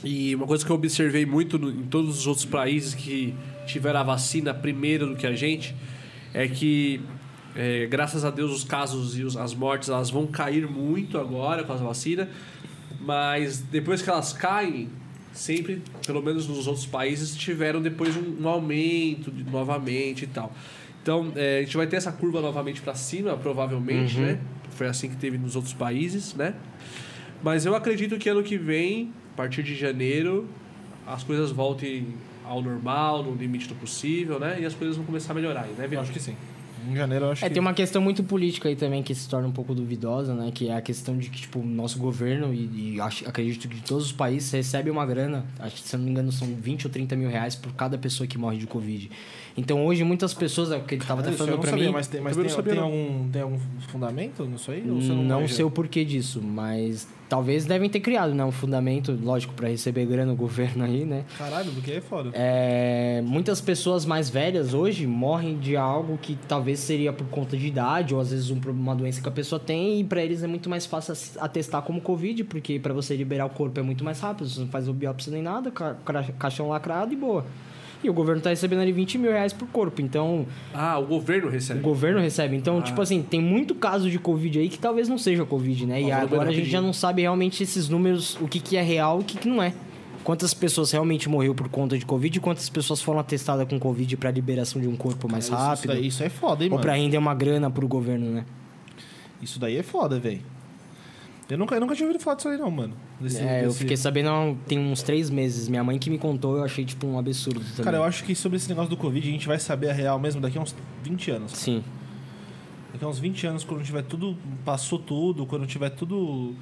E 0.04 0.34
uma 0.34 0.46
coisa 0.46 0.64
que 0.64 0.70
eu 0.72 0.76
observei 0.76 1.26
muito 1.26 1.58
no- 1.58 1.70
em 1.70 1.82
todos 1.84 2.18
os 2.20 2.26
outros 2.26 2.44
países 2.46 2.94
que 2.94 3.34
tiveram 3.66 4.00
a 4.00 4.02
vacina 4.02 4.52
primeiro 4.54 5.06
do 5.08 5.14
que 5.16 5.26
a 5.26 5.34
gente 5.34 5.74
é 6.34 6.48
que, 6.48 7.00
é, 7.54 7.86
graças 7.86 8.24
a 8.24 8.30
Deus, 8.30 8.50
os 8.52 8.64
casos 8.64 9.18
e 9.18 9.22
os- 9.24 9.36
as 9.36 9.54
mortes 9.54 9.88
elas 9.88 10.10
vão 10.10 10.26
cair 10.26 10.66
muito 10.68 11.18
agora 11.18 11.64
com 11.64 11.72
a 11.72 11.76
vacina, 11.76 12.28
mas 13.00 13.58
depois 13.60 14.00
que 14.02 14.08
elas 14.10 14.32
caem, 14.32 14.88
sempre, 15.32 15.82
pelo 16.06 16.22
menos 16.22 16.46
nos 16.46 16.66
outros 16.66 16.86
países, 16.86 17.34
tiveram 17.36 17.80
depois 17.80 18.16
um, 18.16 18.42
um 18.42 18.48
aumento 18.48 19.30
de- 19.30 19.44
novamente 19.44 20.24
e 20.24 20.26
tal. 20.26 20.54
Então, 21.02 21.32
é, 21.34 21.58
a 21.58 21.62
gente 21.62 21.76
vai 21.76 21.86
ter 21.86 21.96
essa 21.96 22.12
curva 22.12 22.40
novamente 22.40 22.80
para 22.80 22.94
cima, 22.94 23.36
provavelmente, 23.36 24.18
né? 24.20 24.38
Foi 24.70 24.86
assim 24.86 25.08
que 25.08 25.16
teve 25.16 25.36
nos 25.36 25.56
outros 25.56 25.74
países, 25.74 26.34
né? 26.34 26.54
Mas 27.42 27.66
eu 27.66 27.74
acredito 27.74 28.16
que 28.18 28.28
ano 28.28 28.42
que 28.42 28.56
vem, 28.56 29.12
a 29.32 29.36
partir 29.36 29.62
de 29.64 29.74
janeiro, 29.74 30.46
as 31.06 31.24
coisas 31.24 31.50
voltem 31.50 32.06
ao 32.44 32.60
normal, 32.62 33.22
no 33.22 33.34
limite 33.34 33.68
do 33.68 33.74
possível, 33.74 34.38
né? 34.38 34.58
E 34.60 34.64
as 34.66 34.74
coisas 34.74 34.96
vão 34.96 35.04
começar 35.06 35.32
a 35.32 35.34
melhorar, 35.34 35.62
aí, 35.62 35.72
né, 35.76 35.86
Vitor? 35.86 36.02
acho 36.02 36.12
que 36.12 36.20
sim. 36.20 36.34
Em 36.90 36.96
janeiro 36.96 37.26
eu 37.26 37.30
acho 37.30 37.44
É, 37.44 37.48
que... 37.48 37.54
tem 37.54 37.60
uma 37.60 37.72
questão 37.74 38.02
muito 38.02 38.24
política 38.24 38.68
aí 38.68 38.74
também 38.74 39.04
que 39.04 39.14
se 39.14 39.28
torna 39.28 39.46
um 39.46 39.52
pouco 39.52 39.72
duvidosa, 39.72 40.34
né? 40.34 40.50
Que 40.52 40.68
é 40.68 40.74
a 40.74 40.80
questão 40.82 41.16
de 41.16 41.30
que, 41.30 41.42
tipo, 41.42 41.60
o 41.60 41.64
nosso 41.64 41.96
governo, 41.96 42.52
e, 42.52 42.94
e 42.96 43.00
acho, 43.00 43.28
acredito 43.28 43.68
que 43.68 43.80
todos 43.82 44.06
os 44.06 44.12
países, 44.12 44.50
recebe 44.50 44.90
uma 44.90 45.06
grana, 45.06 45.46
acho 45.60 45.76
que 45.76 45.88
se 45.88 45.94
eu 45.94 45.98
não 45.98 46.06
me 46.06 46.10
engano 46.10 46.32
são 46.32 46.48
20 46.48 46.86
ou 46.88 46.90
30 46.92 47.14
mil 47.14 47.30
reais 47.30 47.54
por 47.54 47.72
cada 47.74 47.96
pessoa 47.96 48.26
que 48.26 48.36
morre 48.36 48.56
de 48.58 48.66
Covid. 48.66 49.08
Então 49.56 49.86
hoje 49.86 50.02
muitas 50.02 50.34
pessoas, 50.34 50.72
é 50.72 50.76
o 50.76 50.82
que 50.82 50.96
ele 50.96 51.04
tava 51.04 51.20
Ah, 51.20 51.28
até 51.28 51.36
falando 51.36 51.64
sabia, 51.64 51.86
mim. 51.86 51.92
mas 51.92 52.08
tem, 52.08 52.20
mas 52.20 52.36
tem, 52.36 52.46
tem 52.64 52.78
algum, 52.78 53.28
tem 53.30 53.42
algum 53.42 53.58
fundamento 53.86 54.44
nisso 54.44 54.72
aí? 54.72 54.82
Ou 54.90 55.00
você 55.00 55.08
Não, 55.10 55.22
não 55.22 55.40
manja? 55.42 55.54
sei 55.54 55.64
o 55.64 55.70
porquê 55.70 56.04
disso, 56.04 56.42
mas 56.42 57.06
talvez 57.32 57.64
devem 57.64 57.88
ter 57.88 58.00
criado, 58.00 58.34
né? 58.34 58.44
Um 58.44 58.52
fundamento, 58.52 59.18
lógico, 59.22 59.54
pra 59.54 59.66
receber 59.68 60.04
grana 60.04 60.32
do 60.32 60.36
governo 60.36 60.84
aí, 60.84 61.02
né? 61.06 61.24
Caralho, 61.38 61.72
porque 61.72 61.92
é 61.92 62.00
foda. 62.02 62.28
É, 62.34 63.22
muitas 63.24 63.58
pessoas 63.58 64.04
mais 64.04 64.28
velhas 64.28 64.74
hoje 64.74 65.06
morrem 65.06 65.58
de 65.58 65.74
algo 65.74 66.18
que 66.20 66.36
talvez 66.46 66.78
seria 66.80 67.10
por 67.10 67.26
conta 67.28 67.56
de 67.56 67.66
idade 67.66 68.14
ou 68.14 68.20
às 68.20 68.32
vezes 68.32 68.50
um, 68.50 68.60
uma 68.68 68.94
doença 68.94 69.22
que 69.22 69.28
a 69.30 69.32
pessoa 69.32 69.58
tem 69.58 70.00
e 70.00 70.04
pra 70.04 70.22
eles 70.22 70.42
é 70.42 70.46
muito 70.46 70.68
mais 70.68 70.84
fácil 70.84 71.14
atestar 71.40 71.80
como 71.80 72.02
Covid, 72.02 72.44
porque 72.44 72.78
pra 72.78 72.92
você 72.92 73.16
liberar 73.16 73.46
o 73.46 73.50
corpo 73.50 73.80
é 73.80 73.82
muito 73.82 74.04
mais 74.04 74.20
rápido, 74.20 74.46
você 74.50 74.60
não 74.60 74.68
faz 74.68 74.86
o 74.86 74.92
biópsia 74.92 75.32
nem 75.32 75.40
nada, 75.40 75.70
ca- 75.70 75.96
ca- 76.04 76.24
caixão 76.38 76.68
lacrado 76.68 77.14
e 77.14 77.16
boa. 77.16 77.46
E 78.04 78.10
o 78.10 78.12
governo 78.12 78.42
tá 78.42 78.50
recebendo 78.50 78.80
ali 78.80 78.90
20 78.92 79.16
mil 79.18 79.30
reais 79.30 79.52
por 79.52 79.68
corpo, 79.68 80.00
então 80.02 80.44
Ah, 80.74 80.98
o 80.98 81.06
governo 81.06 81.48
o 81.48 81.50
recebe. 81.50 81.80
governo 81.80 82.20
recebe. 82.20 82.56
Então, 82.56 82.82
tipo 82.82 83.00
assim, 83.00 83.22
tem 83.22 83.40
muito 83.40 83.74
caso 83.74 84.10
de 84.10 84.18
Covid 84.18 84.58
aí 84.58 84.68
que 84.68 84.78
talvez 84.78 85.08
não 85.08 85.16
seja 85.18 85.44
Covid, 85.44 85.86
né? 85.86 86.02
E 86.02 86.10
agora 86.10 86.50
a 86.50 86.52
gente 86.52 86.68
já 86.68 86.80
não 86.80 86.92
sabe 86.92 87.22
realmente 87.22 87.62
esses 87.62 87.88
números, 87.88 88.36
o 88.40 88.48
que, 88.48 88.58
que 88.58 88.76
é 88.76 88.82
real 88.82 89.18
e 89.18 89.22
o 89.22 89.24
que, 89.24 89.38
que 89.38 89.48
não 89.48 89.62
é. 89.62 89.72
Quantas 90.24 90.54
pessoas 90.54 90.90
realmente 90.92 91.28
morreu 91.28 91.52
por 91.54 91.68
conta 91.68 91.98
de 91.98 92.04
Covid 92.06 92.36
e 92.38 92.40
quantas 92.40 92.68
pessoas 92.68 93.00
foram 93.02 93.18
atestadas 93.18 93.66
com 93.68 93.78
Covid 93.78 94.16
pra 94.16 94.30
liberação 94.30 94.80
de 94.80 94.86
um 94.88 94.94
corpo 94.96 95.28
mais 95.28 95.44
Isso- 95.44 95.54
rápido. 95.54 95.78
Isso, 95.78 95.88
daí, 95.88 96.06
isso 96.06 96.22
é 96.22 96.28
foda, 96.28 96.62
hein, 96.64 96.70
ou 96.70 96.76
mano? 96.76 96.82
pra 96.82 96.94
render 96.94 97.18
uma 97.18 97.34
grana 97.34 97.68
pro 97.70 97.86
governo, 97.88 98.26
né? 98.30 98.44
Isso 99.40 99.58
daí 99.58 99.76
é 99.76 99.82
foda, 99.82 100.18
velho. 100.20 100.40
Eu 101.52 101.58
nunca, 101.58 101.74
eu 101.74 101.80
nunca 101.80 101.94
tinha 101.94 102.06
ouvido 102.08 102.22
falar 102.22 102.36
disso 102.36 102.48
aí, 102.48 102.56
não, 102.56 102.70
mano. 102.70 102.94
Desse- 103.20 103.40
é, 103.42 103.60
eu 103.60 103.66
desse- 103.66 103.78
fiquei 103.80 103.96
sabendo 103.96 104.56
tem 104.66 104.78
uns 104.78 105.02
três 105.02 105.28
meses. 105.28 105.68
Minha 105.68 105.84
mãe 105.84 105.98
que 105.98 106.08
me 106.08 106.16
contou, 106.16 106.56
eu 106.56 106.64
achei, 106.64 106.82
tipo, 106.84 107.06
um 107.06 107.18
absurdo 107.18 107.60
também. 107.60 107.84
Cara, 107.84 107.98
eu 107.98 108.04
acho 108.04 108.24
que 108.24 108.34
sobre 108.34 108.56
esse 108.56 108.68
negócio 108.70 108.88
do 108.88 108.96
Covid 108.96 109.28
a 109.28 109.32
gente 109.32 109.46
vai 109.46 109.58
saber 109.58 109.90
a 109.90 109.92
real 109.92 110.18
mesmo 110.18 110.40
daqui 110.40 110.56
a 110.56 110.62
uns 110.62 110.74
20 111.02 111.30
anos. 111.30 111.52
Sim. 111.52 111.84
Daqui 112.92 113.04
a 113.04 113.08
uns 113.08 113.18
20 113.18 113.46
anos, 113.46 113.64
quando 113.64 113.84
tiver 113.84 114.02
tudo. 114.02 114.34
Passou 114.64 114.98
tudo, 114.98 115.44
quando 115.44 115.66
tiver 115.66 115.90
tudo. 115.90 116.54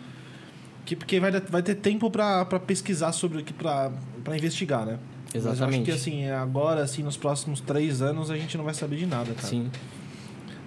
Que, 0.84 0.96
porque 0.96 1.20
vai, 1.20 1.30
vai 1.30 1.62
ter 1.62 1.76
tempo 1.76 2.10
pra, 2.10 2.44
pra 2.44 2.58
pesquisar 2.58 3.12
sobre 3.12 3.38
o 3.38 3.44
que. 3.44 3.52
Pra, 3.52 3.92
pra 4.24 4.36
investigar, 4.36 4.84
né? 4.86 4.98
Mas 5.32 5.44
eu 5.44 5.52
acho 5.52 5.58
Exatamente. 5.60 5.84
que 5.84 5.92
assim, 5.92 6.28
agora, 6.30 6.82
assim, 6.82 7.04
nos 7.04 7.16
próximos 7.16 7.60
três 7.60 8.02
anos, 8.02 8.28
a 8.28 8.36
gente 8.36 8.56
não 8.58 8.64
vai 8.64 8.74
saber 8.74 8.96
de 8.96 9.06
nada, 9.06 9.32
cara. 9.34 9.46
Sim. 9.46 9.70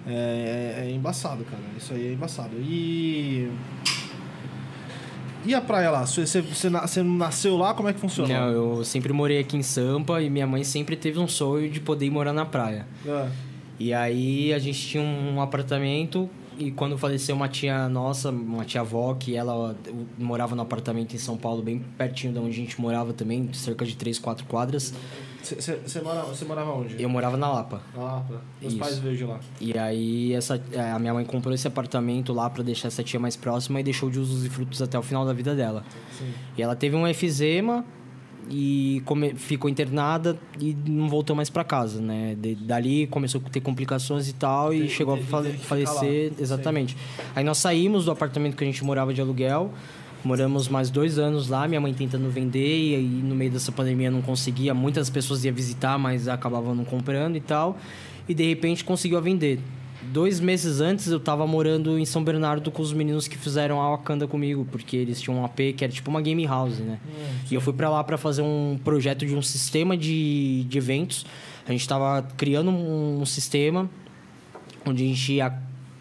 É, 0.06 0.80
é- 0.80 0.88
é 0.88 0.90
embaçado, 0.94 1.44
cara. 1.44 1.62
Isso 1.76 1.92
aí 1.92 2.08
é 2.08 2.12
embaçado. 2.14 2.56
E. 2.58 3.50
E 5.44 5.54
a 5.54 5.60
praia 5.60 5.90
lá? 5.90 6.06
Você, 6.06 6.26
você, 6.26 6.40
você 6.40 6.70
na- 6.70 6.86
você 6.86 7.02
nasceu 7.02 7.56
lá? 7.56 7.74
Como 7.74 7.88
é 7.88 7.92
que 7.92 8.00
funciona? 8.00 8.32
Não, 8.32 8.48
eu 8.78 8.84
sempre 8.84 9.12
morei 9.12 9.38
aqui 9.38 9.56
em 9.56 9.62
Sampa 9.62 10.20
e 10.22 10.30
minha 10.30 10.46
mãe 10.46 10.64
sempre 10.64 10.96
teve 10.96 11.18
um 11.18 11.28
sonho 11.28 11.68
de 11.70 11.80
poder 11.80 12.06
ir 12.06 12.10
morar 12.10 12.32
na 12.32 12.46
praia. 12.46 12.86
É. 13.06 13.28
E 13.78 13.92
aí 13.92 14.52
a 14.54 14.58
gente 14.58 14.78
tinha 14.80 15.02
um 15.02 15.40
apartamento 15.40 16.30
e 16.56 16.70
quando 16.70 16.96
faleceu 16.96 17.34
uma 17.34 17.48
tia 17.48 17.88
nossa, 17.88 18.30
uma 18.30 18.64
tia 18.64 18.80
avó, 18.80 19.12
que 19.14 19.34
ela 19.36 19.76
morava 20.16 20.54
no 20.54 20.62
apartamento 20.62 21.14
em 21.14 21.18
São 21.18 21.36
Paulo, 21.36 21.60
bem 21.62 21.84
pertinho 21.98 22.32
de 22.32 22.38
onde 22.38 22.50
a 22.50 22.54
gente 22.54 22.80
morava 22.80 23.12
também, 23.12 23.52
cerca 23.52 23.84
de 23.84 23.96
3, 23.96 24.18
4 24.20 24.46
quadras. 24.46 24.94
Você- 25.44 26.00
morava, 26.00 26.34
morava 26.46 26.70
onde? 26.72 27.02
Eu 27.02 27.08
morava 27.08 27.36
na 27.36 27.48
Lapa. 27.52 27.82
Meus 28.60 28.72
Isso. 28.72 28.78
pais 28.82 28.98
veio 28.98 29.16
de 29.16 29.24
lá. 29.24 29.40
E 29.60 29.76
aí 29.78 30.32
essa, 30.32 30.62
é, 30.72 30.90
a 30.92 30.98
minha 30.98 31.12
mãe 31.14 31.24
comprou 31.24 31.54
esse 31.54 31.66
apartamento 31.68 32.32
lá 32.32 32.48
pra 32.48 32.62
deixar 32.62 32.88
essa 32.88 33.02
tia 33.02 33.20
mais 33.20 33.36
próxima 33.36 33.80
e 33.80 33.82
deixou 33.82 34.08
de 34.10 34.18
usos 34.18 34.44
e 34.44 34.48
frutos 34.48 34.80
até 34.80 34.98
o 34.98 35.02
final 35.02 35.24
da 35.26 35.32
vida 35.32 35.54
dela. 35.54 35.84
Sim. 36.18 36.32
E 36.56 36.62
ela 36.62 36.74
teve 36.74 36.96
um 36.96 37.06
efizema 37.06 37.84
e 38.50 39.00
come- 39.06 39.34
ficou 39.34 39.70
internada 39.70 40.38
e 40.60 40.76
não 40.86 41.08
voltou 41.08 41.34
mais 41.34 41.48
pra 41.48 41.64
casa, 41.64 42.00
né? 42.00 42.36
De- 42.38 42.54
dali 42.54 43.06
começou 43.06 43.40
a 43.44 43.48
ter 43.48 43.60
complicações 43.60 44.28
e 44.28 44.34
tal 44.34 44.72
e 44.74 44.80
Teve- 44.80 44.90
chegou 44.90 45.14
a 45.14 45.16
teve- 45.16 45.58
falecer. 45.58 46.32
Exatamente. 46.38 46.96
Aí 47.34 47.42
nós 47.44 47.58
saímos 47.58 48.04
do 48.04 48.10
apartamento 48.10 48.56
que 48.56 48.62
a 48.64 48.66
gente 48.66 48.84
morava 48.84 49.14
de 49.14 49.20
aluguel. 49.20 49.70
Moramos 50.24 50.68
mais 50.68 50.88
dois 50.88 51.18
anos 51.18 51.48
lá, 51.48 51.68
minha 51.68 51.80
mãe 51.80 51.92
tentando 51.92 52.30
vender, 52.30 52.98
e 52.98 53.22
no 53.22 53.34
meio 53.34 53.50
dessa 53.50 53.70
pandemia 53.70 54.10
não 54.10 54.22
conseguia. 54.22 54.72
Muitas 54.72 55.10
pessoas 55.10 55.44
iam 55.44 55.54
visitar, 55.54 55.98
mas 55.98 56.28
acabavam 56.28 56.74
não 56.74 56.84
comprando 56.84 57.36
e 57.36 57.40
tal. 57.40 57.76
E 58.26 58.32
de 58.32 58.46
repente 58.48 58.82
conseguiu 58.82 59.20
vender. 59.20 59.60
Dois 60.12 60.40
meses 60.40 60.80
antes 60.80 61.08
eu 61.08 61.20
tava 61.20 61.46
morando 61.46 61.98
em 61.98 62.04
São 62.04 62.24
Bernardo 62.24 62.70
com 62.70 62.80
os 62.80 62.92
meninos 62.92 63.28
que 63.28 63.36
fizeram 63.36 63.80
a 63.82 63.90
Wakanda 63.90 64.26
comigo, 64.26 64.66
porque 64.70 64.96
eles 64.96 65.20
tinham 65.20 65.40
um 65.40 65.44
AP 65.44 65.74
que 65.76 65.84
era 65.84 65.92
tipo 65.92 66.10
uma 66.10 66.22
game 66.22 66.44
house, 66.46 66.78
né? 66.78 66.98
e 67.50 67.54
eu 67.54 67.60
fui 67.60 67.72
pra 67.72 67.90
lá 67.90 68.02
pra 68.02 68.16
fazer 68.16 68.42
um 68.42 68.78
projeto 68.82 69.26
de 69.26 69.34
um 69.34 69.42
sistema 69.42 69.96
de, 69.96 70.64
de 70.64 70.78
eventos. 70.78 71.26
A 71.66 71.72
gente 71.72 71.86
tava 71.86 72.26
criando 72.36 72.70
um, 72.70 73.20
um 73.20 73.26
sistema 73.26 73.88
onde 74.86 75.04
a 75.04 75.06
gente 75.06 75.32
ia 75.34 75.50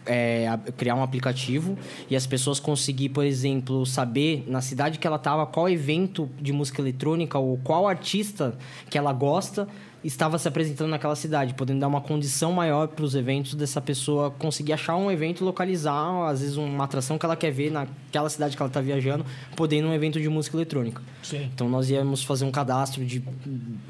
é, 0.05 0.57
criar 0.77 0.95
um 0.95 1.03
aplicativo 1.03 1.77
e 2.09 2.15
as 2.15 2.25
pessoas 2.25 2.59
conseguir, 2.59 3.09
por 3.09 3.25
exemplo, 3.25 3.85
saber 3.85 4.43
na 4.47 4.61
cidade 4.61 4.99
que 4.99 5.07
ela 5.07 5.17
estava 5.17 5.45
qual 5.45 5.69
evento 5.69 6.29
de 6.39 6.51
música 6.53 6.81
eletrônica 6.81 7.37
ou 7.37 7.57
qual 7.57 7.87
artista 7.87 8.57
que 8.89 8.97
ela 8.97 9.13
gosta 9.13 9.67
estava 10.03 10.37
se 10.37 10.47
apresentando 10.47 10.89
naquela 10.89 11.15
cidade, 11.15 11.53
podendo 11.53 11.79
dar 11.79 11.87
uma 11.87 12.01
condição 12.01 12.51
maior 12.51 12.89
para 12.89 13.05
os 13.05 13.15
eventos 13.15 13.55
dessa 13.55 13.79
pessoa 13.79 14.31
conseguir 14.31 14.73
achar 14.73 14.97
um 14.97 15.09
evento 15.09 15.45
localizar, 15.45 16.27
às 16.27 16.41
vezes 16.41 16.57
uma 16.57 16.83
atração 16.83 17.17
que 17.17 17.25
ela 17.25 17.35
quer 17.35 17.51
ver 17.51 17.71
naquela 17.71 18.29
cidade 18.29 18.55
que 18.55 18.61
ela 18.61 18.67
está 18.67 18.81
viajando, 18.81 19.25
poder 19.55 19.77
ir 19.77 19.81
num 19.81 19.93
evento 19.93 20.19
de 20.19 20.27
música 20.27 20.57
eletrônica. 20.57 21.01
Sim. 21.21 21.49
Então 21.53 21.69
nós 21.69 21.89
íamos 21.89 22.23
fazer 22.23 22.43
um 22.43 22.51
cadastro 22.51 23.05
de, 23.05 23.23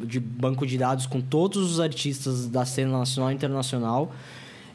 de 0.04 0.20
banco 0.20 0.68
de 0.68 0.78
dados 0.78 1.08
com 1.08 1.20
todos 1.20 1.72
os 1.72 1.80
artistas 1.80 2.48
da 2.48 2.64
cena 2.64 3.00
nacional 3.00 3.32
e 3.32 3.34
internacional. 3.34 4.12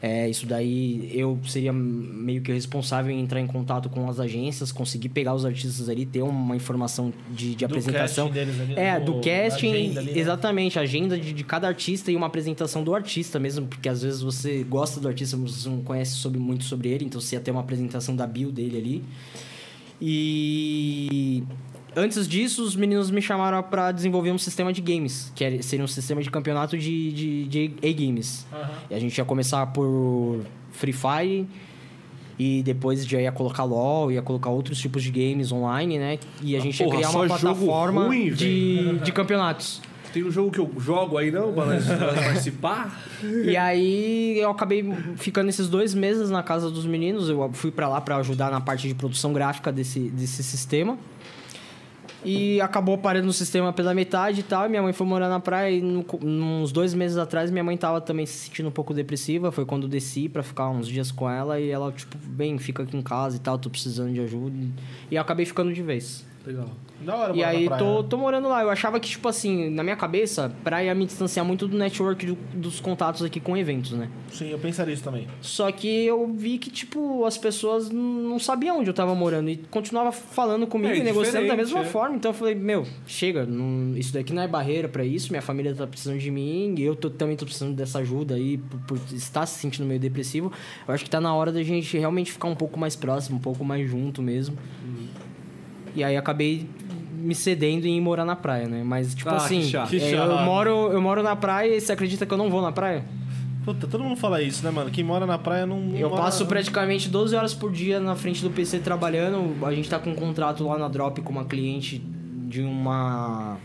É, 0.01 0.29
isso 0.29 0.45
daí 0.45 1.11
eu 1.13 1.37
seria 1.45 1.73
meio 1.73 2.41
que 2.41 2.53
responsável 2.53 3.11
em 3.11 3.19
entrar 3.19 3.41
em 3.41 3.47
contato 3.47 3.89
com 3.89 4.09
as 4.09 4.17
agências, 4.17 4.71
conseguir 4.71 5.09
pegar 5.09 5.33
os 5.33 5.43
artistas 5.43 5.89
ali, 5.89 6.05
ter 6.05 6.21
uma 6.21 6.55
informação 6.55 7.11
de, 7.29 7.49
de 7.49 7.57
Do 7.57 7.65
apresentação. 7.65 8.29
casting 8.29 8.39
deles 8.45 8.61
ali, 8.61 8.75
é, 8.79 8.97
do 8.97 9.15
na 9.15 9.21
casting, 9.21 9.73
agenda 9.73 9.99
ali, 9.99 10.13
né? 10.13 10.19
exatamente, 10.19 10.79
a 10.79 10.83
agenda 10.83 11.19
de, 11.19 11.33
de 11.33 11.43
cada 11.43 11.67
artista 11.67 12.11
e 12.11 12.15
uma 12.15 12.27
apresentação 12.27 12.81
do 12.81 12.95
artista 12.95 13.39
mesmo, 13.39 13.67
porque 13.67 13.89
às 13.89 14.01
vezes 14.01 14.21
você 14.21 14.63
gosta 14.63 15.01
do 15.01 15.07
artista, 15.09 15.35
mas 15.35 15.51
você 15.51 15.67
não 15.67 15.81
conhece 15.81 16.11
sobre, 16.11 16.39
muito 16.39 16.63
sobre 16.63 16.87
ele, 16.87 17.03
então 17.03 17.19
você 17.19 17.35
ia 17.35 17.41
ter 17.41 17.51
uma 17.51 17.59
apresentação 17.61 18.15
da 18.15 18.25
bio 18.25 18.53
dele 18.53 18.77
ali. 18.77 19.03
E 20.01 21.43
antes 21.95 22.27
disso, 22.27 22.63
os 22.63 22.75
meninos 22.75 23.09
me 23.11 23.21
chamaram 23.21 23.61
para 23.63 23.91
desenvolver 23.91 24.31
um 24.31 24.37
sistema 24.37 24.71
de 24.73 24.81
games, 24.81 25.31
que 25.35 25.43
era- 25.43 25.61
seria 25.63 25.83
um 25.83 25.87
sistema 25.87 26.21
de 26.21 26.29
campeonato 26.29 26.77
de, 26.77 27.11
de, 27.11 27.43
de 27.45 27.71
e-games. 27.81 28.45
E 28.89 28.93
a 28.95 28.99
gente 28.99 29.17
ia 29.17 29.25
começar 29.25 29.65
por 29.67 30.41
Free 30.71 30.93
Fire 30.93 31.47
e 32.37 32.63
depois 32.63 33.05
já 33.05 33.19
ia 33.21 33.31
colocar 33.31 33.63
LoL, 33.63 34.11
ia 34.11 34.21
colocar 34.21 34.49
outros 34.49 34.79
tipos 34.79 35.03
de 35.03 35.11
games 35.11 35.51
online, 35.51 35.97
né? 35.99 36.19
E 36.41 36.55
a 36.55 36.59
gente 36.59 36.77
porra, 36.83 36.95
ia 36.95 37.07
criar 37.07 37.09
uma 37.09 37.27
plataforma 37.27 38.05
ruim, 38.07 38.31
de, 38.33 38.99
de 39.03 39.11
campeonatos. 39.11 39.81
Tem 40.13 40.23
um 40.23 40.31
jogo 40.31 40.49
que 40.49 40.57
eu 40.59 40.71
jogo 40.79 41.17
aí 41.19 41.29
não, 41.29 41.51
nós 41.51 41.85
participar? 42.25 42.99
E 43.23 43.55
aí 43.55 44.39
eu 44.39 44.49
acabei 44.49 44.83
ficando 45.17 45.49
esses 45.49 45.67
dois 45.69 45.93
meses 45.93 46.31
na 46.31 46.41
casa 46.41 46.71
dos 46.71 46.83
meninos. 46.85 47.29
Eu 47.29 47.47
fui 47.53 47.69
pra 47.69 47.87
lá 47.87 48.01
pra 48.01 48.15
ajudar 48.17 48.49
na 48.49 48.59
parte 48.59 48.87
de 48.87 48.95
produção 48.95 49.33
gráfica 49.33 49.71
desse, 49.71 49.99
desse 49.99 50.41
sistema. 50.41 50.97
E 52.23 52.59
acabou 52.59 52.97
parando 52.97 53.27
no 53.27 53.33
sistema 53.33 53.71
pela 53.71 53.93
metade 53.93 54.41
e 54.41 54.43
tal. 54.43 54.65
E 54.65 54.69
minha 54.69 54.81
mãe 54.81 54.93
foi 54.93 55.07
morar 55.07 55.29
na 55.29 55.39
praia. 55.39 55.71
E 55.71 55.81
no, 55.81 56.05
uns 56.21 56.71
dois 56.71 56.93
meses 56.93 57.17
atrás, 57.17 57.49
minha 57.49 57.63
mãe 57.63 57.77
tava 57.77 58.01
também 58.01 58.25
se 58.25 58.45
sentindo 58.45 58.69
um 58.69 58.71
pouco 58.71 58.93
depressiva. 58.93 59.51
Foi 59.51 59.65
quando 59.65 59.87
desci 59.87 60.27
pra 60.27 60.43
ficar 60.43 60.69
uns 60.69 60.87
dias 60.87 61.11
com 61.11 61.29
ela. 61.29 61.59
E 61.59 61.69
ela, 61.69 61.91
tipo, 61.91 62.17
bem, 62.17 62.57
fica 62.57 62.83
aqui 62.83 62.95
em 62.95 63.01
casa 63.01 63.37
e 63.37 63.39
tal, 63.39 63.57
tô 63.57 63.69
precisando 63.69 64.13
de 64.13 64.19
ajuda. 64.19 64.55
E 65.09 65.15
eu 65.15 65.21
acabei 65.21 65.45
ficando 65.45 65.73
de 65.73 65.81
vez. 65.81 66.28
Legal. 66.49 66.69
Da 67.01 67.15
hora, 67.15 67.33
E 67.35 67.41
aí 67.43 67.69
tô, 67.77 68.03
tô 68.03 68.17
morando 68.17 68.49
lá. 68.49 68.61
Eu 68.61 68.69
achava 68.69 68.99
que, 68.99 69.07
tipo 69.07 69.25
assim, 69.29 69.69
na 69.69 69.83
minha 69.83 69.95
cabeça, 69.95 70.51
praia 70.65 70.87
ia 70.87 70.95
me 70.95 71.05
distanciar 71.05 71.45
muito 71.45 71.65
do 71.65 71.77
network 71.77 72.25
do- 72.25 72.37
dos 72.53 72.81
contatos 72.81 73.23
aqui 73.23 73.39
com 73.39 73.55
eventos, 73.55 73.91
né? 73.91 74.09
Sim, 74.29 74.49
eu 74.49 74.59
pensaria 74.59 74.93
isso 74.93 75.03
também. 75.03 75.25
Só 75.41 75.71
que 75.71 75.87
eu 76.05 76.27
vi 76.35 76.57
que, 76.57 76.69
tipo, 76.69 77.23
as 77.23 77.37
pessoas 77.37 77.89
n- 77.89 77.95
não 78.27 78.37
sabiam 78.37 78.79
onde 78.79 78.89
eu 78.89 78.93
tava 78.93 79.15
morando 79.15 79.49
e 79.49 79.57
continuava 79.69 80.11
falando 80.11 80.67
comigo 80.67 80.91
É, 80.93 80.97
e 80.97 81.03
negociando 81.03 81.47
da 81.47 81.53
diferente, 81.53 81.57
mesma 81.73 81.79
é. 81.81 81.85
forma. 81.85 82.15
Então 82.17 82.31
eu 82.31 82.35
falei, 82.35 82.55
meu, 82.55 82.85
chega, 83.07 83.45
não- 83.45 83.95
isso 83.95 84.11
daqui 84.13 84.33
não 84.33 84.41
é 84.41 84.47
barreira 84.47 84.89
pra 84.89 85.05
isso, 85.05 85.31
minha 85.31 85.41
família 85.41 85.73
tá 85.73 85.87
precisando 85.87 86.17
de 86.19 86.29
mim 86.31 86.75
e 86.77 86.81
eu 86.83 86.95
tô- 86.97 87.09
também 87.11 87.37
tô 87.37 87.45
precisando 87.45 87.75
dessa 87.75 87.99
ajuda 87.99 88.35
aí 88.35 88.57
por, 88.57 88.79
por 88.81 88.99
estar 89.13 89.45
se 89.45 89.57
sentindo 89.59 89.85
meio 89.85 89.99
depressivo. 90.01 90.51
Eu 90.85 90.93
acho 90.93 91.03
que 91.05 91.09
tá 91.09 91.21
na 91.21 91.33
hora 91.33 91.51
da 91.51 91.63
gente 91.63 91.97
realmente 91.97 92.29
ficar 92.31 92.47
um 92.49 92.55
pouco 92.55 92.77
mais 92.77 92.95
próximo, 92.95 93.37
um 93.37 93.41
pouco 93.41 93.63
mais 93.63 93.89
junto 93.89 94.21
mesmo. 94.21 94.57
E 95.95 96.03
aí 96.03 96.15
acabei 96.17 96.67
me 97.13 97.35
cedendo 97.35 97.85
em 97.85 97.97
ir 97.97 98.01
morar 98.01 98.23
na 98.25 98.35
praia, 98.35 98.67
né? 98.67 98.81
Mas, 98.83 99.13
tipo 99.13 99.29
Ah, 99.29 99.35
assim, 99.37 99.59
que 99.61 99.67
chato. 99.69 99.93
é, 99.95 99.99
Que 99.99 100.11
eu, 100.13 100.37
moro, 100.41 100.69
eu 100.91 101.01
moro 101.01 101.21
na 101.21 101.35
praia 101.35 101.75
e 101.75 101.81
você 101.81 101.91
acredita 101.91 102.25
que 102.25 102.33
eu 102.33 102.37
não 102.37 102.49
vou 102.49 102.61
na 102.61 102.71
praia? 102.71 103.03
Puta, 103.65 103.87
todo 103.87 104.03
mundo 104.03 104.15
fala 104.15 104.41
isso, 104.41 104.63
né, 104.63 104.71
mano? 104.71 104.89
Quem 104.89 105.03
mora 105.03 105.25
na 105.25 105.37
praia 105.37 105.65
não. 105.65 105.93
Eu 105.95 106.09
mora- 106.09 106.21
passo 106.23 106.45
praticamente 106.45 107.09
12 107.09 107.35
horas 107.35 107.53
por 107.53 107.71
dia 107.71 107.99
na 107.99 108.15
frente 108.15 108.41
do 108.41 108.49
PC 108.49 108.79
trabalhando. 108.79 109.53
A 109.65 109.73
gente 109.73 109.89
tá 109.89 109.99
com 109.99 110.11
um 110.11 110.15
contrato 110.15 110.63
lá 110.65 110.77
na 110.77 110.87
Drop 110.87 111.21
com 111.21 111.31
uma 111.31 111.43
cliente 111.45 111.99
de 112.47 112.61
uma 112.61 113.57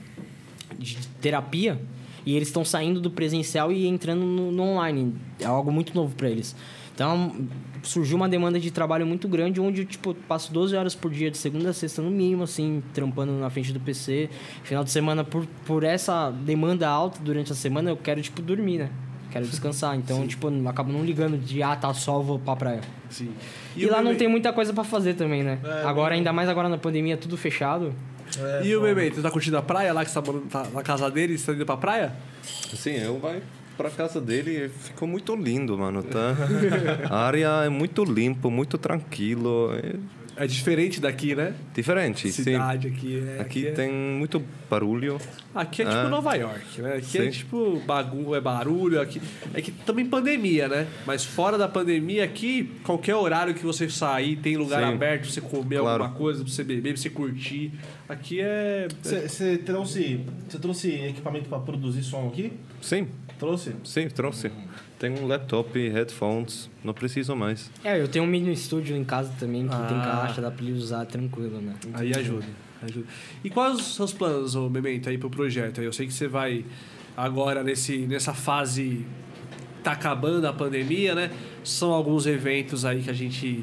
de 0.79 0.99
terapia 1.21 1.81
e 2.27 2.35
eles 2.35 2.49
estão 2.49 2.65
saindo 2.65 3.01
do 3.01 3.11
presencial 3.11 3.71
e 3.71 3.87
entrando 3.87 4.23
no, 4.25 4.51
no 4.51 4.63
online. 4.65 5.15
É 5.39 5.45
algo 5.47 5.71
muito 5.71 5.95
novo 5.95 6.15
para 6.17 6.29
eles. 6.29 6.57
Então, 6.95 7.35
surgiu 7.83 8.17
uma 8.17 8.29
demanda 8.29 8.59
de 8.61 8.71
trabalho 8.71 9.05
muito 9.05 9.27
grande 9.27 9.61
onde 9.61 9.81
eu, 9.83 9.85
tipo, 9.85 10.15
passo 10.15 10.53
12 10.53 10.77
horas 10.77 10.95
por 10.95 11.11
dia 11.11 11.29
de 11.31 11.37
segunda 11.37 11.71
a 11.71 11.73
sexta 11.73 12.01
no 12.01 12.11
mínimo 12.11 12.45
assim, 12.45 12.83
trampando 12.93 13.33
na 13.33 13.51
frente 13.51 13.73
do 13.73 13.81
PC. 13.81 14.31
Final 14.63 14.85
de 14.85 14.91
semana 14.91 15.25
por 15.25 15.45
por 15.67 15.83
essa 15.83 16.31
demanda 16.31 16.89
alta 16.89 17.19
durante 17.21 17.51
a 17.51 17.55
semana, 17.55 17.91
eu 17.91 17.97
quero 17.97 18.23
tipo 18.23 18.41
dormir, 18.41 18.79
né? 18.79 18.91
Quero 19.33 19.45
descansar. 19.45 19.97
Então, 19.97 20.25
tipo, 20.29 20.49
eu 20.49 20.69
acabo 20.69 20.93
não 20.93 21.05
ligando 21.05 21.37
de 21.37 21.61
ah, 21.65 21.75
tá 21.75 21.93
sol, 21.93 22.23
vou 22.23 22.39
pra 22.39 22.55
praia. 22.55 22.81
Sim. 23.11 23.33
E, 23.77 23.85
o 23.85 23.91
lá 23.91 23.97
não 23.97 24.05
Memento? 24.05 24.19
tem 24.21 24.29
muita 24.29 24.53
coisa 24.53 24.73
pra 24.73 24.85
fazer 24.85 25.15
também, 25.15 25.43
né? 25.43 25.59
É, 25.65 25.83
agora, 25.83 26.11
não- 26.11 26.19
ainda 26.19 26.33
mais 26.33 26.49
agora 26.49 26.69
na 26.69 26.79
pandemia, 26.79 27.17
tudo 27.17 27.37
fechado. 27.37 27.93
É, 28.39 28.65
E 28.65 28.77
o 28.77 28.81
foda. 28.81 28.95
Memento, 28.95 29.21
tá 29.21 29.31
curtindo 29.33 29.59
a 29.59 29.63
praia 29.63 29.93
lá 29.93 30.05
que 30.05 30.11
você 30.13 30.23
tá, 30.23 30.33
tá 30.49 30.71
na 30.73 30.83
casa 30.85 31.11
dele, 31.11 31.37
você 31.37 31.47
tá 31.47 31.53
indo 31.55 31.67
pra 31.67 31.77
praia? 31.77 32.13
Sim, 32.45 32.93
eu 32.99 33.19
vai 33.19 33.43
pra 33.77 33.91
casa 33.91 34.21
dele 34.21 34.69
ficou 34.69 35.07
muito 35.09 35.35
lindo, 35.35 35.77
mano, 35.79 36.03
tá? 36.03 36.35
A 37.11 37.19
área 37.27 37.49
é 37.65 37.69
muito 37.69 38.05
limpo, 38.05 38.51
muito 38.51 38.79
tranquilo, 38.79 39.71
é 39.75 39.95
É 40.37 40.49
diferente 40.49 41.01
daqui, 41.01 41.33
né? 41.35 41.55
diferente, 41.73 42.31
sim. 42.33 42.43
Cidade 42.43 42.89
aqui. 42.89 43.23
É, 43.39 43.41
Aqui 43.41 43.69
é- 43.69 43.71
tem 43.71 43.93
muito 43.93 44.43
barulho. 44.69 45.17
Aqui 45.55 45.83
é 45.83 45.85
tipo 45.85 45.97
Ah. 45.97 46.09
Nova 46.09 46.35
York, 46.35 46.83
né? 46.83 46.97
Aqui 46.97 47.19
é 47.19 47.23
Sim. 47.27 47.31
tipo 47.31 47.81
bagunça, 47.87 48.37
é 48.37 48.41
barulho. 48.41 49.01
Aqui, 49.01 49.23
é 49.55 49.61
que 49.61 49.71
também 49.71 50.05
pandemia, 50.05 50.67
né? 50.67 50.89
Mas 51.07 51.25
fora 51.25 51.57
da 51.57 51.69
pandemia, 51.69 52.25
aqui, 52.25 52.69
qualquer 52.83 53.15
horário 53.15 53.55
que 53.55 53.65
você 53.65 53.89
sair, 53.89 54.35
tem 54.35 54.57
lugar 54.57 54.83
Sim. 54.85 54.95
aberto 54.95 55.23
pra 55.23 55.31
você 55.31 55.41
comer 55.41 55.79
Claro. 55.79 56.03
alguma 56.03 56.19
coisa, 56.19 56.43
pra 56.43 56.53
você 56.53 56.65
beber, 56.65 56.95
pra 56.95 57.01
você 57.03 57.11
curtir. 57.11 57.73
Aqui 58.09 58.41
é. 58.41 58.89
Você 59.03 59.57
trouxe, 59.59 60.21
você 60.49 60.59
trouxe 60.59 60.91
equipamento 60.91 61.49
pra 61.49 61.61
produzir 61.61 62.03
som 62.03 62.27
aqui? 62.27 62.53
Sim, 62.83 63.07
Trouxe? 63.39 63.75
sim, 63.85 64.09
trouxe. 64.09 64.51
Tem 64.99 65.11
um 65.11 65.27
laptop, 65.27 65.77
headphones, 65.89 66.71
não 66.83 66.95
preciso 66.95 67.35
mais. 67.37 67.71
É, 67.83 68.01
eu 68.01 68.09
tenho 68.09 68.25
um 68.25 68.29
mini 68.29 68.53
estúdio 68.53 68.97
em 68.97 69.05
casa 69.05 69.31
também, 69.39 69.63
que 69.69 69.77
tem 69.89 69.99
Ah. 69.99 70.21
caixa, 70.23 70.41
dá 70.41 70.51
pra 70.51 70.65
ele 70.65 70.73
usar 70.73 71.05
tranquilo, 71.05 71.61
né? 71.61 71.75
Aí 71.93 72.13
ajuda, 72.15 72.47
ajuda. 72.83 73.07
E 73.43 73.51
quais 73.51 73.79
os 73.79 73.95
seus 73.97 74.13
planos, 74.13 74.55
ô 74.55 74.71
Memento, 74.71 75.09
aí 75.09 75.19
pro 75.19 75.29
projeto? 75.29 75.83
Eu 75.83 75.93
sei 75.93 76.07
que 76.07 76.13
você 76.13 76.29
vai 76.29 76.65
agora 77.17 77.63
nesse, 77.63 77.99
nessa 77.99 78.33
fase. 78.33 79.05
Tá 79.83 79.93
acabando 79.93 80.47
a 80.47 80.53
pandemia, 80.53 81.15
né? 81.15 81.31
São 81.63 81.93
alguns 81.93 82.27
eventos 82.27 82.85
aí 82.87 83.03
que 83.03 83.11
a 83.11 83.15
gente 83.15 83.63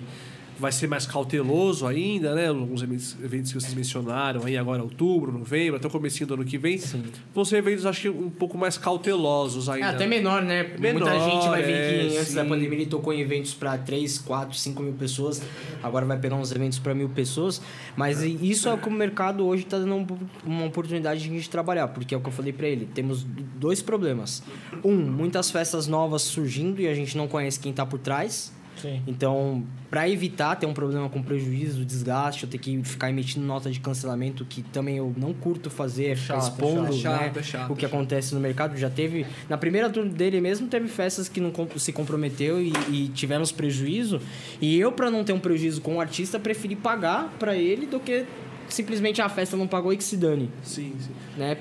vai 0.62 0.72
ser 0.72 0.88
mais 0.88 1.08
cauteloso 1.08 1.88
ainda, 1.88 2.36
né? 2.36 2.48
Alguns 2.48 2.84
eventos, 2.84 3.16
que 3.52 3.60
vocês 3.60 3.74
mencionaram 3.74 4.46
aí 4.46 4.56
agora, 4.56 4.84
outubro, 4.84 5.32
novembro, 5.32 5.78
até 5.78 5.88
o 5.88 5.90
comecinho 5.90 6.28
do 6.28 6.36
ano 6.36 6.46
que 6.46 6.58
vem. 6.58 6.78
Sim. 6.78 7.04
Vão 7.34 7.44
ser 7.44 7.58
eventos, 7.58 7.86
acho 7.86 8.02
que 8.02 8.10
um 8.10 8.30
pouco 8.30 8.58
mais 8.58 8.78
cautelosos 8.78 9.68
É, 9.68 9.72
ainda. 9.74 9.90
até 9.90 10.06
menor, 10.06 10.44
né? 10.44 10.76
Menor, 10.78 11.02
Muita 11.02 11.20
gente 11.20 11.48
vai 11.50 11.64
ver 11.64 11.72
é, 11.72 12.00
que 12.10 12.18
antes 12.18 12.28
sim. 12.30 12.36
da 12.36 12.46
pandemia 12.46 12.78
ele 12.78 12.86
tocou 12.86 13.12
em 13.12 13.20
eventos 13.22 13.54
pra 13.56 13.76
3, 13.78 14.20
4, 14.20 14.56
5 14.58 14.84
mil 14.84 14.94
pessoas. 14.94 15.42
Agora 15.82 16.06
vai 16.06 16.20
pegar 16.20 16.36
uns 16.36 16.52
eventos 16.52 16.78
pra 16.78 16.94
mil 16.94 17.10
pessoas. 17.10 17.60
Mas 17.96 18.22
isso 18.22 18.70
é 18.70 18.74
o 18.74 18.78
que 18.78 18.88
o 18.88 18.92
mercado 18.92 19.46
hoje 19.46 19.66
tá 19.66 19.80
dando 19.80 19.96
um- 19.96 20.08
uma 20.46 20.66
oportunidade 20.66 21.22
de 21.24 21.30
a 21.30 21.34
gente 21.34 21.50
trabalhar. 21.50 21.88
Porque 21.88 22.14
é 22.14 22.18
o 22.18 22.22
que 22.22 22.28
eu 22.30 22.34
falei 22.34 22.54
pra 22.54 22.68
ele. 22.68 22.88
Temos 22.94 23.24
dois 23.56 23.82
problemas. 23.82 24.44
Um, 24.84 24.96
muitas 24.96 25.50
festas 25.50 25.88
novas 25.88 26.22
surgindo 26.22 26.80
e 26.80 26.88
a 26.88 26.94
gente 26.94 27.18
não 27.18 27.28
conhece 27.28 27.60
quem 27.60 27.74
tá 27.74 27.86
por 27.86 27.98
trás. 28.00 28.54
Sim. 28.77 29.02
Então, 29.06 29.64
para 29.89 30.10
evitar 30.10 30.56
ter 30.56 30.65
um 30.65 30.73
problema 30.73 31.10
com 31.10 31.22
prejuízo, 31.22 31.85
desgaste, 31.85 32.43
eu 32.43 32.49
ter 32.49 32.57
que 32.57 32.81
ficar 32.84 33.10
emitindo 33.10 33.45
nota 33.45 33.69
de 33.69 33.80
cancelamento, 33.80 34.43
que 34.45 34.64
também 34.64 34.98
eu 34.98 35.14
não 35.15 35.34
curto 35.34 35.69
fazer, 35.69 36.07
é 36.07 36.15
ficar 36.15 36.41
Chato, 36.41 36.43
expondo 36.43 36.93
chato, 36.93 37.22
né, 37.22 37.31
é 37.35 37.43
chato, 37.43 37.72
o 37.72 37.76
que 37.76 37.85
é 37.85 37.88
chato. 37.88 37.95
acontece 37.95 38.34
no 38.34 38.41
mercado. 38.41 38.77
Já 38.77 38.89
teve. 38.89 39.26
Na 39.49 39.57
primeira 39.57 39.89
tour 39.89 40.06
dele 40.07 40.41
mesmo, 40.41 40.68
teve 40.68 40.88
festas 40.88 41.30
que 41.30 41.39
não 41.39 41.52
se 41.76 41.91
comprometeu 41.91 42.61
e, 42.61 42.73
e 42.89 43.07
tivemos 43.10 43.52
prejuízo. 43.52 44.19
E 44.60 44.80
eu, 44.80 44.91
para 44.91 45.11
não 45.11 45.23
ter 45.23 45.34
um 45.34 45.39
prejuízo 45.39 45.81
com 45.81 45.98
o 45.98 46.02
artista, 46.02 46.39
preferi 46.39 46.76
pagar 46.76 47.34
para 47.38 47.56
ele 47.56 47.85
do 47.85 47.99
que 47.99 48.26
simplesmente 48.68 49.22
a 49.22 49.30
festa 49.30 49.57
não 49.57 49.68
pagou 49.68 49.91
e 49.91 49.98
que 49.98 50.03
se 50.03 50.15
dane 50.15 50.49
Sim, 50.64 50.93
sim. 50.98 51.11
né? 51.38 51.57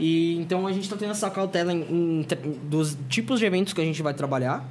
E 0.00 0.36
então 0.36 0.66
a 0.66 0.72
gente 0.72 0.90
tá 0.90 0.96
tendo 0.96 1.12
essa 1.12 1.30
cautela 1.30 1.72
em, 1.72 1.82
em 2.20 2.26
dos 2.68 2.98
tipos 3.08 3.38
de 3.38 3.46
eventos 3.46 3.72
que 3.72 3.80
a 3.80 3.84
gente 3.84 4.02
vai 4.02 4.12
trabalhar. 4.12 4.68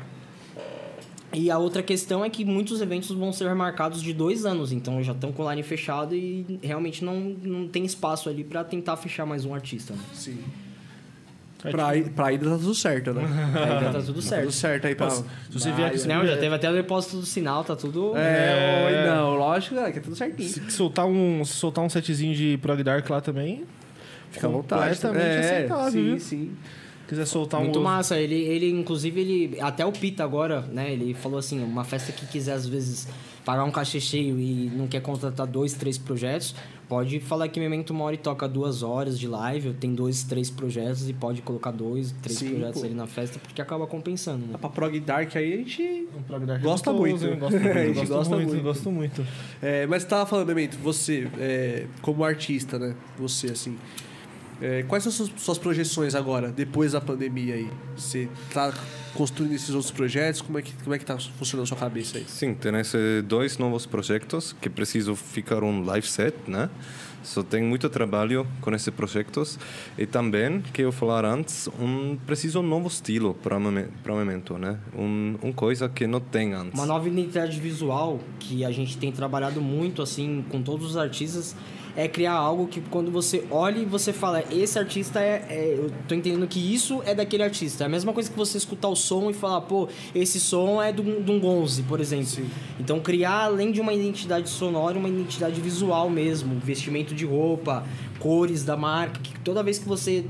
E 1.34 1.49
a 1.49 1.57
outra 1.57 1.81
questão 1.81 2.23
é 2.23 2.30
que 2.30 2.45
muitos 2.45 2.80
eventos 2.81 3.10
vão 3.10 3.34
ser 3.34 3.53
marcados 3.55 4.01
de 4.03 4.14
dois 4.14 4.45
anos, 4.45 4.72
então 4.72 5.01
já 5.01 5.14
estão 5.14 5.31
com 5.31 5.43
o 5.43 5.49
line 5.49 5.64
fechado 5.64 6.14
e 6.15 6.60
realmente 6.61 7.03
não, 7.03 7.15
não 7.19 7.68
tem 7.68 7.84
espaço 7.85 8.30
ali 8.30 8.43
para 8.43 8.64
tentar 8.64 8.97
fechar 8.97 9.26
mais 9.26 9.43
um 9.43 9.53
artista. 9.53 9.93
Né? 9.93 9.99
sim. 10.14 10.38
Pra, 11.72 11.95
ir- 11.95 12.10
pra 12.10 12.30
ida 12.34 12.49
tá 12.49 12.57
tudo 12.57 12.76
certo, 12.76 13.14
né? 13.14 13.22
Aí 13.55 13.84
já 13.85 13.93
tá 13.93 14.01
tudo 14.01 14.15
Tá 14.15 14.22
certo. 14.22 14.41
tudo 14.43 14.51
certo 14.51 14.85
aí 14.85 14.95
pra. 14.95 15.10
Se 15.10 15.23
você 15.49 15.72
vier 15.72 15.88
aqui, 15.88 16.05
Não, 16.10 16.27
já 16.27 16.35
teve 16.35 16.53
até 16.53 16.69
o 16.69 16.73
depósito 16.73 17.15
do 17.22 17.26
sinal, 17.26 17.64
tá 17.64 17.73
tudo. 17.73 18.11
É, 18.18 18.91
É. 18.91 19.07
não, 19.10 19.35
lógico, 19.35 19.76
é, 19.77 19.89
que 19.89 19.97
é 19.97 20.01
tudo 20.01 20.14
certinho. 20.14 20.49
Se 20.49 20.69
soltar 20.69 21.05
um, 21.05 21.45
se 21.45 21.53
soltar 21.53 21.81
um 21.81 21.89
setzinho 21.89 22.35
de 22.35 22.57
Prog 22.61 22.84
Dark 22.84 23.10
lá 23.10 23.22
também, 23.22 23.64
Fica 24.30 24.45
à 24.45 24.49
vontade. 24.49 24.95
completamente 24.97 25.26
é, 25.26 25.39
aceitável, 25.39 25.91
sim, 25.91 26.03
viu? 26.03 26.19
sim. 26.19 26.51
Quiser 27.14 27.26
soltar 27.26 27.60
um 27.60 27.64
Muito 27.64 27.77
outro- 27.77 27.90
massa. 27.91 28.19
Ele, 28.19 28.35
ele, 28.35 28.69
inclusive, 28.72 29.19
ele. 29.22 29.61
Até 29.61 29.85
o 29.85 29.91
Pita 29.91 30.23
agora, 30.23 30.61
né? 30.61 30.91
Ele 30.91 31.14
falou 31.14 31.38
assim: 31.40 31.64
uma 31.64 31.84
festa 31.84 32.11
que 32.11 32.26
quiser, 32.26 32.53
às 32.53 32.68
vezes, 32.68 33.07
pagar 33.45 33.64
um 33.64 33.72
cachê 33.72 33.99
cheio 33.99 34.40
e 34.40 34.69
não 34.76 34.88
quer 34.88 35.02
contratar 35.02 35.45
dois, 35.48 35.73
três 35.73 35.98
projetos, 35.98 36.56
pode 36.88 37.19
falar 37.19 37.48
que 37.49 37.60
Memento 37.60 37.94
Mori 37.94 38.15
toca 38.18 38.48
duas 38.48 38.84
horas 38.84 39.19
de 39.19 39.27
live, 39.27 39.73
tem 39.73 39.94
dois, 39.94 40.23
três 40.23 40.49
projetos 40.49 41.10
e 41.10 41.14
pode 41.14 41.41
colocar 41.41 41.72
dois, 41.72 42.14
três 42.22 42.40
Sim, 42.40 42.49
projetos 42.52 42.81
pô. 42.81 42.85
ali 42.88 42.95
na 42.95 43.06
festa, 43.07 43.40
porque 43.40 43.61
acaba 43.61 43.85
compensando. 43.85 44.45
Né? 44.45 44.57
Pra 44.60 44.69
Prog 44.69 44.98
Dark 45.02 45.35
aí 45.35 45.53
a 45.53 45.57
gente. 45.57 46.07
Um 46.18 46.22
Prog 46.23 46.45
Dark 46.45 46.61
Gosta 46.61 46.94
muito. 46.94 47.26
hein? 47.26 47.38
Gosto 47.40 47.56
A 47.57 47.60
muito, 47.60 47.94
gente 47.95 48.07
gosta 48.07 48.35
muito, 48.35 48.49
muito. 48.49 48.64
gosto 48.64 48.91
muito. 48.91 49.26
É, 49.61 49.85
mas 49.88 50.03
você 50.03 50.07
tava 50.10 50.26
falando, 50.26 50.48
Memento, 50.48 50.77
você, 50.77 51.27
é, 51.38 51.85
como 52.02 52.23
artista, 52.23 52.80
né? 52.80 52.95
Você, 53.19 53.48
assim. 53.48 53.77
É, 54.64 54.81
quais 54.84 55.03
são 55.03 55.11
suas, 55.11 55.30
suas 55.35 55.57
projeções 55.57 56.15
agora, 56.15 56.49
depois 56.49 56.94
da 56.94 57.02
pandemia 57.02 57.56
aí? 57.56 57.69
Você 57.98 58.30
tá 58.53 58.73
construindo 59.14 59.52
esses 59.52 59.72
outros 59.72 59.91
projetos? 59.91 60.41
Como 60.41 60.57
é 60.57 60.61
que, 60.61 60.72
como 60.81 60.95
é 60.95 60.98
que 60.98 61.03
tá 61.03 61.18
funcionando 61.18 61.65
a 61.65 61.68
sua 61.68 61.77
cabeça 61.77 62.18
aí? 62.18 62.23
Sim, 62.26 62.53
tem 62.53 62.73
esses 62.80 63.22
dois 63.26 63.57
novos 63.57 63.85
projetos 63.85 64.56
que 64.61 64.69
preciso 64.69 65.18
ficar 65.18 65.64
um 65.64 65.84
live 65.84 66.07
set, 66.07 66.34
né? 66.48 66.69
Só 67.23 67.44
tem 67.44 67.61
muito 67.61 67.90
trabalho 67.90 68.48
com 68.61 68.73
esses 68.73 68.90
projetos 68.90 69.60
e 69.98 70.06
também, 70.06 70.61
que 70.73 70.81
eu 70.81 70.91
falar 70.91 71.26
antes, 71.26 71.69
um 71.80 72.18
preciso 72.26 72.60
um 72.60 72.64
novo 72.64 72.88
estilo 72.88 73.34
para 73.34 73.57
o 73.57 73.60
momento, 73.60 74.57
né? 74.57 74.77
Um, 74.98 75.35
um 75.44 75.52
coisa 75.52 75.90
que 75.90 76.07
não 76.07 76.22
tem 76.22 76.53
antes. 76.53 76.73
Uma 76.73 76.85
nova 76.85 77.07
identidade 77.07 77.60
visual 77.60 78.19
que 78.40 78.64
a 78.64 78.72
gente 78.72 78.98
tem 78.98 79.11
trabalhado 79.11 79.61
muito 79.61 80.02
assim 80.02 80.44
com 80.49 80.61
todos 80.61 80.91
os 80.91 80.98
artistas 80.98 81.53
é 81.95 82.07
criar 82.07 82.34
algo 82.34 82.68
que 82.68 82.82
quando 82.82 83.11
você 83.11 83.45
olha 83.52 83.80
e 83.80 83.86
você 83.86 84.11
fala, 84.11 84.44
esse 84.52 84.78
artista 84.80 85.20
é, 85.20 85.45
é- 85.49 85.74
Eu 85.78 85.91
tô 86.07 86.15
entendendo 86.15 86.48
que 86.48 86.60
isso 86.60 87.02
é 87.06 87.14
daquele 87.14 87.44
artista. 87.44 87.84
É 87.84 87.88
a 87.88 87.90
mesma 87.90 88.14
coisa 88.14 88.30
que 88.30 88.38
você 88.38 88.57
escutar 88.57 88.88
o 88.88 88.95
som 88.95 89.30
e 89.30 89.34
falar, 89.34 89.61
pô, 89.61 89.88
esse 90.14 90.40
som 90.40 90.82
é 90.82 90.91
de 90.91 91.02
um 91.02 91.40
Gonze, 91.40 91.84
por 91.84 91.99
exemplo. 91.99 92.24
Então 92.80 92.99
criar, 92.99 93.45
além 93.45 93.72
de 93.72 93.82
uma 93.82 93.94
identidade 93.94 94.49
sonora, 94.49 94.98
uma 94.98 95.10
identidade 95.10 95.60
visual 95.60 96.10
mesmo, 96.10 96.60
vestimento 96.60 97.14
de 97.14 97.26
roupa, 97.26 97.84
cores 98.20 98.64
da 98.64 98.78
marca, 98.78 99.20
que 99.22 99.38
toda 99.41 99.61
vez 99.61 99.78
que 99.78 99.88
você 99.88 100.26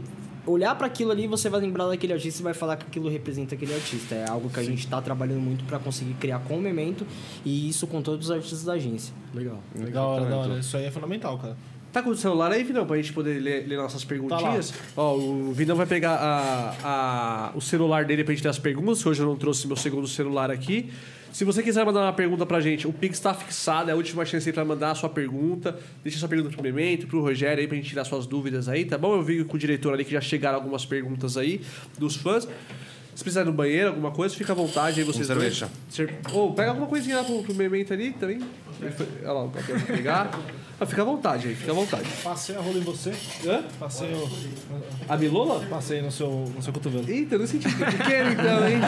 olhar 0.45 0.75
para 0.75 0.87
aquilo 0.87 1.11
ali, 1.11 1.27
você 1.27 1.49
vai 1.49 1.59
lembrar 1.61 1.87
daquele 1.87 2.13
artista 2.13 2.41
e 2.41 2.43
vai 2.43 2.53
falar 2.53 2.77
que 2.77 2.85
aquilo 2.85 3.09
representa 3.09 3.55
aquele 3.55 3.73
artista. 3.73 4.15
É 4.15 4.29
algo 4.29 4.49
que 4.49 4.59
a 4.59 4.63
gente 4.63 4.79
está 4.79 5.01
trabalhando 5.01 5.39
muito 5.41 5.63
para 5.65 5.79
conseguir 5.79 6.13
criar 6.15 6.39
com 6.39 6.57
o 6.57 6.61
Memento 6.61 7.05
e 7.45 7.69
isso 7.69 7.87
com 7.87 8.01
todos 8.01 8.27
os 8.29 8.31
artistas 8.35 8.63
da 8.63 8.73
agência. 8.73 9.13
Legal. 9.33 9.59
Da 9.91 10.03
hora, 10.05 10.25
da 10.25 10.37
hora. 10.37 10.59
Isso 10.59 10.75
aí 10.77 10.85
é 10.85 10.91
fundamental, 10.91 11.37
cara. 11.37 11.55
Tá 11.91 12.01
com 12.01 12.09
o 12.09 12.15
celular 12.15 12.51
aí, 12.51 12.63
Vinão, 12.63 12.87
pra 12.87 12.95
gente 12.97 13.13
poder 13.13 13.39
ler, 13.39 13.67
ler 13.67 13.77
nossas 13.77 14.03
perguntinhas? 14.03 14.73
Ó, 14.97 15.15
o 15.15 15.53
Vinão 15.53 15.75
vai 15.75 15.85
pegar 15.85 16.15
a, 16.15 16.75
a- 16.83 17.51
o 17.55 17.61
celular 17.61 18.03
dele 18.05 18.23
pra 18.23 18.33
gente 18.33 18.43
ler 18.43 18.49
as 18.49 18.57
perguntas, 18.57 19.03
que 19.03 19.07
hoje 19.09 19.21
eu 19.21 19.27
não 19.27 19.35
trouxe 19.35 19.67
meu 19.67 19.75
segundo 19.75 20.07
celular 20.07 20.49
aqui. 20.49 20.89
Se 21.33 21.43
você 21.43 21.63
quiser 21.63 21.83
mandar 21.83 22.01
uma 22.01 22.13
pergunta 22.13 22.45
pra 22.45 22.61
gente, 22.61 22.87
o 22.87 22.93
Pix 22.93 23.19
tá 23.19 23.33
fixado, 23.33 23.89
é 23.89 23.93
a 23.93 23.95
última 23.95 24.23
chance 24.23 24.47
aí 24.47 24.53
pra 24.53 24.63
mandar 24.63 24.91
a 24.91 24.95
sua 24.95 25.09
pergunta. 25.09 25.75
Deixa 26.03 26.19
sua 26.19 26.29
pergunta 26.29 26.53
pro 26.53 26.61
Memento, 26.61 27.07
pro 27.07 27.21
Rogério 27.21 27.59
aí, 27.59 27.67
pra 27.67 27.75
gente 27.75 27.89
tirar 27.89 28.05
suas 28.05 28.27
dúvidas 28.27 28.69
aí, 28.69 28.85
tá 28.85 28.99
bom? 28.99 29.15
Eu 29.15 29.23
vi 29.23 29.43
com 29.43 29.55
o 29.55 29.59
diretor 29.59 29.95
ali 29.95 30.05
que 30.05 30.11
já 30.11 30.21
chegaram 30.21 30.57
algumas 30.57 30.85
perguntas 30.85 31.35
aí 31.35 31.59
dos 31.97 32.15
fãs. 32.15 32.47
Se 33.15 33.23
precisar 33.23 33.41
ir 33.41 33.45
no 33.45 33.53
banheiro, 33.53 33.89
alguma 33.89 34.11
coisa, 34.11 34.35
fica 34.35 34.53
à 34.53 34.55
vontade 34.55 34.99
aí 34.99 35.05
vocês 35.05 35.27
dois. 35.27 35.39
cerveja. 35.39 35.69
Cer- 35.89 36.15
Ô, 36.33 36.51
pega 36.51 36.69
alguma 36.71 36.87
coisinha 36.87 37.17
lá 37.17 37.23
pro, 37.23 37.43
pro 37.43 37.53
memento 37.53 37.93
ali 37.93 38.11
também. 38.11 38.39
Foi- 38.97 39.07
Olha 39.21 39.31
lá, 39.31 39.43
o 39.45 39.49
papel 39.49 39.75
pra 39.79 39.95
pegar. 39.95 40.39
Ah, 40.79 40.85
fica 40.87 41.03
à 41.03 41.05
vontade 41.05 41.47
aí, 41.47 41.55
fica 41.55 41.71
à 41.71 41.75
vontade. 41.75 42.09
Passei 42.23 42.55
a 42.55 42.59
rola 42.59 42.77
em 42.77 42.81
você. 42.81 43.13
Hã? 43.45 43.61
Passei, 43.79 44.11
o, 44.13 44.29
A 45.07 45.15
Milola? 45.15 45.63
passei 45.69 46.01
no, 46.01 46.11
seu, 46.11 46.51
no 46.53 46.61
seu 46.61 46.73
cotovelo. 46.73 47.05
Eita, 47.07 47.35
eu 47.35 47.39
não 47.39 47.47
senti. 47.47 47.69
Foi 47.69 47.85
pequeno 47.85 48.31
então, 48.31 48.67
hein? 48.67 48.79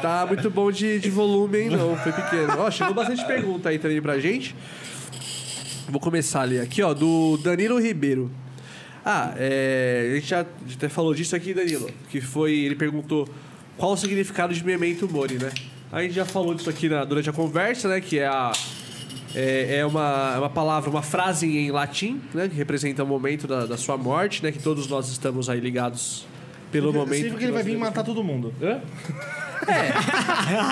Tá 0.00 0.24
muito 0.26 0.48
bom 0.48 0.70
de, 0.70 0.98
de 1.00 1.10
volume, 1.10 1.58
hein? 1.62 1.70
Não, 1.70 1.96
foi 1.96 2.12
pequeno. 2.12 2.54
Ó, 2.60 2.70
chegou 2.70 2.94
bastante 2.94 3.24
pergunta 3.26 3.68
aí 3.68 3.78
também 3.78 4.00
pra 4.00 4.18
gente. 4.20 4.54
Vou 5.88 6.00
começar 6.00 6.42
ali. 6.42 6.58
Aqui, 6.60 6.80
ó, 6.82 6.94
do 6.94 7.36
Danilo 7.38 7.78
Ribeiro. 7.80 8.30
Ah, 9.08 9.32
é, 9.36 10.08
a 10.10 10.14
gente 10.16 10.26
já 10.26 10.40
até 10.74 10.88
falou 10.88 11.14
disso 11.14 11.36
aqui, 11.36 11.54
Danilo. 11.54 11.88
Que 12.10 12.20
foi. 12.20 12.52
Ele 12.54 12.74
perguntou 12.74 13.28
qual 13.76 13.92
o 13.92 13.96
significado 13.96 14.52
de 14.52 14.64
Memento 14.64 15.08
Mori, 15.08 15.38
né? 15.38 15.52
A 15.92 16.02
gente 16.02 16.12
já 16.14 16.24
falou 16.24 16.52
disso 16.54 16.68
aqui 16.68 16.88
na- 16.88 17.04
durante 17.04 17.30
a 17.30 17.32
conversa, 17.32 17.88
né? 17.88 18.00
Que 18.00 18.18
é 18.18 18.26
a. 18.26 18.50
É, 19.32 19.76
é 19.78 19.86
uma, 19.86 20.32
é 20.34 20.38
uma 20.38 20.50
palavra, 20.50 20.90
uma 20.90 21.02
frase 21.02 21.46
em 21.46 21.70
latim, 21.70 22.20
né? 22.34 22.48
Que 22.48 22.56
representa 22.56 23.04
o 23.04 23.06
momento 23.06 23.46
da, 23.46 23.64
da 23.66 23.76
sua 23.76 23.96
morte, 23.96 24.42
né? 24.42 24.50
Que 24.50 24.58
todos 24.58 24.88
nós 24.88 25.08
estamos 25.08 25.48
aí 25.48 25.60
ligados 25.60 26.26
pelo 26.72 26.92
momento. 26.92 27.10
Significa 27.14 27.38
que 27.38 27.44
ele 27.44 27.52
vai 27.52 27.62
vir 27.62 27.76
matar 27.78 28.02
todo 28.02 28.24
mundo. 28.24 28.52
Hã? 28.60 28.80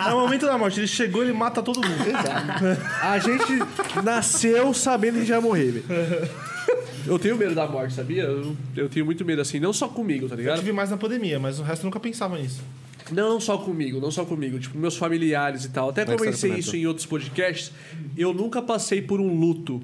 É 0.09 0.13
o 0.13 0.21
momento 0.21 0.47
da 0.47 0.57
morte. 0.59 0.81
Ele 0.81 0.87
chegou, 0.87 1.23
ele 1.23 1.33
mata 1.33 1.63
todo 1.63 1.77
mundo. 1.81 2.05
A 3.03 3.19
gente 3.19 4.03
nasceu 4.03 4.73
sabendo 4.75 5.21
que 5.21 5.25
já 5.27 5.37
ia 5.37 5.41
morrer, 5.41 5.71
velho. 5.73 6.31
Eu 7.07 7.19
tenho 7.19 7.37
medo 7.37 7.55
da 7.55 7.67
morte, 7.67 7.95
sabia? 7.95 8.23
Eu, 8.25 8.57
eu 8.77 8.89
tenho 8.89 9.05
muito 9.05 9.25
medo, 9.25 9.41
assim, 9.43 9.59
não 9.61 9.73
só 9.73 9.89
comigo, 9.89 10.29
tá 10.29 10.35
Eu 10.35 10.39
ligado? 10.39 10.59
tive 10.59 10.73
mais 10.73 10.91
na 10.91 10.97
pandemia, 10.97 11.39
mas 11.39 11.59
o 11.59 11.63
resto 11.63 11.83
eu 11.83 11.87
nunca 11.87 12.01
pensava 12.01 12.39
nisso. 12.39 12.63
Não, 13.13 13.31
não 13.35 13.41
só 13.41 13.59
comigo, 13.59 14.01
não 14.01 14.11
só 14.11 14.25
comigo. 14.25 14.59
Tipo, 14.59 14.79
meus 14.79 14.97
familiares 14.97 15.65
e 15.67 15.71
tal. 15.71 15.91
Até 15.91 16.03
Como 16.05 16.15
é 16.15 16.17
que 16.19 16.25
comecei 16.25 16.55
isso 16.55 16.75
em 16.75 16.87
outros 16.87 17.05
podcasts. 17.07 17.71
Eu 18.17 18.33
nunca 18.33 18.63
passei 18.63 19.03
por 19.03 19.21
um 19.21 19.39
luto. 19.39 19.83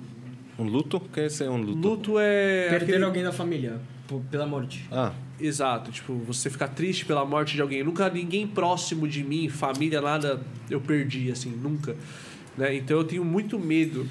Um 0.59 0.64
luto? 0.64 0.97
O 0.97 1.01
que 1.01 1.20
é 1.20 1.26
esse 1.26 1.44
um 1.44 1.56
luto? 1.59 1.88
Luto 1.88 2.14
é. 2.18 2.68
Perder 2.70 2.84
aquele- 2.84 3.05
alguém 3.05 3.22
da 3.22 3.32
família 3.32 3.78
por- 4.09 4.22
pela 4.30 4.47
morte. 4.47 4.86
Ah, 4.90 5.12
Exato, 5.38 5.90
tipo, 5.90 6.12
você 6.26 6.51
ficar 6.51 6.68
triste 6.68 7.06
pela 7.06 7.24
morte 7.24 7.55
de 7.55 7.62
alguém. 7.62 7.82
Nunca 7.82 8.10
ninguém 8.10 8.47
próximo 8.47 9.09
de 9.09 9.24
mim, 9.24 9.48
família, 9.48 9.98
nada, 10.01 10.38
eu 10.68 10.80
perdi, 10.82 11.30
assim, 11.30 11.48
nunca. 11.51 11.97
Né? 12.59 12.76
Então 12.76 12.98
eu 12.98 13.05
tenho 13.05 13.24
muito 13.24 13.59
medo 13.59 14.06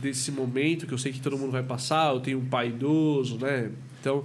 desse 0.00 0.30
momento 0.30 0.86
que 0.86 0.92
eu 0.92 0.98
sei 0.98 1.12
que 1.12 1.20
todo 1.20 1.38
mundo 1.38 1.52
vai 1.52 1.62
passar. 1.62 2.12
Eu 2.12 2.20
tenho 2.20 2.38
um 2.38 2.44
pai 2.44 2.68
idoso, 2.68 3.38
né? 3.38 3.70
Então 4.00 4.24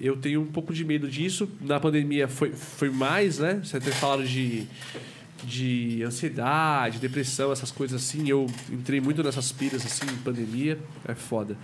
eu 0.00 0.16
tenho 0.16 0.40
um 0.40 0.46
pouco 0.46 0.72
de 0.72 0.84
medo 0.84 1.08
disso. 1.08 1.48
Na 1.60 1.80
pandemia 1.80 2.28
foi, 2.28 2.52
foi 2.52 2.90
mais, 2.90 3.38
né? 3.38 3.60
Você 3.62 3.76
até 3.76 3.90
falaram 3.90 4.24
de, 4.24 4.66
de 5.44 6.02
ansiedade, 6.04 6.98
depressão, 6.98 7.52
essas 7.52 7.70
coisas 7.70 8.02
assim. 8.02 8.28
Eu 8.28 8.46
entrei 8.70 9.00
muito 9.00 9.22
nessas 9.22 9.50
piras, 9.50 9.84
assim, 9.84 10.06
em 10.06 10.18
pandemia. 10.18 10.78
É 11.06 11.14
foda. 11.14 11.56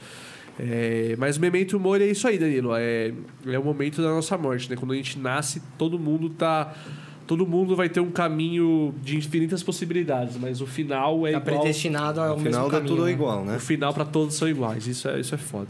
É, 0.58 1.16
mas 1.18 1.36
o 1.36 1.40
memento 1.40 1.78
mori 1.80 2.04
é 2.04 2.10
isso 2.10 2.26
aí, 2.26 2.38
Danilo. 2.38 2.74
É, 2.74 3.12
é 3.46 3.58
o 3.58 3.64
momento 3.64 4.00
da 4.00 4.08
nossa 4.08 4.36
morte, 4.38 4.70
né? 4.70 4.76
Quando 4.76 4.92
a 4.92 4.96
gente 4.96 5.18
nasce, 5.18 5.62
todo 5.78 5.98
mundo 5.98 6.30
tá. 6.30 6.74
Todo 7.26 7.46
mundo 7.46 7.74
vai 7.74 7.88
ter 7.88 8.00
um 8.00 8.10
caminho 8.10 8.94
de 9.02 9.16
infinitas 9.16 9.62
possibilidades, 9.62 10.36
mas 10.36 10.60
o 10.60 10.66
final 10.66 11.26
é 11.26 11.32
Tá 11.32 11.38
igual. 11.38 11.60
predestinado 11.60 12.20
ao 12.20 12.28
no 12.30 12.36
mesmo 12.36 12.50
final 12.50 12.68
caminho. 12.68 12.86
tudo 12.94 13.04
né? 13.06 13.12
igual, 13.12 13.44
né? 13.44 13.56
O 13.56 13.60
final 13.60 13.94
para 13.94 14.04
todos 14.04 14.34
são 14.34 14.46
iguais. 14.48 14.86
Isso 14.86 15.08
é, 15.08 15.18
isso 15.20 15.34
é 15.34 15.38
foda. 15.38 15.68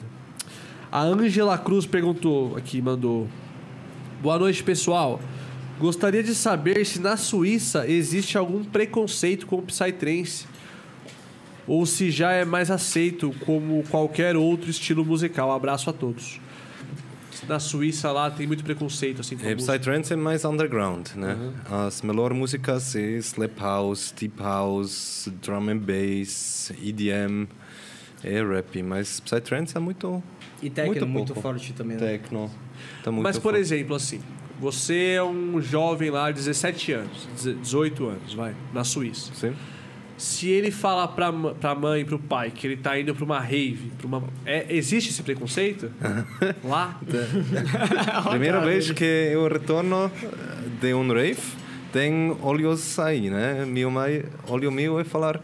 A 0.90 1.02
Angela 1.02 1.56
Cruz 1.56 1.86
perguntou 1.86 2.56
aqui, 2.56 2.82
mandou. 2.82 3.28
Boa 4.20 4.39
noite, 4.39 4.62
pessoal. 4.64 5.20
Gostaria 5.78 6.22
de 6.22 6.35
saber 6.35 6.85
se 6.85 7.01
na 7.01 7.16
Suíça 7.16 7.89
existe 7.89 8.36
algum 8.39 8.64
preconceito 8.64 9.47
com 9.47 9.56
o 9.56 9.62
Psytrance 9.62 10.47
ou 11.66 11.85
se 11.86 12.10
já 12.10 12.32
é 12.32 12.44
mais 12.44 12.70
aceito 12.70 13.35
como 13.44 13.82
qualquer 13.90 14.36
outro 14.36 14.70
estilo 14.70 15.05
musical. 15.05 15.51
Abraço 15.52 15.89
a 15.90 15.93
todos. 15.93 16.40
Na 17.49 17.59
Suíça 17.61 18.11
lá 18.11 18.31
tem 18.31 18.47
muito 18.47 18.65
preconceito 18.65 19.21
assim 19.21 19.37
com. 19.37 19.45
Psytrance 19.57 20.12
é 20.12 20.16
mais 20.16 20.45
underground, 20.45 21.09
né? 21.16 21.37
As 21.71 22.03
melhores 22.03 22.37
músicas 22.37 22.95
é 22.97 23.01
Slap 23.19 23.59
House, 23.61 24.15
Deep 24.19 24.41
House, 24.43 25.29
Drum 25.43 25.69
and 25.71 25.79
Bass, 25.79 26.73
EDM, 26.83 27.47
é 28.23 28.43
rap, 28.43 28.83
mas 28.83 29.21
Psytrance 29.21 29.77
é 29.77 29.81
muito 29.81 30.23
E 30.62 30.71
techno 30.71 30.93
Muito 30.93 31.07
muito, 31.07 31.35
forte 31.35 31.73
também, 31.75 31.97
né? 31.97 32.07
techno. 32.19 32.51
Tá 33.03 33.11
muito 33.12 33.23
Mas, 33.23 33.37
por 33.37 33.53
forte. 33.53 33.61
exemplo, 33.61 33.95
assim, 33.97 34.21
você 34.59 35.11
é 35.16 35.23
um 35.23 35.61
jovem 35.61 36.11
lá, 36.11 36.31
17 36.31 36.93
anos, 36.93 37.29
18 37.61 38.07
anos, 38.07 38.35
vai, 38.35 38.55
na 38.73 38.83
Suíça. 38.85 39.33
Sim. 39.35 39.55
Se 40.16 40.49
ele 40.49 40.70
falar 40.70 41.09
pra, 41.09 41.32
pra 41.32 41.74
mãe 41.74 42.03
e 42.03 42.05
pro 42.05 42.19
pai 42.19 42.51
que 42.51 42.66
ele 42.66 42.77
tá 42.77 42.99
indo 42.99 43.15
pra 43.15 43.24
uma 43.24 43.41
rave, 43.41 43.91
pra 43.99 44.07
uma... 44.07 44.23
É, 44.47 44.66
existe 44.69 45.11
esse 45.11 45.23
preconceito? 45.23 45.91
Lá? 46.62 46.99
Primeira 48.31 48.61
vez 48.61 48.91
que 48.93 49.05
eu 49.05 49.49
retorno 49.49 50.11
de 50.81 50.95
um 50.95 51.12
rave, 51.12 51.43
tem 51.93 52.36
olhos 52.43 52.99
aí, 52.99 53.28
né? 53.28 53.65
Meu 53.66 53.91
mãe, 53.91 54.24
olho 54.49 54.70
meu 54.70 55.01
é 55.01 55.05
falar, 55.05 55.41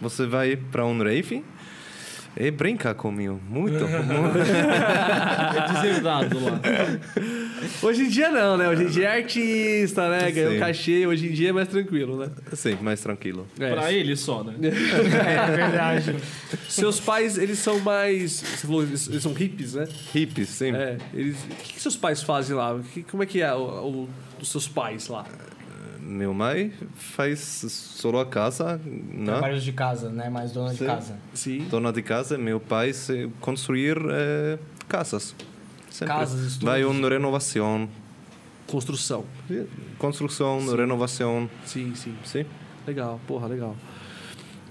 você 0.00 0.26
vai 0.26 0.56
para 0.56 0.84
um 0.84 0.98
rave? 1.02 1.44
E 2.36 2.52
brinca 2.52 2.94
comigo, 2.94 3.40
muito. 3.48 3.82
muito. 3.88 4.38
É 4.38 5.72
deserdado 5.72 6.38
lá. 6.38 6.60
Hoje 7.82 8.02
em 8.04 8.08
dia 8.08 8.30
não, 8.30 8.56
né? 8.56 8.68
Hoje 8.68 8.84
em 8.84 8.86
dia 8.88 9.08
é 9.08 9.16
artista, 9.18 10.08
né? 10.08 10.30
Ganhou 10.30 10.52
Sim. 10.52 10.58
cachê, 10.58 11.06
hoje 11.06 11.28
em 11.28 11.32
dia 11.32 11.50
é 11.50 11.52
mais 11.52 11.68
tranquilo, 11.68 12.18
né? 12.18 12.30
Sim, 12.52 12.76
mais 12.80 13.00
tranquilo. 13.00 13.46
É. 13.58 13.70
Pra 13.72 13.92
ele 13.92 14.16
só, 14.16 14.42
né? 14.44 14.54
É 14.68 15.50
verdade. 15.56 16.16
Seus 16.68 17.00
pais, 17.00 17.38
eles 17.38 17.58
são 17.58 17.78
mais... 17.80 18.32
Você 18.32 18.66
falou, 18.66 18.82
eles, 18.82 19.08
eles 19.08 19.22
são 19.22 19.32
hippies, 19.32 19.74
né? 19.74 19.86
Hippies, 20.14 20.48
sim. 20.48 20.74
É. 20.74 20.98
Eles... 21.14 21.36
O 21.44 21.54
que, 21.56 21.72
que 21.74 21.80
seus 21.80 21.96
pais 21.96 22.22
fazem 22.22 22.56
lá? 22.56 22.78
Que- 22.92 23.02
como 23.02 23.22
é 23.22 23.26
que 23.26 23.40
é 23.40 23.52
o, 23.54 23.58
o, 23.60 24.08
os 24.40 24.50
seus 24.50 24.66
pais 24.68 25.08
lá? 25.08 25.24
Meu 26.00 26.32
mãe 26.32 26.72
faz 26.94 27.40
só 27.68 28.08
a 28.20 28.24
casa, 28.24 28.80
né? 28.86 29.26
Trabalhos 29.26 29.62
de 29.62 29.72
casa, 29.72 30.08
né? 30.08 30.30
Mais 30.30 30.52
dona 30.52 30.70
de 30.70 30.78
Sim. 30.78 30.86
casa. 30.86 31.16
Sim. 31.34 31.66
Dona 31.70 31.92
de 31.92 32.00
casa, 32.02 32.38
meu 32.38 32.58
pai 32.58 32.94
se 32.94 33.28
construir 33.40 33.98
eh, 34.10 34.58
casas. 34.88 35.34
Sempre. 35.98 36.14
Casas, 36.14 36.40
estúdios. 36.42 36.62
Vai 36.62 36.84
uma 36.84 37.08
renovação, 37.08 37.88
Construção. 38.68 39.24
construção, 39.98 40.64
renovação, 40.76 41.50
Sim, 41.66 41.92
sim. 41.96 42.14
sim. 42.24 42.44
Legal, 42.86 43.18
porra, 43.26 43.48
legal. 43.48 43.74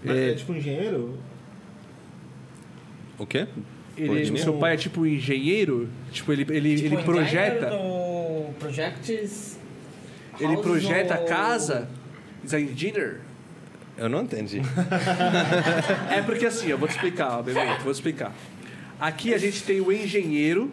É, 0.06 0.34
tipo 0.36 0.54
um 0.54 0.56
engenheiro? 0.56 1.18
O 3.18 3.26
quê? 3.26 3.48
Ele, 3.98 4.22
Engenheiro? 4.22 4.38
seu 4.38 4.54
pai 4.54 4.76
é 4.76 4.78
tipo 4.78 5.02
um 5.02 5.06
engenheiro? 5.06 5.90
Tipo, 6.12 6.32
ele, 6.32 6.46
ele, 6.56 6.76
Tipo, 6.78 6.96
ele 6.96 7.04
projeta. 7.04 7.70
No 7.72 8.54
projects. 8.60 9.58
Ele 10.40 10.56
projeta 10.58 11.16
a 11.16 11.20
no- 11.22 11.26
casa? 11.26 11.90
A 12.54 12.60
engineer? 12.60 13.20
Eu 13.98 14.08
não 14.08 14.22
entendi. 14.22 14.62
É 16.16 16.22
porque 16.22 16.46
assim, 16.46 16.68
eu 16.68 16.78
vou 16.78 16.88
te 16.88 16.92
explicar, 16.92 17.42
bebê, 17.42 17.60
vou 17.84 17.92
te 17.92 17.96
explicar. 17.96 18.34
Aqui 19.00 19.34
a 19.34 19.38
gente 19.38 19.64
tem 19.64 19.82
o 19.82 19.92
engenheiro. 19.92 20.72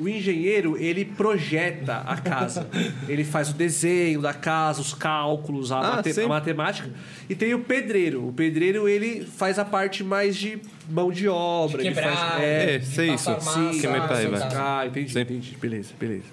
O 0.00 0.08
engenheiro, 0.08 0.76
ele 0.78 1.04
projeta 1.04 1.96
a 2.06 2.16
casa. 2.16 2.66
Ele 3.06 3.22
faz 3.22 3.50
o 3.50 3.52
desenho 3.54 4.20
da 4.22 4.32
casa, 4.32 4.80
os 4.80 4.94
cálculos, 4.94 5.70
a, 5.70 5.78
Ah, 5.78 5.96
mate- 5.96 6.12
sim. 6.14 6.24
a 6.24 6.28
matemática. 6.28 6.88
E 7.28 7.34
tem 7.34 7.52
o 7.52 7.58
pedreiro. 7.60 8.26
O 8.28 8.32
pedreiro, 8.32 8.88
ele 8.88 9.26
faz 9.26 9.58
a 9.58 9.64
parte 9.64 10.02
mais 10.02 10.36
de 10.36 10.58
mão 10.88 11.10
de 11.12 11.28
obra. 11.28 11.82
De 11.82 11.88
ele 11.88 11.94
quebrar, 11.94 12.16
faz, 12.16 12.42
É, 12.42 12.78
de 12.78 12.86
sei 12.86 13.12
isso. 13.14 13.30
massa, 13.30 13.50
tá? 14.48 14.80
Ah, 14.80 14.86
entendi, 14.86 15.12
Sim. 15.12 15.20
entendi. 15.20 15.56
Beleza, 15.60 15.90
beleza. 16.00 16.24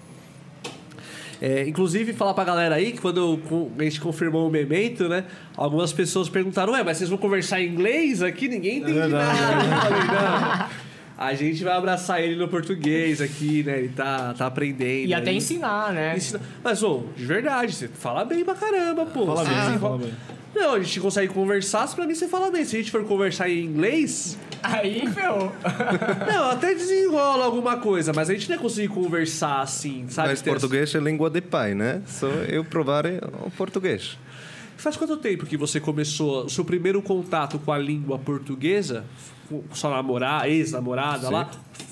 É, 1.41 1.68
inclusive, 1.68 2.14
falar 2.14 2.34
pra 2.34 2.44
galera 2.44 2.76
aí 2.76 2.91
que 2.94 2.99
quando 3.02 3.39
a 3.77 3.84
gente 3.84 3.99
confirmou 4.02 4.48
o 4.48 4.52
memento, 4.52 5.07
né? 5.10 5.26
Algumas 5.56 5.94
pessoas 5.94 6.30
perguntaram, 6.30 6.73
ué, 6.73 6.84
mas 6.84 6.98
vocês 6.98 7.10
vão 7.10 7.18
conversar 7.19 7.61
em 7.61 7.68
inglês 7.68 8.23
aqui? 8.23 8.48
Ninguém 8.48 8.77
entende 8.80 9.07
nada. 9.07 10.69
A 11.18 11.34
gente 11.34 11.64
vai 11.64 11.73
abraçar 11.73 12.22
ele 12.22 12.35
no 12.35 12.48
português 12.48 13.22
aqui, 13.22 13.64
né? 13.64 13.80
Ele 13.80 13.89
tá, 13.89 14.34
tá 14.35 14.45
aprendendo. 14.45 15.07
E 15.10 15.14
até 15.14 15.31
aí. 15.31 15.38
ensinar, 15.38 15.91
né? 15.91 16.15
Ensina- 16.15 16.39
Mas, 16.64 16.84
ô, 16.84 17.06
de 17.15 17.26
verdade, 17.26 17.73
você 17.73 17.88
fala 17.88 18.23
bem 18.23 18.45
pra 18.45 18.53
caramba, 18.53 19.06
pô. 19.06 19.26
Fala 19.26 19.44
bem, 19.44 19.53
desenrola- 19.56 19.80
fala 19.80 19.98
bem. 19.98 20.14
Não, 20.56 20.73
a 20.76 20.80
gente 20.80 20.99
consegue 20.99 21.34
conversar, 21.34 21.88
se 21.88 21.95
pra 21.95 22.06
mim 22.06 22.14
você 22.15 22.27
fala 22.27 22.52
bem. 22.52 22.64
Se 22.65 22.76
a 22.76 22.80
gente 22.80 22.91
for 22.91 23.03
conversar 23.03 23.49
em 23.49 23.64
inglês, 23.64 24.38
Aí, 24.64 25.03
meu. 25.07 25.52
não, 26.34 26.49
até 26.49 26.73
desenrola 26.73 27.45
alguma 27.45 27.77
coisa, 27.77 28.11
mas 28.14 28.30
a 28.30 28.34
gente 28.34 28.49
não 28.49 28.56
ia 28.56 28.61
conseguir 28.61 28.88
conversar 28.88 29.61
assim, 29.61 30.06
sabe? 30.10 30.30
Mas 30.30 30.41
português 30.41 30.94
é 30.95 30.99
língua 30.99 31.30
de 31.30 31.41
pai, 31.41 31.76
né? 31.76 32.02
Só 32.07 32.27
eu 32.27 32.64
provar 32.65 33.06
o 33.45 33.52
português. 33.52 34.18
Faz 34.76 34.95
quanto 34.98 35.18
tempo 35.18 35.45
que 35.45 35.57
você 35.57 35.80
começou 35.80 36.45
o 36.45 36.49
seu 36.49 36.64
primeiro 36.65 37.02
contato 37.02 37.57
com 37.60 37.72
a 37.72 37.77
língua 37.77 38.18
portuguesa? 38.19 39.06
Com 39.49 39.63
sua 39.71 39.91
namorada, 39.91 40.47
ex-namorada 40.47 41.27
Sim. 41.27 41.33
lá? 41.33 41.49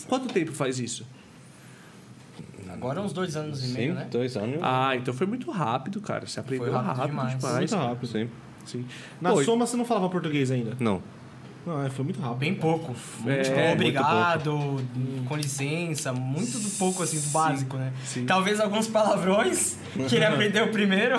Quanto 0.07 0.34
tempo 0.34 0.52
faz 0.52 0.80
isso? 0.80 1.06
agora 2.76 3.02
uns 3.02 3.14
dois 3.14 3.36
anos 3.36 3.64
e 3.64 3.68
meio, 3.69 3.94
Sim, 3.94 3.99
né? 3.99 4.07
dois 4.11 4.36
anos. 4.36 4.60
Ah, 4.61 4.95
então 4.95 5.14
foi 5.14 5.26
muito 5.26 5.49
rápido, 5.49 6.02
cara. 6.02 6.27
Você 6.27 6.40
aprendeu 6.40 6.68
Foi 6.68 6.76
rápido 6.76 6.98
rápido, 6.98 7.10
demais. 7.10 7.38
demais. 7.38 7.57
Muito 7.72 7.76
rápido. 7.76 8.07
Sim. 8.07 8.30
Sim. 8.65 8.86
Na 9.22 9.32
Pô, 9.32 9.44
Soma 9.44 9.65
você 9.65 9.77
não 9.77 9.86
falava 9.86 10.10
português 10.10 10.52
ainda? 10.52 10.76
Não. 10.80 11.02
Não, 11.65 11.84
é, 11.84 11.90
foi 11.90 12.06
muito 12.06 12.22
rápido. 12.22 12.38
Bem 12.38 12.53
pouco. 12.53 12.95
É, 13.26 13.41
tipo, 13.41 13.60
obrigado, 13.73 14.77
com 15.27 15.36
licença, 15.36 16.14
muito 16.14 16.60
do 16.60 16.69
pouco, 16.77 17.02
assim, 17.02 17.19
do 17.19 17.30
básico, 17.30 17.76
né? 17.76 17.91
Talvez 18.27 18.60
alguns 18.60 18.88
palavrões 18.88 19.77
que 20.07 20.15
ele 20.15 20.26
aprendeu 20.26 20.68
primeiro. 20.68 21.15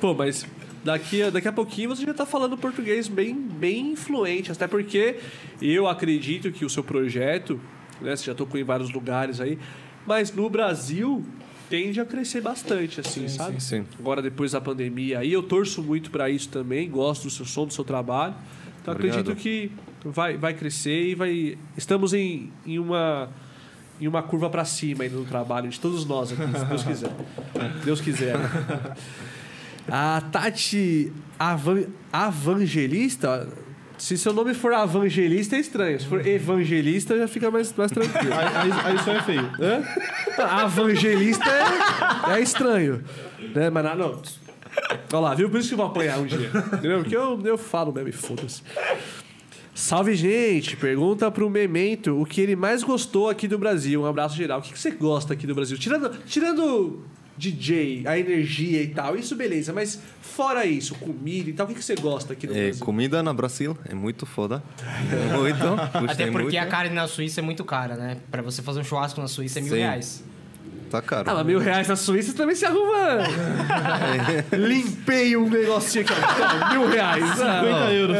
Pô, 0.00 0.12
mas 0.12 0.44
daqui 0.84 1.22
a, 1.22 1.30
daqui 1.30 1.48
a 1.48 1.52
pouquinho 1.52 1.90
você 1.90 2.04
já 2.04 2.14
tá 2.14 2.26
falando 2.26 2.56
português 2.56 3.08
bem, 3.08 3.34
bem 3.34 3.92
influente. 3.92 4.52
Até 4.52 4.66
porque 4.66 5.18
eu 5.60 5.86
acredito 5.86 6.50
que 6.52 6.64
o 6.64 6.70
seu 6.70 6.84
projeto, 6.84 7.60
né? 8.00 8.14
Você 8.16 8.24
já 8.24 8.34
tocou 8.34 8.58
em 8.60 8.64
vários 8.64 8.90
lugares 8.92 9.40
aí, 9.40 9.58
mas 10.06 10.32
no 10.32 10.48
Brasil 10.48 11.24
tende 11.68 12.00
a 12.00 12.04
crescer 12.04 12.40
bastante, 12.40 13.00
assim, 13.00 13.28
sabe? 13.28 13.62
sim. 13.62 13.84
Agora, 13.98 14.22
depois 14.22 14.52
da 14.52 14.60
pandemia 14.60 15.18
aí, 15.18 15.32
eu 15.32 15.42
torço 15.42 15.82
muito 15.82 16.10
para 16.10 16.30
isso 16.30 16.48
também, 16.48 16.88
gosto 16.90 17.24
do 17.24 17.30
seu 17.30 17.44
som, 17.44 17.66
do 17.66 17.72
seu 17.74 17.84
trabalho. 17.84 18.34
Então 18.80 18.94
Obrigado. 18.94 19.20
acredito 19.20 19.42
que 19.42 19.70
vai, 20.04 20.36
vai 20.36 20.54
crescer 20.54 21.08
e 21.08 21.14
vai. 21.14 21.58
Estamos 21.76 22.14
em, 22.14 22.50
em 22.66 22.78
uma. 22.78 23.28
Em 24.00 24.06
uma 24.06 24.22
curva 24.22 24.48
para 24.48 24.64
cima 24.64 25.02
aí 25.02 25.10
no 25.10 25.24
trabalho 25.24 25.68
de 25.68 25.80
todos 25.80 26.04
nós 26.04 26.30
aqui, 26.30 26.56
se 26.56 26.64
Deus 26.66 26.84
quiser. 26.84 27.10
Deus 27.84 28.00
quiser. 28.00 28.36
A 29.90 30.20
Tati 30.20 31.12
Avan, 31.38 31.84
Avangelista, 32.12 33.48
se 33.96 34.16
seu 34.16 34.32
nome 34.32 34.54
for 34.54 34.72
Avangelista 34.72 35.56
é 35.56 35.60
estranho. 35.60 36.00
Se 36.00 36.06
for 36.06 36.24
Evangelista 36.26 37.16
já 37.18 37.26
fica 37.26 37.50
mais, 37.50 37.74
mais 37.74 37.90
tranquilo. 37.90 38.32
Aí, 38.32 38.46
aí, 38.46 38.72
aí 38.84 38.98
só 39.04 39.12
é 39.12 39.22
feio. 39.22 39.50
Hã? 39.60 39.82
Avangelista 40.44 41.44
é, 42.28 42.38
é 42.38 42.40
estranho. 42.40 43.02
Né? 43.54 43.70
Mas 43.70 43.84
não, 43.84 43.96
não. 43.96 44.22
Olha 45.12 45.20
lá, 45.20 45.34
viu? 45.34 45.50
Por 45.50 45.58
isso 45.58 45.68
que 45.68 45.74
eu 45.74 45.78
vou 45.78 45.86
apanhar 45.86 46.18
um 46.18 46.26
dia. 46.26 46.50
Entendeu? 46.74 47.00
Porque 47.00 47.16
eu, 47.16 47.40
eu 47.44 47.58
falo 47.58 47.92
mesmo 47.92 48.08
e 48.08 48.12
foda-se. 48.12 48.62
Salve, 49.74 50.14
gente! 50.14 50.76
Pergunta 50.76 51.30
pro 51.30 51.48
Memento 51.48 52.20
o 52.20 52.26
que 52.26 52.40
ele 52.40 52.56
mais 52.56 52.82
gostou 52.82 53.28
aqui 53.28 53.48
do 53.48 53.58
Brasil. 53.58 54.02
Um 54.02 54.06
abraço 54.06 54.36
geral. 54.36 54.58
O 54.58 54.62
que 54.62 54.72
que 54.72 54.78
você 54.78 54.90
gosta 54.90 55.34
aqui 55.34 55.46
do 55.46 55.54
Brasil? 55.54 55.78
Tirando, 55.78 56.10
tirando 56.26 57.04
DJ, 57.38 58.02
a 58.06 58.18
energia 58.18 58.82
e 58.82 58.88
tal, 58.88 59.16
isso 59.16 59.36
beleza. 59.36 59.72
Mas 59.72 60.00
fora 60.20 60.66
isso, 60.66 60.94
comida 60.96 61.48
e 61.48 61.52
tal, 61.52 61.64
o 61.66 61.68
que 61.68 61.74
que 61.76 61.84
você 61.84 61.94
gosta 61.94 62.32
aqui 62.32 62.46
do 62.46 62.54
É, 62.56 62.64
Brasil? 62.66 62.84
comida 62.84 63.22
no 63.22 63.32
Brasil 63.32 63.76
é 63.88 63.94
muito 63.94 64.26
foda. 64.26 64.62
Muito. 65.38 65.64
Até 66.10 66.26
porque 66.26 66.42
muito. 66.44 66.58
a 66.58 66.66
carne 66.66 66.94
na 66.94 67.06
Suíça 67.06 67.40
é 67.40 67.42
muito 67.42 67.64
cara, 67.64 67.96
né? 67.96 68.16
Pra 68.30 68.42
você 68.42 68.60
fazer 68.62 68.80
um 68.80 68.84
churrasco 68.84 69.20
na 69.20 69.28
Suíça 69.28 69.58
é 69.60 69.62
mil 69.62 69.72
Sim. 69.72 69.78
reais. 69.78 70.24
Tá 70.90 71.02
caro. 71.02 71.28
Ah, 71.30 71.34
mas 71.34 71.46
mil 71.46 71.58
reais 71.58 71.88
na 71.88 71.96
Suíça 71.96 72.32
também 72.34 72.54
se 72.54 72.64
arruma. 72.64 73.18
Limpei 74.52 75.36
um 75.36 75.48
negocinho 75.48 76.04
aqui, 76.04 76.12
ó. 76.14 76.70
Mil 76.72 76.88
reais. 76.88 77.24
Ah, 77.48 77.62
50 77.62 77.92
euros. 77.92 78.16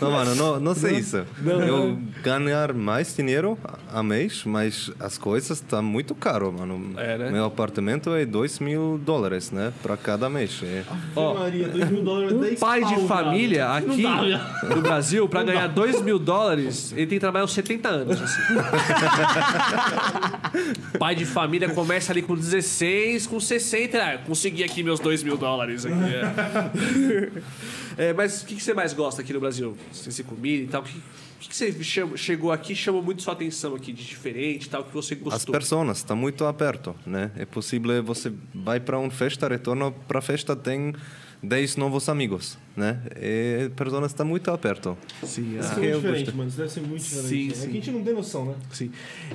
Não, 0.00 0.10
mano, 0.10 0.34
não, 0.34 0.60
não 0.60 0.74
sei 0.74 0.98
isso. 0.98 1.24
eu 1.44 1.98
ganhar 2.22 2.72
mais 2.72 3.14
dinheiro 3.14 3.58
a 3.92 4.02
mês, 4.02 4.42
mas 4.44 4.90
as 4.98 5.18
coisas 5.18 5.58
estão 5.58 5.82
muito 5.82 6.14
caro, 6.14 6.52
mano. 6.52 6.92
É, 6.96 7.18
né? 7.18 7.30
Meu 7.30 7.44
apartamento 7.44 8.14
é 8.14 8.24
2 8.24 8.58
mil 8.60 8.98
dólares, 9.04 9.50
né? 9.50 9.72
Para 9.82 9.96
cada 9.96 10.28
mês. 10.30 10.60
É. 10.62 10.82
Ó, 11.16 11.34
Maria, 11.34 11.68
2 11.68 11.90
mil 11.90 12.02
dólares, 12.02 12.32
Um 12.32 12.40
10 12.40 12.60
pai 12.60 12.84
de 12.84 12.94
pau, 12.94 13.06
família 13.06 13.66
viado. 13.66 13.90
aqui 13.90 14.02
Não 14.02 14.30
dá, 14.30 14.66
no 14.76 14.82
Brasil, 14.82 15.28
pra 15.28 15.42
ganhar 15.42 15.66
2 15.68 16.00
mil 16.02 16.18
dólares, 16.18 16.92
ele 16.92 17.06
tem 17.06 17.16
que 17.16 17.20
trabalhar 17.20 17.44
uns 17.44 17.52
70 17.52 17.88
anos. 17.88 18.22
assim. 18.22 18.40
pai 20.98 21.14
de 21.14 21.24
família 21.24 21.68
começa 21.70 22.09
ali 22.12 22.22
com 22.22 22.34
16, 22.34 23.26
com 23.26 23.38
60. 23.40 23.98
Ah, 24.02 24.18
consegui 24.18 24.62
aqui 24.64 24.82
meus 24.82 25.00
2 25.00 25.22
mil 25.22 25.36
dólares. 25.36 25.84
Aqui, 25.86 25.94
é. 25.94 27.30
É, 27.98 28.12
mas 28.14 28.42
o 28.42 28.46
que, 28.46 28.54
que 28.54 28.62
você 28.62 28.72
mais 28.72 28.92
gosta 28.94 29.20
aqui 29.20 29.32
no 29.32 29.40
Brasil? 29.40 29.76
Sem 29.92 30.10
ser 30.10 30.22
comida 30.22 30.62
e 30.64 30.66
tal. 30.68 30.80
O 30.80 30.84
que, 30.84 30.94
que, 31.40 31.48
que 31.48 31.56
você 31.56 31.72
chama- 31.84 32.16
chegou 32.16 32.50
aqui 32.52 32.74
chamou 32.74 33.02
muito 33.02 33.20
sua 33.20 33.34
atenção 33.34 33.74
aqui 33.74 33.92
de 33.92 34.04
diferente 34.04 34.70
tal, 34.70 34.84
que 34.84 34.92
você 34.94 35.14
As 35.14 35.20
gostou? 35.20 35.52
pessoas 35.54 35.98
estão 35.98 36.16
muito 36.16 36.44
aperto, 36.46 36.94
né? 37.04 37.30
É 37.36 37.44
possível 37.44 38.02
você 38.02 38.32
vai 38.54 38.80
para 38.80 38.98
uma 38.98 39.10
festa, 39.10 39.48
retorna 39.48 39.90
para 39.90 40.18
a 40.20 40.22
festa 40.22 40.56
tem 40.56 40.94
10 41.42 41.76
novos 41.76 42.08
amigos, 42.08 42.58
né? 42.76 43.00
E 43.16 43.70
estão 44.06 44.26
muito 44.26 44.50
aperto. 44.50 44.96
Sim, 45.22 45.58
Isso 45.58 45.72
ah, 45.76 45.84
é 45.84 45.92
eu 45.92 45.96
diferente, 45.96 46.18
gostei. 46.18 46.34
mano. 46.34 46.48
Isso 46.48 46.58
deve 46.58 46.70
ser 46.70 46.80
muito 46.82 47.02
diferente. 47.02 47.28
Sim, 47.28 47.48
é 47.50 47.54
sim. 47.54 47.60
que 47.62 47.70
a 47.70 47.74
gente 47.80 47.90
não 47.90 48.04
tem 48.04 48.14
noção, 48.14 48.44
né? 48.44 48.54
Sim. 48.72 48.90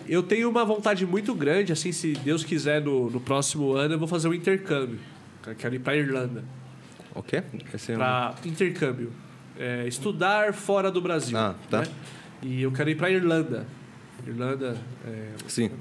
Eu 0.07 0.21
tenho 0.21 0.49
uma 0.49 0.63
vontade 0.63 1.05
muito 1.05 1.33
grande, 1.33 1.71
assim, 1.73 1.91
se 1.91 2.13
Deus 2.13 2.43
quiser, 2.43 2.81
no, 2.81 3.09
no 3.09 3.19
próximo 3.19 3.73
ano, 3.73 3.95
eu 3.95 3.99
vou 3.99 4.07
fazer 4.07 4.27
um 4.27 4.33
intercâmbio. 4.33 4.99
Eu 5.47 5.55
quero 5.55 5.75
ir 5.75 5.79
pra 5.79 5.95
Irlanda. 5.95 6.43
O 7.13 7.23
quê? 7.23 7.37
É 7.37 7.93
um- 7.93 7.95
Pra 7.97 8.35
intercâmbio. 8.45 9.11
É, 9.57 9.87
estudar 9.87 10.53
fora 10.53 10.91
do 10.91 11.01
Brasil. 11.01 11.35
Ah, 11.37 11.55
tá. 11.69 11.81
né? 11.81 11.87
E 12.43 12.61
eu 12.61 12.71
quero 12.71 12.89
ir 12.89 12.95
pra 12.95 13.09
Irlanda. 13.09 13.65
Irlanda. 14.27 14.77
é, 15.07 15.29
Sim. 15.47 15.71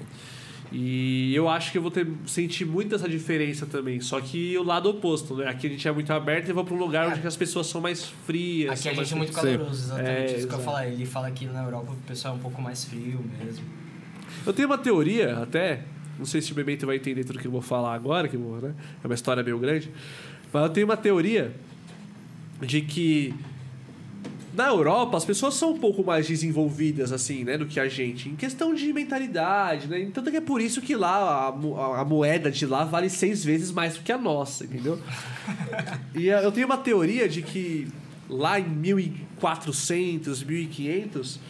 E 0.77 1.33
eu 1.33 1.49
acho 1.49 1.71
que 1.71 1.79
eu 1.79 1.83
vou 1.83 1.91
ter, 1.93 2.05
sentir 2.27 2.65
muito 2.65 2.97
essa 2.97 3.09
diferença 3.09 3.65
também. 3.65 4.01
Só 4.01 4.21
que 4.21 4.59
o 4.59 4.65
lado 4.65 4.91
oposto, 4.91 5.37
né? 5.37 5.47
Aqui 5.49 5.69
a 5.69 5.71
gente 5.71 5.87
é 5.87 5.93
muito 5.93 6.13
aberto 6.13 6.49
e 6.49 6.53
vou 6.53 6.65
pra 6.65 6.75
um 6.75 6.79
lugar 6.79 7.09
onde 7.17 7.25
as 7.25 7.37
pessoas 7.37 7.69
são 7.69 7.81
mais 7.81 8.05
frias. 8.27 8.81
Aqui 8.81 8.89
a 8.89 8.95
mais 8.95 9.07
gente 9.07 9.15
é 9.15 9.19
muito 9.19 9.33
caloroso, 9.33 9.85
exatamente 9.85 10.11
É, 10.11 10.25
isso 10.25 10.33
que 10.35 10.35
eu 10.35 10.39
exato. 10.49 10.57
ia 10.59 10.65
falar. 10.65 10.89
Ele 10.89 11.07
fala 11.07 11.31
que 11.31 11.47
na 11.47 11.63
Europa 11.63 11.93
o 11.93 11.97
pessoal 12.09 12.35
é 12.35 12.37
um 12.37 12.41
pouco 12.41 12.61
mais 12.61 12.85
frio 12.85 13.25
mesmo. 13.39 13.65
Eu 14.45 14.53
tenho 14.53 14.67
uma 14.67 14.77
teoria 14.77 15.39
até, 15.39 15.83
não 16.19 16.27
sei 16.27 16.43
se 16.43 16.53
o 16.53 16.57
Memento 16.57 16.85
vai 16.87 16.97
entender 16.97 17.23
tudo 17.23 17.39
que 17.39 17.47
eu 17.47 17.53
vou 17.53 17.63
falar 17.63 17.95
agora, 17.95 18.27
que 18.27 18.35
eu 18.35 18.41
vou, 18.41 18.61
né? 18.61 18.75
é 19.03 19.07
uma 19.07 19.15
história 19.15 19.45
meio 19.45 19.59
grande, 19.61 19.89
mas 20.53 20.65
eu 20.65 20.69
tenho 20.71 20.87
uma 20.89 20.97
teoria 20.97 21.55
de 22.61 22.81
que 22.81 23.33
na 24.55 24.69
Europa 24.69 25.17
as 25.17 25.25
pessoas 25.25 25.55
são 25.55 25.73
um 25.73 25.79
pouco 25.79 26.05
mais 26.05 26.27
desenvolvidas 26.27 27.13
assim, 27.13 27.45
né, 27.45 27.59
do 27.59 27.67
que 27.67 27.79
a 27.79 27.89
gente, 27.89 28.29
em 28.29 28.37
questão 28.37 28.75
de 28.75 28.93
mentalidade, 28.93 29.89
né? 29.89 30.01
Então 30.01 30.23
é 30.27 30.41
por 30.41 30.61
isso 30.61 30.81
que 30.81 30.95
lá 30.95 31.49
a, 31.49 32.01
a 32.01 32.05
moeda 32.05 32.51
de 32.51 32.67
lá 32.67 32.85
vale 32.85 33.11
seis 33.11 33.45
vezes 33.45 33.71
mais 33.71 33.97
do 33.97 34.03
que 34.03 34.13
a 34.13 34.19
nossa, 34.19 34.65
entendeu? 34.65 34.99
e 36.15 36.31
eh, 36.31 36.45
eu 36.45 36.53
tenho 36.53 36.67
uma 36.67 36.79
teoria 36.79 37.29
de 37.29 37.43
que 37.43 37.89
lá 38.29 38.59
em 38.59 38.69
1400, 38.69 40.43
1500 40.43 41.41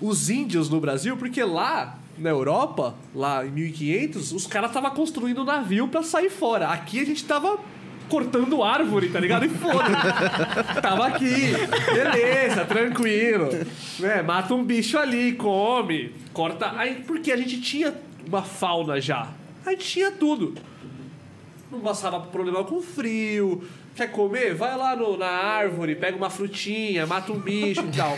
os 0.00 0.28
índios 0.28 0.68
no 0.68 0.80
Brasil, 0.80 1.16
porque 1.16 1.42
lá 1.42 1.98
na 2.18 2.30
Europa, 2.30 2.94
lá 3.14 3.44
em 3.44 3.50
1500, 3.50 4.32
os 4.32 4.46
caras 4.46 4.70
estavam 4.70 4.90
construindo 4.90 5.40
um 5.42 5.44
navio 5.44 5.88
pra 5.88 6.02
sair 6.02 6.30
fora. 6.30 6.68
Aqui 6.68 7.00
a 7.00 7.04
gente 7.04 7.24
tava 7.24 7.58
cortando 8.08 8.62
árvore, 8.62 9.08
tá 9.08 9.18
ligado? 9.20 9.44
E 9.46 9.48
foda. 9.48 9.84
tava 10.82 11.06
aqui, 11.06 11.52
beleza, 11.92 12.64
tranquilo. 12.64 13.48
Né? 13.98 14.22
Mata 14.22 14.54
um 14.54 14.64
bicho 14.64 14.98
ali, 14.98 15.32
come, 15.32 16.12
corta. 16.32 16.72
Aí, 16.76 16.96
porque 17.06 17.32
a 17.32 17.36
gente 17.36 17.60
tinha 17.60 17.94
uma 18.26 18.42
fauna 18.42 19.00
já. 19.00 19.28
A 19.64 19.70
gente 19.70 19.86
tinha 19.86 20.10
tudo. 20.10 20.54
Não 21.70 21.80
passava 21.80 22.20
problema 22.20 22.62
com 22.64 22.80
frio. 22.82 23.64
Quer 23.96 24.08
comer? 24.10 24.54
Vai 24.54 24.76
lá 24.76 24.96
no- 24.96 25.16
na 25.16 25.26
árvore, 25.28 25.94
pega 25.94 26.16
uma 26.16 26.28
frutinha, 26.28 27.06
mata 27.06 27.32
um 27.32 27.38
bicho 27.38 27.80
e 27.82 27.96
tal. 27.96 28.16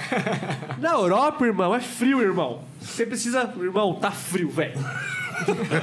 Na 0.80 0.92
Europa, 0.92 1.44
irmão, 1.46 1.74
é 1.74 1.80
frio, 1.80 2.20
irmão. 2.22 2.62
Você 2.80 3.04
precisa. 3.04 3.52
Irmão, 3.60 3.94
tá 3.94 4.10
frio, 4.10 4.48
velho. 4.48 4.74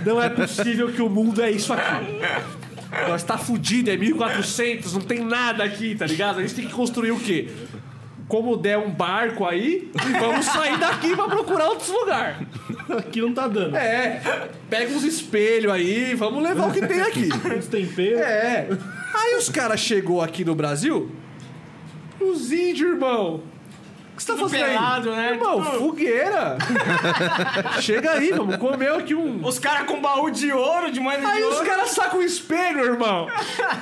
Não 0.04 0.22
é 0.22 0.30
possível 0.30 0.92
que 0.92 1.00
o 1.02 1.08
mundo 1.10 1.42
é 1.44 1.52
isso 1.52 1.72
aqui. 1.74 2.20
Nós 3.08 3.24
tá 3.24 3.38
fudido, 3.38 3.90
é 3.90 3.98
1400, 3.98 4.94
não 4.94 5.02
tem 5.02 5.24
nada 5.24 5.64
aqui, 5.64 5.96
tá 5.96 6.06
ligado? 6.06 6.40
A 6.40 6.42
gente 6.42 6.56
tem 6.56 6.68
que 6.68 6.74
construir 6.74 7.12
o 7.12 7.20
quê? 7.20 7.50
Como 8.28 8.56
der 8.56 8.78
um 8.78 8.90
barco 8.90 9.46
aí 9.46 9.92
e 9.94 10.20
vamos 10.20 10.46
sair 10.46 10.78
daqui 10.78 11.16
pra 11.16 11.26
procurar 11.26 11.70
outros 11.70 11.90
lugares. 11.90 12.38
Aqui 12.98 13.22
não 13.22 13.34
tá 13.34 13.48
dando. 13.48 13.76
É, 13.76 14.50
pega 14.70 14.94
uns 14.94 15.04
espelhos 15.04 15.72
aí, 15.72 16.16
vamos 16.16 16.42
levar 16.42 16.70
o 16.70 16.72
que 16.72 16.86
tem 16.86 17.02
aqui. 17.02 17.30
Uns 17.58 17.68
temperos. 17.68 18.22
É. 18.22 18.68
Aí 19.14 19.36
os 19.36 19.50
caras 19.50 19.80
chegou 19.80 20.22
aqui 20.22 20.44
no 20.44 20.56
Brasil, 20.56 21.12
os 22.20 22.52
índios, 22.52 22.94
irmão. 22.94 23.53
O 24.14 24.16
que 24.16 24.22
você 24.24 24.28
tá 24.32 24.38
Tudo 24.38 24.50
fazendo 24.50 24.68
pelado, 24.68 25.10
aí? 25.10 25.16
né? 25.16 25.32
Irmão, 25.34 25.64
Tudo- 25.64 25.78
fogueira. 25.80 26.58
Chega 27.82 28.12
aí, 28.12 28.32
vamos 28.32 28.58
comer 28.58 28.92
aqui 28.94 29.16
um... 29.16 29.44
Os 29.46 29.58
caras 29.58 29.88
com 29.88 30.00
baú 30.00 30.30
de 30.30 30.52
ouro, 30.52 30.92
de 30.92 31.00
moeda 31.00 31.28
Aí 31.28 31.42
de 31.42 31.48
os 31.48 31.56
ouro. 31.56 31.66
caras 31.66 31.90
sacam 31.90 32.20
um 32.20 32.24
espelho, 32.24 32.86
irmão. 32.86 33.28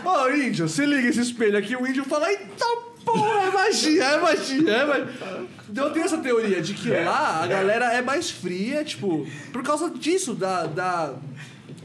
Ô, 0.05 0.29
índio, 0.29 0.67
se 0.69 0.85
liga 0.85 1.09
esse 1.09 1.19
espelho 1.21 1.57
aqui. 1.57 1.75
O 1.75 1.85
índio 1.85 2.05
fala, 2.05 2.29
eita 2.31 2.65
porra, 3.03 3.41
é 3.47 3.51
magia, 3.51 4.03
é 4.05 4.17
magia, 4.21 4.71
é 4.71 4.85
magia. 4.85 5.07
Então 5.69 5.87
eu 5.87 5.93
tenho 5.93 6.05
essa 6.05 6.17
teoria 6.17 6.61
de 6.61 6.73
que 6.75 6.89
lá 6.89 7.41
a 7.43 7.47
galera 7.47 7.93
é 7.93 8.01
mais 8.01 8.29
fria, 8.31 8.83
tipo, 8.85 9.27
por 9.51 9.63
causa 9.63 9.89
disso, 9.89 10.33
da... 10.33 10.65
da 10.65 11.13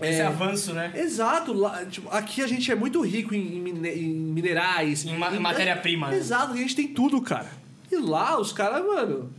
Esse 0.00 0.20
é, 0.20 0.26
avanço, 0.26 0.72
né? 0.72 0.92
Exato, 0.94 1.52
lá, 1.52 1.84
tipo, 1.84 2.08
aqui 2.10 2.42
a 2.42 2.46
gente 2.46 2.70
é 2.70 2.74
muito 2.76 3.00
rico 3.00 3.34
em, 3.34 3.56
em 3.56 3.60
mine- 3.60 3.88
em 3.90 4.08
minerais, 4.14 5.04
Em 5.04 5.18
ma- 5.18 5.30
em 5.34 5.38
matéria-prima, 5.40 6.08
né? 6.10 6.16
Exato, 6.16 6.52
a 6.52 6.56
gente 6.56 6.76
tem 6.76 6.86
tudo, 6.88 7.20
cara. 7.20 7.65
E 7.90 7.96
lá 7.96 8.38
os 8.40 8.52
caras, 8.52 8.84
mano. 8.84 9.30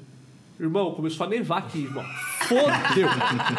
Irmão, 0.60 0.91
começou 0.95 1.26
a 1.26 1.30
nevar 1.30 1.60
aqui, 1.60 1.84
irmão. 1.84 2.03
Fodeu. 2.48 3.10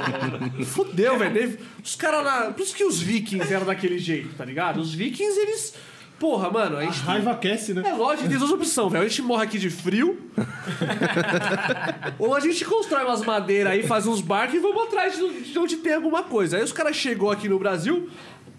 Fodeu, 0.67 1.19
velho. 1.19 1.59
Os 1.85 1.95
caras 1.95 2.25
lá. 2.25 2.51
Por 2.51 2.61
isso 2.63 2.75
que 2.75 2.85
os 2.85 3.01
vikings 3.01 3.53
eram 3.53 3.67
daquele 3.67 3.99
jeito, 3.99 4.35
tá 4.37 4.45
ligado? 4.45 4.81
Os 4.81 4.93
vikings, 4.93 5.39
eles. 5.39 5.75
Porra, 6.19 6.51
mano, 6.51 6.77
a 6.77 6.81
A 6.81 6.85
gente. 6.85 6.99
raiva 6.99 7.31
aquece, 7.31 7.73
né? 7.73 7.89
É 7.89 7.93
lógico, 7.95 8.29
tem 8.29 8.37
duas 8.37 8.51
opções, 8.51 8.91
velho. 8.91 9.05
A 9.05 9.09
gente 9.09 9.23
morre 9.23 9.45
aqui 9.45 9.57
de 9.57 9.71
frio. 9.71 10.19
ou 12.19 12.35
a 12.35 12.41
gente 12.41 12.65
constrói 12.65 13.05
umas 13.05 13.25
madeiras 13.25 13.73
aí, 13.73 13.85
faz 13.87 14.05
uns 14.05 14.21
barcos 14.21 14.57
e 14.57 14.59
vamos 14.59 14.83
atrás 14.83 15.17
de 15.17 15.43
de 15.53 15.59
onde 15.59 15.77
tem 15.77 15.95
alguma 15.95 16.25
coisa. 16.25 16.57
Aí 16.57 16.65
os 16.65 16.73
caras 16.73 16.97
chegou 16.97 17.31
aqui 17.31 17.49
no 17.49 17.59
Brasil, 17.61 18.11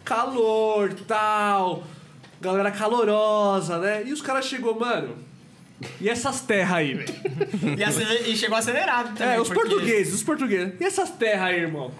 calor, 0.05 0.93
tal. 1.05 1.83
Galera 2.39 2.71
calorosa, 2.71 3.77
né? 3.79 4.03
E 4.05 4.13
os 4.13 4.21
caras 4.21 4.45
chegou, 4.45 4.79
mano. 4.79 5.15
E 6.01 6.09
essas 6.09 6.41
terras 6.41 6.73
aí, 6.73 6.93
velho? 6.93 7.13
E, 8.25 8.31
e 8.31 8.37
chegou 8.37 8.57
acelerado 8.57 9.15
também. 9.15 9.35
É, 9.35 9.39
os 9.41 9.47
porque- 9.47 9.61
portugueses, 9.67 10.13
os 10.13 10.23
portugueses. 10.23 10.73
E 10.79 10.83
essas 10.83 11.09
terras 11.11 11.43
aí, 11.43 11.61
irmão? 11.61 11.91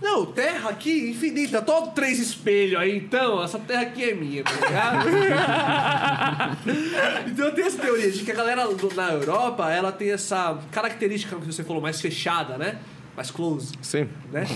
Não, 0.00 0.24
terra 0.24 0.70
aqui 0.70 1.10
infinita, 1.10 1.60
todo 1.60 1.90
três 1.92 2.18
espelhos 2.18 2.80
aí, 2.80 2.96
então, 2.96 3.42
essa 3.44 3.58
terra 3.58 3.82
aqui 3.82 4.02
é 4.02 4.14
minha, 4.14 4.42
tá 4.42 4.52
ligado? 4.54 5.08
então 7.30 7.46
eu 7.46 7.54
tenho 7.54 7.66
essa 7.66 7.78
teoria 7.78 8.10
de 8.10 8.24
que 8.24 8.32
a 8.32 8.34
galera 8.34 8.66
do- 8.66 8.94
na 8.94 9.12
Europa, 9.12 9.70
ela 9.70 9.92
tem 9.92 10.10
essa 10.10 10.58
característica 10.70 11.36
que 11.36 11.46
você 11.46 11.62
falou, 11.62 11.82
mais 11.82 12.00
fechada, 12.00 12.56
né? 12.56 12.78
Mais 13.16 13.30
close, 13.30 13.72
Sim. 13.82 14.08
né? 14.32 14.46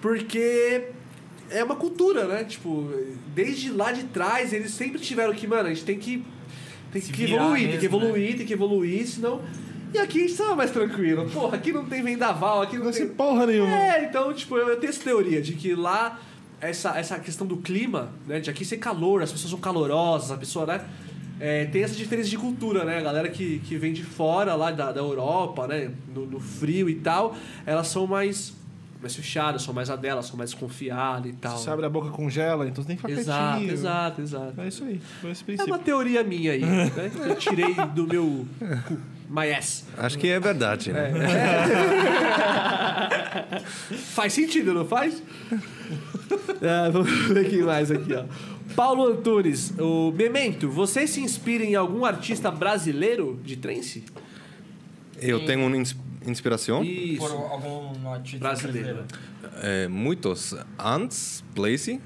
Porque 0.00 0.84
é 1.50 1.62
uma 1.62 1.76
cultura, 1.76 2.24
né? 2.26 2.44
Tipo, 2.44 2.90
desde 3.34 3.70
lá 3.70 3.92
de 3.92 4.04
trás, 4.04 4.52
eles 4.52 4.70
sempre 4.70 4.98
tiveram 4.98 5.34
que, 5.34 5.46
mano, 5.46 5.68
a 5.68 5.74
gente 5.74 5.84
tem 5.84 5.98
que, 5.98 6.24
tem 6.92 7.02
que 7.02 7.12
virar 7.12 7.42
evoluir, 7.42 7.68
tem 7.68 7.78
que 7.78 7.82
mesmo, 7.82 7.98
né? 7.98 8.04
evoluir, 8.04 8.36
tem 8.36 8.46
que 8.46 8.52
evoluir, 8.52 9.06
senão... 9.06 9.40
E 9.92 9.98
aqui 9.98 10.18
a 10.18 10.28
gente 10.28 10.36
tava 10.36 10.54
mais 10.54 10.70
tranquilo. 10.70 11.28
Porra, 11.30 11.56
aqui 11.56 11.72
não 11.72 11.84
tem 11.84 12.00
vendaval, 12.00 12.62
aqui 12.62 12.78
não 12.78 12.84
Não 12.84 12.92
tem... 12.92 13.06
tem 13.06 13.14
porra 13.14 13.46
nenhuma. 13.46 13.76
É, 13.76 14.04
então, 14.04 14.32
tipo, 14.32 14.56
eu, 14.56 14.68
eu 14.68 14.76
tenho 14.78 14.90
essa 14.90 15.02
teoria 15.02 15.42
de 15.42 15.54
que 15.54 15.74
lá, 15.74 16.20
essa, 16.60 16.96
essa 16.96 17.18
questão 17.18 17.44
do 17.44 17.56
clima, 17.56 18.08
né? 18.24 18.38
De 18.38 18.48
aqui 18.48 18.64
ser 18.64 18.76
calor, 18.76 19.20
as 19.20 19.32
pessoas 19.32 19.50
são 19.50 19.58
calorosas, 19.58 20.30
a 20.30 20.36
pessoa, 20.36 20.64
né? 20.64 20.80
é, 21.40 21.64
tem 21.64 21.82
essa 21.82 21.94
diferença 21.94 22.28
de 22.28 22.36
cultura, 22.36 22.84
né? 22.84 22.98
A 22.98 23.00
galera 23.00 23.28
que, 23.30 23.60
que 23.60 23.76
vem 23.76 23.94
de 23.94 24.04
fora, 24.04 24.54
lá 24.54 24.70
da, 24.70 24.92
da 24.92 25.00
Europa, 25.00 25.66
né? 25.66 25.90
No, 26.14 26.26
no 26.26 26.38
frio 26.38 26.88
e 26.88 26.96
tal, 26.96 27.34
elas 27.64 27.88
são 27.88 28.06
mais, 28.06 28.52
mais 29.00 29.14
fechadas, 29.16 29.62
são 29.62 29.72
mais 29.74 29.90
a 29.90 29.96
delas, 29.96 30.26
são 30.26 30.36
mais 30.36 30.50
desconfiadas 30.50 31.30
e 31.30 31.34
tal. 31.34 31.56
Se 31.56 31.64
você 31.64 31.70
abre 31.70 31.86
a 31.86 31.88
boca, 31.88 32.10
congela, 32.10 32.66
então 32.68 32.82
você 32.82 32.88
tem 32.88 32.96
que 32.96 33.02
ficar 33.02 33.18
Exato, 33.20 33.52
quietinho. 33.58 33.72
exato, 33.72 34.20
exato. 34.20 34.60
É 34.60 34.68
isso 34.68 34.84
aí. 34.84 35.00
Foi 35.20 35.30
esse 35.30 35.44
É 35.58 35.64
uma 35.64 35.78
teoria 35.78 36.22
minha 36.22 36.52
aí, 36.52 36.60
né? 36.64 36.90
Que 37.12 37.18
eu 37.30 37.36
tirei 37.36 37.74
do 37.94 38.06
meu 38.06 38.46
cu. 38.86 38.98
My 39.28 39.52
ass. 39.52 39.84
Acho 39.96 40.18
que 40.18 40.28
é 40.28 40.40
verdade, 40.40 40.92
né? 40.92 41.12
Faz 44.12 44.32
sentido, 44.32 44.74
não 44.74 44.84
faz? 44.84 45.22
Ah, 46.62 46.90
vamos 46.90 47.10
ver 47.28 47.48
quem 47.48 47.62
mais 47.62 47.90
aqui, 47.90 48.12
ó. 48.14 48.24
Paulo 48.74 49.06
Antunes, 49.06 49.72
o 49.78 50.12
Memento, 50.12 50.68
você 50.68 51.06
se 51.06 51.20
inspira 51.20 51.64
em 51.64 51.74
algum 51.74 52.04
artista 52.04 52.50
brasileiro 52.50 53.38
de 53.44 53.56
trance? 53.56 54.04
Eu 55.20 55.44
tenho 55.44 55.74
ins- 55.76 55.96
inspiração. 56.26 56.82
Isso. 56.82 57.18
Por 57.18 57.30
algum 57.30 58.12
artista 58.12 58.38
Brasileiro. 58.38 59.04
É, 59.62 59.88
muitos. 59.88 60.54
Antes, 60.78 61.42
Blaze. 61.54 62.00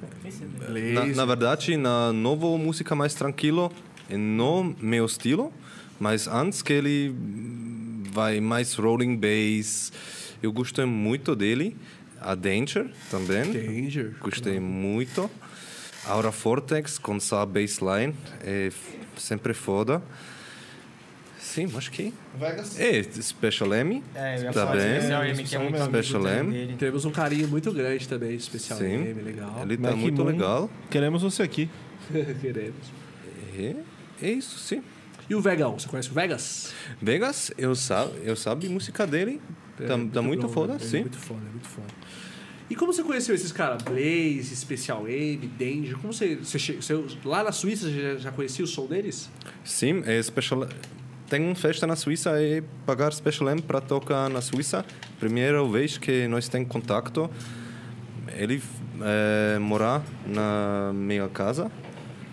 Na, 0.93 1.05
na 1.07 1.25
verdade, 1.25 1.77
na 1.77 2.13
nova 2.13 2.47
música 2.59 2.95
mais 2.95 3.15
tranquilo, 3.15 3.73
no 4.11 4.75
meu 4.81 5.07
estilo, 5.07 5.53
mas 5.99 6.27
antes 6.27 6.63
que 6.63 6.73
ele 6.73 7.15
vai 8.13 8.41
mais 8.41 8.75
rolling 8.75 9.17
bass, 9.17 9.93
eu 10.43 10.53
gostei 10.53 10.85
muito 10.85 11.35
dele. 11.35 11.77
A 12.21 12.35
Danger 12.35 12.91
também. 13.11 13.53
Danger. 13.53 14.17
Gostei 14.19 14.59
muito. 14.59 15.31
Aura 16.07 16.31
Vortex 16.31 16.99
com 16.99 17.17
essa 17.17 17.45
bassline 17.45 18.15
é 18.43 18.71
sempre 19.17 19.53
foda. 19.53 20.03
Sim, 21.55 21.69
acho 21.77 21.91
que. 21.93 22.13
Vegas. 22.37 22.81
É, 22.81 23.01
Special 23.05 23.73
M. 23.75 24.03
É, 24.13 24.39
eu 24.39 24.43
ia 24.43 24.53
tá 24.53 24.67
falar 24.67 24.73
bem. 24.77 25.01
Special 25.01 25.25
M, 25.25 25.45
que 25.45 25.55
é 25.55 25.59
muito 25.61 25.85
Special 25.85 26.27
M. 26.29 26.51
dele. 26.53 26.77
Temos 26.77 27.05
um 27.05 27.13
carinho 27.13 27.47
muito 27.47 27.71
grande 27.73 28.09
também, 28.09 28.35
especial 28.35 28.77
Sim. 28.77 29.05
game, 29.05 29.23
legal. 29.23 29.61
Ele 29.63 29.77
tá 29.77 29.91
Mac 29.91 29.97
muito 29.97 30.19
Moon. 30.25 30.31
legal. 30.33 30.71
Queremos 30.91 31.23
você 31.23 31.45
aqui. 31.45 31.71
Queremos. 32.41 32.75
É, 33.57 33.77
é 34.21 34.31
isso, 34.33 34.59
sim. 34.59 34.83
E 35.31 35.35
o 35.37 35.41
Vegão, 35.41 35.79
você 35.79 35.89
conhece 35.89 36.11
o 36.11 36.13
Vegas? 36.13 36.73
Vegas, 37.01 37.53
eu 37.57 37.73
sabe, 37.77 38.11
eu 38.25 38.35
sabe 38.35 38.69
música 38.69 39.07
dele. 39.07 39.41
tá, 39.77 39.97
tá 40.13 40.21
muito 40.21 40.49
bom, 40.49 40.53
foda, 40.53 40.73
né? 40.73 40.81
É 40.83 40.85
sim. 40.85 41.01
Muito 41.03 41.19
foda, 41.19 41.41
é 41.47 41.51
muito 41.53 41.69
foda. 41.69 41.87
E 42.69 42.75
como 42.75 42.93
você 42.93 43.05
conheceu 43.05 43.33
esses 43.33 43.53
caras? 43.53 43.81
Blaze, 43.83 44.57
Special 44.57 45.07
M, 45.07 45.47
Danger? 45.57 45.99
Como 45.99 46.13
você, 46.13 46.35
você, 46.35 46.59
você- 46.73 47.05
Lá 47.25 47.45
na 47.45 47.53
Suíça 47.53 47.87
você 47.89 48.03
já, 48.03 48.17
já 48.17 48.33
conhecia 48.33 48.65
o 48.65 48.69
som 48.69 48.87
deles? 48.87 49.31
Sim, 49.63 50.03
é 50.05 50.21
special. 50.21 50.67
Tem 51.29 51.55
festa 51.55 51.87
na 51.87 51.97
Suíça 51.97 52.41
e 52.43 52.63
pagar 52.85 53.13
Special 53.13 53.51
M 53.51 53.63
para 53.63 53.81
tocar 53.81 54.29
na 54.29 54.41
Suíça. 54.41 54.85
Primeira 55.19 55.65
vez 55.65 55.97
que 55.97 56.29
nós 56.29 56.49
temos 56.49 56.69
contato. 56.69 57.31
Ele 58.37 58.63
é, 59.01 59.59
na 60.27 60.93
minha 60.95 61.29
casa. 61.29 61.71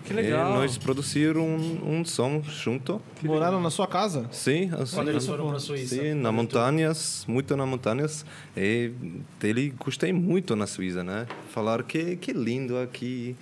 Que 0.04 0.12
legal. 0.12 0.50
E 0.50 0.54
nós 0.54 0.78
produzir 0.78 1.36
um, 1.36 1.98
um 2.00 2.04
som 2.04 2.42
junto. 2.42 3.00
Moraram 3.22 3.60
na 3.60 3.70
sua 3.70 3.86
casa? 3.86 4.26
Sim, 4.32 4.70
assim, 4.78 4.96
Quando 4.96 5.08
eles 5.10 5.26
foram 5.26 5.50
pra 5.50 5.58
Suíça. 5.58 5.94
Sim, 5.94 6.14
na 6.14 6.32
montanhas, 6.32 7.24
muito 7.28 7.56
na 7.56 7.64
montanhas. 7.64 8.24
E 8.56 8.90
dele 9.40 9.72
gostei 9.78 10.12
muito 10.12 10.56
na 10.56 10.66
Suíça, 10.66 11.04
né? 11.04 11.26
Falar 11.50 11.82
que 11.84 12.16
que 12.16 12.32
lindo 12.32 12.78
aqui, 12.78 13.36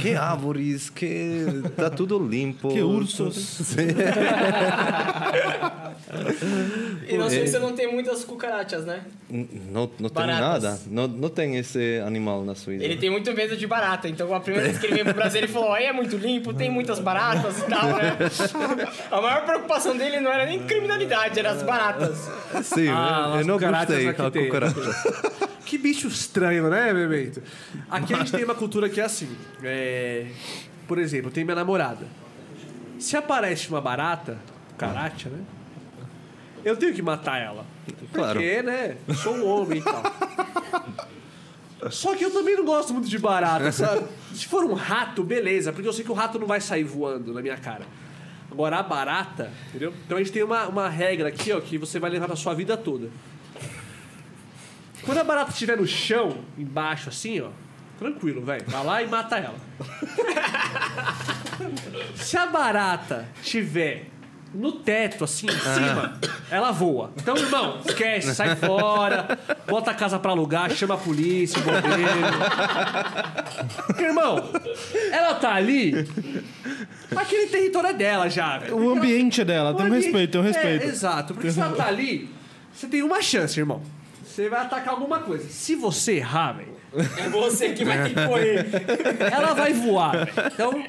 que 0.00 0.14
árvores, 0.16 0.88
que 0.88 1.44
tá 1.76 1.90
tudo 1.90 2.18
limpo. 2.18 2.68
Que 2.68 2.82
ursos. 2.82 3.36
Sim. 3.68 3.88
E 7.08 7.16
na 7.16 7.28
Suíça 7.28 7.58
não 7.58 7.74
tem 7.74 7.92
muitas 7.92 8.24
cucarachas, 8.24 8.84
né? 8.84 9.04
Não, 9.28 9.90
não 9.98 10.08
tem 10.08 10.26
nada, 10.26 10.78
não, 10.86 11.08
não 11.08 11.28
tem 11.28 11.56
esse 11.56 12.00
animal 12.06 12.44
na 12.44 12.54
Suíça. 12.54 12.84
Ele 12.84 12.96
tem 12.96 13.10
muito 13.10 13.32
medo 13.34 13.56
de 13.56 13.66
barata, 13.66 14.08
então 14.08 14.32
a 14.32 14.40
primeira 14.40 14.68
vez 14.68 14.78
que 14.78 14.86
ele 14.86 14.94
veio 14.94 15.04
pro 15.06 15.14
Brasil, 15.14 15.40
ele 15.40 15.48
falou: 15.48 15.72
aí 15.72 15.87
é 15.88 15.92
muito 15.92 16.16
limpo, 16.16 16.52
tem 16.54 16.70
muitas 16.70 16.98
baratas 17.00 17.58
e 17.58 17.62
tal, 17.62 17.86
né? 17.96 18.16
A 19.10 19.20
maior 19.20 19.44
preocupação 19.44 19.96
dele 19.96 20.20
não 20.20 20.30
era 20.32 20.46
nem 20.46 20.60
criminalidade, 20.64 21.38
eram 21.38 21.50
as 21.50 21.62
baratas. 21.62 22.28
Sim, 22.62 22.88
Ah, 22.88 23.36
eu 23.40 23.46
não 23.46 23.58
gostei 23.58 24.12
tem. 24.30 24.44
cucaracha. 24.46 25.48
Que 25.68 25.76
bicho 25.76 26.08
estranho, 26.08 26.70
né, 26.70 26.94
Bebento? 26.94 27.42
Aqui 27.90 28.14
a 28.14 28.18
gente 28.18 28.32
tem 28.32 28.42
uma 28.42 28.54
cultura 28.54 28.88
que 28.88 29.02
é 29.02 29.04
assim. 29.04 29.28
é, 29.62 30.26
Por 30.86 30.96
exemplo, 30.98 31.30
tenho 31.30 31.44
minha 31.44 31.54
namorada. 31.56 32.06
Se 32.98 33.18
aparece 33.18 33.68
uma 33.68 33.78
barata, 33.80 34.38
caracha, 34.78 35.28
né? 35.28 35.40
Eu 36.64 36.74
tenho 36.74 36.94
que 36.94 37.02
matar 37.02 37.38
ela. 37.38 37.66
Claro. 38.14 38.40
Porque, 38.40 38.62
né? 38.62 38.96
Sou 39.22 39.34
um 39.34 39.46
homem 39.46 39.78
e 39.80 39.82
tal. 39.82 40.02
Só 41.90 42.16
que 42.16 42.24
eu 42.24 42.32
também 42.32 42.56
não 42.56 42.64
gosto 42.64 42.92
muito 42.92 43.08
de 43.08 43.18
barata, 43.18 43.70
sabe? 43.70 44.06
Se 44.34 44.46
for 44.46 44.64
um 44.64 44.74
rato, 44.74 45.22
beleza, 45.22 45.72
porque 45.72 45.88
eu 45.88 45.92
sei 45.92 46.04
que 46.04 46.10
o 46.10 46.14
rato 46.14 46.38
não 46.38 46.46
vai 46.46 46.60
sair 46.60 46.84
voando 46.84 47.32
na 47.32 47.40
minha 47.40 47.56
cara. 47.56 47.86
Agora 48.50 48.78
a 48.78 48.82
barata, 48.82 49.52
entendeu? 49.68 49.92
Então 50.04 50.16
a 50.16 50.20
gente 50.20 50.32
tem 50.32 50.42
uma, 50.42 50.66
uma 50.66 50.88
regra 50.88 51.28
aqui, 51.28 51.52
ó, 51.52 51.60
que 51.60 51.78
você 51.78 51.98
vai 51.98 52.10
levar 52.10 52.26
pra 52.26 52.36
sua 52.36 52.54
vida 52.54 52.76
toda. 52.76 53.10
Quando 55.04 55.18
a 55.18 55.24
barata 55.24 55.52
estiver 55.52 55.76
no 55.76 55.86
chão, 55.86 56.38
embaixo, 56.56 57.08
assim, 57.08 57.40
ó, 57.40 57.50
tranquilo, 57.98 58.42
velho. 58.42 58.64
Vai 58.66 58.84
lá 58.84 59.02
e 59.02 59.06
mata 59.06 59.38
ela. 59.38 59.56
Se 62.16 62.36
a 62.36 62.46
barata 62.46 63.28
estiver 63.40 64.06
no 64.54 64.72
teto, 64.72 65.24
assim, 65.24 65.46
em 65.46 65.50
cima, 65.50 66.18
ela 66.50 66.70
voa. 66.70 67.12
Então, 67.16 67.36
irmão, 67.36 67.80
esquece, 67.84 68.34
sai 68.34 68.56
fora, 68.56 69.38
bota 69.66 69.90
a 69.90 69.94
casa 69.94 70.18
pra 70.18 70.30
alugar, 70.30 70.70
chama 70.70 70.94
a 70.94 70.98
polícia, 70.98 71.60
o 71.60 71.62
bombeiro. 71.62 72.08
Porque, 73.86 74.04
irmão, 74.04 74.50
ela 75.12 75.34
tá 75.34 75.54
ali, 75.54 76.08
aquele 77.14 77.46
território 77.48 77.90
é 77.90 77.94
dela 77.94 78.28
já, 78.30 78.58
velho. 78.58 78.76
O 78.76 78.90
ambiente 78.90 79.40
é 79.42 79.44
dela, 79.44 79.74
tem 79.74 79.86
um 79.86 79.90
respeito, 79.90 80.32
tem 80.32 80.40
um 80.40 80.44
respeito. 80.44 80.84
É, 80.84 80.88
exato, 80.88 81.34
porque 81.34 81.50
se 81.50 81.60
ela 81.60 81.74
tá 81.74 81.86
ali, 81.86 82.30
você 82.72 82.86
tem 82.86 83.02
uma 83.02 83.20
chance, 83.20 83.58
irmão. 83.58 83.82
Você 84.24 84.48
vai 84.48 84.60
atacar 84.60 84.94
alguma 84.94 85.18
coisa. 85.18 85.48
Se 85.48 85.74
você 85.74 86.14
errar, 86.14 86.52
velho, 86.52 86.77
É 87.18 87.28
você 87.28 87.70
que 87.74 87.84
vai 87.84 88.02
ter 88.04 88.14
que 88.14 88.26
correr. 88.26 88.66
ela 89.32 89.52
vai 89.54 89.72
voar, 89.72 90.12
velho. 90.24 90.28
Então, 90.52 90.84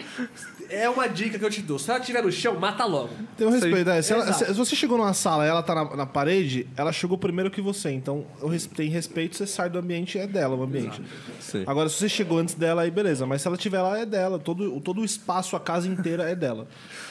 é 0.69 0.88
uma 0.89 1.07
dica 1.07 1.38
que 1.39 1.43
eu 1.43 1.49
te 1.49 1.61
dou. 1.61 1.80
Se 1.80 1.89
ela 1.89 1.99
estiver 1.99 2.21
no 2.23 2.31
chão, 2.31 2.59
mata 2.59 2.85
logo. 2.85 3.09
Tem 3.35 3.47
um 3.47 3.49
respeito. 3.49 3.89
é. 3.89 4.01
Se, 4.01 4.13
ela- 4.13 4.23
Exato. 4.23 4.39
se- 4.39 4.45
se 4.45 4.53
você 4.53 4.76
chegou 4.76 4.97
numa 4.97 5.13
sala 5.13 5.45
e 5.45 5.49
ela 5.49 5.63
tá 5.63 5.73
na, 5.76 5.95
na 5.97 6.05
parede, 6.05 6.67
ela 6.77 6.91
chegou 6.93 7.17
primeiro 7.17 7.49
que 7.49 7.59
você. 7.59 7.89
Então, 7.91 8.23
eu 8.41 8.47
res- 8.47 8.67
tem 8.67 8.88
respeito, 8.89 9.35
você 9.35 9.47
sai 9.47 9.69
do 9.69 9.80
ambiente, 9.80 10.17
é 10.19 10.27
dela 10.27 10.55
o 10.55 10.63
ambiente. 10.63 11.01
Sim. 11.39 11.63
Agora, 11.65 11.89
se 11.89 11.95
você 11.95 12.07
chegou 12.07 12.38
antes 12.38 12.53
dela, 12.55 12.84
aí 12.84 12.91
beleza. 12.91 13.26
Mas 13.26 13.41
se 13.41 13.47
ela 13.47 13.57
estiver 13.57 13.81
lá, 13.81 13.97
é 13.97 14.05
dela. 14.05 14.38
Todo, 14.39 14.76
o- 14.76 14.80
todo 14.80 15.01
o 15.01 15.05
espaço, 15.05 15.55
a 15.55 15.59
casa 15.59 15.88
inteira 15.88 16.30
é 16.30 16.35
dela. 16.35 16.67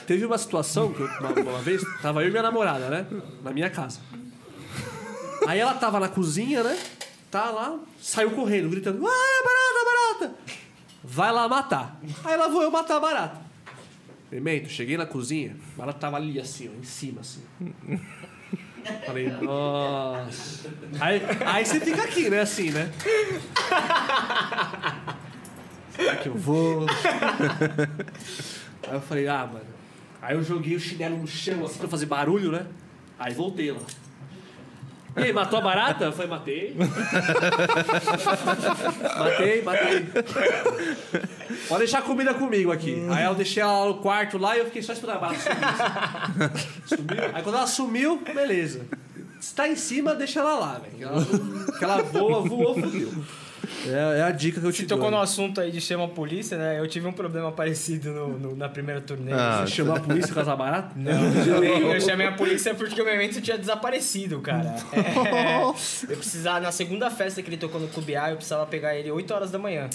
Teve 0.06 0.24
uma 0.24 0.38
situação 0.38 0.92
que 0.92 1.00
eu, 1.00 1.06
uma, 1.20 1.50
uma 1.50 1.58
vez, 1.60 1.82
tava 2.00 2.22
eu 2.22 2.28
e 2.28 2.30
minha 2.30 2.42
namorada, 2.44 2.88
né? 2.88 3.06
Na 3.42 3.50
minha 3.50 3.68
casa. 3.68 3.98
Aí 5.46 5.58
ela 5.58 5.74
tava 5.74 5.98
na 5.98 6.08
cozinha, 6.08 6.62
né? 6.62 6.76
Tá 7.30 7.50
lá, 7.50 7.78
saiu 8.00 8.30
correndo, 8.30 8.70
gritando: 8.70 9.06
Ah, 9.06 9.10
é 9.10 9.42
barata, 9.44 9.84
barata! 9.84 10.58
Vai 11.04 11.32
lá 11.32 11.48
matar. 11.48 12.00
Aí 12.24 12.36
lá 12.36 12.48
vou 12.48 12.62
eu 12.62 12.70
matar 12.70 12.96
a 12.96 13.00
barata. 13.00 13.40
Pimento, 14.30 14.68
cheguei 14.68 14.96
na 14.96 15.06
cozinha, 15.06 15.56
a 15.74 15.78
barata 15.78 15.98
tava 15.98 16.16
ali 16.16 16.38
assim, 16.40 16.68
ó, 16.68 16.78
em 16.78 16.84
cima, 16.84 17.20
assim. 17.20 17.42
Falei, 19.04 19.28
nossa. 19.42 20.70
Aí, 21.00 21.20
aí 21.44 21.64
você 21.64 21.80
fica 21.80 22.02
aqui, 22.02 22.30
né? 22.30 22.40
Assim, 22.40 22.70
né? 22.70 22.90
Será 25.94 26.16
que 26.16 26.28
eu 26.28 26.34
vou? 26.34 26.86
Aí 28.86 28.94
eu 28.94 29.00
falei, 29.00 29.28
ah, 29.28 29.46
mano. 29.46 29.66
Aí 30.22 30.34
eu 30.34 30.42
joguei 30.42 30.74
o 30.74 30.80
chinelo 30.80 31.18
no 31.18 31.26
chão, 31.26 31.64
assim, 31.64 31.78
pra 31.78 31.88
fazer 31.88 32.06
barulho, 32.06 32.50
né? 32.50 32.66
Aí 33.18 33.34
voltei 33.34 33.70
lá. 33.72 33.80
E 35.18 35.24
aí, 35.24 35.32
matou 35.32 35.58
a 35.58 35.62
barata? 35.62 36.04
Eu 36.04 36.12
falei, 36.12 36.30
matei. 36.30 36.76
matei, 39.18 39.62
matei. 39.62 40.06
Pode 41.68 41.78
deixar 41.80 41.98
a 41.98 42.02
comida 42.02 42.34
comigo 42.34 42.70
aqui. 42.72 43.06
Aí 43.10 43.24
eu 43.24 43.34
deixei 43.34 43.62
ela 43.62 43.86
no 43.86 43.94
quarto 43.94 44.38
lá 44.38 44.56
e 44.56 44.60
eu 44.60 44.66
fiquei 44.66 44.82
só 44.82 44.92
esperando 44.92 45.16
a 45.16 45.20
barata 45.20 45.40
sumir. 45.40 46.50
Sumiu. 46.86 47.24
Aí 47.34 47.42
quando 47.42 47.56
ela 47.56 47.66
sumiu, 47.66 48.22
beleza. 48.34 48.86
Se 49.40 49.54
tá 49.54 49.68
em 49.68 49.76
cima, 49.76 50.14
deixa 50.14 50.40
ela 50.40 50.54
lá, 50.58 50.78
velho. 50.78 50.96
Que 50.96 51.04
ela, 51.04 51.24
que 51.78 51.84
ela 51.84 52.02
voa, 52.02 52.40
voou, 52.42 52.74
fudeu. 52.74 53.12
É, 53.86 54.18
é 54.18 54.22
a 54.22 54.30
dica 54.30 54.60
que 54.60 54.66
eu 54.66 54.72
te 54.72 54.82
Você 54.82 54.86
dou. 54.86 54.98
tocou 54.98 55.10
no 55.10 55.18
assunto 55.20 55.60
aí 55.60 55.70
de 55.70 55.80
chamar 55.80 56.04
a 56.04 56.08
polícia, 56.08 56.56
né? 56.56 56.78
Eu 56.78 56.86
tive 56.86 57.06
um 57.06 57.12
problema 57.12 57.50
parecido 57.52 58.10
no, 58.12 58.38
no- 58.38 58.56
na 58.56 58.68
primeira 58.68 59.00
turnê. 59.00 59.32
Ah, 59.32 59.64
Você 59.66 59.74
chamou 59.74 59.96
a 59.96 60.00
polícia 60.00 60.28
por 60.28 60.34
causa 60.36 60.50
da 60.50 60.56
barata? 60.56 60.92
Não, 60.96 61.12
eu 61.12 61.44
chamei, 61.44 61.94
eu 61.96 62.00
chamei 62.00 62.26
a 62.26 62.32
polícia 62.32 62.74
porque 62.74 63.00
o 63.00 63.04
Memento 63.04 63.40
tinha 63.40 63.58
desaparecido, 63.58 64.40
cara. 64.40 64.76
É, 65.38 65.62
eu 66.12 66.16
precisava, 66.16 66.60
na 66.60 66.72
segunda 66.72 67.10
festa 67.10 67.42
que 67.42 67.48
ele 67.48 67.56
tocou 67.56 67.80
no 67.80 67.88
Clube 67.88 68.14
A, 68.16 68.30
eu 68.30 68.36
precisava 68.36 68.66
pegar 68.66 68.94
ele 68.96 69.10
8 69.10 69.32
horas 69.34 69.50
da 69.50 69.58
manhã. 69.58 69.88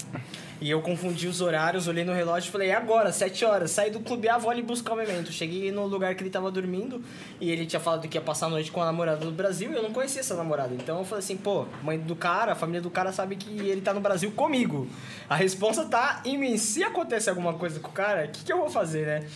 E 0.60 0.70
eu 0.70 0.80
confundi 0.80 1.26
os 1.26 1.40
horários, 1.40 1.88
olhei 1.88 2.04
no 2.04 2.12
relógio 2.12 2.48
e 2.48 2.52
falei, 2.52 2.68
é 2.70 2.74
agora, 2.74 3.12
7 3.12 3.44
horas, 3.44 3.70
saí 3.72 3.90
do 3.90 4.00
Clube 4.00 4.28
A, 4.28 4.38
vou 4.38 4.50
ali 4.50 4.62
buscar 4.62 4.92
o 4.92 4.96
Memento. 4.96 5.32
Cheguei 5.32 5.70
no 5.72 5.86
lugar 5.86 6.14
que 6.14 6.22
ele 6.22 6.30
tava 6.30 6.50
dormindo 6.50 7.02
e 7.40 7.50
ele 7.50 7.66
tinha 7.66 7.80
falado 7.80 8.08
que 8.08 8.16
ia 8.16 8.22
passar 8.22 8.46
a 8.46 8.50
noite 8.50 8.70
com 8.70 8.80
a 8.80 8.86
namorada 8.86 9.24
do 9.24 9.32
Brasil 9.32 9.72
e 9.72 9.74
eu 9.74 9.82
não 9.82 9.92
conhecia 9.92 10.20
essa 10.20 10.34
namorada. 10.34 10.72
Então 10.74 10.98
eu 10.98 11.04
falei 11.04 11.24
assim, 11.24 11.36
pô, 11.36 11.66
mãe 11.82 11.98
do 11.98 12.14
cara, 12.14 12.52
a 12.52 12.54
família 12.54 12.80
do 12.80 12.90
cara 12.90 13.12
sabe 13.12 13.36
que 13.36 13.50
ele 13.50 13.80
tá 13.80 13.92
no 13.92 14.00
Brasil 14.00 14.30
comigo. 14.32 14.88
A 15.28 15.34
responsa 15.34 15.84
tá 15.84 16.22
em 16.24 16.38
mim. 16.38 16.56
Se 16.56 16.82
acontecer 16.84 17.30
alguma 17.30 17.54
coisa 17.54 17.80
com 17.80 17.88
o 17.88 17.92
cara, 17.92 18.26
o 18.26 18.28
que, 18.28 18.44
que 18.44 18.52
eu 18.52 18.58
vou 18.58 18.70
fazer, 18.70 19.06
né? 19.06 19.26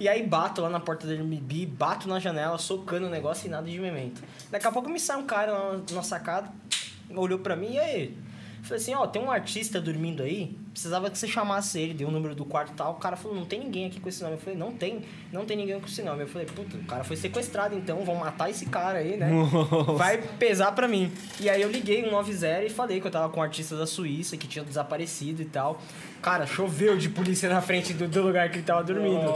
E 0.00 0.08
aí 0.08 0.26
bato 0.26 0.60
lá 0.60 0.68
na 0.68 0.80
porta 0.80 1.06
do 1.06 1.12
Airbnb, 1.12 1.66
bato 1.66 2.08
na 2.08 2.18
janela, 2.18 2.58
socando 2.58 3.06
o 3.06 3.10
negócio 3.10 3.46
e 3.46 3.50
nada 3.50 3.70
de 3.70 3.78
memento. 3.78 4.20
Daqui 4.50 4.66
a 4.66 4.72
pouco 4.72 4.88
me 4.88 4.98
sai 4.98 5.16
um 5.16 5.26
cara 5.26 5.52
lá 5.52 5.80
na 5.92 6.02
sacada, 6.02 6.50
olhou 7.10 7.38
pra 7.38 7.54
mim 7.54 7.74
e 7.74 7.78
aí? 7.78 8.16
Falei 8.62 8.82
assim, 8.82 8.94
ó, 8.94 9.06
tem 9.06 9.22
um 9.22 9.30
artista 9.30 9.80
dormindo 9.80 10.22
aí, 10.22 10.56
precisava 10.72 11.10
que 11.10 11.18
você 11.18 11.28
chamasse 11.28 11.78
ele, 11.78 11.94
deu 11.94 12.08
o 12.08 12.10
número 12.10 12.34
do 12.34 12.44
quarto 12.44 12.72
e 12.72 12.74
tal. 12.74 12.92
O 12.92 12.96
cara 12.96 13.16
falou, 13.16 13.36
não 13.36 13.44
tem 13.44 13.60
ninguém 13.60 13.86
aqui 13.86 14.00
com 14.00 14.08
esse 14.08 14.22
nome. 14.22 14.36
Eu 14.36 14.40
falei, 14.40 14.58
não 14.58 14.72
tem, 14.72 15.04
não 15.30 15.44
tem 15.44 15.56
ninguém 15.56 15.78
com 15.78 15.86
esse 15.86 16.02
nome. 16.02 16.22
Eu 16.22 16.28
falei, 16.28 16.46
puta, 16.46 16.76
o 16.76 16.84
cara 16.84 17.04
foi 17.04 17.16
sequestrado, 17.16 17.76
então 17.76 18.04
vão 18.04 18.16
matar 18.16 18.50
esse 18.50 18.66
cara 18.66 18.98
aí, 18.98 19.16
né? 19.16 19.30
Vai 19.96 20.18
pesar 20.18 20.72
pra 20.72 20.88
mim. 20.88 21.12
E 21.38 21.48
aí 21.48 21.60
eu 21.60 21.70
liguei 21.70 22.02
190 22.02 22.64
e 22.64 22.70
falei 22.70 23.00
que 23.00 23.06
eu 23.06 23.10
tava 23.10 23.28
com 23.32 23.40
um 23.40 23.42
artista 23.42 23.76
da 23.76 23.86
Suíça 23.86 24.36
que 24.36 24.48
tinha 24.48 24.64
desaparecido 24.64 25.42
e 25.42 25.46
tal. 25.46 25.80
Cara, 26.22 26.46
choveu 26.46 26.96
de 26.96 27.08
polícia 27.08 27.48
na 27.48 27.60
frente 27.60 27.92
do, 27.92 28.06
do 28.06 28.22
lugar 28.22 28.48
que 28.48 28.58
ele 28.58 28.64
tava 28.64 28.84
dormindo. 28.84 29.32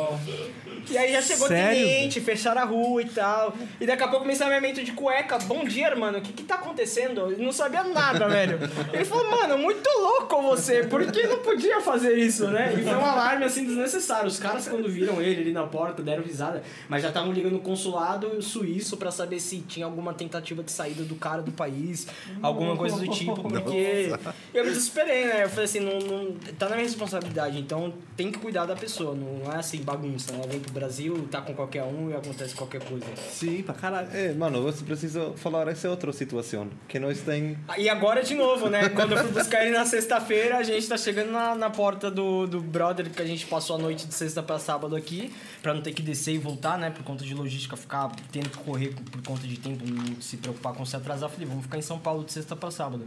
E 0.91 0.97
aí 0.97 1.13
já 1.13 1.21
chegou 1.21 1.49
Sério? 1.49 1.85
cliente, 1.85 2.21
fecharam 2.21 2.63
a 2.63 2.65
rua 2.65 3.03
e 3.03 3.07
tal. 3.07 3.55
E 3.81 3.87
daqui 3.87 4.03
a 4.03 4.09
pouco 4.09 4.25
me 4.25 4.37
movimento 4.39 4.85
de 4.85 4.93
cueca. 4.93 5.39
Bom 5.41 5.65
dia, 5.65 5.95
mano. 5.97 6.19
O 6.19 6.21
que 6.21 6.33
que 6.33 6.45
tá 6.45 6.55
acontecendo? 6.55 7.33
Eu 7.33 7.39
não 7.39 7.53
sabia 7.53 7.83
nada, 7.83 8.29
velho. 8.29 8.59
Ele 8.93 9.05
falou, 9.05 9.31
mano, 9.31 9.59
muito 9.59 9.89
louco 9.99 10.41
você. 10.43 10.85
Por 10.85 11.05
que 11.11 11.27
não 11.27 11.39
podia 11.39 11.81
fazer 11.81 12.17
isso, 12.17 12.47
né? 12.49 12.73
E 12.79 12.83
foi 12.83 12.95
um 12.95 13.05
alarme, 13.05 13.45
assim, 13.45 13.65
desnecessário. 13.65 14.29
Os 14.29 14.39
caras, 14.39 14.69
quando 14.69 14.89
viram 14.89 15.21
ele 15.21 15.41
ali 15.41 15.53
na 15.53 15.65
porta, 15.65 16.03
deram 16.03 16.23
risada. 16.23 16.63
Mas 16.89 17.03
já 17.03 17.09
estavam 17.09 17.33
ligando 17.33 17.57
o 17.57 17.61
consulado 17.61 18.41
suíço 18.41 18.97
pra 18.97 19.11
saber 19.11 19.41
se 19.41 19.61
tinha 19.61 19.87
alguma 19.87 20.15
tentativa 20.15 20.63
de 20.63 20.71
saída 20.71 21.03
do 21.03 21.17
cara 21.17 21.43
do 21.43 21.51
país. 21.51 22.07
Alguma 22.41 22.77
coisa 22.77 22.97
do 22.97 23.09
tipo. 23.09 23.43
Porque 23.49 24.13
eu 24.55 24.65
me 24.65 24.71
desesperei, 24.71 25.27
né? 25.27 25.45
Eu 25.45 25.49
falei 25.49 25.65
assim, 25.65 25.81
não, 25.81 25.99
não, 25.99 26.33
tá 26.59 26.69
na 26.69 26.76
minha 26.77 26.86
responsabilidade. 26.86 27.59
Então 27.59 27.93
tem 28.16 28.31
que 28.31 28.39
cuidar 28.39 28.66
da 28.66 28.77
pessoa. 28.77 29.15
Não 29.15 29.53
é 29.53 29.57
assim, 29.57 29.82
bagunça. 29.82 30.32
Ela 30.32 30.47
vem 30.47 30.61
pro 30.61 30.73
Brasil, 30.73 31.27
tá 31.31 31.40
com 31.40 31.55
qualquer 31.55 31.82
um 31.85 32.11
e 32.11 32.15
acontece 32.15 32.55
qualquer 32.55 32.82
coisa. 32.82 33.07
Sim, 33.31 33.62
pra 33.62 33.74
caralho. 33.74 34.09
É, 34.12 34.32
mano, 34.32 34.62
você 34.62 34.85
precisa 34.85 35.32
falar 35.36 35.69
essa 35.69 35.89
outra 35.90 36.12
situação. 36.12 36.69
Que 36.89 36.98
nós 36.98 37.20
tem. 37.20 37.59
E 37.77 37.89
agora 37.89 38.23
de 38.23 38.35
novo, 38.35 38.69
né? 38.69 38.89
Quando 38.90 39.12
eu 39.12 39.19
fui 39.19 39.32
buscar 39.32 39.65
ele 39.65 39.77
na 39.77 39.85
sexta-feira, 39.85 40.59
a 40.59 40.62
gente 40.62 40.86
tá 40.89 40.97
chegando 40.97 41.32
na, 41.32 41.55
na 41.55 41.70
porta 41.70 42.11
do, 42.11 42.47
do 42.47 42.61
brother 42.61 43.11
que 43.11 43.23
a 43.23 43.27
gente 43.27 43.47
passou 43.47 43.77
a 43.77 43.78
noite 43.78 44.07
de 44.07 44.15
sexta 44.15 44.43
pra 44.43 44.59
sábado 44.59 44.94
aqui, 44.94 45.32
pra 45.62 45.74
não 45.74 45.82
ter 45.82 45.93
que 45.93 46.03
descer 46.03 46.35
e 46.35 46.39
voltar, 46.39 46.78
né? 46.78 46.90
Por 46.90 47.03
conta 47.03 47.24
de 47.24 47.35
logística, 47.35 47.77
ficar 47.77 48.11
tendo 48.31 48.48
que 48.51 48.59
correr 48.59 48.94
por 49.11 49.23
conta 49.23 49.47
de 49.47 49.57
tempo, 49.59 49.85
não 49.86 50.20
se 50.20 50.36
preocupar 50.36 50.74
com 50.74 50.85
se 50.85 50.97
atrasar. 50.97 51.28
Falei, 51.28 51.47
vamos 51.47 51.65
ficar 51.65 51.78
em 51.78 51.82
São 51.82 51.98
Paulo 51.98 52.24
de 52.24 52.32
sexta 52.32 52.55
pra 52.55 52.70
sábado. 52.70 53.07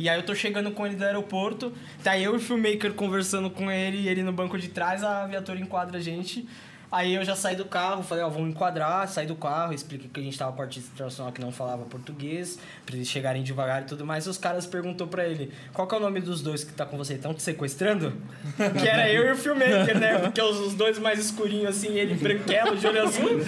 E 0.00 0.08
aí 0.08 0.18
eu 0.18 0.22
tô 0.22 0.34
chegando 0.34 0.70
com 0.70 0.86
ele 0.86 0.96
do 0.96 1.04
aeroporto, 1.04 1.74
tá 2.02 2.18
eu 2.18 2.32
e 2.32 2.36
o 2.38 2.40
filmmaker 2.40 2.94
conversando 2.94 3.50
com 3.50 3.70
ele 3.70 4.08
ele 4.08 4.22
no 4.22 4.32
banco 4.32 4.56
de 4.56 4.68
trás, 4.68 5.04
a 5.04 5.26
viatura 5.26 5.60
enquadra 5.60 5.98
a 5.98 6.00
gente. 6.00 6.48
Aí 6.92 7.14
eu 7.14 7.24
já 7.24 7.36
saí 7.36 7.54
do 7.54 7.64
carro, 7.64 8.02
falei, 8.02 8.24
ó, 8.24 8.28
vamos 8.28 8.50
enquadrar, 8.50 9.06
saí 9.06 9.24
do 9.24 9.36
carro, 9.36 9.72
expliquei 9.72 10.10
que 10.12 10.18
a 10.18 10.22
gente 10.24 10.36
tava 10.36 10.52
com 10.52 10.60
artista 10.60 10.90
internacional 10.92 11.32
que 11.32 11.40
não 11.40 11.52
falava 11.52 11.84
português, 11.84 12.58
pra 12.84 12.96
eles 12.96 13.06
chegarem 13.06 13.44
devagar 13.44 13.82
e 13.82 13.84
tudo 13.84 14.04
mais. 14.04 14.26
E 14.26 14.28
os 14.28 14.36
caras 14.36 14.66
perguntou 14.66 15.06
pra 15.06 15.24
ele, 15.24 15.52
qual 15.72 15.86
que 15.86 15.94
é 15.94 15.98
o 15.98 16.00
nome 16.00 16.20
dos 16.20 16.42
dois 16.42 16.64
que 16.64 16.72
tá 16.72 16.84
com 16.84 16.96
você? 16.98 17.14
Estão 17.14 17.32
te 17.32 17.42
sequestrando? 17.42 18.12
que 18.80 18.88
era 18.88 19.08
eu 19.08 19.28
e 19.28 19.30
o 19.30 19.36
filmmaker, 19.36 20.00
né? 20.00 20.18
Porque 20.18 20.42
os, 20.42 20.58
os 20.58 20.74
dois 20.74 20.98
mais 20.98 21.20
escurinhos, 21.20 21.76
assim, 21.76 21.96
ele 21.96 22.14
branquelo, 22.14 22.76
de 22.76 22.84
olho 22.84 23.02
azul. 23.02 23.38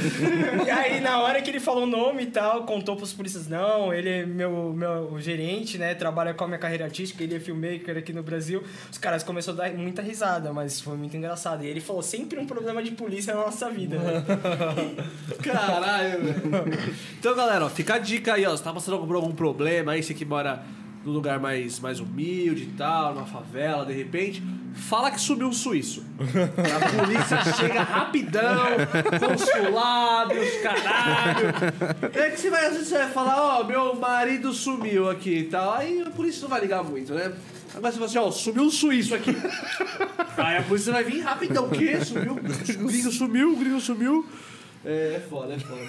e 0.65 0.71
aí, 0.71 1.01
na 1.01 1.21
hora 1.21 1.43
que 1.43 1.51
ele 1.51 1.59
falou 1.59 1.83
o 1.83 1.87
nome 1.87 2.23
e 2.23 2.27
tal, 2.27 2.63
contou 2.63 2.95
pros 2.95 3.13
polícias, 3.13 3.49
não, 3.49 3.93
ele 3.93 4.09
é 4.09 4.25
meu, 4.25 4.73
meu 4.73 5.21
gerente, 5.21 5.79
né? 5.79 5.97
Trabalha 5.97 6.33
com 6.33 6.45
a 6.45 6.47
minha 6.47 6.61
carreira 6.61 6.85
artística, 6.85 7.25
ele 7.25 7.35
é 7.35 7.41
filmmaker 7.41 7.97
aqui 7.99 8.13
no 8.13 8.23
Brasil. 8.23 8.63
Os 8.89 8.99
caras 8.99 9.25
começaram 9.25 9.59
a 9.59 9.69
dar 9.69 9.75
muita 9.75 10.01
risada, 10.01 10.53
mas 10.53 10.81
foi 10.81 10.97
muito 10.97 11.17
engraçado. 11.17 11.65
E 11.65 11.67
ele 11.67 11.81
falou, 11.81 12.03
sempre 12.03 12.39
um 12.39 12.47
problema 12.47 12.81
de 12.81 12.93
polícia 12.93 13.32
na 13.35 13.45
nossa 13.45 13.71
vida, 13.71 13.99
né? 13.99 14.25
Caralho, 15.43 16.23
velho. 16.23 16.79
Então, 17.19 17.35
galera, 17.35 17.67
ó, 17.67 17.69
fica 17.69 17.95
a 17.95 17.99
dica 17.99 18.35
aí, 18.35 18.47
ó. 18.47 18.51
Você 18.51 18.63
tá 18.63 18.73
passando 18.73 19.07
por 19.07 19.17
algum 19.17 19.33
problema 19.33 19.93
aí, 19.93 20.03
você 20.03 20.15
que 20.15 20.25
mora 20.25 20.63
num 21.05 21.13
lugar 21.13 21.41
mais, 21.41 21.81
mais 21.81 22.01
humilde 22.01 22.65
e 22.65 22.75
tal, 22.77 23.15
numa 23.15 23.27
favela, 23.27 23.85
de 23.85 23.93
repente, 23.93 24.43
fala 24.75 25.11
que 25.11 25.21
sumiu 25.21 25.49
um 25.49 25.53
suíço. 25.53 26.05
A 26.21 27.05
polícia 27.05 27.43
chega 27.55 27.83
rapidão, 27.83 28.67
consulados, 29.19 30.49
caralho. 30.63 31.49
É 32.15 32.31
que 32.31 32.41
você 32.41 32.51
vai, 32.51 32.67
às 32.67 32.73
vezes 32.75 32.89
você 32.89 32.99
vai 32.99 33.11
falar, 33.11 33.61
ó, 33.61 33.65
meu 33.65 33.95
marido 33.97 34.53
sumiu 34.53 35.11
aqui 35.11 35.39
e 35.39 35.45
tal. 35.45 35.75
Aí 35.75 36.03
a 36.03 36.11
polícia 36.11 36.43
não 36.43 36.49
vai 36.49 36.61
ligar 36.61 36.85
muito, 36.85 37.13
né? 37.15 37.33
Agora 37.75 37.93
você 37.93 37.99
fala 37.99 38.07
assim, 38.07 38.19
ó, 38.19 38.31
sumiu 38.31 38.65
um 38.65 38.71
suíço 38.71 39.15
aqui. 39.15 39.31
Aí 40.37 40.57
a 40.59 40.63
polícia 40.63 40.93
vai 40.93 41.05
vir 41.05 41.21
rapidão. 41.21 41.67
O 41.67 41.71
quê? 41.71 42.05
Sumiu? 42.05 42.35
O 42.35 42.87
gringo 42.87 43.13
sumiu, 43.13 43.53
o 43.53 43.57
gringo 43.57 43.81
sumiu. 43.81 44.27
É, 44.85 45.15
é 45.17 45.21
foda, 45.21 45.55
é 45.55 45.59
foda. 45.59 45.81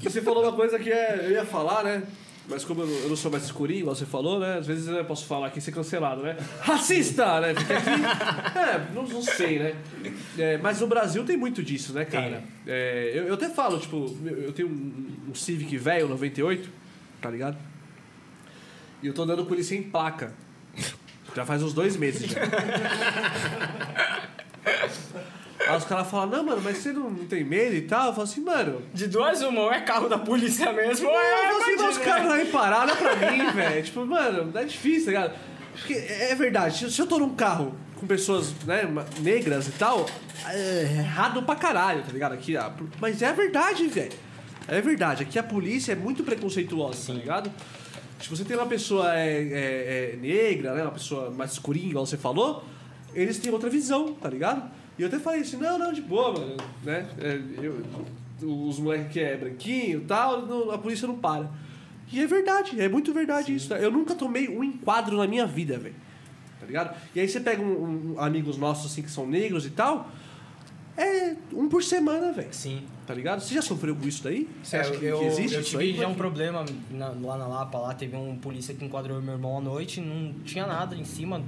E 0.00 0.08
você 0.08 0.20
falou 0.20 0.42
uma 0.42 0.52
coisa 0.52 0.78
que 0.78 0.90
é, 0.90 1.26
eu 1.26 1.30
ia 1.30 1.44
falar, 1.44 1.84
né? 1.84 2.02
Mas 2.50 2.64
como 2.64 2.82
eu 2.82 2.86
não, 2.86 2.94
eu 2.94 3.08
não 3.10 3.16
sou 3.16 3.30
mais 3.30 3.44
escurinho, 3.44 3.80
igual 3.80 3.94
você 3.94 4.04
fallo, 4.04 4.40
né? 4.40 4.58
Às 4.58 4.66
vezes 4.66 4.88
eu 4.88 5.04
posso 5.04 5.24
falar 5.24 5.46
aqui 5.46 5.60
e 5.60 5.62
ser 5.62 5.70
cancelado, 5.70 6.22
né? 6.22 6.36
Racista, 6.60 7.40
né? 7.40 7.54
Porque 7.54 7.72
aqui... 7.72 7.90
É, 8.58 8.94
não, 8.94 9.04
não 9.04 9.22
sei, 9.22 9.58
né? 9.60 9.74
É, 10.36 10.58
mas 10.58 10.80
no 10.80 10.88
Brasil 10.88 11.24
tem 11.24 11.36
muito 11.36 11.62
disso, 11.62 11.92
né, 11.92 12.04
cara? 12.04 12.42
É, 12.66 13.12
eu, 13.14 13.24
eu 13.28 13.34
até 13.34 13.48
falo, 13.48 13.78
tipo, 13.78 14.16
eu 14.24 14.50
eu 14.50 14.52
tenho 14.52 14.68
um, 14.68 15.30
um 15.30 15.34
Civic 15.34 15.76
velho, 15.76 16.08
98, 16.08 16.68
tá 17.20 17.30
ligado? 17.30 17.56
E 19.02 19.06
eu 19.06 19.14
tô 19.14 19.22
andando 19.22 19.46
com 19.46 19.54
ele 19.54 19.62
sem 19.62 19.82
placa. 19.82 20.34
Já 21.34 21.46
faz 21.46 21.62
uns 21.62 21.72
dois 21.72 21.96
meses 21.96 22.28
já. 22.30 22.40
Aí 25.68 25.76
os 25.76 25.84
caras 25.84 26.10
falam, 26.10 26.26
não, 26.28 26.44
mano, 26.44 26.60
mas 26.64 26.78
você 26.78 26.92
não, 26.92 27.10
não 27.10 27.26
tem 27.26 27.44
medo 27.44 27.74
e 27.76 27.82
tal? 27.82 28.08
Eu 28.08 28.12
falo 28.12 28.24
assim, 28.24 28.40
mano. 28.40 28.82
De 28.92 29.06
duas, 29.06 29.40
uma, 29.42 29.60
ou 29.60 29.72
é 29.72 29.80
carro 29.80 30.08
da 30.08 30.18
polícia 30.18 30.72
mesmo, 30.72 31.06
ou 31.08 31.14
Eu 31.14 31.20
é 31.20 31.48
falo 31.48 31.62
assim, 31.62 31.76
mas 31.76 31.96
os 31.96 32.02
caras 32.02 32.24
não 32.24 32.32
olha 32.80 32.96
pra 32.96 33.30
mim, 33.30 33.50
velho. 33.52 33.82
Tipo, 33.84 34.04
mano, 34.06 34.58
é 34.58 34.64
difícil, 34.64 35.04
tá 35.06 35.10
ligado? 35.20 35.38
Porque 35.74 35.94
é 35.94 36.34
verdade, 36.34 36.90
se- 36.90 36.98
eu 37.00 37.06
tô 37.06 37.18
num 37.18 37.34
carro 37.34 37.74
com 37.96 38.06
pessoas 38.06 38.52
né, 38.66 38.82
negras 39.20 39.68
e 39.68 39.72
tal, 39.72 40.06
é 40.48 40.82
errado 40.98 41.42
pra 41.42 41.54
caralho, 41.54 42.02
tá 42.02 42.12
ligado? 42.12 42.32
Aqui, 42.32 42.56
ah, 42.56 42.72
mas 43.00 43.22
é 43.22 43.32
verdade, 43.32 43.86
velho. 43.86 44.12
É 44.66 44.80
verdade, 44.80 45.22
aqui 45.22 45.38
a 45.38 45.42
polícia 45.42 45.92
é 45.92 45.96
muito 45.96 46.24
preconceituosa, 46.24 47.12
tá 47.12 47.18
ligado? 47.18 47.50
Se 48.20 48.28
você 48.28 48.44
tem 48.44 48.56
uma 48.56 48.66
pessoa 48.66 49.14
é, 49.16 49.30
é- 49.42 50.12
é 50.12 50.16
negra, 50.20 50.74
né, 50.74 50.82
uma 50.82 50.92
pessoa 50.92 51.30
mais 51.30 51.52
escurinha, 51.52 51.88
igual 51.90 52.04
você 52.06 52.16
falou, 52.16 52.64
eles 53.14 53.38
têm 53.38 53.52
outra 53.52 53.70
visão, 53.70 54.12
tá 54.14 54.28
ligado? 54.28 54.70
E 54.98 55.02
eu 55.02 55.08
até 55.08 55.18
falei 55.18 55.40
assim, 55.40 55.56
não, 55.56 55.78
não, 55.78 55.92
de 55.92 56.02
boa, 56.02 56.32
mano, 56.32 56.56
né? 56.84 57.08
É, 57.18 57.40
eu- 57.62 57.82
os 58.42 58.78
moleques 58.78 59.12
que 59.12 59.20
é 59.20 59.36
branquinho 59.36 59.98
e 60.00 60.04
tal, 60.04 60.46
não- 60.46 60.70
a 60.70 60.78
polícia 60.78 61.06
não 61.08 61.16
para. 61.16 61.50
E 62.12 62.20
é 62.20 62.26
verdade, 62.26 62.80
é 62.80 62.88
muito 62.88 63.12
verdade 63.12 63.54
isso. 63.54 63.72
né? 63.72 63.82
Eu 63.84 63.90
nunca 63.90 64.14
tomei 64.14 64.48
um 64.48 64.62
enquadro 64.64 65.16
na 65.16 65.26
minha 65.26 65.46
vida, 65.46 65.78
velho. 65.78 65.94
Tá 66.58 66.66
ligado? 66.66 66.96
E 67.14 67.20
aí 67.20 67.28
você 67.28 67.40
pega 67.40 67.62
um, 67.62 68.14
um- 68.16 68.20
amigos 68.20 68.56
nossos 68.58 68.90
assim 68.92 69.02
que 69.02 69.10
são 69.10 69.26
negros 69.26 69.64
e 69.64 69.70
tal, 69.70 70.10
é 70.96 71.34
um 71.52 71.68
por 71.68 71.82
semana, 71.82 72.32
velho. 72.32 72.48
Sim. 72.52 72.82
Tá 73.06 73.14
ligado? 73.14 73.40
Você 73.40 73.54
já 73.54 73.62
sofreu 73.62 73.96
com 73.96 74.06
isso 74.06 74.22
daí? 74.22 74.48
Você 74.62 74.76
É, 74.76 74.80
acha 74.80 74.90
que, 74.96 75.04
eu, 75.04 75.18
que 75.18 75.24
existe 75.26 75.54
eu 75.54 75.60
isso 75.62 75.70
tive 75.70 75.82
aí? 75.82 75.96
já 75.96 76.06
um 76.06 76.14
problema 76.14 76.64
na- 76.90 77.08
lá 77.20 77.36
na 77.36 77.46
Lapa, 77.48 77.78
lá 77.78 77.92
teve 77.94 78.16
um 78.16 78.36
polícia 78.36 78.72
que 78.74 78.84
enquadrou 78.84 79.20
meu 79.20 79.34
irmão 79.34 79.58
à 79.58 79.60
noite, 79.60 80.00
não 80.00 80.32
tinha 80.44 80.66
nada 80.66 80.94
em 80.94 81.04
cima. 81.04 81.42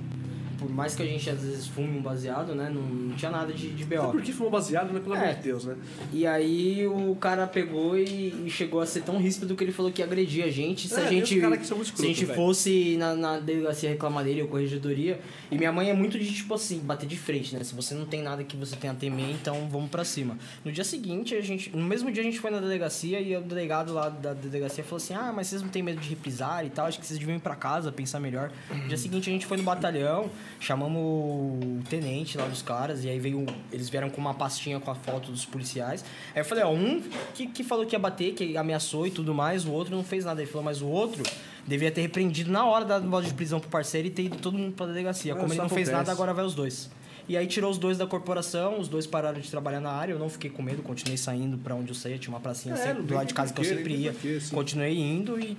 Por 0.63 0.71
mais 0.71 0.95
que 0.95 1.03
a 1.03 1.07
gente 1.07 1.29
às 1.29 1.41
vezes 1.43 1.67
fume 1.67 1.99
um 1.99 2.03
baseado, 2.03 2.55
né? 2.55 2.71
Não, 2.73 2.83
não 2.83 3.17
tinha 3.17 3.31
nada 3.31 3.53
de, 3.53 3.71
de 3.71 3.85
Até 3.85 3.99
BO. 3.99 4.13
porque 4.13 4.33
fumou 4.33 4.51
baseado, 4.51 4.93
né? 4.93 5.01
Pelo 5.01 5.15
amor 5.15 5.27
É. 5.27 5.35
de 5.35 5.43
Deus, 5.43 5.65
né? 5.65 5.77
E 6.13 6.27
aí 6.27 6.87
o 6.87 7.15
cara 7.17 7.47
pegou 7.47 7.97
e, 7.99 8.45
e 8.47 8.51
chegou 8.51 8.81
a 8.81 8.87
ser 8.87 9.03
tão 9.03 9.19
ríspido 9.19 9.55
que 9.55 9.65
ele 9.65 9.73
falou 9.73 9.91
que 9.93 10.01
ia 10.01 10.07
agredir 10.07 10.45
a 10.45 10.51
gente. 10.51 10.89
Se 10.89 10.95
É, 10.95 11.05
a 11.05 11.09
gente, 11.11 11.35
que 11.35 11.41
muito 11.47 11.65
se 11.67 11.73
a 12.05 12.07
gente 12.07 12.21
escroto, 12.23 12.35
fosse 12.35 12.97
na, 12.97 13.15
na 13.15 13.39
delegacia 13.39 13.91
reclamar 13.91 14.25
dele 14.25 14.43
ou 14.43 14.49
corregedoria. 14.49 15.21
E 15.51 15.57
minha 15.59 15.73
mãe 15.73 15.91
é 15.91 15.95
muito 15.95 16.19
de 16.19 16.33
tipo 16.33 16.55
assim, 16.55 16.79
bater 16.79 17.07
de 17.09 17.17
frente, 17.17 17.55
né? 17.55 17.63
Se 17.65 17.75
você 17.75 17.95
não 17.95 18.05
tem 18.07 18.23
nada 18.23 18.43
que 18.45 18.57
você 18.57 18.77
tenha 18.77 18.93
a 18.93 18.97
temer, 18.97 19.31
então 19.31 19.69
vamos 19.71 19.91
pra 19.91 20.05
cima. 20.05 20.37
No 20.65 20.71
dia 20.73 20.85
seguinte, 20.85 21.35
a 21.35 21.41
gente. 21.41 21.71
No 21.77 21.85
mesmo 21.85 22.11
dia 22.11 22.23
a 22.23 22.25
gente 22.25 22.39
foi 22.41 22.51
na 22.51 22.59
delegacia 22.59 23.21
e 23.21 23.37
o 23.37 23.41
delegado 23.41 23.93
lá 23.93 24.09
da 24.09 24.33
delegacia 24.33 24.83
falou 24.85 24.97
assim: 24.99 25.15
Ah, 25.15 25.33
mas 25.35 25.49
vocês 25.49 25.63
não 25.63 25.69
têm 25.69 25.83
medo 25.83 26.01
de 26.01 26.09
reprisar 26.09 26.65
e 26.65 26.71
tal, 26.71 26.87
acho 26.87 26.99
que 27.01 27.07
vocês 27.07 27.19
deviam 27.19 27.37
ir 27.37 27.41
pra 27.41 27.55
casa, 27.57 27.91
pensar 27.93 28.21
melhor. 28.21 28.51
No 28.71 28.89
dia 28.89 28.97
seguinte 28.97 29.29
a 29.29 29.33
gente 29.33 29.47
foi 29.47 29.57
no 29.57 29.63
batalhão, 29.63 30.31
chamamos 30.61 31.01
o 31.01 31.81
tenente 31.89 32.37
lá 32.39 32.47
dos 32.47 32.63
caras, 32.63 33.05
e 33.05 33.09
aí 33.09 33.19
veio. 33.19 33.45
Eles 33.73 33.89
vieram 33.89 34.09
com 34.11 34.21
uma 34.21 34.35
pastinha 34.35 34.79
com 34.81 34.91
a 34.91 34.95
foto 34.95 35.31
dos 35.31 35.45
policiais. 35.45 36.05
Aí 36.35 36.41
eu 36.41 36.45
falei, 36.45 36.65
ó, 36.65 36.71
um 36.73 37.03
que, 37.35 37.47
que 37.47 37.63
falou 37.65 37.85
que 37.87 37.95
ia 37.95 37.99
bater, 37.99 38.35
que 38.35 38.57
ameaçou 38.57 39.07
e 39.07 39.11
tudo 39.11 39.35
mais, 39.35 39.65
o 39.65 39.71
outro 39.73 39.95
não 39.95 40.05
fez 40.05 40.25
nada. 40.25 40.41
Ele 40.43 40.51
falou, 40.51 40.65
mas 40.65 40.81
o 40.83 40.87
outro 40.87 41.23
devia 41.67 41.91
ter 41.91 42.03
repreendido 42.03 42.51
na 42.51 42.65
hora 42.65 42.85
da 42.85 42.99
voz 42.99 43.27
de 43.27 43.35
prisão 43.35 43.61
pro 43.61 43.69
parceiro 43.69 44.09
e 44.09 44.11
ter 44.11 44.25
ido 44.25 44.37
todo 44.39 44.57
mundo 44.59 44.75
pra 44.75 44.87
delegacia. 44.87 45.33
Ah, 45.33 45.37
Como 45.37 45.53
ele 45.53 45.59
não 45.61 45.69
fez 45.69 45.89
acontece. 45.89 45.93
nada, 45.93 46.13
agora 46.13 46.33
vai 46.35 46.45
os 46.45 46.55
dois. 46.55 46.91
E 47.29 47.37
aí 47.37 47.47
tirou 47.47 47.71
os 47.71 47.79
dois 47.79 47.97
da 47.97 48.05
corporação, 48.07 48.81
os 48.81 48.89
dois 48.89 49.07
pararam 49.07 49.41
de 49.41 49.49
trabalhar 49.49 49.81
na 49.81 49.91
área, 49.93 50.13
eu 50.13 50.19
não 50.19 50.29
fiquei 50.29 50.51
com 50.51 50.61
medo, 50.61 50.83
continuei 50.83 51.17
saindo 51.17 51.57
pra 51.57 51.73
onde 51.73 51.91
eu 51.91 51.95
saía, 51.95 52.19
tinha 52.19 52.35
uma 52.35 52.41
pracinha 52.41 52.75
É, 52.75 52.79
sempre 52.79 53.05
do 53.05 53.15
lado 53.15 53.29
de 53.29 53.33
casa 53.33 53.55
que 53.55 53.61
eu 53.61 53.65
sempre 53.65 53.95
ia. 53.95 54.15
Continuei 54.53 54.99
indo 54.99 55.39
e 55.39 55.57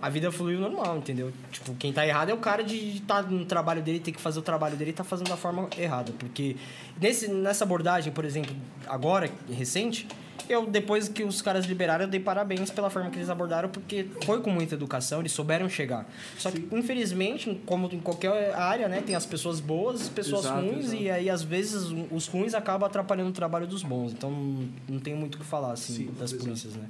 a 0.00 0.08
vida 0.10 0.30
fluiu 0.30 0.60
normal, 0.60 0.98
entendeu? 0.98 1.32
Tipo, 1.50 1.74
quem 1.74 1.92
tá 1.92 2.06
errado 2.06 2.30
é 2.30 2.34
o 2.34 2.38
cara 2.38 2.62
de 2.62 2.96
estar 2.96 3.22
no 3.30 3.44
trabalho 3.44 3.82
dele, 3.82 4.00
ter 4.00 4.12
que 4.12 4.20
fazer 4.20 4.38
o 4.38 4.42
trabalho 4.42 4.76
dele 4.76 4.90
e 4.90 4.94
tá 4.94 5.04
fazendo 5.04 5.28
da 5.28 5.36
forma 5.36 5.68
errada. 5.78 6.12
Porque 6.18 6.56
nesse, 7.00 7.28
nessa 7.28 7.64
abordagem, 7.64 8.12
por 8.12 8.24
exemplo, 8.24 8.54
agora, 8.86 9.30
recente, 9.50 10.06
eu, 10.48 10.66
depois 10.66 11.08
que 11.08 11.22
os 11.24 11.40
caras 11.40 11.64
liberaram, 11.64 12.04
eu 12.04 12.10
dei 12.10 12.20
parabéns 12.20 12.70
pela 12.70 12.90
forma 12.90 13.08
que 13.08 13.16
eles 13.16 13.30
abordaram, 13.30 13.68
porque 13.68 14.06
foi 14.24 14.42
com 14.42 14.50
muita 14.50 14.74
educação, 14.74 15.20
eles 15.20 15.32
souberam 15.32 15.68
chegar. 15.68 16.06
Só 16.38 16.50
que, 16.50 16.68
infelizmente, 16.72 17.60
como 17.64 17.88
em 17.90 18.00
qualquer 18.00 18.54
área, 18.54 18.88
né, 18.88 19.00
tem 19.00 19.14
as 19.14 19.24
pessoas 19.24 19.58
boas, 19.60 20.02
as 20.02 20.08
pessoas 20.08 20.44
Exato, 20.44 20.60
ruins, 20.60 20.84
exato. 20.86 21.02
e 21.02 21.10
aí, 21.10 21.30
às 21.30 21.42
vezes, 21.42 21.84
os 22.10 22.26
ruins 22.26 22.52
acabam 22.52 22.86
atrapalhando 22.86 23.30
o 23.30 23.32
trabalho 23.32 23.66
dos 23.66 23.82
bons. 23.82 24.12
Então, 24.12 24.30
não, 24.30 24.68
não 24.86 25.00
tem 25.00 25.14
muito 25.14 25.36
o 25.36 25.38
que 25.38 25.44
falar, 25.44 25.72
assim, 25.72 25.94
Sim, 25.94 26.10
das 26.18 26.30
exato. 26.32 26.44
polícias, 26.44 26.74
né? 26.74 26.84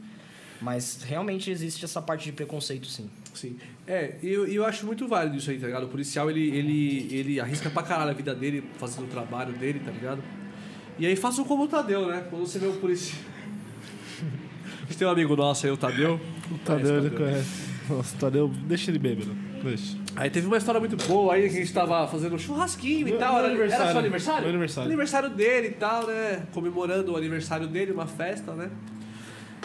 Mas 0.60 1.02
realmente 1.04 1.50
existe 1.50 1.84
essa 1.84 2.00
parte 2.00 2.24
de 2.24 2.32
preconceito, 2.32 2.86
sim. 2.86 3.10
Sim. 3.34 3.56
É, 3.86 4.14
e 4.22 4.28
eu, 4.30 4.46
eu 4.46 4.64
acho 4.64 4.86
muito 4.86 5.06
válido 5.06 5.36
isso 5.36 5.50
aí, 5.50 5.58
tá 5.58 5.66
ligado? 5.66 5.84
O 5.84 5.88
policial, 5.88 6.30
ele, 6.30 6.48
ele, 6.56 7.08
ele 7.14 7.40
arrisca 7.40 7.68
pra 7.68 7.82
caralho 7.82 8.10
a 8.10 8.14
vida 8.14 8.34
dele, 8.34 8.64
fazendo 8.78 9.04
o 9.04 9.08
trabalho 9.08 9.52
dele, 9.52 9.80
tá 9.84 9.90
ligado? 9.90 10.22
E 10.98 11.06
aí 11.06 11.16
façam 11.16 11.44
como 11.44 11.64
o 11.64 11.68
Tadeu, 11.68 12.06
né? 12.06 12.24
Quando 12.30 12.46
você 12.46 12.58
vê 12.58 12.66
o 12.66 12.74
policial... 12.74 13.20
A 14.84 14.86
gente 14.86 14.98
tem 14.98 15.06
um 15.08 15.10
amigo 15.10 15.34
nosso 15.34 15.64
aí, 15.66 15.72
o 15.72 15.76
Tadeu. 15.76 16.20
O 16.50 16.58
Tadeu, 16.58 16.98
ele 16.98 17.10
conhece. 17.10 17.70
Nossa, 17.88 18.14
o 18.14 18.18
Tadeu, 18.18 18.48
deixa 18.48 18.90
ele 18.90 18.98
bêbado. 18.98 19.34
Deixa. 19.62 19.96
Aí 20.14 20.28
teve 20.30 20.46
uma 20.46 20.58
história 20.58 20.78
muito 20.78 20.96
boa 21.08 21.34
aí 21.34 21.48
que 21.48 21.56
a 21.56 21.60
gente 21.60 21.72
tava 21.72 22.06
fazendo 22.06 22.34
um 22.34 22.38
churrasquinho 22.38 23.08
e 23.08 23.10
Meu- 23.10 23.18
tal. 23.18 23.32
meu 23.34 23.38
Era, 23.40 23.48
aniversário. 23.48 23.82
era 23.82 23.90
seu 23.92 23.98
aniversário? 24.00 24.40
Meu 24.42 24.50
aniversário. 24.50 24.88
Aniversário 24.88 25.30
dele 25.30 25.68
e 25.68 25.70
tal, 25.72 26.06
né? 26.06 26.42
Comemorando 26.52 27.12
o 27.12 27.16
aniversário 27.16 27.66
dele, 27.66 27.92
uma 27.92 28.06
festa, 28.06 28.52
né? 28.52 28.70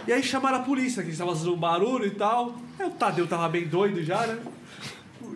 E 0.09 0.11
aí 0.11 0.23
chamaram 0.23 0.57
a 0.57 0.61
polícia, 0.61 1.03
que 1.03 1.09
a 1.09 1.11
gente 1.11 1.19
tava 1.19 1.35
fazendo 1.35 1.53
um 1.53 1.57
barulho 1.57 2.07
e 2.07 2.09
tal. 2.09 2.55
Aí 2.79 2.87
o 2.87 2.89
Tadeu 2.89 3.27
tava 3.27 3.47
bem 3.47 3.67
doido 3.67 4.03
já, 4.03 4.25
né? 4.25 4.39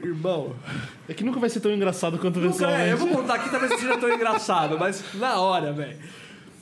Irmão. 0.03 0.55
É 1.07 1.13
que 1.13 1.23
nunca 1.23 1.39
vai 1.39 1.47
ser 1.47 1.59
tão 1.59 1.71
engraçado 1.71 2.17
quanto 2.17 2.39
Nunca, 2.39 2.71
é, 2.71 2.91
eu 2.91 2.97
vou 2.97 3.09
contar 3.09 3.35
aqui, 3.35 3.51
talvez 3.51 3.71
não 3.71 3.77
seja 3.77 3.97
tão 3.99 4.11
engraçado, 4.11 4.79
mas 4.79 5.03
na 5.13 5.39
hora, 5.39 5.71
velho. 5.71 5.99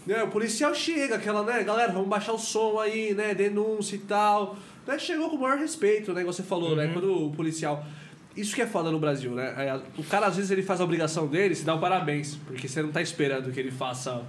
Né, 0.06 0.22
o 0.24 0.28
policial 0.28 0.76
chega, 0.76 1.16
aquela, 1.16 1.42
né, 1.42 1.64
galera, 1.64 1.94
vamos 1.94 2.10
baixar 2.10 2.34
o 2.34 2.38
som 2.38 2.80
aí, 2.80 3.14
né, 3.14 3.34
denúncia 3.34 3.96
e 3.96 4.00
tal. 4.00 4.58
Né, 4.86 5.00
chegou 5.00 5.30
com 5.30 5.38
o 5.38 5.42
maior 5.42 5.58
respeito, 5.58 6.12
né, 6.12 6.22
você 6.26 6.44
falou, 6.44 6.76
né, 6.76 6.90
quando 6.92 7.28
o 7.28 7.32
policial... 7.32 7.86
Isso 8.36 8.54
que 8.54 8.62
é 8.62 8.68
foda 8.68 8.92
no 8.92 9.00
Brasil, 9.00 9.32
né? 9.32 9.82
O 9.98 10.04
cara, 10.04 10.26
às 10.26 10.36
vezes, 10.36 10.52
ele 10.52 10.64
faz 10.64 10.82
a 10.82 10.84
obrigação 10.84 11.28
dele, 11.28 11.56
se 11.56 11.64
dá 11.64 11.76
um 11.76 11.80
parabéns, 11.80 12.36
porque 12.48 12.68
você 12.68 12.82
não 12.82 12.90
tá 12.90 13.02
esperando 13.02 13.52
que 13.52 13.60
ele 13.60 13.72
faça 13.72 14.22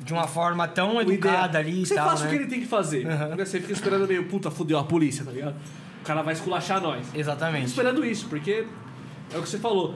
De 0.00 0.12
uma 0.12 0.26
forma 0.26 0.66
tão 0.68 1.00
educada 1.00 1.58
ali 1.58 1.82
e 1.82 1.86
Você 1.86 1.94
tal, 1.94 2.08
faça 2.10 2.24
né? 2.24 2.28
o 2.28 2.30
que 2.32 2.36
ele 2.38 2.46
tem 2.46 2.60
que 2.60 2.66
fazer. 2.66 3.04
né? 3.04 3.34
Você 3.38 3.60
fica 3.60 3.72
esperando 3.72 4.06
meio, 4.06 4.24
puta, 4.26 4.50
fudeu 4.50 4.78
a 4.78 4.84
polícia, 4.84 5.24
tá 5.24 5.30
ligado? 5.32 5.56
O 6.00 6.04
cara 6.04 6.22
vai 6.22 6.32
esculachar 6.34 6.80
nós. 6.80 7.06
Exatamente. 7.14 7.66
esperando 7.66 8.04
isso, 8.04 8.26
porque 8.28 8.64
é 9.32 9.36
o 9.38 9.42
que 9.42 9.48
você 9.48 9.58
falou. 9.58 9.94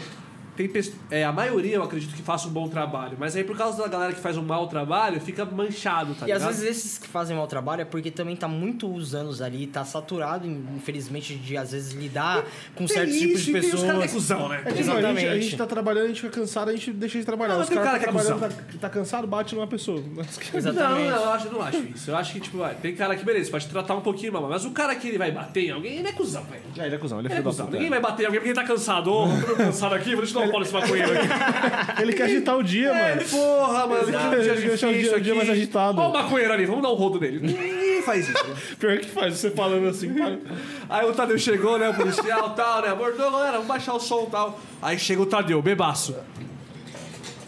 Tem 0.56 0.70
é, 1.10 1.24
a 1.24 1.32
maioria, 1.32 1.76
eu 1.76 1.82
acredito 1.82 2.14
que 2.14 2.22
faça 2.22 2.46
um 2.46 2.50
bom 2.50 2.68
trabalho, 2.68 3.16
mas 3.18 3.34
aí 3.34 3.42
por 3.42 3.56
causa 3.56 3.82
da 3.82 3.88
galera 3.88 4.12
que 4.12 4.20
faz 4.20 4.36
um 4.36 4.42
mau 4.42 4.66
trabalho, 4.66 5.20
fica 5.20 5.44
manchado, 5.44 6.14
tá 6.14 6.28
E 6.28 6.32
às 6.32 6.42
ligado? 6.42 6.54
vezes 6.56 6.76
esses 6.76 6.98
que 6.98 7.08
fazem 7.08 7.36
mau 7.36 7.46
trabalho 7.46 7.82
é 7.82 7.84
porque 7.84 8.10
também 8.10 8.36
tá 8.36 8.46
muitos 8.46 9.14
anos 9.14 9.40
ali, 9.40 9.66
tá 9.66 9.84
saturado, 9.84 10.46
infelizmente, 10.46 11.34
de 11.36 11.56
às 11.56 11.72
vezes 11.72 11.92
lidar 11.92 12.44
com 12.74 12.86
certos 12.86 13.16
tipos 13.18 13.40
isso 13.40 13.44
de 13.44 13.56
e 13.56 13.60
tem 13.60 13.74
os 13.74 13.82
caras 13.82 13.98
é 13.98 14.02
pessoas. 14.02 14.22
cuzão, 14.24 14.48
né? 14.48 14.62
É 14.64 14.70
não, 14.70 14.70
a, 14.70 14.74
gente, 14.74 14.90
a 14.90 14.98
Exatamente. 14.98 15.42
gente 15.42 15.56
tá 15.56 15.66
trabalhando, 15.66 16.04
a 16.04 16.08
gente 16.08 16.20
fica 16.20 16.40
cansado, 16.40 16.68
a 16.68 16.72
gente 16.72 16.92
deixa 16.92 17.18
de 17.18 17.24
trabalhar. 17.24 17.54
Não, 17.54 17.62
Os 17.62 17.68
tem 17.68 17.78
caras 17.78 17.90
cara 17.92 17.98
tá 17.98 18.12
que 18.12 18.18
é 18.18 18.22
trabalhando, 18.22 18.56
tá, 18.56 18.78
tá 18.80 18.88
cansado, 18.90 19.26
bate 19.26 19.54
numa 19.54 19.66
pessoa. 19.66 20.02
Exatamente. 20.52 20.74
Não, 20.74 21.16
não, 21.16 21.22
eu, 21.24 21.30
acho, 21.32 21.50
não 21.50 21.62
acho 21.62 21.78
isso. 21.94 22.10
Eu 22.10 22.16
acho 22.16 22.32
que, 22.34 22.40
tipo, 22.40 22.58
vai, 22.58 22.74
tem 22.74 22.94
cara 22.94 23.16
que, 23.16 23.24
beleza, 23.24 23.50
pode 23.50 23.66
tratar 23.68 23.94
um 23.94 24.00
pouquinho 24.00 24.32
mas 24.32 24.64
o 24.64 24.70
cara 24.70 24.94
que 24.94 25.08
ele 25.08 25.18
vai 25.18 25.30
bater 25.30 25.66
em 25.66 25.70
alguém, 25.70 25.98
ele 25.98 26.08
é 26.08 26.12
cuzão, 26.12 26.44
velho. 26.44 26.62
É, 26.78 26.86
ele 26.86 26.94
é 26.94 26.98
cuzão, 26.98 27.18
ele 27.18 27.28
é 27.28 27.30
Ele 27.32 27.40
é 27.40 27.42
cuzão. 27.42 27.70
Ninguém 27.70 27.90
vai 27.90 28.00
bater 28.00 28.22
em 28.22 28.26
alguém 28.26 28.40
porque 28.40 28.50
ele 28.50 28.60
tá 28.60 28.64
cansado. 28.64 29.12
Ô, 29.12 29.26
tô 29.46 29.56
cansado 29.56 29.94
aqui, 29.94 30.14
vou 30.14 30.26
dar 30.26 30.40
um 30.40 30.51
maconheiro 30.72 31.12
aqui. 31.12 31.28
Ele 32.02 32.12
quer 32.12 32.24
agitar 32.24 32.56
o 32.56 32.62
dia, 32.62 32.88
É, 32.90 33.14
mano. 33.14 33.28
porra, 33.28 33.86
mano. 33.86 34.08
Exato. 34.08 34.34
Ele 34.34 34.60
deixa 34.68 34.88
o 34.88 34.92
dia- 34.92 35.16
o 35.16 35.20
dia 35.20 35.34
mais 35.34 35.50
agitado. 35.50 36.00
Ó 36.00 36.08
o 36.08 36.12
maconheiro 36.12 36.52
ali, 36.52 36.66
vamos 36.66 36.82
dar 36.82 36.90
um 36.90 36.94
rodo 36.94 37.18
nele. 37.20 37.40
Ninguém 37.40 38.02
faz 38.02 38.28
isso. 38.28 38.46
né? 38.48 38.54
Pior 38.78 38.98
que 38.98 39.08
faz, 39.08 39.36
você 39.38 39.50
falando 39.50 39.88
assim. 39.88 40.10
Aí 40.88 41.06
o 41.06 41.12
Tadeu 41.12 41.38
chegou, 41.38 41.78
né? 41.78 41.88
O 41.88 41.94
policial 41.94 42.50
e 42.52 42.56
tal, 42.56 42.82
né? 42.82 42.88
Abordou, 42.88 43.30
galera, 43.30 43.52
vamos 43.52 43.66
baixar 43.66 43.94
o 43.94 44.00
som 44.00 44.24
e 44.28 44.30
tal. 44.30 44.60
Aí 44.80 44.98
chega 44.98 45.22
o 45.22 45.26
Tadeu, 45.26 45.60
bebaço. 45.62 46.14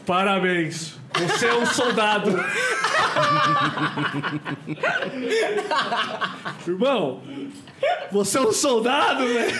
Parabéns. 0.06 0.94
Você 1.16 1.46
é 1.46 1.54
um 1.54 1.66
soldado. 1.66 2.30
Irmão, 6.66 7.22
você 8.10 8.38
é 8.38 8.40
um 8.40 8.52
soldado, 8.52 9.24
velho. 9.26 9.54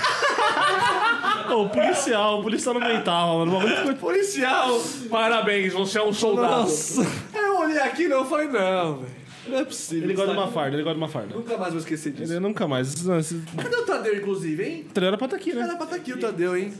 Ô, 1.51 1.63
o 1.65 1.69
policial, 1.69 2.41
o 2.41 2.43
policial 2.43 2.75
não 2.75 2.83
aguentava, 2.87 3.33
mano. 3.39 3.53
O 3.57 3.61
bagulho 3.61 3.77
ficou- 3.77 3.95
Policial, 4.15 4.81
parabéns, 5.11 5.73
você 5.73 5.99
é 5.99 6.03
um 6.03 6.13
soldado. 6.13 6.63
Nossa. 6.63 7.07
Eu 7.35 7.59
olhei 7.59 7.79
aqui 7.79 8.03
e 8.05 8.11
eu 8.11 8.25
falei, 8.25 8.49
não, 8.49 8.97
velho. 8.99 9.15
Não 9.47 9.59
é 9.59 9.65
possível. 9.65 10.05
Ele 10.05 10.15
gosta 10.15 10.33
de 10.33 10.39
uma 10.39 10.49
farda, 10.49 10.75
ele 10.77 10.83
gosta 10.83 10.95
de 10.97 11.03
uma 11.03 11.09
farda. 11.09 11.35
Nunca 11.35 11.59
mais 11.59 11.73
vou 11.73 11.79
esquecer 11.81 12.13
disso. 12.13 12.33
Ele 12.33 12.41
nunca 12.41 12.67
mais. 12.67 13.05
Não, 13.05 13.19
esse 13.19 13.43
Cadê 13.57 13.77
o 13.77 13.85
Tadeu, 13.85 14.17
inclusive, 14.17 14.65
hein? 14.65 14.87
trem 14.95 15.09
era 15.09 15.19
pra 15.19 15.27
estar 15.27 15.37
aqui, 15.37 15.53
né? 15.53 15.63
Era 15.63 15.77
pra 15.77 15.85
estar 15.85 15.97
aqui 15.97 16.13
o 16.15 16.19
Tadeu, 16.19 16.57
hein? 16.57 16.73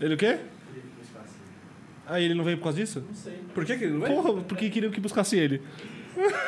Ele 0.00 0.14
o 0.14 0.16
quê? 0.16 0.38
Aí 2.06 2.24
ele 2.24 2.34
não 2.34 2.44
veio 2.44 2.56
por 2.58 2.64
causa 2.64 2.78
disso? 2.78 3.04
Por 3.54 3.64
que, 3.64 3.76
que 3.76 3.84
ele 3.84 3.94
não 3.94 4.00
veio? 4.00 4.14
Porra, 4.22 4.40
porque 4.42 4.68
queriam 4.70 4.90
que 4.92 5.00
buscasse 5.00 5.36
ele. 5.38 5.62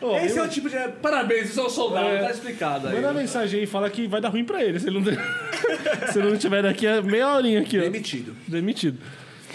Ô, 0.00 0.16
Esse 0.18 0.38
é 0.38 0.42
eu- 0.42 0.44
o 0.44 0.48
tipo 0.48 0.68
de. 0.68 0.76
Parabéns, 1.00 1.48
você 1.50 1.60
é 1.60 1.62
um 1.62 1.70
soldado, 1.70 2.06
É. 2.08 2.18
tá 2.24 2.30
explicado 2.30 2.88
aí. 2.88 2.94
Manda 2.96 3.08
uma 3.08 3.20
mensagem 3.20 3.60
aí 3.60 3.64
e 3.64 3.66
fala 3.66 3.88
que 3.88 4.06
vai 4.06 4.20
dar 4.20 4.28
ruim 4.28 4.44
pra 4.44 4.62
ele 4.62 4.78
se 4.78 4.86
ele 4.88 4.98
não, 5.00 5.04
se 6.12 6.18
ele 6.18 6.30
não 6.30 6.36
tiver 6.36 6.62
daqui 6.62 6.86
a 6.86 7.00
meia 7.00 7.28
horinha 7.34 7.60
aqui, 7.60 7.78
ó. 7.78 7.82
Demitido. 7.82 8.36
Demitido. 8.46 8.98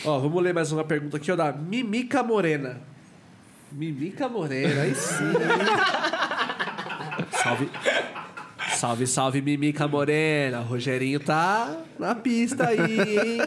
Ó, 0.03 0.17
vamos 0.17 0.41
ler 0.41 0.53
mais 0.53 0.71
uma 0.71 0.83
pergunta 0.83 1.17
aqui, 1.17 1.31
ó, 1.31 1.35
da 1.35 1.51
Mimica 1.51 2.23
Morena. 2.23 2.81
Mimica 3.71 4.27
Morena, 4.27 4.81
aí 4.81 4.95
sim. 4.95 5.25
salve. 7.43 7.69
Salve, 8.71 9.07
salve, 9.07 9.41
Mimica 9.41 9.87
Morena. 9.87 10.61
O 10.61 10.63
Rogerinho 10.63 11.19
tá 11.19 11.77
na 11.99 12.15
pista 12.15 12.67
aí, 12.67 12.79
hein? 12.79 13.41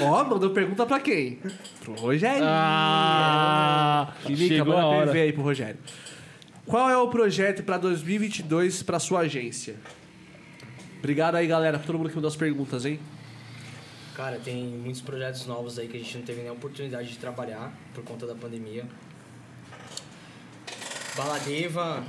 Ó, 0.00 0.24
mandou 0.24 0.50
pergunta 0.50 0.84
pra 0.86 1.00
quem? 1.00 1.38
Pro 1.82 1.94
Rogerinho. 1.94 2.44
Ah, 2.46 4.12
Mimica, 4.24 4.54
chegou 4.56 4.76
a 4.76 4.86
hora. 4.86 5.06
PV 5.06 5.20
aí 5.20 5.32
pro 5.32 5.42
Rogério. 5.42 5.78
Qual 6.66 6.88
é 6.88 6.96
o 6.96 7.08
projeto 7.08 7.62
pra 7.62 7.76
2022 7.78 8.82
pra 8.82 8.98
sua 8.98 9.20
agência? 9.20 9.76
Obrigado 10.98 11.34
aí, 11.34 11.46
galera, 11.46 11.78
por 11.78 11.86
todo 11.86 11.98
mundo 11.98 12.08
que 12.08 12.16
mandou 12.16 12.28
as 12.28 12.36
perguntas, 12.36 12.86
hein? 12.86 12.98
Cara, 14.16 14.38
tem 14.38 14.64
muitos 14.64 15.02
projetos 15.02 15.44
novos 15.46 15.78
aí 15.78 15.88
que 15.88 15.96
a 15.96 16.00
gente 16.00 16.16
não 16.16 16.24
teve 16.24 16.40
nem 16.40 16.48
a 16.48 16.52
oportunidade 16.52 17.08
de 17.08 17.18
trabalhar 17.18 17.72
por 17.92 18.02
conta 18.04 18.26
da 18.26 18.34
pandemia. 18.34 18.86
Baladeva, 21.16 22.02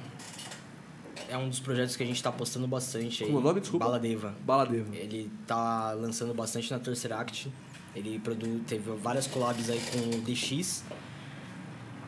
é 1.27 1.38
um 1.38 1.49
dos 1.49 1.59
projetos 1.59 1.95
que 1.95 2.03
a 2.03 2.05
gente 2.05 2.22
tá 2.22 2.31
postando 2.31 2.67
bastante 2.67 3.23
aí. 3.23 3.30
Como 3.30 3.39
é 3.39 3.41
o 3.41 3.43
nome? 3.43 3.59
Desculpa. 3.59 3.85
Baladeva. 3.85 4.35
Baladeva. 4.41 4.95
Ele 4.95 5.30
tá 5.45 5.91
lançando 5.93 6.33
bastante 6.33 6.72
na 6.72 6.80
Tesseract. 6.80 7.51
Ele 7.95 8.19
produ... 8.19 8.59
teve 8.67 8.91
várias 8.91 9.25
collabs 9.25 9.69
aí 9.69 9.82
com 9.91 10.17
o 10.17 10.22
DX, 10.22 10.83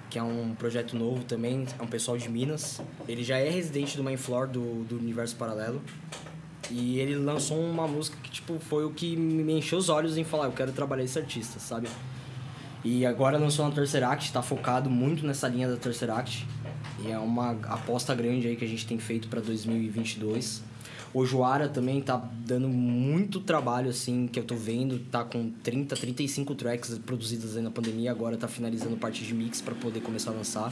que 0.09 0.19
é 0.19 0.24
um 0.24 0.53
projeto 0.56 0.95
novo 0.95 1.24
também, 1.24 1.66
é 1.80 1.82
um 1.82 1.88
pessoal 1.88 2.17
de 2.17 2.30
Minas. 2.30 2.82
Ele 3.07 3.24
já 3.24 3.38
é 3.38 3.49
residente 3.49 3.95
do 3.95 4.03
main 4.03 4.17
floor 4.17 4.48
do, 4.48 4.83
do 4.83 4.98
Universo 4.98 5.35
Paralelo. 5.35 5.82
E 6.69 6.99
ele 6.99 7.16
lançou 7.16 7.57
uma 7.59 7.88
música 7.88 8.17
que, 8.22 8.30
tipo, 8.30 8.59
foi 8.59 8.85
o 8.85 8.91
que 8.91 9.16
me 9.16 9.53
encheu 9.53 9.77
os 9.77 9.88
olhos 9.88 10.17
em 10.17 10.24
falar, 10.24 10.45
eu 10.45 10.51
quero 10.51 10.74
trabalhar 10.74 11.03
esse 11.03 11.17
artista, 11.17 11.59
sabe? 11.59 11.88
E 12.83 13.06
agora 13.06 13.38
lançou 13.38 13.67
na 13.67 13.74
Tesseract, 13.74 14.32
tá 14.32 14.41
focado 14.41 14.90
muito 14.90 15.25
nessa 15.25 15.48
linha 15.48 15.67
da 15.67 15.77
Tesseract. 15.77 16.45
E 16.99 17.11
é 17.11 17.17
uma 17.17 17.51
aposta 17.51 18.14
grande 18.14 18.48
aí 18.48 18.56
que 18.56 18.66
a 18.66 18.67
gente 18.67 18.85
tem 18.85 18.99
feito 18.99 19.27
para 19.27 19.40
2022. 19.40 20.64
O 21.13 21.25
Joara 21.25 21.69
também 21.69 22.01
tá 22.01 22.17
dando 22.45 22.67
muito 22.67 23.39
trabalho, 23.39 23.89
assim, 23.89 24.27
que 24.27 24.39
eu 24.39 24.43
tô 24.43 24.55
vendo. 24.55 24.99
Tá 25.09 25.23
com 25.23 25.51
30, 25.63 25.95
35 25.95 26.55
tracks 26.55 26.97
produzidas 26.99 27.55
aí 27.55 27.63
na 27.63 27.71
pandemia. 27.71 28.11
Agora 28.11 28.37
tá 28.37 28.47
finalizando 28.47 28.97
parte 28.97 29.23
de 29.23 29.33
mix 29.33 29.61
para 29.61 29.73
poder 29.75 30.01
começar 30.01 30.31
a 30.31 30.33
lançar. 30.33 30.69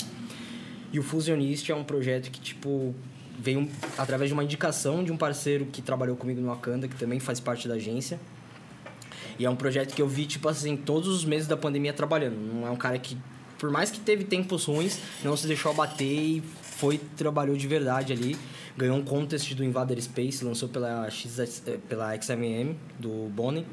E 0.91 0.99
o 0.99 1.03
Fusionist 1.03 1.69
é 1.72 1.75
um 1.75 1.83
projeto 1.83 2.30
que, 2.30 2.39
tipo, 2.39 2.93
veio 3.39 3.69
através 3.97 4.30
de 4.30 4.33
uma 4.33 4.43
indicação 4.43 5.03
de 5.03 5.11
um 5.11 5.17
parceiro 5.17 5.65
que 5.65 5.81
trabalhou 5.81 6.15
comigo 6.15 6.41
no 6.41 6.47
Wakanda, 6.47 6.88
que 6.88 6.95
também 6.95 7.19
faz 7.19 7.39
parte 7.39 7.67
da 7.67 7.75
agência. 7.75 8.19
E 9.38 9.45
é 9.45 9.49
um 9.49 9.55
projeto 9.55 9.93
que 9.93 10.01
eu 10.01 10.07
vi, 10.07 10.25
tipo 10.25 10.47
assim, 10.47 10.77
todos 10.77 11.09
os 11.09 11.25
meses 11.25 11.47
da 11.47 11.57
pandemia 11.57 11.91
trabalhando. 11.91 12.35
Não 12.35 12.67
é 12.67 12.72
um 12.72 12.77
cara 12.77 12.97
que, 12.97 13.17
por 13.57 13.69
mais 13.69 13.91
que 13.91 13.99
teve 13.99 14.23
tempos 14.23 14.65
ruins, 14.65 14.99
não 15.23 15.35
se 15.35 15.47
deixou 15.47 15.72
abater 15.72 16.07
e 16.07 16.43
foi, 16.76 17.00
trabalhou 17.16 17.56
de 17.56 17.68
verdade 17.68 18.12
ali. 18.12 18.36
Ganhou 18.78 18.98
um 18.98 19.04
contest 19.04 19.54
do 19.54 19.64
Invader 19.64 20.02
Space, 20.02 20.44
lançou 20.44 20.68
pela, 20.68 21.10
X, 21.10 21.64
pela 21.88 22.20
XMM, 22.22 22.76
do 23.00 23.30
Bonnie. 23.30 23.66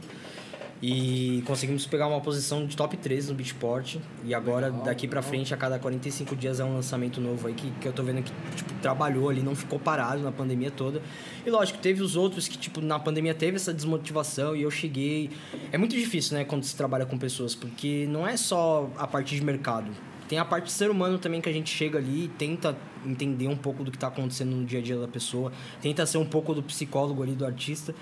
E 0.81 1.45
conseguimos 1.47 1.87
pegar 1.87 2.09
uma 2.09 2.21
posição 2.21 2.67
de 2.67 2.77
top 2.77 2.97
3 2.97 3.29
no 3.29 3.35
Beatport. 3.35 3.97
E 4.25 4.35
agora, 4.35 4.71
daqui 4.71 5.07
pra 5.07 5.23
frente, 5.23 5.55
a 5.55 5.57
cada 5.57 5.79
45 5.79 6.35
dias 6.35 6.59
é 6.59 6.65
um 6.65 6.75
lançamento 6.75 7.21
novo 7.21 7.47
aí 7.47 7.55
que, 7.55 7.71
que 7.73 7.87
eu 7.87 7.93
tô 7.93 8.03
vendo 8.03 8.23
que, 8.23 8.33
tipo, 8.57 8.73
trabalhou 8.81 9.29
ali, 9.29 9.43
não 9.43 9.55
ficou 9.55 9.79
parado 9.79 10.23
na 10.23 10.33
pandemia 10.33 10.73
toda. 10.73 11.01
E 11.47 11.51
lógico, 11.51 11.79
teve 11.79 12.03
os 12.03 12.17
outros 12.17 12.49
que, 12.49 12.59
tipo, 12.59 12.81
na 12.81 12.99
pandemia 12.99 13.35
teve 13.35 13.57
essa 13.57 13.73
desmotivação 13.73 14.57
e 14.57 14.63
eu 14.63 14.71
cheguei. 14.73 15.31
É 15.71 15.79
muito 15.79 15.95
difícil, 15.95 16.37
né, 16.37 16.45
quando 16.45 16.65
se 16.65 16.77
trabalha 16.77 17.07
com 17.07 17.17
pessoas, 17.17 17.55
porque 17.55 18.07
não 18.09 18.27
é 18.27 18.37
só 18.37 18.91
a 18.97 19.07
parte 19.07 19.37
de 19.37 19.45
mercado. 19.45 19.91
Tem 20.33 20.39
a 20.39 20.47
parte 20.47 20.73
ser 20.73 20.91
humano 20.91 21.19
também 21.19 21.43
que 21.43 21.49
a 21.51 21.53
gente 21.53 21.69
chega 21.69 21.99
ali 21.99 22.25
e 22.25 22.29
tenta 22.29 22.75
entender 23.05 23.49
um 23.49 23.57
pouco 23.57 23.85
do 23.85 23.91
que 23.91 23.99
está 23.99 24.07
acontecendo 24.07 24.57
no 24.57 24.65
dia 24.65 24.79
a 24.79 24.83
dia 24.83 24.97
da 24.97 25.07
pessoa, 25.07 25.53
tenta 25.83 26.07
ser 26.07 26.17
um 26.17 26.25
pouco 26.25 26.55
do 26.55 26.63
psicólogo 26.63 27.23
ali 27.23 27.33
do 27.33 27.45
artista, 27.45 27.95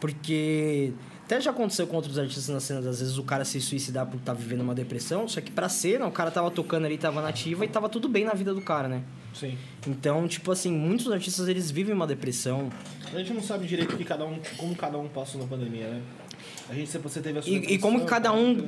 porque 0.00 0.94
até 1.26 1.38
já 1.38 1.50
aconteceu 1.50 1.86
com 1.86 1.96
outros 1.96 2.18
artistas 2.18 2.48
na 2.48 2.60
cena, 2.60 2.78
às 2.78 3.00
vezes 3.00 3.18
o 3.18 3.22
cara 3.22 3.44
se 3.44 3.60
suicidar 3.60 4.06
por 4.06 4.16
estar 4.16 4.32
tá 4.34 4.40
vivendo 4.40 4.62
uma 4.62 4.74
depressão, 4.74 5.28
só 5.28 5.38
que 5.42 5.50
pra 5.50 5.68
cena 5.68 6.06
o 6.06 6.10
cara 6.10 6.30
tava 6.30 6.50
tocando 6.50 6.86
ali, 6.86 6.96
tava 6.96 7.20
nativa 7.20 7.62
e 7.66 7.68
tava 7.68 7.90
tudo 7.90 8.08
bem 8.08 8.24
na 8.24 8.32
vida 8.32 8.54
do 8.54 8.62
cara, 8.62 8.88
né? 8.88 9.02
Sim. 9.34 9.58
Então, 9.86 10.26
tipo 10.26 10.50
assim, 10.50 10.72
muitos 10.72 11.12
artistas 11.12 11.46
eles 11.46 11.70
vivem 11.70 11.94
uma 11.94 12.06
depressão. 12.06 12.70
A 13.12 13.18
gente 13.18 13.34
não 13.34 13.42
sabe 13.42 13.66
direito 13.66 13.98
que 13.98 14.04
cada 14.06 14.24
um, 14.24 14.40
como 14.56 14.74
cada 14.74 14.96
um 14.96 15.08
passou 15.08 15.38
na 15.42 15.46
pandemia, 15.46 15.88
né? 15.88 16.02
A 16.70 16.74
gente 16.74 16.96
você 16.96 17.20
teve 17.20 17.38
a 17.38 17.42
sua 17.42 17.52
E, 17.52 17.74
e 17.74 17.78
como 17.78 18.02
cada 18.06 18.32
um 18.32 18.66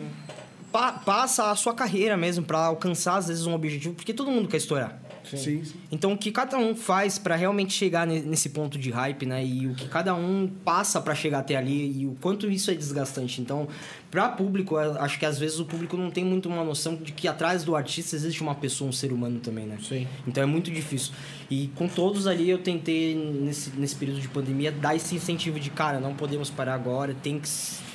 pa- 0.72 0.92
passa 0.92 1.50
a 1.50 1.56
sua 1.56 1.74
carreira 1.74 2.16
mesmo 2.16 2.44
pra 2.44 2.58
alcançar 2.66 3.16
às 3.16 3.28
vezes 3.28 3.46
um 3.46 3.54
objetivo, 3.54 3.94
porque 3.94 4.12
todo 4.14 4.30
mundo 4.30 4.48
quer 4.48 4.56
estourar. 4.58 5.00
Sim, 5.24 5.36
sim. 5.62 5.74
Então, 5.92 6.14
o 6.14 6.16
que 6.16 6.32
cada 6.32 6.56
um 6.56 6.74
faz 6.74 7.18
pra 7.18 7.36
realmente 7.36 7.74
chegar 7.74 8.06
ne- 8.06 8.20
nesse 8.22 8.48
ponto 8.48 8.78
de 8.78 8.88
hype, 8.90 9.26
né? 9.26 9.44
E 9.44 9.66
o 9.66 9.74
que 9.74 9.86
cada 9.86 10.14
um 10.14 10.50
passa 10.64 11.02
pra 11.02 11.14
chegar 11.14 11.40
até 11.40 11.54
ali 11.54 12.00
e 12.00 12.06
o 12.06 12.16
quanto 12.18 12.50
isso 12.50 12.70
é 12.70 12.74
desgastante. 12.74 13.38
Então, 13.38 13.68
pra 14.10 14.30
público, 14.30 14.78
eu 14.78 14.98
acho 15.02 15.18
que 15.18 15.26
às 15.26 15.38
vezes 15.38 15.58
o 15.60 15.66
público 15.66 15.98
não 15.98 16.10
tem 16.10 16.24
muito 16.24 16.48
uma 16.48 16.64
noção 16.64 16.96
de 16.96 17.12
que 17.12 17.28
atrás 17.28 17.62
do 17.62 17.76
artista 17.76 18.16
existe 18.16 18.40
uma 18.40 18.54
pessoa, 18.54 18.88
um 18.88 18.92
ser 18.92 19.12
humano 19.12 19.38
também, 19.38 19.66
né? 19.66 19.76
Sim. 19.86 20.06
Então 20.26 20.42
é 20.42 20.46
muito 20.46 20.70
difícil. 20.70 21.12
E 21.50 21.68
com 21.74 21.86
todos 21.88 22.26
ali 22.26 22.48
eu 22.48 22.56
tentei, 22.58 23.14
nesse, 23.14 23.68
nesse 23.76 23.96
período 23.96 24.20
de 24.22 24.28
pandemia, 24.28 24.72
dar 24.72 24.96
esse 24.96 25.14
incentivo 25.14 25.60
de, 25.60 25.68
cara, 25.68 26.00
não 26.00 26.14
podemos 26.14 26.48
parar 26.48 26.72
agora, 26.72 27.14
tem 27.22 27.38
que 27.38 27.48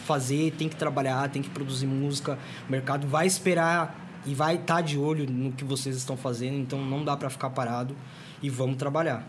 fazer, 0.04 0.52
tem 0.52 0.70
que 0.70 0.76
trabalhar, 0.76 1.30
tem 1.30 1.42
que 1.42 1.50
produzir 1.50 1.88
música. 1.88 2.38
O 2.68 2.72
mercado 2.72 3.08
vai 3.08 3.26
esperar 3.26 4.22
e 4.26 4.34
vai 4.34 4.56
estar 4.56 4.82
de 4.82 4.98
olho 4.98 5.30
no 5.30 5.52
que 5.52 5.64
vocês 5.64 5.96
estão 5.96 6.16
fazendo, 6.16 6.58
então 6.58 6.84
não 6.84 7.04
dá 7.04 7.18
pra 7.18 7.30
ficar 7.30 7.50
parado 7.50 7.96
e 8.42 8.50
vamos 8.50 8.78
trabalhar. 8.78 9.28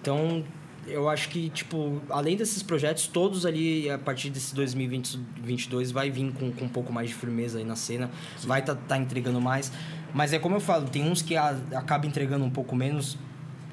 Então, 0.00 0.44
eu 0.86 1.08
acho 1.08 1.28
que, 1.28 1.50
tipo, 1.50 2.00
além 2.08 2.36
desses 2.36 2.62
projetos, 2.62 3.06
todos 3.06 3.44
ali, 3.44 3.90
a 3.90 3.98
partir 3.98 4.30
desse 4.30 4.54
2022, 4.54 5.90
vai 5.90 6.10
vir 6.10 6.32
com, 6.32 6.50
com 6.50 6.64
um 6.64 6.68
pouco 6.68 6.92
mais 6.92 7.08
de 7.08 7.14
firmeza 7.14 7.58
aí 7.58 7.64
na 7.64 7.76
cena, 7.76 8.10
vai 8.44 8.60
estar 8.60 8.74
tá, 8.74 8.96
entregando 8.96 9.40
mais. 9.40 9.70
Mas 10.14 10.32
é 10.32 10.38
como 10.38 10.56
eu 10.56 10.60
falo, 10.60 10.88
tem 10.88 11.06
uns 11.08 11.20
que 11.20 11.36
a, 11.36 11.56
acaba 11.74 12.06
entregando 12.06 12.44
um 12.44 12.50
pouco 12.50 12.74
menos, 12.74 13.18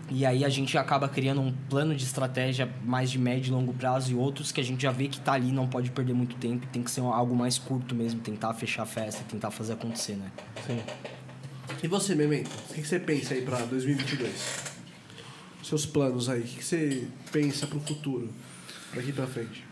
e 0.10 0.26
aí 0.26 0.46
a 0.46 0.50
gente 0.50 0.78
acaba 0.78 1.10
criando 1.10 1.42
um 1.42 1.52
plano 1.70 1.96
de 1.96 2.04
estratégia 2.04 2.70
mais 2.84 3.10
de 3.10 3.18
médio 3.18 3.50
e 3.50 3.52
longo 3.52 3.74
prazo, 3.74 4.12
e 4.12 4.16
outros 4.16 4.52
que 4.52 4.62
a 4.62 4.64
gente 4.64 4.84
já 4.84 4.92
vê 4.92 5.08
que 5.08 5.20
tá 5.20 5.34
ali, 5.34 5.52
não 5.52 5.68
pode 5.68 5.90
perder 5.92 6.14
muito 6.14 6.36
tempo, 6.36 6.68
tem 6.68 6.84
que 6.84 6.92
ser 6.92 7.02
algo 7.02 7.36
mais 7.36 7.58
curto 7.58 7.96
mesmo, 7.96 8.20
tentar 8.20 8.54
fechar 8.54 8.84
a 8.84 8.86
festa, 8.86 9.24
tentar 9.28 9.50
fazer 9.50 9.74
acontecer, 9.74 10.16
né? 10.16 10.32
Sim. 10.68 10.80
E 11.82 11.88
você, 11.88 12.14
Memento? 12.14 12.52
O 12.70 12.74
que 12.74 12.86
você 12.86 13.00
pensa 13.00 13.34
aí 13.34 13.42
pra 13.42 13.58
2022? 13.66 14.76
Seus 15.64 15.86
planos 15.86 16.30
aí, 16.30 16.42
o 16.42 16.44
que 16.44 16.64
você 16.64 17.08
pensa 17.32 17.66
pro 17.66 17.80
futuro, 17.80 18.30
daqui 18.94 19.12
pra 19.12 19.26
frente? 19.26 19.66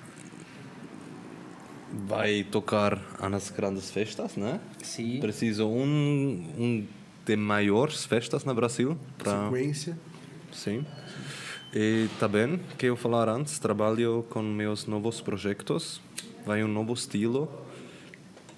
Vai 2.07 2.43
tocar 2.43 2.99
nas 3.29 3.51
grandes 3.51 3.91
festas, 3.91 4.35
né? 4.35 4.59
Sim. 4.81 5.19
Preciso 5.19 5.67
um, 5.67 6.51
um 6.57 6.87
de 7.23 7.35
maiores 7.35 8.03
festas 8.05 8.43
no 8.43 8.55
Brasil. 8.55 8.97
Pra... 9.19 9.45
Sequência. 9.45 9.97
Sim. 10.53 10.85
E 11.73 12.07
também, 12.19 12.59
que 12.77 12.85
eu 12.85 12.95
falar 12.95 13.27
antes, 13.27 13.57
trabalho 13.57 14.25
com 14.29 14.41
meus 14.41 14.85
novos 14.85 15.19
projetos. 15.19 15.99
Vai 16.45 16.63
um 16.63 16.67
novo 16.67 16.93
estilo. 16.93 17.49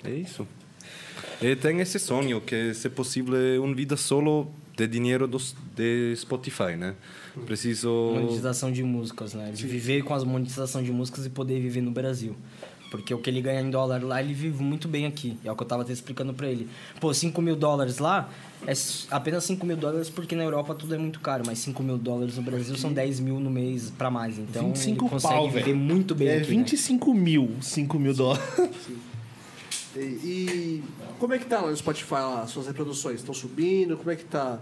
É 0.03 0.11
isso. 0.11 0.47
E 1.41 1.55
tem 1.55 1.79
esse 1.79 1.97
sonho 1.99 2.41
que, 2.41 2.73
se 2.73 2.89
possível, 2.89 3.63
uma 3.63 3.73
vida 3.73 3.95
solo 3.95 4.51
de 4.75 4.87
dinheiro 4.87 5.27
dos, 5.27 5.55
de 5.75 6.13
Spotify, 6.15 6.75
né? 6.77 6.95
Preciso... 7.45 7.89
Monetização 8.15 8.71
de 8.71 8.83
músicas, 8.83 9.33
né? 9.33 9.51
De 9.51 9.65
viver 9.65 10.03
com 10.03 10.13
as 10.13 10.23
monetização 10.23 10.83
de 10.83 10.91
músicas 10.91 11.25
e 11.25 11.29
poder 11.29 11.59
viver 11.61 11.81
no 11.81 11.91
Brasil. 11.91 12.35
Porque 12.91 13.13
o 13.13 13.17
que 13.17 13.29
ele 13.29 13.41
ganha 13.41 13.61
em 13.61 13.69
dólar 13.69 14.03
lá, 14.03 14.21
ele 14.21 14.33
vive 14.33 14.61
muito 14.63 14.87
bem 14.87 15.05
aqui. 15.05 15.37
É 15.43 15.51
o 15.51 15.55
que 15.55 15.63
eu 15.63 15.67
tava 15.67 15.81
até 15.81 15.91
explicando 15.91 16.33
pra 16.33 16.47
ele. 16.47 16.69
Pô, 16.99 17.13
5 17.13 17.41
mil 17.41 17.55
dólares 17.55 17.97
lá 17.97 18.29
é 18.67 18.73
apenas 19.11 19.43
5 19.43 19.65
mil 19.65 19.77
dólares 19.77 20.09
porque 20.09 20.35
na 20.35 20.43
Europa 20.43 20.73
tudo 20.75 20.95
é 20.95 20.97
muito 20.97 21.19
caro. 21.19 21.43
Mas 21.45 21.59
5 21.59 21.81
mil 21.83 21.97
dólares 21.97 22.37
no 22.37 22.43
Brasil 22.43 22.75
são 22.77 22.91
10 22.93 23.19
mil 23.19 23.39
no 23.39 23.49
mês 23.49 23.91
pra 23.97 24.09
mais. 24.09 24.37
Então 24.39 24.67
25 24.67 25.03
ele 25.05 25.09
consegue 25.11 25.33
pau, 25.33 25.47
viver 25.49 25.63
velho. 25.65 25.77
muito 25.77 26.15
bem 26.15 26.27
É 26.27 26.37
aqui. 26.37 26.51
né? 26.55 26.57
25 26.63 27.13
mil, 27.13 27.51
5 27.61 27.99
mil 27.99 28.13
dólares. 28.13 28.43
E, 29.95 29.99
e 29.99 30.83
como 31.19 31.33
é 31.33 31.37
que 31.39 31.45
tá 31.45 31.61
lá 31.61 31.69
no 31.69 31.77
Spotify 31.77 32.13
lá, 32.15 32.45
suas 32.47 32.67
reproduções? 32.67 33.19
Estão 33.19 33.33
subindo? 33.33 33.95
Como 33.95 34.11
é 34.11 34.15
que 34.15 34.25
tá 34.25 34.59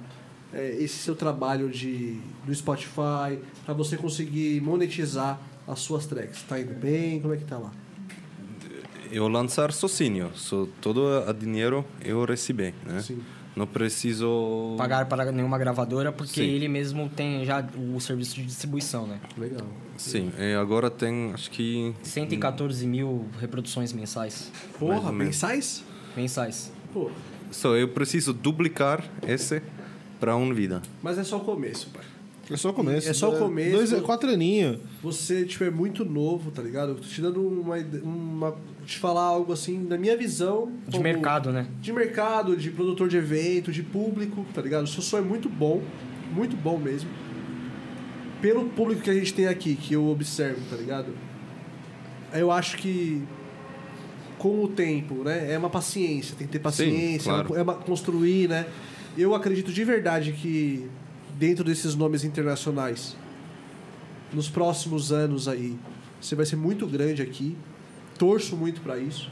é, 0.54 0.76
esse 0.80 0.98
seu 0.98 1.16
trabalho 1.16 1.70
de, 1.70 2.20
do 2.46 2.54
Spotify 2.54 3.40
pra 3.66 3.74
você 3.74 3.98
conseguir 3.98 4.62
monetizar 4.62 5.40
as 5.68 5.80
suas 5.80 6.06
tracks? 6.06 6.44
Tá 6.44 6.60
indo 6.60 6.74
bem? 6.76 7.20
Como 7.20 7.34
é 7.34 7.38
que 7.38 7.46
tá 7.46 7.58
lá? 7.58 7.72
Eu 9.12 9.28
lançar 9.28 9.72
sozinho. 9.72 10.32
So, 10.36 10.68
todo 10.82 11.02
o 11.28 11.34
dinheiro 11.34 11.86
eu 12.04 12.24
recebi, 12.26 12.74
né? 12.86 13.02
Sim. 13.02 13.20
Não 13.56 13.68
preciso... 13.68 14.76
Pagar 14.78 15.06
para 15.08 15.32
nenhuma 15.32 15.58
gravadora 15.58 16.12
porque 16.12 16.42
Sim. 16.42 16.48
ele 16.50 16.68
mesmo 16.68 17.08
tem 17.10 17.46
já 17.46 17.64
o 17.94 18.00
serviço 18.00 18.36
de 18.36 18.46
distribuição, 18.46 19.06
né? 19.06 19.20
Legal. 19.38 19.68
Sim, 19.98 20.32
e 20.40 20.56
agora 20.56 20.90
tem, 20.90 21.32
acho 21.34 21.52
que... 21.52 21.94
114 22.02 22.86
mil 22.88 23.28
reproduções 23.40 23.94
mensais. 23.94 24.52
Porra, 24.80 25.12
mensais? 25.12 25.84
Mensais. 26.16 26.72
Pô, 26.92 27.12
So, 27.54 27.76
eu 27.76 27.88
preciso 27.88 28.34
duplicar 28.34 29.04
esse 29.28 29.62
para 30.20 30.36
uma 30.36 30.54
vida. 30.54 30.82
mas 31.04 31.20
é 31.20 31.24
só 31.24 31.38
o 31.38 31.42
começo, 31.42 31.88
pai. 31.92 32.04
É 32.52 32.58
só 32.58 32.70
o 32.72 32.74
começo. 32.74 33.10
É 33.10 33.14
só 33.14 33.34
o 33.34 33.38
começo. 33.40 33.72
Dois, 33.72 34.02
quatro 34.02 34.30
aninhos. 34.30 34.78
Você, 35.02 35.46
tipo, 35.46 35.64
é 35.64 35.70
muito 35.72 36.04
novo, 36.04 36.52
tá 36.52 36.62
ligado? 36.62 36.90
Eu 36.90 36.96
tô 36.96 37.04
te 37.04 37.22
dando 37.22 37.42
uma, 37.48 37.78
uma... 38.04 38.56
Te 38.86 38.98
falar 39.00 39.22
algo, 39.24 39.54
assim, 39.54 39.86
da 39.86 39.98
minha 39.98 40.18
visão... 40.18 40.72
De 40.86 40.92
como- 40.92 41.04
mercado, 41.04 41.52
né? 41.54 41.68
de 41.82 41.94
mercado, 41.94 42.58
de 42.58 42.70
produtor 42.70 43.08
de 43.08 43.16
evento, 43.16 43.72
de 43.72 43.82
público, 43.82 44.46
tá 44.54 44.62
ligado? 44.62 44.84
O 44.84 44.88
seu 44.88 45.02
som 45.02 45.20
é 45.20 45.22
muito 45.22 45.48
bom, 45.48 45.82
muito 46.34 46.58
bom 46.58 46.78
mesmo. 46.78 47.10
Pelo 48.42 48.66
público 48.66 49.02
que 49.02 49.10
a 49.10 49.14
gente 49.14 49.34
tem 49.34 49.48
aqui, 49.48 49.76
que 49.76 49.94
eu 49.94 50.06
observo, 50.10 50.60
tá 50.70 50.76
ligado? 50.76 51.14
Eu 52.34 52.52
acho 52.52 52.76
que 52.78 53.24
com 54.38 54.64
o 54.66 54.68
tempo, 54.68 55.24
né? 55.24 55.54
É 55.54 55.58
uma 55.58 55.70
paciência, 55.70 56.36
tem 56.38 56.46
que 56.46 56.52
ter 56.52 56.60
paciência, 56.60 57.32
claro. 57.32 57.56
é 57.56 57.62
uma- 57.62 57.76
construir, 57.76 58.50
né? 58.50 58.66
Eu 59.18 59.34
acredito 59.34 59.72
de 59.72 59.84
verdade 59.86 60.34
que 60.34 60.90
dentro 61.44 61.66
desses 61.66 61.94
nomes 61.94 62.24
internacionais, 62.24 63.18
nos 64.32 64.48
próximos 64.48 65.12
anos 65.12 65.50
aí, 65.50 65.78
você 66.22 66.36
vai 66.36 66.46
ser 66.46 66.56
muito 66.56 66.88
grande 66.88 67.22
aqui. 67.22 67.58
Torço 68.18 68.56
muito 68.56 68.80
para 68.80 68.98
isso. 68.98 69.30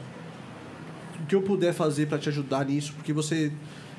O 1.22 1.26
que 1.26 1.34
eu 1.34 1.40
puder 1.40 1.72
fazer 1.72 2.08
para 2.08 2.18
te 2.18 2.28
ajudar 2.28 2.66
nisso, 2.66 2.92
porque 2.92 3.14
você 3.14 3.50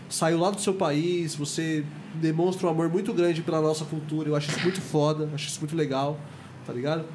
saiu 0.07 0.37
lá 0.37 0.51
do 0.51 0.61
seu 0.61 0.75
país, 0.75 1.33
você 1.33 1.83
demonstra 2.13 2.67
um 2.67 2.69
amor 2.69 2.87
muito 2.87 3.11
grande 3.15 3.41
pela 3.41 3.59
nossa 3.59 3.83
cultura. 3.83 4.29
Eu 4.29 4.35
acho 4.35 4.51
isso 4.51 4.61
muito 4.61 4.79
foda, 4.79 5.27
acho 5.33 5.47
isso 5.47 5.59
muito 5.59 5.75
legal, 5.75 6.19
tá 6.67 6.71
ligado? 6.71 7.05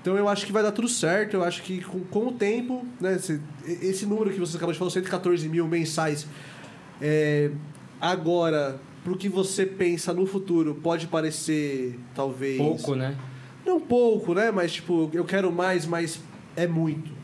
Então 0.00 0.16
eu 0.16 0.26
acho 0.26 0.46
que 0.46 0.52
vai 0.52 0.62
dar 0.62 0.72
tudo 0.72 0.88
certo. 0.88 1.34
Eu 1.34 1.44
acho 1.44 1.62
que 1.62 1.82
com, 1.82 2.00
com 2.00 2.28
o 2.28 2.32
tempo, 2.32 2.86
né? 2.98 3.16
Esse, 3.16 3.42
esse 3.66 4.06
número 4.06 4.30
que 4.30 4.40
você 4.40 4.56
acabou 4.56 4.72
de 4.72 4.78
falar, 4.78 4.90
114 4.90 5.46
mil 5.50 5.68
mensais, 5.68 6.26
é, 6.98 7.50
agora, 8.00 8.80
pro 9.04 9.16
que 9.16 9.28
você 9.28 9.64
pensa 9.66 10.12
no 10.12 10.26
futuro, 10.26 10.74
pode 10.82 11.06
parecer 11.06 11.98
talvez. 12.14 12.56
Pouco, 12.58 12.94
né? 12.94 13.16
Não 13.64 13.80
pouco, 13.80 14.34
né? 14.34 14.50
Mas 14.50 14.72
tipo, 14.72 15.10
eu 15.12 15.24
quero 15.24 15.50
mais, 15.52 15.86
mas 15.86 16.20
é 16.56 16.66
muito. 16.66 17.18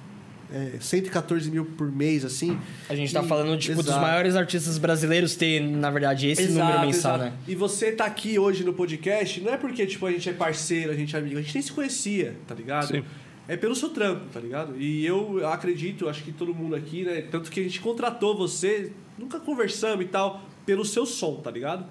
É, 0.53 0.75
114 0.81 1.51
mil 1.51 1.65
por 1.65 1.91
mês, 1.91 2.25
assim. 2.25 2.57
A 2.89 2.95
gente 2.95 3.13
tá 3.13 3.21
E- 3.21 3.27
falando, 3.27 3.59
tipo, 3.59 3.77
dos 3.79 3.87
Exato. 3.87 4.01
maiores 4.01 4.37
artistas 4.37 4.79
brasileiros 4.79 5.35
ter, 5.35 5.61
na 5.61 5.91
verdade, 5.91 6.29
esse 6.29 6.43
Exato, 6.43 6.65
número 6.69 6.87
mensal, 6.87 7.17
exato. 7.17 7.31
né? 7.33 7.37
E 7.49 7.55
você 7.57 7.91
tá 7.91 8.05
aqui 8.05 8.39
hoje 8.39 8.63
no 8.63 8.73
podcast, 8.73 9.41
não 9.41 9.53
é 9.53 9.57
porque, 9.57 9.85
tipo, 9.87 10.07
a 10.07 10.13
gente 10.13 10.29
é 10.29 10.33
parceiro, 10.33 10.93
a 10.93 10.95
gente 10.95 11.17
é 11.17 11.19
amigo, 11.19 11.37
a 11.37 11.43
gente 11.43 11.53
nem 11.53 11.63
se 11.63 11.73
conhecia, 11.73 12.37
tá 12.47 12.55
ligado? 12.55 12.87
Sim. 12.87 13.03
É 13.49 13.57
pelo 13.57 13.75
seu 13.75 13.89
trampo, 13.89 14.27
tá 14.33 14.39
ligado? 14.39 14.75
E 14.81 15.05
eu 15.05 15.45
acredito, 15.49 16.09
acho 16.09 16.23
que 16.23 16.31
todo 16.31 16.55
mundo 16.55 16.77
aqui, 16.77 17.03
né? 17.03 17.23
Tanto 17.23 17.51
que 17.51 17.59
a 17.59 17.63
gente 17.65 17.81
contratou 17.81 18.37
você, 18.37 18.93
nunca 19.19 19.41
conversamos 19.41 20.05
e 20.05 20.09
tal, 20.09 20.43
pelo 20.67 20.85
seu 20.85 21.07
som, 21.07 21.37
tá 21.37 21.51
ligado? 21.51 21.87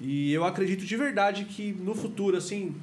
E 0.00 0.32
eu 0.32 0.44
acredito 0.44 0.84
de 0.84 0.96
verdade 0.96 1.44
que 1.44 1.72
no 1.72 1.94
futuro, 1.94 2.36
assim, 2.36 2.74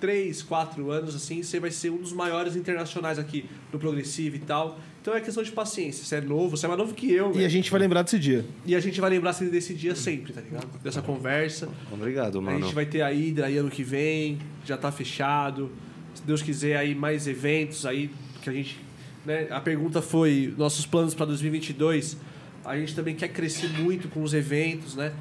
três, 0.00 0.42
quatro 0.42 0.90
anos, 0.90 1.14
assim, 1.14 1.42
você 1.42 1.60
vai 1.60 1.70
ser 1.70 1.90
um 1.90 1.98
dos 1.98 2.12
maiores 2.12 2.56
internacionais 2.56 3.18
aqui 3.18 3.44
no 3.72 3.78
Progressivo 3.78 4.36
e 4.36 4.40
tal. 4.40 4.78
Então 5.00 5.14
é 5.14 5.20
questão 5.20 5.42
de 5.42 5.52
paciência. 5.52 6.04
Você 6.04 6.16
é 6.16 6.20
novo, 6.20 6.56
você 6.56 6.64
é 6.66 6.68
mais 6.68 6.78
novo 6.78 6.94
que 6.94 7.12
eu, 7.12 7.30
E 7.30 7.34
velho. 7.34 7.46
a 7.46 7.48
gente 7.48 7.70
vai 7.70 7.78
lembrar 7.80 8.02
desse 8.02 8.18
dia. 8.18 8.44
E 8.66 8.74
a 8.74 8.80
gente 8.80 9.00
vai 9.00 9.10
lembrar 9.10 9.30
assim, 9.30 9.48
desse 9.50 9.74
dia 9.74 9.94
sempre, 9.94 10.32
tá 10.32 10.40
ligado? 10.40 10.66
Dessa 10.82 11.02
conversa. 11.02 11.68
Obrigado, 11.92 12.38
A 12.38 12.40
mano. 12.40 12.60
gente 12.64 12.74
vai 12.74 12.86
ter 12.86 13.02
a 13.02 13.08
Hydra 13.10 13.46
aí 13.46 13.56
ano 13.58 13.70
que 13.70 13.82
vem, 13.84 14.38
já 14.64 14.76
tá 14.76 14.90
fechado. 14.90 15.70
Se 16.14 16.22
Deus 16.24 16.40
quiser 16.42 16.76
aí 16.76 16.94
mais 16.94 17.26
eventos 17.26 17.84
aí 17.86 18.10
que 18.42 18.48
a 18.48 18.52
gente, 18.52 18.78
né, 19.26 19.46
a 19.50 19.60
pergunta 19.60 20.00
foi 20.02 20.54
nossos 20.56 20.86
planos 20.86 21.14
para 21.14 21.26
2022. 21.26 22.16
A 22.64 22.76
gente 22.76 22.94
também 22.94 23.14
quer 23.14 23.28
crescer 23.28 23.68
muito 23.68 24.08
com 24.08 24.22
os 24.22 24.32
eventos, 24.34 24.94
né? 24.94 25.12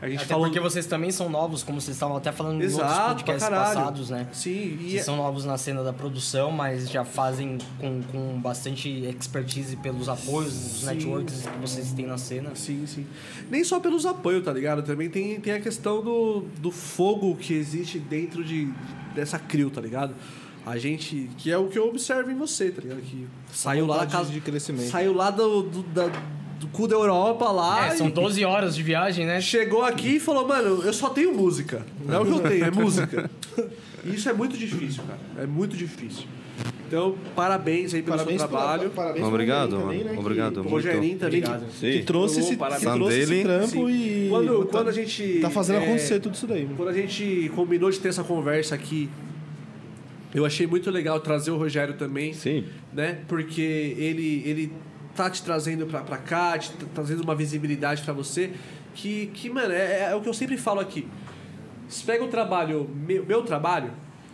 A 0.00 0.08
gente 0.08 0.18
Até 0.18 0.26
falou 0.34 0.46
porque 0.46 0.58
vocês 0.58 0.84
também 0.84 1.12
são 1.12 1.30
novos, 1.30 1.62
como 1.62 1.80
vocês 1.80 1.94
estavam 1.94 2.16
até 2.16 2.32
falando 2.32 2.60
em 2.60 2.64
outros 2.64 2.74
Exato, 2.74 3.08
podcasts 3.10 3.48
passados, 3.48 4.10
né? 4.10 4.26
Sim, 4.32 4.76
e 4.80 4.90
Vocês 4.90 5.04
são 5.04 5.16
novos 5.16 5.44
na 5.44 5.56
cena 5.56 5.84
da 5.84 5.92
produção, 5.92 6.50
mas 6.50 6.90
já 6.90 7.04
fazem 7.04 7.56
com, 7.78 8.02
com 8.10 8.40
bastante 8.40 8.88
expertise 8.88 9.76
pelos 9.76 10.08
apoios, 10.08 10.52
dos 10.52 10.82
networks 10.82 11.42
que 11.46 11.58
vocês 11.60 11.92
têm 11.92 12.04
na 12.08 12.18
cena. 12.18 12.50
Sim, 12.56 12.84
sim. 12.84 13.06
Nem 13.48 13.62
só 13.62 13.78
pelos 13.78 14.04
apoios, 14.04 14.44
tá 14.44 14.52
ligado? 14.52 14.82
Também 14.82 15.08
tem, 15.08 15.38
tem 15.40 15.52
a 15.52 15.60
questão 15.60 16.02
do, 16.02 16.46
do 16.58 16.72
fogo 16.72 17.36
que 17.36 17.54
existe 17.54 18.00
dentro 18.00 18.42
de, 18.42 18.72
dessa 19.14 19.38
crew, 19.38 19.70
tá 19.70 19.80
ligado? 19.80 20.16
A 20.66 20.78
gente. 20.78 21.30
Que 21.38 21.52
é 21.52 21.58
o 21.58 21.68
que 21.68 21.78
eu 21.78 21.88
observo 21.88 22.28
em 22.28 22.36
você, 22.36 22.72
tá 22.72 22.82
ligado? 22.82 23.02
Que 23.02 23.28
saiu 23.52 23.86
lá 23.86 23.98
da 23.98 24.06
casa. 24.06 24.32
de 24.32 24.40
crescimento. 24.40 24.90
Saiu 24.90 25.12
lá 25.12 25.30
do, 25.30 25.62
do, 25.62 25.82
da- 25.84 26.10
do 26.62 26.68
cu 26.68 26.86
da 26.86 26.94
Europa 26.94 27.50
lá. 27.50 27.88
É, 27.88 27.90
são 27.96 28.08
e 28.08 28.10
12 28.12 28.44
horas 28.44 28.74
de 28.76 28.82
viagem, 28.82 29.26
né? 29.26 29.40
Chegou 29.40 29.82
aqui 29.84 30.16
e 30.16 30.20
falou, 30.20 30.46
mano, 30.46 30.82
eu 30.82 30.92
só 30.92 31.10
tenho 31.10 31.34
música. 31.34 31.84
Não 32.06 32.14
é 32.14 32.18
o 32.20 32.24
que 32.24 32.30
eu 32.32 32.40
tenho, 32.40 32.64
é 32.64 32.70
música. 32.70 33.30
E 34.04 34.14
isso 34.14 34.28
é 34.28 34.32
muito 34.32 34.56
difícil, 34.56 35.02
cara. 35.02 35.18
É 35.38 35.46
muito 35.46 35.76
difícil. 35.76 36.24
Então, 36.86 37.16
parabéns 37.34 37.94
aí 37.94 38.02
pelo 38.02 38.16
Parabéns 38.16 38.40
seu 38.40 38.48
pela- 38.48 38.60
trabalho. 38.60 38.90
parabéns 38.90 39.24
Obrigado, 39.26 39.70
mano. 39.72 39.82
também, 39.84 40.04
né, 40.04 40.14
Obrigado, 40.18 40.60
que- 40.60 40.68
O. 40.68 40.70
Rogerinho 40.70 41.18
também. 41.18 41.38
Obrigado. 41.42 41.64
Que, 41.80 41.92
Que 41.98 42.02
trouxe, 42.04 42.40
esse, 42.40 42.50
que 42.50 42.56
parabéns. 42.56 42.92
trouxe 42.92 43.18
esse 43.18 43.30
Dele. 43.30 43.42
trampo 43.44 43.66
Sim. 43.66 43.88
e. 43.90 44.26
Quando, 44.28 44.64
tá- 44.66 44.70
quando 44.70 44.88
a 44.88 44.92
gente. 44.92 45.38
Tá 45.40 45.50
fazendo 45.50 45.76
é, 45.80 45.84
acontecer 45.84 46.20
tudo 46.20 46.34
isso 46.34 46.46
daí. 46.46 46.68
Quando 46.76 46.88
a 46.90 46.92
gente 46.92 47.50
combinou 47.56 47.90
de 47.90 47.98
ter 47.98 48.08
essa 48.08 48.22
conversa 48.22 48.74
aqui, 48.74 49.08
eu 50.34 50.44
achei 50.44 50.66
muito 50.66 50.90
legal 50.90 51.18
trazer 51.20 51.50
o 51.50 51.56
Rogério 51.56 51.94
também, 51.94 52.34
Sim. 52.34 52.64
né? 52.92 53.18
Porque 53.26 53.60
ele, 53.98 54.42
ele 54.46 54.72
tá 55.14 55.28
te 55.30 55.42
trazendo 55.42 55.86
pra, 55.86 56.00
pra 56.00 56.16
cá, 56.18 56.56
te 56.58 56.72
tra- 56.72 56.88
trazendo 56.94 57.22
uma 57.22 57.34
visibilidade 57.34 58.02
pra 58.02 58.12
você, 58.12 58.52
que, 58.94 59.26
que 59.28 59.50
mano, 59.50 59.72
é, 59.72 60.10
é 60.10 60.14
o 60.14 60.20
que 60.20 60.28
eu 60.28 60.34
sempre 60.34 60.56
falo 60.56 60.80
aqui. 60.80 61.06
Se 61.88 62.04
pega 62.04 62.24
o 62.24 62.28
trabalho, 62.28 62.88
meu, 62.94 63.24
meu 63.24 63.42
trabalho, 63.42 63.90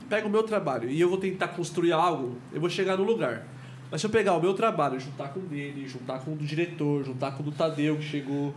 pega 0.09 0.27
o 0.27 0.31
meu 0.31 0.43
trabalho 0.43 0.89
e 0.89 1.01
eu 1.01 1.09
vou 1.09 1.19
tentar 1.19 1.49
construir 1.49 1.93
algo, 1.93 2.37
eu 2.53 2.61
vou 2.61 2.71
chegar 2.71 2.97
no 2.97 3.03
lugar. 3.05 3.45
Mas 3.91 4.01
se 4.01 4.07
eu 4.07 4.11
pegar 4.11 4.35
o 4.35 4.41
meu 4.41 4.55
trabalho, 4.55 5.01
juntar 5.01 5.29
com 5.29 5.41
o 5.41 5.43
dele, 5.45 5.89
juntar 5.89 6.19
com 6.21 6.33
o 6.33 6.37
do 6.37 6.45
diretor, 6.45 7.05
juntar 7.05 7.33
com 7.33 7.43
o 7.43 7.47
do 7.47 7.53
Tadeu 7.53 7.97
que 7.97 8.03
chegou, 8.05 8.55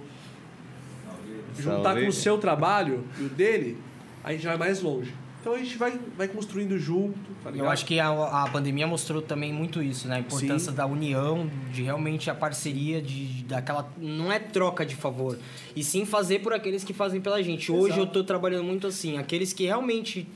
juntar 1.57 1.83
Salve. 1.83 2.01
com 2.03 2.07
o 2.09 2.13
seu 2.13 2.37
trabalho 2.37 3.03
e 3.19 3.23
o 3.23 3.29
dele, 3.29 3.77
a 4.23 4.31
gente 4.33 4.45
vai 4.45 4.57
mais 4.57 4.81
longe. 4.81 5.13
Então 5.41 5.55
a 5.55 5.57
gente 5.57 5.75
vai, 5.75 5.99
vai 6.15 6.27
construindo 6.27 6.77
junto, 6.77 7.17
tá? 7.43 7.49
Eu 7.49 7.67
acho 7.67 7.83
que 7.83 7.99
a, 7.99 8.09
a 8.43 8.49
pandemia 8.49 8.85
mostrou 8.85 9.23
também 9.23 9.51
muito 9.51 9.81
isso, 9.81 10.07
né? 10.07 10.17
A 10.17 10.19
importância 10.19 10.69
Sim. 10.69 10.77
da 10.77 10.85
união, 10.85 11.49
de 11.73 11.81
realmente 11.81 12.29
a 12.29 12.35
parceria, 12.35 13.01
de, 13.01 13.43
daquela. 13.45 13.91
Não 13.97 14.31
é 14.31 14.37
troca 14.37 14.85
de 14.85 14.95
favor. 14.95 15.39
E 15.75 15.83
sim 15.83 16.05
fazer 16.05 16.39
por 16.39 16.53
aqueles 16.53 16.83
que 16.83 16.93
fazem 16.93 17.19
pela 17.19 17.41
gente. 17.41 17.71
Hoje 17.71 17.95
Exato. 17.95 18.01
eu 18.01 18.07
tô 18.07 18.23
trabalhando 18.23 18.63
muito 18.65 18.85
assim. 18.85 19.17
Aqueles 19.17 19.51
que 19.51 19.65
realmente 19.65 20.27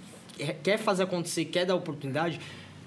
quer 0.64 0.80
fazer 0.80 1.03
acontecer, 1.03 1.45
quer 1.45 1.66
dar 1.66 1.75
oportunidade. 1.75 2.40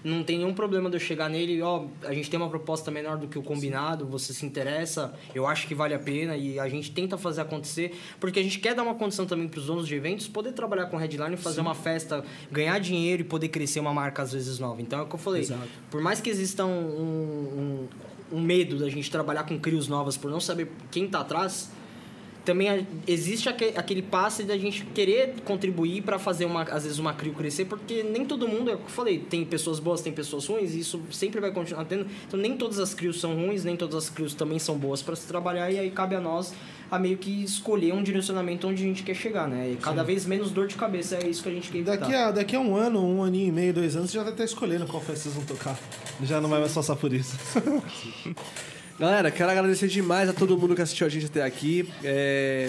Não 0.04 0.22
tem 0.22 0.38
nenhum 0.38 0.54
problema 0.54 0.88
de 0.88 0.96
eu 0.96 1.00
chegar 1.00 1.28
nele, 1.28 1.60
ó, 1.60 1.86
a 2.04 2.14
gente 2.14 2.30
tem 2.30 2.38
uma 2.38 2.48
proposta 2.48 2.90
menor 2.90 3.16
do 3.16 3.26
que 3.26 3.38
o 3.38 3.42
combinado, 3.42 4.06
você 4.06 4.32
se 4.32 4.46
interessa, 4.46 5.12
eu 5.34 5.46
acho 5.46 5.66
que 5.66 5.74
vale 5.74 5.92
a 5.92 5.98
pena 5.98 6.36
e 6.36 6.58
a 6.58 6.68
gente 6.68 6.92
tenta 6.92 7.18
fazer 7.18 7.40
acontecer, 7.40 7.98
porque 8.20 8.38
a 8.38 8.42
gente 8.42 8.60
quer 8.60 8.74
dar 8.74 8.84
uma 8.84 8.94
condição 8.94 9.26
também 9.26 9.48
para 9.48 9.58
os 9.58 9.66
donos 9.66 9.88
de 9.88 9.94
eventos 9.94 10.28
poder 10.28 10.52
trabalhar 10.52 10.86
com 10.86 10.96
headline, 10.96 11.36
fazer 11.36 11.60
uma 11.60 11.74
festa, 11.74 12.24
ganhar 12.50 12.78
dinheiro 12.78 13.22
e 13.22 13.24
poder 13.24 13.48
crescer 13.48 13.80
uma 13.80 13.92
marca 13.92 14.22
às 14.22 14.32
vezes 14.32 14.58
nova. 14.58 14.80
Então 14.80 15.00
é 15.00 15.02
o 15.02 15.06
que 15.06 15.14
eu 15.14 15.18
falei, 15.18 15.42
Exato. 15.42 15.68
por 15.90 16.00
mais 16.00 16.20
que 16.20 16.30
exista 16.30 16.64
um, 16.64 16.70
um, 16.70 17.88
um 18.32 18.40
medo 18.40 18.78
da 18.78 18.88
gente 18.88 19.10
trabalhar 19.10 19.44
com 19.44 19.58
crios 19.58 19.88
novas 19.88 20.16
por 20.16 20.30
não 20.30 20.40
saber 20.40 20.70
quem 20.90 21.08
tá 21.08 21.20
atrás, 21.20 21.72
também 22.48 22.86
existe 23.06 23.46
aque- 23.46 23.74
aquele 23.76 24.00
passe 24.00 24.42
da 24.42 24.56
gente 24.56 24.82
querer 24.94 25.34
contribuir 25.44 26.00
para 26.02 26.18
fazer 26.18 26.46
uma 26.46 26.62
às 26.62 26.84
vezes 26.84 26.98
uma 26.98 27.12
crio 27.12 27.34
crescer, 27.34 27.66
porque 27.66 28.02
nem 28.02 28.24
todo 28.24 28.48
mundo, 28.48 28.70
é 28.70 28.74
o 28.74 28.78
que 28.78 28.84
eu 28.84 28.88
falei, 28.88 29.18
tem 29.18 29.44
pessoas 29.44 29.78
boas, 29.78 30.00
tem 30.00 30.12
pessoas 30.14 30.46
ruins, 30.46 30.74
e 30.74 30.80
isso 30.80 30.98
sempre 31.12 31.40
vai 31.42 31.50
continuar 31.50 31.84
tendo. 31.84 32.06
Então 32.26 32.40
nem 32.40 32.56
todas 32.56 32.78
as 32.78 32.94
crios 32.94 33.20
são 33.20 33.34
ruins, 33.34 33.64
nem 33.64 33.76
todas 33.76 33.94
as 33.96 34.08
crios 34.08 34.32
também 34.32 34.58
são 34.58 34.78
boas 34.78 35.02
para 35.02 35.14
se 35.14 35.26
trabalhar 35.26 35.70
e 35.70 35.78
aí 35.78 35.90
cabe 35.90 36.14
a 36.14 36.20
nós 36.20 36.54
a 36.90 36.98
meio 36.98 37.18
que 37.18 37.44
escolher 37.44 37.92
um 37.92 38.02
direcionamento 38.02 38.66
onde 38.66 38.82
a 38.82 38.86
gente 38.86 39.02
quer 39.02 39.14
chegar, 39.14 39.46
né? 39.46 39.72
E 39.72 39.76
cada 39.76 40.02
vez 40.02 40.24
menos 40.24 40.50
dor 40.50 40.66
de 40.66 40.74
cabeça, 40.74 41.16
é 41.16 41.28
isso 41.28 41.42
que 41.42 41.50
a 41.50 41.52
gente 41.52 41.70
quer 41.70 41.78
evitar. 41.78 41.96
Daqui 41.98 42.14
a, 42.14 42.30
daqui 42.30 42.56
a 42.56 42.60
um 42.60 42.74
ano, 42.74 43.04
um 43.04 43.22
aninho 43.22 43.48
e 43.48 43.52
meio, 43.52 43.74
dois 43.74 43.94
anos, 43.94 44.10
você 44.10 44.16
já 44.16 44.22
vai 44.24 44.32
estar 44.32 44.44
escolhendo 44.44 44.86
qual 44.86 45.02
festa 45.02 45.24
vocês 45.28 45.34
vão 45.34 45.44
tocar. 45.44 45.78
Já 46.22 46.40
não 46.40 46.48
vai 46.48 46.60
mais 46.60 46.72
passar 46.72 46.96
por 46.96 47.12
isso. 47.12 47.36
Galera, 48.98 49.30
quero 49.30 49.50
agradecer 49.50 49.86
demais 49.88 50.28
a 50.28 50.32
todo 50.32 50.58
mundo 50.58 50.74
que 50.74 50.82
assistiu 50.82 51.06
a 51.06 51.10
gente 51.10 51.26
até 51.26 51.42
aqui. 51.42 51.88
É, 52.02 52.68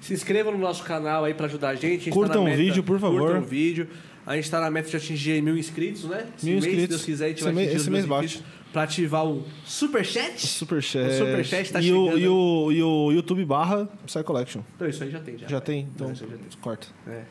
Se 0.00 0.14
inscrevam 0.14 0.52
no 0.52 0.58
nosso 0.58 0.84
canal 0.84 1.24
aí 1.24 1.34
pra 1.34 1.46
ajudar 1.46 1.70
a 1.70 1.74
gente. 1.74 1.86
A 1.86 1.88
gente 1.90 2.10
Curtam 2.10 2.28
tá 2.28 2.38
na 2.38 2.40
o 2.42 2.44
meta- 2.44 2.56
vídeo, 2.56 2.82
por 2.84 2.98
favor. 3.00 3.20
Curtam 3.22 3.40
o 3.40 3.44
vídeo. 3.44 3.88
A 4.24 4.36
gente 4.36 4.50
tá 4.50 4.60
na 4.60 4.70
meta 4.70 4.88
de 4.88 4.96
atingir 4.96 5.42
mil 5.42 5.56
inscritos, 5.56 6.04
né? 6.04 6.26
Esse 6.36 6.44
Mil 6.46 6.54
mês, 6.54 6.64
inscritos. 6.66 6.84
Se 6.84 6.88
Deus 6.88 7.04
quiser, 7.04 7.24
a 7.24 7.28
gente 7.28 7.38
Esse 7.38 7.44
vai 7.44 7.52
atingir 7.54 7.76
esse 7.76 7.84
os 7.84 7.88
mês 7.88 8.04
bate. 8.04 8.24
inscritos 8.26 8.52
pra 8.72 8.82
ativar 8.82 9.26
o 9.26 9.44
Superchat. 9.64 10.46
Superchat. 10.46 11.08
O 11.10 11.18
Superchat 11.18 11.72
tá 11.72 11.80
e 11.80 11.92
o, 11.92 12.04
chegando. 12.04 12.18
e, 12.20 12.28
o, 12.28 12.72
e 12.72 12.82
o 12.82 13.12
YouTube 13.12 13.44
barra 13.44 13.88
Psy 14.06 14.22
Collection. 14.22 14.60
Então, 14.76 14.88
isso 14.88 15.02
aí 15.02 15.10
já 15.10 15.18
tem, 15.20 15.38
já. 15.38 15.48
Já 15.48 15.60
tem? 15.60 15.88
Então, 15.94 16.08
Não, 16.08 16.14
já 16.14 16.26
tem. 16.26 16.36
corta. 16.60 16.86
É. 17.08 17.22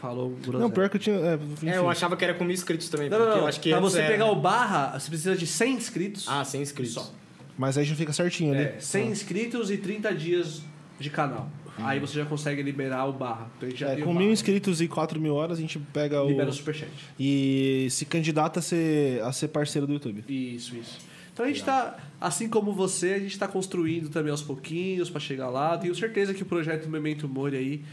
Falou, 0.00 0.36
Não, 0.52 0.70
pior 0.70 0.88
que 0.90 0.96
eu 0.96 1.00
tinha... 1.00 1.16
É. 1.16 1.38
É, 1.70 1.78
eu 1.78 1.88
achava 1.88 2.16
que 2.16 2.24
era 2.24 2.34
com 2.34 2.44
mil 2.44 2.52
inscritos 2.52 2.88
também, 2.90 3.08
Não, 3.08 3.18
não, 3.18 3.26
não. 3.28 3.36
eu 3.38 3.46
acho 3.46 3.58
que 3.58 3.70
pra 3.70 3.80
você 3.80 3.98
era- 4.00 4.08
pegar 4.08 4.26
o 4.30 4.36
barra, 4.36 4.96
você 4.98 5.08
precisa 5.08 5.34
de 5.34 5.46
100 5.46 5.72
inscritos. 5.74 6.26
Ah, 6.28 6.44
100 6.44 6.62
inscritos. 6.62 6.94
Só. 6.94 7.10
Mas 7.56 7.78
aí 7.78 7.84
já 7.84 7.94
fica 7.94 8.12
certinho 8.12 8.52
ali. 8.52 8.64
É, 8.64 8.76
100 8.78 9.08
inscritos 9.08 9.70
e 9.70 9.78
30 9.78 10.14
dias 10.14 10.62
de 10.98 11.10
canal. 11.10 11.48
Aí 11.78 12.00
você 12.00 12.14
já 12.14 12.24
consegue 12.24 12.62
liberar 12.62 13.04
o 13.06 13.12
barra. 13.12 13.50
Então 13.58 13.88
É, 13.88 13.96
com 13.96 14.14
mil 14.14 14.30
inscritos 14.32 14.80
e 14.80 14.88
4 14.88 15.20
mil 15.20 15.34
horas, 15.34 15.58
a 15.58 15.60
gente 15.60 15.78
pega 15.78 16.22
o... 16.22 16.28
Libera 16.28 16.48
o 16.48 16.52
superchat. 16.52 16.90
E 17.18 17.86
se 17.90 18.06
candidata 18.06 18.60
a 18.60 18.62
ser, 18.62 19.22
a 19.22 19.30
ser 19.32 19.48
parceiro 19.48 19.86
do 19.86 19.92
YouTube. 19.92 20.24
Isso, 20.28 20.74
isso. 20.76 20.98
Então 21.32 21.44
a 21.44 21.48
gente 21.48 21.62
tá, 21.62 21.98
assim 22.18 22.48
como 22.48 22.72
você, 22.72 23.12
a 23.12 23.18
gente 23.18 23.38
tá 23.38 23.46
construindo 23.46 24.08
também 24.08 24.30
aos 24.30 24.40
pouquinhos 24.40 25.10
pra 25.10 25.20
chegar 25.20 25.50
lá. 25.50 25.76
Tenho 25.76 25.94
certeza 25.94 26.32
que 26.32 26.42
o 26.42 26.46
projeto 26.46 26.88
Memento 26.88 27.28
Mori 27.28 27.56
aí. 27.56 27.84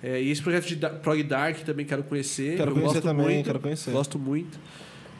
é, 0.00 0.22
e 0.22 0.30
esse 0.30 0.40
projeto 0.40 0.66
de 0.66 0.76
Prog 0.76 1.20
Dark 1.24 1.58
também 1.64 1.84
quero 1.84 2.04
conhecer. 2.04 2.56
Quero 2.56 2.70
conhecer 2.70 2.94
gosto 2.94 3.02
também, 3.02 3.26
muito, 3.26 3.46
quero 3.46 3.58
conhecer. 3.58 3.90
Gosto 3.90 4.20
muito. 4.20 4.56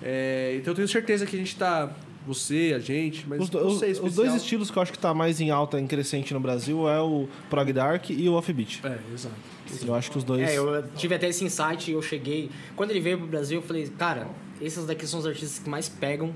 É, 0.01 0.55
então 0.59 0.71
eu 0.71 0.77
tenho 0.77 0.87
certeza 0.87 1.27
que 1.27 1.35
a 1.35 1.39
gente 1.39 1.57
tá 1.57 1.91
você, 2.27 2.73
a 2.77 2.79
gente, 2.79 3.27
mas 3.29 3.41
Os, 3.43 3.49
do- 3.51 3.61
não 3.61 3.67
os- 3.69 3.83
os 4.01 4.15
dois 4.15 4.35
estilos 4.35 4.71
que 4.71 4.77
eu 4.79 4.83
acho 4.83 4.93
que 4.93 4.99
tá 4.99 5.13
mais 5.13 5.41
em 5.41 5.51
alta, 5.51 5.81
em 5.81 5.87
crescente 5.87 6.33
no 6.33 6.41
Brasil 6.41 6.89
é 6.89 7.01
o 7.01 7.29
Prog 7.51 7.73
Dark 7.73 8.11
e 8.11 8.29
o 8.29 8.35
Offbeat. 8.35 8.81
É, 8.85 8.99
exato. 9.13 9.35
Eu 9.87 9.95
acho 9.95 10.11
que 10.11 10.19
os 10.19 10.25
dois. 10.25 10.49
É, 10.49 10.57
eu 10.59 10.85
tive 10.97 11.15
até 11.15 11.29
esse 11.29 11.45
insight 11.45 11.91
e 11.91 11.95
eu 11.95 12.03
cheguei. 12.03 12.51
Quando 12.77 12.91
ele 12.91 13.01
veio 13.01 13.19
pro 13.19 13.27
Brasil, 13.27 13.59
eu 13.59 13.63
falei, 13.63 13.87
cara, 13.99 14.29
esses 14.61 14.85
daqui 14.87 15.07
são 15.07 15.19
os 15.21 15.27
artistas 15.27 15.59
que 15.59 15.69
mais 15.71 15.89
pegam. 15.89 16.33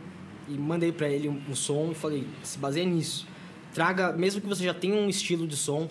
E 0.49 0.53
mandei 0.53 0.93
pra 0.93 1.09
ele 1.09 1.29
um, 1.29 1.41
um 1.51 1.55
som 1.57 1.89
e 1.91 1.95
falei, 1.95 2.25
se 2.43 2.57
baseia 2.59 2.87
nisso. 2.87 3.27
Traga, 3.75 4.13
mesmo 4.13 4.41
que 4.41 4.47
você 4.47 4.65
já 4.65 4.73
tenha 4.73 4.95
um 4.95 5.09
estilo 5.09 5.45
de 5.47 5.57
som, 5.57 5.91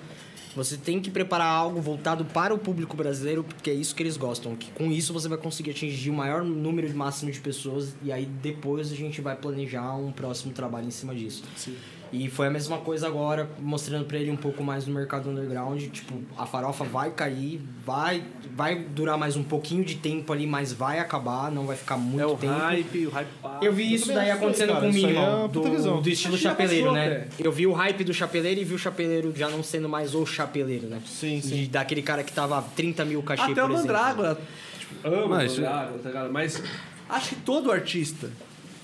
você 0.55 0.77
tem 0.77 0.99
que 1.01 1.11
preparar 1.11 1.47
algo 1.47 1.81
voltado 1.81 2.23
para 2.25 2.53
o 2.53 2.57
público 2.57 2.95
brasileiro, 2.95 3.43
porque 3.43 3.69
é 3.69 3.73
isso 3.73 3.93
que 3.93 4.01
eles 4.01 4.17
gostam. 4.17 4.55
Que 4.55 4.71
com 4.71 4.91
isso 4.91 5.11
você 5.11 5.27
vai 5.27 5.37
conseguir 5.37 5.71
atingir 5.71 6.09
o 6.09 6.13
maior 6.13 6.43
número 6.43 6.85
máximo 6.95 7.31
de 7.31 7.39
pessoas 7.39 7.93
e 8.03 8.11
aí 8.11 8.25
depois 8.25 8.91
a 8.91 8.95
gente 8.95 9.19
vai 9.21 9.35
planejar 9.35 9.95
um 9.95 10.11
próximo 10.11 10.53
trabalho 10.53 10.87
em 10.87 10.91
cima 10.91 11.13
disso. 11.13 11.43
Sim. 11.55 11.75
E 12.17 12.29
foi 12.29 12.47
a 12.47 12.49
mesma 12.49 12.77
coisa 12.77 13.07
agora, 13.07 13.49
mostrando 13.59 14.05
pra 14.05 14.17
ele 14.17 14.31
um 14.31 14.35
pouco 14.37 14.63
mais 14.63 14.87
no 14.87 14.93
mercado 14.93 15.29
underground. 15.29 15.81
Tipo, 15.89 16.15
a 16.37 16.45
farofa 16.45 16.83
vai 16.85 17.11
cair, 17.11 17.59
vai, 17.85 18.23
vai 18.55 18.75
durar 18.75 19.17
mais 19.17 19.35
um 19.35 19.43
pouquinho 19.43 19.83
de 19.83 19.95
tempo 19.95 20.31
ali, 20.31 20.47
mas 20.47 20.71
vai 20.71 20.99
acabar, 20.99 21.51
não 21.51 21.65
vai 21.65 21.75
ficar 21.75 21.97
muito 21.97 22.21
É 22.21 22.25
o 22.25 22.37
tempo. 22.37 22.53
hype, 22.53 23.07
o 23.07 23.09
hype 23.09 23.27
passa. 23.41 23.65
Eu 23.65 23.73
vi 23.73 23.93
isso 23.93 24.07
daí 24.07 24.17
acho 24.17 24.23
isso 24.25 24.31
aí, 24.31 24.37
acontecendo 24.43 24.67
cara. 24.69 24.79
com 24.81 24.85
o 24.87 24.89
Isso 24.89 25.05
é 25.05 25.07
Minimal, 25.09 25.49
puta 25.49 25.69
do, 25.69 26.01
do 26.01 26.09
estilo 26.09 26.37
chapeleiro, 26.37 26.87
passou, 26.87 26.99
né? 26.99 27.27
Eu 27.37 27.51
vi 27.51 27.67
o 27.67 27.73
hype 27.73 28.03
do 28.03 28.13
chapeleiro 28.13 28.61
e 28.61 28.63
vi 28.63 28.73
o 28.75 28.79
chapeleiro 28.79 29.33
já 29.35 29.49
não 29.49 29.61
sendo 29.61 29.89
mais 29.89 30.15
o 30.15 30.25
chapeleiro, 30.25 30.87
né? 30.87 30.99
Sim, 31.05 31.41
sim. 31.41 31.63
E 31.63 31.67
daquele 31.67 32.01
cara 32.01 32.23
que 32.23 32.31
tava 32.31 32.61
30 32.75 33.03
mil 33.03 33.21
cachê, 33.23 33.43
Até 33.51 33.55
por 33.61 33.71
o 33.71 33.73
exemplo. 33.73 33.79
Mandrágora, 33.93 34.37
tipo, 34.79 35.07
ama 35.07 35.27
Mas- 35.27 35.57
o 35.57 35.61
Mandrágora, 35.61 35.99
tá 35.99 36.09
ligado? 36.09 36.31
Mas 36.31 36.63
acho 37.09 37.29
que 37.29 37.35
todo 37.37 37.71
artista, 37.71 38.29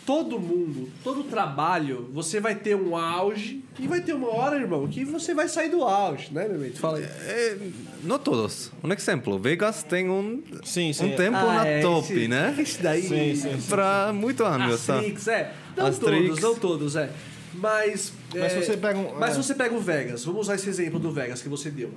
todo 0.05 0.39
mundo, 0.39 0.89
todo 1.03 1.23
trabalho, 1.23 2.09
você 2.11 2.39
vai 2.39 2.55
ter 2.55 2.75
um 2.75 2.95
auge 2.97 3.63
e 3.79 3.87
vai 3.87 4.01
ter 4.01 4.13
uma 4.13 4.29
hora, 4.33 4.57
irmão, 4.57 4.87
que 4.87 5.05
você 5.05 5.33
vai 5.33 5.47
sair 5.47 5.69
do 5.69 5.83
auge, 5.83 6.31
né, 6.33 6.47
meu 6.47 6.55
amigo? 6.57 6.75
Fala 6.77 6.97
aí. 6.97 7.03
É, 7.03 7.57
não 8.03 8.17
todos. 8.19 8.71
Um 8.83 8.91
exemplo, 8.91 9.37
Vegas 9.39 9.83
tem 9.83 10.09
um, 10.09 10.41
Sim, 10.63 10.91
sim. 10.93 11.05
um 11.05 11.15
tempo 11.15 11.37
na 11.37 11.65
é, 11.65 11.81
top, 11.81 12.11
esse- 12.13 12.27
né? 12.27 12.55
Esse 12.57 12.81
daí. 12.81 13.01
Sim, 13.03 13.35
sim, 13.35 13.59
sim. 13.61 13.67
Para 13.69 14.11
muito 14.13 14.43
anos, 14.43 14.85
tá? 14.85 14.95
Astrix, 14.97 15.27
é. 15.27 15.53
Não 15.77 15.93
todos, 15.93 16.39
não 16.41 16.55
todos, 16.55 16.95
é. 16.95 17.09
Mas. 17.53 18.13
Mas 18.33 18.43
é, 18.43 18.49
se 18.49 18.65
você 18.65 18.77
pega 18.77 18.97
um- 18.99 19.13
Mas 19.19 19.31
é. 19.31 19.33
se 19.33 19.43
você 19.47 19.53
pega 19.55 19.75
o 19.75 19.79
Vegas, 19.79 20.23
vamos 20.25 20.41
usar 20.41 20.55
esse 20.55 20.67
exemplo 20.69 20.99
do 20.99 21.11
Vegas 21.11 21.41
que 21.41 21.49
você 21.49 21.69
deu. 21.69 21.91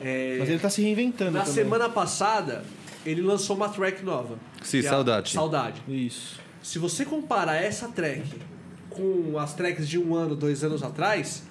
É, 0.00 0.36
Mas 0.38 0.48
ele 0.48 0.58
tá 0.58 0.70
se 0.70 0.80
reinventando 0.82 1.32
na 1.32 1.40
também. 1.40 1.54
semana 1.54 1.88
passada, 1.88 2.64
ele 3.06 3.20
lançou 3.22 3.56
uma 3.56 3.68
track 3.68 4.04
nova. 4.04 4.38
Sim, 4.62 4.78
é 4.78 4.80
a 4.80 4.90
Saudade. 4.90 5.32
Saudade. 5.32 5.82
Isso. 5.88 6.38
Se 6.62 6.78
você 6.78 7.04
comparar 7.04 7.56
essa 7.62 7.88
track 7.88 8.24
com 8.90 9.38
as 9.38 9.54
tracks 9.54 9.88
de 9.88 9.98
um 9.98 10.14
ano, 10.14 10.34
dois 10.34 10.62
anos 10.64 10.82
atrás, 10.82 11.44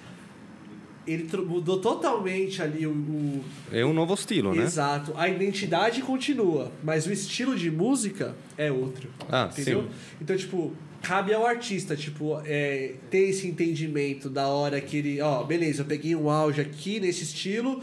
ele 1.06 1.26
mudou 1.38 1.80
totalmente 1.80 2.60
ali 2.60 2.86
o, 2.86 2.90
o- 2.92 3.44
É 3.72 3.84
um 3.84 3.94
novo 3.94 4.12
estilo, 4.14 4.54
né? 4.54 4.62
Exato. 4.62 5.12
A 5.16 5.28
identidade 5.28 6.02
continua, 6.02 6.70
mas 6.84 7.06
o 7.06 7.12
estilo 7.12 7.56
de 7.56 7.70
música 7.70 8.36
é 8.58 8.70
outro. 8.70 9.08
Ah, 9.28 9.48
entendeu? 9.50 9.82
sim. 9.84 9.88
Então, 10.20 10.36
tipo, 10.36 10.72
cabe 11.00 11.32
ao 11.32 11.46
artista, 11.46 11.96
tipo, 11.96 12.38
é, 12.44 12.94
ter 13.10 13.30
esse 13.30 13.46
entendimento 13.46 14.28
da 14.28 14.48
hora 14.48 14.80
que 14.80 14.98
ele, 14.98 15.20
ó, 15.22 15.42
beleza, 15.44 15.80
eu 15.82 15.86
peguei 15.86 16.14
um 16.14 16.28
auge 16.28 16.60
aqui 16.60 17.00
nesse 17.00 17.22
estilo, 17.24 17.82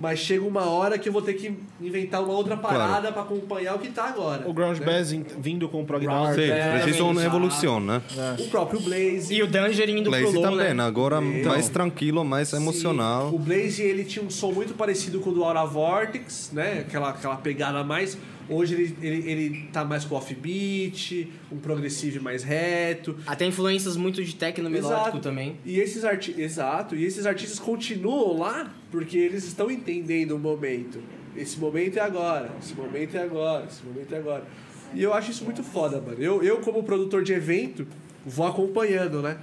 mas 0.00 0.18
chega 0.18 0.42
uma 0.44 0.64
hora 0.64 0.98
que 0.98 1.08
eu 1.08 1.12
vou 1.12 1.20
ter 1.20 1.34
que 1.34 1.52
inventar 1.80 2.22
uma 2.24 2.32
outra 2.32 2.56
parada 2.56 3.12
pra 3.12 3.20
acompanhar 3.22 3.74
o 3.74 3.78
que 3.78 3.90
tá 3.90 4.04
agora. 4.08 4.48
O 4.48 4.52
Grunge 4.54 4.80
né? 4.80 4.86
Bass 4.86 5.12
in- 5.12 5.24
vindo 5.38 5.68
com 5.68 5.82
o 5.82 5.84
Prog 5.84 6.04
Dark. 6.06 6.34
Sim, 6.34 6.40
É, 6.50 6.80
precisa 6.80 7.04
uma 7.04 7.12
exato. 7.20 7.26
evolução, 7.26 7.78
né? 7.80 8.00
O 8.38 8.48
próprio 8.48 8.80
Blaze. 8.80 9.34
E 9.34 9.42
o 9.42 9.46
Danger 9.46 9.90
indo 9.90 10.08
Blaze 10.08 10.24
pro 10.32 10.40
low, 10.40 10.42
também, 10.50 10.72
né? 10.74 10.82
agora 10.82 11.22
Então. 11.22 11.52
mais 11.52 11.68
tranquilo, 11.68 12.24
mais 12.24 12.48
Sim, 12.48 12.56
emocional. 12.56 13.28
O 13.32 13.38
Blaze 13.38 13.82
ele 13.82 14.04
tinha 14.04 14.24
um 14.24 14.30
som 14.30 14.50
muito 14.52 14.72
parecido 14.74 15.20
com 15.20 15.28
o 15.30 15.34
do 15.34 15.44
Aura 15.44 15.64
Vortex, 15.66 16.50
né? 16.52 16.84
Aquela, 16.88 17.10
aquela 17.10 17.36
pegada 17.36 17.84
mais. 17.84 18.16
Hoje 18.50 18.74
ele, 18.74 18.96
ele, 19.00 19.30
ele 19.30 19.68
tá 19.72 19.84
mais 19.84 20.04
com 20.04 20.16
offbeat, 20.16 21.30
um 21.52 21.58
progressivo 21.58 22.22
mais 22.22 22.42
reto. 22.42 23.16
Até 23.24 23.46
influências 23.46 23.96
muito 23.96 24.22
de 24.24 24.34
techno 24.34 24.68
melódico 24.68 25.00
Exato. 25.00 25.20
também. 25.20 25.56
E 25.64 25.78
esses 25.78 26.04
arti 26.04 26.34
Exato. 26.36 26.96
E 26.96 27.04
esses 27.04 27.26
artistas 27.26 27.60
continuam 27.60 28.36
lá 28.38 28.74
porque 28.90 29.16
eles 29.16 29.44
estão 29.44 29.70
entendendo 29.70 30.32
o 30.32 30.38
momento. 30.38 31.00
Esse 31.36 31.58
momento 31.58 31.96
é 31.96 32.00
agora, 32.00 32.50
esse 32.60 32.74
momento 32.74 33.16
é 33.16 33.22
agora, 33.22 33.64
esse 33.64 33.84
momento 33.84 34.12
é 34.12 34.18
agora. 34.18 34.44
E 34.92 35.02
eu 35.02 35.14
acho 35.14 35.30
isso 35.30 35.44
muito 35.44 35.62
foda, 35.62 36.00
mano. 36.00 36.20
Eu, 36.20 36.42
eu 36.42 36.58
como 36.58 36.82
produtor 36.82 37.22
de 37.22 37.32
evento, 37.32 37.86
vou 38.26 38.46
acompanhando, 38.46 39.22
né? 39.22 39.38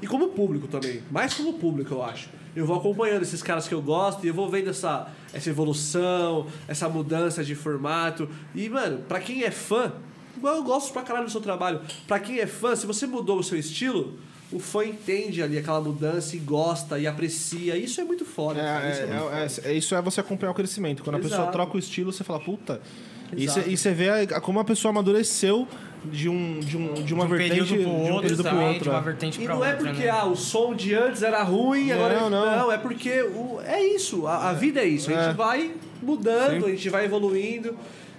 E 0.00 0.06
como 0.06 0.28
público 0.28 0.68
também. 0.68 1.02
Mais 1.10 1.34
como 1.34 1.54
público, 1.54 1.94
eu 1.94 2.02
acho. 2.02 2.28
Eu 2.54 2.66
vou 2.66 2.76
acompanhando 2.76 3.22
esses 3.22 3.42
caras 3.42 3.66
que 3.66 3.74
eu 3.74 3.80
gosto 3.80 4.24
e 4.24 4.28
eu 4.28 4.34
vou 4.34 4.48
vendo 4.48 4.68
essa, 4.70 5.08
essa 5.32 5.48
evolução, 5.48 6.46
essa 6.68 6.88
mudança 6.88 7.42
de 7.42 7.54
formato. 7.54 8.28
E, 8.54 8.68
mano, 8.68 8.98
pra 9.08 9.20
quem 9.20 9.42
é 9.42 9.50
fã, 9.50 9.92
igual 10.36 10.56
eu 10.56 10.62
gosto 10.62 10.92
pra 10.92 11.02
caralho 11.02 11.24
do 11.26 11.30
seu 11.32 11.40
trabalho. 11.40 11.80
Pra 12.06 12.18
quem 12.18 12.38
é 12.40 12.46
fã, 12.46 12.76
se 12.76 12.86
você 12.86 13.06
mudou 13.06 13.38
o 13.38 13.42
seu 13.42 13.58
estilo, 13.58 14.18
o 14.52 14.58
fã 14.58 14.84
entende 14.84 15.42
ali 15.42 15.56
aquela 15.56 15.80
mudança 15.80 16.36
e 16.36 16.38
gosta 16.38 16.98
e 16.98 17.06
aprecia. 17.06 17.74
Isso 17.76 18.00
é 18.02 18.04
muito 18.04 18.24
foda. 18.26 18.60
cara. 18.60 18.90
Isso 18.90 19.00
É, 19.00 19.04
é 19.04 19.06
muito 19.06 19.30
é, 19.32 19.46
é, 19.70 19.72
é- 19.72 19.76
isso 19.78 19.94
é 19.94 20.02
você 20.02 20.20
acompanhar 20.20 20.52
o 20.52 20.54
crescimento. 20.54 21.02
Quando 21.02 21.16
a 21.16 21.20
pessoa 21.20 21.40
Exato. 21.40 21.52
troca 21.52 21.76
o 21.76 21.78
estilo, 21.78 22.12
você 22.12 22.22
fala, 22.22 22.38
puta. 22.40 22.82
E 23.34 23.44
Exato. 23.44 23.62
você, 23.62 23.70
e 23.70 23.76
você 23.78 23.92
vê 23.94 24.10
a- 24.10 24.40
como 24.42 24.60
a 24.60 24.64
pessoa 24.64 24.90
amadureceu 24.90 25.66
de, 26.04 26.28
um, 26.28 26.60
de, 26.60 26.76
um, 26.76 26.94
de 26.94 27.14
uma 27.14 27.26
de 27.26 27.32
um 27.32 27.36
vertente 27.36 27.50
período 27.50 27.68
pro 27.68 27.76
de 27.78 27.86
um 27.86 27.90
outro 28.12 28.20
período 28.22 28.42
pro 28.42 28.50
também, 28.52 28.68
outro. 28.68 28.82
de 28.82 28.88
uma 28.90 28.98
é. 28.98 29.02
vertente 29.02 29.42
E 29.42 29.46
não 29.46 29.64
é 29.64 29.70
outra, 29.70 29.84
porque 29.86 30.02
né? 30.04 30.10
ah, 30.10 30.24
o 30.26 30.36
som 30.36 30.74
de 30.74 30.94
antes 30.94 31.22
era 31.22 31.42
ruim, 31.42 31.86
Não, 31.88 31.94
agora 31.94 32.30
não. 32.30 32.72
é 32.72 32.78
porque 32.78 33.22
o, 33.22 33.60
é 33.64 33.82
isso, 33.82 34.26
a, 34.26 34.50
a 34.50 34.52
vida 34.52 34.80
é 34.80 34.86
isso. 34.86 35.10
A 35.10 35.14
É. 35.14 35.26
gente 35.26 35.36
vai 35.36 35.70
mudando, 36.02 36.64
Sim. 36.64 36.66
a 36.66 36.74
gente 36.74 36.88
vai 36.90 37.04
evoluindo. 37.04 37.76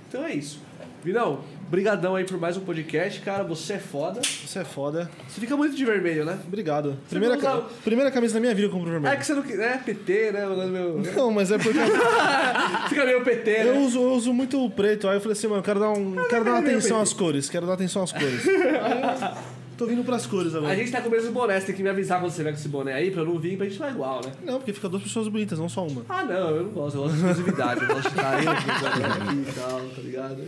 Então 0.08 0.24
é 0.26 0.34
isso. 0.34 0.60
Vinão, 1.04 1.42
brigadão 1.70 2.16
aí 2.16 2.24
por 2.24 2.40
mais 2.40 2.56
um 2.58 2.62
podcast, 2.62 3.20
cara. 3.22 3.44
Você 3.44 3.74
é 3.74 3.80
foda. 3.80 4.22
Isso 4.22 4.58
é 4.60 4.64
foda. 4.64 5.10
Você 5.28 5.40
fica 5.42 5.56
muito 5.58 5.76
de 5.76 5.84
vermelho, 5.86 6.24
né? 6.26 6.38
Obrigado. 6.48 6.98
Primeira, 7.10 7.38
ca- 7.38 7.64
primeira 7.84 8.12
camisa 8.12 8.36
da 8.36 8.40
minha 8.40 8.54
vida 8.54 8.68
eu 8.68 8.72
compro 8.72 8.90
É 8.90 8.92
vermelho. 8.94 9.18
que 9.18 9.26
você 9.26 9.34
não 9.34 9.42
quer. 9.42 9.60
É 9.60 9.78
PT, 9.78 10.32
né? 10.32 10.46
Meu... 10.46 11.00
Não, 11.16 11.32
mas 11.32 11.52
é 11.52 11.58
porque 11.58 11.80
Fica 12.90 13.06
meio 13.06 13.24
PT, 13.24 13.50
eu 13.62 13.74
né? 13.74 13.80
uso, 13.80 14.00
eu 14.02 14.12
uso 14.14 14.34
muito 14.34 14.64
o 14.64 14.70
preto. 14.70 15.08
Aí 15.08 15.18
eu 15.18 15.22
falei 15.22 15.34
assim, 15.38 15.48
mano, 15.48 15.60
eu 15.60 15.64
quero 15.64 15.80
dar, 15.80 15.90
um, 15.92 16.16
quero 16.30 16.44
dar 16.46 16.56
é 16.58 16.60
atenção 16.60 17.00
às 17.02 17.14
cores. 17.14 17.50
Quero 17.50 17.66
dar 17.66 17.74
atenção 17.74 18.04
às 18.04 18.12
cores. 18.12 18.44
Aí 19.84 19.90
eu 19.90 19.96
tô 19.96 19.96
vindo 19.96 20.04
pras 20.06 20.26
cores 20.26 20.56
agora. 20.56 20.72
A 20.72 20.76
gente 20.76 20.92
tá 20.92 21.02
com 21.02 21.10
o 21.10 21.12
mesmo 21.12 21.32
boné, 21.32 21.60
você 21.60 21.68
tem 21.68 21.76
que 21.76 21.84
me 21.84 21.90
avisar 21.90 22.20
quando 22.20 22.32
você 22.32 22.42
vier 22.44 22.54
com 22.54 22.60
esse 22.60 22.70
boné 22.70 22.94
aí 22.94 23.12
pra 23.12 23.22
eu 23.22 23.26
não 23.26 23.38
vir 23.40 23.58
pra 23.58 23.66
gente 23.66 23.76
ficar 23.76 23.92
igual, 23.92 24.22
né? 24.26 24.32
Não, 24.44 24.58
porque 24.60 24.72
fica 24.74 24.88
duas 24.90 25.04
pessoas 25.04 25.28
bonitas, 25.28 25.60
não 25.60 25.68
só 25.70 25.86
uma. 25.86 26.04
Ah, 26.10 26.24
não, 26.24 26.50
eu 26.56 26.64
não 26.64 26.70
gosto, 26.72 26.96
eu 26.98 27.02
gosto 27.04 27.16
de 27.16 27.20
exclusividade. 27.22 27.82
Eu 27.82 27.88
gosto 27.88 28.02
de 28.04 28.08
estar 28.10 28.38
o 28.38 28.42
boné 28.44 28.52
aqui 28.52 29.50
e 29.50 29.54
tal, 29.54 29.80
tá 29.96 30.02
ligado? 30.02 30.36
Tem 30.38 30.48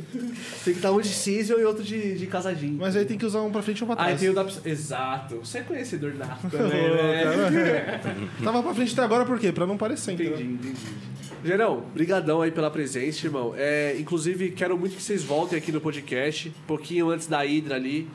que 0.64 0.70
estar 0.72 0.92
um 0.92 1.02
de 1.02 1.08
Císio 1.10 1.60
e 1.60 1.66
outro 1.66 1.84
de, 1.84 2.18
de 2.18 2.28
casadinho. 2.28 2.78
Mas 2.80 2.96
aí 2.96 3.06
tem 3.06 3.18
que 3.18 3.26
usar 3.26 3.42
um 3.42 3.52
pra 3.52 3.62
frente 3.62 3.80
e 3.80 3.84
um 3.84 3.88
pra 3.88 3.96
Aí 4.00 4.06
trás. 4.16 4.20
tem 4.22 4.30
o 4.30 4.34
da. 4.34 4.46
Exato. 4.66 5.36
Você 5.38 5.58
é 5.60 5.62
conhecedor 5.62 6.12
da 6.14 6.28
também, 6.50 6.70
né? 6.96 8.02
Tava 8.44 8.64
pra 8.64 8.74
frente 8.74 8.94
até 8.94 9.04
agora 9.04 9.26
por 9.26 9.40
quê? 9.40 9.52
Pra 9.52 9.66
não 9.66 9.78
parecer, 9.78 10.14
Entendi, 10.14 10.30
entendeu? 10.32 10.54
entendi. 10.54 10.76
Gerão, 11.44 11.84
brigadão 11.94 12.42
aí 12.42 12.50
pela 12.52 12.72
presença, 12.72 13.26
irmão. 13.28 13.54
É, 13.56 13.96
inclusive, 14.00 14.50
quero 14.52 14.76
muito 14.78 14.96
que 14.96 15.02
vocês 15.04 15.24
voltem 15.24 15.58
aqui 15.58 15.72
no 15.72 15.80
podcast, 15.80 16.50
um 16.50 16.66
pouquinho 16.66 17.10
antes 17.12 17.28
da 17.28 17.46
Hidra 17.46 17.76
ali. 17.76 18.08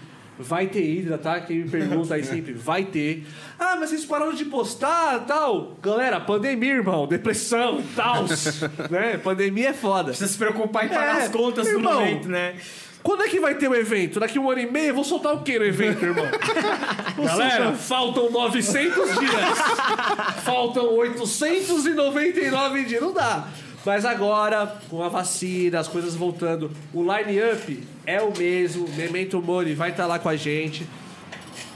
Vai 0.43 0.67
ter 0.67 0.83
Hidra, 0.83 1.19
tá? 1.19 1.41
Quem 1.41 1.59
me 1.59 1.69
pergunta 1.71 2.15
aí 2.15 2.25
sempre, 2.25 2.53
vai 2.53 2.85
ter. 2.85 3.27
Ah, 3.59 3.77
mas 3.79 3.91
vocês 3.91 4.05
pararam 4.05 4.33
de 4.33 4.45
postar 4.45 5.21
tal. 5.27 5.77
Galera, 5.83 6.19
pandemia, 6.21 6.75
irmão. 6.75 7.07
Depressão, 7.07 7.83
tal. 7.95 8.25
né? 8.91 9.19
Pandemia 9.23 9.71
é 9.71 9.73
foda. 9.73 10.09
Precisa 10.09 10.31
se 10.31 10.39
preocupar 10.39 10.87
em 10.87 10.89
pagar 10.89 11.21
É, 11.21 11.23
as 11.25 11.29
contas 11.29 11.67
do 11.67 11.73
irmão. 11.75 11.95
momento, 12.01 12.29
né? 12.29 12.55
Quando 13.03 13.23
é 13.23 13.29
que 13.29 13.41
vai 13.41 13.55
ter 13.55 13.67
o 13.69 13.75
evento? 13.75 14.21
Daqui 14.21 14.39
um 14.39 14.51
ano 14.51 14.61
e 14.61 14.71
meio, 14.71 14.89
eu 14.89 14.95
vou 14.95 15.05
soltar 15.05 15.33
o 15.35 15.41
quê 15.43 15.59
no 15.59 15.65
evento, 15.65 16.05
irmão? 16.05 16.27
Galera, 17.25 17.73
faltam 17.73 18.31
900 18.31 19.19
dias. 19.19 19.59
faltam 20.45 20.93
899 20.97 22.85
dias. 22.85 23.01
Não 23.01 23.13
dá. 23.13 23.49
Mas 23.85 24.05
agora, 24.05 24.77
com 24.91 25.03
a 25.03 25.09
vacina, 25.09 25.81
as 25.81 25.89
coisas 25.89 26.15
voltando, 26.15 26.71
o 26.93 27.01
line-up 27.03 27.83
é 28.07 28.21
o 28.21 28.37
mesmo. 28.37 28.89
Memento 28.97 29.41
Mori 29.41 29.75
vai 29.75 29.91
estar 29.91 30.07
lá 30.07 30.19
com 30.19 30.29
a 30.29 30.37
gente. 30.37 30.87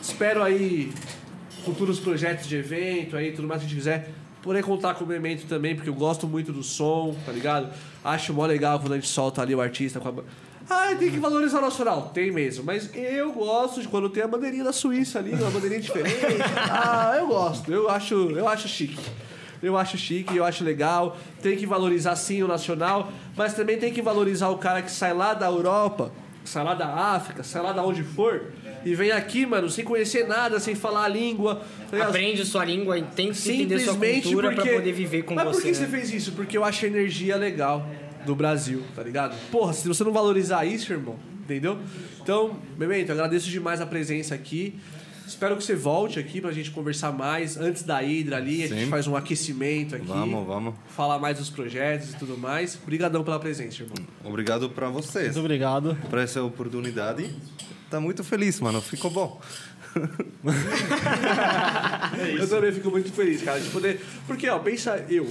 Espero 0.02 0.42
aí 0.42 0.92
futuros 1.64 1.98
projetos 1.98 2.46
de 2.46 2.56
evento, 2.56 3.16
aí 3.16 3.32
tudo 3.32 3.48
mais 3.48 3.60
que 3.60 3.66
a 3.66 3.68
gente 3.68 3.78
quiser. 3.78 4.10
Poder 4.42 4.62
contar 4.62 4.94
com 4.94 5.04
o 5.04 5.06
Memento 5.06 5.46
também, 5.46 5.74
porque 5.74 5.88
eu 5.88 5.94
gosto 5.94 6.26
muito 6.26 6.52
do 6.52 6.62
som, 6.62 7.16
tá 7.24 7.32
ligado? 7.32 7.72
Acho 8.04 8.34
mó 8.34 8.44
legal 8.44 8.78
quando 8.78 8.92
a 8.92 8.96
gente 8.96 9.08
solta 9.08 9.40
ali 9.40 9.54
o 9.54 9.60
artista 9.60 9.98
com 9.98 10.08
a. 10.08 10.12
Ah, 10.68 10.94
tem 10.98 11.10
que 11.10 11.18
valorizar 11.18 11.58
o 11.58 11.62
nacional. 11.62 12.10
Tem 12.14 12.30
mesmo. 12.30 12.64
Mas 12.64 12.90
eu 12.94 13.32
gosto 13.32 13.80
de 13.80 13.88
quando 13.88 14.08
tem 14.08 14.22
a 14.22 14.28
bandeirinha 14.28 14.64
da 14.64 14.72
Suíça 14.72 15.18
ali, 15.18 15.32
uma 15.32 15.50
bandeirinha 15.50 15.80
diferente. 15.80 16.16
Ah, 16.56 17.16
eu 17.18 17.26
gosto. 17.26 17.72
Eu 17.72 17.88
acho, 17.88 18.14
eu 18.14 18.48
acho 18.48 18.68
chique. 18.68 18.98
Eu 19.64 19.76
acho 19.76 19.96
chique, 19.96 20.36
eu 20.36 20.44
acho 20.44 20.62
legal. 20.62 21.16
Tem 21.42 21.56
que 21.56 21.66
valorizar 21.66 22.16
sim 22.16 22.42
o 22.42 22.48
nacional, 22.48 23.12
mas 23.36 23.54
também 23.54 23.78
tem 23.78 23.92
que 23.92 24.02
valorizar 24.02 24.48
o 24.48 24.58
cara 24.58 24.82
que 24.82 24.90
sai 24.90 25.12
lá 25.12 25.34
da 25.34 25.46
Europa 25.46 26.12
sai 26.44 26.62
lá 26.62 26.74
da 26.74 26.86
África, 26.86 27.42
sai 27.42 27.62
lá 27.62 27.72
da 27.72 27.82
onde 27.82 28.02
for, 28.02 28.52
e 28.84 28.94
vem 28.94 29.10
aqui, 29.10 29.46
mano, 29.46 29.70
sem 29.70 29.84
conhecer 29.84 30.28
nada, 30.28 30.60
sem 30.60 30.74
falar 30.74 31.04
a 31.04 31.08
língua. 31.08 31.62
tá? 31.90 32.06
Aprende 32.06 32.44
sua 32.44 32.64
língua, 32.64 33.00
tenta 33.00 33.38
entender 33.48 33.80
sua 33.80 33.94
cultura 33.94 34.52
porque... 34.52 34.68
pra 34.68 34.78
poder 34.78 34.92
viver 34.92 35.22
com 35.22 35.34
Mas 35.34 35.44
você. 35.44 35.52
por 35.52 35.62
que 35.62 35.68
né? 35.68 35.74
você 35.74 35.86
fez 35.86 36.12
isso? 36.12 36.32
Porque 36.32 36.56
eu 36.56 36.64
acho 36.64 36.84
a 36.84 36.88
energia 36.88 37.36
legal 37.36 37.88
do 38.26 38.34
Brasil, 38.34 38.82
tá 38.94 39.02
ligado? 39.02 39.34
Porra, 39.50 39.72
se 39.72 39.88
você 39.88 40.04
não 40.04 40.12
valorizar 40.12 40.64
isso, 40.64 40.92
irmão, 40.92 41.18
entendeu? 41.42 41.78
Então, 42.22 42.58
Memento, 42.76 43.10
agradeço 43.10 43.48
demais 43.48 43.80
a 43.80 43.86
presença 43.86 44.34
aqui. 44.34 44.78
Espero 45.26 45.56
que 45.56 45.64
você 45.64 45.74
volte 45.74 46.18
aqui 46.18 46.40
pra 46.40 46.52
gente 46.52 46.70
conversar 46.70 47.12
mais 47.12 47.56
antes 47.56 47.82
da 47.82 48.02
Hidra 48.02 48.36
ali. 48.36 48.64
A 48.64 48.68
gente 48.68 48.90
faz 48.90 49.06
um 49.06 49.16
aquecimento 49.16 49.96
aqui. 49.96 50.06
Vamos, 50.06 50.46
vamos. 50.46 50.74
Falar 50.88 51.18
mais 51.18 51.38
dos 51.38 51.50
projetos 51.50 52.12
e 52.12 52.16
tudo 52.16 52.36
mais. 52.38 52.78
Obrigadão 52.82 53.24
pela 53.24 53.38
presença, 53.40 53.82
irmão. 53.82 53.96
Obrigado 54.24 54.68
para 54.70 54.88
vocês. 54.88 55.26
Muito 55.26 55.40
obrigado. 55.40 55.96
Por 56.10 56.18
essa 56.18 56.42
oportunidade. 56.42 57.34
Tá 57.90 57.98
muito 58.00 58.22
feliz, 58.22 58.60
mano. 58.60 58.80
Ficou 58.80 59.10
bom. 59.10 59.40
Eu 62.38 62.48
também 62.48 62.72
fico 62.72 62.90
muito 62.90 63.12
feliz, 63.12 63.42
cara, 63.42 63.60
de 63.60 63.68
poder. 63.70 64.00
Porque, 64.26 64.48
ó, 64.48 64.58
pensa 64.58 65.04
eu. 65.08 65.28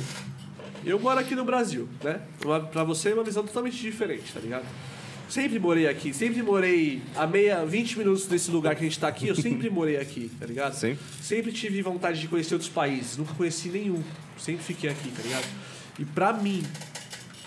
Eu 0.86 1.00
moro 1.00 1.20
aqui 1.20 1.36
no 1.36 1.46
Brasil, 1.46 1.88
né? 2.04 2.22
Uma- 2.44 2.60
Pra 2.62 2.84
você 2.84 3.10
é 3.10 3.14
uma 3.14 3.24
visão 3.24 3.44
totalmente 3.46 3.78
diferente, 3.78 4.34
tá 4.34 4.40
ligado? 4.40 4.66
Sempre 5.34 5.58
morei 5.58 5.88
aqui, 5.88 6.14
sempre 6.14 6.44
morei 6.44 7.02
a 7.16 7.26
meia, 7.26 7.66
20 7.66 7.98
minutos 7.98 8.28
desse 8.28 8.52
lugar 8.52 8.76
que 8.76 8.82
a 8.82 8.84
gente 8.84 9.00
tá 9.00 9.08
aqui, 9.08 9.30
eu 9.30 9.36
sempre 9.36 9.68
morei 9.74 9.98
aqui, 9.98 10.30
tá 10.40 10.46
ligado? 10.46 10.76
Sim. 10.76 10.96
Sempre 11.20 11.52
tive 11.52 11.82
vontade 11.82 12.22
de 12.22 12.28
conhecer 12.28 12.54
outros 12.54 12.70
países, 12.70 13.18
nunca 13.18 13.34
conheci 13.34 13.70
nenhum. 13.70 14.04
Sempre 14.38 14.64
fiquei 14.64 14.92
aqui, 14.92 15.10
tá 15.10 15.24
ligado? 15.24 15.46
E 15.98 16.06
pra 16.06 16.34
mim, 16.34 16.62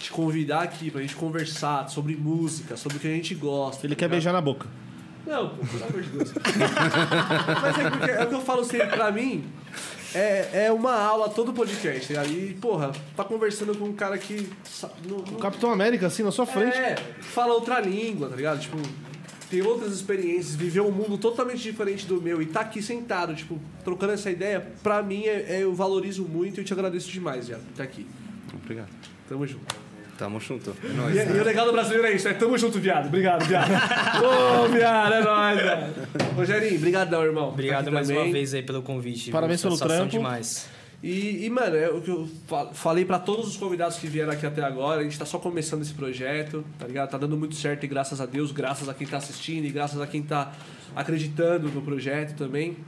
te 0.01 0.11
convidar 0.11 0.63
aqui 0.63 0.91
pra 0.91 1.01
gente 1.01 1.15
conversar 1.15 1.89
sobre 1.89 2.17
música, 2.17 2.77
sobre 2.77 2.97
o 2.97 3.01
que 3.01 3.07
a 3.07 3.11
gente 3.13 3.37
gosta. 3.37 3.87
Ele 3.87 3.95
tá 3.95 4.01
quer 4.01 4.09
beijar 4.09 4.33
na 4.33 4.41
boca. 4.41 4.67
Não, 5.25 5.51
pô, 5.51 5.65
pelo 5.65 5.85
amor 5.85 6.03
de 6.03 6.09
Deus. 6.09 6.35
Mas 7.63 7.79
é, 7.79 7.91
porque, 7.91 8.11
é 8.11 8.25
o 8.25 8.29
que 8.29 8.35
eu 8.35 8.43
falo 8.43 8.65
sempre, 8.65 8.89
pra 8.89 9.13
mim, 9.13 9.45
é, 10.17 10.67
é 10.67 10.73
uma 10.73 10.95
aula 10.95 11.29
todo 11.29 11.53
podcast, 11.53 12.13
tá 12.15 12.23
ligado? 12.23 12.39
E, 12.39 12.55
porra, 12.55 12.93
tá 13.17 13.23
conversando 13.25 13.77
com 13.77 13.85
um 13.87 13.93
cara 13.93 14.17
que. 14.19 14.49
não- 15.09 15.19
não- 15.19 15.35
O 15.37 15.39
Capitão 15.39 15.71
América, 15.71 16.07
assim, 16.07 16.23
na 16.23 16.33
sua 16.33 16.47
frente. 16.47 16.77
é, 16.77 16.97
fala 17.21 17.55
outra 17.55 17.81
língua, 17.81 18.29
tá 18.29 18.37
ligado? 18.37 18.61
Tipo, 18.61 18.77
tem 19.51 19.63
outras 19.63 19.93
experiências, 19.93 20.55
viveu 20.57 20.87
um 20.89 20.91
mundo 20.91 21.17
totalmente 21.19 21.63
diferente 21.63 22.05
do 22.07 22.21
meu 22.21 22.43
e 22.43 22.47
tá 22.47 22.61
aqui 22.61 22.83
sentado, 22.83 23.35
tipo, 23.35 23.61
trocando 23.85 24.13
essa 24.13 24.31
ideia, 24.31 24.73
pra 24.83 25.03
mim 25.03 25.25
é, 25.25 25.59
é- 25.59 25.63
eu 25.63 25.73
valorizo 25.75 26.25
muito 26.25 26.59
e 26.59 26.61
eu 26.61 26.65
te 26.65 26.73
agradeço 26.73 27.09
demais, 27.11 27.47
viado, 27.49 27.61
por 27.63 27.71
estar 27.71 27.85
aqui. 27.85 28.07
Obrigado. 28.65 28.89
Tamo 29.29 29.47
junto. 29.47 29.86
Tamo 30.19 30.41
junto. 30.41 30.75
É 30.83 30.87
E, 30.89 30.93
nóis. 30.93 31.17
e 31.17 31.41
o 31.41 31.45
legal 31.45 31.67
do 31.67 31.73
brasileiro 31.73 32.07
é 32.07 32.13
isso, 32.15 32.27
é 32.27 32.33
tamo 32.35 32.57
junto, 32.57 32.79
viado. 32.79 33.07
Obrigado, 33.07 33.45
viado. 33.45 33.71
Ô, 34.65 34.69
viado, 34.69 35.13
é 35.15 35.21
nóis, 35.23 35.57
velho. 35.59 35.93
Rogerinho, 36.35 36.81
brigadão, 36.81 37.23
irmão. 37.25 37.49
Obrigado 37.51 37.93
mais 37.93 38.09
também. 38.09 38.23
uma 38.25 38.33
vez 38.33 38.55
aí 38.55 38.63
pelo 38.63 38.81
convite. 38.83 39.31
Parabéns 39.31 39.61
pelo 39.63 39.77
trampo. 39.79 40.11
demais. 40.11 40.69
E, 41.03 41.45
e, 41.45 41.51
mano, 41.51 41.77
é 41.77 41.91
o 41.91 42.01
que 42.01 42.11
eu 42.11 42.27
fa- 42.49 42.69
falei 42.73 43.05
pra 43.05 43.19
todos 43.19 43.47
os 43.47 43.57
convidados 43.59 43.99
que 43.99 44.07
vieram 44.07 44.33
aqui 44.33 44.47
até 44.47 44.63
agora, 44.65 45.03
a 45.03 45.05
gente 45.05 45.19
tá 45.19 45.27
só 45.27 45.39
começando 45.39 45.83
esse 45.83 45.93
projeto, 45.93 46.65
tá 46.79 46.87
ligado? 46.87 47.11
Tá 47.11 47.19
dando 47.19 47.37
muito 47.37 47.55
certo 47.55 47.85
e 47.85 47.87
graças 47.87 48.19
a 48.19 48.25
Deus, 48.27 48.51
graças 48.51 48.89
a 48.89 48.95
quem 48.95 49.07
tá 49.07 49.19
assistindo 49.19 49.67
e 49.67 49.71
graças 49.71 50.01
a 50.01 50.07
quem 50.07 50.23
tá 50.23 50.53
acreditando 50.97 51.69
no 51.69 51.83
projeto 51.83 52.35
também. 52.37 52.79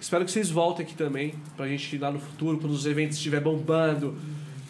Espero 0.00 0.24
que 0.24 0.32
vocês 0.32 0.50
voltem 0.50 0.84
aqui 0.84 0.94
também, 0.96 1.32
pra 1.56 1.66
gente 1.68 1.94
ir 1.94 1.98
lá 2.00 2.10
no 2.10 2.18
futuro, 2.18 2.58
quando 2.58 2.72
os 2.72 2.84
eventos 2.84 3.16
estiver 3.16 3.40
bombando, 3.40 4.18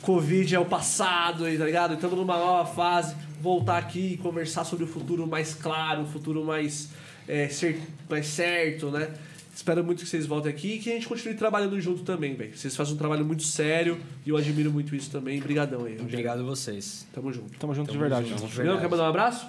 Covid 0.04 0.54
é 0.54 0.58
o 0.58 0.64
passado, 0.66 1.44
aí, 1.44 1.56
tá 1.56 1.64
ligado? 1.64 1.94
Estamos 1.94 2.16
numa 2.18 2.36
nova 2.36 2.66
fase, 2.70 3.14
voltar 3.40 3.78
aqui 3.78 4.12
e 4.12 4.16
conversar 4.18 4.64
sobre 4.64 4.84
o 4.84 4.88
futuro 4.88 5.26
mais 5.26 5.54
claro, 5.54 6.02
um 6.02 6.06
futuro 6.06 6.44
mais, 6.44 6.90
é, 7.26 7.48
cer- 7.48 7.80
mais 8.08 8.26
certo, 8.26 8.90
né? 8.90 9.08
Espero 9.54 9.82
muito 9.84 10.02
que 10.02 10.08
vocês 10.08 10.26
voltem 10.26 10.50
aqui 10.52 10.74
e 10.74 10.78
que 10.80 10.90
a 10.90 10.94
gente 10.94 11.06
continue 11.06 11.34
trabalhando 11.34 11.80
junto 11.80 12.02
também, 12.02 12.34
velho. 12.34 12.56
Vocês 12.56 12.74
fazem 12.76 12.94
um 12.94 12.96
trabalho 12.98 13.24
muito 13.24 13.44
sério 13.44 13.98
e 14.26 14.30
eu 14.30 14.36
admiro 14.36 14.70
muito 14.70 14.94
isso 14.96 15.10
também. 15.10 15.38
Obrigadão 15.40 15.80
aí. 15.84 15.92
Rogério. 15.92 16.04
Obrigado 16.06 16.40
a 16.40 16.42
vocês. 16.42 17.06
Tamo 17.12 17.32
junto. 17.32 17.56
Tamo 17.58 17.72
junto 17.74 17.92
de 17.92 17.96
verdade. 17.98 18.28
junto. 18.28 18.48
Julião, 18.48 18.78
quer 18.80 18.88
mandar 18.90 19.04
um 19.04 19.08
abraço? 19.08 19.46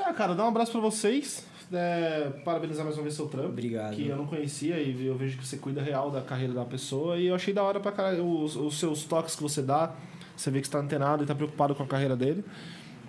Ah, 0.00 0.12
cara, 0.12 0.34
dá 0.34 0.44
um 0.44 0.48
abraço 0.48 0.72
pra 0.72 0.80
vocês. 0.80 1.46
É, 1.72 2.30
parabenizar 2.44 2.84
mais 2.84 2.96
uma 2.96 3.02
vez 3.02 3.14
seu 3.14 3.26
trampo. 3.26 3.48
Obrigado. 3.48 3.94
Que 3.94 4.06
eu 4.06 4.16
não 4.16 4.26
conhecia 4.26 4.78
e 4.78 5.06
eu 5.06 5.16
vejo 5.16 5.36
que 5.36 5.46
você 5.46 5.56
cuida 5.56 5.82
real 5.82 6.10
da 6.10 6.20
carreira 6.20 6.52
da 6.52 6.64
pessoa. 6.64 7.18
E 7.18 7.26
eu 7.26 7.34
achei 7.34 7.52
da 7.52 7.62
hora 7.62 7.80
pra 7.80 7.90
caralho 7.90 8.24
os, 8.24 8.56
os 8.56 8.78
seus 8.78 9.04
toques 9.04 9.34
que 9.34 9.42
você 9.42 9.62
dá. 9.62 9.94
Você 10.36 10.50
vê 10.50 10.60
que 10.60 10.66
você 10.66 10.72
tá 10.72 10.78
antenado 10.78 11.24
e 11.24 11.26
tá 11.26 11.34
preocupado 11.34 11.74
com 11.74 11.82
a 11.82 11.86
carreira 11.86 12.14
dele. 12.14 12.44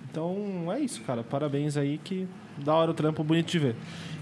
Então 0.09 0.71
é 0.71 0.79
isso, 0.79 1.01
cara. 1.01 1.23
Parabéns 1.23 1.77
aí 1.77 1.99
que 1.99 2.27
da 2.57 2.73
hora 2.73 2.91
o 2.91 2.93
trampo, 2.93 3.23
bonito 3.23 3.51
de 3.51 3.59
ver. 3.59 3.75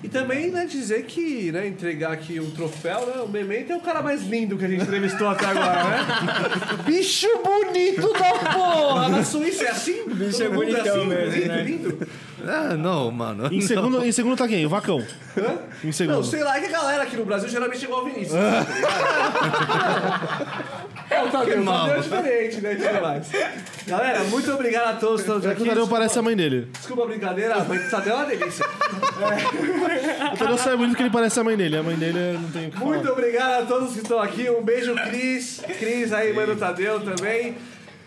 E 0.04 0.08
também, 0.08 0.52
né, 0.52 0.66
dizer 0.66 1.04
que, 1.06 1.52
né, 1.52 1.68
entregar 1.68 2.12
aqui 2.12 2.40
um 2.40 2.52
troféu, 2.52 3.08
né, 3.08 3.14
o 3.24 3.28
Memento 3.28 3.72
é 3.72 3.76
o 3.76 3.80
cara 3.80 4.04
mais 4.04 4.22
lindo 4.22 4.56
que 4.58 4.66
a 4.66 4.68
gente 4.68 4.84
entrevistou 4.84 5.28
até 5.28 5.46
agora, 5.46 5.84
né? 5.84 6.06
Bicho 6.86 7.28
bonito 7.44 8.14
da 8.14 8.52
porra! 8.54 9.10
Na 9.10 9.24
Suíça 9.24 9.64
é 9.64 9.70
assim? 9.72 10.04
Bicho 10.08 10.44
é 10.44 10.50
mundo 10.50 10.58
bonitão 10.58 10.96
assim, 10.98 11.06
mesmo, 11.08 11.32
bonito, 11.32 11.48
né? 11.48 11.64
lindo? 11.64 12.08
Ah, 12.48 12.76
não, 12.76 13.10
mano. 13.10 13.52
Em 13.52 13.62
segundo, 13.62 14.06
em 14.06 14.12
segundo 14.12 14.38
tá 14.38 14.48
quem? 14.48 14.64
O 14.66 14.70
Vacão. 14.70 15.04
Em 15.84 15.92
segundo. 15.92 16.18
Não, 16.18 16.24
sei 16.24 16.44
lá, 16.44 16.58
é 16.58 16.62
que 16.62 16.68
a 16.68 16.72
galera 16.72 17.02
aqui 17.02 17.18
no 17.18 17.26
Brasil 17.26 17.50
geralmente 17.50 17.84
é 17.84 17.88
igual 17.88 18.04
o 18.04 18.06
Vinícius. 18.06 18.34
tá 18.34 18.66
ligado? 18.76 20.86
É, 21.08 21.22
o 21.22 21.30
Tadeu, 21.30 21.62
o 21.62 21.66
Tadeu 21.66 21.96
é 21.96 22.00
diferente, 22.00 22.62
né, 22.62 22.76
tudo 22.76 23.02
mais. 23.02 23.28
Galera, 23.86 24.24
muito 24.24 24.52
obrigado 24.52 24.96
a 24.96 25.00
todos 25.00 25.22
que 25.22 25.30
estão 25.30 25.50
É 25.50 25.54
aqui. 25.54 25.62
que 25.62 25.70
o 25.70 25.72
Tadeu 25.72 25.88
parece 25.88 26.18
a 26.18 26.22
mãe 26.24 26.36
dele. 26.36 26.68
Desculpa 26.74 27.04
a 27.04 27.06
brincadeira, 27.06 27.64
mas 27.64 27.88
o 27.88 27.92
Tadeu 27.92 28.14
é 28.14 28.16
uma 28.18 28.26
delícia. 28.26 28.66
O 30.34 30.38
Tadeu 30.38 30.58
sabe 30.58 30.78
muito 30.78 30.96
que 30.96 31.04
ele 31.04 31.10
parece 31.10 31.40
a 31.40 31.44
mãe 31.44 31.56
dele. 31.56 31.78
A 31.78 31.84
mãe 31.84 31.96
dele 31.96 32.38
não 32.42 32.50
tem 32.52 32.68
o 32.68 32.72
que 32.72 32.78
falar. 32.78 32.92
Muito 32.92 33.10
obrigado 33.10 33.64
a 33.64 33.66
todos 33.66 33.94
que 33.94 34.00
estão 34.00 34.20
aqui. 34.20 34.50
Um 34.50 34.64
beijo, 34.64 34.96
Cris. 34.96 35.62
Cris 35.80 36.14
aí, 36.14 36.34
mano, 36.34 36.56
Tadeu 36.56 37.00
também. 37.02 37.56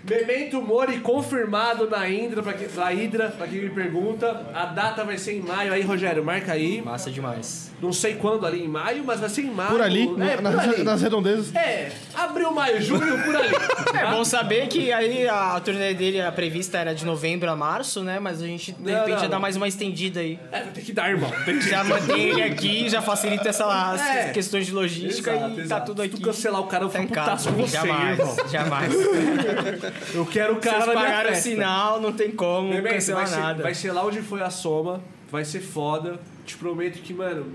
Memento 0.09 0.61
Mori 0.63 0.99
confirmado 1.01 1.89
na 1.89 2.09
Hidra, 2.09 2.43
pra 2.43 2.53
quem, 2.55 2.69
na 2.75 2.93
Hidra, 2.93 3.29
pra 3.37 3.47
quem 3.47 3.61
me 3.63 3.71
pergunta. 3.71 4.47
A 4.55 4.67
data 4.67 5.05
vai 5.05 5.19
ser 5.19 5.35
em 5.37 5.41
maio. 5.41 5.73
Aí, 5.73 5.83
Rogério, 5.83 6.25
marca 6.25 6.53
aí. 6.53 6.81
Massa 6.83 7.11
demais. 7.11 7.69
Não 7.81 7.93
sei 7.93 8.15
quando 8.17 8.45
ali 8.45 8.65
em 8.65 8.69
maio, 8.69 9.05
mas 9.05 9.21
vai 9.21 9.29
ser 9.29 9.43
em 9.43 9.51
maio. 9.51 9.71
Por 9.71 9.81
ali, 9.83 10.03
É, 10.21 10.35
por 10.35 10.43
nas, 10.43 10.59
ali. 10.59 10.83
nas 10.83 11.03
redondezas. 11.03 11.55
É, 11.55 11.93
abril, 12.15 12.51
maio, 12.53 12.81
junho, 12.83 13.23
por 13.23 13.37
ali. 13.37 13.55
É 13.99 14.11
bom 14.11 14.25
saber 14.25 14.67
que 14.69 14.93
aí 14.93 15.27
a 15.29 15.59
turnê 15.61 15.95
dele, 15.95 16.21
a 16.21 16.31
prevista 16.31 16.79
era 16.79 16.95
de 16.95 17.05
novembro 17.05 17.51
a 17.51 17.57
março, 17.57 18.03
né? 18.03 18.19
Mas 18.21 18.43
a 18.43 18.47
gente, 18.47 18.73
de 18.73 18.83
Não, 18.83 18.99
repente, 18.99 19.15
não, 19.15 19.21
já 19.23 19.27
dá 19.29 19.39
mais 19.39 19.57
uma 19.57 19.67
estendida 19.67 20.21
aí. 20.21 20.39
É, 20.53 20.61
tem 20.61 20.85
que 20.85 20.93
dar, 20.93 21.09
irmão. 21.09 21.31
Tem 21.45 21.59
que 21.59 21.69
Já 21.69 21.83
mantém 21.85 22.29
ele 22.31 22.43
aqui, 22.43 22.89
já 22.89 23.01
facilita 23.01 23.49
essa, 23.49 23.65
essas 23.95 24.07
É. 24.09 24.31
questões 24.31 24.67
de 24.67 24.73
logística 24.73 25.31
Exato, 25.33 25.53
e 25.53 25.57
tá 25.57 25.63
exato. 25.63 25.87
tudo 25.87 26.03
Se 26.03 26.07
aqui. 26.09 26.17
tu 26.17 26.23
cancelar 26.23 26.61
o 26.61 26.67
cara, 26.67 26.85
eu 26.85 26.89
tá 26.89 26.99
fico 27.01 27.09
putaço 27.15 27.49
com 27.49 27.55
você, 27.63 27.77
jamais, 27.77 28.19
irmão. 28.19 28.37
jamais. 28.51 28.93
Eu 30.15 30.27
quero 30.27 30.55
o 30.55 30.61
cara 30.61 30.85
Vocês 30.85 30.95
pagaram 30.95 31.33
o 31.33 31.37
sinal, 31.37 32.01
não 32.01 32.13
tem 32.13 32.31
como 32.31 32.73
vai, 32.83 32.95
cancelar 32.95 33.27
ser, 33.27 33.37
nada. 33.37 33.63
vai 33.63 33.75
ser 33.75 33.93
lá 33.93 34.05
onde 34.05 34.21
foi 34.23 34.43
a 34.43 34.51
soma. 34.51 35.01
Vai 35.31 35.45
ser 35.45 35.61
foda. 35.61 36.19
Te 36.47 36.57
prometo 36.57 37.01
que, 37.01 37.13
mano, 37.13 37.53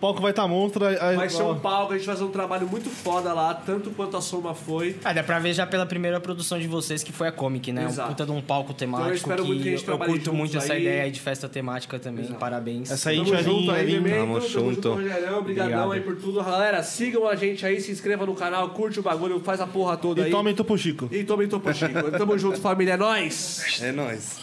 palco 0.00 0.20
vai 0.20 0.30
estar 0.30 0.42
tá 0.42 0.48
monstro. 0.48 0.84
aí- 0.84 0.98
aí- 1.00 1.16
vai 1.16 1.28
ser 1.28 1.42
um 1.42 1.58
palco. 1.58 1.92
A 1.92 1.96
gente 1.96 2.06
vai 2.06 2.14
fazer 2.16 2.26
um 2.28 2.32
trabalho 2.32 2.66
muito 2.68 2.88
foda 2.90 3.32
lá, 3.32 3.54
tanto 3.54 3.90
quanto 3.90 4.16
a 4.16 4.20
soma 4.20 4.54
foi. 4.54 4.96
Ah, 5.04 5.12
dá 5.12 5.22
pra 5.22 5.38
ver 5.38 5.52
já 5.52 5.66
pela 5.66 5.84
primeira 5.86 6.20
produção 6.20 6.58
de 6.58 6.66
vocês, 6.68 7.02
que 7.02 7.12
foi 7.12 7.28
a 7.28 7.32
Comic, 7.32 7.72
né? 7.72 7.84
Exato. 7.84 8.08
Um 8.08 8.12
puta 8.12 8.26
de 8.26 8.32
um 8.32 8.40
palco 8.40 8.74
temático. 8.74 9.14
espero 9.14 9.44
muito 9.44 9.62
que 9.62 9.68
a 9.68 9.76
gente 9.76 9.88
eu 9.88 9.98
curto 9.98 10.32
muito 10.32 10.56
essa 10.56 10.72
aí. 10.72 10.82
ideia 10.82 11.02
aí 11.04 11.10
de 11.10 11.20
festa 11.20 11.48
temática 11.48 11.98
também. 11.98 12.24
Exato. 12.24 12.38
Parabéns. 12.40 12.90
Essa 12.90 13.10
aí, 13.10 13.16
Tamo 13.18 13.28
junto 13.28 13.42
Jarinho, 13.42 13.70
aí, 13.72 13.76
Jarinho. 13.78 14.02
Memento. 14.02 14.20
Tamo 14.20 14.40
junto, 14.40 14.74
junto. 14.74 14.92
Obrigadão 14.92 15.38
Obrigado. 15.38 15.92
aí 15.92 16.00
por 16.00 16.16
tudo. 16.16 16.42
Galera, 16.42 16.82
sigam 16.82 17.26
a 17.26 17.34
gente 17.34 17.64
aí, 17.66 17.80
se 17.80 17.90
inscreva 17.92 18.24
no 18.26 18.34
canal, 18.34 18.68
curte 18.70 19.00
o 19.00 19.02
bagulho, 19.02 19.40
faz 19.40 19.60
a 19.60 19.66
porra 19.66 19.96
toda 19.96 20.22
aí. 20.22 20.28
E 20.28 20.30
tomem 20.30 20.54
Topo 20.54 20.76
Chico. 20.78 21.08
E 21.10 21.24
tomem 21.24 21.48
Topo 21.48 21.72
Chico. 21.74 22.10
Tamo 22.16 22.38
junto, 22.38 22.60
família. 22.60 22.92
É 22.92 22.96
nóis! 22.96 23.80
É 23.82 23.92
nóis. 23.92 24.36